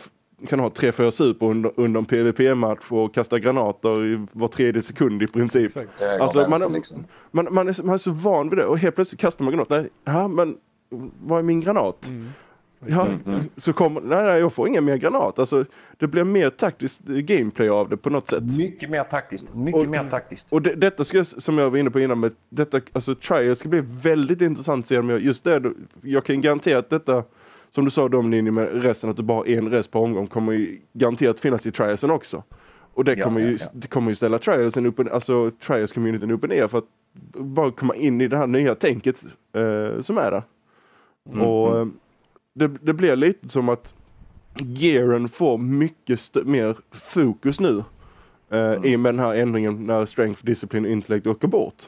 kan 0.48 0.60
ha 0.60 0.70
tre, 0.70 0.92
fyra 0.92 1.10
super 1.10 1.46
under, 1.46 1.72
under 1.76 2.00
en 2.00 2.06
PVP-match 2.06 2.84
och 2.88 3.14
kasta 3.14 3.38
granater 3.38 4.04
i 4.04 4.26
var 4.32 4.48
tredje 4.48 4.82
sekund 4.82 5.22
i 5.22 5.26
princip. 5.26 5.72
Alltså, 6.20 6.48
man, 6.48 6.72
liksom. 6.72 7.04
man, 7.30 7.48
man, 7.50 7.68
är, 7.68 7.72
så- 7.72 7.86
man 7.86 7.94
är 7.94 7.98
så 7.98 8.10
van 8.10 8.48
vid 8.48 8.58
det 8.58 8.64
och 8.66 8.78
helt 8.78 8.94
plötsligt 8.94 9.20
kastar 9.20 9.44
man 9.44 9.52
granat. 9.52 9.70
Nej, 9.70 9.88
ja, 10.04 10.28
men 10.28 10.56
vad 11.24 11.38
är 11.38 11.42
min 11.42 11.60
granat? 11.60 12.08
Mm. 12.08 12.28
Ja, 12.88 13.06
Mm, 13.26 13.40
så 13.56 13.72
kommer, 13.72 14.00
nej, 14.00 14.24
nej 14.24 14.40
jag 14.40 14.52
får 14.52 14.68
ingen 14.68 14.84
mer 14.84 14.96
granat. 14.96 15.38
Alltså 15.38 15.64
det 15.98 16.06
blir 16.06 16.24
mer 16.24 16.50
taktiskt 16.50 17.00
gameplay 17.04 17.68
av 17.68 17.88
det 17.88 17.96
på 17.96 18.10
något 18.10 18.28
sätt. 18.28 18.56
Mycket 18.56 18.90
mer 18.90 19.04
taktiskt. 19.04 19.54
Mycket 19.54 19.80
Och- 19.80 19.88
mer 19.88 20.04
taktiskt. 20.10 20.52
Och 20.52 20.62
det, 20.62 20.74
detta 20.74 21.04
ska, 21.04 21.24
som 21.24 21.58
jag 21.58 21.70
var 21.70 21.78
inne 21.78 21.90
på 21.90 22.00
innan 22.00 22.20
med 22.20 22.32
detta, 22.48 22.80
alltså 22.92 23.14
trial 23.14 23.56
ska 23.56 23.68
bli 23.68 23.82
väldigt 24.02 24.40
intressant 24.40 24.84
att 24.84 24.88
se 24.88 24.98
om 24.98 25.10
jag, 25.10 25.20
just 25.20 25.44
det, 25.44 25.72
jag 26.02 26.24
kan 26.24 26.40
garantera 26.40 26.78
att 26.78 26.90
detta, 26.90 27.24
som 27.70 27.84
du 27.84 27.90
sa 27.90 28.09
Domini 28.09 28.51
med 28.51 28.82
resten, 28.82 29.10
att 29.10 29.16
du 29.16 29.22
bara 29.22 29.38
har 29.38 29.47
en 29.47 29.70
rest 29.70 29.90
per 29.90 30.01
omgång 30.01 30.26
kommer 30.26 30.52
ju 30.52 30.80
garanterat 30.93 31.40
finnas 31.40 31.66
i 31.66 31.72
trialsen 31.72 32.10
också. 32.10 32.43
Och 32.94 33.05
det 33.05 33.14
Ja, 33.14 33.24
kommer 33.24 33.40
ju, 33.40 33.51
ja, 33.51 33.56
ja. 33.60 33.66
det 33.72 33.88
kommer 33.88 34.10
ju 34.10 34.14
ställa 34.14 34.38
trialsen 34.38 34.86
upp, 34.86 34.98
och- 34.98 35.10
alltså 35.10 35.51
trials 35.51 35.93
communityn 35.93 36.30
upp 36.30 36.43
och 36.43 36.48
ner 36.48 36.68
för 36.68 36.78
att 36.78 36.84
bara 37.34 37.70
komma 37.70 37.94
in 37.94 38.20
i 38.20 38.28
det 38.28 38.36
här 38.36 38.47
nya 38.47 38.74
tänket 38.74 39.22
eh, 39.52 40.01
som 40.01 40.18
är 40.18 40.30
där. 40.30 40.43
Mm, 41.32 41.47
Och 41.47 41.78
eh, 41.78 41.86
det, 42.55 42.68
det 42.68 42.93
blir 42.94 43.16
lite 43.16 43.48
som 43.48 43.68
att 43.68 43.94
gearen 44.60 45.28
får 45.28 45.59
mycket 45.59 46.20
mer 46.44 46.76
fokus 46.90 47.60
nu. 47.60 47.78
Eh, 48.51 48.66
Mm. 48.72 48.84
I 48.84 48.97
och 48.97 49.01
med 49.01 49.14
den 49.14 49.18
här 49.24 49.34
ändringen 49.34 49.86
när 49.86 50.06
strength, 50.06 50.44
discipline 50.44 50.84
och 50.84 50.90
intellect 50.90 51.26
åker 51.26 51.48
bort. 51.48 51.82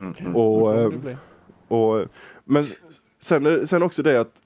Mm. 0.00 0.36
Och, 0.36 0.68
Så 0.74 0.90
kommer 0.90 1.10
eh, 1.10 1.16
och, 1.68 2.06
men 2.44 2.66
sen, 3.18 3.46
är- 3.46 3.66
sen 3.66 3.82
också 3.82 4.02
det 4.02 4.20
att 4.20 4.39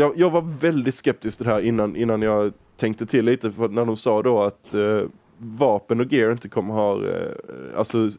jag, 0.00 0.12
jag 0.16 0.30
var 0.30 0.42
väldigt 0.60 0.94
skeptisk 0.94 1.36
till 1.38 1.46
det 1.46 1.52
här 1.52 1.60
innan, 1.60 1.96
innan 1.96 2.22
jag 2.22 2.52
tänkte 2.76 3.06
till 3.06 3.24
lite 3.24 3.50
för 3.50 3.68
när 3.68 3.84
de 3.84 3.96
sa 3.96 4.22
då 4.22 4.40
att 4.40 4.74
eh, 4.74 5.02
vapen 5.38 6.00
och 6.00 6.12
gear 6.12 6.32
inte 6.32 6.48
kommer 6.48 6.74
ha, 6.74 6.94
eh, 6.94 7.32
alltså 7.76 8.10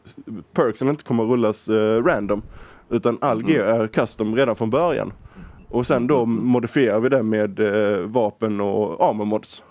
perksen 0.52 0.88
inte 0.88 1.04
kommer 1.04 1.24
rullas 1.24 1.68
eh, 1.68 2.04
random. 2.04 2.42
Utan 2.90 3.18
all 3.20 3.40
Mm. 3.40 3.50
gear 3.52 3.80
är 3.80 3.88
custom 3.88 4.36
redan 4.36 4.56
från 4.56 4.70
början. 4.70 5.12
Och 5.68 5.86
sen 5.86 6.06
då 6.06 6.26
modifierar 6.26 7.00
vi 7.00 7.08
det 7.08 7.22
med 7.22 7.60
eh, 7.60 7.98
vapen 7.98 8.60
och 8.60 9.04
armor 9.08 9.24
mods. 9.24 9.62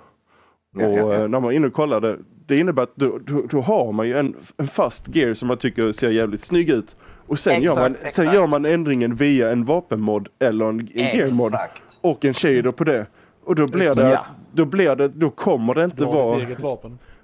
Och 0.75 0.81
ja, 0.81 0.89
ja. 0.89 1.13
eh, 1.13 1.27
när 1.27 1.39
man 1.39 1.53
inne 1.53 1.67
och 1.67 1.73
kollar 1.73 2.01
det, 2.01 2.17
det 2.47 2.59
innebär 2.59 2.83
att 2.83 2.95
då, 2.95 3.19
då, 3.25 3.41
då 3.49 3.61
har 3.61 3.91
man 3.91 4.07
ju 4.07 4.17
en, 4.17 4.35
en 4.57 4.67
fast 4.67 5.15
gear 5.15 5.33
som 5.33 5.47
man 5.47 5.57
tycker 5.57 5.91
ser 5.91 6.09
jävligt 6.09 6.41
snygg 6.41 6.69
ut. 6.69 6.95
Och 7.27 7.39
sen, 7.39 7.61
gör, 7.61 7.75
man, 7.75 7.91
Exakt, 7.95 8.15
sen 8.15 8.23
exakt. 8.25 8.35
gör 8.39 8.47
man 8.47 8.65
ändringen 8.65 9.15
via 9.15 9.51
en 9.51 9.65
vapenmod 9.65 10.27
eller 10.39 10.65
en, 10.65 10.79
en 10.79 10.87
gearmod 11.17 11.53
Exakt. 11.53 11.81
och 12.01 12.25
en 12.25 12.33
shader 12.33 12.71
på 12.71 12.83
det. 12.83 13.05
Och 13.43 13.55
då 13.55 13.67
blir 13.67 13.95
det, 13.95 14.09
Ja. 14.09 14.25
då 14.53 14.65
blir 14.65 14.95
det, 14.95 15.07
då 15.07 15.29
kommer 15.29 15.73
det 15.75 15.83
inte 15.85 16.05
vara, 16.05 16.45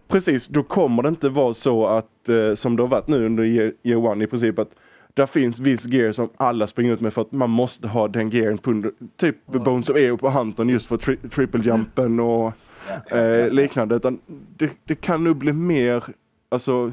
precis, 0.08 0.48
då 0.48 0.64
kommer 0.64 1.04
det 1.04 1.10
inte 1.10 1.30
vara 1.30 1.54
så 1.54 1.86
att, 1.88 2.30
eh, 2.30 2.56
som 2.56 2.76
det 2.76 2.84
har 2.84 2.88
varit 2.88 3.08
nu 3.08 3.26
under 3.26 3.44
year, 3.44 3.74
year 3.84 4.06
one 4.06 4.24
i 4.24 4.28
princip, 4.28 4.60
att 4.60 4.70
där 5.14 5.26
finns 5.26 5.60
viss 5.60 5.86
gear 5.86 6.12
som 6.12 6.30
alla 6.38 6.68
springer 6.68 6.94
ut 6.94 7.02
med 7.02 7.14
för 7.14 7.22
att 7.22 7.32
man 7.32 7.50
måste 7.50 7.88
ha 7.88 8.08
den 8.08 8.30
gearen 8.30 8.58
på 8.58 8.72
under, 8.72 8.92
typ 9.18 9.36
Ja. 9.52 9.60
Bones 9.60 9.90
of 9.90 9.98
Eo 9.98 10.18
på 10.18 10.30
Hunton 10.30 10.70
just 10.70 10.88
för 10.88 10.98
tri 10.98 11.18
triple 11.18 11.64
jumpen 11.64 12.20
och 12.20 12.54
Ja, 12.90 13.00
ja, 13.10 13.18
eh, 13.18 13.50
liknande. 13.52 13.96
Utan 13.96 14.20
det, 14.58 14.72
det 14.86 14.96
kan 14.96 15.24
nog 15.24 15.36
bli 15.38 15.54
mer, 15.54 16.04
alltså 16.50 16.92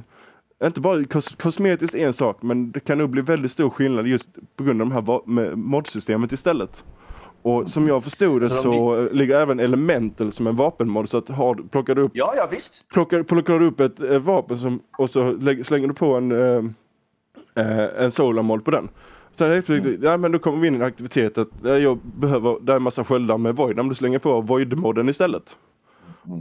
inte 0.64 0.81
bara 0.81 1.05
kos 1.05 1.35
kosmetiskt 1.35 1.94
en 1.94 2.12
sak 2.12 2.43
men 2.43 2.72
det 2.72 2.81
kan 2.81 2.98
nog 2.98 3.10
bli 3.10 3.22
väldigt 3.22 3.51
stor 3.51 3.70
skillnad 3.70 4.06
just 4.06 4.28
på 4.56 4.64
grund 4.64 4.82
av 4.82 4.89
de 4.89 5.39
här 5.39 5.56
modsystemet 5.56 6.32
istället. 6.32 6.85
Och 7.43 7.70
som 7.70 7.89
jag 7.89 8.05
förstod 8.05 8.43
det 8.43 8.51
Så 8.51 8.62
så 8.62 9.01
eh, 9.01 9.12
ligger 9.12 9.40
även 9.40 9.60
Elemental 9.60 10.32
som 10.32 10.47
en 10.47 10.56
vapenmod 10.56 11.09
så 11.09 11.18
att 11.18 11.28
har, 11.28 11.55
plockar 11.55 11.94
du 11.94 12.02
upp 12.02 12.12
Ja, 12.14 12.35
ja 12.36 12.48
visst. 12.51 12.85
plockar, 12.93 13.22
plockar 13.22 13.59
du 13.59 13.66
upp 13.66 13.81
ett 13.81 14.01
eh, 14.01 14.18
vapen 14.18 14.59
som, 14.59 14.81
och 14.98 15.10
så 15.10 15.32
lägg, 15.32 15.66
slänger 15.66 15.89
du 15.89 15.94
på 15.94 16.14
en, 16.14 16.32
eh, 16.32 18.05
en 18.05 18.10
solarmod 18.10 18.64
på 18.64 18.70
den. 18.70 18.89
Sen 19.35 19.51
helt 19.51 19.66
plötsligt, 19.66 20.02
ja 20.02 20.16
men 20.16 20.32
då 20.32 20.39
kommer 20.39 20.59
vi 20.59 20.66
in 20.66 20.74
i 20.74 20.76
en 20.76 20.82
aktivitet 20.82 21.39
att 21.39 21.48
jag 21.62 21.98
behöver, 21.98 22.56
det 22.60 22.72
är 22.72 22.76
en 22.76 22.82
massa 22.82 23.05
sköldar 23.05 23.39
med 23.39 23.56
void, 23.56 23.81
om 23.81 23.89
du 23.89 23.94
slänger 23.94 24.18
på 24.18 24.40
void-modden 24.40 25.09
istället. 25.09 25.56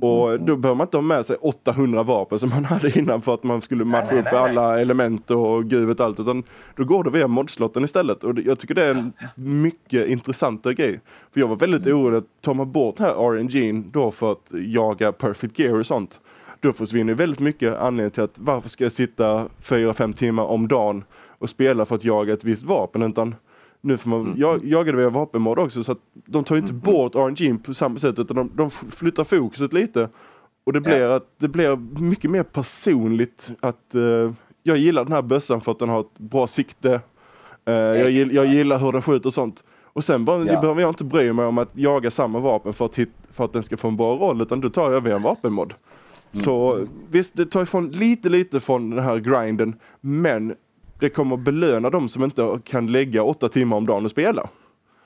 Och 0.02 0.40
då 0.40 0.56
behöver 0.56 0.76
man 0.76 0.88
inte 0.88 0.98
ha 0.98 1.02
med 1.02 1.26
sig 1.26 1.36
800 1.36 2.04
vapen 2.04 2.40
som 2.40 2.50
man 2.50 2.66
hade 2.66 3.00
innan 3.00 3.22
för 3.22 3.34
att 3.34 3.44
man 3.44 3.62
skulle 3.62 3.86
matcha 3.86 4.08
nej, 4.12 4.20
upp 4.20 4.26
nej, 4.26 4.34
nej. 4.34 4.50
alla 4.50 4.80
element 4.80 5.32
och 5.32 5.66
gud 5.66 6.02
allt. 6.02 6.20
Utan 6.20 6.44
då 6.76 6.84
går 6.84 7.04
det 7.04 7.10
via 7.10 7.28
modslotten 7.28 7.84
istället. 7.84 8.24
Och 8.24 8.40
jag 8.40 8.60
tycker 8.60 8.76
det 8.76 8.86
är 8.86 8.96
en 8.96 9.14
mycket 9.36 10.08
intressantare 10.08 10.74
grej. 10.74 11.00
För 11.34 11.40
jag 11.40 11.48
var 11.48 11.56
väldigt 11.56 11.86
Mm. 11.86 11.98
orolig 12.00 12.18
att 12.18 12.42
tar 12.42 12.54
man 12.54 12.72
bort 12.72 13.00
här 13.00 13.14
RNG'n 13.14 13.92
då 13.92 14.12
för 14.12 14.32
att 14.32 14.48
jaga 14.52 15.12
perfect 15.12 15.60
gear 15.60 15.80
och 15.80 15.86
sånt. 15.86 16.20
Då 16.60 16.74
försvinner 16.74 17.14
väldigt 17.14 17.40
mycket 17.40 17.78
anledning 17.80 18.12
till 18.12 18.24
att 18.24 18.40
varför 18.40 18.70
ska 18.70 18.84
jag 18.84 18.92
sitta 18.92 19.48
4-5 19.62 20.14
timmar 20.14 20.44
om 20.44 20.68
dagen 20.68 21.04
och 21.38 21.50
spela 21.50 21.86
för 21.86 21.96
att 21.96 22.04
jaga 22.04 22.34
ett 22.34 22.44
visst 22.44 22.64
vapen. 22.64 23.04
Utan 23.04 23.36
nu 23.84 23.98
får 23.98 24.10
man 24.10 24.22
Mm. 24.22 24.34
jag, 24.38 24.66
jaga 24.66 24.92
det 24.92 24.98
via 24.98 25.10
vapenmod 25.10 25.60
också 25.60 25.84
så 25.84 25.92
att 25.92 25.98
de 26.26 26.44
tar 26.44 26.56
ju 26.56 26.62
inte 26.62 26.74
bort 26.74 27.16
RNG 27.16 27.58
på 27.64 27.74
samma 27.74 28.00
sätt 28.00 28.20
utan 28.20 28.36
de, 28.36 28.52
de 28.56 28.70
flyttar 28.72 29.24
fokuset 29.24 29.74
lite. 29.74 30.10
Och 30.64 30.74
det 30.74 30.82
blir, 30.82 31.02
att, 31.02 31.28
det 31.38 31.48
blir 31.48 31.76
mycket 32.02 32.32
mer 32.32 32.44
personligt 32.44 33.52
att 33.60 33.96
eh, 33.96 34.32
jag 34.64 34.78
gillar 34.78 35.04
den 35.04 35.14
här 35.14 35.22
bössan 35.22 35.62
för 35.62 35.72
att 35.72 35.80
den 35.80 35.90
har 35.90 36.00
ett 36.00 36.18
bra 36.20 36.48
sikte. 36.48 37.02
Eh, 37.66 37.74
jag, 37.74 38.12
gill, 38.12 38.32
jag 38.36 38.46
gillar 38.46 38.80
hur 38.80 38.92
den 38.92 39.02
skjuter 39.02 39.28
och 39.30 39.34
sånt. 39.34 39.64
Och 39.84 40.04
sen 40.04 40.26
bara, 40.26 40.46
Ja. 40.46 40.62
behöver 40.62 40.82
jag 40.82 40.90
inte 40.92 41.04
bry 41.04 41.34
mig 41.34 41.46
om 41.46 41.58
att 41.58 41.70
jaga 41.74 42.12
samma 42.12 42.40
vapen 42.40 42.74
för 42.74 42.86
att, 42.86 42.96
hit, 43.00 43.10
för 43.32 43.46
att 43.46 43.54
den 43.54 43.64
ska 43.64 43.78
få 43.78 43.88
en 43.88 43.98
bra 43.98 44.16
roll 44.16 44.42
utan 44.42 44.62
då 44.62 44.70
tar 44.70 44.92
jag 44.92 45.02
via 45.02 45.16
en 45.16 45.22
vapenmod. 45.22 45.74
Så 46.32 46.88
visst, 47.12 47.36
det 47.38 47.46
tar 47.46 47.64
ifrån 47.64 47.88
lite 47.90 48.30
lite 48.30 48.60
från 48.60 48.90
den 48.90 49.04
här 49.04 49.18
grinden 49.18 49.76
men 50.02 50.56
det 51.04 51.10
kommer 51.10 51.38
belöna 51.38 51.90
de 51.90 52.10
som 52.10 52.24
inte 52.24 52.60
kan 52.64 52.88
lägga 52.88 53.24
åtta 53.24 53.50
timmar 53.50 53.78
om 53.78 53.86
dagen 53.86 54.06
och 54.06 54.12
spela. 54.12 54.50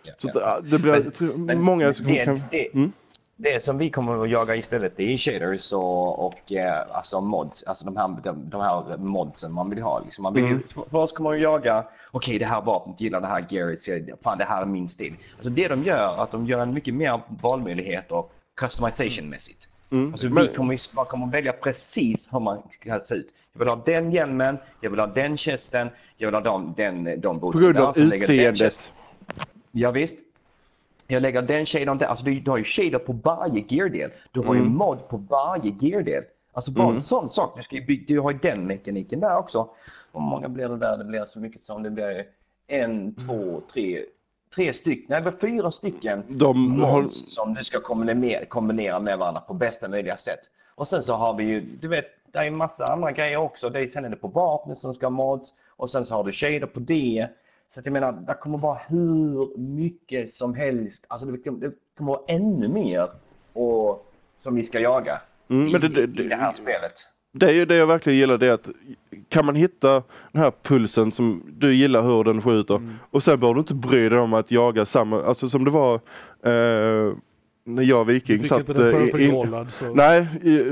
Ja, 0.03 0.13
Så 0.17 0.29
ja. 0.33 0.59
det 0.63 0.79
blir 0.79 0.91
Men- 0.91 1.11
tror, 1.11 1.33
men 1.37 1.61
många 1.61 1.93
som 1.93 2.05
det- 2.05 2.25
kan... 2.25 2.41
det- 2.51 2.73
Mm. 2.73 2.91
Det 3.39 3.63
som 3.63 3.77
vi 3.77 3.89
kommer 3.89 4.23
att 4.23 4.29
jaga 4.29 4.55
istället 4.55 4.93
det 4.97 5.13
är 5.13 5.17
shaders 5.17 5.73
och, 5.73 6.25
och 6.25 6.51
eh, 6.51 6.83
alltså 6.91 7.21
mods, 7.21 7.63
alltså 7.63 7.85
de 7.85 7.97
här, 7.97 8.07
de, 8.23 8.49
de 8.49 8.61
här 8.61 8.97
modsen 8.97 9.51
man 9.53 9.69
vill 9.69 9.81
ha. 9.81 9.99
Liksom. 9.99 10.23
Man 10.23 10.33
vill, 10.33 10.43
Mm. 10.45 10.63
för, 10.73 10.81
för 10.89 10.97
oss 10.97 11.11
kommer 11.11 11.33
att 11.33 11.39
jaga, 11.41 11.83
okej 12.11 12.39
det 12.39 12.45
här 12.45 12.61
vapnet 12.61 13.01
gillar 13.01 13.21
det 13.21 13.27
här 13.27 13.45
gearet, 13.49 13.81
så 13.81 13.99
fan 14.23 14.37
det 14.37 14.43
här 14.43 14.61
är 14.61 14.65
min 14.65 14.89
stil. 14.89 15.13
Alltså 15.35 15.49
det 15.49 15.67
de 15.67 15.83
gör, 15.83 16.23
att 16.23 16.31
de 16.31 16.45
gör 16.45 16.59
en 16.59 16.73
mycket 16.73 16.93
mer 16.93 17.19
valmöjligheter 17.41 18.23
customization-mässigt. 18.61 19.67
Mm. 19.89 20.11
Alltså 20.11 20.29
Men- 20.29 20.43
vi 20.47 20.53
kommer, 20.53 20.95
man 20.95 21.05
kommer 21.05 21.27
välja 21.27 21.53
precis 21.53 22.33
hur 22.33 22.39
man 22.39 22.61
ska 22.71 22.99
se 22.99 23.15
ut. 23.15 23.33
Jag 23.53 23.59
vill 23.59 23.67
ha 23.67 23.75
den 23.85 24.11
hjälmen, 24.11 24.57
jag 24.81 24.89
vill 24.89 24.99
ha 24.99 25.07
den 25.07 25.37
chesten, 25.37 25.89
jag 26.17 26.27
vill 26.27 26.35
ha 26.35 26.41
de, 26.41 26.73
den, 26.77 27.21
de 27.21 27.39
På 27.39 27.49
grund 27.51 27.77
av 27.77 27.97
utseendet. 27.97 28.93
Ja, 29.71 29.91
visst. 29.91 30.15
Jag 31.07 31.21
lägger 31.21 31.41
den 31.41 31.65
shadern 31.65 31.97
där. 31.97 32.05
Alltså 32.05 32.25
du, 32.25 32.39
du 32.39 32.51
har 32.51 32.57
ju 32.57 32.63
shader 32.63 32.99
på 32.99 33.13
varje 33.13 33.63
geardel. 33.67 34.11
Du 34.31 34.39
har 34.39 34.53
ju 34.53 34.59
Mm. 34.61 34.73
mod 34.73 35.07
på 35.09 35.17
varje 35.17 35.75
geardel. 35.79 36.23
Alltså 36.53 36.71
bara 36.71 36.83
Mm. 36.83 36.95
en 36.95 37.01
sån 37.01 37.29
sak. 37.29 37.53
Du, 37.57 37.63
ska 37.63 37.75
ju 37.75 37.85
bygga, 37.85 38.03
du 38.07 38.19
har 38.19 38.31
ju 38.31 38.37
den 38.37 38.67
mekaniken 38.67 39.19
där 39.19 39.37
också. 39.37 39.69
Hur 40.13 40.19
många 40.19 40.49
blir 40.49 40.69
det 40.69 40.77
där? 40.77 40.97
Det 40.97 41.03
blir 41.03 41.25
så 41.25 41.39
mycket 41.39 41.63
som 41.63 41.83
det 41.83 41.89
blir 41.89 42.25
en, 42.67 43.15
två, 43.15 43.61
tre, 43.73 44.03
tre 44.55 44.73
stycken. 44.73 45.05
Nej, 45.09 45.21
det 45.21 45.31
blir 45.31 45.49
fyra 45.49 45.71
stycken 45.71 46.23
De 46.27 46.81
har... 46.81 47.07
som 47.07 47.53
du 47.53 47.63
ska 47.63 47.79
kombinera, 47.79 48.45
kombinera 48.45 48.99
med 48.99 49.17
varandra 49.17 49.41
på 49.41 49.53
bästa 49.53 49.87
möjliga 49.87 50.17
sätt. 50.17 50.39
Och 50.75 50.87
sen 50.87 51.03
så 51.03 51.13
har 51.13 51.33
vi 51.33 51.43
ju, 51.43 51.61
du 51.61 51.87
vet, 51.87 52.05
det 52.31 52.39
är 52.39 52.43
en 52.43 52.55
massa 52.55 52.85
andra 52.85 53.11
grejer 53.11 53.37
också. 53.37 53.69
Det 53.69 53.79
är, 53.79 53.87
sen 53.87 54.05
är 54.05 54.09
det 54.09 54.15
på 54.15 54.27
vapnet 54.27 54.79
som 54.79 54.93
ska 54.93 55.09
mods 55.09 55.53
och 55.67 55.89
sen 55.89 56.05
så 56.05 56.15
har 56.15 56.23
du 56.23 56.31
shader 56.31 56.67
på 56.67 56.79
det. 56.79 57.27
Så 57.69 57.79
att 57.79 57.85
jag 57.85 57.93
menar, 57.93 58.11
det 58.11 58.33
kommer 58.33 58.57
vara 58.57 58.79
hur 58.87 59.57
mycket 59.57 60.33
som 60.33 60.53
helst. 60.53 61.05
Alltså 61.07 61.27
det 61.27 61.37
kommer, 61.37 61.59
det 61.59 61.73
kommer 61.97 62.11
vara 62.11 62.21
ännu 62.27 62.67
mer 62.67 63.09
och, 63.53 64.11
som 64.37 64.55
vi 64.55 64.63
ska 64.63 64.79
jaga 64.79 65.21
Mm, 65.49 65.67
i, 65.67 65.79
det, 65.79 65.87
det, 65.87 66.23
i 66.23 66.27
det 66.27 66.35
här 66.35 66.53
spelet. 66.53 66.93
Det 67.39 67.45
är 67.49 67.53
ju 67.53 67.65
det 67.65 67.75
jag 67.75 67.87
verkligen 67.87 68.19
gillar 68.19 68.37
det 68.37 68.47
är 68.47 68.51
att 68.51 68.67
kan 69.29 69.45
man 69.45 69.55
hitta 69.55 70.03
den 70.31 70.41
här 70.41 70.51
pulsen 70.63 71.11
som 71.11 71.43
du 71.57 71.73
gillar 71.75 72.01
hur 72.03 72.23
den 72.23 72.41
skjuter 72.41 72.75
Mm. 72.75 72.93
och 73.11 73.23
sen 73.23 73.39
behöver 73.39 73.53
du 73.55 73.59
inte 73.59 73.73
bry 73.73 74.09
dig 74.09 74.19
om 74.19 74.33
att 74.33 74.51
jaga 74.51 74.85
samma, 74.85 75.23
alltså 75.23 75.47
som 75.47 75.63
det 75.65 75.71
var 75.71 75.93
eh, 76.43 77.13
när 77.69 77.83
jag 77.83 77.99
och 77.99 78.05
Du 78.07 78.13
Viking 78.13 78.43
satt 78.43 78.67
den 78.67 79.09
eh, 79.15 79.25
in, 79.25 79.31
rollad 79.31 79.67
så. 79.79 79.93
Nej, 79.93 80.27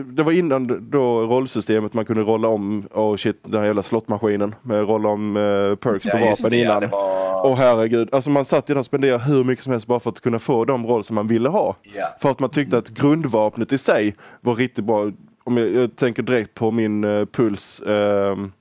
det 0.06 0.24
var 0.24 0.32
innan 0.32 0.90
då 0.90 1.22
rollsystemet 1.22 1.94
man 1.94 2.06
kunde 2.06 2.22
rolla 2.24 2.48
om, 2.48 2.84
och 2.92 3.20
shit 3.20 3.40
den 3.44 3.60
här 3.60 3.68
jävla 3.68 3.84
slottmaskinen 3.84 4.56
med 4.62 4.88
rolla 4.88 5.10
om 5.10 5.38
eh, 5.38 5.76
perks 5.76 6.04
på 6.06 6.18
Ja, 6.18 6.30
just 6.30 6.44
vapen 6.44 6.52
det, 6.52 6.58
ja, 6.58 6.64
innan. 6.64 6.82
det 6.82 6.88
var... 6.88 7.46
Åh 7.46 7.56
herregud, 7.56 8.10
alltså 8.12 8.30
man 8.30 8.46
satt 8.46 8.70
ju 8.70 8.74
där 8.74 8.80
och 8.80 8.86
spenderade 8.86 9.24
hur 9.24 9.44
mycket 9.44 9.64
som 9.64 9.72
helst 9.72 9.88
bara 9.88 10.00
för 10.00 10.10
att 10.10 10.20
kunna 10.20 10.40
få 10.40 10.66
de 10.66 10.86
roll 10.86 11.04
som 11.04 11.16
man 11.16 11.28
ville 11.28 11.50
ha. 11.50 11.76
Ja. 11.96 12.16
För 12.22 12.32
att 12.32 12.40
man 12.40 12.50
tyckte 12.50 12.78
att 12.78 12.90
grundvapnet 12.90 13.72
i 13.74 13.78
sig 13.78 14.16
var 14.42 14.56
riktigt 14.56 14.86
bra. 14.86 15.12
Om 15.48 15.58
jag, 15.58 15.70
jag 15.70 15.96
tänker 15.96 16.24
direkt 16.24 16.54
på 16.54 16.72
min 16.72 17.04
eh, 17.04 17.26
puls 17.26 17.82
ehm, 17.88 18.52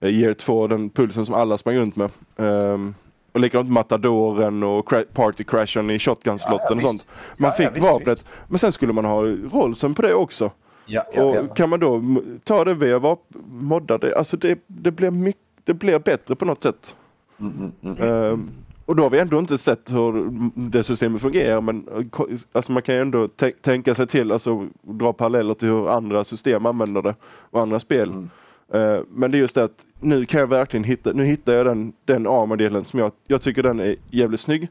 Year 0.00 0.32
2, 0.32 0.66
den 0.66 0.90
pulsen 0.90 1.26
som 1.26 1.34
alla 1.34 1.58
sprang 1.58 1.76
runt 1.76 1.96
med. 1.96 2.10
Ehm, 2.36 2.94
och 3.32 3.40
likadant 3.40 3.70
matadoren 3.70 4.62
och 4.62 4.88
cra- 4.90 5.04
party 5.14 5.44
crashen 5.44 5.90
i 5.90 5.98
shotgun-slotten 5.98 6.66
Ja, 6.68 6.68
ja, 6.70 6.76
och 6.76 6.82
sånt. 6.82 7.06
Man 7.38 7.52
Ja, 7.58 7.62
ja, 7.62 7.68
fick 7.70 7.76
visst, 7.76 7.90
vapnet. 7.92 8.18
visst. 8.18 8.28
Men 8.48 8.58
sen 8.58 8.72
skulle 8.72 8.92
man 8.92 9.04
ha 9.04 9.22
rollsen 9.52 9.94
på 9.94 10.02
det 10.02 10.14
också. 10.14 10.50
Ja, 10.86 11.04
ja, 11.14 11.22
och 11.22 11.36
ja. 11.36 11.46
kan 11.54 11.70
man 11.70 11.80
då 11.80 12.02
ta 12.44 12.64
det 12.64 12.74
via 12.74 12.98
vap- 12.98 13.42
modda 13.48 13.98
det, 13.98 14.16
alltså 14.18 14.36
det, 14.36 14.58
det 14.66 14.90
blir 14.90 15.10
mycket, 15.10 15.40
det 15.64 15.74
blir 15.74 15.98
bättre 15.98 16.34
på 16.36 16.44
något 16.44 16.62
sätt. 16.62 16.94
Mm, 17.40 17.72
mm, 17.82 17.96
mm. 17.98 18.50
Och 18.86 18.96
då 18.96 19.02
har 19.02 19.10
vi 19.10 19.18
ändå 19.18 19.38
inte 19.38 19.58
sett 19.58 19.92
hur 19.92 20.30
det 20.54 20.82
systemet 20.82 21.22
fungerar 21.22 21.60
men 21.60 22.08
alltså 22.52 22.72
man 22.72 22.82
kan 22.82 22.94
ju 22.94 23.00
ändå 23.00 23.26
tän- 23.26 23.60
tänka 23.60 23.94
sig 23.94 24.06
till, 24.06 24.32
alltså 24.32 24.68
dra 24.82 25.12
paralleller 25.12 25.54
till 25.54 25.68
hur 25.68 25.88
andra 25.90 26.24
system 26.24 26.66
använder 26.66 27.02
det 27.02 27.14
och 27.24 27.62
andra 27.62 27.80
spel. 27.80 28.08
Mm. 28.08 28.30
Eh, 28.72 29.02
men 29.08 29.30
det 29.30 29.36
är 29.36 29.40
just 29.40 29.54
det 29.54 29.64
att 29.64 29.84
nu 30.00 30.26
kan 30.26 30.40
jag 30.40 30.46
verkligen 30.46 30.84
hitta, 30.84 31.12
nu 31.12 31.24
hittar 31.24 31.52
jag 31.52 31.66
den, 31.66 31.92
den 32.04 32.26
armor-delen 32.26 32.84
som 32.84 32.98
jag, 32.98 33.12
jag 33.26 33.42
tycker 33.42 33.62
den 33.62 33.80
är 33.80 33.96
jävligt 34.10 34.40
snygg. 34.40 34.68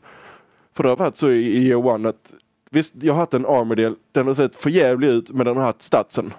För 0.73 0.83
det 0.83 0.89
har 0.89 0.97
varit 0.97 1.17
så 1.17 1.29
i, 1.29 1.37
i 1.37 1.67
year 1.67 1.87
one 1.87 2.09
att 2.09 2.33
visst, 2.69 2.93
jag 3.01 3.13
har 3.13 3.19
haft 3.19 3.33
en 3.33 3.45
armor-del, 3.45 3.95
den 4.11 4.27
har 4.27 4.33
sett 4.33 4.55
för 4.55 4.69
jävlig 4.69 5.07
ut 5.07 5.29
men 5.29 5.45
den 5.45 5.57
har 5.57 5.63
haft 5.63 5.81
statsen. 5.81 6.33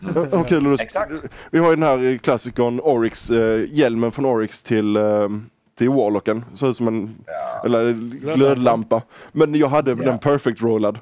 Hur 0.00 0.36
hur 0.36 0.44
kul 0.44 0.66
är 0.66 0.76
det? 0.76 0.82
Exakt. 0.82 1.12
Vi 1.50 1.58
har 1.58 1.70
ju 1.70 1.76
den 1.76 1.82
här 1.82 2.18
klassikern 2.18 2.80
Oryx, 2.80 3.30
eh, 3.30 3.64
hjälmen 3.72 4.12
från 4.12 4.24
Oryx 4.24 4.62
till, 4.62 4.96
eh, 4.96 5.28
till 5.76 5.88
Warlocken. 5.88 6.44
Ser 6.54 6.70
ut 6.70 6.76
som 6.76 6.88
en 6.88 7.10
Ja. 7.26 7.62
eller 7.64 7.92
glödlampa. 8.34 9.02
Men 9.32 9.54
jag 9.54 9.68
hade 9.68 9.90
Ja. 9.90 9.96
den 9.96 10.18
perfect 10.18 10.62
rollad. 10.62 10.98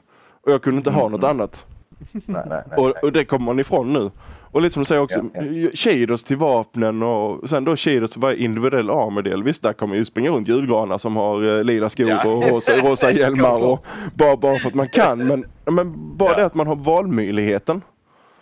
Och 0.47 0.53
jag 0.53 0.63
kunde 0.63 0.77
inte 0.79 0.91
ha 0.91 1.09
något 1.09 1.25
annat. 1.25 1.65
Nej, 2.13 2.23
nej, 2.27 2.43
nej, 2.47 2.79
Och, 2.79 3.05
och 3.05 3.13
det 3.13 3.25
kommer 3.25 3.47
man 3.47 3.61
ifrån 3.61 3.93
nu. 3.93 4.11
Och 4.51 4.63
lite 4.63 4.73
som 4.75 4.83
du 4.83 4.87
säger 4.87 5.03
också, 5.03 5.25
Ja, 5.35 5.69
shaders 5.75 6.23
till 6.23 6.37
vapnen 6.37 7.03
och 7.03 7.49
sen 7.49 7.65
då 7.65 7.77
shaders 7.77 8.11
till 8.11 8.21
varje 8.21 8.37
individuell 8.45 8.91
armordel. 8.91 9.43
Visst, 9.43 9.63
där 9.63 9.73
kommer 9.73 9.97
ju 9.97 10.05
springa 10.05 10.31
runt 10.31 10.49
julgranar 10.49 10.99
som 10.99 11.17
har 11.17 11.59
eh, 11.59 11.65
lila 11.65 11.89
skor 11.89 12.09
Ja. 12.09 12.27
och 12.27 12.45
rosa, 12.49 12.73
rosa 12.77 13.13
hjälmar 13.19 13.63
och 13.63 13.85
bara, 14.15 14.37
bara 14.37 14.55
för 14.59 14.69
att 14.69 14.75
man 14.75 14.89
kan. 14.89 15.19
Men, 15.27 15.45
men 15.65 16.17
bara 16.17 16.31
Ja. 16.31 16.37
det 16.37 16.45
att 16.47 16.55
man 16.55 16.67
har 16.67 16.77
valmöjligheten 16.77 17.83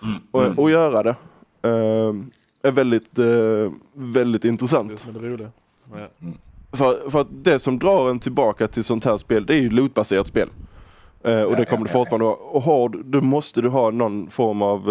Mm, 0.02 0.14
och, 0.30 0.44
mm. 0.44 0.59
och 0.59 0.70
göra 0.70 1.02
det 1.02 1.14
eh, 1.62 2.14
är 2.62 2.70
väldigt, 2.70 3.18
eh, 3.18 3.72
väldigt 3.94 4.42
Det 4.42 4.48
intressant. 4.48 4.98
som 5.00 5.16
är 5.16 5.50
Ja. 5.92 6.09
För, 6.76 7.10
för 7.10 7.20
att 7.20 7.26
det 7.30 7.59
som 7.59 7.78
drar 7.78 8.10
en 8.10 8.18
tillbaka 8.20 8.68
till 8.68 8.84
sånt 8.84 9.04
här 9.04 9.16
spel 9.16 9.46
det 9.46 9.54
är 9.54 9.59
ju 9.59 9.70
lootbaserat 9.70 10.26
spel. 10.26 10.48
Eh, 11.24 11.42
och 11.42 11.56
det 11.56 11.64
kommer 11.64 11.86
ja, 11.86 11.90
ja, 11.92 11.92
fortfarande 11.92 12.24
vara. 12.24 12.34
Och 12.36 12.62
har, 12.62 12.88
du- 12.88 13.02
då 13.02 13.20
måste 13.20 13.60
du 13.62 13.68
ha 13.68 13.90
någon 13.90 14.30
form 14.30 14.62
av 14.62 14.90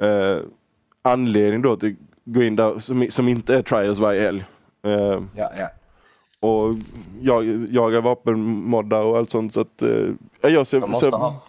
eh, 0.00 0.08
eh, 0.08 0.38
anledning 1.02 1.62
då 1.62 1.72
att 1.72 1.82
gå 2.24 2.42
in 2.42 2.56
där 2.56 2.78
som, 2.78 3.06
som 3.10 3.28
inte 3.28 3.54
är 3.56 3.62
trials 3.62 3.98
varje 3.98 4.20
helg. 4.20 4.44
Eh, 4.82 5.20
Ja, 5.34 5.50
ja. 5.58 5.68
och 6.40 6.74
jag, 7.20 7.66
jaga 7.72 8.00
vapenmoddar 8.00 9.02
och 9.02 9.16
allt 9.18 9.30
sånt 9.30 9.54
så 9.54 9.60
att 9.60 9.82
eh, 9.82 10.50
jag 10.52 10.66
ser, 10.66 10.80
De 10.80 10.90
måste, 10.90 11.04
ser 11.06 11.12
ha, 11.18 11.42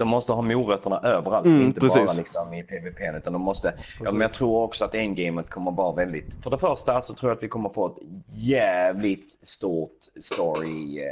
de 0.00 0.08
måste 0.08 0.32
ha 0.32 0.42
morötterna 0.42 0.98
överallt, 1.04 1.46
Mm, 1.46 1.62
inte 1.62 1.80
precis. 1.80 2.06
bara 2.06 2.12
liksom 2.16 2.54
i 2.54 2.62
PVP. 2.62 3.16
Utan 3.16 3.32
de 3.32 3.42
måste, 3.42 3.74
ja, 4.04 4.10
men 4.12 4.20
jag 4.20 4.32
tror 4.32 4.62
också 4.62 4.84
att 4.84 4.94
endgamet 4.94 5.50
kommer 5.50 5.70
vara 5.70 5.92
väldigt... 5.94 6.36
För 6.42 6.50
det 6.50 6.58
första 6.58 7.02
så 7.02 7.14
tror 7.14 7.30
jag 7.30 7.36
att 7.36 7.42
vi 7.42 7.48
kommer 7.48 7.68
få 7.68 7.86
ett 7.86 7.96
jävligt 8.34 9.36
stort 9.42 9.98
story, 10.20 10.98
eh, 11.02 11.06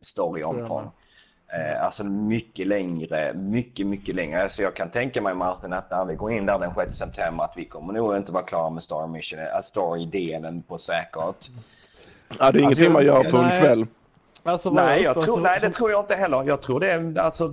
storyomfång. 0.00 0.90
Eh, 1.52 1.84
alltså 1.84 2.04
mycket 2.04 2.66
längre, 2.66 3.32
mycket, 3.34 3.86
mycket 3.86 4.14
längre. 4.14 4.42
Alltså 4.42 4.62
jag 4.62 4.74
kan 4.76 4.90
tänka 4.90 5.22
mig 5.22 5.34
Martin 5.34 5.72
att 5.72 5.90
när 5.90 6.04
vi 6.04 6.14
går 6.14 6.32
in 6.32 6.46
där 6.46 6.58
den 6.58 6.74
6 6.74 6.96
september 6.96 7.44
att 7.44 7.52
vi 7.56 7.64
kommer 7.64 7.92
nog 7.92 8.16
inte 8.16 8.32
vara 8.32 8.42
klara 8.44 8.70
med 8.70 8.82
story 8.82 9.08
mission, 9.08 9.38
äh, 9.38 9.44
story-delen 9.64 10.62
på 10.62 10.78
säkert. 10.78 11.50
ja, 12.38 12.50
det 12.52 12.58
är 12.58 12.62
ingenting 12.62 12.84
jag- 12.84 12.92
man 12.92 13.04
gör 13.04 13.24
på 13.30 13.36
en 13.36 13.42
nej. 13.48 13.60
kväll. 13.60 13.86
Alltså, 14.44 14.70
Nej, 14.70 15.02
jag 15.02 15.20
tror, 15.20 15.40
nej, 15.40 15.58
det 15.60 15.70
tror 15.70 15.90
jag 15.90 16.00
inte 16.00 16.14
heller. 16.14 16.44
Jag 16.44 16.62
tror 16.62 16.80
det 16.80 16.92
är 16.92 17.18
alltså 17.18 17.52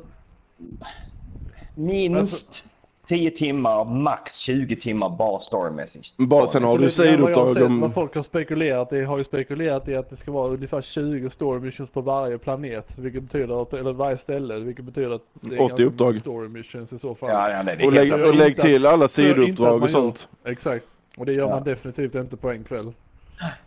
minst 1.76 2.18
Alltså- 2.22 2.64
10 3.08 3.32
timmar, 3.32 3.86
max 3.86 4.36
20 4.36 4.76
timmar 4.76 5.10
bara 5.10 5.40
storymässigt. 5.42 6.18
Bara 6.18 6.48
sen 6.48 6.64
har 6.64 6.76
Så 6.76 6.82
du 6.82 6.90
sidouppdrag 6.90 7.58
om... 7.66 7.82
Vad 7.82 7.94
folk 7.94 8.16
har 8.16 8.24
spekulerat 8.24 8.94
i 8.94 9.02
har 9.02 9.18
ju 9.18 9.24
spekulerat 9.24 9.88
i 9.88 9.96
att 9.96 10.10
det 10.10 10.16
ska 10.16 10.32
vara 10.32 10.50
ungefär 10.54 10.82
20 10.82 11.30
story 11.30 11.60
missions 11.60 11.90
på 11.90 12.02
varje 12.02 12.38
planet. 12.38 12.88
Vilket 12.98 13.24
betyder 13.24 13.62
att, 13.62 13.74
eller 13.74 13.94
varje 13.94 14.18
ställe. 14.18 14.60
Vilket 14.60 14.86
betyder 14.86 15.12
att 15.16 15.22
det 15.34 15.56
är 15.56 15.62
80 15.62 15.68
ganska 15.68 15.84
uppdrag. 15.84 16.16
story 16.16 16.48
missions 16.48 16.94
i 16.94 17.00
så 17.00 17.16
fall. 17.16 17.30
Ja, 17.30 17.50
ja, 17.52 17.64
nej, 17.64 17.76
det 17.78 17.84
är 17.84 17.88
Och 17.88 17.94
lägg, 17.94 18.14
och 18.14 18.36
lägg 18.36 18.58
till 18.62 18.86
alla 18.86 19.08
sidouppdrag 19.08 19.76
och 19.76 19.82
gör- 19.82 19.88
sånt. 19.88 20.28
Exakt. 20.46 20.86
Och 21.18 21.26
det 21.26 21.34
gör 21.34 21.48
Ja. 21.48 21.56
man 21.56 21.64
definitivt 21.64 22.16
inte 22.16 22.38
på 22.38 22.50
en 22.52 22.64
kväll. 22.64 22.94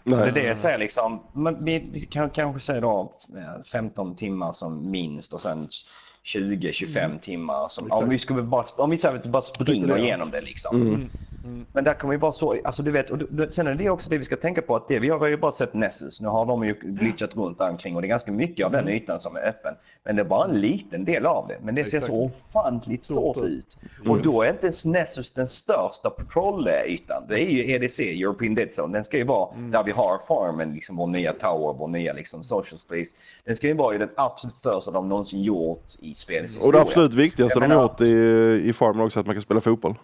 Så 0.04 0.10
det 0.10 0.16
är 0.16 0.32
det 0.32 0.42
jag 0.44 0.56
säger 0.56 0.78
liksom. 0.78 1.20
Men 1.32 1.64
vi, 1.64 2.06
kan 2.10 2.30
kanske 2.30 2.60
säga 2.60 2.80
då 2.80 3.12
eh, 3.36 3.62
15 3.72 4.14
timmar 4.16 4.52
som 4.52 4.90
minst 4.90 5.32
och 5.32 5.40
sen 5.40 5.68
20-25 6.24 7.20
timmar. 7.20 7.68
Som, 7.68 7.92
om 7.92 8.08
vi 8.08 8.18
skulle 8.18 8.42
bara, 8.42 8.64
om 8.76 8.90
vi 8.90 8.98
att 9.18 9.26
vi 9.26 9.30
bara 9.30 9.42
springer 9.42 9.98
igenom 9.98 10.30
det 10.30 10.40
liksom. 10.40 10.82
Mm. 10.82 11.10
Men 11.72 11.84
där 11.84 11.94
kommer 11.94 12.14
vi 12.14 12.18
vara 12.18 12.32
så, 12.32 12.56
alltså 12.64 12.82
du 12.82 12.90
vet, 12.90 13.10
och 13.10 13.18
du- 13.18 13.50
sen 13.50 13.66
är 13.66 13.74
det 13.74 13.90
också 13.90 14.10
det 14.10 14.18
vi 14.18 14.24
ska 14.24 14.36
tänka 14.36 14.62
på 14.62 14.76
att 14.76 14.88
det, 14.88 14.98
vi 14.98 15.08
har 15.08 15.26
ju 15.26 15.36
bara 15.36 15.52
sett 15.52 15.74
Nessus, 15.74 16.20
nu 16.20 16.28
har 16.28 16.46
de 16.46 16.64
ju 16.64 16.74
glitchat 16.82 17.36
runt 17.36 17.60
omkring 17.60 17.96
och 17.96 18.02
det 18.02 18.06
är 18.06 18.08
ganska 18.08 18.32
mycket 18.32 18.66
av 18.66 18.72
den 18.72 18.80
Mm. 18.80 18.94
ytan 18.94 19.20
som 19.20 19.36
är 19.36 19.40
öppen. 19.48 19.74
Men 20.04 20.16
det 20.16 20.22
är 20.22 20.26
bara 20.26 20.44
en 20.48 20.60
liten 20.60 21.04
del 21.04 21.26
av 21.26 21.48
det, 21.48 21.56
men 21.62 21.74
det 21.74 21.84
ser 21.84 21.96
Exakt. 21.98 22.06
så 22.12 22.30
ofantligt 22.48 23.04
stort 23.04 23.36
Stort 23.36 23.46
ut. 23.46 23.78
Och 24.08 24.22
då 24.22 24.42
är 24.42 24.50
inte 24.50 24.66
ens 24.66 24.84
Nessus 24.84 25.32
den 25.32 25.48
största 25.48 26.10
patrol-ytan, 26.10 27.22
det 27.28 27.34
är 27.42 27.50
ju 27.50 27.70
EDC, 27.74 28.22
European 28.22 28.54
Dead 28.54 28.68
Zone, 28.78 28.92
den 28.92 29.04
ska 29.04 29.16
ju 29.16 29.24
vara 29.24 29.54
Mm. 29.54 29.70
där 29.70 29.82
vi 29.84 29.90
har 29.90 30.18
farmen, 30.28 30.74
liksom 30.74 30.96
vår 30.96 31.06
nya 31.06 31.32
tower, 31.32 31.74
vår 31.78 31.88
nya 31.88 32.12
liksom 32.12 32.44
social 32.44 32.78
space. 32.78 33.16
Den 33.44 33.56
ska 33.56 33.66
ju 33.66 33.74
vara 33.74 33.92
ju 33.92 33.98
den 33.98 34.10
absolut 34.16 34.56
största 34.56 34.90
de 34.90 35.08
någonsin 35.08 35.42
gjort 35.42 35.84
i 36.00 36.14
spelets 36.14 36.58
Och 36.66 36.72
det 36.72 36.80
absolut 36.80 37.14
viktigaste 37.14 37.58
Jag 37.58 37.62
de 37.62 37.68
menar- 37.68 37.82
gjort 37.82 38.00
i, 38.00 38.68
i 38.68 38.72
Farmen 38.72 39.06
också 39.06 39.20
att 39.20 39.26
man 39.26 39.34
kan 39.34 39.42
spela 39.42 39.60
fotboll. 39.60 39.94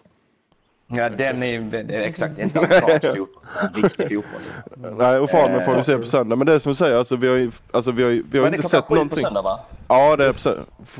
Ja, 0.91 1.09
den 1.09 1.43
är, 1.43 1.75
är 1.75 2.01
exakt, 2.01 2.39
inte 2.39 2.59
amerikansk 2.59 3.05
fotboll, 3.17 3.27
riktig 3.73 4.23
fotboll. 4.23 4.41
liksom. 4.75 4.97
Nej, 4.97 5.19
och 5.19 5.29
Farmen 5.29 5.55
Eh, 5.59 5.65
får 5.65 5.75
vi 5.75 5.83
se 5.83 5.97
på 5.97 6.05
söndag. 6.05 6.35
Men 6.35 6.47
det 6.47 6.53
är 6.53 6.59
som 6.59 6.71
du 6.71 6.75
säger, 6.75 6.95
alltså 6.95 7.15
vi 7.15 7.27
har 7.27 7.35
ju, 7.35 7.51
alltså, 7.71 7.91
vi 7.91 8.03
har, 8.03 8.09
vi 8.09 8.37
har 8.37 8.43
Men 8.43 8.51
det 8.51 8.57
inte 8.57 8.69
sett 8.69 8.83
sju 8.83 8.87
på 8.87 8.95
någonting. 8.95 9.23
söndag 9.23 9.41
va? 9.41 9.59
Ja, 9.87 10.15
det 10.15 10.25
är 10.25 10.33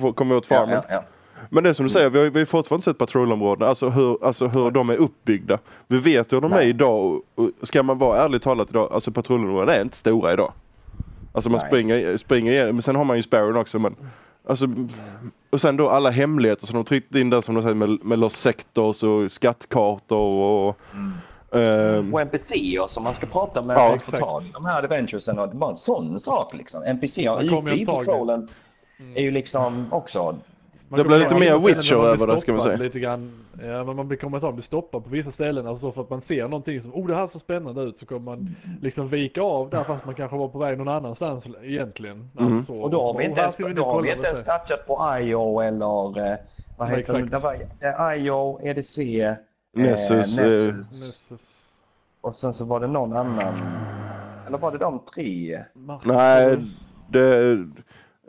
på 0.02 0.14
kommer 0.14 0.36
åt 0.36 0.46
Farmen. 0.46 0.76
Ja, 0.90 0.96
ja, 0.96 1.04
Men 1.50 1.64
det 1.64 1.70
är 1.70 1.74
som 1.74 1.86
du 1.86 1.90
säger, 1.90 2.10
vi 2.10 2.20
har, 2.20 2.26
vi 2.30 2.40
har 2.40 2.46
fortfarande 2.46 2.84
sett 2.84 2.98
patrullområdena, 2.98 3.70
alltså 3.70 3.90
hur, 3.90 4.26
alltså 4.26 4.48
hur 4.48 4.72
de 4.72 4.90
är 4.90 4.96
uppbyggda. 4.96 5.58
Vi 5.88 5.98
vet 5.98 6.34
hur 6.34 6.42
de 6.42 6.54
är 6.54 6.58
Nej. 6.58 6.70
idag 6.70 7.06
och, 7.06 7.22
och 7.36 7.68
ska 7.68 7.84
man 7.84 7.98
vara 7.98 8.24
ärligt 8.24 8.42
talat 8.44 8.70
idag, 8.70 8.94
alltså 8.94 9.12
patrullområdena 9.12 9.76
är 9.76 9.82
inte 9.82 9.98
stora 9.98 10.34
idag. 10.34 10.52
Alltså 11.34 11.50
man 11.50 11.60
Nej. 11.62 11.70
springer, 11.70 12.18
springer 12.18 12.52
igenom, 12.52 12.76
men 12.76 12.82
sen 12.82 12.96
har 12.96 13.04
man 13.04 13.18
ju 13.18 13.24
Sparrow 13.24 13.58
också 13.58 13.80
men 13.80 13.96
Alltså, 14.50 14.68
och 15.50 15.62
sen 15.62 15.78
då 15.78 15.90
alla 15.90 16.10
hemligheter 16.10 16.68
som 16.68 16.76
de 16.76 16.86
tryckt 16.86 17.16
in 17.16 17.30
där 17.30 17.42
som 17.42 17.56
de 17.56 17.64
säger 17.64 17.76
med, 17.76 18.06
med 18.06 18.20
Lost 18.20 18.38
Sectors 18.38 19.04
och 19.04 19.32
skattkartor 19.32 20.44
och 20.44 20.78
ehm, 21.58 22.14
Och 22.14 22.22
NPCer 22.22 22.88
som 22.88 23.04
man 23.04 23.14
ska 23.14 23.26
prata 23.28 23.62
med 23.62 23.78
Ja, 23.78 23.94
och 23.94 24.02
få 24.02 24.12
tag 24.12 24.44
i. 24.44 24.52
De 24.54 24.66
här 24.66 24.84
adventuresen 24.84 25.40
och 25.40 25.50
det 25.50 25.58
var 25.58 25.72
en 25.72 25.78
sån 25.78 26.20
sak 26.20 26.54
liksom. 26.54 26.84
NPCer 26.84 27.42
Det 27.42 27.48
kommer 27.50 27.72
ju 27.72 27.76
ute 27.76 27.84
i 27.84 27.88
antagligen. 27.88 28.06
patrollen 28.06 28.50
är 29.16 29.22
ju 29.22 29.32
liksom 29.32 29.94
också... 29.94 30.36
Man 30.90 30.98
Det 30.98 31.04
blir 31.06 31.20
lite 31.20 31.36
mer 31.36 31.58
Witcher 31.58 31.96
över 31.96 32.28
det, 32.28 32.42
ska 32.42 32.54
man 32.54 32.62
säga. 32.62 32.78
Lite 32.78 33.00
grann, 33.00 33.32
ja, 33.64 33.84
men 33.84 33.96
man 33.96 34.18
kommer 34.18 34.50
att 34.50 34.54
bli 34.54 34.64
stoppad 34.64 35.04
på 35.04 35.10
vissa 35.10 35.32
ställen. 35.32 35.68
Alltså 35.68 35.88
så 35.88 35.92
för 35.92 36.02
att 36.02 36.10
man 36.10 36.22
ser 36.22 36.44
någonting 36.44 36.82
som, 36.82 36.94
oh 36.94 37.08
det 37.08 37.16
här 37.16 37.28
ser 37.28 37.40
spännande 37.40 37.82
ut. 37.82 38.00
Så 38.00 38.06
kommer 38.06 38.22
man 38.22 38.56
liksom 38.82 39.10
vika 39.10 39.42
av 39.42 39.70
där 39.70 39.84
fast 39.84 40.06
man 40.06 40.16
kanske 40.16 40.38
var 40.38 40.48
på 40.48 40.60
väg 40.60 40.78
någon 40.78 40.88
annanstans 40.88 41.44
egentligen. 41.64 42.30
Mm. 42.40 42.58
Alltså, 42.58 42.74
så. 42.74 42.80
Och 42.80 42.90
då 42.90 43.04
har 43.04 43.18
vi 43.18 43.26
inte 43.26 43.42
ens, 43.42 43.56
då 43.58 43.86
har 43.86 44.02
vi 44.02 44.12
inte 44.12 44.28
ens 44.28 44.44
touchat 44.44 44.88
på 44.88 45.18
IO 45.20 45.60
eller... 45.62 46.32
eh, 46.32 46.38
Vad 46.78 46.90
heter 46.90 47.14
det? 47.14 47.26
Det 47.26 47.40
var 47.40 48.16
IO, 48.16 48.60
EDC, 48.64 49.22
eh, 49.22 49.34
Nessus, 49.74 50.38
eh, 50.38 50.46
Nessus. 50.46 50.76
Nessus. 50.76 51.22
Och 52.22 52.36
sen 52.36 52.54
så 52.54 52.66
var 52.66 52.80
det 52.80 52.88
någon 52.88 53.14
annan... 53.14 53.54
Eller 54.48 54.58
var 54.58 54.72
det 54.72 54.78
de 54.78 55.00
tre? 55.00 55.60
Martin. 55.74 56.12
Nej, 56.14 56.58
det, 57.10 57.58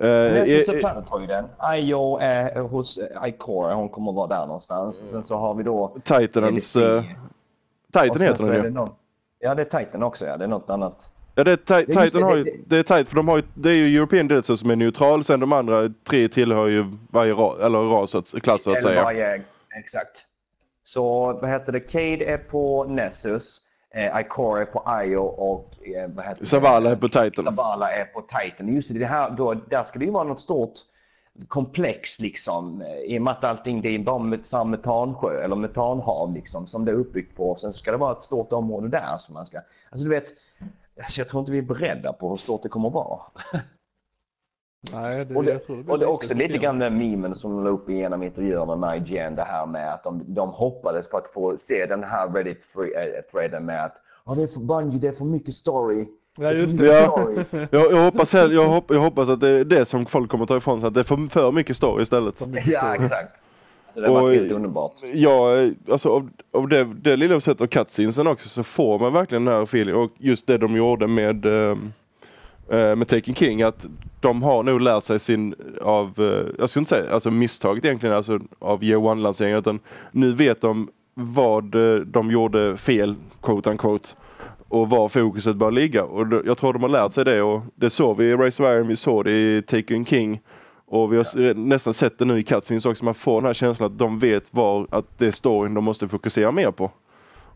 Nessus 0.06 0.68
eh, 0.68 0.74
och 0.74 0.80
Planet 0.80 1.08
har 1.08 1.20
ju 1.20 1.26
den. 1.26 1.44
IO 1.76 2.18
är 2.20 2.60
hos 2.60 2.98
eh, 2.98 3.28
Icore, 3.28 3.74
hon 3.74 3.88
kommer 3.88 4.12
vara 4.12 4.26
där 4.26 4.46
någonstans. 4.46 5.02
Sen 5.10 5.22
så 5.24 5.36
har 5.36 5.54
vi 5.54 5.62
då 5.62 5.96
Titanens... 6.04 6.76
EDC. 6.76 6.96
eh, 6.96 7.02
Titan 7.92 8.20
heter 8.20 8.44
den 8.44 8.52
är 8.52 8.56
ju. 8.56 8.62
det 8.62 8.70
någon... 8.70 8.90
Ja, 9.38 9.54
det 9.54 9.62
är 9.74 9.78
Titan 9.84 10.02
också 10.02 10.26
ja. 10.26 10.36
Det 10.36 10.44
är 10.44 10.48
något 10.48 10.70
annat. 10.70 11.10
Ja, 11.34 11.44
det 11.44 11.50
är 11.70 11.86
det, 11.86 11.86
Titan 12.04 12.22
har 12.22 12.36
ju, 12.36 12.44
det- 12.44 12.56
det 12.66 12.76
är 12.78 12.82
tight 12.82 13.08
för 13.08 13.16
de 13.16 13.28
har 13.28 13.36
ju, 13.36 13.42
det 13.54 13.70
är 13.70 13.74
ju 13.74 13.96
European 13.96 14.28
Delta 14.28 14.56
som 14.56 14.70
är 14.70 14.76
neutral, 14.76 15.24
sen 15.24 15.40
de 15.40 15.52
andra 15.52 15.90
tre 16.08 16.28
tillhör 16.28 16.66
ju 16.66 16.84
varje 17.10 17.32
ras, 17.32 17.60
eller 17.60 17.78
ras, 17.78 18.14
att- 18.14 18.42
klass 18.42 18.62
så 18.62 18.72
att 18.72 18.82
säga. 18.82 19.02
varje- 19.02 19.42
Exakt. 19.78 20.24
Så 20.84 21.32
vad 21.32 21.50
heter 21.50 21.72
det? 21.72 21.80
Cade 21.80 22.24
är 22.24 22.38
på 22.38 22.84
Nessus. 22.84 23.60
Eh, 23.94 24.20
Icore 24.20 24.60
är 24.62 24.64
på 24.66 25.02
IO 25.04 25.22
och 25.22 25.74
eh, 25.96 26.08
vad 26.10 26.24
heter? 26.24 26.44
Zavala 26.44 26.90
är 26.90 26.96
på 26.96 27.08
Titan. 27.08 27.44
Zavala 27.44 27.92
är 27.92 28.04
på 28.04 28.20
Titan. 28.20 28.68
Just 28.74 28.88
det, 28.92 28.98
det 28.98 29.06
här, 29.06 29.30
då, 29.30 29.54
där 29.54 29.84
ska 29.84 29.98
det 29.98 30.04
ju 30.04 30.10
vara 30.10 30.24
något 30.24 30.40
stort 30.40 30.72
komplex 31.48 32.20
liksom. 32.20 32.82
eh, 32.82 32.88
I 33.14 33.18
och 33.18 33.22
med 33.22 33.32
att 33.32 33.44
allting 33.44 33.80
det 33.82 33.88
är 33.94 33.98
bara 33.98 34.18
met- 34.18 34.44
samma 34.44 34.64
metansjö 34.64 35.42
eller 35.44 35.56
metanhav 35.56 36.34
liksom 36.34 36.66
som 36.66 36.84
det 36.84 36.90
är 36.92 36.96
uppbyggt 36.96 37.36
på. 37.36 37.54
Sen 37.54 37.72
ska 37.72 37.90
det 37.90 37.96
vara 37.96 38.12
ett 38.12 38.22
stort 38.22 38.52
område 38.52 38.88
där 38.88 39.18
som 39.18 39.34
man 39.34 39.46
ska... 39.46 39.58
Alltså 39.90 40.04
du 40.04 40.10
vet, 40.10 40.24
alltså, 41.04 41.20
jag 41.20 41.28
tror 41.28 41.40
inte 41.40 41.52
vi 41.52 41.58
är 41.58 41.62
beredda 41.62 42.12
på 42.12 42.30
hur 42.30 42.36
stort 42.36 42.62
det 42.62 42.68
kommer 42.68 42.88
att 42.88 42.94
vara. 42.94 43.20
Nej, 44.92 45.24
det, 45.24 45.34
Och 45.36 45.44
det, 45.44 45.52
jag 45.52 45.66
tror 45.66 45.76
blir 45.76 45.90
och 45.92 45.98
det 45.98 46.04
är 46.04 46.08
också 46.10 46.34
lite 46.34 46.58
grann 46.58 46.78
den 46.78 46.98
memen 46.98 47.34
som 47.34 47.64
la 47.64 47.70
upp 47.70 47.90
igenom 47.90 48.22
intervjuerna 48.22 48.76
med 48.76 48.96
IGN. 49.10 49.34
Det 49.34 49.42
här 49.42 49.66
med 49.66 49.94
att 49.94 50.04
de, 50.04 50.22
de 50.26 50.48
hoppades 50.48 51.08
på 51.08 51.16
att 51.16 51.28
få 51.34 51.56
se 51.56 51.86
den 51.86 52.04
här 52.04 52.28
Reddit-threaden 52.28 53.60
med 53.64 53.84
att 53.84 53.94
Ja, 54.26 54.34
det 54.34 54.42
är 54.42 54.46
för 54.46 54.60
Bungie, 54.60 54.98
det 55.00 55.08
är 55.08 55.12
för 55.12 55.24
mycket 55.24 55.54
story. 55.54 56.06
Ja, 56.38 56.52
just 56.52 56.78
det. 56.78 56.86
det. 56.86 57.00
Ja. 57.00 57.28
Jag, 57.70 57.92
jag, 57.92 58.04
hoppas, 58.04 58.34
jag, 58.34 58.68
hopp, 58.68 58.84
jag 58.88 59.00
hoppas 59.00 59.28
att 59.28 59.40
det 59.40 59.48
är 59.48 59.64
det 59.64 59.84
som 59.84 60.06
folk 60.06 60.30
kommer 60.30 60.46
ta 60.46 60.56
ifrån 60.56 60.80
sig, 60.80 60.86
att 60.88 60.94
det 60.94 61.00
är 61.00 61.04
för, 61.04 61.28
för 61.30 61.52
mycket 61.52 61.76
story 61.76 62.02
istället. 62.02 62.46
Mycket 62.46 62.66
Ja, 62.66 62.80
story. 62.80 63.04
exakt. 63.04 63.36
Så 63.94 64.00
det 64.00 64.08
var 64.08 64.22
Och- 64.22 64.30
helt 64.32 64.52
underbart. 64.52 64.92
Ja, 65.14 65.56
eh, 65.56 65.70
alltså 65.90 66.08
av, 66.08 66.28
av 66.52 66.68
det, 66.68 66.84
det 66.84 67.16
lilla 67.16 67.34
vi 67.34 67.40
sett 67.40 67.60
av 67.60 67.66
cutscenesen 67.66 68.26
också 68.26 68.48
så 68.48 68.62
får 68.62 68.98
man 68.98 69.12
verkligen 69.12 69.44
den 69.44 69.54
här 69.54 69.62
feelingen 69.62 70.00
och 70.00 70.10
just 70.18 70.46
det 70.46 70.58
de 70.58 70.76
gjorde 70.76 71.06
med 71.06 71.46
eh, 71.46 71.76
med 72.76 73.08
Taken 73.08 73.34
King 73.34 73.62
att 73.62 73.86
de 74.20 74.42
har 74.42 74.62
nog 74.62 74.80
lärt 74.80 75.04
sig 75.04 75.20
sin 75.20 75.54
av, 75.80 76.12
eh, 76.18 76.46
jag 76.58 76.70
skulle 76.70 76.80
inte 76.80 76.88
säga 76.88 77.14
alltså 77.14 77.30
misstaget 77.30 77.84
egentligen 77.84 78.16
alltså 78.16 78.38
av 78.58 78.84
year 78.84 79.04
one 79.06 79.22
lanseringen 79.22 79.58
utan 79.58 79.78
nu 80.12 80.32
vet 80.32 80.60
de 80.60 80.88
vad 81.14 81.74
eh, 81.74 82.00
de 82.00 82.30
gjorde 82.30 82.76
fel 82.76 83.14
quote 83.42 83.70
unquote 83.70 84.08
och 84.68 84.90
var 84.90 85.08
fokuset 85.08 85.56
bör 85.56 85.70
ligga. 85.70 86.04
Och 86.04 86.26
jag 86.46 86.58
tror 86.58 86.72
de 86.72 86.82
har 86.82 86.88
lärt 86.90 87.12
sig 87.12 87.24
det 87.24 87.42
och 87.42 87.62
det 87.74 87.90
såg 87.90 88.16
vi 88.16 88.24
i 88.24 88.36
Race 88.36 88.62
of 88.62 88.68
Iron, 88.68 88.88
vi 88.88 88.96
såg 88.96 89.24
det 89.24 89.30
i 89.30 89.62
Taken 89.62 90.04
King 90.04 90.40
och 90.86 91.12
vi 91.12 91.16
har 91.16 91.22
s- 91.24 91.54
nästan 91.56 91.94
sett 91.94 92.18
det 92.18 92.24
nu 92.24 92.38
i 92.38 92.42
cutscenes 92.42 92.86
också, 92.86 93.04
man 93.04 93.14
får 93.14 93.40
den 93.40 93.46
här 93.46 93.54
känslan 93.54 93.86
att 93.92 93.98
de 93.98 94.18
vet 94.18 94.54
var 94.54 94.86
att 94.90 95.18
det 95.18 95.26
är 95.26 95.30
storyn 95.30 95.74
de 95.74 95.84
måste 95.84 96.08
fokusera 96.08 96.52
mer 96.52 96.70
på. 96.70 96.90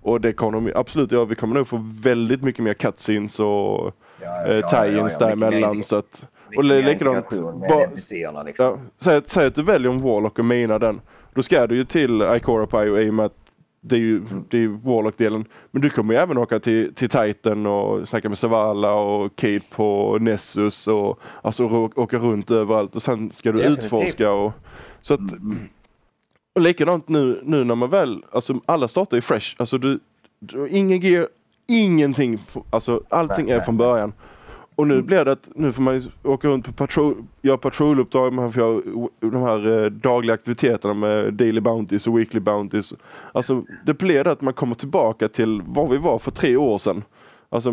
Och 0.02 0.20
det 0.20 0.32
kommer 0.32 0.60
de 0.60 0.72
absolut 0.74 1.12
göra, 1.12 1.24
vi 1.24 1.34
kommer 1.34 1.54
nog 1.54 1.66
få 1.68 1.80
väldigt 2.02 2.42
mycket 2.42 2.64
mer 2.64 2.74
cutscenes 2.74 3.40
och 3.40 3.92
Ja, 4.22 4.46
eh, 4.46 4.66
tie-ins 4.68 5.18
däremellan 5.18 5.82
så 5.82 5.96
att 5.96 6.26
och 6.56 6.64
li- 6.64 6.82
likadant 6.82 7.26
liksom. 8.46 8.74
Ja, 8.74 8.78
säg, 8.98 9.16
att- 9.16 9.28
säg 9.28 9.46
att 9.46 9.54
du 9.54 9.62
väljer 9.62 9.90
en 9.90 10.00
Warlock 10.02 10.38
och 10.38 10.44
minar 10.44 10.78
den. 10.78 11.00
Då 11.34 11.42
ska 11.42 11.66
du 11.66 11.76
ju 11.76 11.84
till 11.84 12.22
Ikora 12.22 12.66
Pio 12.66 12.98
i 13.00 13.10
och 13.10 13.14
med 13.14 13.26
att 13.26 13.36
det 13.80 13.96
är 13.96 14.00
ju 14.00 14.22
det 14.50 14.58
är 14.64 14.68
Warlock-delen. 14.68 15.44
Men 15.70 15.82
du 15.82 15.90
kommer 15.90 16.14
ju 16.14 16.20
även 16.20 16.38
åka 16.38 16.58
till, 16.60 16.94
till 16.94 17.08
Titan 17.08 17.66
och 17.66 18.08
snacka 18.08 18.28
med 18.28 18.38
Zavala 18.38 18.92
och 18.94 19.36
Kate 19.36 19.60
på 19.70 20.18
Nessus 20.20 20.86
och 20.88 21.18
alltså 21.42 21.64
åka 21.96 22.18
runt 22.18 22.50
överallt 22.50 22.96
och 22.96 23.02
sen 23.02 23.30
ska 23.32 23.52
du 23.52 23.58
Definitivt. 23.58 23.84
utforska 23.84 24.32
och 24.32 24.52
så 25.02 25.14
att 25.14 25.20
och 26.54 26.60
likadant 26.60 27.08
nu, 27.08 27.40
nu 27.44 27.64
när 27.64 27.74
man 27.74 27.90
väl, 27.90 28.24
alltså 28.32 28.60
alla 28.66 28.88
startar 28.88 29.16
ju 29.16 29.20
fresh. 29.20 29.54
Alltså 29.58 29.78
du, 29.78 29.98
du 30.38 30.68
ingen 30.68 31.00
gear, 31.00 31.28
ingenting, 31.66 32.38
alltså 32.70 33.02
allting 33.08 33.50
är 33.50 33.60
från 33.60 33.76
början. 33.76 34.12
Och 34.76 34.86
nu 34.86 35.02
blir 35.02 35.24
det 35.24 35.32
att 35.32 35.48
nu 35.54 35.72
får 35.72 35.82
man 35.82 36.02
åka 36.22 36.48
runt 36.48 36.66
på 36.66 36.72
patrol, 36.72 37.14
göra 37.42 37.58
patroluppdrag, 37.58 38.32
man 38.32 38.52
får 38.52 38.62
göra 38.62 39.08
de 39.20 39.42
här 39.42 39.84
eh, 39.84 39.90
dagliga 39.90 40.34
aktiviteterna 40.34 40.94
med 40.94 41.34
daily 41.34 41.60
bounties 41.60 42.06
och 42.06 42.18
weekly 42.18 42.40
bounties. 42.40 42.94
Alltså 43.32 43.64
det 43.86 43.94
blir 43.94 44.24
det 44.24 44.30
att 44.30 44.40
man 44.40 44.54
kommer 44.54 44.74
tillbaka 44.74 45.28
till 45.28 45.62
var 45.62 45.88
vi 45.88 45.96
var 45.96 46.18
för 46.18 46.30
tre 46.30 46.56
år 46.56 46.78
sedan. 46.78 47.04
Alltså 47.48 47.72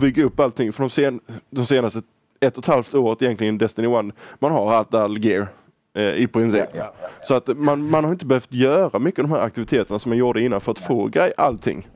bygga 0.00 0.24
upp 0.24 0.40
allting 0.40 0.72
för 0.72 0.82
de, 0.82 0.90
sen, 0.90 1.20
de 1.50 1.66
senaste 1.66 2.02
ett 2.40 2.58
och 2.58 2.64
ett 2.64 2.68
halvt 2.68 2.94
året 2.94 3.22
egentligen 3.22 3.58
Destiny 3.58 3.98
1. 3.98 4.14
Man 4.38 4.52
har 4.52 4.72
haft 4.72 4.94
all 4.94 5.24
gear 5.24 5.48
eh, 5.94 6.14
i 6.14 6.26
princip. 6.26 6.64
Så 7.22 7.34
att 7.34 7.58
man, 7.58 7.90
man 7.90 8.04
har 8.04 8.12
inte 8.12 8.26
behövt 8.26 8.52
göra 8.52 8.98
mycket 8.98 9.18
av 9.24 9.28
de 9.28 9.34
här 9.34 9.42
aktiviteterna 9.42 9.98
som 9.98 10.10
man 10.10 10.18
gjorde 10.18 10.42
innan 10.42 10.60
för 10.60 10.72
att 10.72 10.78
få 10.78 11.06
grej 11.06 11.32
allting. 11.36 11.86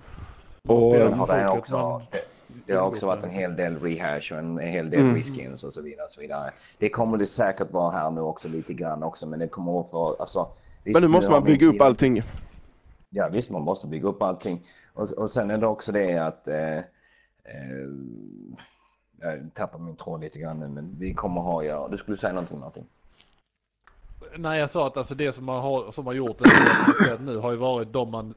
Och, 0.69 1.01
Sen 1.01 1.13
har 1.13 1.27
det 1.27 1.49
också, 1.49 1.73
man- 1.79 2.03
det, 2.11 2.21
det 2.67 2.73
har 2.75 2.83
också 2.87 3.07
varit 3.07 3.25
en 3.25 3.31
hel 3.31 3.57
del 3.57 3.81
rehash 3.81 4.33
och 4.33 4.39
en, 4.39 4.59
en 4.59 4.69
hel 4.69 4.91
del 4.91 5.01
Mm. 5.01 5.15
reskins 5.17 5.65
och 5.65 5.73
så 5.73 5.83
vidare. 5.83 6.05
Och 6.07 6.13
så 6.13 6.21
vidare. 6.21 6.51
Det 6.79 6.89
kommer 6.89 7.17
det 7.19 7.27
säkert 7.27 7.71
vara 7.73 7.91
här 7.91 8.11
nu 8.11 8.21
också 8.21 8.49
lite 8.49 8.75
grann 8.75 9.03
också 9.03 9.27
men 9.27 9.39
det 9.39 9.49
kommer 9.49 9.81
att 9.81 9.91
få, 9.91 10.17
alltså. 10.21 10.49
visst, 10.85 11.01
men 11.01 11.11
nu 11.11 11.17
måste 11.17 11.31
har 11.31 11.41
man 11.41 11.47
bygga 11.47 11.67
upp 11.67 11.73
inte- 11.73 11.85
allting. 11.85 12.23
Ja 13.11 13.29
visst, 13.33 13.51
man 13.51 13.63
måste 13.63 13.87
bygga 13.87 14.09
upp 14.09 14.23
allting. 14.23 14.67
Och, 14.95 15.11
och 15.19 15.31
sen 15.31 15.51
är 15.51 15.59
det 15.59 15.67
också 15.67 15.93
det 15.93 16.19
att 16.19 16.49
eh, 16.49 16.77
eh, 16.77 16.83
jag 19.21 19.55
tappar 19.55 19.79
min 19.79 19.97
tråd 19.97 20.21
lite 20.21 20.39
grann 20.39 20.59
nu 20.61 20.69
men 20.69 20.97
vi 20.99 21.15
kommer 21.15 21.41
ha, 21.41 21.65
ja, 21.65 21.89
du 21.91 21.99
skulle 21.99 22.17
säga 22.17 22.33
någonting 22.33 22.59
Martin? 22.61 22.85
Nej 24.37 24.61
jag 24.61 24.71
sa 24.71 24.87
att 24.87 24.97
alltså 24.97 25.15
det 25.15 25.33
som 25.33 25.45
man 25.45 25.61
har, 25.63 25.93
som 25.93 26.07
har 26.07 26.13
gjort 26.13 26.39
det 26.39 26.49
här 26.49 26.93
spelet 26.95 27.21
nu 27.21 27.37
har 27.37 27.51
ju 27.51 27.57
varit 27.57 27.93
de 27.93 28.11
man 28.11 28.35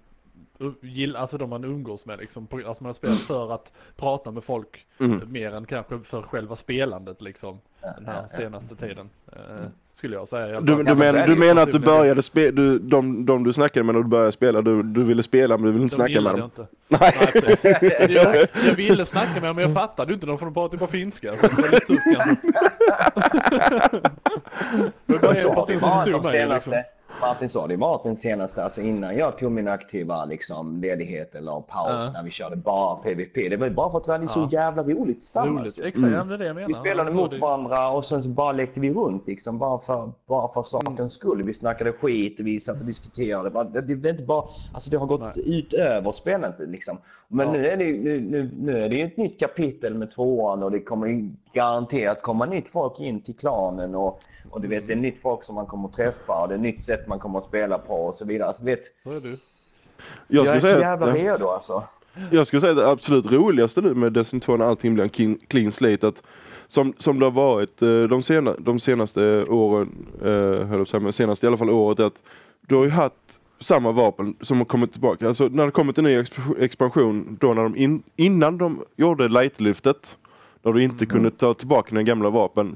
gillar, 0.82 1.20
alltså 1.20 1.38
de 1.38 1.50
man 1.50 1.64
umgås 1.64 2.06
med 2.06 2.20
liksom. 2.20 2.48
På- 2.48 2.58
Alltså 2.68 2.84
man 2.84 2.90
har 2.90 2.94
spelat 2.94 3.18
för 3.20 3.54
att 3.54 3.72
prata 3.98 4.32
med 4.32 4.44
folk 4.44 4.86
Mm. 5.00 5.22
mer 5.32 5.54
än 5.56 5.66
kanske 5.66 6.00
för 6.00 6.22
själva 6.22 6.56
spelandet 6.56 7.22
liksom. 7.22 7.60
Ja, 7.82 7.88
Den 7.98 8.06
här 8.06 8.14
ja, 8.16 8.28
ja. 8.32 8.38
senaste 8.38 8.76
tiden. 8.76 9.10
Eh, 9.32 9.40
skulle 9.96 10.16
jag 10.16 10.28
säga. 10.28 10.58
alla 10.58 10.62
Du, 10.62 10.84
du, 10.84 10.96
men 10.96 11.30
du 11.30 11.36
menar 11.36 11.62
att 11.62 11.68
du 11.68 11.72
personligen. 11.72 11.82
började 12.00 12.24
spela, 12.24 12.52
du, 12.52 12.80
de, 12.80 13.26
de 13.26 13.44
du 13.44 13.54
snackade 13.54 13.84
med 13.84 13.96
när 13.96 14.02
du 14.02 14.08
började 14.08 14.32
spela, 14.32 14.62
du, 14.62 14.84
du 14.84 15.04
ville 15.04 15.24
spela 15.24 15.58
men 15.58 15.66
du 15.66 15.72
ville 15.72 15.84
inte 15.84 15.96
De 15.96 15.96
snacka 15.96 16.22
med 16.22 16.32
dem? 16.34 16.40
jag 16.40 16.46
inte. 16.48 16.68
Nej. 16.88 17.62
Nej, 17.64 18.14
jag, 18.16 18.48
jag 18.68 18.76
ville 18.76 19.06
snacka 19.06 19.34
med 19.34 19.44
dem 19.44 19.56
men 19.56 19.66
jag 19.66 19.74
fattade 19.74 20.14
inte 20.14 20.26
dem 20.26 20.38
för 20.38 20.46
de 20.46 20.54
pratade 20.54 20.78
bara 20.78 20.88
finska. 20.88 21.36
Så 21.38 21.48
det 21.48 21.62
var 21.62 21.70
lite 21.70 21.86
tufft 21.86 22.04
kanske. 22.16 22.36
Men 25.06 25.20
mig 26.24 26.48
liksom. 26.50 26.74
Martin 27.22 27.50
sa 27.50 27.68
det 27.68 27.76
varit 27.76 28.04
den 28.04 28.18
senaste, 28.18 28.64
alltså 28.64 28.82
innan 28.82 29.18
jag 29.18 29.38
tog 29.38 29.52
min 29.52 29.68
aktiva 29.68 30.26
liksom, 30.26 30.82
ledighet 30.82 31.36
eller 31.36 31.62
paus 31.62 31.90
Ja. 31.92 32.12
när 32.14 32.24
vi 32.24 32.32
körde 32.32 32.56
bara 32.56 32.96
PVP. 32.96 33.50
Det 33.50 33.58
var 33.58 33.68
ju 33.68 33.74
bara 33.74 33.90
för 33.92 33.98
att 33.98 34.08
vi 34.08 34.12
hade 34.12 34.28
så 34.28 34.40
Ja. 34.40 34.48
jävla 34.52 34.84
roligt 34.84 35.20
tillsammans. 35.20 35.60
Roligt, 35.62 35.78
exakt. 35.78 35.98
Mm. 35.98 36.28
Det 36.28 36.34
är 36.34 36.38
det 36.38 36.46
jag 36.46 36.56
menar. 36.56 36.68
Vi 36.68 36.74
spelade 36.74 37.12
mot 37.12 37.32
det- 37.32 37.38
varandra 37.38 37.90
och 37.90 38.06
sen 38.06 38.24
så 38.24 38.30
bara 38.30 38.52
lekte 38.52 38.80
vi 38.80 38.94
runt 38.94 39.28
liksom 39.28 39.60
bara 39.60 39.78
för, 39.80 40.12
bara 40.28 40.54
för 40.54 40.64
sakens 40.64 41.14
skull. 41.14 41.44
Vi 41.44 41.54
snackade 41.54 41.92
skit, 41.92 42.36
vi 42.40 42.60
satt 42.60 42.80
och 42.80 42.86
diskuterade. 42.86 43.64
Det, 43.64 43.82
det, 43.82 43.96
det 43.96 44.10
inte 44.10 44.24
bara, 44.24 44.44
alltså 44.74 44.90
det 44.92 44.98
har 44.98 45.08
gått 45.08 45.38
utöver 45.46 46.12
spelandet 46.12 46.70
liksom. 46.70 46.98
Men 47.28 47.48
Ja. 47.48 47.54
nu, 47.54 47.68
är 47.68 47.78
det, 47.78 47.84
ju- 47.84 48.04
nu, 48.04 48.22
nu, 48.22 48.52
nu 48.60 48.84
är 48.84 48.90
det 48.90 48.96
ju 48.96 49.06
ett 49.06 49.18
nytt 49.18 49.40
kapitel 49.40 49.94
med 49.94 50.12
tvåan 50.12 50.64
och 50.64 50.72
det 50.72 50.80
kommer 50.80 51.30
garanterat 51.54 52.22
komma 52.22 52.46
nytt 52.46 52.68
folk 52.68 53.00
in 53.00 53.22
till 53.22 53.36
klanen 53.36 53.96
och, 53.96 54.20
och 54.50 54.62
du 54.62 54.68
vet 54.68 54.88
det 54.88 54.94
är 54.94 54.98
nytt 54.98 55.22
folk 55.22 55.44
som 55.44 55.56
man 55.56 55.66
kommer 55.66 55.88
att 55.88 55.94
träffa 55.94 56.42
och 56.42 56.48
det 56.48 56.54
är 56.54 56.60
nytt 56.60 56.86
sätt 56.86 57.08
man 57.08 57.20
kommer 57.20 57.40
att 57.40 57.46
spela 57.46 57.78
på 57.78 57.94
och 58.06 58.16
så 58.16 58.26
vidare. 58.26 58.48
Alltså, 58.48 58.64
du 58.64 58.72
vet, 58.72 58.84
är 59.06 59.30
ju. 59.30 59.38
Jag 60.28 60.46
jag, 60.46 60.46
skulle 60.46 60.56
är 60.56 60.60
så 60.60 60.68
säga 60.68 60.80
jävla 60.80 61.08
att, 61.08 61.16
redo 61.16 61.48
alltså. 61.48 61.84
jag 62.32 62.48
skulle 62.48 62.62
säga 62.62 62.72
att 62.72 62.78
det 62.78 62.90
absolut 62.90 63.32
roligaste 63.32 63.82
nu 63.82 63.94
med 63.94 64.14
Destiny 64.14 64.40
2 64.40 64.58
när 64.58 64.66
allting 64.66 64.94
blir 64.94 65.04
en 65.04 65.38
clean, 65.48 65.72
slate 65.72 66.08
att 66.08 66.24
som, 66.68 66.94
som 66.98 67.20
det 67.20 67.26
har 67.26 67.32
varit 67.32 67.82
eh, 67.82 68.04
de, 68.04 68.24
sena, 68.24 68.56
de 68.60 68.80
senaste 68.80 69.44
åren, 69.44 70.08
eh, 70.22 70.68
höll 70.68 70.88
säga, 70.88 71.00
men 71.00 71.14
senaste 71.14 71.46
i 71.46 71.48
alla 71.48 71.58
fall 71.58 71.70
året 71.70 72.00
att 72.00 72.24
du 72.62 72.76
har 72.76 72.84
ju 72.84 72.90
haft 72.90 73.40
samma 73.60 73.92
vapen 73.92 74.36
som 74.42 74.58
har 74.58 74.66
kommit 74.66 74.92
tillbaka. 74.92 75.28
Alltså 75.28 75.48
när 75.48 75.66
det 75.66 75.72
kommit 75.72 75.98
en 75.98 76.04
ny 76.04 76.18
exp- 76.18 76.60
expansion 76.60 77.38
då 77.42 77.54
när 77.54 77.64
de 77.64 77.76
in, 77.76 78.04
innan 78.16 78.58
de 78.58 78.84
gjorde 78.96 79.28
lightlyftet 79.28 80.18
när 80.62 80.74
du 80.74 80.84
inte 80.84 81.06
kunde 81.06 81.32
ta 81.32 81.54
tillbaka 81.54 81.90
dina 81.90 82.04
gamla 82.04 82.30
vapen. 82.30 82.76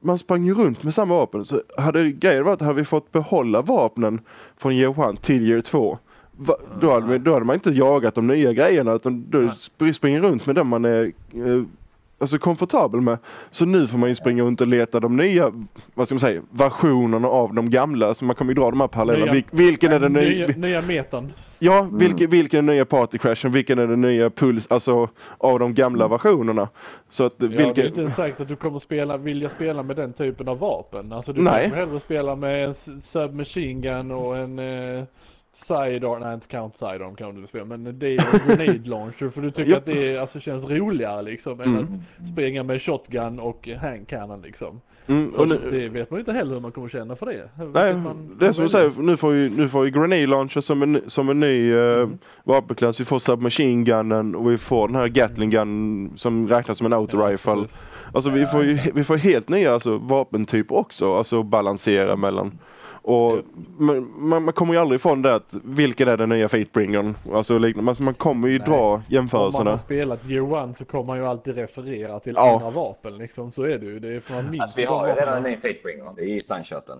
Man 0.00 0.18
sprang 0.18 0.44
ju 0.44 0.54
runt 0.54 0.82
med 0.82 0.94
samma 0.94 1.14
vapen. 1.14 1.44
Så 1.44 1.62
hade 1.76 2.10
grejen 2.10 2.44
varit, 2.44 2.60
hade 2.60 2.74
vi 2.74 2.84
fått 2.84 3.12
behålla 3.12 3.62
vapnen 3.62 4.20
från 4.56 4.72
year 4.72 5.10
1 5.14 5.22
till 5.22 5.48
year 5.48 5.60
2 5.60 5.98
Va, 6.42 6.56
då, 6.80 6.90
hade, 6.90 7.18
då 7.18 7.32
hade 7.32 7.44
man 7.44 7.54
inte 7.54 7.70
jagat 7.70 8.14
de 8.14 8.26
nya 8.26 8.52
grejerna 8.52 8.92
utan 8.92 9.30
då 9.30 9.52
springer 9.92 10.20
runt 10.20 10.46
med 10.46 10.54
den 10.54 10.66
man 10.66 10.84
är, 10.84 11.12
eh, 11.34 11.62
alltså, 12.20 12.38
komfortabel 12.38 13.00
med. 13.00 13.18
Så 13.50 13.64
nu 13.64 13.86
får 13.86 13.98
man 13.98 14.08
ju 14.08 14.14
springa 14.14 14.42
runt 14.42 14.60
och 14.60 14.66
leta 14.66 15.00
de 15.00 15.16
nya, 15.16 15.52
vad 15.94 16.06
ska 16.08 16.14
man 16.14 16.20
säga, 16.20 16.42
versionerna 16.50 17.28
av 17.28 17.54
de 17.54 17.70
gamla. 17.70 18.14
Så 18.14 18.24
man 18.24 18.36
kommer 18.36 18.50
ju 18.50 18.54
dra 18.54 18.70
de 18.70 18.80
här 18.80 18.88
parallellerna. 18.88 19.32
Nya- 19.32 19.34
Vil, 19.50 19.66
vilken 19.66 19.92
är 19.92 20.00
den 20.00 20.12
Nya, 20.12 20.46
nya? 20.46 20.56
nya 20.56 20.82
metan. 20.82 21.32
Ja, 21.62 21.88
vilken, 21.92 22.30
vilken 22.30 22.58
är 22.58 22.62
den 22.62 22.74
nya 22.76 22.84
partycrashen? 22.84 23.52
Vilken 23.52 23.78
är 23.78 23.86
den 23.86 24.00
nya 24.00 24.30
puls, 24.30 24.66
alltså 24.70 25.08
av 25.38 25.58
de 25.58 25.74
gamla 25.74 26.08
versionerna? 26.08 26.68
Så 27.08 27.24
att 27.24 27.34
Ja, 27.38 27.48
det 27.48 27.54
är 27.54 27.64
vilken... 27.64 27.86
inte 27.86 28.10
sagt 28.10 28.40
att 28.40 28.48
du 28.48 28.56
kommer 28.56 28.78
spela, 28.78 29.16
vilja 29.16 29.48
spela 29.48 29.82
med 29.82 29.96
den 29.96 30.12
typen 30.12 30.48
av 30.48 30.58
vapen. 30.58 31.12
Alltså 31.12 31.32
du 31.32 31.42
Nej. 31.42 31.60
kanske 31.62 31.78
hellre 31.80 32.00
spela 32.00 32.36
med 32.36 32.64
en 32.64 32.74
submachine 33.02 33.80
gun 33.80 34.10
och 34.10 34.36
en 34.36 34.58
eh, 34.58 35.04
sidearm, 35.64 36.20
nej 36.22 36.34
inte 36.34 36.46
count 36.46 36.76
sidearm 36.78 37.14
kan 37.16 37.40
du 37.40 37.46
spela, 37.46 37.64
men 37.64 37.98
det 37.98 38.06
är 38.08 38.46
grenade 38.56 38.88
launcher 38.88 39.30
för 39.30 39.40
du 39.42 39.50
tycker 39.50 39.76
att 39.76 39.86
det 39.86 40.14
är, 40.14 40.20
alltså, 40.20 40.40
känns 40.40 40.64
roligare 40.68 41.22
liksom 41.22 41.60
än 41.60 41.68
Mm. 41.68 41.86
att 42.18 42.28
springa 42.28 42.62
med 42.62 42.82
shotgun 42.82 43.40
och 43.40 43.68
hand 43.68 44.08
cannon 44.08 44.42
liksom. 44.42 44.80
Mm, 45.06 45.32
Så 45.32 45.44
nu, 45.44 45.58
det 45.70 45.88
vet 45.88 46.10
man 46.10 46.18
ju 46.18 46.20
inte 46.20 46.32
heller 46.32 46.54
hur 46.54 46.60
man 46.60 46.72
kommer 46.72 46.88
känna 46.88 47.16
för 47.16 47.26
det. 47.26 47.48
Nej, 47.74 47.94
man- 47.94 48.36
det 48.40 48.46
är 48.46 48.52
som 48.52 48.64
du 48.64 48.68
säger, 48.70 48.92
nu 48.98 49.16
får 49.16 49.34
ju, 49.34 49.50
nu 49.50 49.68
får 49.68 49.84
ju 49.84 49.90
Grenade 49.90 50.26
Launcher 50.26 50.60
som 50.60 50.82
en, 50.82 51.00
som 51.06 51.28
en 51.28 51.40
ny 51.40 51.72
Mm. 51.74 52.18
vapenklass. 52.44 53.00
Vi 53.00 53.04
får 53.04 53.18
Submachine 53.18 53.84
Gunnen 53.84 54.34
och 54.34 54.50
vi 54.52 54.58
får 54.58 54.88
den 54.88 54.96
här 54.96 55.08
Gatling 55.08 55.50
Gun 55.50 56.10
som 56.16 56.48
räknas 56.48 56.78
som 56.78 56.86
en 56.86 56.92
autorifle. 56.92 57.54
precis. 57.54 57.76
Alltså 58.14 58.30
vi 58.30 58.46
får 58.46 58.64
ju 58.64 58.78
vi 58.94 59.04
får 59.04 59.16
helt 59.16 59.48
nya 59.48 59.74
alltså, 59.74 59.98
vapentyper 59.98 60.76
också, 60.76 61.14
alltså 61.14 61.42
balansera 61.42 62.16
mellan. 62.16 62.58
Och 63.10 63.38
man, 63.78 64.12
man, 64.18 64.44
man 64.44 64.52
kommer 64.54 64.74
ju 64.74 64.80
aldrig 64.80 64.98
ifrån 65.00 65.22
det 65.22 65.34
att 65.34 65.54
vilken 65.64 66.08
är 66.08 66.16
den 66.16 66.28
nya 66.28 66.48
Fatebringern? 66.48 67.16
Alltså 67.32 67.58
liknande, 67.58 67.90
alltså, 67.90 68.02
man 68.02 68.14
kommer 68.14 68.48
ju 68.48 68.58
Nej. 68.58 68.68
dra 68.68 68.76
Om 68.80 68.90
man 68.92 69.02
jämförelserna. 69.08 69.70
har 69.70 69.78
spelat 69.78 70.26
Year 70.30 70.52
One 70.52 70.74
så 70.74 70.84
kommer 70.84 71.04
man 71.04 71.18
ju 71.18 71.26
alltid 71.26 71.54
referera 71.54 72.20
till 72.20 72.32
Ja. 72.36 72.54
andra 72.54 72.70
vapen 72.70 73.18
liksom. 73.18 73.52
Så 73.52 73.62
är 73.62 73.78
det 73.78 73.86
ju. 73.86 73.98
Det 74.00 74.08
är 74.16 74.20
för 74.20 74.34
man 74.34 74.50
minns 74.50 74.62
Alltså 74.62 74.76
vi 74.80 74.84
har 74.84 75.08
ju 75.08 75.12
redan 75.14 75.36
en 75.36 75.42
ny 75.42 75.56
Fatebringer. 75.56 76.12
Det 76.16 76.22
är 76.22 76.26
i 76.36 76.40
Sunshirten. 76.40 76.98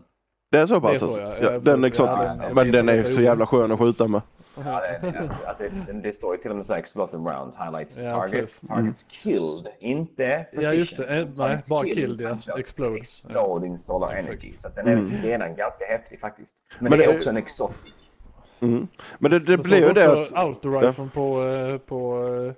Det 0.51 0.59
är 0.59 0.66
så 0.66 0.74
Det 0.74 0.87
är 0.87 0.91
pass 0.91 0.99
så, 0.99 1.05
alltså. 1.07 1.20
ja. 1.20 1.59
Den 1.59 1.85
är 1.85 1.93
ja, 1.99 2.24
den- 2.47 2.55
Men 2.55 2.73
den 2.73 2.89
är 2.89 3.05
så 3.05 3.12
så 3.12 3.20
jävla 3.23 3.47
skön 3.47 3.73
att 3.73 3.78
skjuta 3.78 4.09
med. 4.09 4.20
Ja, 4.65 4.81
det, 4.81 5.11
det, 5.12 5.31
alltså, 5.47 5.65
det, 5.87 5.93
det 5.93 6.12
står 6.12 6.35
ju 6.37 6.43
till 6.43 6.51
och 6.51 6.57
med 6.57 6.66
så 6.66 6.73
här 6.73 6.81
explosive 6.81 7.23
rounds, 7.23 7.57
highlights 7.57 7.97
Ja, 7.99 8.11
targets, 8.11 8.55
precis. 8.55 8.69
targets 8.69 9.03
killed, 9.03 9.69
inte 9.78 10.47
Ja, 10.53 10.57
position. 10.59 10.78
just 10.78 10.97
det. 10.97 11.05
Eh, 11.05 11.11
nej, 11.27 11.37
Targets 11.37 11.69
bara 11.69 11.85
killed, 11.85 12.19
killed, 12.19 12.39
ja. 12.47 12.59
Explode. 12.59 12.97
Exploding 12.99 13.78
solar 13.78 14.11
Exakt. 14.12 14.28
energy. 14.28 14.53
Så 14.59 14.69
att 14.69 14.74
den 14.77 14.87
är 14.89 14.93
Mm. 14.93 15.23
redan 15.23 15.55
ganska 15.57 15.85
häftig 15.85 16.20
faktiskt. 16.20 16.55
Men, 16.78 16.91
Men 16.91 16.99
det 16.99 17.05
är 17.05 17.09
det- 17.12 17.16
också 17.16 17.31
en 17.31 17.37
exotic. 17.37 17.95
Mm. 18.61 18.89
Men 19.19 19.31
det, 19.31 19.39
det 19.39 19.57
så 19.62 19.69
blir 19.69 19.78
ju 19.89 19.93
det 19.93 20.12
att... 20.23 20.32
Autoriflen 20.32 21.11
på, 21.11 21.45
eh, 21.45 21.78
på, 21.78 22.24
eh, 22.27 22.53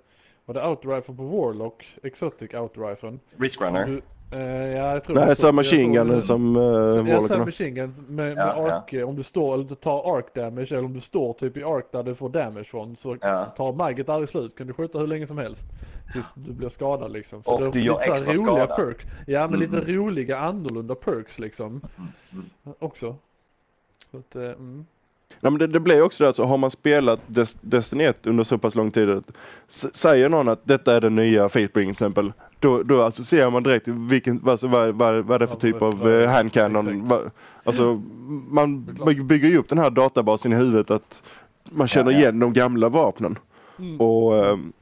var 0.44 0.54
det 0.54 0.62
Autoriflen 0.62 1.16
på 1.16 1.22
Warlock? 1.22 1.98
Exotic 2.02 2.54
Autoriflen. 2.54 3.20
Risk 3.38 3.60
runner. 3.60 4.02
Du, 4.32 4.38
eh, 4.38 4.76
ja, 4.76 4.92
jag 4.92 5.04
tror 5.04 5.16
det 5.16 5.22
är 5.22 5.26
Nej, 5.26 5.36
så. 5.36 5.42
Tror- 5.52 5.92
Gunnen 5.92 6.22
som 6.22 6.56
uh, 6.56 6.62
Ja, 7.10 7.20
har. 7.20 7.28
submachine 7.28 7.70
gun 7.70 7.94
med, 8.08 8.14
med 8.16 8.36
Ja, 8.36 8.54
ja. 8.68 8.72
ark, 8.74 8.92
eh, 8.92 9.08
om 9.08 9.16
du 9.16 9.22
står 9.22 9.54
eller 9.54 9.64
du 9.64 9.74
tar 9.74 10.16
ark 10.18 10.34
damage 10.34 10.66
eller 10.72 10.84
om 10.84 10.92
du 10.92 11.00
står 11.00 11.32
typ 11.32 11.56
i 11.56 11.62
ark 11.64 11.86
där 11.90 12.02
du 12.02 12.14
får 12.14 12.28
damage 12.28 12.64
från 12.64 12.96
så 12.96 13.16
Ja. 13.20 13.44
tar 13.44 13.72
magget 13.72 14.08
aldrig 14.08 14.28
slut. 14.28 14.56
Kan 14.56 14.66
du 14.66 14.72
skjuta 14.72 14.98
hur 14.98 15.06
länge 15.06 15.26
som 15.26 15.38
helst. 15.38 15.64
Tills 16.12 16.26
du 16.34 16.52
blir 16.52 16.68
skadad 16.68 17.12
liksom. 17.12 17.40
Och 17.44 17.60
det 17.60 17.66
är 17.66 17.72
du 17.72 17.80
gör 17.80 17.92
lite 17.94 18.06
så 18.06 18.12
extra 18.14 18.32
roliga 18.32 18.66
skada. 18.66 18.76
perks. 18.76 19.04
Ja 19.26 19.48
men 19.48 19.60
lite 19.60 19.76
Mm. 19.78 19.96
roliga 19.96 20.38
annorlunda 20.38 20.94
perks 20.94 21.38
liksom. 21.38 21.80
Mm. 22.32 22.44
Också. 22.78 23.16
Så 24.10 24.16
att, 24.18 24.36
eh, 24.36 24.42
mm. 24.42 24.86
Nej, 25.40 25.52
men 25.52 25.58
det, 25.58 25.66
det 25.66 25.80
blir 25.80 26.02
också 26.02 26.24
det 26.24 26.30
att 26.30 26.36
så 26.36 26.44
har 26.44 26.58
man 26.58 26.70
spelat 26.70 27.20
Des, 27.26 27.56
Destiny 27.60 28.04
1 28.04 28.26
under 28.26 28.44
så 28.44 28.58
pass 28.58 28.74
lång 28.74 28.90
tid 28.90 29.10
att 29.10 29.32
säger 29.68 30.28
någon 30.28 30.48
att 30.48 30.60
detta 30.64 30.94
är 30.94 31.00
den 31.00 31.14
nya 31.14 31.48
Fatebring 31.48 31.86
till 31.86 31.92
exempel. 31.92 32.32
Då, 32.58 32.82
då 32.82 33.02
associerar 33.02 33.50
man 33.50 33.62
direkt 33.62 33.88
vilken, 33.88 34.48
alltså, 34.48 34.66
vad, 34.66 34.94
vad, 34.94 35.24
vad 35.24 35.34
är 35.34 35.38
det 35.38 35.46
för 35.46 35.54
Ja, 35.54 35.60
typ 35.60 35.82
av 35.82 36.10
eh, 36.10 36.30
handcannon. 36.30 37.08
Vad, 37.08 37.30
alltså 37.64 38.02
man 38.48 38.84
bygger 39.24 39.48
ju 39.48 39.58
upp 39.58 39.68
den 39.68 39.78
här 39.78 39.90
databasen 39.90 40.52
i 40.52 40.56
huvudet 40.56 40.90
att 40.90 41.22
man 41.64 41.88
känner 41.88 42.10
Ja, 42.10 42.16
ja. 42.16 42.22
igen 42.22 42.40
de 42.40 42.52
gamla 42.52 42.88
vapnen. 42.88 43.38
Mm. 43.78 44.00
Och 44.00 44.46
ehm, 44.46 44.72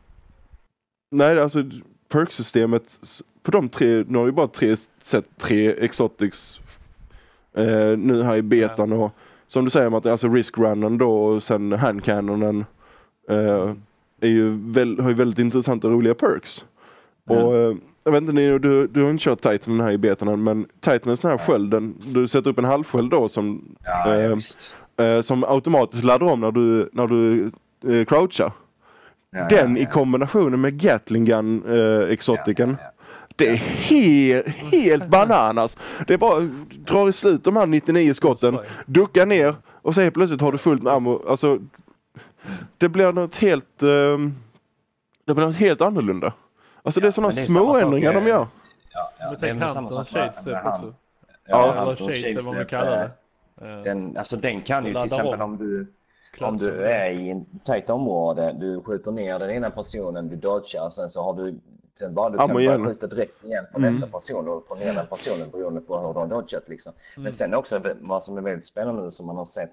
nej 1.10 1.40
alltså 1.40 1.64
perksystemet 2.08 2.98
på 3.42 3.50
de 3.50 3.68
tre, 3.68 4.04
nu 4.08 4.18
har 4.18 4.24
vi 4.24 4.32
bara 4.32 4.48
tre 4.48 4.76
sett 5.02 5.24
tre 5.38 5.84
exotics 5.84 6.60
eh, 7.54 7.98
nu 7.98 8.22
här 8.22 8.36
i 8.36 8.42
betan 8.42 8.92
och 8.92 9.12
som 9.50 9.64
du 9.64 9.70
säger 9.70 9.96
att 9.96 10.06
alltså 10.06 10.28
riskrunnen 10.28 10.98
då 10.98 11.24
och 11.24 11.42
sen 11.42 11.72
handcannonen 11.72 12.64
eh, 13.28 13.74
är 14.20 14.28
ju 14.28 14.72
väl, 14.72 15.00
har 15.00 15.08
ju 15.08 15.14
väldigt 15.14 15.38
intressanta 15.38 15.88
och 15.88 15.94
roliga 15.94 16.14
perks. 16.14 16.64
Och 17.28 17.56
eh, 17.56 17.74
jag 18.04 18.12
vet 18.12 18.22
inte, 18.22 18.58
du, 18.58 18.86
du 18.86 19.02
har 19.02 19.10
inte 19.10 19.24
kört 19.24 19.40
Titan 19.40 19.80
här 19.80 19.92
i 19.92 19.98
betan 19.98 20.28
än, 20.28 20.42
men 20.42 20.66
Titan 20.80 21.12
är 21.12 21.22
den 21.22 21.30
här 21.30 21.38
skölden, 21.38 21.94
du 22.06 22.28
sätter 22.28 22.50
upp 22.50 22.58
en 22.58 22.64
halvsköld 22.64 23.10
då 23.10 23.28
som, 23.28 23.76
Ja, 23.84 24.14
Eh, 24.14 25.06
eh, 25.06 25.20
som 25.20 25.44
automatiskt 25.44 26.04
laddar 26.04 26.26
om 26.26 26.40
när 26.40 26.52
du, 26.52 26.90
när 26.92 27.06
du 27.06 27.44
eh, 27.94 28.04
crouchar. 28.04 28.52
Ja, 29.30 29.46
Den 29.50 29.76
ja, 29.76 29.80
i 29.80 29.84
ja. 29.84 29.90
kombination 29.90 30.60
med 30.60 30.80
Gatling 30.80 31.24
Gun 31.24 31.62
eh, 31.68 32.12
exotiken. 32.12 32.76
Ja, 33.44 33.46
ja, 33.46 33.48
Det 33.48 33.52
är 33.52 33.56
he 33.56 34.42
helt 34.82 35.06
bananas. 35.08 35.76
Det 36.06 36.14
är 36.14 36.18
bara 36.18 36.40
drar 36.70 37.08
i 37.08 37.12
slut 37.12 37.44
de 37.44 37.56
här 37.56 37.66
99 37.66 38.14
skotten, 38.14 38.58
ducka 38.86 39.24
ner 39.24 39.54
och 39.82 39.94
så 39.94 40.00
helt 40.00 40.14
plötsligt 40.14 40.40
har 40.40 40.52
du 40.52 40.58
fullt 40.58 40.82
med 40.82 40.92
ammo. 40.92 41.22
Alltså, 41.28 41.58
det 42.78 42.88
blir 42.88 43.12
något 43.12 43.36
helt, 43.36 43.82
ehm, 43.82 44.34
det 45.24 45.34
blir 45.34 45.46
något 45.46 45.56
helt 45.56 45.80
annorlunda. 45.80 46.32
Alltså 46.82 47.00
det 47.00 47.04
är 47.04 47.08
Ja, 47.08 47.12
sådana 47.12 47.30
det 47.30 47.40
är 47.40 47.44
små 47.44 47.58
samma 47.58 47.72
sak 47.72 47.82
ändringar 47.82 48.12
de 48.14 48.26
gör. 48.26 48.46
Ja, 48.92 49.12
ja, 49.18 49.30
Men 49.30 49.40
det 49.40 49.46
är 49.48 49.50
tänk 49.50 49.60
med- 49.60 50.06
shadestep 50.06 50.66
också. 50.66 50.94
Ja, 51.46 51.72
eller 51.82 51.96
shades 51.96 52.14
eller 52.24 52.34
vad 52.34 52.44
man 52.44 52.54
shadestep, 52.54 52.68
kallar 52.70 53.02
eh, 53.04 53.08
det. 53.76 53.82
Den, 53.84 54.16
alltså 54.16 54.36
den 54.36 54.60
kan 54.60 54.86
ju 54.86 54.92
till 54.94 55.04
exempel 55.04 55.42
om. 55.42 55.56
du. 55.56 55.86
Om 56.40 56.58
du 56.58 56.82
är 56.84 57.10
i 57.10 57.30
en 57.30 57.44
tajt 57.64 57.90
område, 57.90 58.56
du 58.60 58.80
skjuter 58.82 59.10
ner 59.10 59.38
den 59.38 59.50
ena 59.50 59.70
personen, 59.70 60.28
du 60.28 60.36
dodgar, 60.36 60.90
sen 60.90 61.10
så 61.10 61.22
har 61.22 61.34
du 61.34 61.58
Sen 62.00 62.14
bara 62.14 62.30
du 62.30 62.38
Ammo 62.38 62.58
kan 62.58 62.82
bara 62.82 62.88
skjuta 62.88 63.06
direkt 63.06 63.44
igen 63.44 63.66
på 63.72 63.78
Mm. 63.78 63.90
nästa 63.94 64.06
person 64.18 64.48
och 64.48 64.78
ner 64.78 64.94
den 64.94 65.06
personen 65.06 65.50
beroende 65.50 65.80
på 65.80 65.98
hur 65.98 66.12
du 66.14 66.18
har 66.20 66.26
dodgat 66.26 66.68
liksom. 66.68 66.92
Mm. 67.16 67.24
Men 67.24 67.32
sen 67.32 67.54
också 67.54 67.80
vad 68.00 68.24
som 68.24 68.36
är 68.38 68.42
väldigt 68.42 68.64
spännande 68.64 69.10
som 69.10 69.26
man 69.26 69.36
har 69.36 69.44
sett 69.44 69.72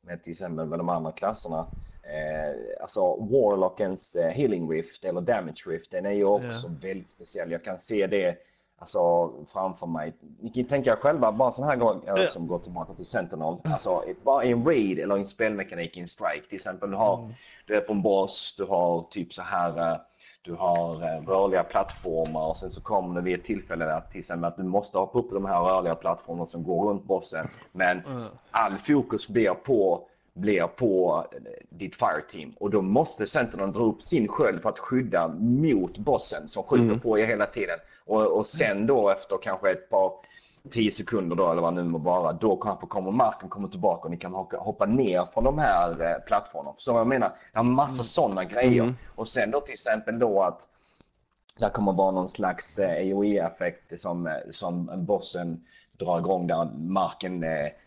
med 0.00 0.22
till 0.22 0.30
exempel 0.30 0.66
med 0.66 0.78
de 0.78 0.88
andra 0.88 1.12
klasserna. 1.12 1.66
Eh, 2.02 2.82
alltså 2.82 3.00
Warlockens 3.16 4.16
eh, 4.16 4.30
healing 4.30 4.70
rift 4.70 5.04
eller 5.04 5.20
damage 5.20 5.64
rift, 5.66 5.90
den 5.90 6.06
är 6.06 6.10
ju 6.10 6.24
också 6.24 6.68
väldigt 6.80 7.10
speciell. 7.10 7.50
Jag 7.52 7.64
kan 7.64 7.78
se 7.78 8.06
det 8.06 8.36
alltså 8.78 9.30
framför 9.52 9.86
mig. 9.86 10.12
Ni 10.40 10.50
kan 10.50 10.64
tänka 10.64 10.92
er 10.92 10.96
själva, 10.96 11.32
bara 11.32 11.52
sån 11.52 11.64
här 11.64 11.76
gång 11.76 12.02
Ja. 12.06 12.28
som 12.28 12.46
går 12.46 12.58
tillbaka 12.58 12.94
till 12.94 13.06
Sentinel. 13.06 13.56
Alltså 13.64 14.04
bara 14.22 14.44
i 14.44 14.50
en 14.52 14.64
raid 14.64 14.98
eller 14.98 15.16
en 15.16 15.26
spelmekanik 15.26 15.96
i 15.96 16.00
en 16.00 16.08
strike. 16.08 16.46
Till 16.48 16.56
exempel 16.56 16.90
du 16.90 16.96
har, 16.96 17.18
Mm. 17.18 17.32
du 17.66 17.76
är 17.76 17.80
på 17.80 17.92
en 17.92 18.02
boss, 18.02 18.54
du 18.58 18.64
har 18.64 19.06
typ 19.10 19.34
så 19.34 19.42
här 19.42 19.78
eh, 19.92 19.96
du 20.48 20.54
har 20.54 20.94
eh, 21.02 21.26
rörliga 21.28 21.64
plattformar 21.64 22.46
och 22.48 22.56
sen 22.56 22.70
så 22.70 22.80
kommer 22.80 23.14
det 23.14 23.20
vid 23.20 23.34
ett 23.38 23.44
tillfälle 23.44 23.94
att 23.94 24.10
till 24.10 24.20
exempel 24.20 24.44
att 24.44 24.56
du 24.56 24.62
måste 24.62 24.98
hoppa 24.98 25.18
upp 25.18 25.28
på 25.28 25.34
de 25.34 25.44
här 25.44 25.60
rörliga 25.60 25.94
plattformarna 25.94 26.46
som 26.46 26.62
går 26.64 26.88
runt 26.88 27.04
bossen. 27.04 27.48
Men 27.72 28.00
Mm. 28.06 28.24
all 28.50 28.78
fokus 28.86 29.28
blir 29.28 29.54
på 29.54 30.04
blir 30.34 30.66
på 30.66 31.24
eh, 31.32 31.38
ditt 31.68 31.96
fireteam 31.96 32.54
och 32.60 32.70
då 32.70 32.82
måste 32.82 33.26
centern 33.26 33.72
dra 33.72 33.82
upp 33.82 34.02
sin 34.02 34.28
sköld 34.28 34.62
för 34.62 34.68
att 34.68 34.78
skydda 34.78 35.28
mot 35.38 35.98
bossen 35.98 36.48
som 36.48 36.62
skjuter 36.62 36.84
Mm. 36.84 37.00
på 37.00 37.18
er 37.18 37.26
hela 37.26 37.46
tiden. 37.46 37.78
Och, 38.06 38.26
och 38.38 38.46
sen 38.46 38.86
då 38.86 39.10
efter 39.10 39.38
kanske 39.42 39.70
ett 39.70 39.90
par 39.90 40.12
10 40.70 40.90
sekunder 40.90 41.36
då 41.36 41.50
eller 41.50 41.62
vad 41.62 41.74
nu 41.74 41.84
må 41.84 41.98
vara, 41.98 42.32
då 42.32 42.56
kanske 42.56 42.86
kommer 42.86 43.10
marken 43.10 43.48
kommer 43.48 43.68
tillbaka 43.68 44.04
och 44.04 44.10
ni 44.10 44.16
kan 44.16 44.34
hoppa, 44.34 44.86
ner 44.86 45.24
från 45.34 45.44
de 45.44 45.58
här 45.58 45.90
eh, 45.90 46.18
plattformarna. 46.26 46.74
Så 46.76 46.90
jag 46.90 47.06
menar, 47.06 47.28
det 47.52 47.58
har 47.58 47.64
massa 47.64 48.04
sådana 48.04 48.44
grejer. 48.44 48.82
Mm. 48.82 48.94
Och 49.14 49.28
sen 49.28 49.50
då 49.50 49.60
till 49.60 49.72
exempel 49.72 50.18
då 50.18 50.42
att 50.42 50.68
det 51.58 51.70
kommer 51.70 51.92
vara 51.92 52.10
någon 52.10 52.28
slags 52.28 52.78
eh, 52.78 53.12
AOE-effekt 53.12 54.00
som, 54.00 54.26
eh, 54.26 54.32
som 54.50 54.90
bossen 54.96 55.64
drar 55.98 56.18
igång 56.18 56.46
där 56.46 56.64
marken, 56.76 57.44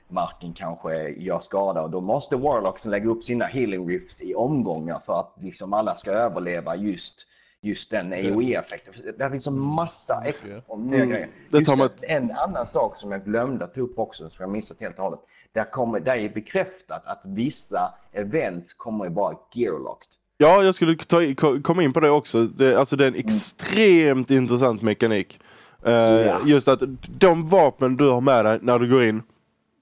marken 0.08 0.54
kanske 0.54 1.10
gör 1.10 1.40
skada 1.40 1.82
och 1.82 1.90
då 1.90 2.02
måste 2.02 2.36
Warlocksen 2.36 2.92
lägga 2.92 3.10
upp 3.10 3.24
sina 3.24 3.46
healing 3.46 3.90
rifts 3.90 4.22
i 4.22 4.36
omgångar 4.36 5.02
för 5.06 5.20
att 5.20 5.34
liksom 5.42 5.74
alla 5.74 5.96
ska 5.96 6.12
överleva 6.12 6.76
just, 6.76 7.28
just 7.62 7.92
den 7.92 8.14
AOE-effekten. 8.14 8.94
Det 9.18 9.30
finns 9.30 9.48
en 9.48 9.60
massa 9.60 10.22
Mycket. 10.26 10.46
ex- 10.46 10.64
och 10.68 10.80
nya 10.80 10.96
Mm. 10.98 11.10
grejer. 11.10 11.28
Det 11.50 11.58
Just 11.60 11.78
man- 11.78 11.90
det, 12.00 12.06
en 12.12 12.32
annan 12.32 12.68
sak 12.68 12.98
som 12.98 13.12
jag 13.12 13.26
glömde 13.26 13.66
att 13.66 13.74
ta 13.76 13.82
upp 13.82 14.00
också, 14.00 14.30
som 14.30 14.44
jag 14.44 14.50
missat 14.50 14.80
helt 14.82 14.98
och 14.98 15.04
hållet. 15.04 15.20
Där, 15.54 15.64
kommer, 15.72 16.00
där 16.00 16.16
är 16.16 16.30
bekräftat 16.30 17.02
att 17.06 17.22
vissa 17.24 17.94
events 18.12 18.74
kommer 18.74 19.06
att 19.06 19.12
vara 19.14 19.36
gearlocked. 19.54 20.08
Ja, 20.38 20.64
jag 20.64 20.76
skulle 20.76 20.96
ta, 20.98 21.22
komma 21.64 21.84
in 21.84 21.94
på 21.94 22.00
det 22.00 22.10
också. 22.10 22.44
Det, 22.44 22.76
alltså 22.76 22.96
det 22.96 23.04
är 23.04 23.08
en 23.08 23.16
extremt 23.16 24.32
intressant 24.32 24.82
mekanik. 24.82 25.40
Eh, 25.86 25.92
Ja. 25.92 26.38
Just 26.46 26.68
att 26.68 26.82
de 27.20 27.50
vapen 27.50 27.98
du 27.98 28.10
har 28.10 28.22
med 28.22 28.46
dig 28.46 28.60
när 28.62 28.80
du 28.80 28.90
går 28.90 29.04
in, 29.04 29.24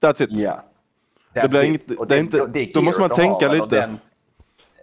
that's 0.02 0.22
it. 0.22 0.28
Ja. 0.32 0.64
Det 1.32 1.48
blir 1.50 1.60
That's 1.60 1.64
inget- 1.64 1.90
it. 1.90 1.98
Och 1.98 2.06
det 2.06 2.16
är 2.16 2.20
inte- 2.20 2.46
då 2.46 2.58
gear 2.58 2.82
måste 2.82 3.00
man 3.00 3.10
tänka 3.10 3.48
har, 3.48 3.54
lite. 3.54 3.80
Den, 3.80 3.98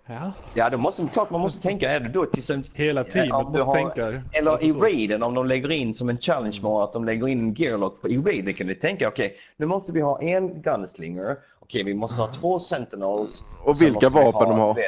Ja. 0.09 0.31
Ja, 0.53 0.69
då 0.69 0.77
måste 0.77 1.07
klart 1.13 1.29
man 1.29 1.41
måste 1.41 1.61
tänka, 1.61 1.91
är 1.91 1.99
det 1.99 2.09
då 2.09 2.25
till 2.25 2.39
exempel 2.39 2.71
Hela 2.73 3.03
teamet 3.03 3.31
måste 3.47 3.61
har- 3.63 3.73
tänka. 3.75 4.23
Eller 4.31 4.63
i 4.63 4.71
raiden 4.71 5.23
om 5.23 5.33
de 5.33 5.45
lägger 5.47 5.71
in 5.71 5.93
som 5.93 6.09
en 6.09 6.17
challenge 6.17 6.59
mode 6.61 6.83
att 6.83 6.93
de 6.93 7.05
lägger 7.05 7.27
in 7.27 7.39
en 7.39 7.53
gearlock 7.53 8.01
på, 8.01 8.09
i 8.09 8.17
raiden 8.17 8.53
kan 8.53 8.67
du 8.67 8.75
tänka 8.75 9.07
okej 9.07 9.35
nu 9.57 9.65
måste 9.65 9.91
vi 9.91 10.01
ha 10.01 10.21
en 10.21 10.61
gunslinger, 10.61 11.35
okej 11.59 11.83
vi 11.83 11.93
måste 11.93 12.21
ha 12.21 12.33
två 12.33 12.59
sentinels. 12.59 13.43
Och 13.65 13.81
vilka 13.81 14.09
vapen 14.09 14.49
de 14.49 14.59
har. 14.59 14.73
vet, 14.73 14.83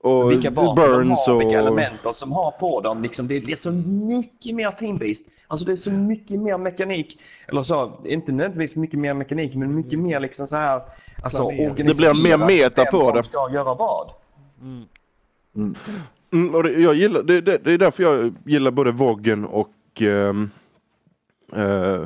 Och 0.00 0.30
vilka 0.30 0.50
vapen 0.50 0.74
burns 0.74 1.24
de 1.26 1.30
har, 1.32 1.38
vilka 1.38 1.60
och... 1.62 1.66
element 1.66 1.94
de 2.02 2.14
som 2.14 2.32
har 2.32 2.50
på 2.50 2.80
dem. 2.80 3.02
Liksom, 3.02 3.28
det, 3.28 3.40
det 3.40 3.52
är 3.52 3.56
så 3.56 3.70
mycket 4.06 4.54
mer 4.54 4.68
team-based. 4.70 5.24
Alltså 5.48 5.66
det 5.66 5.72
är 5.72 5.76
så 5.76 5.90
mycket 5.90 6.40
mer 6.40 6.58
mekanik. 6.58 7.20
Eller 7.48 7.62
så, 7.62 7.92
inte 8.04 8.32
nödvändigtvis 8.32 8.76
mycket 8.76 8.98
mer 8.98 9.14
mekanik 9.14 9.54
men 9.54 9.74
mycket 9.74 9.98
mer 9.98 10.20
liksom 10.20 10.46
så 10.46 10.56
här. 10.56 10.82
Alltså 11.22 11.50
Det 11.76 11.96
blir 11.96 12.22
mer 12.22 12.46
meta 12.46 12.82
vem 12.84 12.90
på 12.90 13.04
som 13.04 13.16
det. 13.16 13.24
ska 13.24 13.50
göra 13.52 13.74
vad. 13.74 14.10
Mm. 14.64 14.84
Mm. 15.56 15.74
Mm, 16.32 16.54
och 16.54 16.62
det, 16.62 16.72
jag 16.72 16.94
gillar, 16.94 17.22
det, 17.22 17.40
det, 17.40 17.58
det 17.58 17.72
är 17.72 17.78
därför 17.78 18.02
jag 18.02 18.34
gillar 18.44 18.70
både 18.70 18.92
Voggen 18.92 19.44
och 19.44 19.72
ehm, 20.00 20.50
eh, 21.52 22.00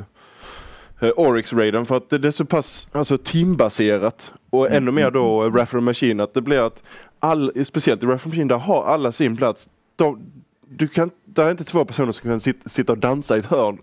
eh, 0.99 1.11
Oryx 1.15 1.53
Raiden 1.53 1.85
för 1.85 1.97
att 1.97 2.09
det, 2.09 2.27
är 2.27 2.31
så 2.31 2.45
pass 2.45 2.87
alltså, 2.91 3.17
teambaserat 3.17 4.33
och 4.49 4.67
Mm. 4.67 4.77
ännu 4.77 4.91
mer 4.91 5.11
då 5.11 5.43
uh, 5.43 5.53
Raffer 5.53 5.79
Machine 5.79 6.19
att 6.19 6.33
det 6.33 6.41
blir 6.41 6.59
att 6.59 6.83
all, 7.19 7.65
speciellt 7.65 8.03
i 8.03 8.05
Raffer 8.05 8.29
Machine 8.29 8.47
där 8.47 8.57
har 8.57 8.83
alla 8.83 9.11
sin 9.11 9.37
plats. 9.37 9.69
De, 9.95 10.21
du 10.67 10.87
kan, 10.87 11.11
där 11.25 11.45
är 11.45 11.51
inte 11.51 11.63
två 11.63 11.85
personer 11.85 12.11
som 12.11 12.29
kan 12.29 12.39
sitta, 12.39 12.69
sitta 12.69 12.91
och 12.91 12.97
dansa 12.97 13.35
i 13.35 13.39
ett 13.39 13.45
hörn 13.45 13.77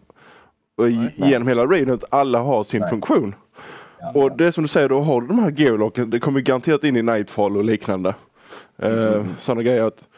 och 0.76 0.90
i, 0.90 1.10
genom 1.14 1.48
hela 1.48 1.66
raiden 1.66 2.00
alla 2.10 2.38
har 2.38 2.64
sin 2.64 2.80
Nej. 2.80 2.90
funktion. 2.90 3.34
Och 4.14 4.36
det 4.36 4.46
är 4.46 4.50
som 4.50 4.64
du 4.64 4.68
säger, 4.68 4.88
då 4.88 5.00
har 5.00 5.20
du 5.20 5.26
de 5.26 5.38
här 5.38 5.50
geolocken, 5.50 6.10
det 6.10 6.20
kommer 6.20 6.40
garanterat 6.40 6.84
in 6.84 6.96
i 6.96 7.02
Nightfall 7.02 7.56
och 7.56 7.64
liknande. 7.64 8.14
Eh, 8.78 9.26
Sådana 9.38 9.62
grejer 9.62 9.84
att 9.84 10.08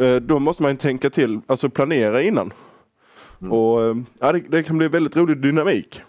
eh, 0.00 0.16
då 0.16 0.38
måste 0.38 0.62
man 0.62 0.76
tänka 0.76 1.10
till, 1.10 1.40
alltså 1.46 1.68
planera 1.70 2.22
innan. 2.22 2.52
Och 3.50 3.82
eh, 3.84 3.96
ja, 4.20 4.32
det, 4.32 4.40
det 4.48 4.62
kan 4.62 4.78
bli 4.78 4.88
väldigt 4.88 5.16
rolig 5.16 5.36
dynamik. 5.38 6.02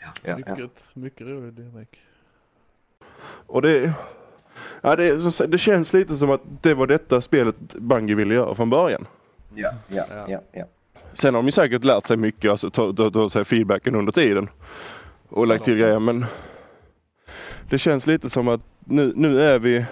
Ja, 0.00 0.08
ja. 0.22 0.36
Mycket, 0.36 0.70
mycket 0.94 1.26
rolig 1.26 1.52
dynamik. 1.52 1.88
Och 3.46 3.62
det, 3.62 3.92
ja, 4.80 4.96
det, 4.96 5.46
det 5.46 5.58
känns 5.58 5.92
lite 5.92 6.16
som 6.16 6.30
att 6.30 6.40
det 6.62 6.74
var 6.74 6.86
detta 6.86 7.20
spelet 7.20 7.56
Bungie 7.74 8.14
ville 8.16 8.34
göra 8.34 8.54
från 8.54 8.70
början. 8.70 9.06
Ja, 9.54 9.70
ja, 9.88 10.04
Ja. 10.10 10.24
ja, 10.28 10.40
ja. 10.52 10.64
Sen 11.14 11.34
har 11.34 11.42
de 11.42 11.46
ju 11.46 11.52
säkert 11.52 11.84
lärt 11.84 12.06
sig 12.06 12.16
mycket, 12.16 12.50
alltså 12.50 12.70
ta, 12.70 12.92
ta, 12.92 13.10
ta 13.10 13.28
sig 13.28 13.44
feedbacken 13.44 13.94
under 13.94 14.12
tiden. 14.12 14.48
Och 15.28 15.46
lagt 15.46 15.64
till 15.64 15.76
grejer 15.78 15.98
men 15.98 16.24
det 17.70 17.78
känns 17.78 18.06
lite 18.06 18.30
som 18.30 18.48
att 18.48 18.60
nu, 18.84 19.12
nu 19.16 19.42
är 19.42 19.58
vi 19.58 19.84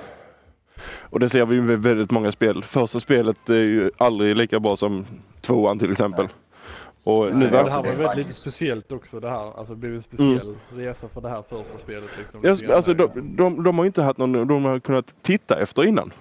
och 1.01 1.21
det 1.21 1.29
ser 1.29 1.47
vi 1.47 1.55
ju 1.55 1.63
med 1.63 1.83
väldigt 1.83 2.11
många 2.11 2.33
spel. 2.33 2.63
Första 2.65 3.01
spelet 3.01 3.49
är 3.49 3.55
ju 3.55 3.91
aldrig 3.97 4.37
lika 4.37 4.61
bra 4.61 4.77
som 4.77 5.07
tvåan 5.41 5.79
till 5.79 5.91
exempel. 5.93 6.29
Och 7.05 7.37
nu 7.37 7.51
det 7.51 7.57
här 7.57 7.65
var 7.65 7.83
väldigt 7.83 8.07
faktiskt- 8.07 8.41
speciellt 8.41 8.93
också 8.93 9.21
det 9.21 9.31
här. 9.31 9.59
Alltså 9.59 9.75
det 9.75 9.81
blev 9.81 9.95
en 9.95 10.03
speciell 10.03 10.55
resa 10.75 11.09
för 11.15 11.21
det 11.21 11.29
här 11.29 11.43
första 11.49 11.79
spelet 11.79 12.11
liksom. 12.19 12.41
Grann, 12.43 12.77
alltså 12.77 12.95
de, 12.95 13.11
de, 13.37 13.63
de 13.65 13.79
har 13.79 13.85
ju 13.85 13.87
inte 13.87 14.03
haft 14.03 14.19
någon, 14.19 14.49
de 14.49 14.65
har 14.65 14.79
kunnat 14.81 15.15
titta 15.23 15.61
efter 15.61 15.85
innan. 15.85 16.13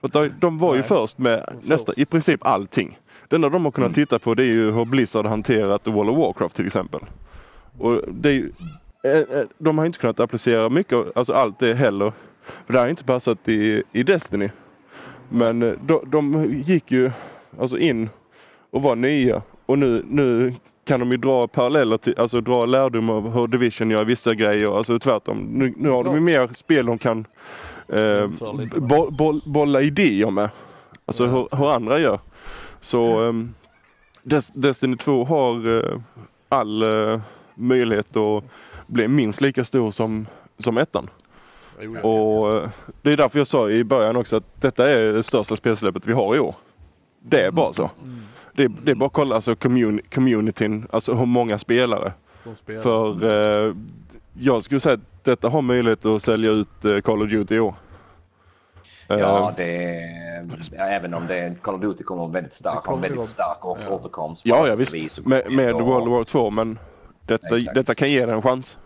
För 0.00 0.08
de, 0.08 0.30
de 0.40 0.58
var 0.58 0.74
ju 0.74 0.80
Nej. 0.80 0.88
först 0.88 1.18
med 1.18 1.44
Först. 1.52 1.68
nästa, 1.68 1.92
i 1.96 2.04
princip 2.04 2.46
allting. 2.46 2.98
Det 3.28 3.36
enda 3.36 3.48
de 3.48 3.64
har 3.64 3.72
kunnat 3.72 3.94
titta 3.94 4.18
på 4.18 4.34
det 4.34 4.42
är 4.42 4.46
ju 4.46 4.72
hur 4.72 4.84
Blizzard 4.84 5.26
hanterat 5.26 5.86
World 5.86 6.10
of 6.10 6.16
Warcraft 6.16 6.56
till 6.56 6.66
exempel. 6.66 7.00
Och 7.78 8.00
det 8.08 8.28
är 8.28 8.32
ju, 8.32 8.52
eh, 9.04 9.10
eh, 9.38 9.44
de 9.58 9.78
har 9.78 9.86
inte 9.86 9.98
kunnat 9.98 10.20
applicera 10.20 10.68
mycket, 10.68 11.16
alltså 11.16 11.32
allt 11.32 11.58
det 11.58 11.74
heller. 11.74 12.12
För 12.66 12.72
det 12.72 12.78
har 12.78 12.88
inte 12.88 13.04
passat 13.04 13.48
i, 13.48 13.82
i 13.92 14.02
Destiny. 14.02 14.50
Men 15.28 15.62
eh, 15.62 15.72
de, 15.86 16.10
de 16.10 16.52
gick 16.66 16.92
ju 16.92 17.10
alltså 17.60 17.78
in 17.78 18.08
och 18.70 18.82
var 18.82 18.96
nya 18.96 19.42
och 19.66 19.78
nu, 19.78 20.04
nu 20.08 20.54
kan 20.84 21.00
de 21.00 21.10
ju 21.10 21.16
dra 21.16 21.48
paralleller 21.48 21.96
till, 21.96 22.18
alltså 22.18 22.40
dra 22.40 22.66
lärdom 22.66 23.10
av 23.10 23.32
hur 23.32 23.46
Division 23.46 23.90
gör 23.90 24.04
vissa 24.04 24.34
grejer. 24.34 24.76
Alltså 24.76 24.98
tvärtom. 24.98 25.38
Nu, 25.38 25.74
nu 25.76 25.90
har 25.90 26.04
de 26.04 26.14
ju 26.14 26.20
mer 26.20 26.48
spel 26.54 26.86
de 26.86 26.98
kan 26.98 27.26
eh, 27.88 28.26
bo, 28.76 29.10
bo, 29.10 29.40
bolla 29.44 29.82
idéer 29.82 30.30
med. 30.30 30.48
Alltså 31.06 31.26
hur, 31.26 31.48
hur 31.56 31.72
andra 31.72 32.00
gör. 32.00 32.18
Så 32.80 33.32
Des, 34.24 34.48
Destiny 34.54 34.96
2 34.96 35.24
har 35.24 35.76
eh, 35.76 36.00
all 36.48 36.82
eh, 36.82 37.20
möjlighet 37.54 38.16
att 38.16 38.44
bli 38.86 39.08
minst 39.08 39.40
lika 39.40 39.64
stor 39.64 39.90
som, 39.90 40.26
som 40.58 40.78
ettan. 40.78 41.10
Ja. 41.80 42.00
Och 42.08 42.56
eh, 42.56 42.68
det 43.02 43.12
är 43.12 43.16
därför 43.16 43.38
jag 43.38 43.46
sa 43.46 43.70
i 43.70 43.84
början 43.84 44.16
också 44.16 44.36
att 44.36 44.60
detta 44.60 44.90
är 44.90 45.12
det 45.12 45.22
största 45.22 45.56
spelsläppet 45.56 46.06
vi 46.06 46.12
har 46.12 46.36
i 46.36 46.38
år. 46.38 46.54
Det 47.22 47.40
är 47.44 47.50
bara 47.50 47.72
så. 47.72 47.90
Mm. 48.02 48.20
Det, 48.52 48.68
det 48.84 48.90
är 48.90 48.94
bara 48.94 49.06
att 49.06 49.12
kolla 49.12 49.34
alltså 49.34 49.52
communi- 49.54 50.14
communityn, 50.14 50.86
alltså 50.90 51.14
hur 51.14 51.26
många 51.26 51.58
spelare. 51.58 52.12
De 52.44 52.56
spelar. 52.56 52.82
För 52.82 53.24
eh, 53.68 53.74
jag 54.38 54.64
skulle 54.64 54.80
säga 54.80 54.94
att 54.94 55.24
detta 55.24 55.48
har 55.48 55.62
möjlighet 55.62 56.04
att 56.04 56.22
sälja 56.22 56.50
ut 56.50 56.84
eh, 56.84 56.98
Call 57.00 57.22
of 57.22 57.30
Duty 57.30 57.54
i 57.54 57.60
år. 57.60 57.74
Ja, 59.08 59.50
Eh, 59.50 59.52
det 59.56 59.94
är, 60.76 60.96
även 60.96 61.14
om 61.14 61.26
det, 61.26 61.54
Call 61.62 61.74
of 61.74 61.80
Duty 61.80 62.04
kommer 62.04 62.26
väldigt 62.28 62.52
Det 62.52 62.58
stark, 62.58 62.84
har 62.84 62.96
väldigt 62.96 63.28
stark 63.28 63.64
och 63.64 63.78
ja. 63.88 63.94
återkomst. 63.94 64.42
ja, 64.46 64.68
ja 64.68 64.76
visst. 64.76 65.26
Med, 65.26 65.52
med 65.52 65.74
World 65.74 66.08
War 66.08 66.24
2 66.24 66.50
men 66.50 66.78
detta, 67.26 67.56
detta 67.74 67.94
kan 67.94 68.10
ge 68.10 68.26
det 68.26 68.32
en 68.32 68.42
chans. 68.42 68.78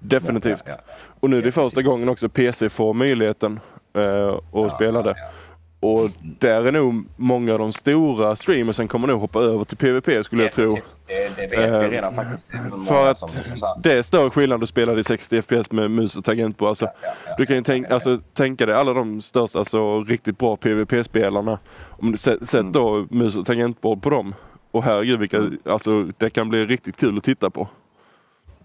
Definitivt. 0.00 0.62
Ja, 0.66 0.72
ja, 0.86 0.92
Och 1.20 1.30
nu 1.30 1.38
är 1.38 1.42
det 1.42 1.52
första 1.52 1.82
gången 1.82 2.08
också 2.08 2.28
PC 2.28 2.68
får 2.68 2.94
möjligheten 2.94 3.60
eh, 3.96 4.28
att 4.28 4.42
ja. 4.52 4.70
spela 4.70 5.02
det. 5.02 5.10
Ja, 5.10 5.16
ja. 5.18 5.30
Och 5.82 6.10
där 6.20 6.64
är 6.66 6.72
nog 6.72 7.04
många 7.16 7.52
av 7.52 7.58
de 7.58 7.72
stora 7.72 8.36
streamersen 8.36 8.88
kommer 8.88 9.08
nog 9.08 9.20
hoppa 9.20 9.40
över 9.40 9.64
till 9.64 9.76
PVP 9.76 10.24
skulle 10.24 10.42
jag 10.42 10.52
tro. 10.52 10.70
Det, 11.06 11.28
det 11.36 11.46
vet 11.46 11.52
vi 11.52 11.56
Eh, 11.56 11.78
redan 11.90 12.14
faktiskt. 12.14 12.46
För 12.88 13.10
att 13.10 13.18
det 13.82 13.92
är 13.92 14.02
större 14.02 14.30
skillnad 14.30 14.62
att 14.62 14.68
spela 14.68 14.98
i 14.98 15.04
60 15.04 15.42
FPS 15.42 15.70
med 15.72 15.90
mus 15.90 16.16
och 16.16 16.24
tangentbord. 16.24 16.68
Alltså, 16.68 16.84
Ja, 16.84 16.92
ja, 17.02 17.12
ja, 17.26 17.34
du 17.38 17.46
kan 17.46 17.56
ju 17.56 17.60
ja, 17.60 17.64
tänka, 17.64 17.86
ja, 17.86 17.90
ja. 17.90 17.94
alltså, 17.94 18.18
tänka 18.34 18.66
dig 18.66 18.74
alla 18.74 18.92
de 18.94 19.20
största, 19.20 19.58
alltså 19.58 20.02
riktigt 20.04 20.38
bra 20.38 20.56
PVP-spelarna. 20.56 21.58
Om 21.88 22.12
du 22.12 22.16
sä- 22.16 22.44
sätt 22.44 22.54
Mm. 22.60 22.72
då 22.72 23.06
mus 23.10 23.36
och 23.36 23.46
tangentbord 23.46 24.02
på 24.02 24.10
dem. 24.10 24.34
Och 24.70 24.82
herregud 24.82 25.18
vilka, 25.20 25.36
Mm. 25.36 25.58
alltså 25.64 26.02
det 26.18 26.30
kan 26.30 26.48
bli 26.48 26.64
riktigt 26.66 26.96
kul 26.96 27.18
att 27.18 27.24
titta 27.24 27.50
på. 27.50 27.68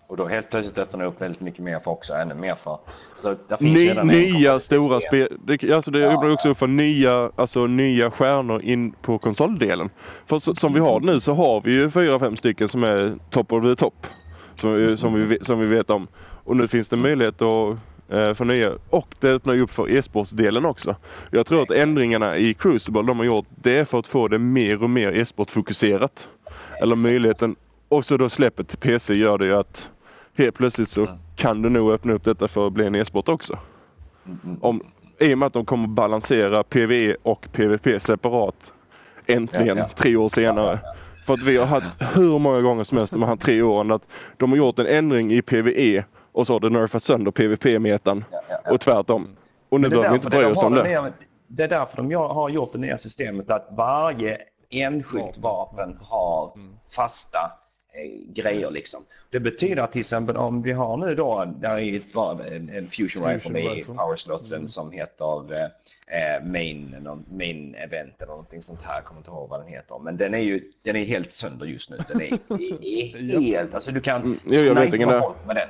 Och 0.07 0.17
då 0.17 0.25
helt 0.27 0.49
plötsligt 0.49 0.77
öppnar 0.77 0.99
det 0.99 1.05
upp 1.05 1.21
väldigt 1.21 1.41
mycket 1.41 1.59
mer 1.63 1.79
för 1.79 1.91
också, 1.91 2.13
ännu 2.13 2.35
mer 2.35 2.55
för. 2.55 2.77
Så 3.19 3.35
där 3.47 3.57
finns 3.57 3.75
Ny, 3.77 3.93
nya 4.03 4.59
stora 4.59 4.99
spel. 4.99 5.37
Det, 5.45 5.73
alltså 5.73 5.91
det 5.91 5.99
Ja, 5.99 6.11
öppnar 6.11 6.29
också 6.29 6.49
upp 6.49 6.57
för 6.57 6.67
nya, 6.67 7.31
alltså 7.35 7.67
nya 7.67 8.11
stjärnor 8.11 8.61
in 8.61 8.91
på 8.91 9.17
konsoldelen. 9.17 9.89
För 10.25 10.39
så, 10.39 10.55
som 10.55 10.73
vi 10.73 10.79
har 10.79 10.99
nu 10.99 11.19
så 11.19 11.33
har 11.33 11.61
vi 11.61 11.71
ju 11.71 11.89
fyra, 11.91 12.19
fem 12.19 12.37
stycken 12.37 12.67
som 12.67 12.83
är 12.83 13.15
top 13.29 13.51
of 13.53 13.63
the 13.63 13.75
top. 13.75 14.07
Som, 14.55 14.73
vi- 14.73 14.97
som, 14.97 15.13
vi, 15.13 15.23
vet- 15.23 15.45
som 15.45 15.59
vi 15.59 15.65
vet 15.65 15.89
om. 15.89 16.07
Och 16.43 16.57
nu 16.57 16.67
finns 16.67 16.89
det 16.89 16.95
möjlighet 16.95 17.41
att 17.41 17.77
eh, 18.09 18.33
förnya. 18.33 18.71
Och 18.89 19.15
det 19.19 19.29
öppnar 19.29 19.53
ju 19.53 19.61
upp 19.61 19.71
för 19.73 19.91
e-sportsdelen 19.91 20.65
också. 20.65 20.95
Jag 21.31 21.45
tror 21.45 21.61
att 21.63 21.71
ändringarna 21.71 22.37
i 22.37 22.53
Crucible 22.53 23.01
de 23.01 23.17
har 23.17 23.25
gjort 23.25 23.45
det 23.55 23.77
är 23.77 23.85
för 23.85 23.99
att 23.99 24.07
få 24.07 24.27
det 24.27 24.39
mer 24.39 24.83
och 24.83 24.89
mer 24.89 25.11
e-sportfokuserat. 25.11 26.27
Eller 26.81 26.95
möjligheten. 26.95 27.55
Och 27.89 28.05
så 28.05 28.17
då 28.17 28.29
släppet 28.29 28.67
till 28.67 28.77
PC 28.77 29.13
gör 29.13 29.37
det 29.37 29.45
ju 29.45 29.55
att 29.55 29.89
helt 30.35 30.55
plötsligt 30.55 30.89
så 30.89 31.01
Mm. 31.01 31.15
kan 31.35 31.61
du 31.61 31.69
nog 31.69 31.91
öppna 31.91 32.13
upp 32.13 32.23
detta 32.23 32.47
för 32.47 32.67
att 32.67 32.73
bli 32.73 32.85
en 32.85 32.95
e-sport 32.95 33.29
också. 33.29 33.57
Mm, 34.25 34.39
mm, 34.43 34.57
Om, 34.61 34.81
I 35.19 35.33
och 35.33 35.37
med 35.37 35.47
att 35.47 35.53
de 35.53 35.65
kommer 35.65 35.87
balansera 35.87 36.63
PVE 36.63 37.15
och 37.23 37.47
PVP 37.51 37.99
separat 37.99 38.73
äntligen 39.25 39.77
Ja, 39.77 39.83
ja. 39.83 39.89
tre 39.95 40.15
år 40.15 40.29
senare. 40.29 40.79
För 41.25 41.33
att 41.33 41.43
vi 41.43 41.57
har 41.57 41.65
haft 41.65 42.01
hur 42.13 42.39
många 42.39 42.61
gånger 42.61 42.83
som 42.83 42.97
helst 42.97 43.13
de 43.13 43.23
här 43.23 43.35
tre 43.35 43.61
åren 43.61 43.91
att 43.91 44.01
de 44.37 44.49
har 44.51 44.57
gjort 44.57 44.79
en 44.79 44.85
ändring 44.87 45.33
i 45.33 45.41
PVE 45.41 46.03
och 46.31 46.47
så 46.47 46.53
har 46.53 46.59
det 46.59 46.69
nerfat 46.69 47.03
sönder 47.03 47.31
PVP-metan 47.31 48.23
Ja, 48.31 48.41
ja, 48.49 48.55
ja. 48.65 48.71
och 48.73 48.81
tvärtom. 48.81 49.27
Och 49.69 49.81
nu 49.81 49.89
behöver 49.89 50.09
vi 50.09 50.15
inte 50.15 50.29
bry 50.29 50.43
oss 50.45 50.63
om 50.63 50.73
det. 50.73 50.83
det. 50.83 50.89
nya- 50.89 51.11
Det 51.47 51.63
är 51.63 51.67
därför 51.67 51.97
de 51.97 52.13
har 52.15 52.49
gjort 52.49 52.73
det 52.73 52.79
nya 52.79 52.97
systemet 52.97 53.49
att 53.51 53.67
varje 53.77 54.37
enskilt 54.69 55.37
vapen 55.37 55.97
har 56.01 56.51
fasta 56.95 57.37
eh, 57.37 57.49
grejer 58.27 58.71
liksom. 58.71 59.03
Det 59.29 59.39
betyder 59.39 59.81
att 59.81 59.91
till 59.91 59.99
exempel 59.99 60.37
om 60.37 60.61
vi 60.61 60.71
har 60.71 60.97
nu 60.97 61.15
då, 61.15 61.53
där 61.59 61.75
är 61.75 61.79
ju 61.79 62.01
en, 62.51 62.69
en 62.69 62.87
fusion 62.87 63.25
rifle 63.25 63.59
i 63.59 63.83
powerslotten 63.83 64.67
som 64.67 64.91
heter 64.91 65.53
eh, 65.53 65.69
eh, 66.07 66.43
main, 66.43 66.95
main 67.31 67.75
event 67.75 68.13
eller 68.17 68.27
någonting 68.31 68.61
sånt 68.61 68.81
här, 68.81 68.95
jag 68.95 69.05
kommer 69.05 69.19
inte 69.19 69.31
ihåg 69.31 69.49
vad 69.49 69.59
den 69.59 69.67
heter. 69.67 69.99
Men 69.99 70.17
den 70.17 70.33
är 70.33 70.39
ju 70.39 70.71
den 70.81 70.95
är 70.95 71.05
helt 71.05 71.31
sönder 71.31 71.65
just 71.65 71.89
nu. 71.89 71.97
Den 72.07 72.21
är, 72.21 72.25
är, 72.49 73.31
är 73.35 73.39
helt, 73.39 73.73
alltså 73.73 73.91
du 73.91 74.01
kan 74.01 74.21
Mm, 74.21 74.39
jo, 74.45 74.59
jag 74.59 74.75
vet 74.75 74.93
snipa 74.93 75.21
folk 75.21 75.45
med 75.47 75.55
den. 75.55 75.69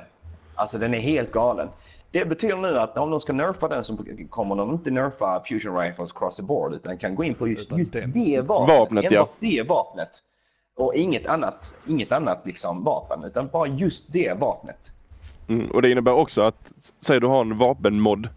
Alltså 0.54 0.78
den 0.78 0.94
är 0.94 0.98
helt 0.98 1.32
galen. 1.32 1.68
Det 2.10 2.24
betyder 2.24 2.56
nu 2.56 2.78
att 2.78 2.98
om 2.98 3.10
de 3.10 3.20
ska 3.20 3.32
nerfa 3.32 3.68
den 3.68 3.84
så 3.84 3.98
kommer 4.30 4.56
de 4.56 4.72
inte 4.72 4.90
nerfa 4.90 5.42
fusion 5.48 5.78
rifles 5.78 6.12
cross 6.12 6.36
the 6.36 6.42
board 6.42 6.74
utan 6.74 6.98
kan 6.98 7.14
gå 7.14 7.24
in 7.24 7.34
på 7.34 7.48
just, 7.48 7.72
just 7.72 7.92
det 7.92 8.40
vapnet. 8.40 8.78
Vapnet, 8.78 9.10
ja. 9.10 9.28
Det 9.40 9.62
vapnet. 9.68 10.22
Och 10.76 10.94
inget 10.94 11.26
annat, 11.26 11.74
inget 11.88 12.12
annat 12.12 12.42
liksom 12.44 12.84
vapen 12.84 13.24
utan 13.24 13.48
bara 13.52 13.66
just 13.68 14.12
det 14.12 14.38
vapnet. 14.38 14.92
Mm, 15.48 15.70
och 15.70 15.82
det 15.82 15.90
innebär 15.90 16.12
också 16.12 16.42
att, 16.42 16.70
säg 17.00 17.20
du 17.20 17.26
har 17.26 17.40
en 17.40 17.58
vapenmod 17.58 18.28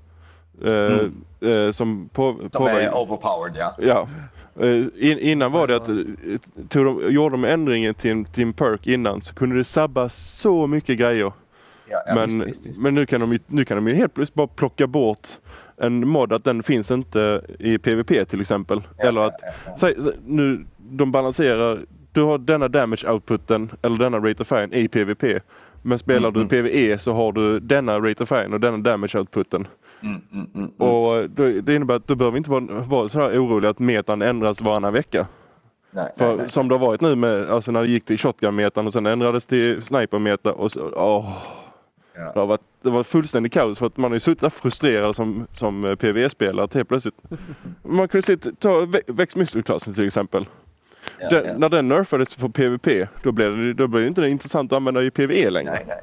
Eh, 0.65 0.71
Mm. 0.71 1.23
eh, 1.41 1.71
som 1.71 2.09
på, 2.13 2.35
De 2.41 2.49
påverkar- 2.49 2.79
är 2.79 2.97
overpowered 2.97 3.55
ja. 3.57 3.73
Ja. 3.77 4.07
Eh, 4.65 4.85
In, 4.97 5.19
innan 5.19 5.51
var 5.51 5.67
det 5.67 5.75
att 5.75 5.89
eh, 5.89 5.95
tog 6.69 6.85
de, 6.85 7.11
gjorde 7.13 7.33
de 7.33 7.45
ändringen 7.45 7.93
till, 7.93 8.11
en- 8.11 8.25
till 8.25 8.43
en 8.43 8.53
perk 8.53 8.87
innan 8.87 9.21
så 9.21 9.33
kunde 9.33 9.55
det 9.57 9.63
sabba 9.63 10.09
så 10.09 10.67
mycket 10.67 10.97
grejer. 10.99 11.31
Ja, 11.89 12.01
ja 12.07 12.15
men, 12.15 12.29
visst, 12.39 12.47
visst, 12.49 12.65
visst. 12.65 12.81
men 12.81 12.95
nu 12.95 13.05
kan 13.05 13.21
de 13.21 13.31
ju- 13.33 13.39
nu 13.47 13.65
kan 13.65 13.77
de 13.77 13.87
ju 13.87 13.93
helt 13.95 14.13
plötsligt 14.13 14.35
bara 14.35 14.47
plocka 14.47 14.87
bort 14.87 15.27
en 15.77 16.07
mod 16.07 16.33
att 16.33 16.43
den 16.43 16.63
finns 16.63 16.91
inte 16.91 17.41
i 17.59 17.77
PVP 17.77 18.25
till 18.25 18.41
exempel. 18.41 18.81
Ja, 18.97 19.03
Eller 19.07 19.21
att 19.21 19.33
säg, 19.79 19.95
nu 20.25 20.65
de 20.77 21.11
balanserar, 21.11 21.79
du 22.11 22.21
har 22.21 22.37
denna 22.37 22.67
damage 22.67 23.09
outputen 23.11 23.71
eller 23.81 23.97
denna 23.97 24.17
rate 24.19 24.41
of 24.41 24.47
fire 24.47 24.69
i 24.71 24.87
PVP. 24.87 25.23
Men 25.81 25.99
spelar 25.99 26.29
Mm, 26.29 26.41
du 26.41 26.47
PVE 26.47 26.97
så 26.97 27.13
har 27.13 27.31
du 27.31 27.59
denna 27.59 27.99
rate 27.99 28.23
of 28.23 28.29
fire 28.29 28.47
och 28.47 28.59
denna 28.59 28.77
damage 28.77 29.15
outputen. 29.19 29.67
Mm, 30.01 30.21
mm, 30.33 30.47
mm, 30.55 30.69
mm. 30.79 30.89
Och 30.89 31.29
då, 31.29 31.43
det 31.61 31.75
innebär 31.75 31.95
att 31.95 32.07
du 32.07 32.15
behöver 32.15 32.37
inte 32.37 32.51
vara, 32.51 32.63
vara 32.81 33.09
så 33.09 33.19
här 33.19 33.29
orolig 33.45 33.67
att 33.67 33.79
metan 33.79 34.21
ändras 34.21 34.61
varannan 34.61 34.93
vecka. 34.93 35.27
nej, 35.91 36.11
För 36.17 36.27
nej, 36.27 36.37
nej. 36.37 36.49
som 36.49 36.67
det 36.67 36.73
har 36.75 36.79
varit 36.87 37.01
nu 37.01 37.15
med, 37.15 37.49
alltså 37.51 37.71
när 37.71 37.81
det 37.81 37.87
gick 37.89 38.05
till 38.05 38.17
shotgun-metan 38.17 38.87
och 38.87 38.93
sen 38.93 39.05
ändrades 39.05 39.45
till 39.45 39.81
sniper-meta 39.83 40.53
och 40.53 40.71
så, 40.71 40.91
åh. 40.95 41.37
Ja. 42.19 42.31
Det 42.33 42.39
har 42.39 42.47
varit, 42.47 42.61
det 42.81 42.89
var 42.89 43.03
fullständigt 43.03 43.53
kaos 43.53 43.79
för 43.79 43.85
att 43.85 43.97
man 43.97 44.11
har 44.11 44.15
ju 44.15 44.19
suttit 44.19 44.41
där 44.41 44.49
frustrerad 44.49 45.15
som, 45.15 45.47
som 45.53 45.85
eh, 45.85 45.95
PVE-spelare 45.95 46.63
att 46.65 46.73
helt 46.73 46.87
plötsligt. 46.89 47.15
Man 47.83 48.07
kunde 48.07 48.25
se, 48.25 48.37
ta 48.37 48.79
Ve- 48.85 49.01
Vex 49.07 49.35
Missile-klassen 49.35 49.93
till 49.93 50.05
exempel. 50.05 50.45
Ja, 51.19 51.29
Den, 51.29 51.45
ja. 51.45 51.57
När 51.57 51.69
den 51.69 51.87
nerfades 51.87 52.35
för 52.35 52.47
PVP 52.49 53.07
då 53.23 53.31
blev 53.31 53.57
det, 53.57 53.73
då 53.73 53.87
blev 53.87 54.01
det 54.03 54.07
inte 54.07 54.27
intressant 54.27 54.71
att 54.71 54.75
använda 54.77 55.03
i 55.03 55.11
PVE 55.11 55.49
längre. 55.49 55.71
Nej, 55.71 55.85
nej. 55.87 56.01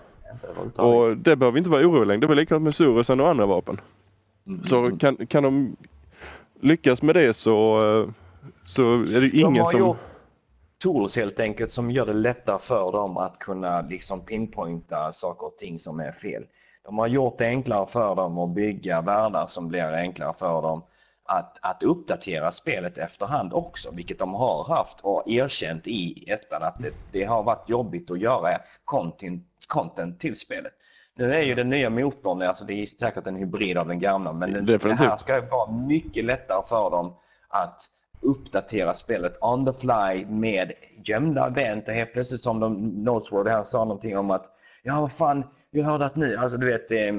Överhuvudtaget. 0.51 1.11
Och 1.11 1.17
det 1.17 1.37
behöver 1.37 1.53
vi 1.55 1.59
inte 1.59 1.71
vara 1.71 1.83
oroliga 1.87 2.05
längre. 2.05 2.21
Det 2.21 2.27
var 2.27 2.35
likadant 2.35 2.65
med 2.65 2.75
Surusen 2.75 3.21
och 3.21 3.29
andra 3.29 3.47
vapen. 3.47 3.81
Mm, 4.47 4.63
Så 4.65 4.79
mm, 4.85 4.99
kan, 4.99 5.27
kan 5.27 5.43
de 5.43 5.77
lyckas 6.61 7.03
med 7.03 7.15
det 7.15 7.33
så, 7.33 7.77
eh, 8.03 8.09
så 8.65 8.83
är 9.01 9.21
det 9.21 9.29
De 9.29 9.41
ingen 9.41 9.67
som... 9.67 9.81
gjort 9.81 9.97
tools 10.83 11.17
helt 11.17 11.41
enkelt 11.41 11.73
som 11.73 11.91
gör 11.91 12.07
det 12.07 12.13
lättare 12.13 12.59
för 12.59 12.93
dem 12.93 13.17
att 13.17 13.39
kunna 13.39 13.81
liksom 13.81 14.21
pinpointa 14.21 15.13
saker 15.13 15.47
och 15.47 15.59
ting 15.59 15.79
som 15.79 16.01
är 16.01 16.13
fel. 16.13 16.45
De 16.85 16.99
har 16.99 17.07
gjort 17.07 17.39
det 17.39 17.47
enklare 17.47 17.87
för 17.87 18.15
dem 18.15 18.39
att 18.39 18.51
bygga 18.51 19.01
världar 19.01 19.47
som 19.47 19.69
blir 19.69 19.93
enklare 19.93 20.35
för 20.39 20.63
dem 20.63 20.83
att, 21.25 21.59
att 21.63 21.83
uppdatera 21.83 22.53
spelet 22.53 22.99
efterhand 22.99 23.53
också, 23.53 23.91
vilket 23.93 24.19
de 24.19 24.35
har 24.35 24.65
haft 24.65 25.01
och 25.01 25.29
erkänt 25.29 25.87
i 25.87 26.31
ettan 26.31 26.63
att 26.63 26.79
det, 26.79 26.91
det 27.13 27.25
har 27.25 27.43
varit 27.43 27.69
jobbigt 27.69 28.11
att 28.11 28.21
göra 28.21 28.59
content, 28.85 29.45
content 29.67 30.21
till 30.21 30.37
spelet. 30.39 30.73
Nu 31.15 31.35
är 31.35 31.43
ju 31.43 31.55
den 31.55 31.71
nya 31.71 31.91
motorn, 31.91 32.43
alltså 32.43 32.65
det 32.65 32.73
är 32.83 32.87
säkert 32.87 33.27
en 33.27 33.37
hybrid 33.37 33.79
av 33.79 33.89
den 33.89 34.01
gamla, 34.01 34.33
men 34.33 34.53
den, 34.53 34.67
det 34.67 34.93
här 34.93 35.17
ska 35.17 35.41
vara 35.41 35.71
mycket 35.71 36.25
lättare 36.25 36.63
för 36.69 36.91
dem 36.91 37.15
att 37.49 37.83
uppdatera 38.27 38.95
spelet 38.95 39.39
on 39.41 39.67
the 39.67 39.73
fly 39.73 40.25
med 40.29 40.73
gömda 41.05 41.47
event 41.47 41.89
och 41.89 41.95
helt 41.95 42.13
plötsligt 42.13 42.41
som 42.41 42.61
de 42.61 42.75
Nosword 43.05 43.49
här 43.49 43.63
sa 43.63 43.79
någonting 43.85 44.19
om 44.19 44.31
att 44.31 44.47
ja 44.83 45.01
vad 45.01 45.13
fan, 45.13 45.45
vi 45.71 45.83
hörde 45.83 46.05
att 46.05 46.17
ni, 46.17 46.37
alltså 46.37 46.59
du 46.59 46.67
vet 46.67 46.93
eh, 46.93 47.15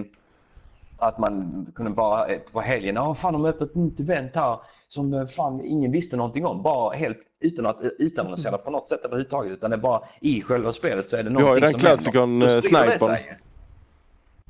att 0.97 1.17
man 1.17 1.65
kunde 1.75 1.91
bara 1.91 2.27
eh, 2.27 2.39
på 2.51 2.61
helgen, 2.61 2.95
ja 2.95 3.15
fan 3.15 3.33
de 3.33 3.43
har 3.43 3.49
öppnat 3.49 3.69
ett 3.69 3.75
nytt 3.75 3.99
event 3.99 4.31
här 4.35 4.57
som 4.87 5.13
eh, 5.13 5.27
fan 5.27 5.61
ingen 5.65 5.91
visste 5.91 6.17
någonting 6.17 6.45
om. 6.45 6.61
Bara 6.63 6.95
helt 6.95 7.17
utan 7.39 7.65
att 7.65 7.77
utannonsera 7.99 8.57
på 8.57 8.71
något 8.71 8.89
sätt 8.89 9.05
överhuvudtaget 9.05 9.51
utan 9.51 9.69
det 9.71 9.75
är 9.75 9.81
bara 9.81 10.01
i 10.21 10.41
själva 10.41 10.73
spelet 10.73 11.09
så 11.09 11.15
är 11.15 11.23
det 11.23 11.29
har 11.29 11.39
ju 11.39 11.43
någonting 11.43 11.61
den 11.61 11.71
som 11.71 11.79
klassikern, 11.79 12.41
händer. 12.41 12.47
eh, 12.47 12.55
Då 12.55 12.61
sprider 12.61 12.85
det 12.85 12.99
snipern. 12.99 13.46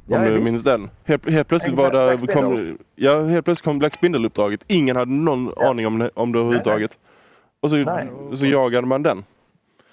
Sig. 0.08 0.18
Om 0.18 0.24
Ja, 0.24 0.30
du 0.32 0.40
minns 0.40 0.64
den. 0.64 0.90
Helt, 1.06 1.30
helt 1.30 1.48
plötsligt 1.48 1.76
var 1.76 1.90
Black 1.90 2.22
det, 2.22 2.34
kom, 2.34 2.78
ja, 2.96 3.24
helt 3.26 3.46
plötsligt 3.46 3.66
kom 3.66 3.80
Black 3.80 3.94
Spindle-uppdraget. 3.94 4.64
Ingen 4.68 4.96
hade 4.96 5.12
någon 5.12 5.54
Ja. 5.56 5.70
aning 5.70 5.88
om 5.88 6.10
om 6.14 6.32
det 6.32 6.40
överhuvudtaget. 6.40 7.00
Och 7.60 7.70
så, 7.70 7.76
Nej. 7.76 8.08
så 8.36 8.46
jagade 8.46 8.88
man 8.88 9.04
den. 9.04 9.24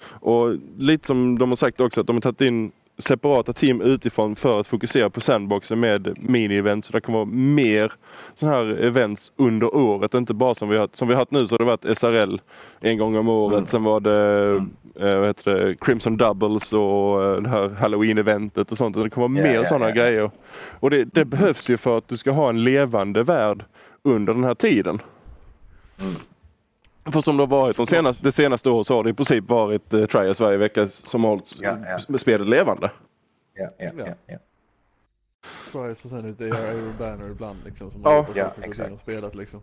Och 0.07 0.55
lite 0.77 1.07
som 1.07 1.39
de 1.39 1.49
har 1.49 1.55
sagt 1.55 1.81
också 1.81 2.01
att 2.01 2.07
de 2.07 2.15
har 2.15 2.21
tagit 2.21 2.41
in 2.41 2.71
separata 2.97 3.53
team 3.53 3.81
utifrån 3.81 4.35
för 4.35 4.59
att 4.59 4.67
fokusera 4.67 5.09
på 5.09 5.21
sandboxen 5.21 5.79
med 5.79 6.07
mini-events. 6.07 6.81
Så 6.81 6.93
det 6.93 7.01
kan 7.01 7.13
vara 7.13 7.25
mer 7.25 7.91
sådana 8.35 8.57
här 8.57 8.65
events 8.65 9.31
under 9.35 9.75
året. 9.75 10.13
Inte 10.13 10.33
bara 10.33 10.55
som 10.55 10.69
vi 10.69 10.77
har, 10.77 10.89
som 10.93 11.07
vi 11.07 11.15
haft 11.15 11.31
nu 11.31 11.47
så 11.47 11.53
har 11.53 11.59
det 11.59 11.65
varit 11.65 11.97
SRL 11.97 12.39
en 12.79 12.97
gång 12.97 13.15
om 13.15 13.29
året. 13.29 13.57
Mm. 13.57 13.67
Sen 13.67 13.83
var 13.83 13.99
det, 13.99 14.51
eh, 14.99 15.17
vad 15.17 15.27
heter 15.27 15.55
det 15.55 15.75
Crimson 15.75 16.17
Doubles 16.17 16.73
och 16.73 17.23
eh, 17.23 17.41
det 17.41 17.49
här 17.49 17.69
Halloween-eventet 17.69 18.71
och 18.71 18.77
sånt. 18.77 19.03
Det 19.03 19.09
kommer 19.09 19.27
vara 19.27 19.45
Ja, 19.47 19.51
mer 19.51 19.59
ja, 19.59 19.65
sådana 19.65 19.89
ja. 19.89 19.95
grejer. 19.95 20.31
Och 20.79 20.89
det, 20.89 21.03
det 21.03 21.25
behövs 21.25 21.69
ju 21.69 21.77
för 21.77 21.97
att 21.97 22.07
du 22.07 22.17
ska 22.17 22.31
ha 22.31 22.49
en 22.49 22.63
levande 22.63 23.23
värld 23.23 23.63
under 24.03 24.33
den 24.33 24.43
här 24.43 24.55
tiden. 24.55 25.01
Mm. 25.99 26.13
För 27.11 27.21
som 27.21 27.37
det 27.37 27.43
har 27.43 27.47
varit 27.47 27.77
de 27.77 27.87
senaste, 27.87 28.23
det 28.23 28.31
senaste 28.31 28.69
året 28.69 28.87
så 28.87 28.95
har 28.95 29.03
det 29.03 29.09
i 29.09 29.13
princip 29.13 29.49
varit 29.49 29.93
eh, 29.93 30.05
trials 30.05 30.39
varje 30.39 30.57
vecka 30.57 30.87
som 30.87 31.23
har 31.23 31.29
hållit 31.31 31.55
Ja, 31.59 31.77
ja. 32.09 32.17
spelet 32.17 32.47
levande. 32.47 32.91
Ja, 33.53 33.69
ja, 33.77 33.89
ja, 33.97 34.05
ja. 34.27 34.37
Price 35.71 36.01
och 36.03 36.09
sen 36.09 36.21
lite 36.27 36.43
Aero 36.43 36.93
Banner 36.99 37.29
ibland 37.29 37.57
liksom. 37.65 37.91
Som 37.91 38.01
Ja. 38.03 38.21
man 38.21 38.25
Ja, 38.35 38.51
exakt. 38.63 38.91
och 38.91 38.99
spelat 38.99 39.35
liksom. 39.35 39.61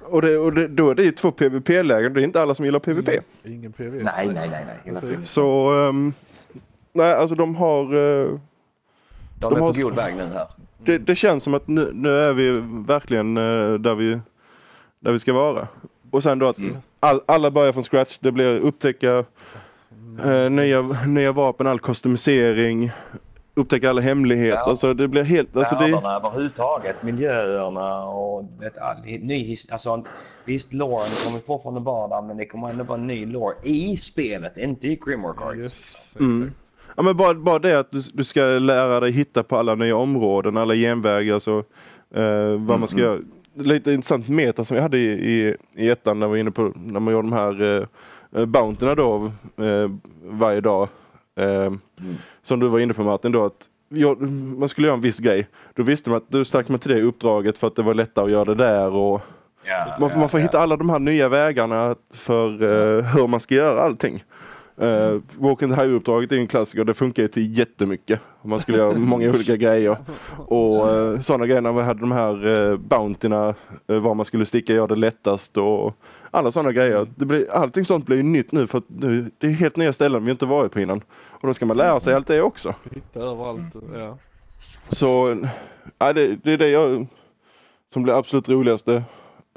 Och, 0.00 0.22
det, 0.22 0.38
och 0.38 0.52
det, 0.52 0.68
då 0.68 0.90
är 0.90 0.94
det 0.94 1.02
ju 1.02 1.10
två 1.12 1.30
PVP-lägen. 1.30 2.12
Det 2.14 2.20
är 2.20 2.24
inte 2.24 2.42
alla 2.42 2.54
som 2.54 2.64
gillar 2.64 2.78
PVP. 2.80 3.08
Ingen, 3.08 3.22
ingen 3.58 3.72
PV. 3.72 4.02
Nej, 4.02 4.26
nej, 4.28 4.48
nej, 4.50 4.66
nej. 4.86 5.00
Tiden. 5.00 5.26
Så 5.26 5.70
ehm, 5.88 6.12
nej, 6.92 7.14
alltså 7.14 7.34
de 7.34 7.56
har 7.56 7.82
eh, 7.84 8.28
De, 8.28 8.40
De 9.40 9.52
är 9.56 9.60
har 9.60 9.72
på 9.72 9.80
god 9.80 9.94
väg 9.94 10.16
nu 10.16 10.24
här. 10.24 10.46
det, 10.78 10.98
det 10.98 11.14
känns 11.14 11.42
som 11.44 11.54
att 11.54 11.68
nu, 11.68 11.90
nu 11.94 12.08
är 12.18 12.32
vi 12.32 12.50
verkligen 12.86 13.36
eh, 13.36 13.74
där, 13.74 13.94
vi, 13.94 14.20
där 15.00 15.12
vi 15.12 15.18
ska 15.18 15.32
vara. 15.32 15.68
Och 16.14 16.22
sen 16.22 16.38
då 16.38 16.48
att 16.48 16.58
Mm. 16.58 16.76
all, 17.00 17.20
alla 17.26 17.50
börjar 17.50 17.72
från 17.72 17.82
scratch. 17.82 18.18
Det 18.20 18.32
blir 18.32 18.58
upptäcka 18.58 19.24
eh, 20.24 20.50
nya, 20.50 20.82
nya 21.06 21.32
vapen, 21.32 21.66
all 21.66 21.78
kostymisering, 21.78 22.90
upptäcka 23.54 23.90
alla 23.90 24.00
hemligheter. 24.00 24.62
Ja. 24.66 24.76
Så 24.76 24.92
det 24.92 25.08
blir 25.08 25.22
helt... 25.22 25.56
Alltså 25.56 25.74
det, 25.76 25.84
överhuvudtaget, 25.84 27.02
miljöerna 27.02 28.04
och 28.08 28.44
vet, 28.60 28.78
all, 28.78 28.96
ny 29.04 29.56
alltså, 29.70 30.04
Visst, 30.44 30.72
Lauren 30.72 31.10
kommer 31.26 31.40
fortfarande 31.46 31.80
vara 31.80 32.08
där 32.08 32.26
men 32.26 32.36
det 32.36 32.46
kommer 32.46 32.70
ändå 32.70 32.84
vara 32.84 32.98
ny 32.98 33.26
lore 33.26 33.54
i 33.62 33.96
spelet, 33.96 34.56
inte 34.58 34.88
i 34.88 34.98
Arts. 35.38 35.56
Yes, 35.58 35.96
Mm. 36.20 36.52
Ja 36.96 37.02
men 37.02 37.16
bara, 37.16 37.34
bara 37.34 37.58
det 37.58 37.78
att 37.78 37.90
du, 37.90 38.02
du 38.12 38.24
ska 38.24 38.40
lära 38.40 39.00
dig 39.00 39.10
hitta 39.12 39.42
på 39.42 39.56
alla 39.56 39.74
nya 39.74 39.96
områden, 39.96 40.56
alla 40.56 40.74
genvägar, 40.74 41.38
så, 41.38 41.58
eh, 42.14 42.58
vad 42.58 42.78
man 42.80 42.88
ska 42.88 42.98
Mm, 42.98 43.10
göra. 43.10 43.20
Lite 43.56 43.92
intressant 43.92 44.28
meta 44.28 44.64
som 44.64 44.74
vi 44.74 44.80
hade 44.80 44.98
i, 44.98 45.30
i, 45.32 45.56
i 45.74 45.90
ettan 45.90 46.18
när 46.20 46.26
vi 46.26 46.30
var 46.30 46.36
inne 46.36 46.50
på, 46.50 46.72
när 46.76 47.00
man 47.00 47.14
gjorde 47.14 47.28
de 47.28 47.32
här 47.32 47.62
eh, 47.62 47.86
eh, 48.40 48.46
bountyna 48.46 48.94
då 48.94 49.24
eh, 49.56 49.90
varje 50.24 50.60
dag. 50.60 50.88
Eh, 51.36 51.72
Som 52.42 52.60
du 52.60 52.68
var 52.68 52.78
inne 52.78 52.94
på 52.94 53.02
Martin 53.04 53.32
då 53.32 53.44
att 53.44 53.66
ja, 53.88 54.14
man 54.58 54.68
skulle 54.68 54.86
göra 54.86 54.94
en 54.96 55.00
viss 55.00 55.18
grej. 55.18 55.46
Då 55.74 55.82
visste 55.82 56.10
man 56.10 56.16
att 56.16 56.24
du 56.30 56.44
stack 56.44 56.68
med 56.68 56.80
till 56.80 56.90
det 56.90 57.02
uppdraget 57.02 57.58
för 57.58 57.66
att 57.66 57.76
det 57.76 57.82
var 57.82 57.94
lättare 57.94 58.24
att 58.24 58.30
göra 58.30 58.44
det 58.44 58.54
där 58.54 58.94
och 58.94 59.20
Ja, 59.66 59.96
man, 60.00 60.10
får- 60.10 60.18
man 60.18 60.28
får 60.28 60.38
hitta 60.38 60.58
alla 60.60 60.76
de 60.76 60.90
här 60.90 60.98
nya 60.98 61.28
vägarna 61.28 61.94
för 62.14 62.62
eh, 62.62 63.04
hur 63.04 63.26
man 63.26 63.40
ska 63.40 63.54
göra 63.54 63.80
allting. 63.82 64.24
Uh, 64.82 65.20
Walk 65.38 65.62
in 65.62 65.68
the 65.70 65.74
Highway-uppdraget 65.74 66.32
är 66.32 66.36
en 66.36 66.46
klassiker. 66.46 66.84
Det 66.84 66.94
funkar 66.94 67.22
ju 67.22 67.28
till 67.28 67.58
jättemycket. 67.58 68.20
Man 68.42 68.60
skulle 68.60 68.78
göra 68.78 68.94
många 68.98 69.28
olika 69.28 69.56
grejer. 69.56 69.96
Och 70.46 70.88
uh, 70.88 71.20
sådana 71.20 71.46
grejer 71.46 71.60
när 71.60 71.72
vi 71.72 71.82
hade 71.82 72.00
de 72.00 72.12
här 72.12 72.46
uh, 72.46 72.76
bountyna, 72.76 73.54
uh, 73.90 73.98
var 73.98 74.14
man 74.14 74.24
skulle 74.24 74.46
sticka, 74.46 74.72
göra 74.72 74.86
det 74.86 74.96
lättast 74.96 75.56
och 75.56 75.94
alla 76.30 76.52
sådana 76.52 76.72
grejer. 76.72 77.06
Det 77.16 77.26
blir, 77.26 77.50
allting 77.50 77.84
sånt 77.84 78.06
blir 78.06 78.16
ju 78.16 78.22
nytt 78.22 78.52
nu 78.52 78.66
för 78.66 78.78
att 78.78 78.88
nu, 78.88 79.30
det 79.38 79.46
är 79.46 79.50
helt 79.50 79.76
nya 79.76 79.92
ställen 79.92 80.24
vi 80.24 80.30
inte 80.30 80.46
varit 80.46 80.72
på 80.72 80.80
innan. 80.80 81.02
Och 81.28 81.46
då 81.48 81.54
ska 81.54 81.66
man 81.66 81.76
lära 81.76 82.00
sig 82.00 82.14
allt 82.14 82.26
det 82.26 82.42
också. 82.42 82.74
Överallt. 83.14 83.74
Ja. 83.94 84.18
Så 84.88 85.36
ja, 85.98 86.12
det, 86.12 86.36
det 86.44 86.52
är 86.52 86.58
det 86.58 86.68
jag 86.68 87.06
som 87.92 88.02
blir 88.02 88.18
absolut 88.18 88.48
roligaste. 88.48 89.02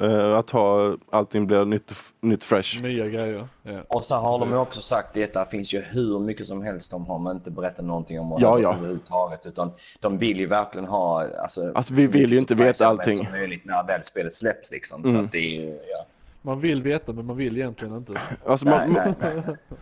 Eh, 0.02 0.34
att 0.38 0.50
ha 0.50 0.96
allting 1.10 1.48
blir 1.48 1.66
nytt, 1.66 1.94
nytt 2.22 2.44
fresh. 2.44 2.82
Nya 2.82 3.08
grejer. 3.08 3.48
Ja. 3.64 3.80
Och 3.88 4.04
så 4.06 4.16
har 4.16 4.40
de 4.40 4.50
ju 4.50 4.58
också 4.58 4.82
sagt 4.82 5.14
det, 5.14 5.34
där 5.34 5.46
finns 5.46 5.74
ju 5.74 5.80
hur 5.82 6.20
mycket 6.20 6.48
som 6.48 6.62
helst 6.62 6.92
de 6.92 7.06
har 7.06 7.20
men 7.20 7.36
inte 7.36 7.52
berättat 7.52 7.86
någonting 7.86 8.20
om 8.20 8.38
Ja, 8.40 8.60
ja. 8.60 8.74
överhuvudtaget. 8.76 9.46
Utan 9.46 9.72
de 10.00 10.18
vill 10.18 10.40
ju 10.40 10.46
verkligen 10.48 10.88
ha 10.88 11.26
alltså, 11.44 11.72
Alltså, 11.76 11.94
vi 11.94 12.06
så 12.06 12.12
vill 12.12 12.32
ju 12.34 12.38
inte 12.38 12.56
veta 12.56 12.88
allting. 12.88 13.16
som 13.18 13.32
möjligt 13.32 13.66
när 13.66 13.84
väl 13.88 14.04
spelet 14.04 14.36
släpps 14.36 14.72
liksom. 14.72 15.04
Så 15.04 15.10
Mm. 15.10 15.26
att 15.26 15.32
det 15.32 15.38
är 15.40 15.62
ju, 15.62 15.68
ja. 15.68 16.06
Man 16.42 16.60
vill 16.60 16.82
veta 16.82 17.14
men 17.14 17.26
man 17.26 17.38
vill 17.38 17.58
egentligen 17.58 17.96
inte. 17.98 18.14
Alltså, 18.46 18.66
Nej, 18.66 18.90
man, 18.90 19.16
nej, 19.22 19.34
nej. 19.46 19.56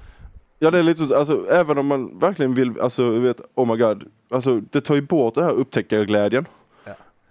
Ja 0.59 0.71
det 0.71 0.79
är 0.79 0.83
lite 0.83 1.07
så, 1.07 1.15
alltså 1.17 1.47
även 1.49 1.77
om 1.77 1.87
man 1.87 2.19
verkligen 2.19 2.53
vill, 2.53 2.81
alltså 2.81 3.09
vet, 3.09 3.41
oh 3.55 3.67
my 3.67 3.77
god. 3.77 4.03
Alltså 4.29 4.59
det 4.59 4.81
tar 4.81 4.95
ju 4.95 5.01
bort 5.01 5.35
det 5.35 5.43
här 5.43 5.51
upptäckarglädjen. 5.51 6.45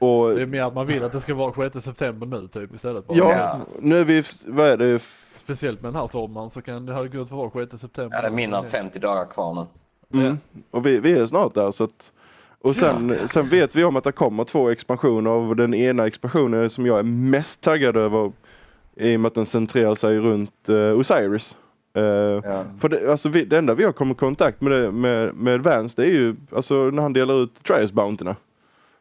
Ja. 0.05 0.29
Och 0.29 0.35
Det 0.35 0.43
är 0.43 0.47
mer 0.47 0.63
att 0.63 0.75
man 0.75 0.87
vill 0.87 1.05
att 1.05 1.13
det 1.13 1.21
ska 1.21 1.35
vara 1.35 1.71
6 1.71 1.85
september 1.85 2.27
nu 2.27 2.49
typ 2.49 2.75
istället. 2.75 3.07
Bara. 3.07 3.19
ja, 3.19 3.33
Ja. 3.33 3.61
nu 3.81 4.01
är 4.01 4.05
vi, 4.05 4.23
vad 4.47 4.69
är 4.69 4.77
det? 4.77 5.03
Speciellt 5.37 5.83
med 5.83 5.93
den 5.93 6.01
här 6.01 6.09
sommaren 6.09 6.51
så 6.51 6.63
kan 6.63 6.87
det 6.87 6.93
gått 6.93 7.29
för 7.29 7.47
att 7.47 7.55
vara 7.55 7.67
6 7.67 7.81
september. 7.81 8.17
Ja, 8.17 8.23
det 8.23 8.29
är 8.29 8.33
mindre 8.33 8.59
än 8.59 8.71
50 8.71 8.99
dagar 8.99 9.25
kvar 9.25 9.55
nu. 9.55 10.21
Mm. 10.21 10.39
Och 10.71 10.87
vi, 10.87 10.99
vi 10.99 11.13
är 11.13 11.27
snart 11.27 11.55
där 11.55 11.71
så 11.71 11.85
att 11.85 12.13
Och 12.61 12.77
sen, 12.77 13.29
sen 13.29 13.49
vet 13.49 13.77
vi 13.77 13.85
om 13.85 13.97
att 13.97 14.05
det 14.05 14.13
kommer 14.13 14.45
två 14.45 14.71
expansioner 14.71 15.31
och 15.31 15.57
den 15.57 15.75
ena 15.75 16.07
expansionen 16.07 16.71
som 16.71 16.87
jag 16.87 16.99
är 16.99 17.03
mest 17.03 17.61
taggad 17.61 17.97
över 17.97 18.33
i 18.97 19.17
och 19.17 19.21
med 19.21 19.27
att 19.27 19.35
den 19.35 19.47
centrerar 19.47 19.95
sig 19.95 20.19
runt 20.19 20.69
uh, 20.69 20.99
Osiris. 20.99 21.57
Uh, 21.99 22.05
Ja. 22.05 22.65
För 22.81 22.89
det, 22.89 23.11
alltså 23.11 23.29
vi, 23.29 23.45
det 23.45 23.59
enda 23.59 23.75
vi 23.75 23.85
har 23.85 23.93
kommit 23.93 24.17
i 24.17 24.19
kontakt 24.19 24.61
med, 24.61 24.73
det, 24.73 24.91
med, 24.91 25.35
med 25.35 25.63
Vance 25.63 26.03
det 26.03 26.09
är 26.09 26.13
ju 26.13 26.37
alltså 26.53 26.75
när 26.75 27.03
han 27.03 27.13
delar 27.13 27.43
ut 27.43 27.63
Trials 27.65 27.93
Bountyna. 27.93 28.37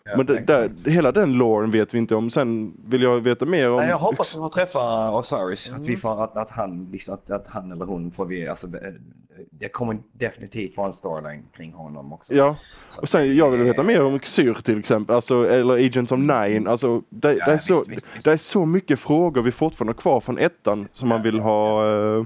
Ja, 0.05 0.17
Men 0.17 0.25
det, 0.25 0.39
där, 0.39 0.71
hela 0.89 1.11
den 1.11 1.33
loren 1.33 1.71
vet 1.71 1.93
vi 1.93 1.97
inte 1.97 2.15
om. 2.15 2.29
Sen 2.29 2.73
vill 2.85 3.01
jag 3.01 3.19
veta 3.19 3.45
mer 3.45 3.69
om... 3.69 3.75
Nej, 3.75 3.89
jag 3.89 3.97
hoppas 3.97 4.35
att 4.35 4.41
få 4.41 4.49
träffa 4.49 5.11
Osiris. 5.17 5.69
Att, 5.69 5.75
Mm. 5.75 5.87
vi 5.87 5.97
får, 5.97 6.23
att, 6.23 6.37
att, 6.37 6.51
han, 6.51 6.89
liksom, 6.91 7.13
att, 7.13 7.31
att 7.31 7.47
han 7.47 7.71
eller 7.71 7.85
hon 7.85 8.11
får 8.11 8.25
vi, 8.25 8.47
alltså, 8.47 8.67
det- 8.67 8.93
det 9.51 9.69
kommer 9.69 9.97
definitivt 10.11 10.77
vara 10.77 10.87
en 10.87 10.93
storyline 10.93 11.43
kring 11.57 11.73
honom 11.73 12.13
också. 12.13 12.33
Ja, 12.33 12.55
Så 12.89 13.01
och 13.01 13.09
sen 13.09 13.35
jag 13.35 13.51
vill 13.51 13.63
veta 13.63 13.83
mer 13.83 14.03
om 14.03 14.19
Xyr 14.19 14.53
till 14.53 14.79
exempel, 14.79 15.15
alltså, 15.15 15.49
eller 15.49 15.73
Agents 15.73 16.11
of 16.11 16.19
Nine. 16.19 16.67
Alltså, 16.67 17.01
det, 17.09 17.33
Ja, 17.33 17.45
det, 17.45 17.51
är 17.51 17.53
visst, 17.53 17.67
så, 17.67 17.73
visst, 17.87 17.89
visst. 18.15 18.23
det 18.23 18.31
är 18.31 18.37
så 18.37 18.65
mycket 18.65 18.99
frågor 18.99 19.41
vi 19.41 19.51
fortfarande 19.51 19.93
har 19.93 20.01
kvar 20.01 20.19
från 20.19 20.37
ettan 20.37 20.87
som 20.91 21.09
man 21.09 21.21
vill 21.21 21.39
ha 21.39 21.85
eh, 22.17 22.25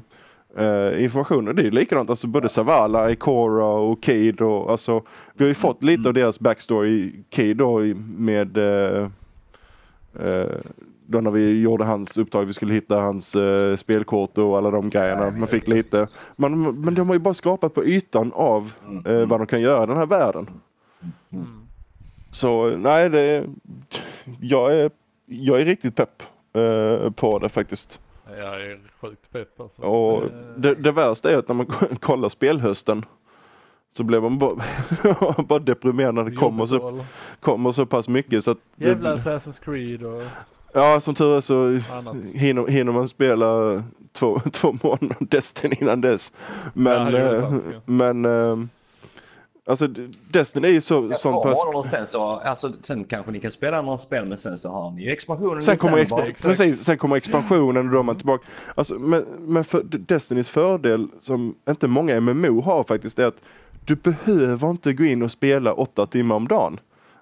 eh, 0.57 1.03
information. 1.03 1.47
Och 1.47 1.55
det 1.55 1.67
är 1.67 1.71
likadant, 1.71 2.09
alltså 2.09 2.27
både 2.27 2.49
Zavala, 2.49 3.11
Ikora 3.11 3.65
och 3.65 4.03
Cade 4.03 4.43
och 4.43 4.71
alltså 4.71 5.01
vi 5.33 5.43
har 5.43 5.49
ju 5.49 5.55
fått 5.55 5.83
lite 5.83 5.99
Mm. 5.99 6.07
av 6.07 6.13
deras 6.13 6.39
backstory, 6.39 7.11
Cade 7.29 7.53
då 7.53 7.79
med 8.17 8.57
eh, 8.57 9.09
eh, 10.19 10.55
då 11.09 11.21
när 11.21 11.31
vi 11.31 11.61
gjorde 11.61 11.85
hans 11.85 12.17
uppdrag, 12.17 12.45
vi 12.45 12.53
skulle 12.53 12.73
hitta 12.73 12.99
hans 12.99 13.35
eh, 13.35 13.75
spelkort 13.75 14.37
och 14.37 14.57
alla 14.57 14.71
de 14.71 14.89
grejerna. 14.89 15.29
Man 15.31 15.47
fick 15.47 15.67
lite. 15.67 16.07
Men, 16.35 16.81
men 16.81 16.95
de 16.95 17.07
har 17.07 17.15
ju 17.15 17.19
bara 17.19 17.33
skapat 17.33 17.73
på 17.73 17.85
ytan 17.85 18.31
av 18.35 18.71
eh, 19.05 19.25
vad 19.25 19.39
de 19.39 19.47
kan 19.47 19.61
göra 19.61 19.83
i 19.83 19.87
den 19.87 19.97
här 19.97 20.05
världen. 20.05 20.49
Mm. 21.29 21.45
Så 22.31 22.69
nej, 22.77 23.09
det, 23.09 23.45
jag, 24.41 24.73
är, 24.79 24.91
jag 25.25 25.61
är 25.61 25.65
riktigt 25.65 25.95
pepp 25.95 26.23
eh, 26.53 27.11
på 27.11 27.39
det 27.39 27.49
faktiskt. 27.49 27.99
Jag 28.37 28.61
är 28.61 28.79
sjukt 29.01 29.31
pepp 29.31 29.59
alltså. 29.59 29.81
Och 29.81 30.23
Eh, 30.23 30.29
det, 30.57 30.75
det 30.75 30.91
värsta 30.91 31.31
är 31.31 31.37
att 31.37 31.47
när 31.47 31.55
man 31.55 31.65
kollar 31.99 32.29
spelhösten 32.29 33.05
så 33.97 34.03
blir 34.03 34.19
man 34.21 34.37
bara, 34.39 34.63
bara 35.43 35.59
deprimerad 35.59 36.15
när 36.15 36.23
det 36.23 36.35
kommer 36.35 36.65
så, 36.65 37.03
kommer 37.39 37.71
så 37.71 37.85
pass 37.85 38.09
mycket 38.09 38.43
så 38.43 38.51
att 38.51 38.57
Jävla 38.75 39.15
det, 39.15 39.21
Assassin's 39.21 39.63
Creed 39.63 40.03
och 40.03 40.23
Ja 40.73 40.99
som 40.99 41.15
tur 41.15 41.37
är 41.37 41.41
så 41.41 41.69
hinner, 42.33 42.67
hinner 42.67 42.91
man 42.91 43.07
spela 43.07 43.83
två, 44.13 44.39
två 44.51 44.77
månader 44.83 45.15
Destiny 45.19 45.75
innan 45.81 46.01
dess. 46.01 46.33
Men, 46.73 47.13
Ja, 47.13 47.19
eh, 47.19 47.41
sant, 47.41 47.63
ja. 47.73 47.79
men 47.85 48.25
eh, 48.25 48.57
alltså 49.67 49.87
Destiny 50.31 50.67
är 50.67 50.71
ju 50.71 50.81
så, 50.81 51.01
har 51.01 51.43
pass 51.43 51.59
honom 51.59 51.75
och 51.75 51.85
sen 51.85 52.07
så, 52.07 52.21
alltså 52.23 52.71
sen 52.81 53.03
kanske 53.03 53.31
ni 53.31 53.39
kan 53.39 53.51
spela 53.51 53.81
några 53.81 53.97
spel 53.97 54.25
men 54.25 54.37
sen 54.37 54.57
så 54.57 54.69
har 54.69 54.91
ni 54.91 55.03
ju 55.03 55.11
expansionen 55.11 55.61
Sen 55.61 55.77
kommer, 55.77 55.97
exp- 55.97 56.41
precis, 56.41 56.83
sen 56.83 56.97
kommer 56.97 57.15
expansionen 57.15 57.85
och 57.87 57.93
då 57.93 57.99
är 57.99 58.03
man 58.03 58.15
tillbaka. 58.15 58.47
Alltså, 58.75 58.93
men 58.93 59.23
men 59.39 59.63
för 59.63 59.83
Destinys 59.83 60.49
fördel 60.49 61.07
som 61.19 61.55
inte 61.69 61.87
många 61.87 62.21
MMO 62.21 62.61
har 62.61 62.83
faktiskt 62.83 63.19
är 63.19 63.25
att 63.25 63.41
du 63.85 63.95
behöver 63.95 64.69
inte 64.69 64.93
gå 64.93 65.03
in 65.03 65.21
och 65.21 65.31
spela 65.31 65.73
åtta 65.73 66.05
timmar 66.05 66.35
om 66.35 66.47
dagen. 66.47 66.79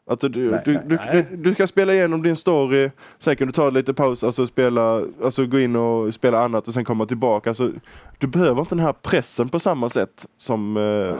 Alltså 0.07 0.30
du, 0.30 0.51
Nej, 0.51 0.61
du, 0.65 0.73
nej, 0.73 0.84
nej. 0.88 1.27
du, 1.31 1.38
du 1.38 1.53
ska 1.53 1.67
spela 1.67 1.93
igenom 1.93 2.22
din 2.22 2.35
story, 2.35 2.89
sen 3.19 3.35
kan 3.35 3.47
du 3.47 3.53
ta 3.53 3.69
lite 3.69 3.93
paus, 3.93 4.23
alltså 4.23 4.47
spela, 4.47 5.01
alltså 5.23 5.45
gå 5.45 5.59
in 5.59 5.76
och 5.76 6.13
spela 6.13 6.39
annat 6.43 6.67
och 6.67 6.73
sen 6.73 6.85
komma 6.85 7.05
tillbaka. 7.05 7.49
Alltså, 7.49 7.72
du 8.17 8.27
behöver 8.27 8.61
inte 8.61 8.76
den 8.76 8.85
här 8.85 8.93
pressen 8.93 9.49
på 9.49 9.59
samma 9.59 9.89
sätt 9.89 10.26
som, 10.38 10.77
eh, 10.77 11.15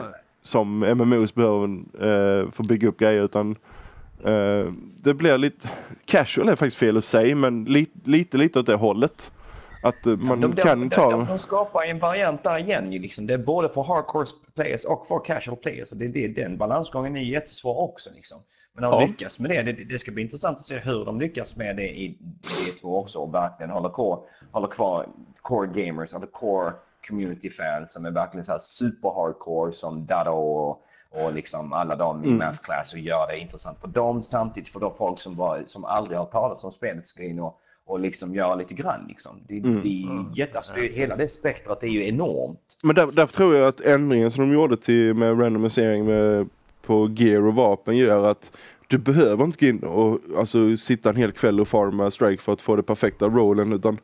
som 0.46 0.80
MMOs 0.80 1.36
behöver 1.36 1.66
eh, 1.94 2.52
för 2.52 2.64
att 2.64 2.68
bygga 2.68 2.88
upp 2.88 2.98
grejer 3.00 3.24
utan 3.24 3.56
eh, 4.24 4.72
det 5.02 5.14
blir 5.14 5.38
lite, 5.38 5.70
casual 6.06 6.50
är 6.50 6.56
faktiskt 6.56 6.78
fel 6.78 6.98
att 6.98 7.04
säga 7.04 7.36
men 7.36 7.64
lite, 7.66 8.10
lite, 8.10 8.38
lite 8.38 8.60
åt 8.60 8.66
det 8.66 8.76
hållet. 8.76 9.32
Att 9.84 10.06
eh, 10.06 10.18
man 10.18 10.42
de, 10.42 10.56
de, 10.56 10.62
kan 10.62 10.80
de, 10.80 10.90
ta... 10.90 11.12
de, 11.12 11.26
de 11.26 11.40
skapar 11.40 11.84
en 11.84 12.00
variant 12.00 12.44
där 12.44 12.58
igen 12.58 12.94
ju 12.94 13.00
liksom. 13.00 13.28
Det 13.28 13.34
är 13.34 13.38
både 13.38 13.70
för 13.70 13.84
hardcore 13.84 14.26
players 14.56 14.86
och 14.86 15.08
för 15.08 15.26
casual 15.26 15.58
players. 15.58 15.92
Och 15.92 15.98
det, 15.98 16.08
det, 16.08 16.28
den 16.28 16.58
balansgången 16.58 17.16
är 17.16 17.22
jättesvår 17.22 17.78
också 17.78 18.10
liksom. 18.16 18.38
Men 18.74 18.84
de 18.84 18.94
Ja. 18.94 19.08
lyckas 19.08 19.40
med 19.40 19.50
det. 19.50 19.62
det. 19.62 19.84
Det 19.84 20.00
ska 20.00 20.12
bli 20.12 20.24
intressant 20.24 20.58
att 20.58 20.66
se 20.66 20.78
hur 20.78 21.06
de 21.06 21.20
lyckas 21.20 21.56
med 21.56 21.76
det 21.76 21.90
i 21.90 22.18
D2 22.44 23.00
också 23.00 23.20
och 23.20 23.34
verkligen 23.34 23.70
håller 23.70 23.90
kvar, 23.90 24.20
håller 24.52 24.68
kvar 24.68 25.08
core 25.42 25.68
gamers, 25.68 26.14
eller 26.14 26.28
core 26.28 26.74
community 27.08 27.50
fans 27.50 27.92
som 27.92 28.06
är 28.06 28.12
verkligen 28.12 28.46
så 28.46 28.52
här 28.52 28.60
super 28.60 29.10
hardcore 29.10 29.72
som 29.72 30.06
Dado 30.06 30.32
och, 30.32 30.82
och 31.10 31.34
liksom 31.34 31.74
alla 31.74 31.96
de 31.96 32.24
i 32.24 32.28
Mm. 32.28 32.38
math 32.38 32.58
class 32.64 32.94
och 32.94 33.00
gör 33.00 33.28
det 33.28 33.38
intressant 33.40 33.80
för 33.82 33.88
dem 33.88 34.24
samtidigt 34.24 34.70
för 34.70 34.80
de 34.80 34.94
folk 34.98 35.20
som, 35.20 35.36
bara, 35.36 35.60
som 35.68 35.86
aldrig 35.86 36.18
har 36.18 36.26
talat 36.26 36.64
om 36.64 36.72
spelet 36.72 37.06
ska 37.06 37.24
in 37.24 37.40
och, 37.40 37.60
och 37.86 38.00
liksom 38.00 38.36
göra 38.36 38.56
lite 38.56 38.74
grann 38.74 39.06
liksom. 39.08 39.32
Det, 39.48 39.58
Mm. 39.58 39.82
det 39.82 40.04
är 40.04 40.38
jätte, 40.40 40.58
alltså, 40.58 40.74
det, 40.76 40.82
hela 40.88 41.16
det 41.16 41.28
spektrat 41.30 41.84
är 41.84 41.88
ju 41.88 42.08
enormt. 42.08 42.78
Men 42.84 42.96
där, 42.96 43.08
därför 43.14 43.36
tror 43.36 43.56
jag 43.56 43.68
att 43.68 43.82
ändringen 43.82 44.32
som 44.32 44.48
de 44.50 44.54
gjorde 44.56 44.78
till, 44.78 45.14
med 45.14 45.42
randomisering 45.42 46.06
med, 46.06 46.50
på 46.82 47.10
gear 47.16 47.46
och 47.48 47.56
vapen 47.56 47.98
gör 47.98 48.24
att 48.28 48.52
du 48.88 48.98
behöver 48.98 49.44
inte 49.44 49.66
gå 49.66 49.70
in 49.70 49.80
och 49.84 50.20
alltså, 50.38 50.78
sitta 50.78 51.10
en 51.10 51.16
hel 51.16 51.32
kväll 51.32 51.60
och 51.60 51.68
farma 51.68 52.12
strike 52.12 52.42
för 52.44 52.54
att 52.54 52.62
få 52.62 52.76
det 52.76 52.84
perfekta 52.84 53.26
rollen 53.28 53.74
utan 53.74 53.98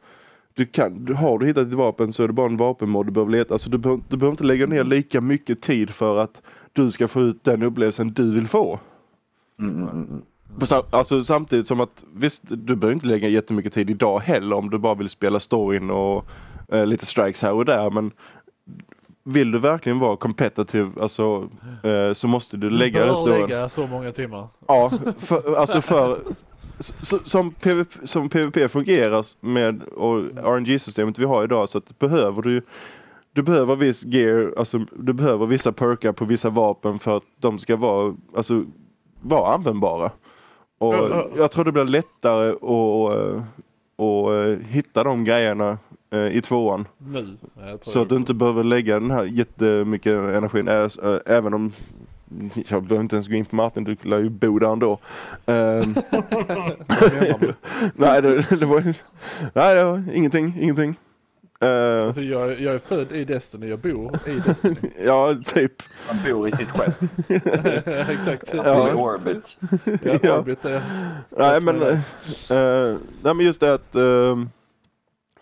du 0.62 0.66
kan, 0.68 1.06
du, 1.06 1.14
har 1.14 1.40
du 1.40 1.46
hittat 1.46 1.66
ditt 1.66 1.78
vapen 1.78 2.14
så 2.14 2.24
är 2.24 2.28
det 2.28 2.34
bara 2.34 2.46
en 2.46 2.58
vapenmod 2.58 3.06
du 3.06 3.12
behöver 3.12 3.32
leta. 3.32 3.54
Alltså, 3.54 3.70
du, 3.70 3.78
behöver, 3.78 4.04
du 4.10 4.18
behöver 4.18 4.34
inte 4.34 4.44
lägga 4.44 4.66
ner 4.68 4.84
lika 4.84 5.22
mycket 5.22 5.62
tid 5.62 5.90
för 5.90 6.18
att 6.18 6.42
du 6.74 6.92
ska 6.92 7.08
få 7.08 7.22
ut 7.22 7.44
den 7.44 7.64
upplevelsen 7.64 8.14
du 8.14 8.32
vill 8.32 8.48
få. 8.48 8.80
Mm, 9.60 9.76
mm, 9.76 9.90
mm. 9.90 10.22
Alltså 10.90 11.24
samtidigt 11.24 11.68
som 11.68 11.82
att 11.82 12.04
visst, 12.14 12.42
du 12.46 12.76
behöver 12.76 12.94
inte 12.94 13.08
lägga 13.08 13.28
jättemycket 13.28 13.74
tid 13.74 13.90
idag 13.90 14.20
heller 14.20 14.56
om 14.56 14.70
du 14.70 14.78
bara 14.78 14.96
vill 14.96 15.10
spela 15.10 15.40
storyn 15.40 15.90
och 15.90 16.26
eh, 16.68 16.86
lite 16.86 17.06
strikes 17.06 17.42
här 17.42 17.54
och 17.54 17.66
där 17.66 17.90
men 17.90 18.12
vill 19.24 19.52
du 19.52 19.60
verkligen 19.60 20.00
vara 20.00 20.18
competitive 20.18 20.92
alltså 21.02 21.50
eh, 21.84 22.14
så 22.14 22.28
måste 22.28 22.58
du 22.58 22.70
lägga 22.70 23.00
du 23.00 23.06
den 23.06 23.18
storyn. 23.18 23.42
lägga 23.42 23.70
så 23.70 23.88
många 23.88 24.12
timmar. 24.12 24.48
Ja, 24.68 24.92
för, 25.20 25.56
alltså 25.56 25.82
för 25.82 26.20
som, 27.24 27.52
PVP, 27.52 27.88
som 28.04 28.30
PVP 28.30 28.72
fungerar 28.72 29.26
med 29.46 29.84
och 29.84 30.20
RNG-systemet 30.38 31.20
vi 31.20 31.26
har 31.26 31.44
idag 31.44 31.70
så 31.70 31.78
att 31.78 32.00
behöver 32.00 32.42
du 32.42 32.62
du 33.34 33.42
behöver 33.42 33.76
viss 33.76 34.06
gear, 34.06 34.54
alltså 34.58 34.80
du 34.98 35.14
behöver 35.14 35.46
vissa 35.46 35.72
perkar 35.72 36.12
på 36.12 36.26
vissa 36.26 36.50
vapen 36.50 37.00
för 37.00 37.18
att 37.18 37.24
de 37.40 37.60
ska 37.60 37.76
vara, 37.76 38.16
alltså, 38.36 38.64
vara 39.22 39.54
användbara. 39.54 40.12
Och 40.78 40.94
Ja, 40.94 41.08
ja. 41.10 41.28
jag 41.38 41.52
tror 41.52 41.66
det 41.66 41.72
blir 41.72 41.84
lättare 41.84 42.50
att, 42.50 43.16
eh, 43.16 43.44
att 43.96 44.60
eh, 44.60 44.68
hitta 44.68 45.04
de 45.04 45.24
grejerna 45.24 45.78
eh, 46.10 46.28
i 46.28 46.42
tvåan. 46.42 46.88
Nu. 46.98 47.38
Så 47.82 48.02
att 48.02 48.10
du 48.10 48.16
inte 48.16 48.34
behöver 48.34 48.64
lägga 48.64 49.00
den 49.00 49.12
här 49.12 49.24
jättemycket 49.24 50.14
energin, 50.14 50.68
äh, 50.68 50.90
även 51.26 51.54
om 51.54 51.74
jag 52.68 52.84
behöver 52.84 53.04
inte 53.04 53.16
ens 53.16 53.28
gå 53.28 53.36
in 53.36 53.46
på 53.46 53.56
Martin, 53.56 53.84
du 53.84 53.96
lär 54.02 54.20
ju 54.20 54.30
bo 54.30 54.60
där 54.60 54.74
ändå. 54.74 55.00
Ehm, 55.46 55.96
nej, 57.96 58.22
det, 58.22 58.46
det 58.60 58.66
var 58.66 58.84
nej, 59.54 59.76
det 59.76 59.84
var 59.84 60.04
ingenting, 60.14 60.58
ingenting. 60.60 60.96
Eh, 61.60 62.06
Alltså 62.06 62.22
jag, 62.22 62.62
jag 62.62 62.76
är 62.76 62.80
född 62.80 63.12
i 63.12 63.26
Destiny, 63.26 63.68
jag 63.68 63.80
bor 63.80 64.20
i 64.28 64.40
Destiny. 64.40 64.76
ja, 65.06 65.36
typ. 65.46 65.84
Man 66.08 66.18
bor 66.26 66.48
i 66.48 66.52
sitt 66.52 66.70
skepp. 66.72 66.94
Exakt. 68.10 68.54
Man 68.54 68.66
bor 68.66 68.90
i 68.90 68.94
orbit. 68.94 69.58
Ja, 70.04 70.18
Ja. 70.24 70.40
Orbit 70.40 70.66
är... 70.66 70.82
Nej 71.38 71.62
men, 71.62 71.82
eh, 71.82 72.00
nej, 73.24 73.34
men 73.34 73.40
just 73.40 73.60
det 73.60 73.74
att 73.74 73.96
eh, 73.96 74.36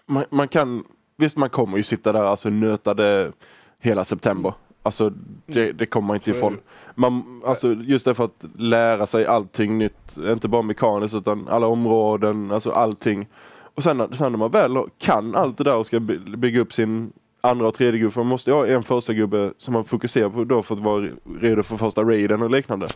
man, 0.05 0.25
man 0.29 0.47
kan, 0.47 0.83
visst 1.17 1.37
man 1.37 1.49
kommer 1.49 1.77
ju 1.77 1.83
sitta 1.83 2.11
där 2.11 2.23
alltså 2.23 2.49
nöta 2.49 2.93
det 2.93 3.31
hela 3.79 4.05
september. 4.05 4.53
Alltså 4.83 5.13
det, 5.45 5.71
det 5.71 5.85
kommer 5.85 6.07
man 6.07 6.15
inte 6.15 6.31
ifrån. 6.31 6.57
Man, 6.95 7.41
alltså 7.45 7.73
just 7.73 8.05
det 8.05 8.15
för 8.15 8.23
att 8.23 8.45
lära 8.57 9.07
sig 9.07 9.25
allting 9.25 9.77
nytt, 9.77 10.17
inte 10.17 10.47
bara 10.47 10.61
mekaniskt 10.61 11.15
utan 11.15 11.47
alla 11.47 11.67
områden, 11.67 12.51
alltså 12.51 12.71
allting. 12.71 13.27
Och 13.75 13.83
sen, 13.83 13.97
när- 13.97 14.15
sen 14.15 14.31
när 14.31 14.39
man 14.39 14.51
väl 14.51 14.77
kan 14.97 15.35
allt 15.35 15.57
det 15.57 15.63
där 15.63 15.75
och 15.75 15.85
ska 15.85 15.99
by- 15.99 16.19
bygga 16.37 16.61
upp 16.61 16.73
sin 16.73 17.13
andra 17.41 17.67
och 17.67 17.73
tredje 17.73 17.99
gubbe, 17.99 18.11
för 18.11 18.21
man 18.21 18.27
måste 18.27 18.51
ha 18.51 18.67
en 18.67 18.83
första 18.83 19.13
gubbe 19.13 19.53
som 19.57 19.73
man 19.73 19.85
fokuserar 19.85 20.29
på 20.29 20.43
då 20.43 20.63
för 20.63 20.75
att 20.75 20.81
vara 20.81 21.07
redo 21.39 21.63
för 21.63 21.77
första 21.77 22.03
raiden 22.03 22.41
och 22.41 22.49
liknande. 22.49 22.87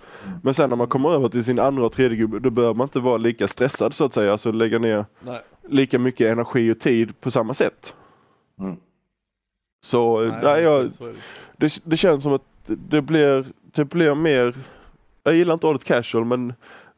Men 0.43 0.53
sen 0.53 0.69
när 0.69 0.77
man 0.77 0.87
kommer 0.87 1.09
över 1.09 1.29
till 1.29 1.43
sin 1.43 1.59
andra 1.59 1.85
och 1.85 1.91
tredje 1.91 2.17
gubbe, 2.17 2.39
då 2.39 2.49
behöver 2.49 2.73
man 2.73 2.85
inte 2.85 2.99
vara 2.99 3.17
lika 3.17 3.47
stressad 3.47 3.93
så 3.93 4.05
att 4.05 4.13
säga, 4.13 4.31
alltså 4.31 4.51
lägga 4.51 4.79
ner 4.79 5.05
Nej. 5.25 5.41
lika 5.69 5.99
mycket 5.99 6.31
energi 6.31 6.71
och 6.71 6.79
tid 6.79 7.21
på 7.21 7.31
samma 7.31 7.53
sätt. 7.53 7.93
Mm. 8.59 8.75
Så 9.85 10.21
nej, 10.21 10.39
nej, 10.43 10.63
jag, 10.63 10.89
så 10.97 11.13
det. 11.67 11.79
det, 11.83 11.97
känns 11.97 12.23
som 12.23 12.33
att 12.33 12.41
det 12.65 13.01
blir, 13.01 13.45
det 13.61 13.85
blir 13.85 14.15
mer, 14.15 14.55
jag 15.23 15.35
gillar 15.35 15.53
inte 15.53 15.67
ordet 15.67 15.83
casual 15.83 16.25
men 16.25 16.53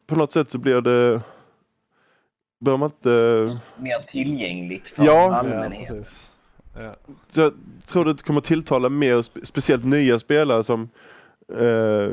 på 0.08 0.16
något 0.16 0.32
sätt 0.32 0.52
så 0.52 0.58
blir 0.58 0.82
det, 0.82 1.22
bör 2.60 2.78
man 2.78 2.90
inte, 2.90 3.10
Mer 3.78 4.00
tillgängligt 4.12 4.88
för 4.88 5.06
Ja. 5.06 5.12
Ja, 5.14 5.36
allmänheten. 5.36 6.06
Ja. 6.78 6.96
så 7.30 7.42
jag 7.42 7.54
tror 7.88 8.06
det 8.06 8.24
kommer 8.24 8.42
tilltala 8.42 8.90
mer, 8.90 9.16
spe- 9.16 9.44
speciellt 9.46 9.86
nya 9.86 10.20
spelare 10.20 10.64
som 10.64 10.90
eh, 11.60 12.10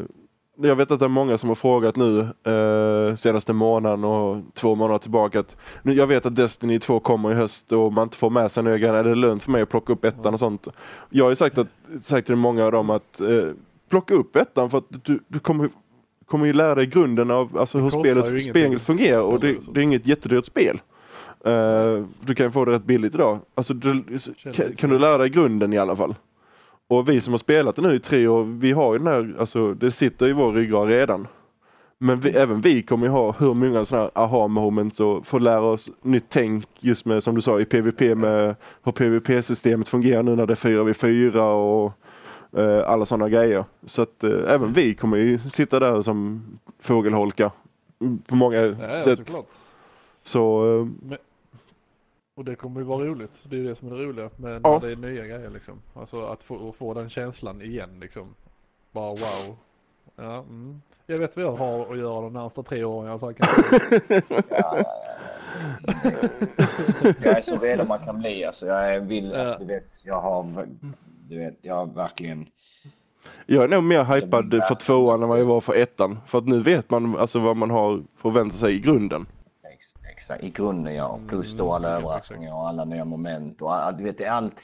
jag 0.57 0.77
vet 0.77 0.91
att 0.91 0.99
det 0.99 1.05
är 1.05 1.09
många 1.09 1.39
som 1.39 1.49
har 1.49 1.57
frågat 1.57 1.97
nu 1.97 2.21
eh, 2.21 3.17
senaste 3.17 3.53
månaden 3.53 4.05
och 4.05 4.43
två 4.55 4.75
månader 4.75 4.99
tillbaka 4.99 5.41
att 5.41 5.57
nu, 5.83 5.93
jag 5.93 6.07
vet 6.07 6.27
att 6.27 6.37
Destiny 6.37 6.79
2 6.79 7.01
kommer 7.01 7.33
i 7.33 7.35
höst 7.35 7.73
och 7.73 7.93
man 7.93 8.03
inte 8.03 8.17
får 8.17 8.31
med 8.31 8.53
sig 8.53 8.65
grejer. 8.65 8.95
Är 8.95 9.05
det 9.05 9.15
lönt 9.15 9.43
för 9.43 9.51
mig 9.51 9.63
att 9.63 9.69
plocka 9.69 9.93
upp 9.93 10.05
ettan 10.05 10.35
och 10.35 10.41
sånt? 10.41 10.69
Jag 11.11 11.25
har 11.25 11.31
ju 11.31 11.37
sagt, 11.37 11.59
att, 11.59 11.67
sagt 12.03 12.27
till 12.27 12.37
många 12.37 12.65
av 12.65 12.73
dem 12.73 12.91
att 12.91 13.21
eh, 13.21 13.49
plocka 13.89 14.15
upp 14.15 14.37
ettan 14.37 14.71
för 14.71 14.79
att 14.79 15.05
du, 15.05 15.21
du 15.29 15.39
kommer, 15.39 15.69
kommer 16.27 16.47
ju 16.47 16.53
lära 16.53 16.75
dig 16.75 16.87
grunden 16.87 17.31
av 17.31 17.59
alltså, 17.59 17.79
hur 17.79 17.85
ju 17.85 17.91
spelet, 17.91 18.43
spelet 18.43 18.83
fungerar 18.83 19.21
och 19.21 19.41
det, 19.41 19.57
det 19.73 19.81
är 19.81 19.85
inget 19.85 20.07
jättedyrt 20.07 20.47
spel. 20.47 20.81
Eh, 21.45 22.05
du 22.21 22.35
kan 22.35 22.53
få 22.53 22.65
det 22.65 22.73
rätt 22.73 22.85
billigt 22.85 23.15
idag. 23.15 23.39
Alltså, 23.55 23.75
du, 23.75 24.05
kan, 24.53 24.77
kan 24.77 24.91
du 24.91 24.99
lära 24.99 25.19
dig 25.19 25.29
grunden 25.29 25.73
i 25.73 25.79
alla 25.79 25.97
fall? 25.97 26.15
Och 26.89 27.09
vi 27.09 27.21
som 27.21 27.33
har 27.33 27.39
spelat 27.39 27.77
det 27.77 27.83
nu 27.83 27.95
i 27.95 28.01
tre 28.01 28.27
år, 28.27 28.45
vi 28.45 28.73
har 28.73 28.93
ju 28.93 28.99
den 28.99 29.07
här, 29.07 29.37
alltså 29.39 29.75
det 29.75 29.93
sitter 29.93 30.29
i 30.29 30.33
vår 30.33 30.53
ryggrad 30.53 30.89
redan. 30.89 31.27
Men 31.99 32.21
vi, 32.21 32.31
även 32.31 32.61
vi 32.61 32.83
kommer 32.83 33.07
ju 33.07 33.13
ha 33.13 33.33
hur 33.33 33.55
många 33.55 33.85
sådana 33.85 34.11
här 34.15 34.23
aha 34.23 34.49
moments 34.49 35.01
och 35.01 35.27
få 35.27 35.39
lära 35.39 35.61
oss 35.61 35.91
nytt 36.03 36.25
tänk 36.29 36.67
just 36.81 37.05
med 37.05 37.23
som 37.23 37.35
du 37.35 37.43
sa 37.43 37.61
i 37.61 37.65
PVP 37.65 38.01
med 38.01 38.57
hur 38.83 38.93
PVP-systemet 38.93 39.89
fungerar 39.89 40.23
nu 40.23 40.37
när 40.37 40.47
det 40.47 40.53
är 40.53 40.57
4v4 40.57 41.39
och 41.39 41.93
eh, 42.61 42.89
alla 42.89 43.07
sådana 43.07 43.29
grejer. 43.29 43.65
Så 43.87 44.03
att 44.03 44.25
eh, 44.25 44.31
även 44.49 44.73
vi 44.73 44.95
kommer 44.95 45.17
ju 45.17 45.39
sitta 45.39 45.81
där 45.81 46.03
som 46.03 46.43
fågelholkar 46.81 47.51
på 48.27 48.35
många 48.35 48.57
ja, 48.57 49.03
sätt. 49.03 49.19
såklart. 49.19 49.47
Så 50.23 50.65
eh, 51.11 51.17
och 52.35 52.45
det 52.45 52.55
kommer 52.57 52.81
ju 52.81 52.87
vara 52.87 53.05
roligt. 53.05 53.45
Det 53.45 53.57
är 53.57 53.61
ju 53.61 53.69
det 53.69 53.75
som 53.75 53.93
är 53.93 53.97
det 53.97 54.05
roliga 54.05 54.31
med 54.37 54.61
Ja. 54.65 54.71
när 54.73 54.81
det 54.81 54.93
är 54.93 54.97
nya 54.97 55.27
grejer 55.27 55.51
liksom. 55.51 55.83
Alltså 55.95 56.27
att 56.27 56.43
få, 56.43 56.73
få 56.73 56.95
den 56.95 57.11
känslan 57.11 57.63
igen 57.63 58.01
liksom. 58.01 58.35
Bara 58.93 59.09
wow. 59.11 59.57
Ja, 60.17 60.39
mm. 60.39 60.83
Jag 61.07 61.19
vet 61.19 61.37
vad 61.37 61.45
jag 61.45 61.57
har 61.57 61.93
att 61.93 61.99
göra 61.99 62.21
de 62.21 62.33
närmsta 62.33 62.63
tre 62.63 62.85
åren 62.85 63.07
i 63.07 63.11
alla 63.11 63.19
fall. 63.19 63.35
Ja, 63.39 63.47
ja, 64.49 64.85
ja. 64.85 64.85
Jag 67.23 67.39
är 67.39 67.43
så 67.43 67.59
redo 67.59 67.85
man 67.85 67.99
kan 67.99 68.19
bli 68.19 68.45
alltså. 68.45 68.67
Jag 68.67 68.95
är 68.95 69.01
vill, 69.01 69.35
alltså, 69.35 69.59
du 69.59 69.65
vet, 69.65 70.05
jag 70.05 70.21
har, 70.21 70.67
du 71.29 71.39
vet, 71.39 71.59
jag 71.63 71.75
har 71.75 71.87
verkligen 71.87 72.47
Jag 73.47 73.65
är 73.65 73.69
nog 73.69 73.83
mer 73.85 74.05
hypad 74.05 74.51
för 74.69 74.75
tvåan 74.75 75.23
än 75.23 75.29
vad 75.29 75.41
jag 75.41 75.45
var 75.45 75.61
för 75.61 75.75
ettan. 75.75 76.19
För 76.27 76.39
att 76.39 76.47
nu 76.47 76.63
vet 76.63 76.91
man 76.91 77.17
alltså 77.19 77.39
vad 77.39 77.57
man 77.57 77.71
har 77.71 78.03
förväntat 78.17 78.59
sig 78.59 78.75
i 78.75 78.81
grunden. 78.81 79.27
Ex- 80.23 80.31
Exakt, 80.31 80.45
i 80.45 80.51
grunden 80.51 80.95
ja. 80.95 81.19
Plus 81.29 81.57
då 81.57 81.73
alla 81.73 81.89
Mm, 81.89 82.05
överraskningar 82.05 82.55
och 82.55 82.69
alla 82.69 82.85
nya 82.85 83.05
moment 83.05 83.63
och 83.63 83.75
all, 83.75 83.97
du 83.97 84.05
vet, 84.05 84.29
allt. 84.29 84.55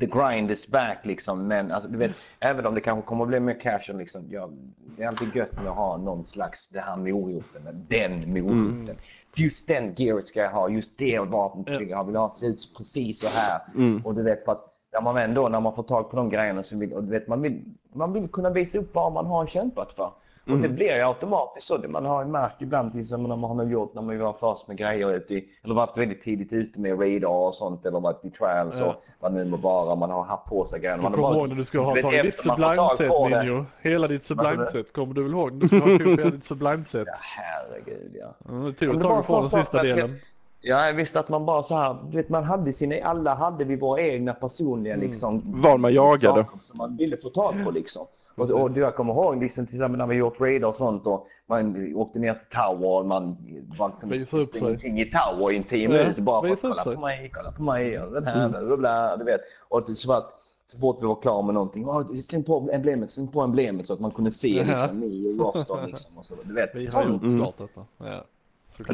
The 0.00 0.06
grind 0.06 0.50
is 0.50 0.68
back 0.68 0.98
liksom. 1.06 1.46
Men 1.46 1.72
alltså, 1.72 1.90
du 1.90 1.98
vet, 1.98 2.16
även 2.40 2.66
om 2.66 2.74
det 2.74 2.80
kanske 2.80 3.08
kommer 3.08 3.22
att 3.24 3.28
bli 3.28 3.40
mer 3.40 3.60
casual 3.60 3.98
liksom. 3.98 4.22
Ja, 4.30 4.48
det 4.96 5.02
är 5.02 5.08
alltid 5.08 5.36
gött 5.36 5.52
med 5.52 5.66
att 5.68 5.76
ha 5.76 5.96
någon 5.96 6.24
slags, 6.24 6.68
det 6.68 6.80
här 6.80 6.96
moroten. 6.96 7.84
Den 7.88 8.32
moroten. 8.32 8.96
Just 9.34 9.68
den 9.68 9.94
gearet 9.96 10.26
ska 10.26 10.40
jag 10.40 10.50
ha. 10.50 10.68
Just 10.68 10.98
det 10.98 11.18
vapnet 11.20 11.66
ska 11.66 11.84
jag 11.84 11.96
ha. 11.96 12.04
Vill 12.04 12.16
ha 12.16 12.30
se 12.30 12.46
ut 12.46 12.74
precis 12.76 13.20
så 13.20 13.26
här. 13.28 13.60
Och 14.04 14.14
du 14.14 14.22
vet, 14.22 14.44
för 14.44 14.52
att 14.52 14.72
när 14.92 15.00
man 15.00 15.16
ändå, 15.16 15.48
när 15.48 15.60
man 15.60 15.74
får 15.74 15.82
tag 15.82 16.10
på 16.10 16.16
de 16.16 16.28
grejerna 16.30 16.62
så 16.62 16.78
vill, 16.78 16.92
och 16.92 17.04
du 17.04 17.10
vet, 17.10 17.28
man 17.28 17.42
vill, 17.42 17.64
man 17.94 18.12
vill 18.12 18.28
kunna 18.28 18.50
visa 18.50 18.78
upp 18.78 18.94
vad 18.94 19.12
man 19.12 19.26
har 19.26 19.46
kämpat 19.46 19.92
för. 19.92 20.10
Och 20.50 20.58
det 20.58 20.68
blir 20.68 20.96
ju 20.96 21.02
automatiskt 21.02 21.66
så. 21.66 21.78
Man 21.88 22.04
har 22.06 22.22
ju 22.24 22.28
märkt 22.30 22.62
ibland 22.62 22.92
till 22.92 23.00
exempel 23.00 23.28
när 23.28 23.36
man 23.36 23.58
har 23.58 23.64
gjort, 23.66 23.94
när 23.94 24.02
man 24.02 24.18
var 24.18 24.32
först 24.40 24.68
med 24.68 24.76
grejer, 24.76 25.12
ute 25.12 25.34
i, 25.34 25.44
eller 25.64 25.74
varit 25.74 25.98
väldigt 25.98 26.22
tidigt 26.22 26.52
ute 26.52 26.80
med 26.80 27.00
radar 27.00 27.28
och 27.28 27.54
sånt, 27.54 27.86
eller 27.86 28.00
varit 28.00 28.24
i 28.24 28.30
trials 28.30 28.78
Ja. 28.80 28.86
och 28.86 28.94
vad 29.20 29.32
nu 29.32 29.44
må 29.44 29.56
vara. 29.56 29.94
Man 29.94 30.10
har 30.10 30.24
haft 30.24 30.44
på 30.44 30.66
sig 30.66 30.80
grejer. 30.80 30.96
Du 30.96 31.02
Man 31.02 31.12
kommer 31.12 31.34
ihåg 31.36 31.48
när 31.48 31.56
du 31.56 31.64
ska 31.64 31.80
ha 31.80 31.94
vet, 31.94 32.02
tagit 32.02 32.22
ditt 32.22 32.36
det- 32.44 33.42
Ninjo. 33.42 33.64
Hela 33.82 34.08
ditt 34.08 34.20
du? 34.22 34.26
sublime-set. 34.26 34.92
Kommer 34.92 35.14
du 35.14 35.22
väl 35.22 35.32
ihåg? 35.32 35.52
Du 35.52 35.66
ska 35.68 35.78
ha 35.78 35.88
ihop 35.88 36.18
hela 36.18 36.30
ditt 36.30 36.44
sublime-set. 36.44 37.06
Ja, 37.06 37.14
herregud 37.20 38.16
ja. 38.20 38.34
Det 38.66 38.72
tog 38.72 38.90
ett 38.96 38.96
var 38.96 39.10
tag 39.10 39.18
att 39.18 39.26
få 39.26 39.40
den 39.40 39.50
sista 39.50 39.82
delen. 39.82 40.16
Ja, 40.60 40.86
jag 40.86 40.94
visste 40.94 41.20
att 41.20 41.28
man 41.28 41.46
bara 41.46 41.62
så 41.62 41.76
här, 41.76 41.96
vet 42.12 42.28
man 42.28 42.44
hade 42.44 42.72
sina, 42.72 42.94
alla 43.04 43.34
hade 43.34 43.64
vi 43.64 43.76
våra 43.76 44.00
egna 44.00 44.32
personliga 44.32 44.94
Mm. 44.94 45.06
liksom. 45.06 45.42
Vad 45.62 45.80
man 45.80 45.92
jagade. 45.94 46.18
saker 46.44 46.58
Som 46.62 46.78
man 46.78 46.96
ville 46.96 47.16
få 47.16 47.28
tag 47.28 47.54
på 47.64 47.70
liksom. 47.70 48.06
Och, 48.36 48.50
och 48.50 48.76
jag 48.76 48.94
kommer 48.96 49.12
ihåg 49.12 49.42
liksom, 49.42 49.66
till 49.66 49.74
exempel 49.76 49.98
när 49.98 50.06
vi 50.06 50.14
gjort 50.14 50.40
raidar 50.40 50.68
och 50.68 50.76
sånt 50.76 51.06
och 51.06 51.26
man 51.48 51.92
åkte 51.96 52.18
ner 52.18 52.34
till 52.34 52.48
Tower 52.48 52.88
och 52.88 53.06
man, 53.06 53.36
man 53.78 53.92
kunde 54.00 54.18
springa 54.18 54.66
omkring 54.68 55.00
i 55.00 55.10
Tower 55.10 55.52
i 55.52 55.56
en 55.56 55.64
tio 55.64 55.82
Ja, 55.82 55.88
minuter 55.88 56.22
bara 56.22 56.42
för 56.42 56.52
att 56.52 56.60
kolla 56.60 56.84
på 56.84 57.00
mig, 57.00 57.30
kolla 57.34 57.52
på 57.52 57.62
mig 57.62 58.00
och 58.00 58.12
den 58.12 58.24
här, 58.24 58.46
Mm. 58.48 58.66
bla, 58.66 58.76
bla, 58.76 59.16
du 59.16 59.24
vet. 59.24 59.40
Och 59.68 59.82
det 59.86 59.94
så 59.94 60.12
att 60.12 60.32
så 60.66 60.78
fort 60.78 60.98
vi 61.02 61.06
var 61.06 61.20
klara 61.22 61.42
med 61.42 61.54
någonting, 61.54 61.84
oh, 61.86 62.14
släng 62.14 62.42
på 62.42 62.70
emblemet, 62.72 63.10
släng 63.10 63.28
på 63.28 63.40
emblemet 63.40 63.86
så 63.86 63.92
att 63.92 64.00
man 64.00 64.10
kunde 64.10 64.32
se 64.32 64.48
Ja. 64.48 64.64
liksom 64.64 64.98
ni 65.00 65.36
och 65.40 65.54
Roston 65.54 65.86
liksom. 65.86 66.18
Och 66.18 66.26
så, 66.26 66.34
du 66.44 66.54
vet, 66.54 66.70
Vi 66.74 66.86
har 66.86 67.02
sånt. 67.02 67.22
gjort 67.22 67.32
klart 67.32 67.54
detta. 67.58 67.80
Ja. 67.98 68.24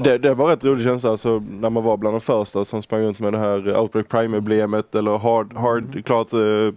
Det, 0.01 0.19
det 0.19 0.35
var 0.35 0.47
rätt 0.49 0.65
rolig 0.65 0.85
känsla 0.85 1.11
alltså, 1.11 1.43
när 1.51 1.71
man 1.71 1.85
var 1.85 1.97
bland 1.97 2.15
de 2.15 2.21
första 2.21 2.65
som 2.65 2.83
sprang 2.83 3.01
runt 3.03 3.19
med 3.19 3.33
det 3.33 3.39
här 3.39 3.79
Outbreak 3.81 4.09
Prime-emblemet 4.09 4.95
eller 4.95 5.19
hard, 5.19 5.53
hard 5.55 6.05
klart 6.05 6.33
uh, 6.35 6.73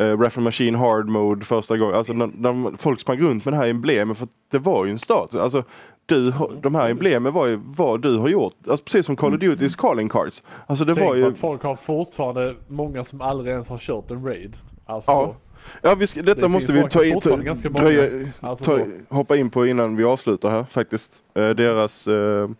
uh, 0.00 0.18
Raffle 0.20 0.42
Machine 0.42 0.74
Hard 0.78 1.08
Mode 1.08 1.44
första 1.44 1.76
gången. 1.76 1.94
Alltså 1.94 2.12
när, 2.12 2.30
när 2.36 2.76
folk 2.76 3.00
sprang 3.00 3.18
runt 3.20 3.44
med 3.44 3.54
det 3.54 3.58
här 3.58 3.68
emblemet 3.68 4.16
för 4.18 4.24
att 4.24 4.30
det 4.50 4.58
var 4.58 4.84
ju 4.84 4.90
en 4.90 4.98
start. 4.98 5.34
Alltså, 5.34 5.62
du, 6.06 6.30
har- 6.30 6.52
de 6.62 6.74
här 6.74 6.90
emblemen 6.90 7.32
var 7.32 7.46
ju 7.46 7.60
vad 7.64 8.02
du 8.02 8.16
har 8.18 8.28
gjort. 8.28 8.54
Alltså, 8.68 8.84
precis 8.84 9.06
som 9.06 9.16
Call 9.16 9.34
of 9.34 9.40
Duty's 9.40 9.76
calling 9.78 10.08
cards. 10.08 10.42
Alltså 10.66 10.84
det 10.84 10.94
Tänk 10.94 11.08
var 11.08 11.14
ju... 11.16 11.26
att 11.26 11.38
folk 11.38 11.62
har 11.62 11.76
fortfarande 11.76 12.54
många 12.68 13.04
som 13.04 13.20
aldrig 13.20 13.52
ens 13.52 13.68
har 13.68 13.78
kört 13.78 14.10
en 14.10 14.24
raid. 14.24 14.56
Alltså 14.86 15.10
Ja. 15.10 15.34
Ja, 15.82 15.94
vi 15.94 16.06
ska, 16.06 16.22
detta 16.22 16.40
Det 16.40 16.48
måste 16.48 16.72
vi 16.72 16.88
ta, 16.88 17.04
in- 17.04 17.20
ta, 17.20 17.36
dröja, 17.68 18.28
Alltså 18.40 18.64
ta, 18.64 18.84
hoppa 19.08 19.36
in 19.36 19.50
på 19.50 19.66
innan 19.66 19.96
vi 19.96 20.04
avslutar 20.04 20.50
här 20.50 20.64
faktiskt. 20.70 21.22
Eh, 21.34 21.48
deras 21.48 22.08
eh, 22.08 22.50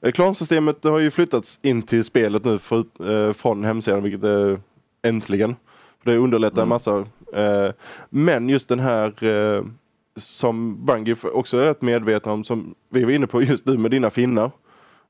eh, 0.00 0.12
klansystemet 0.12 0.84
har 0.84 0.98
ju 0.98 1.10
flyttats 1.10 1.58
in 1.62 1.82
till 1.82 2.04
spelet 2.04 2.44
nu 2.44 2.58
för, 2.58 2.78
eh, 3.28 3.32
från 3.32 3.64
hemsidan 3.64 4.02
vilket 4.02 4.24
är 4.24 4.60
äntligen. 5.02 5.56
Det 6.04 6.16
underlättar 6.16 6.62
en 6.62 6.68
massa. 6.68 7.06
Eh, 7.32 7.70
men 8.10 8.48
just 8.48 8.68
den 8.68 8.80
här 8.80 9.24
eh, 9.24 9.64
som 10.16 10.86
Bungie 10.86 11.16
också 11.22 11.58
är 11.58 11.64
rätt 11.64 11.82
medveten 11.82 12.32
om 12.32 12.44
som 12.44 12.74
vi 12.90 13.04
var 13.04 13.12
inne 13.12 13.26
på 13.26 13.42
just 13.42 13.66
nu 13.66 13.78
med 13.78 13.90
dina 13.90 14.10
finnar 14.10 14.50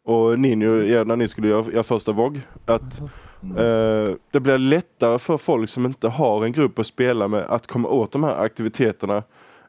och 0.05 0.39
Ninjo 0.39 0.83
ja, 0.83 1.05
när 1.05 1.17
ni 1.17 1.29
skulle 1.29 1.49
göra, 1.49 1.73
göra 1.73 1.83
första 1.83 2.13
VOG. 2.13 2.41
Att 2.67 3.01
eh, 3.59 4.17
det 4.31 4.41
blir 4.41 4.59
lättare 4.59 5.19
för 5.19 5.37
folk 5.37 5.71
som 5.71 5.87
inte 5.87 6.09
har 6.09 6.45
en 6.45 6.53
grupp 6.53 6.79
att 6.79 6.87
spela 6.87 7.29
med 7.29 7.41
att 7.41 7.67
komma 7.67 7.89
åt 7.89 8.13
de 8.13 8.25
här 8.25 8.37
aktiviteterna. 8.45 9.23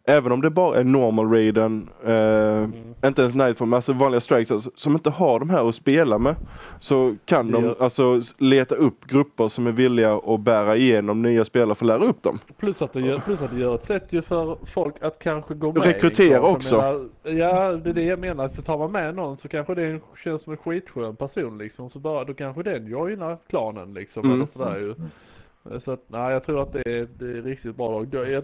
Även 0.08 0.32
om 0.32 0.42
det 0.42 0.50
bara 0.50 0.80
är 0.80 0.84
normal 0.84 1.32
raiden, 1.32 1.90
eh, 2.06 3.08
inte 3.08 3.22
ens 3.22 3.36
nightfall, 3.36 3.68
men 3.68 3.76
alltså 3.78 3.94
vanliga 3.94 4.22
strikes 4.22 4.52
alltså, 4.52 4.72
som 4.76 4.94
inte 4.94 5.10
har 5.10 5.40
de 5.40 5.50
här 5.50 5.70
att 5.70 5.76
spela 5.76 6.18
med. 6.18 6.36
Så 6.80 7.16
kan 7.26 7.52
de 7.52 7.64
Ja. 7.66 7.76
alltså 7.80 8.22
leta 8.38 8.76
upp 8.76 9.06
grupper 9.06 9.48
som 9.48 9.68
är 9.68 9.72
villiga 9.72 10.16
att 10.16 10.40
bära 10.40 10.76
igenom 10.76 11.22
nya 11.22 11.46
spelare 11.46 11.76
för 11.76 11.86
att 11.86 12.00
lära 12.00 12.10
upp 12.10 12.24
dem. 12.24 12.40
Plus 12.58 12.82
att, 12.82 12.94
det 12.94 13.02
gör, 13.02 13.20
plus 13.20 13.42
att 13.42 13.52
det 13.52 13.60
gör 13.60 13.76
ett 13.76 13.86
sätt 13.86 14.08
ju 14.10 14.22
för 14.22 14.58
folk 14.74 14.96
att 15.02 15.20
kanske 15.20 15.54
gå 15.54 15.74
med. 15.74 15.86
Rekrytera 15.86 16.30
liksom. 16.30 16.56
Också. 16.56 16.76
Menar, 16.78 17.40
ja, 17.40 17.72
det 17.72 17.90
är 17.90 17.94
det 17.94 18.04
jag 18.04 18.20
menar. 18.20 18.50
Så 18.56 18.62
tar 18.62 18.78
man 18.78 18.92
med 18.92 19.16
någon 19.16 19.38
så 19.38 19.48
kanske 19.48 19.76
det 19.76 20.00
känns 20.24 20.44
som 20.44 20.52
en 20.54 20.58
skitskön 20.58 21.16
person 21.16 21.58
liksom. 21.58 21.90
Så 21.90 22.00
bara, 22.00 22.24
då 22.24 22.34
kanske 22.34 22.64
den 22.64 22.88
joinar 22.88 23.38
klanen 23.50 23.94
liksom. 23.94 24.24
Mm. 24.26 24.36
Eller 24.36 24.48
sådär 24.54 24.80
ju. 24.80 24.96
Så 25.80 25.92
att, 25.92 26.04
nej, 26.08 26.34
jag 26.34 26.44
tror 26.44 26.62
att 26.62 26.74
det 26.74 26.90
är, 26.90 27.08
det 27.20 27.38
är 27.38 27.42
riktigt 27.42 27.76
bra 27.76 27.92
lag. 27.92 28.30
Jag, 28.30 28.44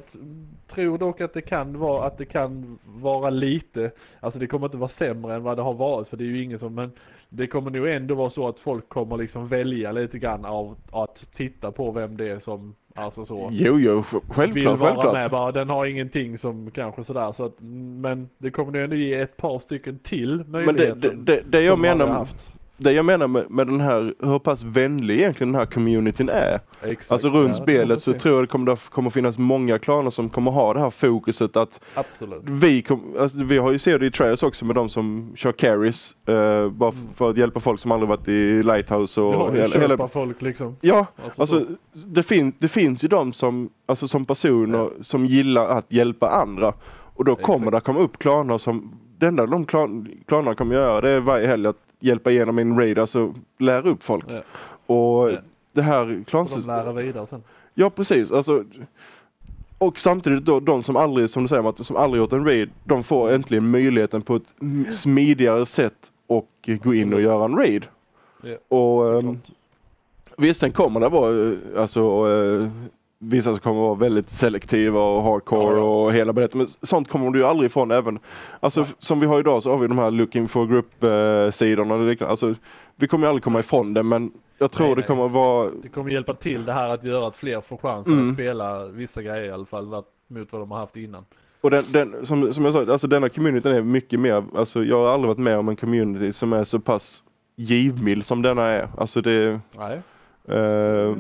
tror 0.68 0.98
dock 0.98 1.22
att 1.22 1.34
det 1.34 1.42
kan 1.42 1.80
vara, 1.80 2.06
att 2.08 2.18
det 2.18 2.26
kan 2.26 2.80
vara 2.86 3.30
lite, 3.30 3.92
alltså 4.20 4.40
det 4.40 4.48
kommer 4.48 4.66
inte 4.68 4.78
vara 4.78 4.88
sämre 4.88 5.36
än 5.36 5.44
vad 5.44 5.58
det 5.58 5.64
har 5.64 5.74
varit 5.74 6.08
för 6.08 6.18
det 6.18 6.24
är 6.24 6.28
ju 6.28 6.44
ingen 6.44 6.60
som, 6.60 6.76
men 6.76 6.92
det 7.30 7.48
kommer 7.48 7.72
nog 7.72 7.88
ändå 7.88 8.16
vara 8.16 8.30
så 8.30 8.48
att 8.48 8.60
folk 8.60 8.90
kommer 8.90 9.18
liksom 9.18 9.48
välja 9.48 9.92
lite 9.92 10.20
grann 10.20 10.46
av 10.46 10.76
att 10.92 11.26
titta 11.36 11.72
på 11.72 11.92
vem 11.92 12.18
det 12.18 12.30
är 12.30 12.40
som, 12.40 12.76
alltså 12.96 13.26
så 13.26 13.50
Jo, 13.52 13.80
jo, 13.80 13.96
vill 13.96 14.22
självklart, 14.30 14.80
vara 14.80 14.90
självklart. 14.90 15.14
med 15.14 15.32
bara. 15.32 15.52
Den 15.52 15.70
har 15.70 15.86
ingenting 15.86 16.38
som 16.38 16.72
kanske 16.72 17.04
sådär 17.04 17.32
så 17.32 17.46
att, 17.46 17.56
men 18.02 18.30
det 18.38 18.52
kommer 18.52 18.72
nog 18.72 18.82
ändå 18.82 18.96
ge 18.96 19.14
ett 19.16 19.38
par 19.38 19.60
stycken 19.60 20.00
till 20.00 20.44
Men 20.48 20.52
det, 20.52 20.66
möjligheten. 20.66 21.26
det, 21.26 21.36
det, 21.36 21.44
det 21.50 21.62
jag 21.62 21.80
menar. 21.80 22.28
Det 22.84 22.92
jag 22.92 23.06
menar 23.06 23.28
med, 23.28 23.52
med 23.52 23.68
den 23.68 23.82
här, 23.82 24.14
hur 24.20 24.40
pass 24.40 24.64
vänlig 24.64 25.18
egentligen 25.20 25.52
den 25.52 25.60
här 25.60 25.66
communityn 25.66 26.30
är. 26.30 26.60
Exakt. 26.82 27.12
Alltså 27.12 27.30
runt 27.30 27.48
Ja, 27.58 27.64
spelet 27.64 28.02
så 28.02 28.14
tror 28.14 28.36
jag 28.36 28.44
det 28.44 28.48
kommer, 28.48 28.66
det 28.72 28.78
kommer 28.90 29.10
finnas 29.10 29.38
många 29.38 29.80
klaner 29.80 30.10
som 30.10 30.30
kommer 30.30 30.52
ha 30.52 30.74
det 30.74 30.80
här 30.80 30.90
fokuset 30.90 31.56
att 31.58 31.80
Absolut. 31.96 32.42
vi, 32.44 32.82
kom, 32.82 33.02
alltså, 33.20 33.38
vi 33.44 33.58
har 33.58 33.72
ju 33.72 33.80
sett 33.80 34.00
det 34.00 34.06
i 34.06 34.12
Trials 34.12 34.44
också 34.44 34.66
med 34.66 34.76
de 34.76 34.90
som 34.90 35.32
kör 35.36 35.52
carries 35.52 36.16
eh, 36.28 36.70
bara 36.70 36.90
f- 36.90 37.16
för 37.16 37.30
att 37.30 37.38
hjälpa 37.38 37.60
folk 37.60 37.80
som 37.80 37.92
aldrig 37.92 38.10
varit 38.10 38.28
i 38.28 38.64
Lighthouse 38.64 39.22
och 39.22 39.34
Mm. 39.36 39.56
Ja, 39.56 39.62
hela, 39.62 39.80
hela 39.80 40.08
folk 40.08 40.42
liksom. 40.42 40.76
Ja, 40.82 41.06
Alltså 41.26 41.42
alltså, 41.42 41.60
så. 41.60 41.66
det, 42.08 42.24
fin, 42.24 42.54
det 42.60 42.68
finns 42.68 43.04
ju 43.04 43.08
de 43.08 43.34
som, 43.34 43.70
alltså 43.86 44.08
som 44.08 44.26
personer 44.26 44.90
som 45.02 45.26
gillar 45.26 45.66
att 45.68 45.86
hjälpa 45.90 46.30
andra. 46.30 46.74
Och 47.16 47.26
då 47.26 47.36
kommer 47.36 47.68
Exakt. 47.68 47.86
det 47.86 47.92
komma 47.94 48.00
upp 48.00 48.20
klaner 48.20 48.58
som, 48.58 48.92
det 49.18 49.26
enda 49.28 49.46
de 49.46 49.66
klan, 49.66 50.08
klanerna 50.28 50.56
kommer 50.56 50.76
göra 50.76 51.02
det 51.02 51.10
är 51.10 51.20
varje 51.20 51.48
helg 51.48 51.68
att 51.68 51.78
hjälpa 52.02 52.32
igenom 52.32 52.60
en 52.60 52.78
raid, 52.80 53.00
alltså 53.00 53.34
lära 53.58 53.90
upp 53.90 54.04
folk. 54.04 54.26
Ja. 54.28 54.42
Och 54.96 55.32
Ja. 55.32 55.38
det 55.74 55.82
här 55.82 56.02
Och 56.02 56.08
de 56.08 56.24
klansystemet. 56.24 56.86
lära 56.86 56.94
vidare 56.94 57.28
sen. 57.28 57.44
Ja 57.74 57.90
precis, 57.90 58.32
alltså 58.32 58.64
och 59.78 60.00
samtidigt 60.00 60.46
då 60.46 60.60
de 60.60 60.84
som 60.84 60.96
aldrig, 60.96 61.30
som 61.30 61.44
du 61.44 61.48
säger 61.50 61.84
som 61.84 61.96
aldrig 61.96 62.22
gjort 62.22 62.34
en 62.34 62.46
raid, 62.46 62.70
de 62.84 63.04
får 63.04 63.32
äntligen 63.32 63.72
möjligheten 63.72 64.22
på 64.22 64.36
ett 64.36 64.54
smidigare 64.94 65.66
sätt 65.66 66.12
och 66.28 66.70
gå 66.84 66.94
in 66.94 67.14
och 67.14 67.22
göra 67.22 67.46
en 67.46 67.56
raid. 67.58 67.86
Ja, 68.44 68.56
Och 68.78 69.14
såklart. 69.16 69.36
visst 70.38 70.60
sen 70.60 70.72
kommer 70.72 71.00
det 71.00 71.10
vara 71.10 71.52
eh, 71.52 71.58
alltså 71.82 72.02
eh, 72.30 72.68
Vissa 73.24 73.50
som 73.50 73.60
kommer 73.60 73.82
vara 73.82 73.96
väldigt 73.96 74.30
selektiva 74.30 75.00
och 75.04 75.24
hardcore 75.24 75.64
Ja, 75.72 75.78
ja. 75.78 75.84
och 75.84 76.14
hela 76.14 76.34
baletten. 76.34 76.58
Men 76.58 76.68
sånt 76.82 77.10
kommer 77.10 77.30
du 77.32 77.40
ju 77.40 77.46
aldrig 77.46 77.70
ifrån 77.70 77.92
även. 77.92 78.20
Alltså 78.60 78.82
f- 78.82 78.96
som 79.00 79.20
vi 79.20 79.26
har 79.26 79.40
idag 79.40 79.64
så 79.64 79.72
har 79.72 79.78
vi 79.78 79.88
de 79.88 79.98
här 79.98 80.12
looking 80.12 80.48
for 80.48 80.66
group 80.68 81.04
eh, 81.04 81.52
sidorna 81.52 81.96
och 81.96 82.02
liknande. 82.08 82.32
Alltså 82.32 82.56
vi 82.96 83.08
kommer 83.08 83.26
ju 83.26 83.30
aldrig 83.30 83.44
komma 83.44 83.60
ifrån 83.60 83.94
det 83.94 84.04
men 84.04 84.32
jag 84.58 84.72
tror 84.72 84.86
Nej, 84.86 84.96
det 84.96 85.00
nej. 85.02 85.08
kommer 85.08 85.28
vara 85.28 85.70
Det 85.84 85.90
kommer 85.90 86.12
hjälpa 86.12 86.34
till 86.34 86.66
det 86.66 86.74
här 86.74 86.90
att 86.90 87.04
göra 87.04 87.28
att 87.28 87.36
fler 87.38 87.62
får 87.62 87.78
chansen 87.78 88.14
Mm. 88.14 88.28
att 88.30 88.34
spela 88.36 88.86
vissa 88.86 89.22
grejer 89.22 89.44
i 89.44 89.52
alla 89.52 89.66
fall 89.66 89.86
mot 90.28 90.52
vad 90.52 90.62
de 90.62 90.72
har 90.72 90.78
haft 90.80 90.96
innan. 90.96 91.26
Och 91.62 91.72
den, 91.72 91.84
den, 91.92 92.26
som, 92.26 92.54
som 92.54 92.66
jag 92.66 92.74
sa, 92.74 92.80
alltså 92.92 93.08
denna 93.08 93.30
communityn 93.30 93.72
är 93.76 93.82
mycket 93.82 94.20
mer, 94.20 94.44
alltså 94.56 94.84
jag 94.84 94.98
har 95.06 95.14
aldrig 95.14 95.28
varit 95.28 95.38
med 95.38 95.58
om 95.58 95.70
en 95.70 95.76
community 95.76 96.34
som 96.34 96.54
är 96.54 96.64
så 96.64 96.80
pass 96.80 97.24
givmild 97.56 98.26
som 98.26 98.42
denna 98.42 98.64
är. 98.68 98.88
Alltså 98.98 99.22
det, 99.22 99.60
Nej. 99.78 100.02
eh, 100.48 100.54
det 100.56 101.16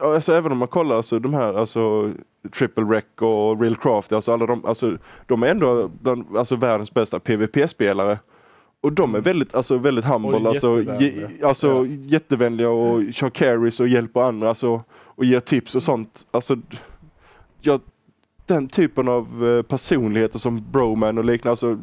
alltså 0.00 0.32
även 0.34 0.52
om 0.52 0.58
man 0.58 0.68
kollar 0.68 0.96
alltså 0.96 1.18
de 1.18 1.34
här, 1.34 1.54
alltså 1.54 2.10
Triple 2.58 2.84
Rec 2.84 3.04
och 3.20 3.60
Real 3.60 3.76
Craft, 3.76 4.12
alltså 4.12 4.32
alla 4.32 4.46
de, 4.46 4.64
alltså 4.64 4.96
de 5.26 5.42
är 5.42 5.46
ändå 5.46 5.88
bland, 6.02 6.36
alltså 6.36 6.56
världens 6.56 6.94
bästa 6.94 7.20
PVP-spelare. 7.20 8.18
Och 8.80 8.92
de 8.92 9.14
är 9.14 9.20
väldigt, 9.20 9.54
alltså 9.54 9.78
väldigt 9.78 10.04
humble, 10.04 10.36
Och 10.36 10.46
alltså, 10.46 10.78
jättevänliga. 10.82 11.28
ge, 11.38 11.44
alltså 11.46 11.66
Ja. 11.68 11.84
jättevänliga 11.86 12.68
och 12.70 13.12
kör 13.12 13.30
carries 13.30 13.80
och 13.80 13.88
hjälper 13.88 14.20
andra, 14.20 14.48
alltså 14.48 14.82
och 14.92 15.24
ger 15.24 15.40
tips 15.40 15.74
och 15.74 15.82
sånt. 15.82 16.26
Alltså, 16.30 16.56
jag, 17.60 17.80
den 18.46 18.68
typen 18.68 19.08
av 19.08 19.46
eh, 19.48 19.62
personligheter 19.62 20.38
som 20.38 20.64
Broman 20.72 21.18
och 21.18 21.24
liknande, 21.24 21.50
alltså 21.50 21.78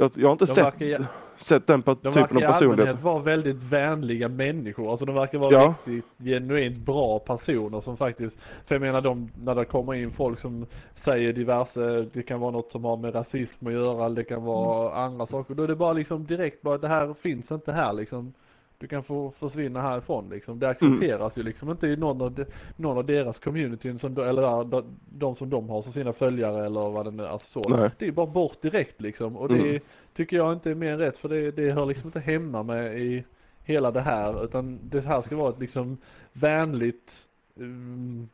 jag, 0.00 0.10
jag 0.14 0.28
har 0.28 0.32
inte 0.32 0.44
De 0.44 0.54
sett, 0.54 0.64
verkar 0.64 1.06
sett 1.36 1.66
den 1.66 1.82
pa- 1.82 1.94
De 2.02 2.12
typen 2.12 2.36
verkar 2.36 2.36
av 2.36 2.62
i 2.62 2.64
allmänhet 2.66 3.02
vara 3.02 3.18
väldigt 3.22 3.56
vänliga 3.62 4.28
människor. 4.28 4.90
Alltså 4.90 5.06
de 5.06 5.14
verkar 5.14 5.38
vara 5.38 5.52
Ja. 5.52 5.74
riktigt 5.84 6.10
genuint 6.26 6.78
bra 6.78 7.18
personer 7.18 7.80
som 7.80 7.96
faktiskt, 7.96 8.36
för 8.66 8.74
jag 8.74 8.82
menar 8.82 9.00
de, 9.00 9.30
när 9.44 9.54
det 9.54 9.64
kommer 9.64 9.94
in 9.94 10.10
folk 10.10 10.38
som 10.40 10.66
säger 10.96 11.32
diverse, 11.32 12.06
det 12.12 12.22
kan 12.22 12.40
vara 12.40 12.50
något 12.50 12.72
som 12.72 12.84
har 12.84 12.96
med 12.96 13.14
rasism 13.14 13.66
att 13.66 13.72
göra, 13.72 14.08
det 14.08 14.24
kan 14.24 14.44
vara 14.44 14.94
andra 14.94 15.26
saker. 15.26 15.54
Då 15.54 15.62
är 15.62 15.68
det 15.68 15.76
bara 15.76 15.92
liksom 15.92 16.26
direkt 16.26 16.62
bara, 16.62 16.78
det 16.78 16.88
här 16.88 17.14
finns 17.20 17.50
inte 17.50 17.72
här 17.72 17.92
liksom. 17.92 18.32
Du 18.80 18.86
kan 18.86 19.02
få 19.02 19.30
försvinna 19.38 19.82
härifrån 19.82 20.28
liksom. 20.30 20.58
Det 20.58 20.68
accepteras 20.68 21.36
ju 21.38 21.42
liksom 21.42 21.70
inte 21.70 21.86
i 21.86 21.96
någon 21.96 22.20
av, 22.22 22.32
de, 22.32 22.44
någon 22.76 22.98
av 22.98 23.04
deras 23.06 23.38
communityn 23.38 23.98
som, 23.98 24.18
eller 24.18 24.64
de, 24.64 24.84
de 25.10 25.36
som 25.36 25.50
de 25.50 25.68
har 25.68 25.82
som 25.82 25.92
sina 25.92 26.12
följare 26.12 26.66
eller 26.66 26.90
vad 26.90 27.06
det 27.06 27.10
nu 27.10 27.22
är. 27.22 27.28
Alltså 27.28 27.62
så. 27.62 27.76
Nej. 27.76 27.90
Det 27.98 28.06
är 28.06 28.12
bara 28.12 28.26
bort 28.26 28.62
direkt 28.62 29.00
liksom. 29.00 29.36
Och 29.36 29.48
det 29.48 29.60
Mm. 29.68 29.80
tycker 30.14 30.36
jag 30.36 30.52
inte 30.52 30.70
är 30.70 30.74
mer 30.74 30.92
än 30.92 30.98
rätt 30.98 31.18
för 31.18 31.28
det, 31.28 31.50
det 31.50 31.70
hör 31.70 31.86
liksom 31.86 32.08
inte 32.08 32.20
hemma 32.20 32.62
med 32.62 33.00
i 33.00 33.24
hela 33.64 33.90
det 33.90 34.00
här 34.00 34.44
utan 34.44 34.78
det 34.82 35.00
här 35.00 35.22
ska 35.22 35.36
vara 35.36 35.50
ett 35.50 35.60
liksom 35.60 35.98
vänligt 36.32 37.26
um, 37.54 38.28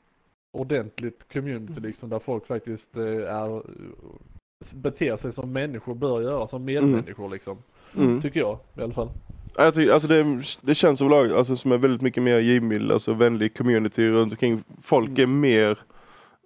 ordentligt 0.53 1.33
community 1.33 1.81
liksom 1.81 2.09
där 2.09 2.19
folk 2.19 2.47
faktiskt 2.47 2.97
eh, 2.97 3.35
är 3.37 3.63
beter 4.75 5.17
sig 5.17 5.33
som 5.33 5.53
människor 5.53 5.95
bör 5.95 6.21
göra 6.21 6.47
som 6.49 6.65
medmänniskor 6.65 7.29
liksom. 7.29 7.59
Mm. 7.97 8.21
Tycker 8.23 8.41
jag 8.41 8.59
i 8.79 8.83
alla 8.83 8.93
fall. 8.93 9.09
Ja, 9.57 9.65
Jag 9.65 9.75
tycker, 9.75 9.93
alltså 9.93 10.09
det, 10.09 10.43
det 10.61 10.75
känns 10.75 11.01
överlag 11.01 11.33
alltså, 11.33 11.57
som 11.57 11.73
är 11.73 11.79
väldigt 11.79 12.01
mycket 12.03 12.23
mer 12.23 12.39
givmild, 12.39 12.93
alltså 12.93 13.13
vänlig 13.13 13.57
community 13.57 14.11
runt 14.11 14.33
omkring. 14.33 14.65
Folk 14.83 15.09
Mm. 15.19 15.23
är 15.23 15.27
mer 15.27 15.79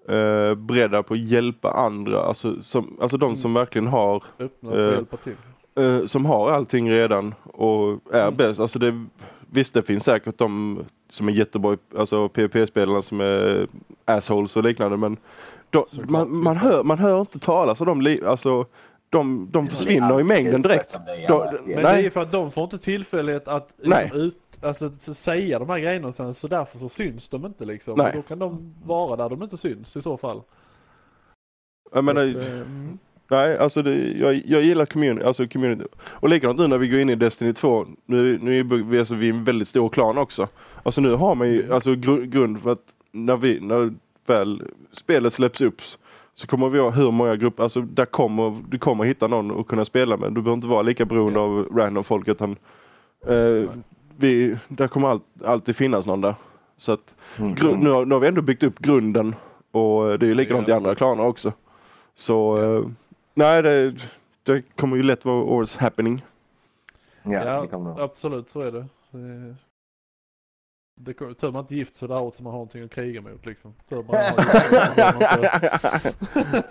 eh, 0.09 0.55
beredda 0.55 1.03
på 1.03 1.15
att 1.15 1.21
hjälpa 1.21 1.71
andra, 1.71 2.23
alltså, 2.23 2.63
som, 2.63 2.97
alltså 3.01 3.17
de 3.17 3.37
som 3.37 3.55
verkligen 3.55 3.87
har 3.87 4.23
Eh, 5.77 5.85
eh, 5.85 6.05
som 6.05 6.27
har 6.27 6.51
allting 6.51 6.91
redan 6.91 7.35
och 7.45 8.01
är 8.13 8.23
Mm. 8.23 8.37
bäst. 8.37 8.61
Alltså 8.61 8.79
det, 8.79 9.05
visst 9.51 9.75
det 9.75 9.83
finns 9.83 10.05
säkert 10.05 10.39
de 10.39 10.79
som 11.09 11.29
är 11.29 11.33
jättebra, 11.33 11.77
alltså 11.99 12.29
PvP-spelarna 12.29 13.03
som 13.03 13.21
är 13.21 13.67
assholes 14.05 14.57
och 14.57 14.63
liknande 14.65 14.97
men 14.97 15.17
de, 15.71 15.85
man, 16.09 16.37
man, 16.37 16.57
hör, 16.57 16.83
man 16.83 16.99
hör 16.99 17.21
inte 17.21 17.39
talas 17.39 17.81
om 17.81 17.87
dem, 17.87 18.19
alltså 18.27 18.67
de, 19.11 19.49
de 19.51 19.69
försvinner 19.69 20.21
i 20.21 20.25
mängden 20.25 20.63
direkt. 20.63 20.97
De- 21.29 21.39
Men 21.67 21.75
Nej. 21.75 21.83
det 21.83 21.89
är 21.89 21.99
ju 22.01 22.11
för 22.11 22.21
att 22.23 22.33
de 22.33 22.53
får 22.53 22.65
inte 22.65 22.79
tillfällighet 22.79 23.49
att 23.49 23.73
Nej. 23.83 24.03
liksom, 24.05 24.21
ut, 24.21 24.37
alltså, 24.63 25.15
säga 25.15 25.59
de 25.59 25.69
här 25.71 25.79
grejerna 25.79 26.13
sen 26.13 26.35
så 26.35 26.49
därför 26.49 26.79
så 26.79 26.89
syns 26.89 27.29
de 27.29 27.47
inte 27.47 27.65
liksom. 27.65 27.95
Nej. 27.99 28.07
Och 28.09 28.15
då 28.17 28.23
kan 28.23 28.39
de 28.39 28.75
vara 28.85 29.17
där 29.17 29.29
de 29.29 29.43
inte 29.43 29.57
syns 29.57 29.97
i 29.97 30.03
så 30.03 30.17
fall. 30.17 30.43
Jag 31.93 32.05
menar, 32.05 32.29
att, 32.29 32.37
eh, 32.37 32.53
mm. 32.55 32.99
Nej, 33.31 33.59
alltså 33.59 33.83
det, 33.83 33.95
jag, 34.19 34.43
jag 34.47 34.63
gillar 34.63 34.87
community, 34.87 35.27
alltså 35.27 35.49
community. 35.49 35.85
Och 36.01 36.29
likadant 36.29 36.59
nu 36.59 36.67
när 36.67 36.79
vi 36.79 36.89
går 36.89 37.01
in 37.01 37.11
i 37.11 37.15
Destiny 37.15 37.53
2. 37.53 37.87
Nu, 38.07 38.39
nu 38.43 38.59
är 38.61 38.65
vi, 38.85 38.99
alltså, 38.99 39.15
vi 39.15 39.29
är 39.29 39.33
en 39.35 39.45
väldigt 39.45 39.69
stor 39.69 39.89
klan 39.89 40.19
också. 40.19 40.49
Alltså 40.83 41.01
nu 41.01 41.15
har 41.15 41.35
man 41.35 41.49
ju 41.51 41.61
Mm. 41.61 41.73
alltså 41.73 41.95
gru, 41.95 42.27
grund 42.27 42.63
för 42.63 42.73
att 42.73 42.85
när 43.13 43.37
vi, 43.37 43.61
när 43.61 43.93
väl 44.27 44.63
spelet 44.93 45.33
släpps 45.33 45.61
upp 45.61 45.81
så 46.41 46.47
kommer 46.47 46.69
vi 46.69 46.79
ha 46.79 46.91
hur 46.91 47.11
många 47.11 47.37
grupper, 47.37 47.63
alltså 47.63 47.81
där 47.81 48.05
kommer, 48.05 48.63
du 48.69 48.79
kommer 48.79 49.05
hitta 49.05 49.27
någon 49.27 49.61
att 49.61 49.67
kunna 49.67 49.85
spela 49.85 50.17
med. 50.17 50.29
Du 50.29 50.35
behöver 50.43 50.53
inte 50.53 50.67
vara 50.67 50.83
lika 50.83 51.05
beroende 51.05 51.39
Ja. 51.39 51.45
av 51.45 51.69
random 51.77 52.05
folk 52.05 52.29
utan 52.29 52.57
eh, 53.27 53.71
vi, 54.17 54.57
där 54.69 54.89
kommer 54.89 55.09
allt, 55.09 55.23
alltid 55.45 55.77
finnas 55.77 56.07
någon 56.07 56.21
där. 56.21 56.35
Så 56.77 56.93
att 56.93 57.15
Mm. 57.39 57.55
grund, 57.55 57.83
nu, 57.83 57.91
har, 57.91 58.05
nu 58.05 58.15
har 58.15 58.21
vi 58.21 58.29
ändå 58.29 58.43
byggt 58.43 58.63
upp 58.63 58.79
grunden 58.79 59.35
och 59.71 60.19
det 60.19 60.27
är 60.27 60.29
ju 60.29 60.35
likadant 60.35 60.69
i 60.69 60.71
Ja, 60.71 60.77
andra 60.77 60.95
klaner 60.95 61.27
också. 61.27 61.53
Så 62.15 62.59
eh, 62.63 62.85
nej 63.35 63.63
det, 63.63 63.95
det 64.43 64.63
kommer 64.77 64.97
ju 64.97 65.03
lätt 65.03 65.25
vara 65.25 65.37
årets 65.43 65.77
happening. 65.77 66.23
Ja, 67.23 67.67
Ja, 67.73 67.97
absolut 67.99 68.51
så 68.51 68.61
är 68.61 68.73
det. 68.73 68.87
Det, 69.11 69.55
det 71.05 71.15
tur 71.15 71.51
man 71.53 71.61
inte 71.61 71.75
gift 71.75 71.97
sig 71.97 72.09
där 72.09 72.21
åt 72.21 72.35
så 72.35 72.43
man 72.43 72.51
har 72.53 72.59
någonting 72.59 72.83
att 72.85 72.91
kriga 72.91 73.21
mot 73.21 73.47
liksom. 73.47 73.75
Tur 73.89 73.97
man 73.97 74.07
har, 74.07 74.33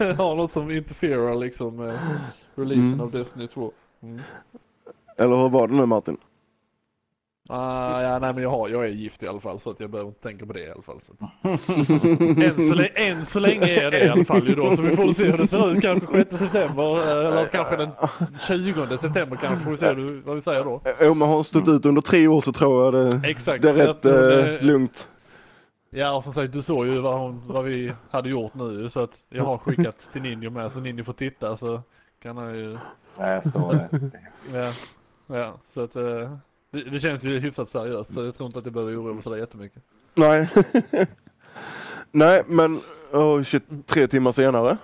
något, 0.09 0.17
har 0.17 0.35
något 0.35 0.51
som 0.51 0.71
interferar 0.71 1.35
liksom 1.35 1.75
med 1.75 1.99
releasen 2.55 2.87
Mm. 2.93 3.01
av 3.01 3.11
Destiny 3.11 3.47
2. 3.47 3.71
Mm. 4.01 4.19
Eller 5.17 5.35
hur 5.35 5.49
var 5.49 5.67
det 5.67 5.73
nu 5.73 5.85
Martin? 5.85 6.17
Ah, 7.51 8.01
ja, 8.01 8.19
nej 8.19 8.33
men 8.33 8.43
jag, 8.43 8.49
har, 8.49 8.69
jag 8.69 8.83
är 8.85 8.87
gift 8.89 9.23
i 9.23 9.27
alla 9.27 9.39
fall 9.39 9.59
så 9.59 9.69
att 9.69 9.79
jag 9.79 9.89
behöver 9.89 10.09
inte 10.09 10.21
tänka 10.21 10.45
på 10.45 10.53
det 10.53 10.59
i 10.59 10.71
alla 10.71 10.81
fall. 10.81 10.99
Så. 11.07 11.13
än, 12.43 12.69
så 12.69 12.85
än 12.95 13.25
så 13.25 13.39
länge 13.39 13.67
är 13.67 13.91
det 13.91 14.05
i 14.05 14.09
alla 14.09 14.23
fall 14.25 14.47
ju 14.47 14.55
då 14.55 14.75
så 14.75 14.81
vi 14.81 14.95
får 14.95 15.13
se 15.13 15.23
hur 15.23 15.37
det 15.37 15.47
ser 15.47 15.71
ut 15.71 15.81
kanske 15.81 16.07
6 16.13 16.37
september 16.37 16.97
eh, 16.97 17.27
eller 17.27 17.45
kanske 17.45 17.75
den 17.75 17.89
20 18.47 18.97
september 18.97 19.35
kanske 19.37 19.63
får 19.63 19.71
vi 19.71 19.77
se 19.77 19.93
hur- 19.93 20.21
vad 20.25 20.35
vi 20.35 20.41
säger 20.41 20.63
då. 20.63 20.81
Jo 21.01 21.13
men 21.13 21.27
har 21.27 21.35
hon 21.35 21.43
stått 21.43 21.67
ut 21.67 21.85
under 21.85 22.01
tre 22.01 22.27
år 22.27 22.41
så 22.41 22.51
tror 22.51 22.85
jag 22.85 22.93
det, 23.21 23.29
Exakt. 23.29 23.61
det 23.61 23.69
är 23.69 23.73
rätt 23.73 24.05
eh, 24.05 24.53
eh, 24.55 24.61
lugnt. 24.61 25.07
Ja 25.89 26.11
och 26.15 26.23
som 26.23 26.33
sagt 26.33 26.53
du 26.53 26.61
såg 26.61 26.85
ju 26.87 26.99
vad, 26.99 27.19
hon, 27.19 27.41
vad 27.47 27.63
vi 27.65 27.93
hade 28.11 28.29
gjort 28.29 28.53
nu 28.53 28.89
så 28.89 28.99
att 29.03 29.13
jag 29.29 29.43
har 29.45 29.57
skickat 29.57 30.09
till 30.13 30.21
Ninjo 30.21 30.49
med 30.49 30.71
så 30.71 30.79
Ninjo 30.79 31.03
får 31.03 31.13
titta 31.13 31.57
så 31.57 31.81
kan 32.23 32.37
han 32.37 32.55
ju 32.55 32.77
Nej, 33.19 33.41
så 33.43 33.71
är 33.71 33.87
det. 33.91 34.11
Ja, 34.53 34.71
ja 35.37 35.53
så 35.73 35.81
att 35.81 35.95
eh, 35.95 36.31
det, 36.71 36.83
det 36.83 36.99
känns 36.99 37.23
ju 37.23 37.39
hyfsat 37.39 37.69
seriöst 37.69 38.13
så 38.13 38.25
jag 38.25 38.35
tror 38.35 38.47
inte 38.47 38.59
att 38.59 38.65
det 38.65 38.71
behöver 38.71 39.01
oroa 39.01 39.13
mig 39.13 39.23
sådär 39.23 39.37
jättemycket. 39.37 39.81
Nej. 40.15 40.47
nej 42.11 42.43
men, 42.47 42.79
oh 43.11 43.43
shit, 43.43 43.63
tre 43.87 44.07
timmar 44.07 44.31
senare. 44.31 44.77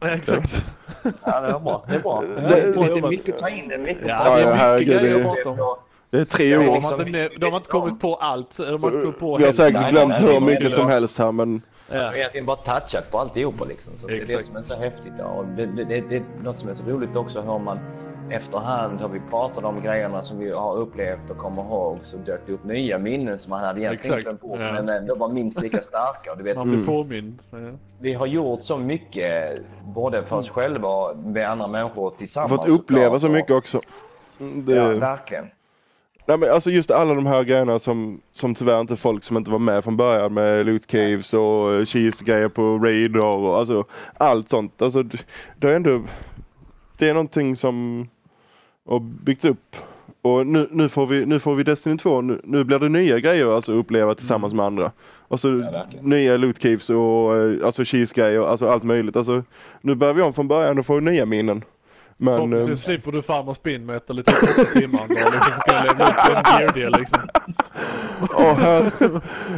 Ja, 0.00 0.08
exakt. 0.08 0.64
Ja, 1.24 1.40
det 1.40 1.52
var 1.52 1.60
bra. 1.60 1.84
Det 1.88 1.94
är 1.94 2.00
bra. 2.00 2.24
Ja, 2.36 2.48
Det 2.48 2.60
är 2.60 2.72
bra 2.72 2.82
lite 2.82 2.94
jobbat. 2.94 3.10
mycket 3.10 3.34
att 3.34 3.40
ta 3.40 3.48
in. 3.48 3.68
Det 3.68 3.74
är 3.74 3.78
mycket 3.78 4.06
Ja, 4.06 4.14
att 4.16 4.36
det 4.36 4.42
är 4.42 4.78
mycket 4.78 5.00
grejer 5.00 5.18
det- 5.18 5.30
att 5.30 5.44
prata 5.44 5.62
om. 5.62 5.76
Det 6.10 6.18
är 6.18 6.24
tre 6.24 6.48
Ja, 6.48 6.58
De 6.60 6.68
år. 6.68 6.80
har, 6.80 6.80
liksom- 6.98 7.06
inte, 7.06 7.28
de 7.38 7.46
har 7.50 7.56
inte 7.56 7.68
kommit 7.70 8.00
på 8.00 8.14
allt. 8.14 8.56
De 8.56 8.64
har 8.64 8.74
inte 8.74 9.00
kommit 9.00 9.18
på 9.18 9.36
Vi 9.36 9.44
har 9.44 9.52
säkert 9.52 9.80
Nej, 9.82 9.90
glömt 9.92 10.08
nej, 10.20 10.32
hur 10.34 10.40
mycket 10.40 10.72
som 10.72 10.86
helst 10.86 11.18
här 11.18 11.32
men 11.32 11.62
Ja. 11.90 11.96
Jag 11.96 12.04
har 12.06 12.14
egentligen 12.14 12.46
bara 12.46 12.56
touchat 12.56 13.10
på 13.10 13.18
alltihopa 13.18 13.64
liksom. 13.64 13.92
Så 13.98 14.06
det 14.06 14.18
är 14.20 14.26
det 14.26 14.42
som 14.44 14.56
är 14.56 14.62
så 14.62 14.74
häftigt. 14.76 15.12
Ja. 15.18 15.44
Det, 15.56 15.66
det, 15.66 15.84
det, 15.84 16.00
det 16.08 16.16
är 16.16 16.22
något 16.44 16.58
som 16.58 16.68
är 16.68 16.74
så 16.74 16.84
roligt 16.84 17.16
också 17.16 17.40
hur 17.40 17.58
man 17.58 17.78
efterhand 18.30 19.00
har 19.00 19.08
vi 19.08 19.20
pratat 19.30 19.64
om 19.64 19.82
grejerna 19.82 20.22
som 20.22 20.38
vi 20.38 20.50
har 20.50 20.76
upplevt 20.76 21.30
och 21.30 21.36
kommer 21.38 21.62
ihåg 21.62 21.98
så 22.02 22.16
dök 22.16 22.40
det 22.46 22.52
upp 22.52 22.64
nya 22.64 22.98
minnen 22.98 23.38
som 23.38 23.50
man 23.50 23.60
hade 23.64 23.80
egentligen 23.80 24.20
glömt 24.20 24.40
bort 24.40 24.58
Ja. 24.62 24.72
men 24.72 24.88
ändå 24.88 25.14
var 25.14 25.28
minst 25.28 25.60
lika 25.62 25.80
starka. 25.80 26.32
Och 26.32 26.38
du 26.38 26.44
vet, 26.44 26.56
Man 26.56 26.66
blir 26.68 26.78
Mm. 26.78 26.86
påmind. 26.86 27.38
Ja. 27.50 27.58
vi 28.00 28.12
har 28.14 28.26
gjort 28.26 28.62
så 28.62 28.76
mycket 28.78 29.58
både 29.94 30.22
för 30.22 30.36
oss 30.36 30.50
själva 30.50 30.88
och 30.88 31.16
med 31.18 31.50
andra 31.50 31.66
människor 31.66 32.10
tillsammans. 32.10 32.60
fått 32.60 32.68
uppleva 32.68 33.18
så 33.18 33.28
mycket 33.28 33.50
också. 33.50 33.80
Mm, 34.40 34.64
Det, 34.64 34.74
Ja, 34.74 34.88
verkligen. 34.88 35.46
Nej 36.26 36.38
men 36.38 36.50
alltså 36.50 36.70
just 36.70 36.90
alla 36.90 37.14
de 37.14 37.26
här 37.26 37.42
grejerna 37.44 37.78
som, 37.78 38.20
som 38.32 38.54
tyvärr 38.54 38.80
inte 38.80 38.96
folk 38.96 39.24
som 39.24 39.36
inte 39.36 39.50
var 39.50 39.58
med 39.58 39.84
från 39.84 39.96
början 39.96 40.34
med 40.34 40.66
loot 40.66 40.86
caves 40.86 41.34
och 41.34 41.72
eh, 41.74 41.84
cheese 41.84 42.24
grejer 42.24 42.48
på 42.48 42.78
raider 42.78 43.24
och 43.26 43.58
alltså 43.58 43.84
allt 44.18 44.50
sånt. 44.50 44.82
Alltså 44.82 45.02
det, 45.02 45.18
det 45.56 45.70
är 45.70 45.74
ändå, 45.76 46.02
det 46.98 47.08
är 47.08 47.14
någonting 47.14 47.56
som 47.56 48.08
har 48.88 49.00
byggt 49.00 49.44
upp. 49.44 49.76
Och 50.22 50.46
nu, 50.46 50.68
nu 50.70 50.88
får 50.88 51.06
vi, 51.06 51.26
nu 51.26 51.40
får 51.40 51.54
vi 51.54 51.62
Destiny 51.62 51.98
2, 51.98 52.20
nu, 52.20 52.40
nu 52.44 52.64
blir 52.64 52.78
det 52.78 52.88
nya 52.88 53.18
grejer 53.18 53.54
alltså 53.54 53.72
att 53.72 53.78
uppleva 53.78 54.14
tillsammans 54.14 54.54
med 54.54 54.66
andra. 54.66 54.92
Alltså 55.28 55.50
verkligen. 55.50 56.04
nya 56.10 56.36
loot 56.36 56.58
caves 56.58 56.90
och 56.90 57.36
eh, 57.36 57.66
alltså 57.66 57.84
cheese 57.84 58.38
och 58.38 58.50
alltså 58.50 58.68
allt 58.68 58.82
möjligt. 58.82 59.16
Alltså 59.16 59.42
nu 59.80 59.94
börjar 59.94 60.14
vi 60.14 60.22
om 60.22 60.34
från 60.34 60.48
början 60.48 60.78
och 60.78 60.86
får 60.86 61.00
nya 61.00 61.26
minnen. 61.26 61.62
Men 62.20 62.34
Förhoppningsvis 62.34 62.80
slipper 62.82 63.12
du 63.12 63.22
farma 63.22 63.54
spin 63.54 63.86
metal 63.86 64.18
i 64.18 64.22
typ 64.22 64.42
8 64.42 64.64
timmar 64.80 65.00
då 65.08 65.14
liksom 65.14 65.52
ska 65.60 65.72
jag 65.74 65.84
leva 65.84 66.08
upp 66.10 66.16
en 66.46 66.60
gear-del 66.60 66.92
liksom. 66.98 67.20
Åh 68.34 68.54
her 68.58 68.90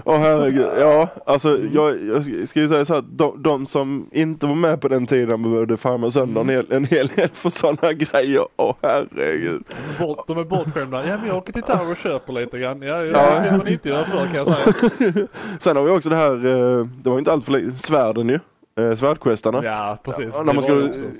åh, 0.04 0.18
herregud. 0.18 0.68
Ja, 0.78 1.08
alltså 1.26 1.58
jag, 1.72 2.04
jag 2.08 2.48
ska 2.48 2.60
ju 2.60 2.68
säga 2.68 2.84
så 2.84 2.94
att 2.94 3.04
de, 3.18 3.42
de 3.42 3.66
som 3.66 4.08
inte 4.12 4.46
var 4.46 4.54
med 4.54 4.80
på 4.80 4.88
den 4.88 5.06
tiden 5.06 5.42
behövde 5.42 5.76
farma 5.76 6.10
sönder 6.10 6.40
en 6.40 6.48
hel, 6.48 6.66
en 6.72 6.84
hel 6.84 7.06
del 7.08 7.28
för 7.34 7.50
sådana 7.50 7.92
grejer. 7.92 8.46
Åh 8.56 8.74
herregud. 8.82 9.62
De 9.98 10.04
är 10.04 10.06
bort- 10.06 10.26
De 10.28 10.38
är 10.38 10.44
bortskämda. 10.44 11.06
Ja 11.06 11.16
men 11.16 11.26
jag 11.28 11.36
åker 11.36 11.52
till 11.52 11.62
Tower 11.62 11.90
och 11.90 11.96
köper 11.96 12.32
lite 12.32 12.58
grann. 12.58 12.82
Ja, 12.82 13.04
ja, 13.04 13.04
Ja. 13.04 13.40
det 13.40 13.48
kan 13.48 13.58
man 13.58 13.68
inte 13.68 13.88
göra 13.88 14.04
förr 14.04 14.26
kan 14.26 14.34
jag 14.34 14.46
säga. 14.48 15.26
Sen 15.58 15.76
har 15.76 15.84
vi 15.84 15.90
också 15.90 16.08
det 16.08 16.16
här, 16.16 16.32
eh, 16.46 16.86
det 17.02 17.10
var 17.10 17.18
inte 17.18 17.32
allt 17.32 17.44
för 17.44 17.52
länge, 17.52 17.70
svärden 17.72 18.28
ju. 18.28 18.38
Eh, 18.80 18.96
Svärdquestarna. 18.96 19.64
Ja 19.64 19.98
precis. 20.04 20.30
Ja, 20.34 20.42
när 20.42 20.44
man 20.52 20.56
var 20.56 20.62
skulle 20.62 21.12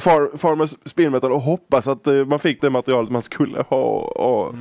far, 0.00 0.36
farma 0.38 0.66
spinmetal 0.66 1.32
och 1.32 1.40
hoppas 1.40 1.86
att 1.86 2.06
eh, 2.06 2.14
man 2.24 2.38
fick 2.38 2.60
det 2.60 2.70
materialet 2.70 3.10
man 3.10 3.22
skulle 3.22 3.62
ha. 3.62 3.84
Och, 4.00 4.54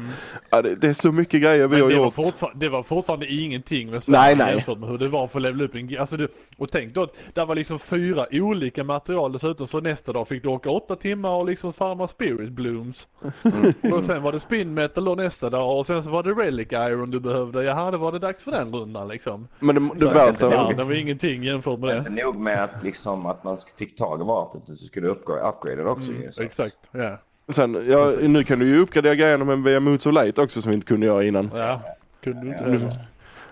ja, 0.50 0.62
det, 0.62 0.76
det 0.76 0.88
är 0.90 0.94
så 0.94 1.12
mycket 1.12 1.42
grejer 1.42 1.68
vi 1.68 1.76
Men 1.76 1.82
har 1.82 1.90
det, 1.90 1.96
var 1.96 2.06
gjort. 2.06 2.14
fortfarande, 2.16 2.66
det 2.66 2.70
var 2.70 2.84
fortfarande 2.84 3.28
ingenting 3.34 3.92
med 3.92 4.02
Nej, 4.08 4.36
nej. 4.36 4.54
jämfört 4.56 4.78
med 4.78 4.90
hur 4.90 4.98
det 4.98 5.08
var 5.08 5.28
för 5.28 5.40
att 5.40 5.44
levela 5.44 5.64
upp 5.64 5.76
en 5.76 5.98
alltså 6.00 6.18
det, 6.18 6.28
Och 6.58 6.72
tänk 6.72 6.94
då 6.94 7.04
att 7.04 7.14
det 7.34 7.46
var 7.46 7.56
liksom 7.56 7.80
fyra 7.80 8.26
olika 8.32 8.84
material 8.84 9.32
dessutom 9.32 9.68
så 9.68 9.80
nästa 9.80 10.14
dag 10.14 10.28
fick 10.28 10.44
du 10.44 10.50
åka 10.50 10.70
åtta 10.70 10.96
timmar 10.96 11.30
och 11.30 11.46
liksom 11.46 11.74
farma 11.74 12.08
spirit 12.08 12.52
blooms. 12.52 13.08
Mm. 13.44 13.74
och 13.94 14.04
sen 14.04 14.22
var 14.24 14.32
det 14.32 14.40
spin 14.40 14.74
metal 14.74 15.06
då 15.06 15.16
nästa 15.16 15.50
dag 15.50 15.80
och 15.80 15.88
sen 15.88 16.04
så 16.04 16.10
var 16.10 16.24
det 16.24 16.32
relic 16.32 16.68
iron 16.72 17.12
du 17.12 17.20
behövde. 17.20 17.64
Jaha, 17.64 17.92
då 17.92 17.98
var 17.98 18.12
det 18.12 18.20
dags 18.20 18.44
för 18.44 18.52
den 18.52 18.74
rundan 18.76 19.08
liksom. 19.08 19.48
Men 19.60 19.76
det, 19.76 20.06
det 20.06 20.14
värsta 20.14 20.50
det- 20.50 20.56
var... 20.58 20.64
Ja, 20.72 20.78
det 20.78 20.84
var 20.84 20.94
ingenting 20.94 21.44
jämfört 21.44 21.80
med 21.80 21.90
det. 21.90 22.12
Nog 22.34 22.42
med 22.42 22.64
att, 22.64 22.84
liksom, 22.84 23.26
att 23.26 23.44
man 23.44 23.58
fick 23.78 23.98
tag 23.98 24.22
i 24.22 24.24
vapnet 24.24 24.64
så 24.66 24.76
skulle 24.76 25.08
upgrada 25.08 25.54
det 25.76 25.86
också 25.86 26.12
att- 26.30 26.40
Exakt, 26.40 26.76
ja. 26.92 27.18
Sen, 27.48 27.84
ja, 27.88 28.12
nu 28.22 28.44
kan 28.44 28.60
du 28.60 28.66
ju 28.68 28.80
uppgradera 28.80 29.16
grejerna 29.16 29.46
med 29.46 29.64
via 29.64 29.80
Moods 29.80 30.06
of 30.06 30.14
Light 30.14 30.38
också 30.38 30.62
som 30.62 30.70
vi 30.72 30.76
inte 30.76 30.88
kunde 30.88 31.06
göra 31.06 31.24
innan. 31.24 31.52
Ja, 31.56 31.82
kunde 32.24 32.42
du 32.42 32.48
inte 32.48 32.86
Ja. 32.96 32.98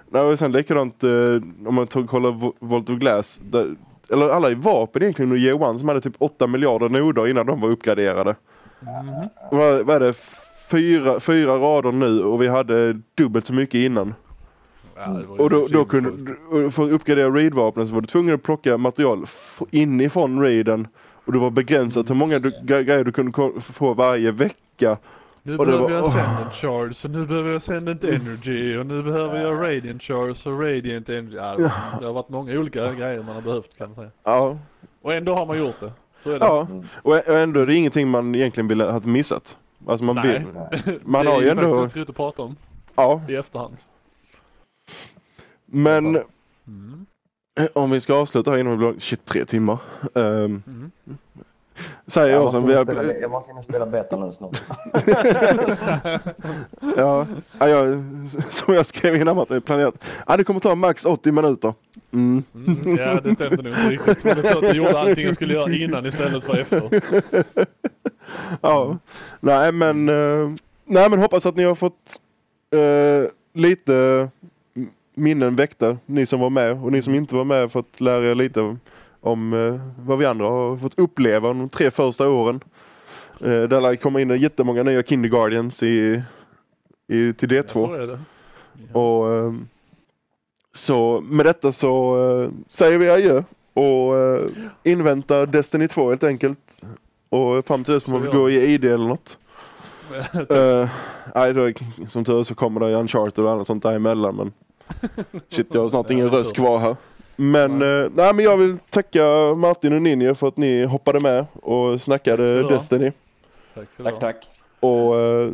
Nej, 0.09 0.21
och 0.21 0.39
sen 0.39 0.51
likadant 0.51 1.03
eh, 1.03 1.09
om 1.65 1.75
man 1.75 1.87
tar, 1.87 2.03
kollar 2.03 2.29
Vo- 2.31 2.53
Volt 2.59 2.89
of 2.89 2.99
Glass. 2.99 3.41
Där, 3.43 3.75
eller 4.09 4.29
alla 4.29 4.51
i 4.51 4.53
vapen 4.55 5.01
egentligen 5.01 5.31
och 5.31 5.37
Year 5.37 5.63
One 5.63 5.79
som 5.79 5.87
hade 5.87 6.01
typ 6.01 6.15
8 6.17 6.47
miljarder 6.47 6.89
noder 6.89 7.27
innan 7.27 7.45
de 7.45 7.61
var 7.61 7.69
uppgraderade. 7.69 8.35
Mhm. 8.79 9.29
Vad, 9.51 9.85
vad 9.85 9.95
är 9.95 9.99
det? 9.99 10.13
Fyra, 10.71 11.19
fyra 11.19 11.57
rader 11.57 11.91
nu 11.91 12.23
och 12.23 12.41
vi 12.41 12.47
hade 12.47 12.93
dubbelt 13.15 13.47
så 13.47 13.53
mycket 13.53 13.75
innan. 13.75 14.13
Ja, 15.05 15.11
det 15.11 15.21
ju 15.21 15.27
Och 15.27 15.49
då, 15.49 15.67
då 15.67 15.85
kunde, 15.85 16.35
för 16.71 16.83
att 16.83 16.91
uppgradera 16.91 17.29
raid-vapnen 17.29 17.87
så 17.87 17.93
var 17.93 18.01
du 18.01 18.07
tvungen 18.07 18.35
att 18.35 18.43
plocka 18.43 18.77
material 18.77 19.25
inifrån 19.71 20.41
raiden. 20.41 20.87
Och 21.25 21.33
det 21.33 21.39
var 21.39 21.49
begränsat 21.49 22.09
hur 22.09 22.15
många 22.15 22.39
du, 22.39 22.49
gre- 22.49 22.83
grejer 22.83 23.03
du 23.03 23.11
kunde 23.11 23.61
få 23.61 23.93
varje 23.93 24.31
vecka. 24.31 24.97
Nu 25.43 25.57
Och 25.57 25.65
det 25.65 25.71
behöver 25.71 25.89
var- 25.89 25.97
jag. 25.97 26.07
Ascendant 26.07 26.53
Charge 26.53 26.95
och 27.03 27.09
nu 27.09 27.25
behöver 27.25 27.49
jag 27.49 27.57
Ascendant 27.57 28.03
Energy 28.03 28.77
och 28.77 28.85
nu 28.85 29.03
behöver 29.03 29.41
jag 29.43 29.61
Radiant 29.61 30.01
Charge 30.03 30.35
och 30.53 30.61
Radiant 30.61 31.09
Energy. 31.09 31.35
Ja, 31.35 31.55
det, 31.57 31.71
det 31.99 32.05
har 32.05 32.13
varit 32.13 32.29
många 32.29 32.59
olika 32.59 32.93
grejer 32.93 33.23
man 33.23 33.35
har 33.35 33.41
behövt 33.41 33.77
kan 33.77 33.87
man 33.89 33.95
säga. 33.95 34.09
Ja, 34.23 34.57
Och 35.01 35.13
ändå 35.13 35.35
har 35.35 35.45
man 35.45 35.57
gjort 35.57 35.75
det. 35.79 35.91
Det. 36.23 36.37
ja. 36.37 36.67
Och, 37.01 37.27
ändå 37.29 37.59
är 37.59 37.65
det 37.65 37.75
ingenting 37.75 38.07
man 38.07 38.35
egentligen 38.35 38.67
ville 38.67 38.83
ha 38.83 38.99
missat. 39.03 39.57
Alltså 39.87 40.03
man 40.05 40.15
Nej. 40.15 40.27
vill. 40.27 40.99
Man 41.03 41.25
det 41.25 41.31
har 41.31 41.37
är 41.37 41.41
ju 41.43 41.49
ändå- 41.49 41.81
faktiskt 41.81 41.95
inte 41.97 42.13
prata 42.13 42.41
om 42.41 42.55
Ja, 42.95 43.21
i 43.29 43.35
efterhand. 43.35 43.77
Men 45.71 46.19
Mm. 46.67 47.05
om 47.73 47.91
vi 47.91 47.99
ska 48.01 48.13
avsluta 48.15 48.51
här 48.51 48.57
innan 48.57 48.71
det 48.71 48.77
blir 48.77 48.95
23 48.99 49.45
timmar. 49.45 49.77
Um, 50.13 50.63
Mm. 50.67 50.91
Säger 52.07 52.27
Jag 52.29 52.35
jag 52.37 52.43
måste 52.43 52.59
som 52.59 52.67
vi 52.69 52.75
har... 52.75 52.83
spela, 52.85 53.13
jag 53.13 53.31
måste 53.31 53.51
in 53.51 53.57
och 53.57 53.63
spela 53.63 53.85
beta 53.85 54.17
nu 54.17 54.31
snart. 54.31 54.61
Ja, 56.97 57.27
ja, 57.59 57.67
jag, 57.67 58.03
som 58.49 58.73
jag 58.73 58.85
skrev 58.85 59.15
innan 59.15 59.39
att 59.39 59.49
det 59.49 59.55
är 59.55 59.59
planerat. 59.59 59.95
Ja, 60.27 60.37
det 60.37 60.43
kommer 60.43 60.59
ta 60.59 60.75
max 60.75 61.05
80 61.05 61.31
minuter. 61.31 61.73
Mm. 62.13 62.43
Mm. 62.55 62.97
Ja, 62.97 63.21
det 63.21 63.35
stämde 63.35 63.55
nog 63.63 63.67
inte 63.73 63.89
riktigt. 63.89 64.23
Men 64.23 64.41
det 64.41 64.57
att 64.57 64.63
jag 64.63 64.75
gjorde 64.75 64.99
allting 64.99 65.25
jag 65.25 65.35
skulle 65.35 65.53
göra 65.53 65.71
innan 65.73 66.05
istället 66.05 66.43
för 66.43 66.57
efter. 66.59 67.01
Ja, 68.61 68.97
nej 69.39 69.71
men, 69.71 70.09
eh, 70.09 70.49
nej 70.85 71.09
men 71.09 71.19
hoppas 71.19 71.45
att 71.45 71.55
ni 71.55 71.63
har 71.63 71.75
fått 71.75 72.19
eh, 72.73 73.29
lite 73.53 74.29
minnen 75.13 75.55
väckta. 75.55 75.97
Ni 76.05 76.25
som 76.25 76.39
var 76.39 76.49
med 76.49 76.83
och 76.83 76.91
ni 76.91 77.01
som 77.01 77.15
inte 77.15 77.35
var 77.35 77.43
med 77.43 77.71
fått 77.71 78.01
lära 78.01 78.25
er 78.25 78.35
lite 78.35 78.77
om, 79.21 79.53
eh, 79.53 80.05
vad 80.05 80.17
vi 80.17 80.25
andra 80.25 80.45
har 80.45 80.77
fått 80.77 80.99
uppleva 80.99 81.47
de 81.47 81.69
tre 81.69 81.91
första 81.91 82.29
åren. 82.29 82.59
Eh, 83.39 83.63
där 83.63 83.81
lär 83.81 83.95
komma 83.95 84.21
in 84.21 84.37
jättemånga 84.39 84.83
nya 84.83 85.03
Kindergardians 85.03 85.83
i, 85.83 86.23
i, 87.07 87.33
till 87.33 87.51
Ja, 87.51 87.61
D2. 87.61 87.67
så 87.67 87.93
är 87.93 88.07
det. 88.07 88.19
Och 88.93 89.33
eh, 89.33 89.53
så 90.71 91.21
med 91.21 91.45
detta 91.45 91.71
så 91.71 92.17
eh, 92.43 92.49
säger 92.69 92.97
vi 92.97 93.09
adjö 93.09 93.43
och 93.73 94.17
eh, 94.17 94.49
inväntar 94.83 95.45
Destiny 95.45 95.87
2 95.87 96.09
helt 96.09 96.23
enkelt. 96.23 96.59
Och 97.29 97.67
fram 97.67 97.83
till 97.83 97.93
dess 97.93 98.03
får 98.03 98.11
man 98.11 98.25
gå 98.25 98.49
i 98.49 98.73
ID 98.73 98.85
eller 98.85 99.07
något. 99.07 99.37
Uh, 100.51 100.89
nej, 101.35 101.53
då, 101.53 101.71
som 102.09 102.25
tur 102.25 102.39
är 102.39 102.43
så 102.43 102.55
kommer 102.55 102.79
det 102.79 102.95
Uncharted 102.95 103.45
och 103.45 103.51
annat 103.51 103.67
sånt 103.67 103.83
däremellan 103.83 104.35
men 104.35 104.51
Shit, 105.49 105.67
jag 105.73 105.81
har 105.81 105.89
snart 105.89 106.09
ingen 106.09 106.29
röst 106.29 106.55
kvar 106.55 106.79
här. 106.79 106.95
Men, 107.35 107.81
eh, 107.81 108.11
nej, 108.13 108.33
men 108.33 108.45
jag 108.45 108.57
vill 108.57 108.77
tacka 108.89 109.23
Martin 109.55 109.93
och 109.93 110.01
Ninja 110.01 110.35
för 110.35 110.47
att 110.47 110.57
ni 110.57 110.85
hoppade 110.85 111.19
med 111.19 111.45
och 111.61 112.01
snackade 112.01 112.61
tack 112.61 112.71
Destiny. 112.71 113.11
Tack, 113.75 113.87
tack, 114.03 114.19
tack. 114.19 114.47
Och 114.79 115.19
eh, 115.19 115.51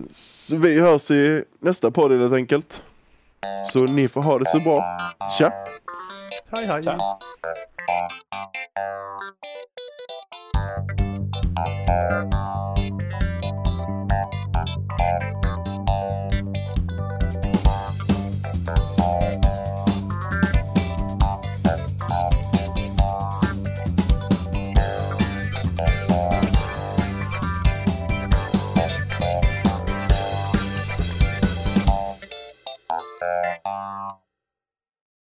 vi 0.53 0.79
hörs 0.79 1.11
i 1.11 1.43
nästa 1.59 1.91
podd 1.91 2.11
helt 2.11 2.33
enkelt. 2.33 2.81
Så 3.71 3.79
ni 3.79 4.07
får 4.07 4.23
ha 4.23 4.39
det 4.39 4.45
så 4.45 4.59
bra. 4.59 4.83
Tja! 5.37 5.53
Hej 6.51 6.65
hej! 6.65 6.83
Tja. 6.83 6.97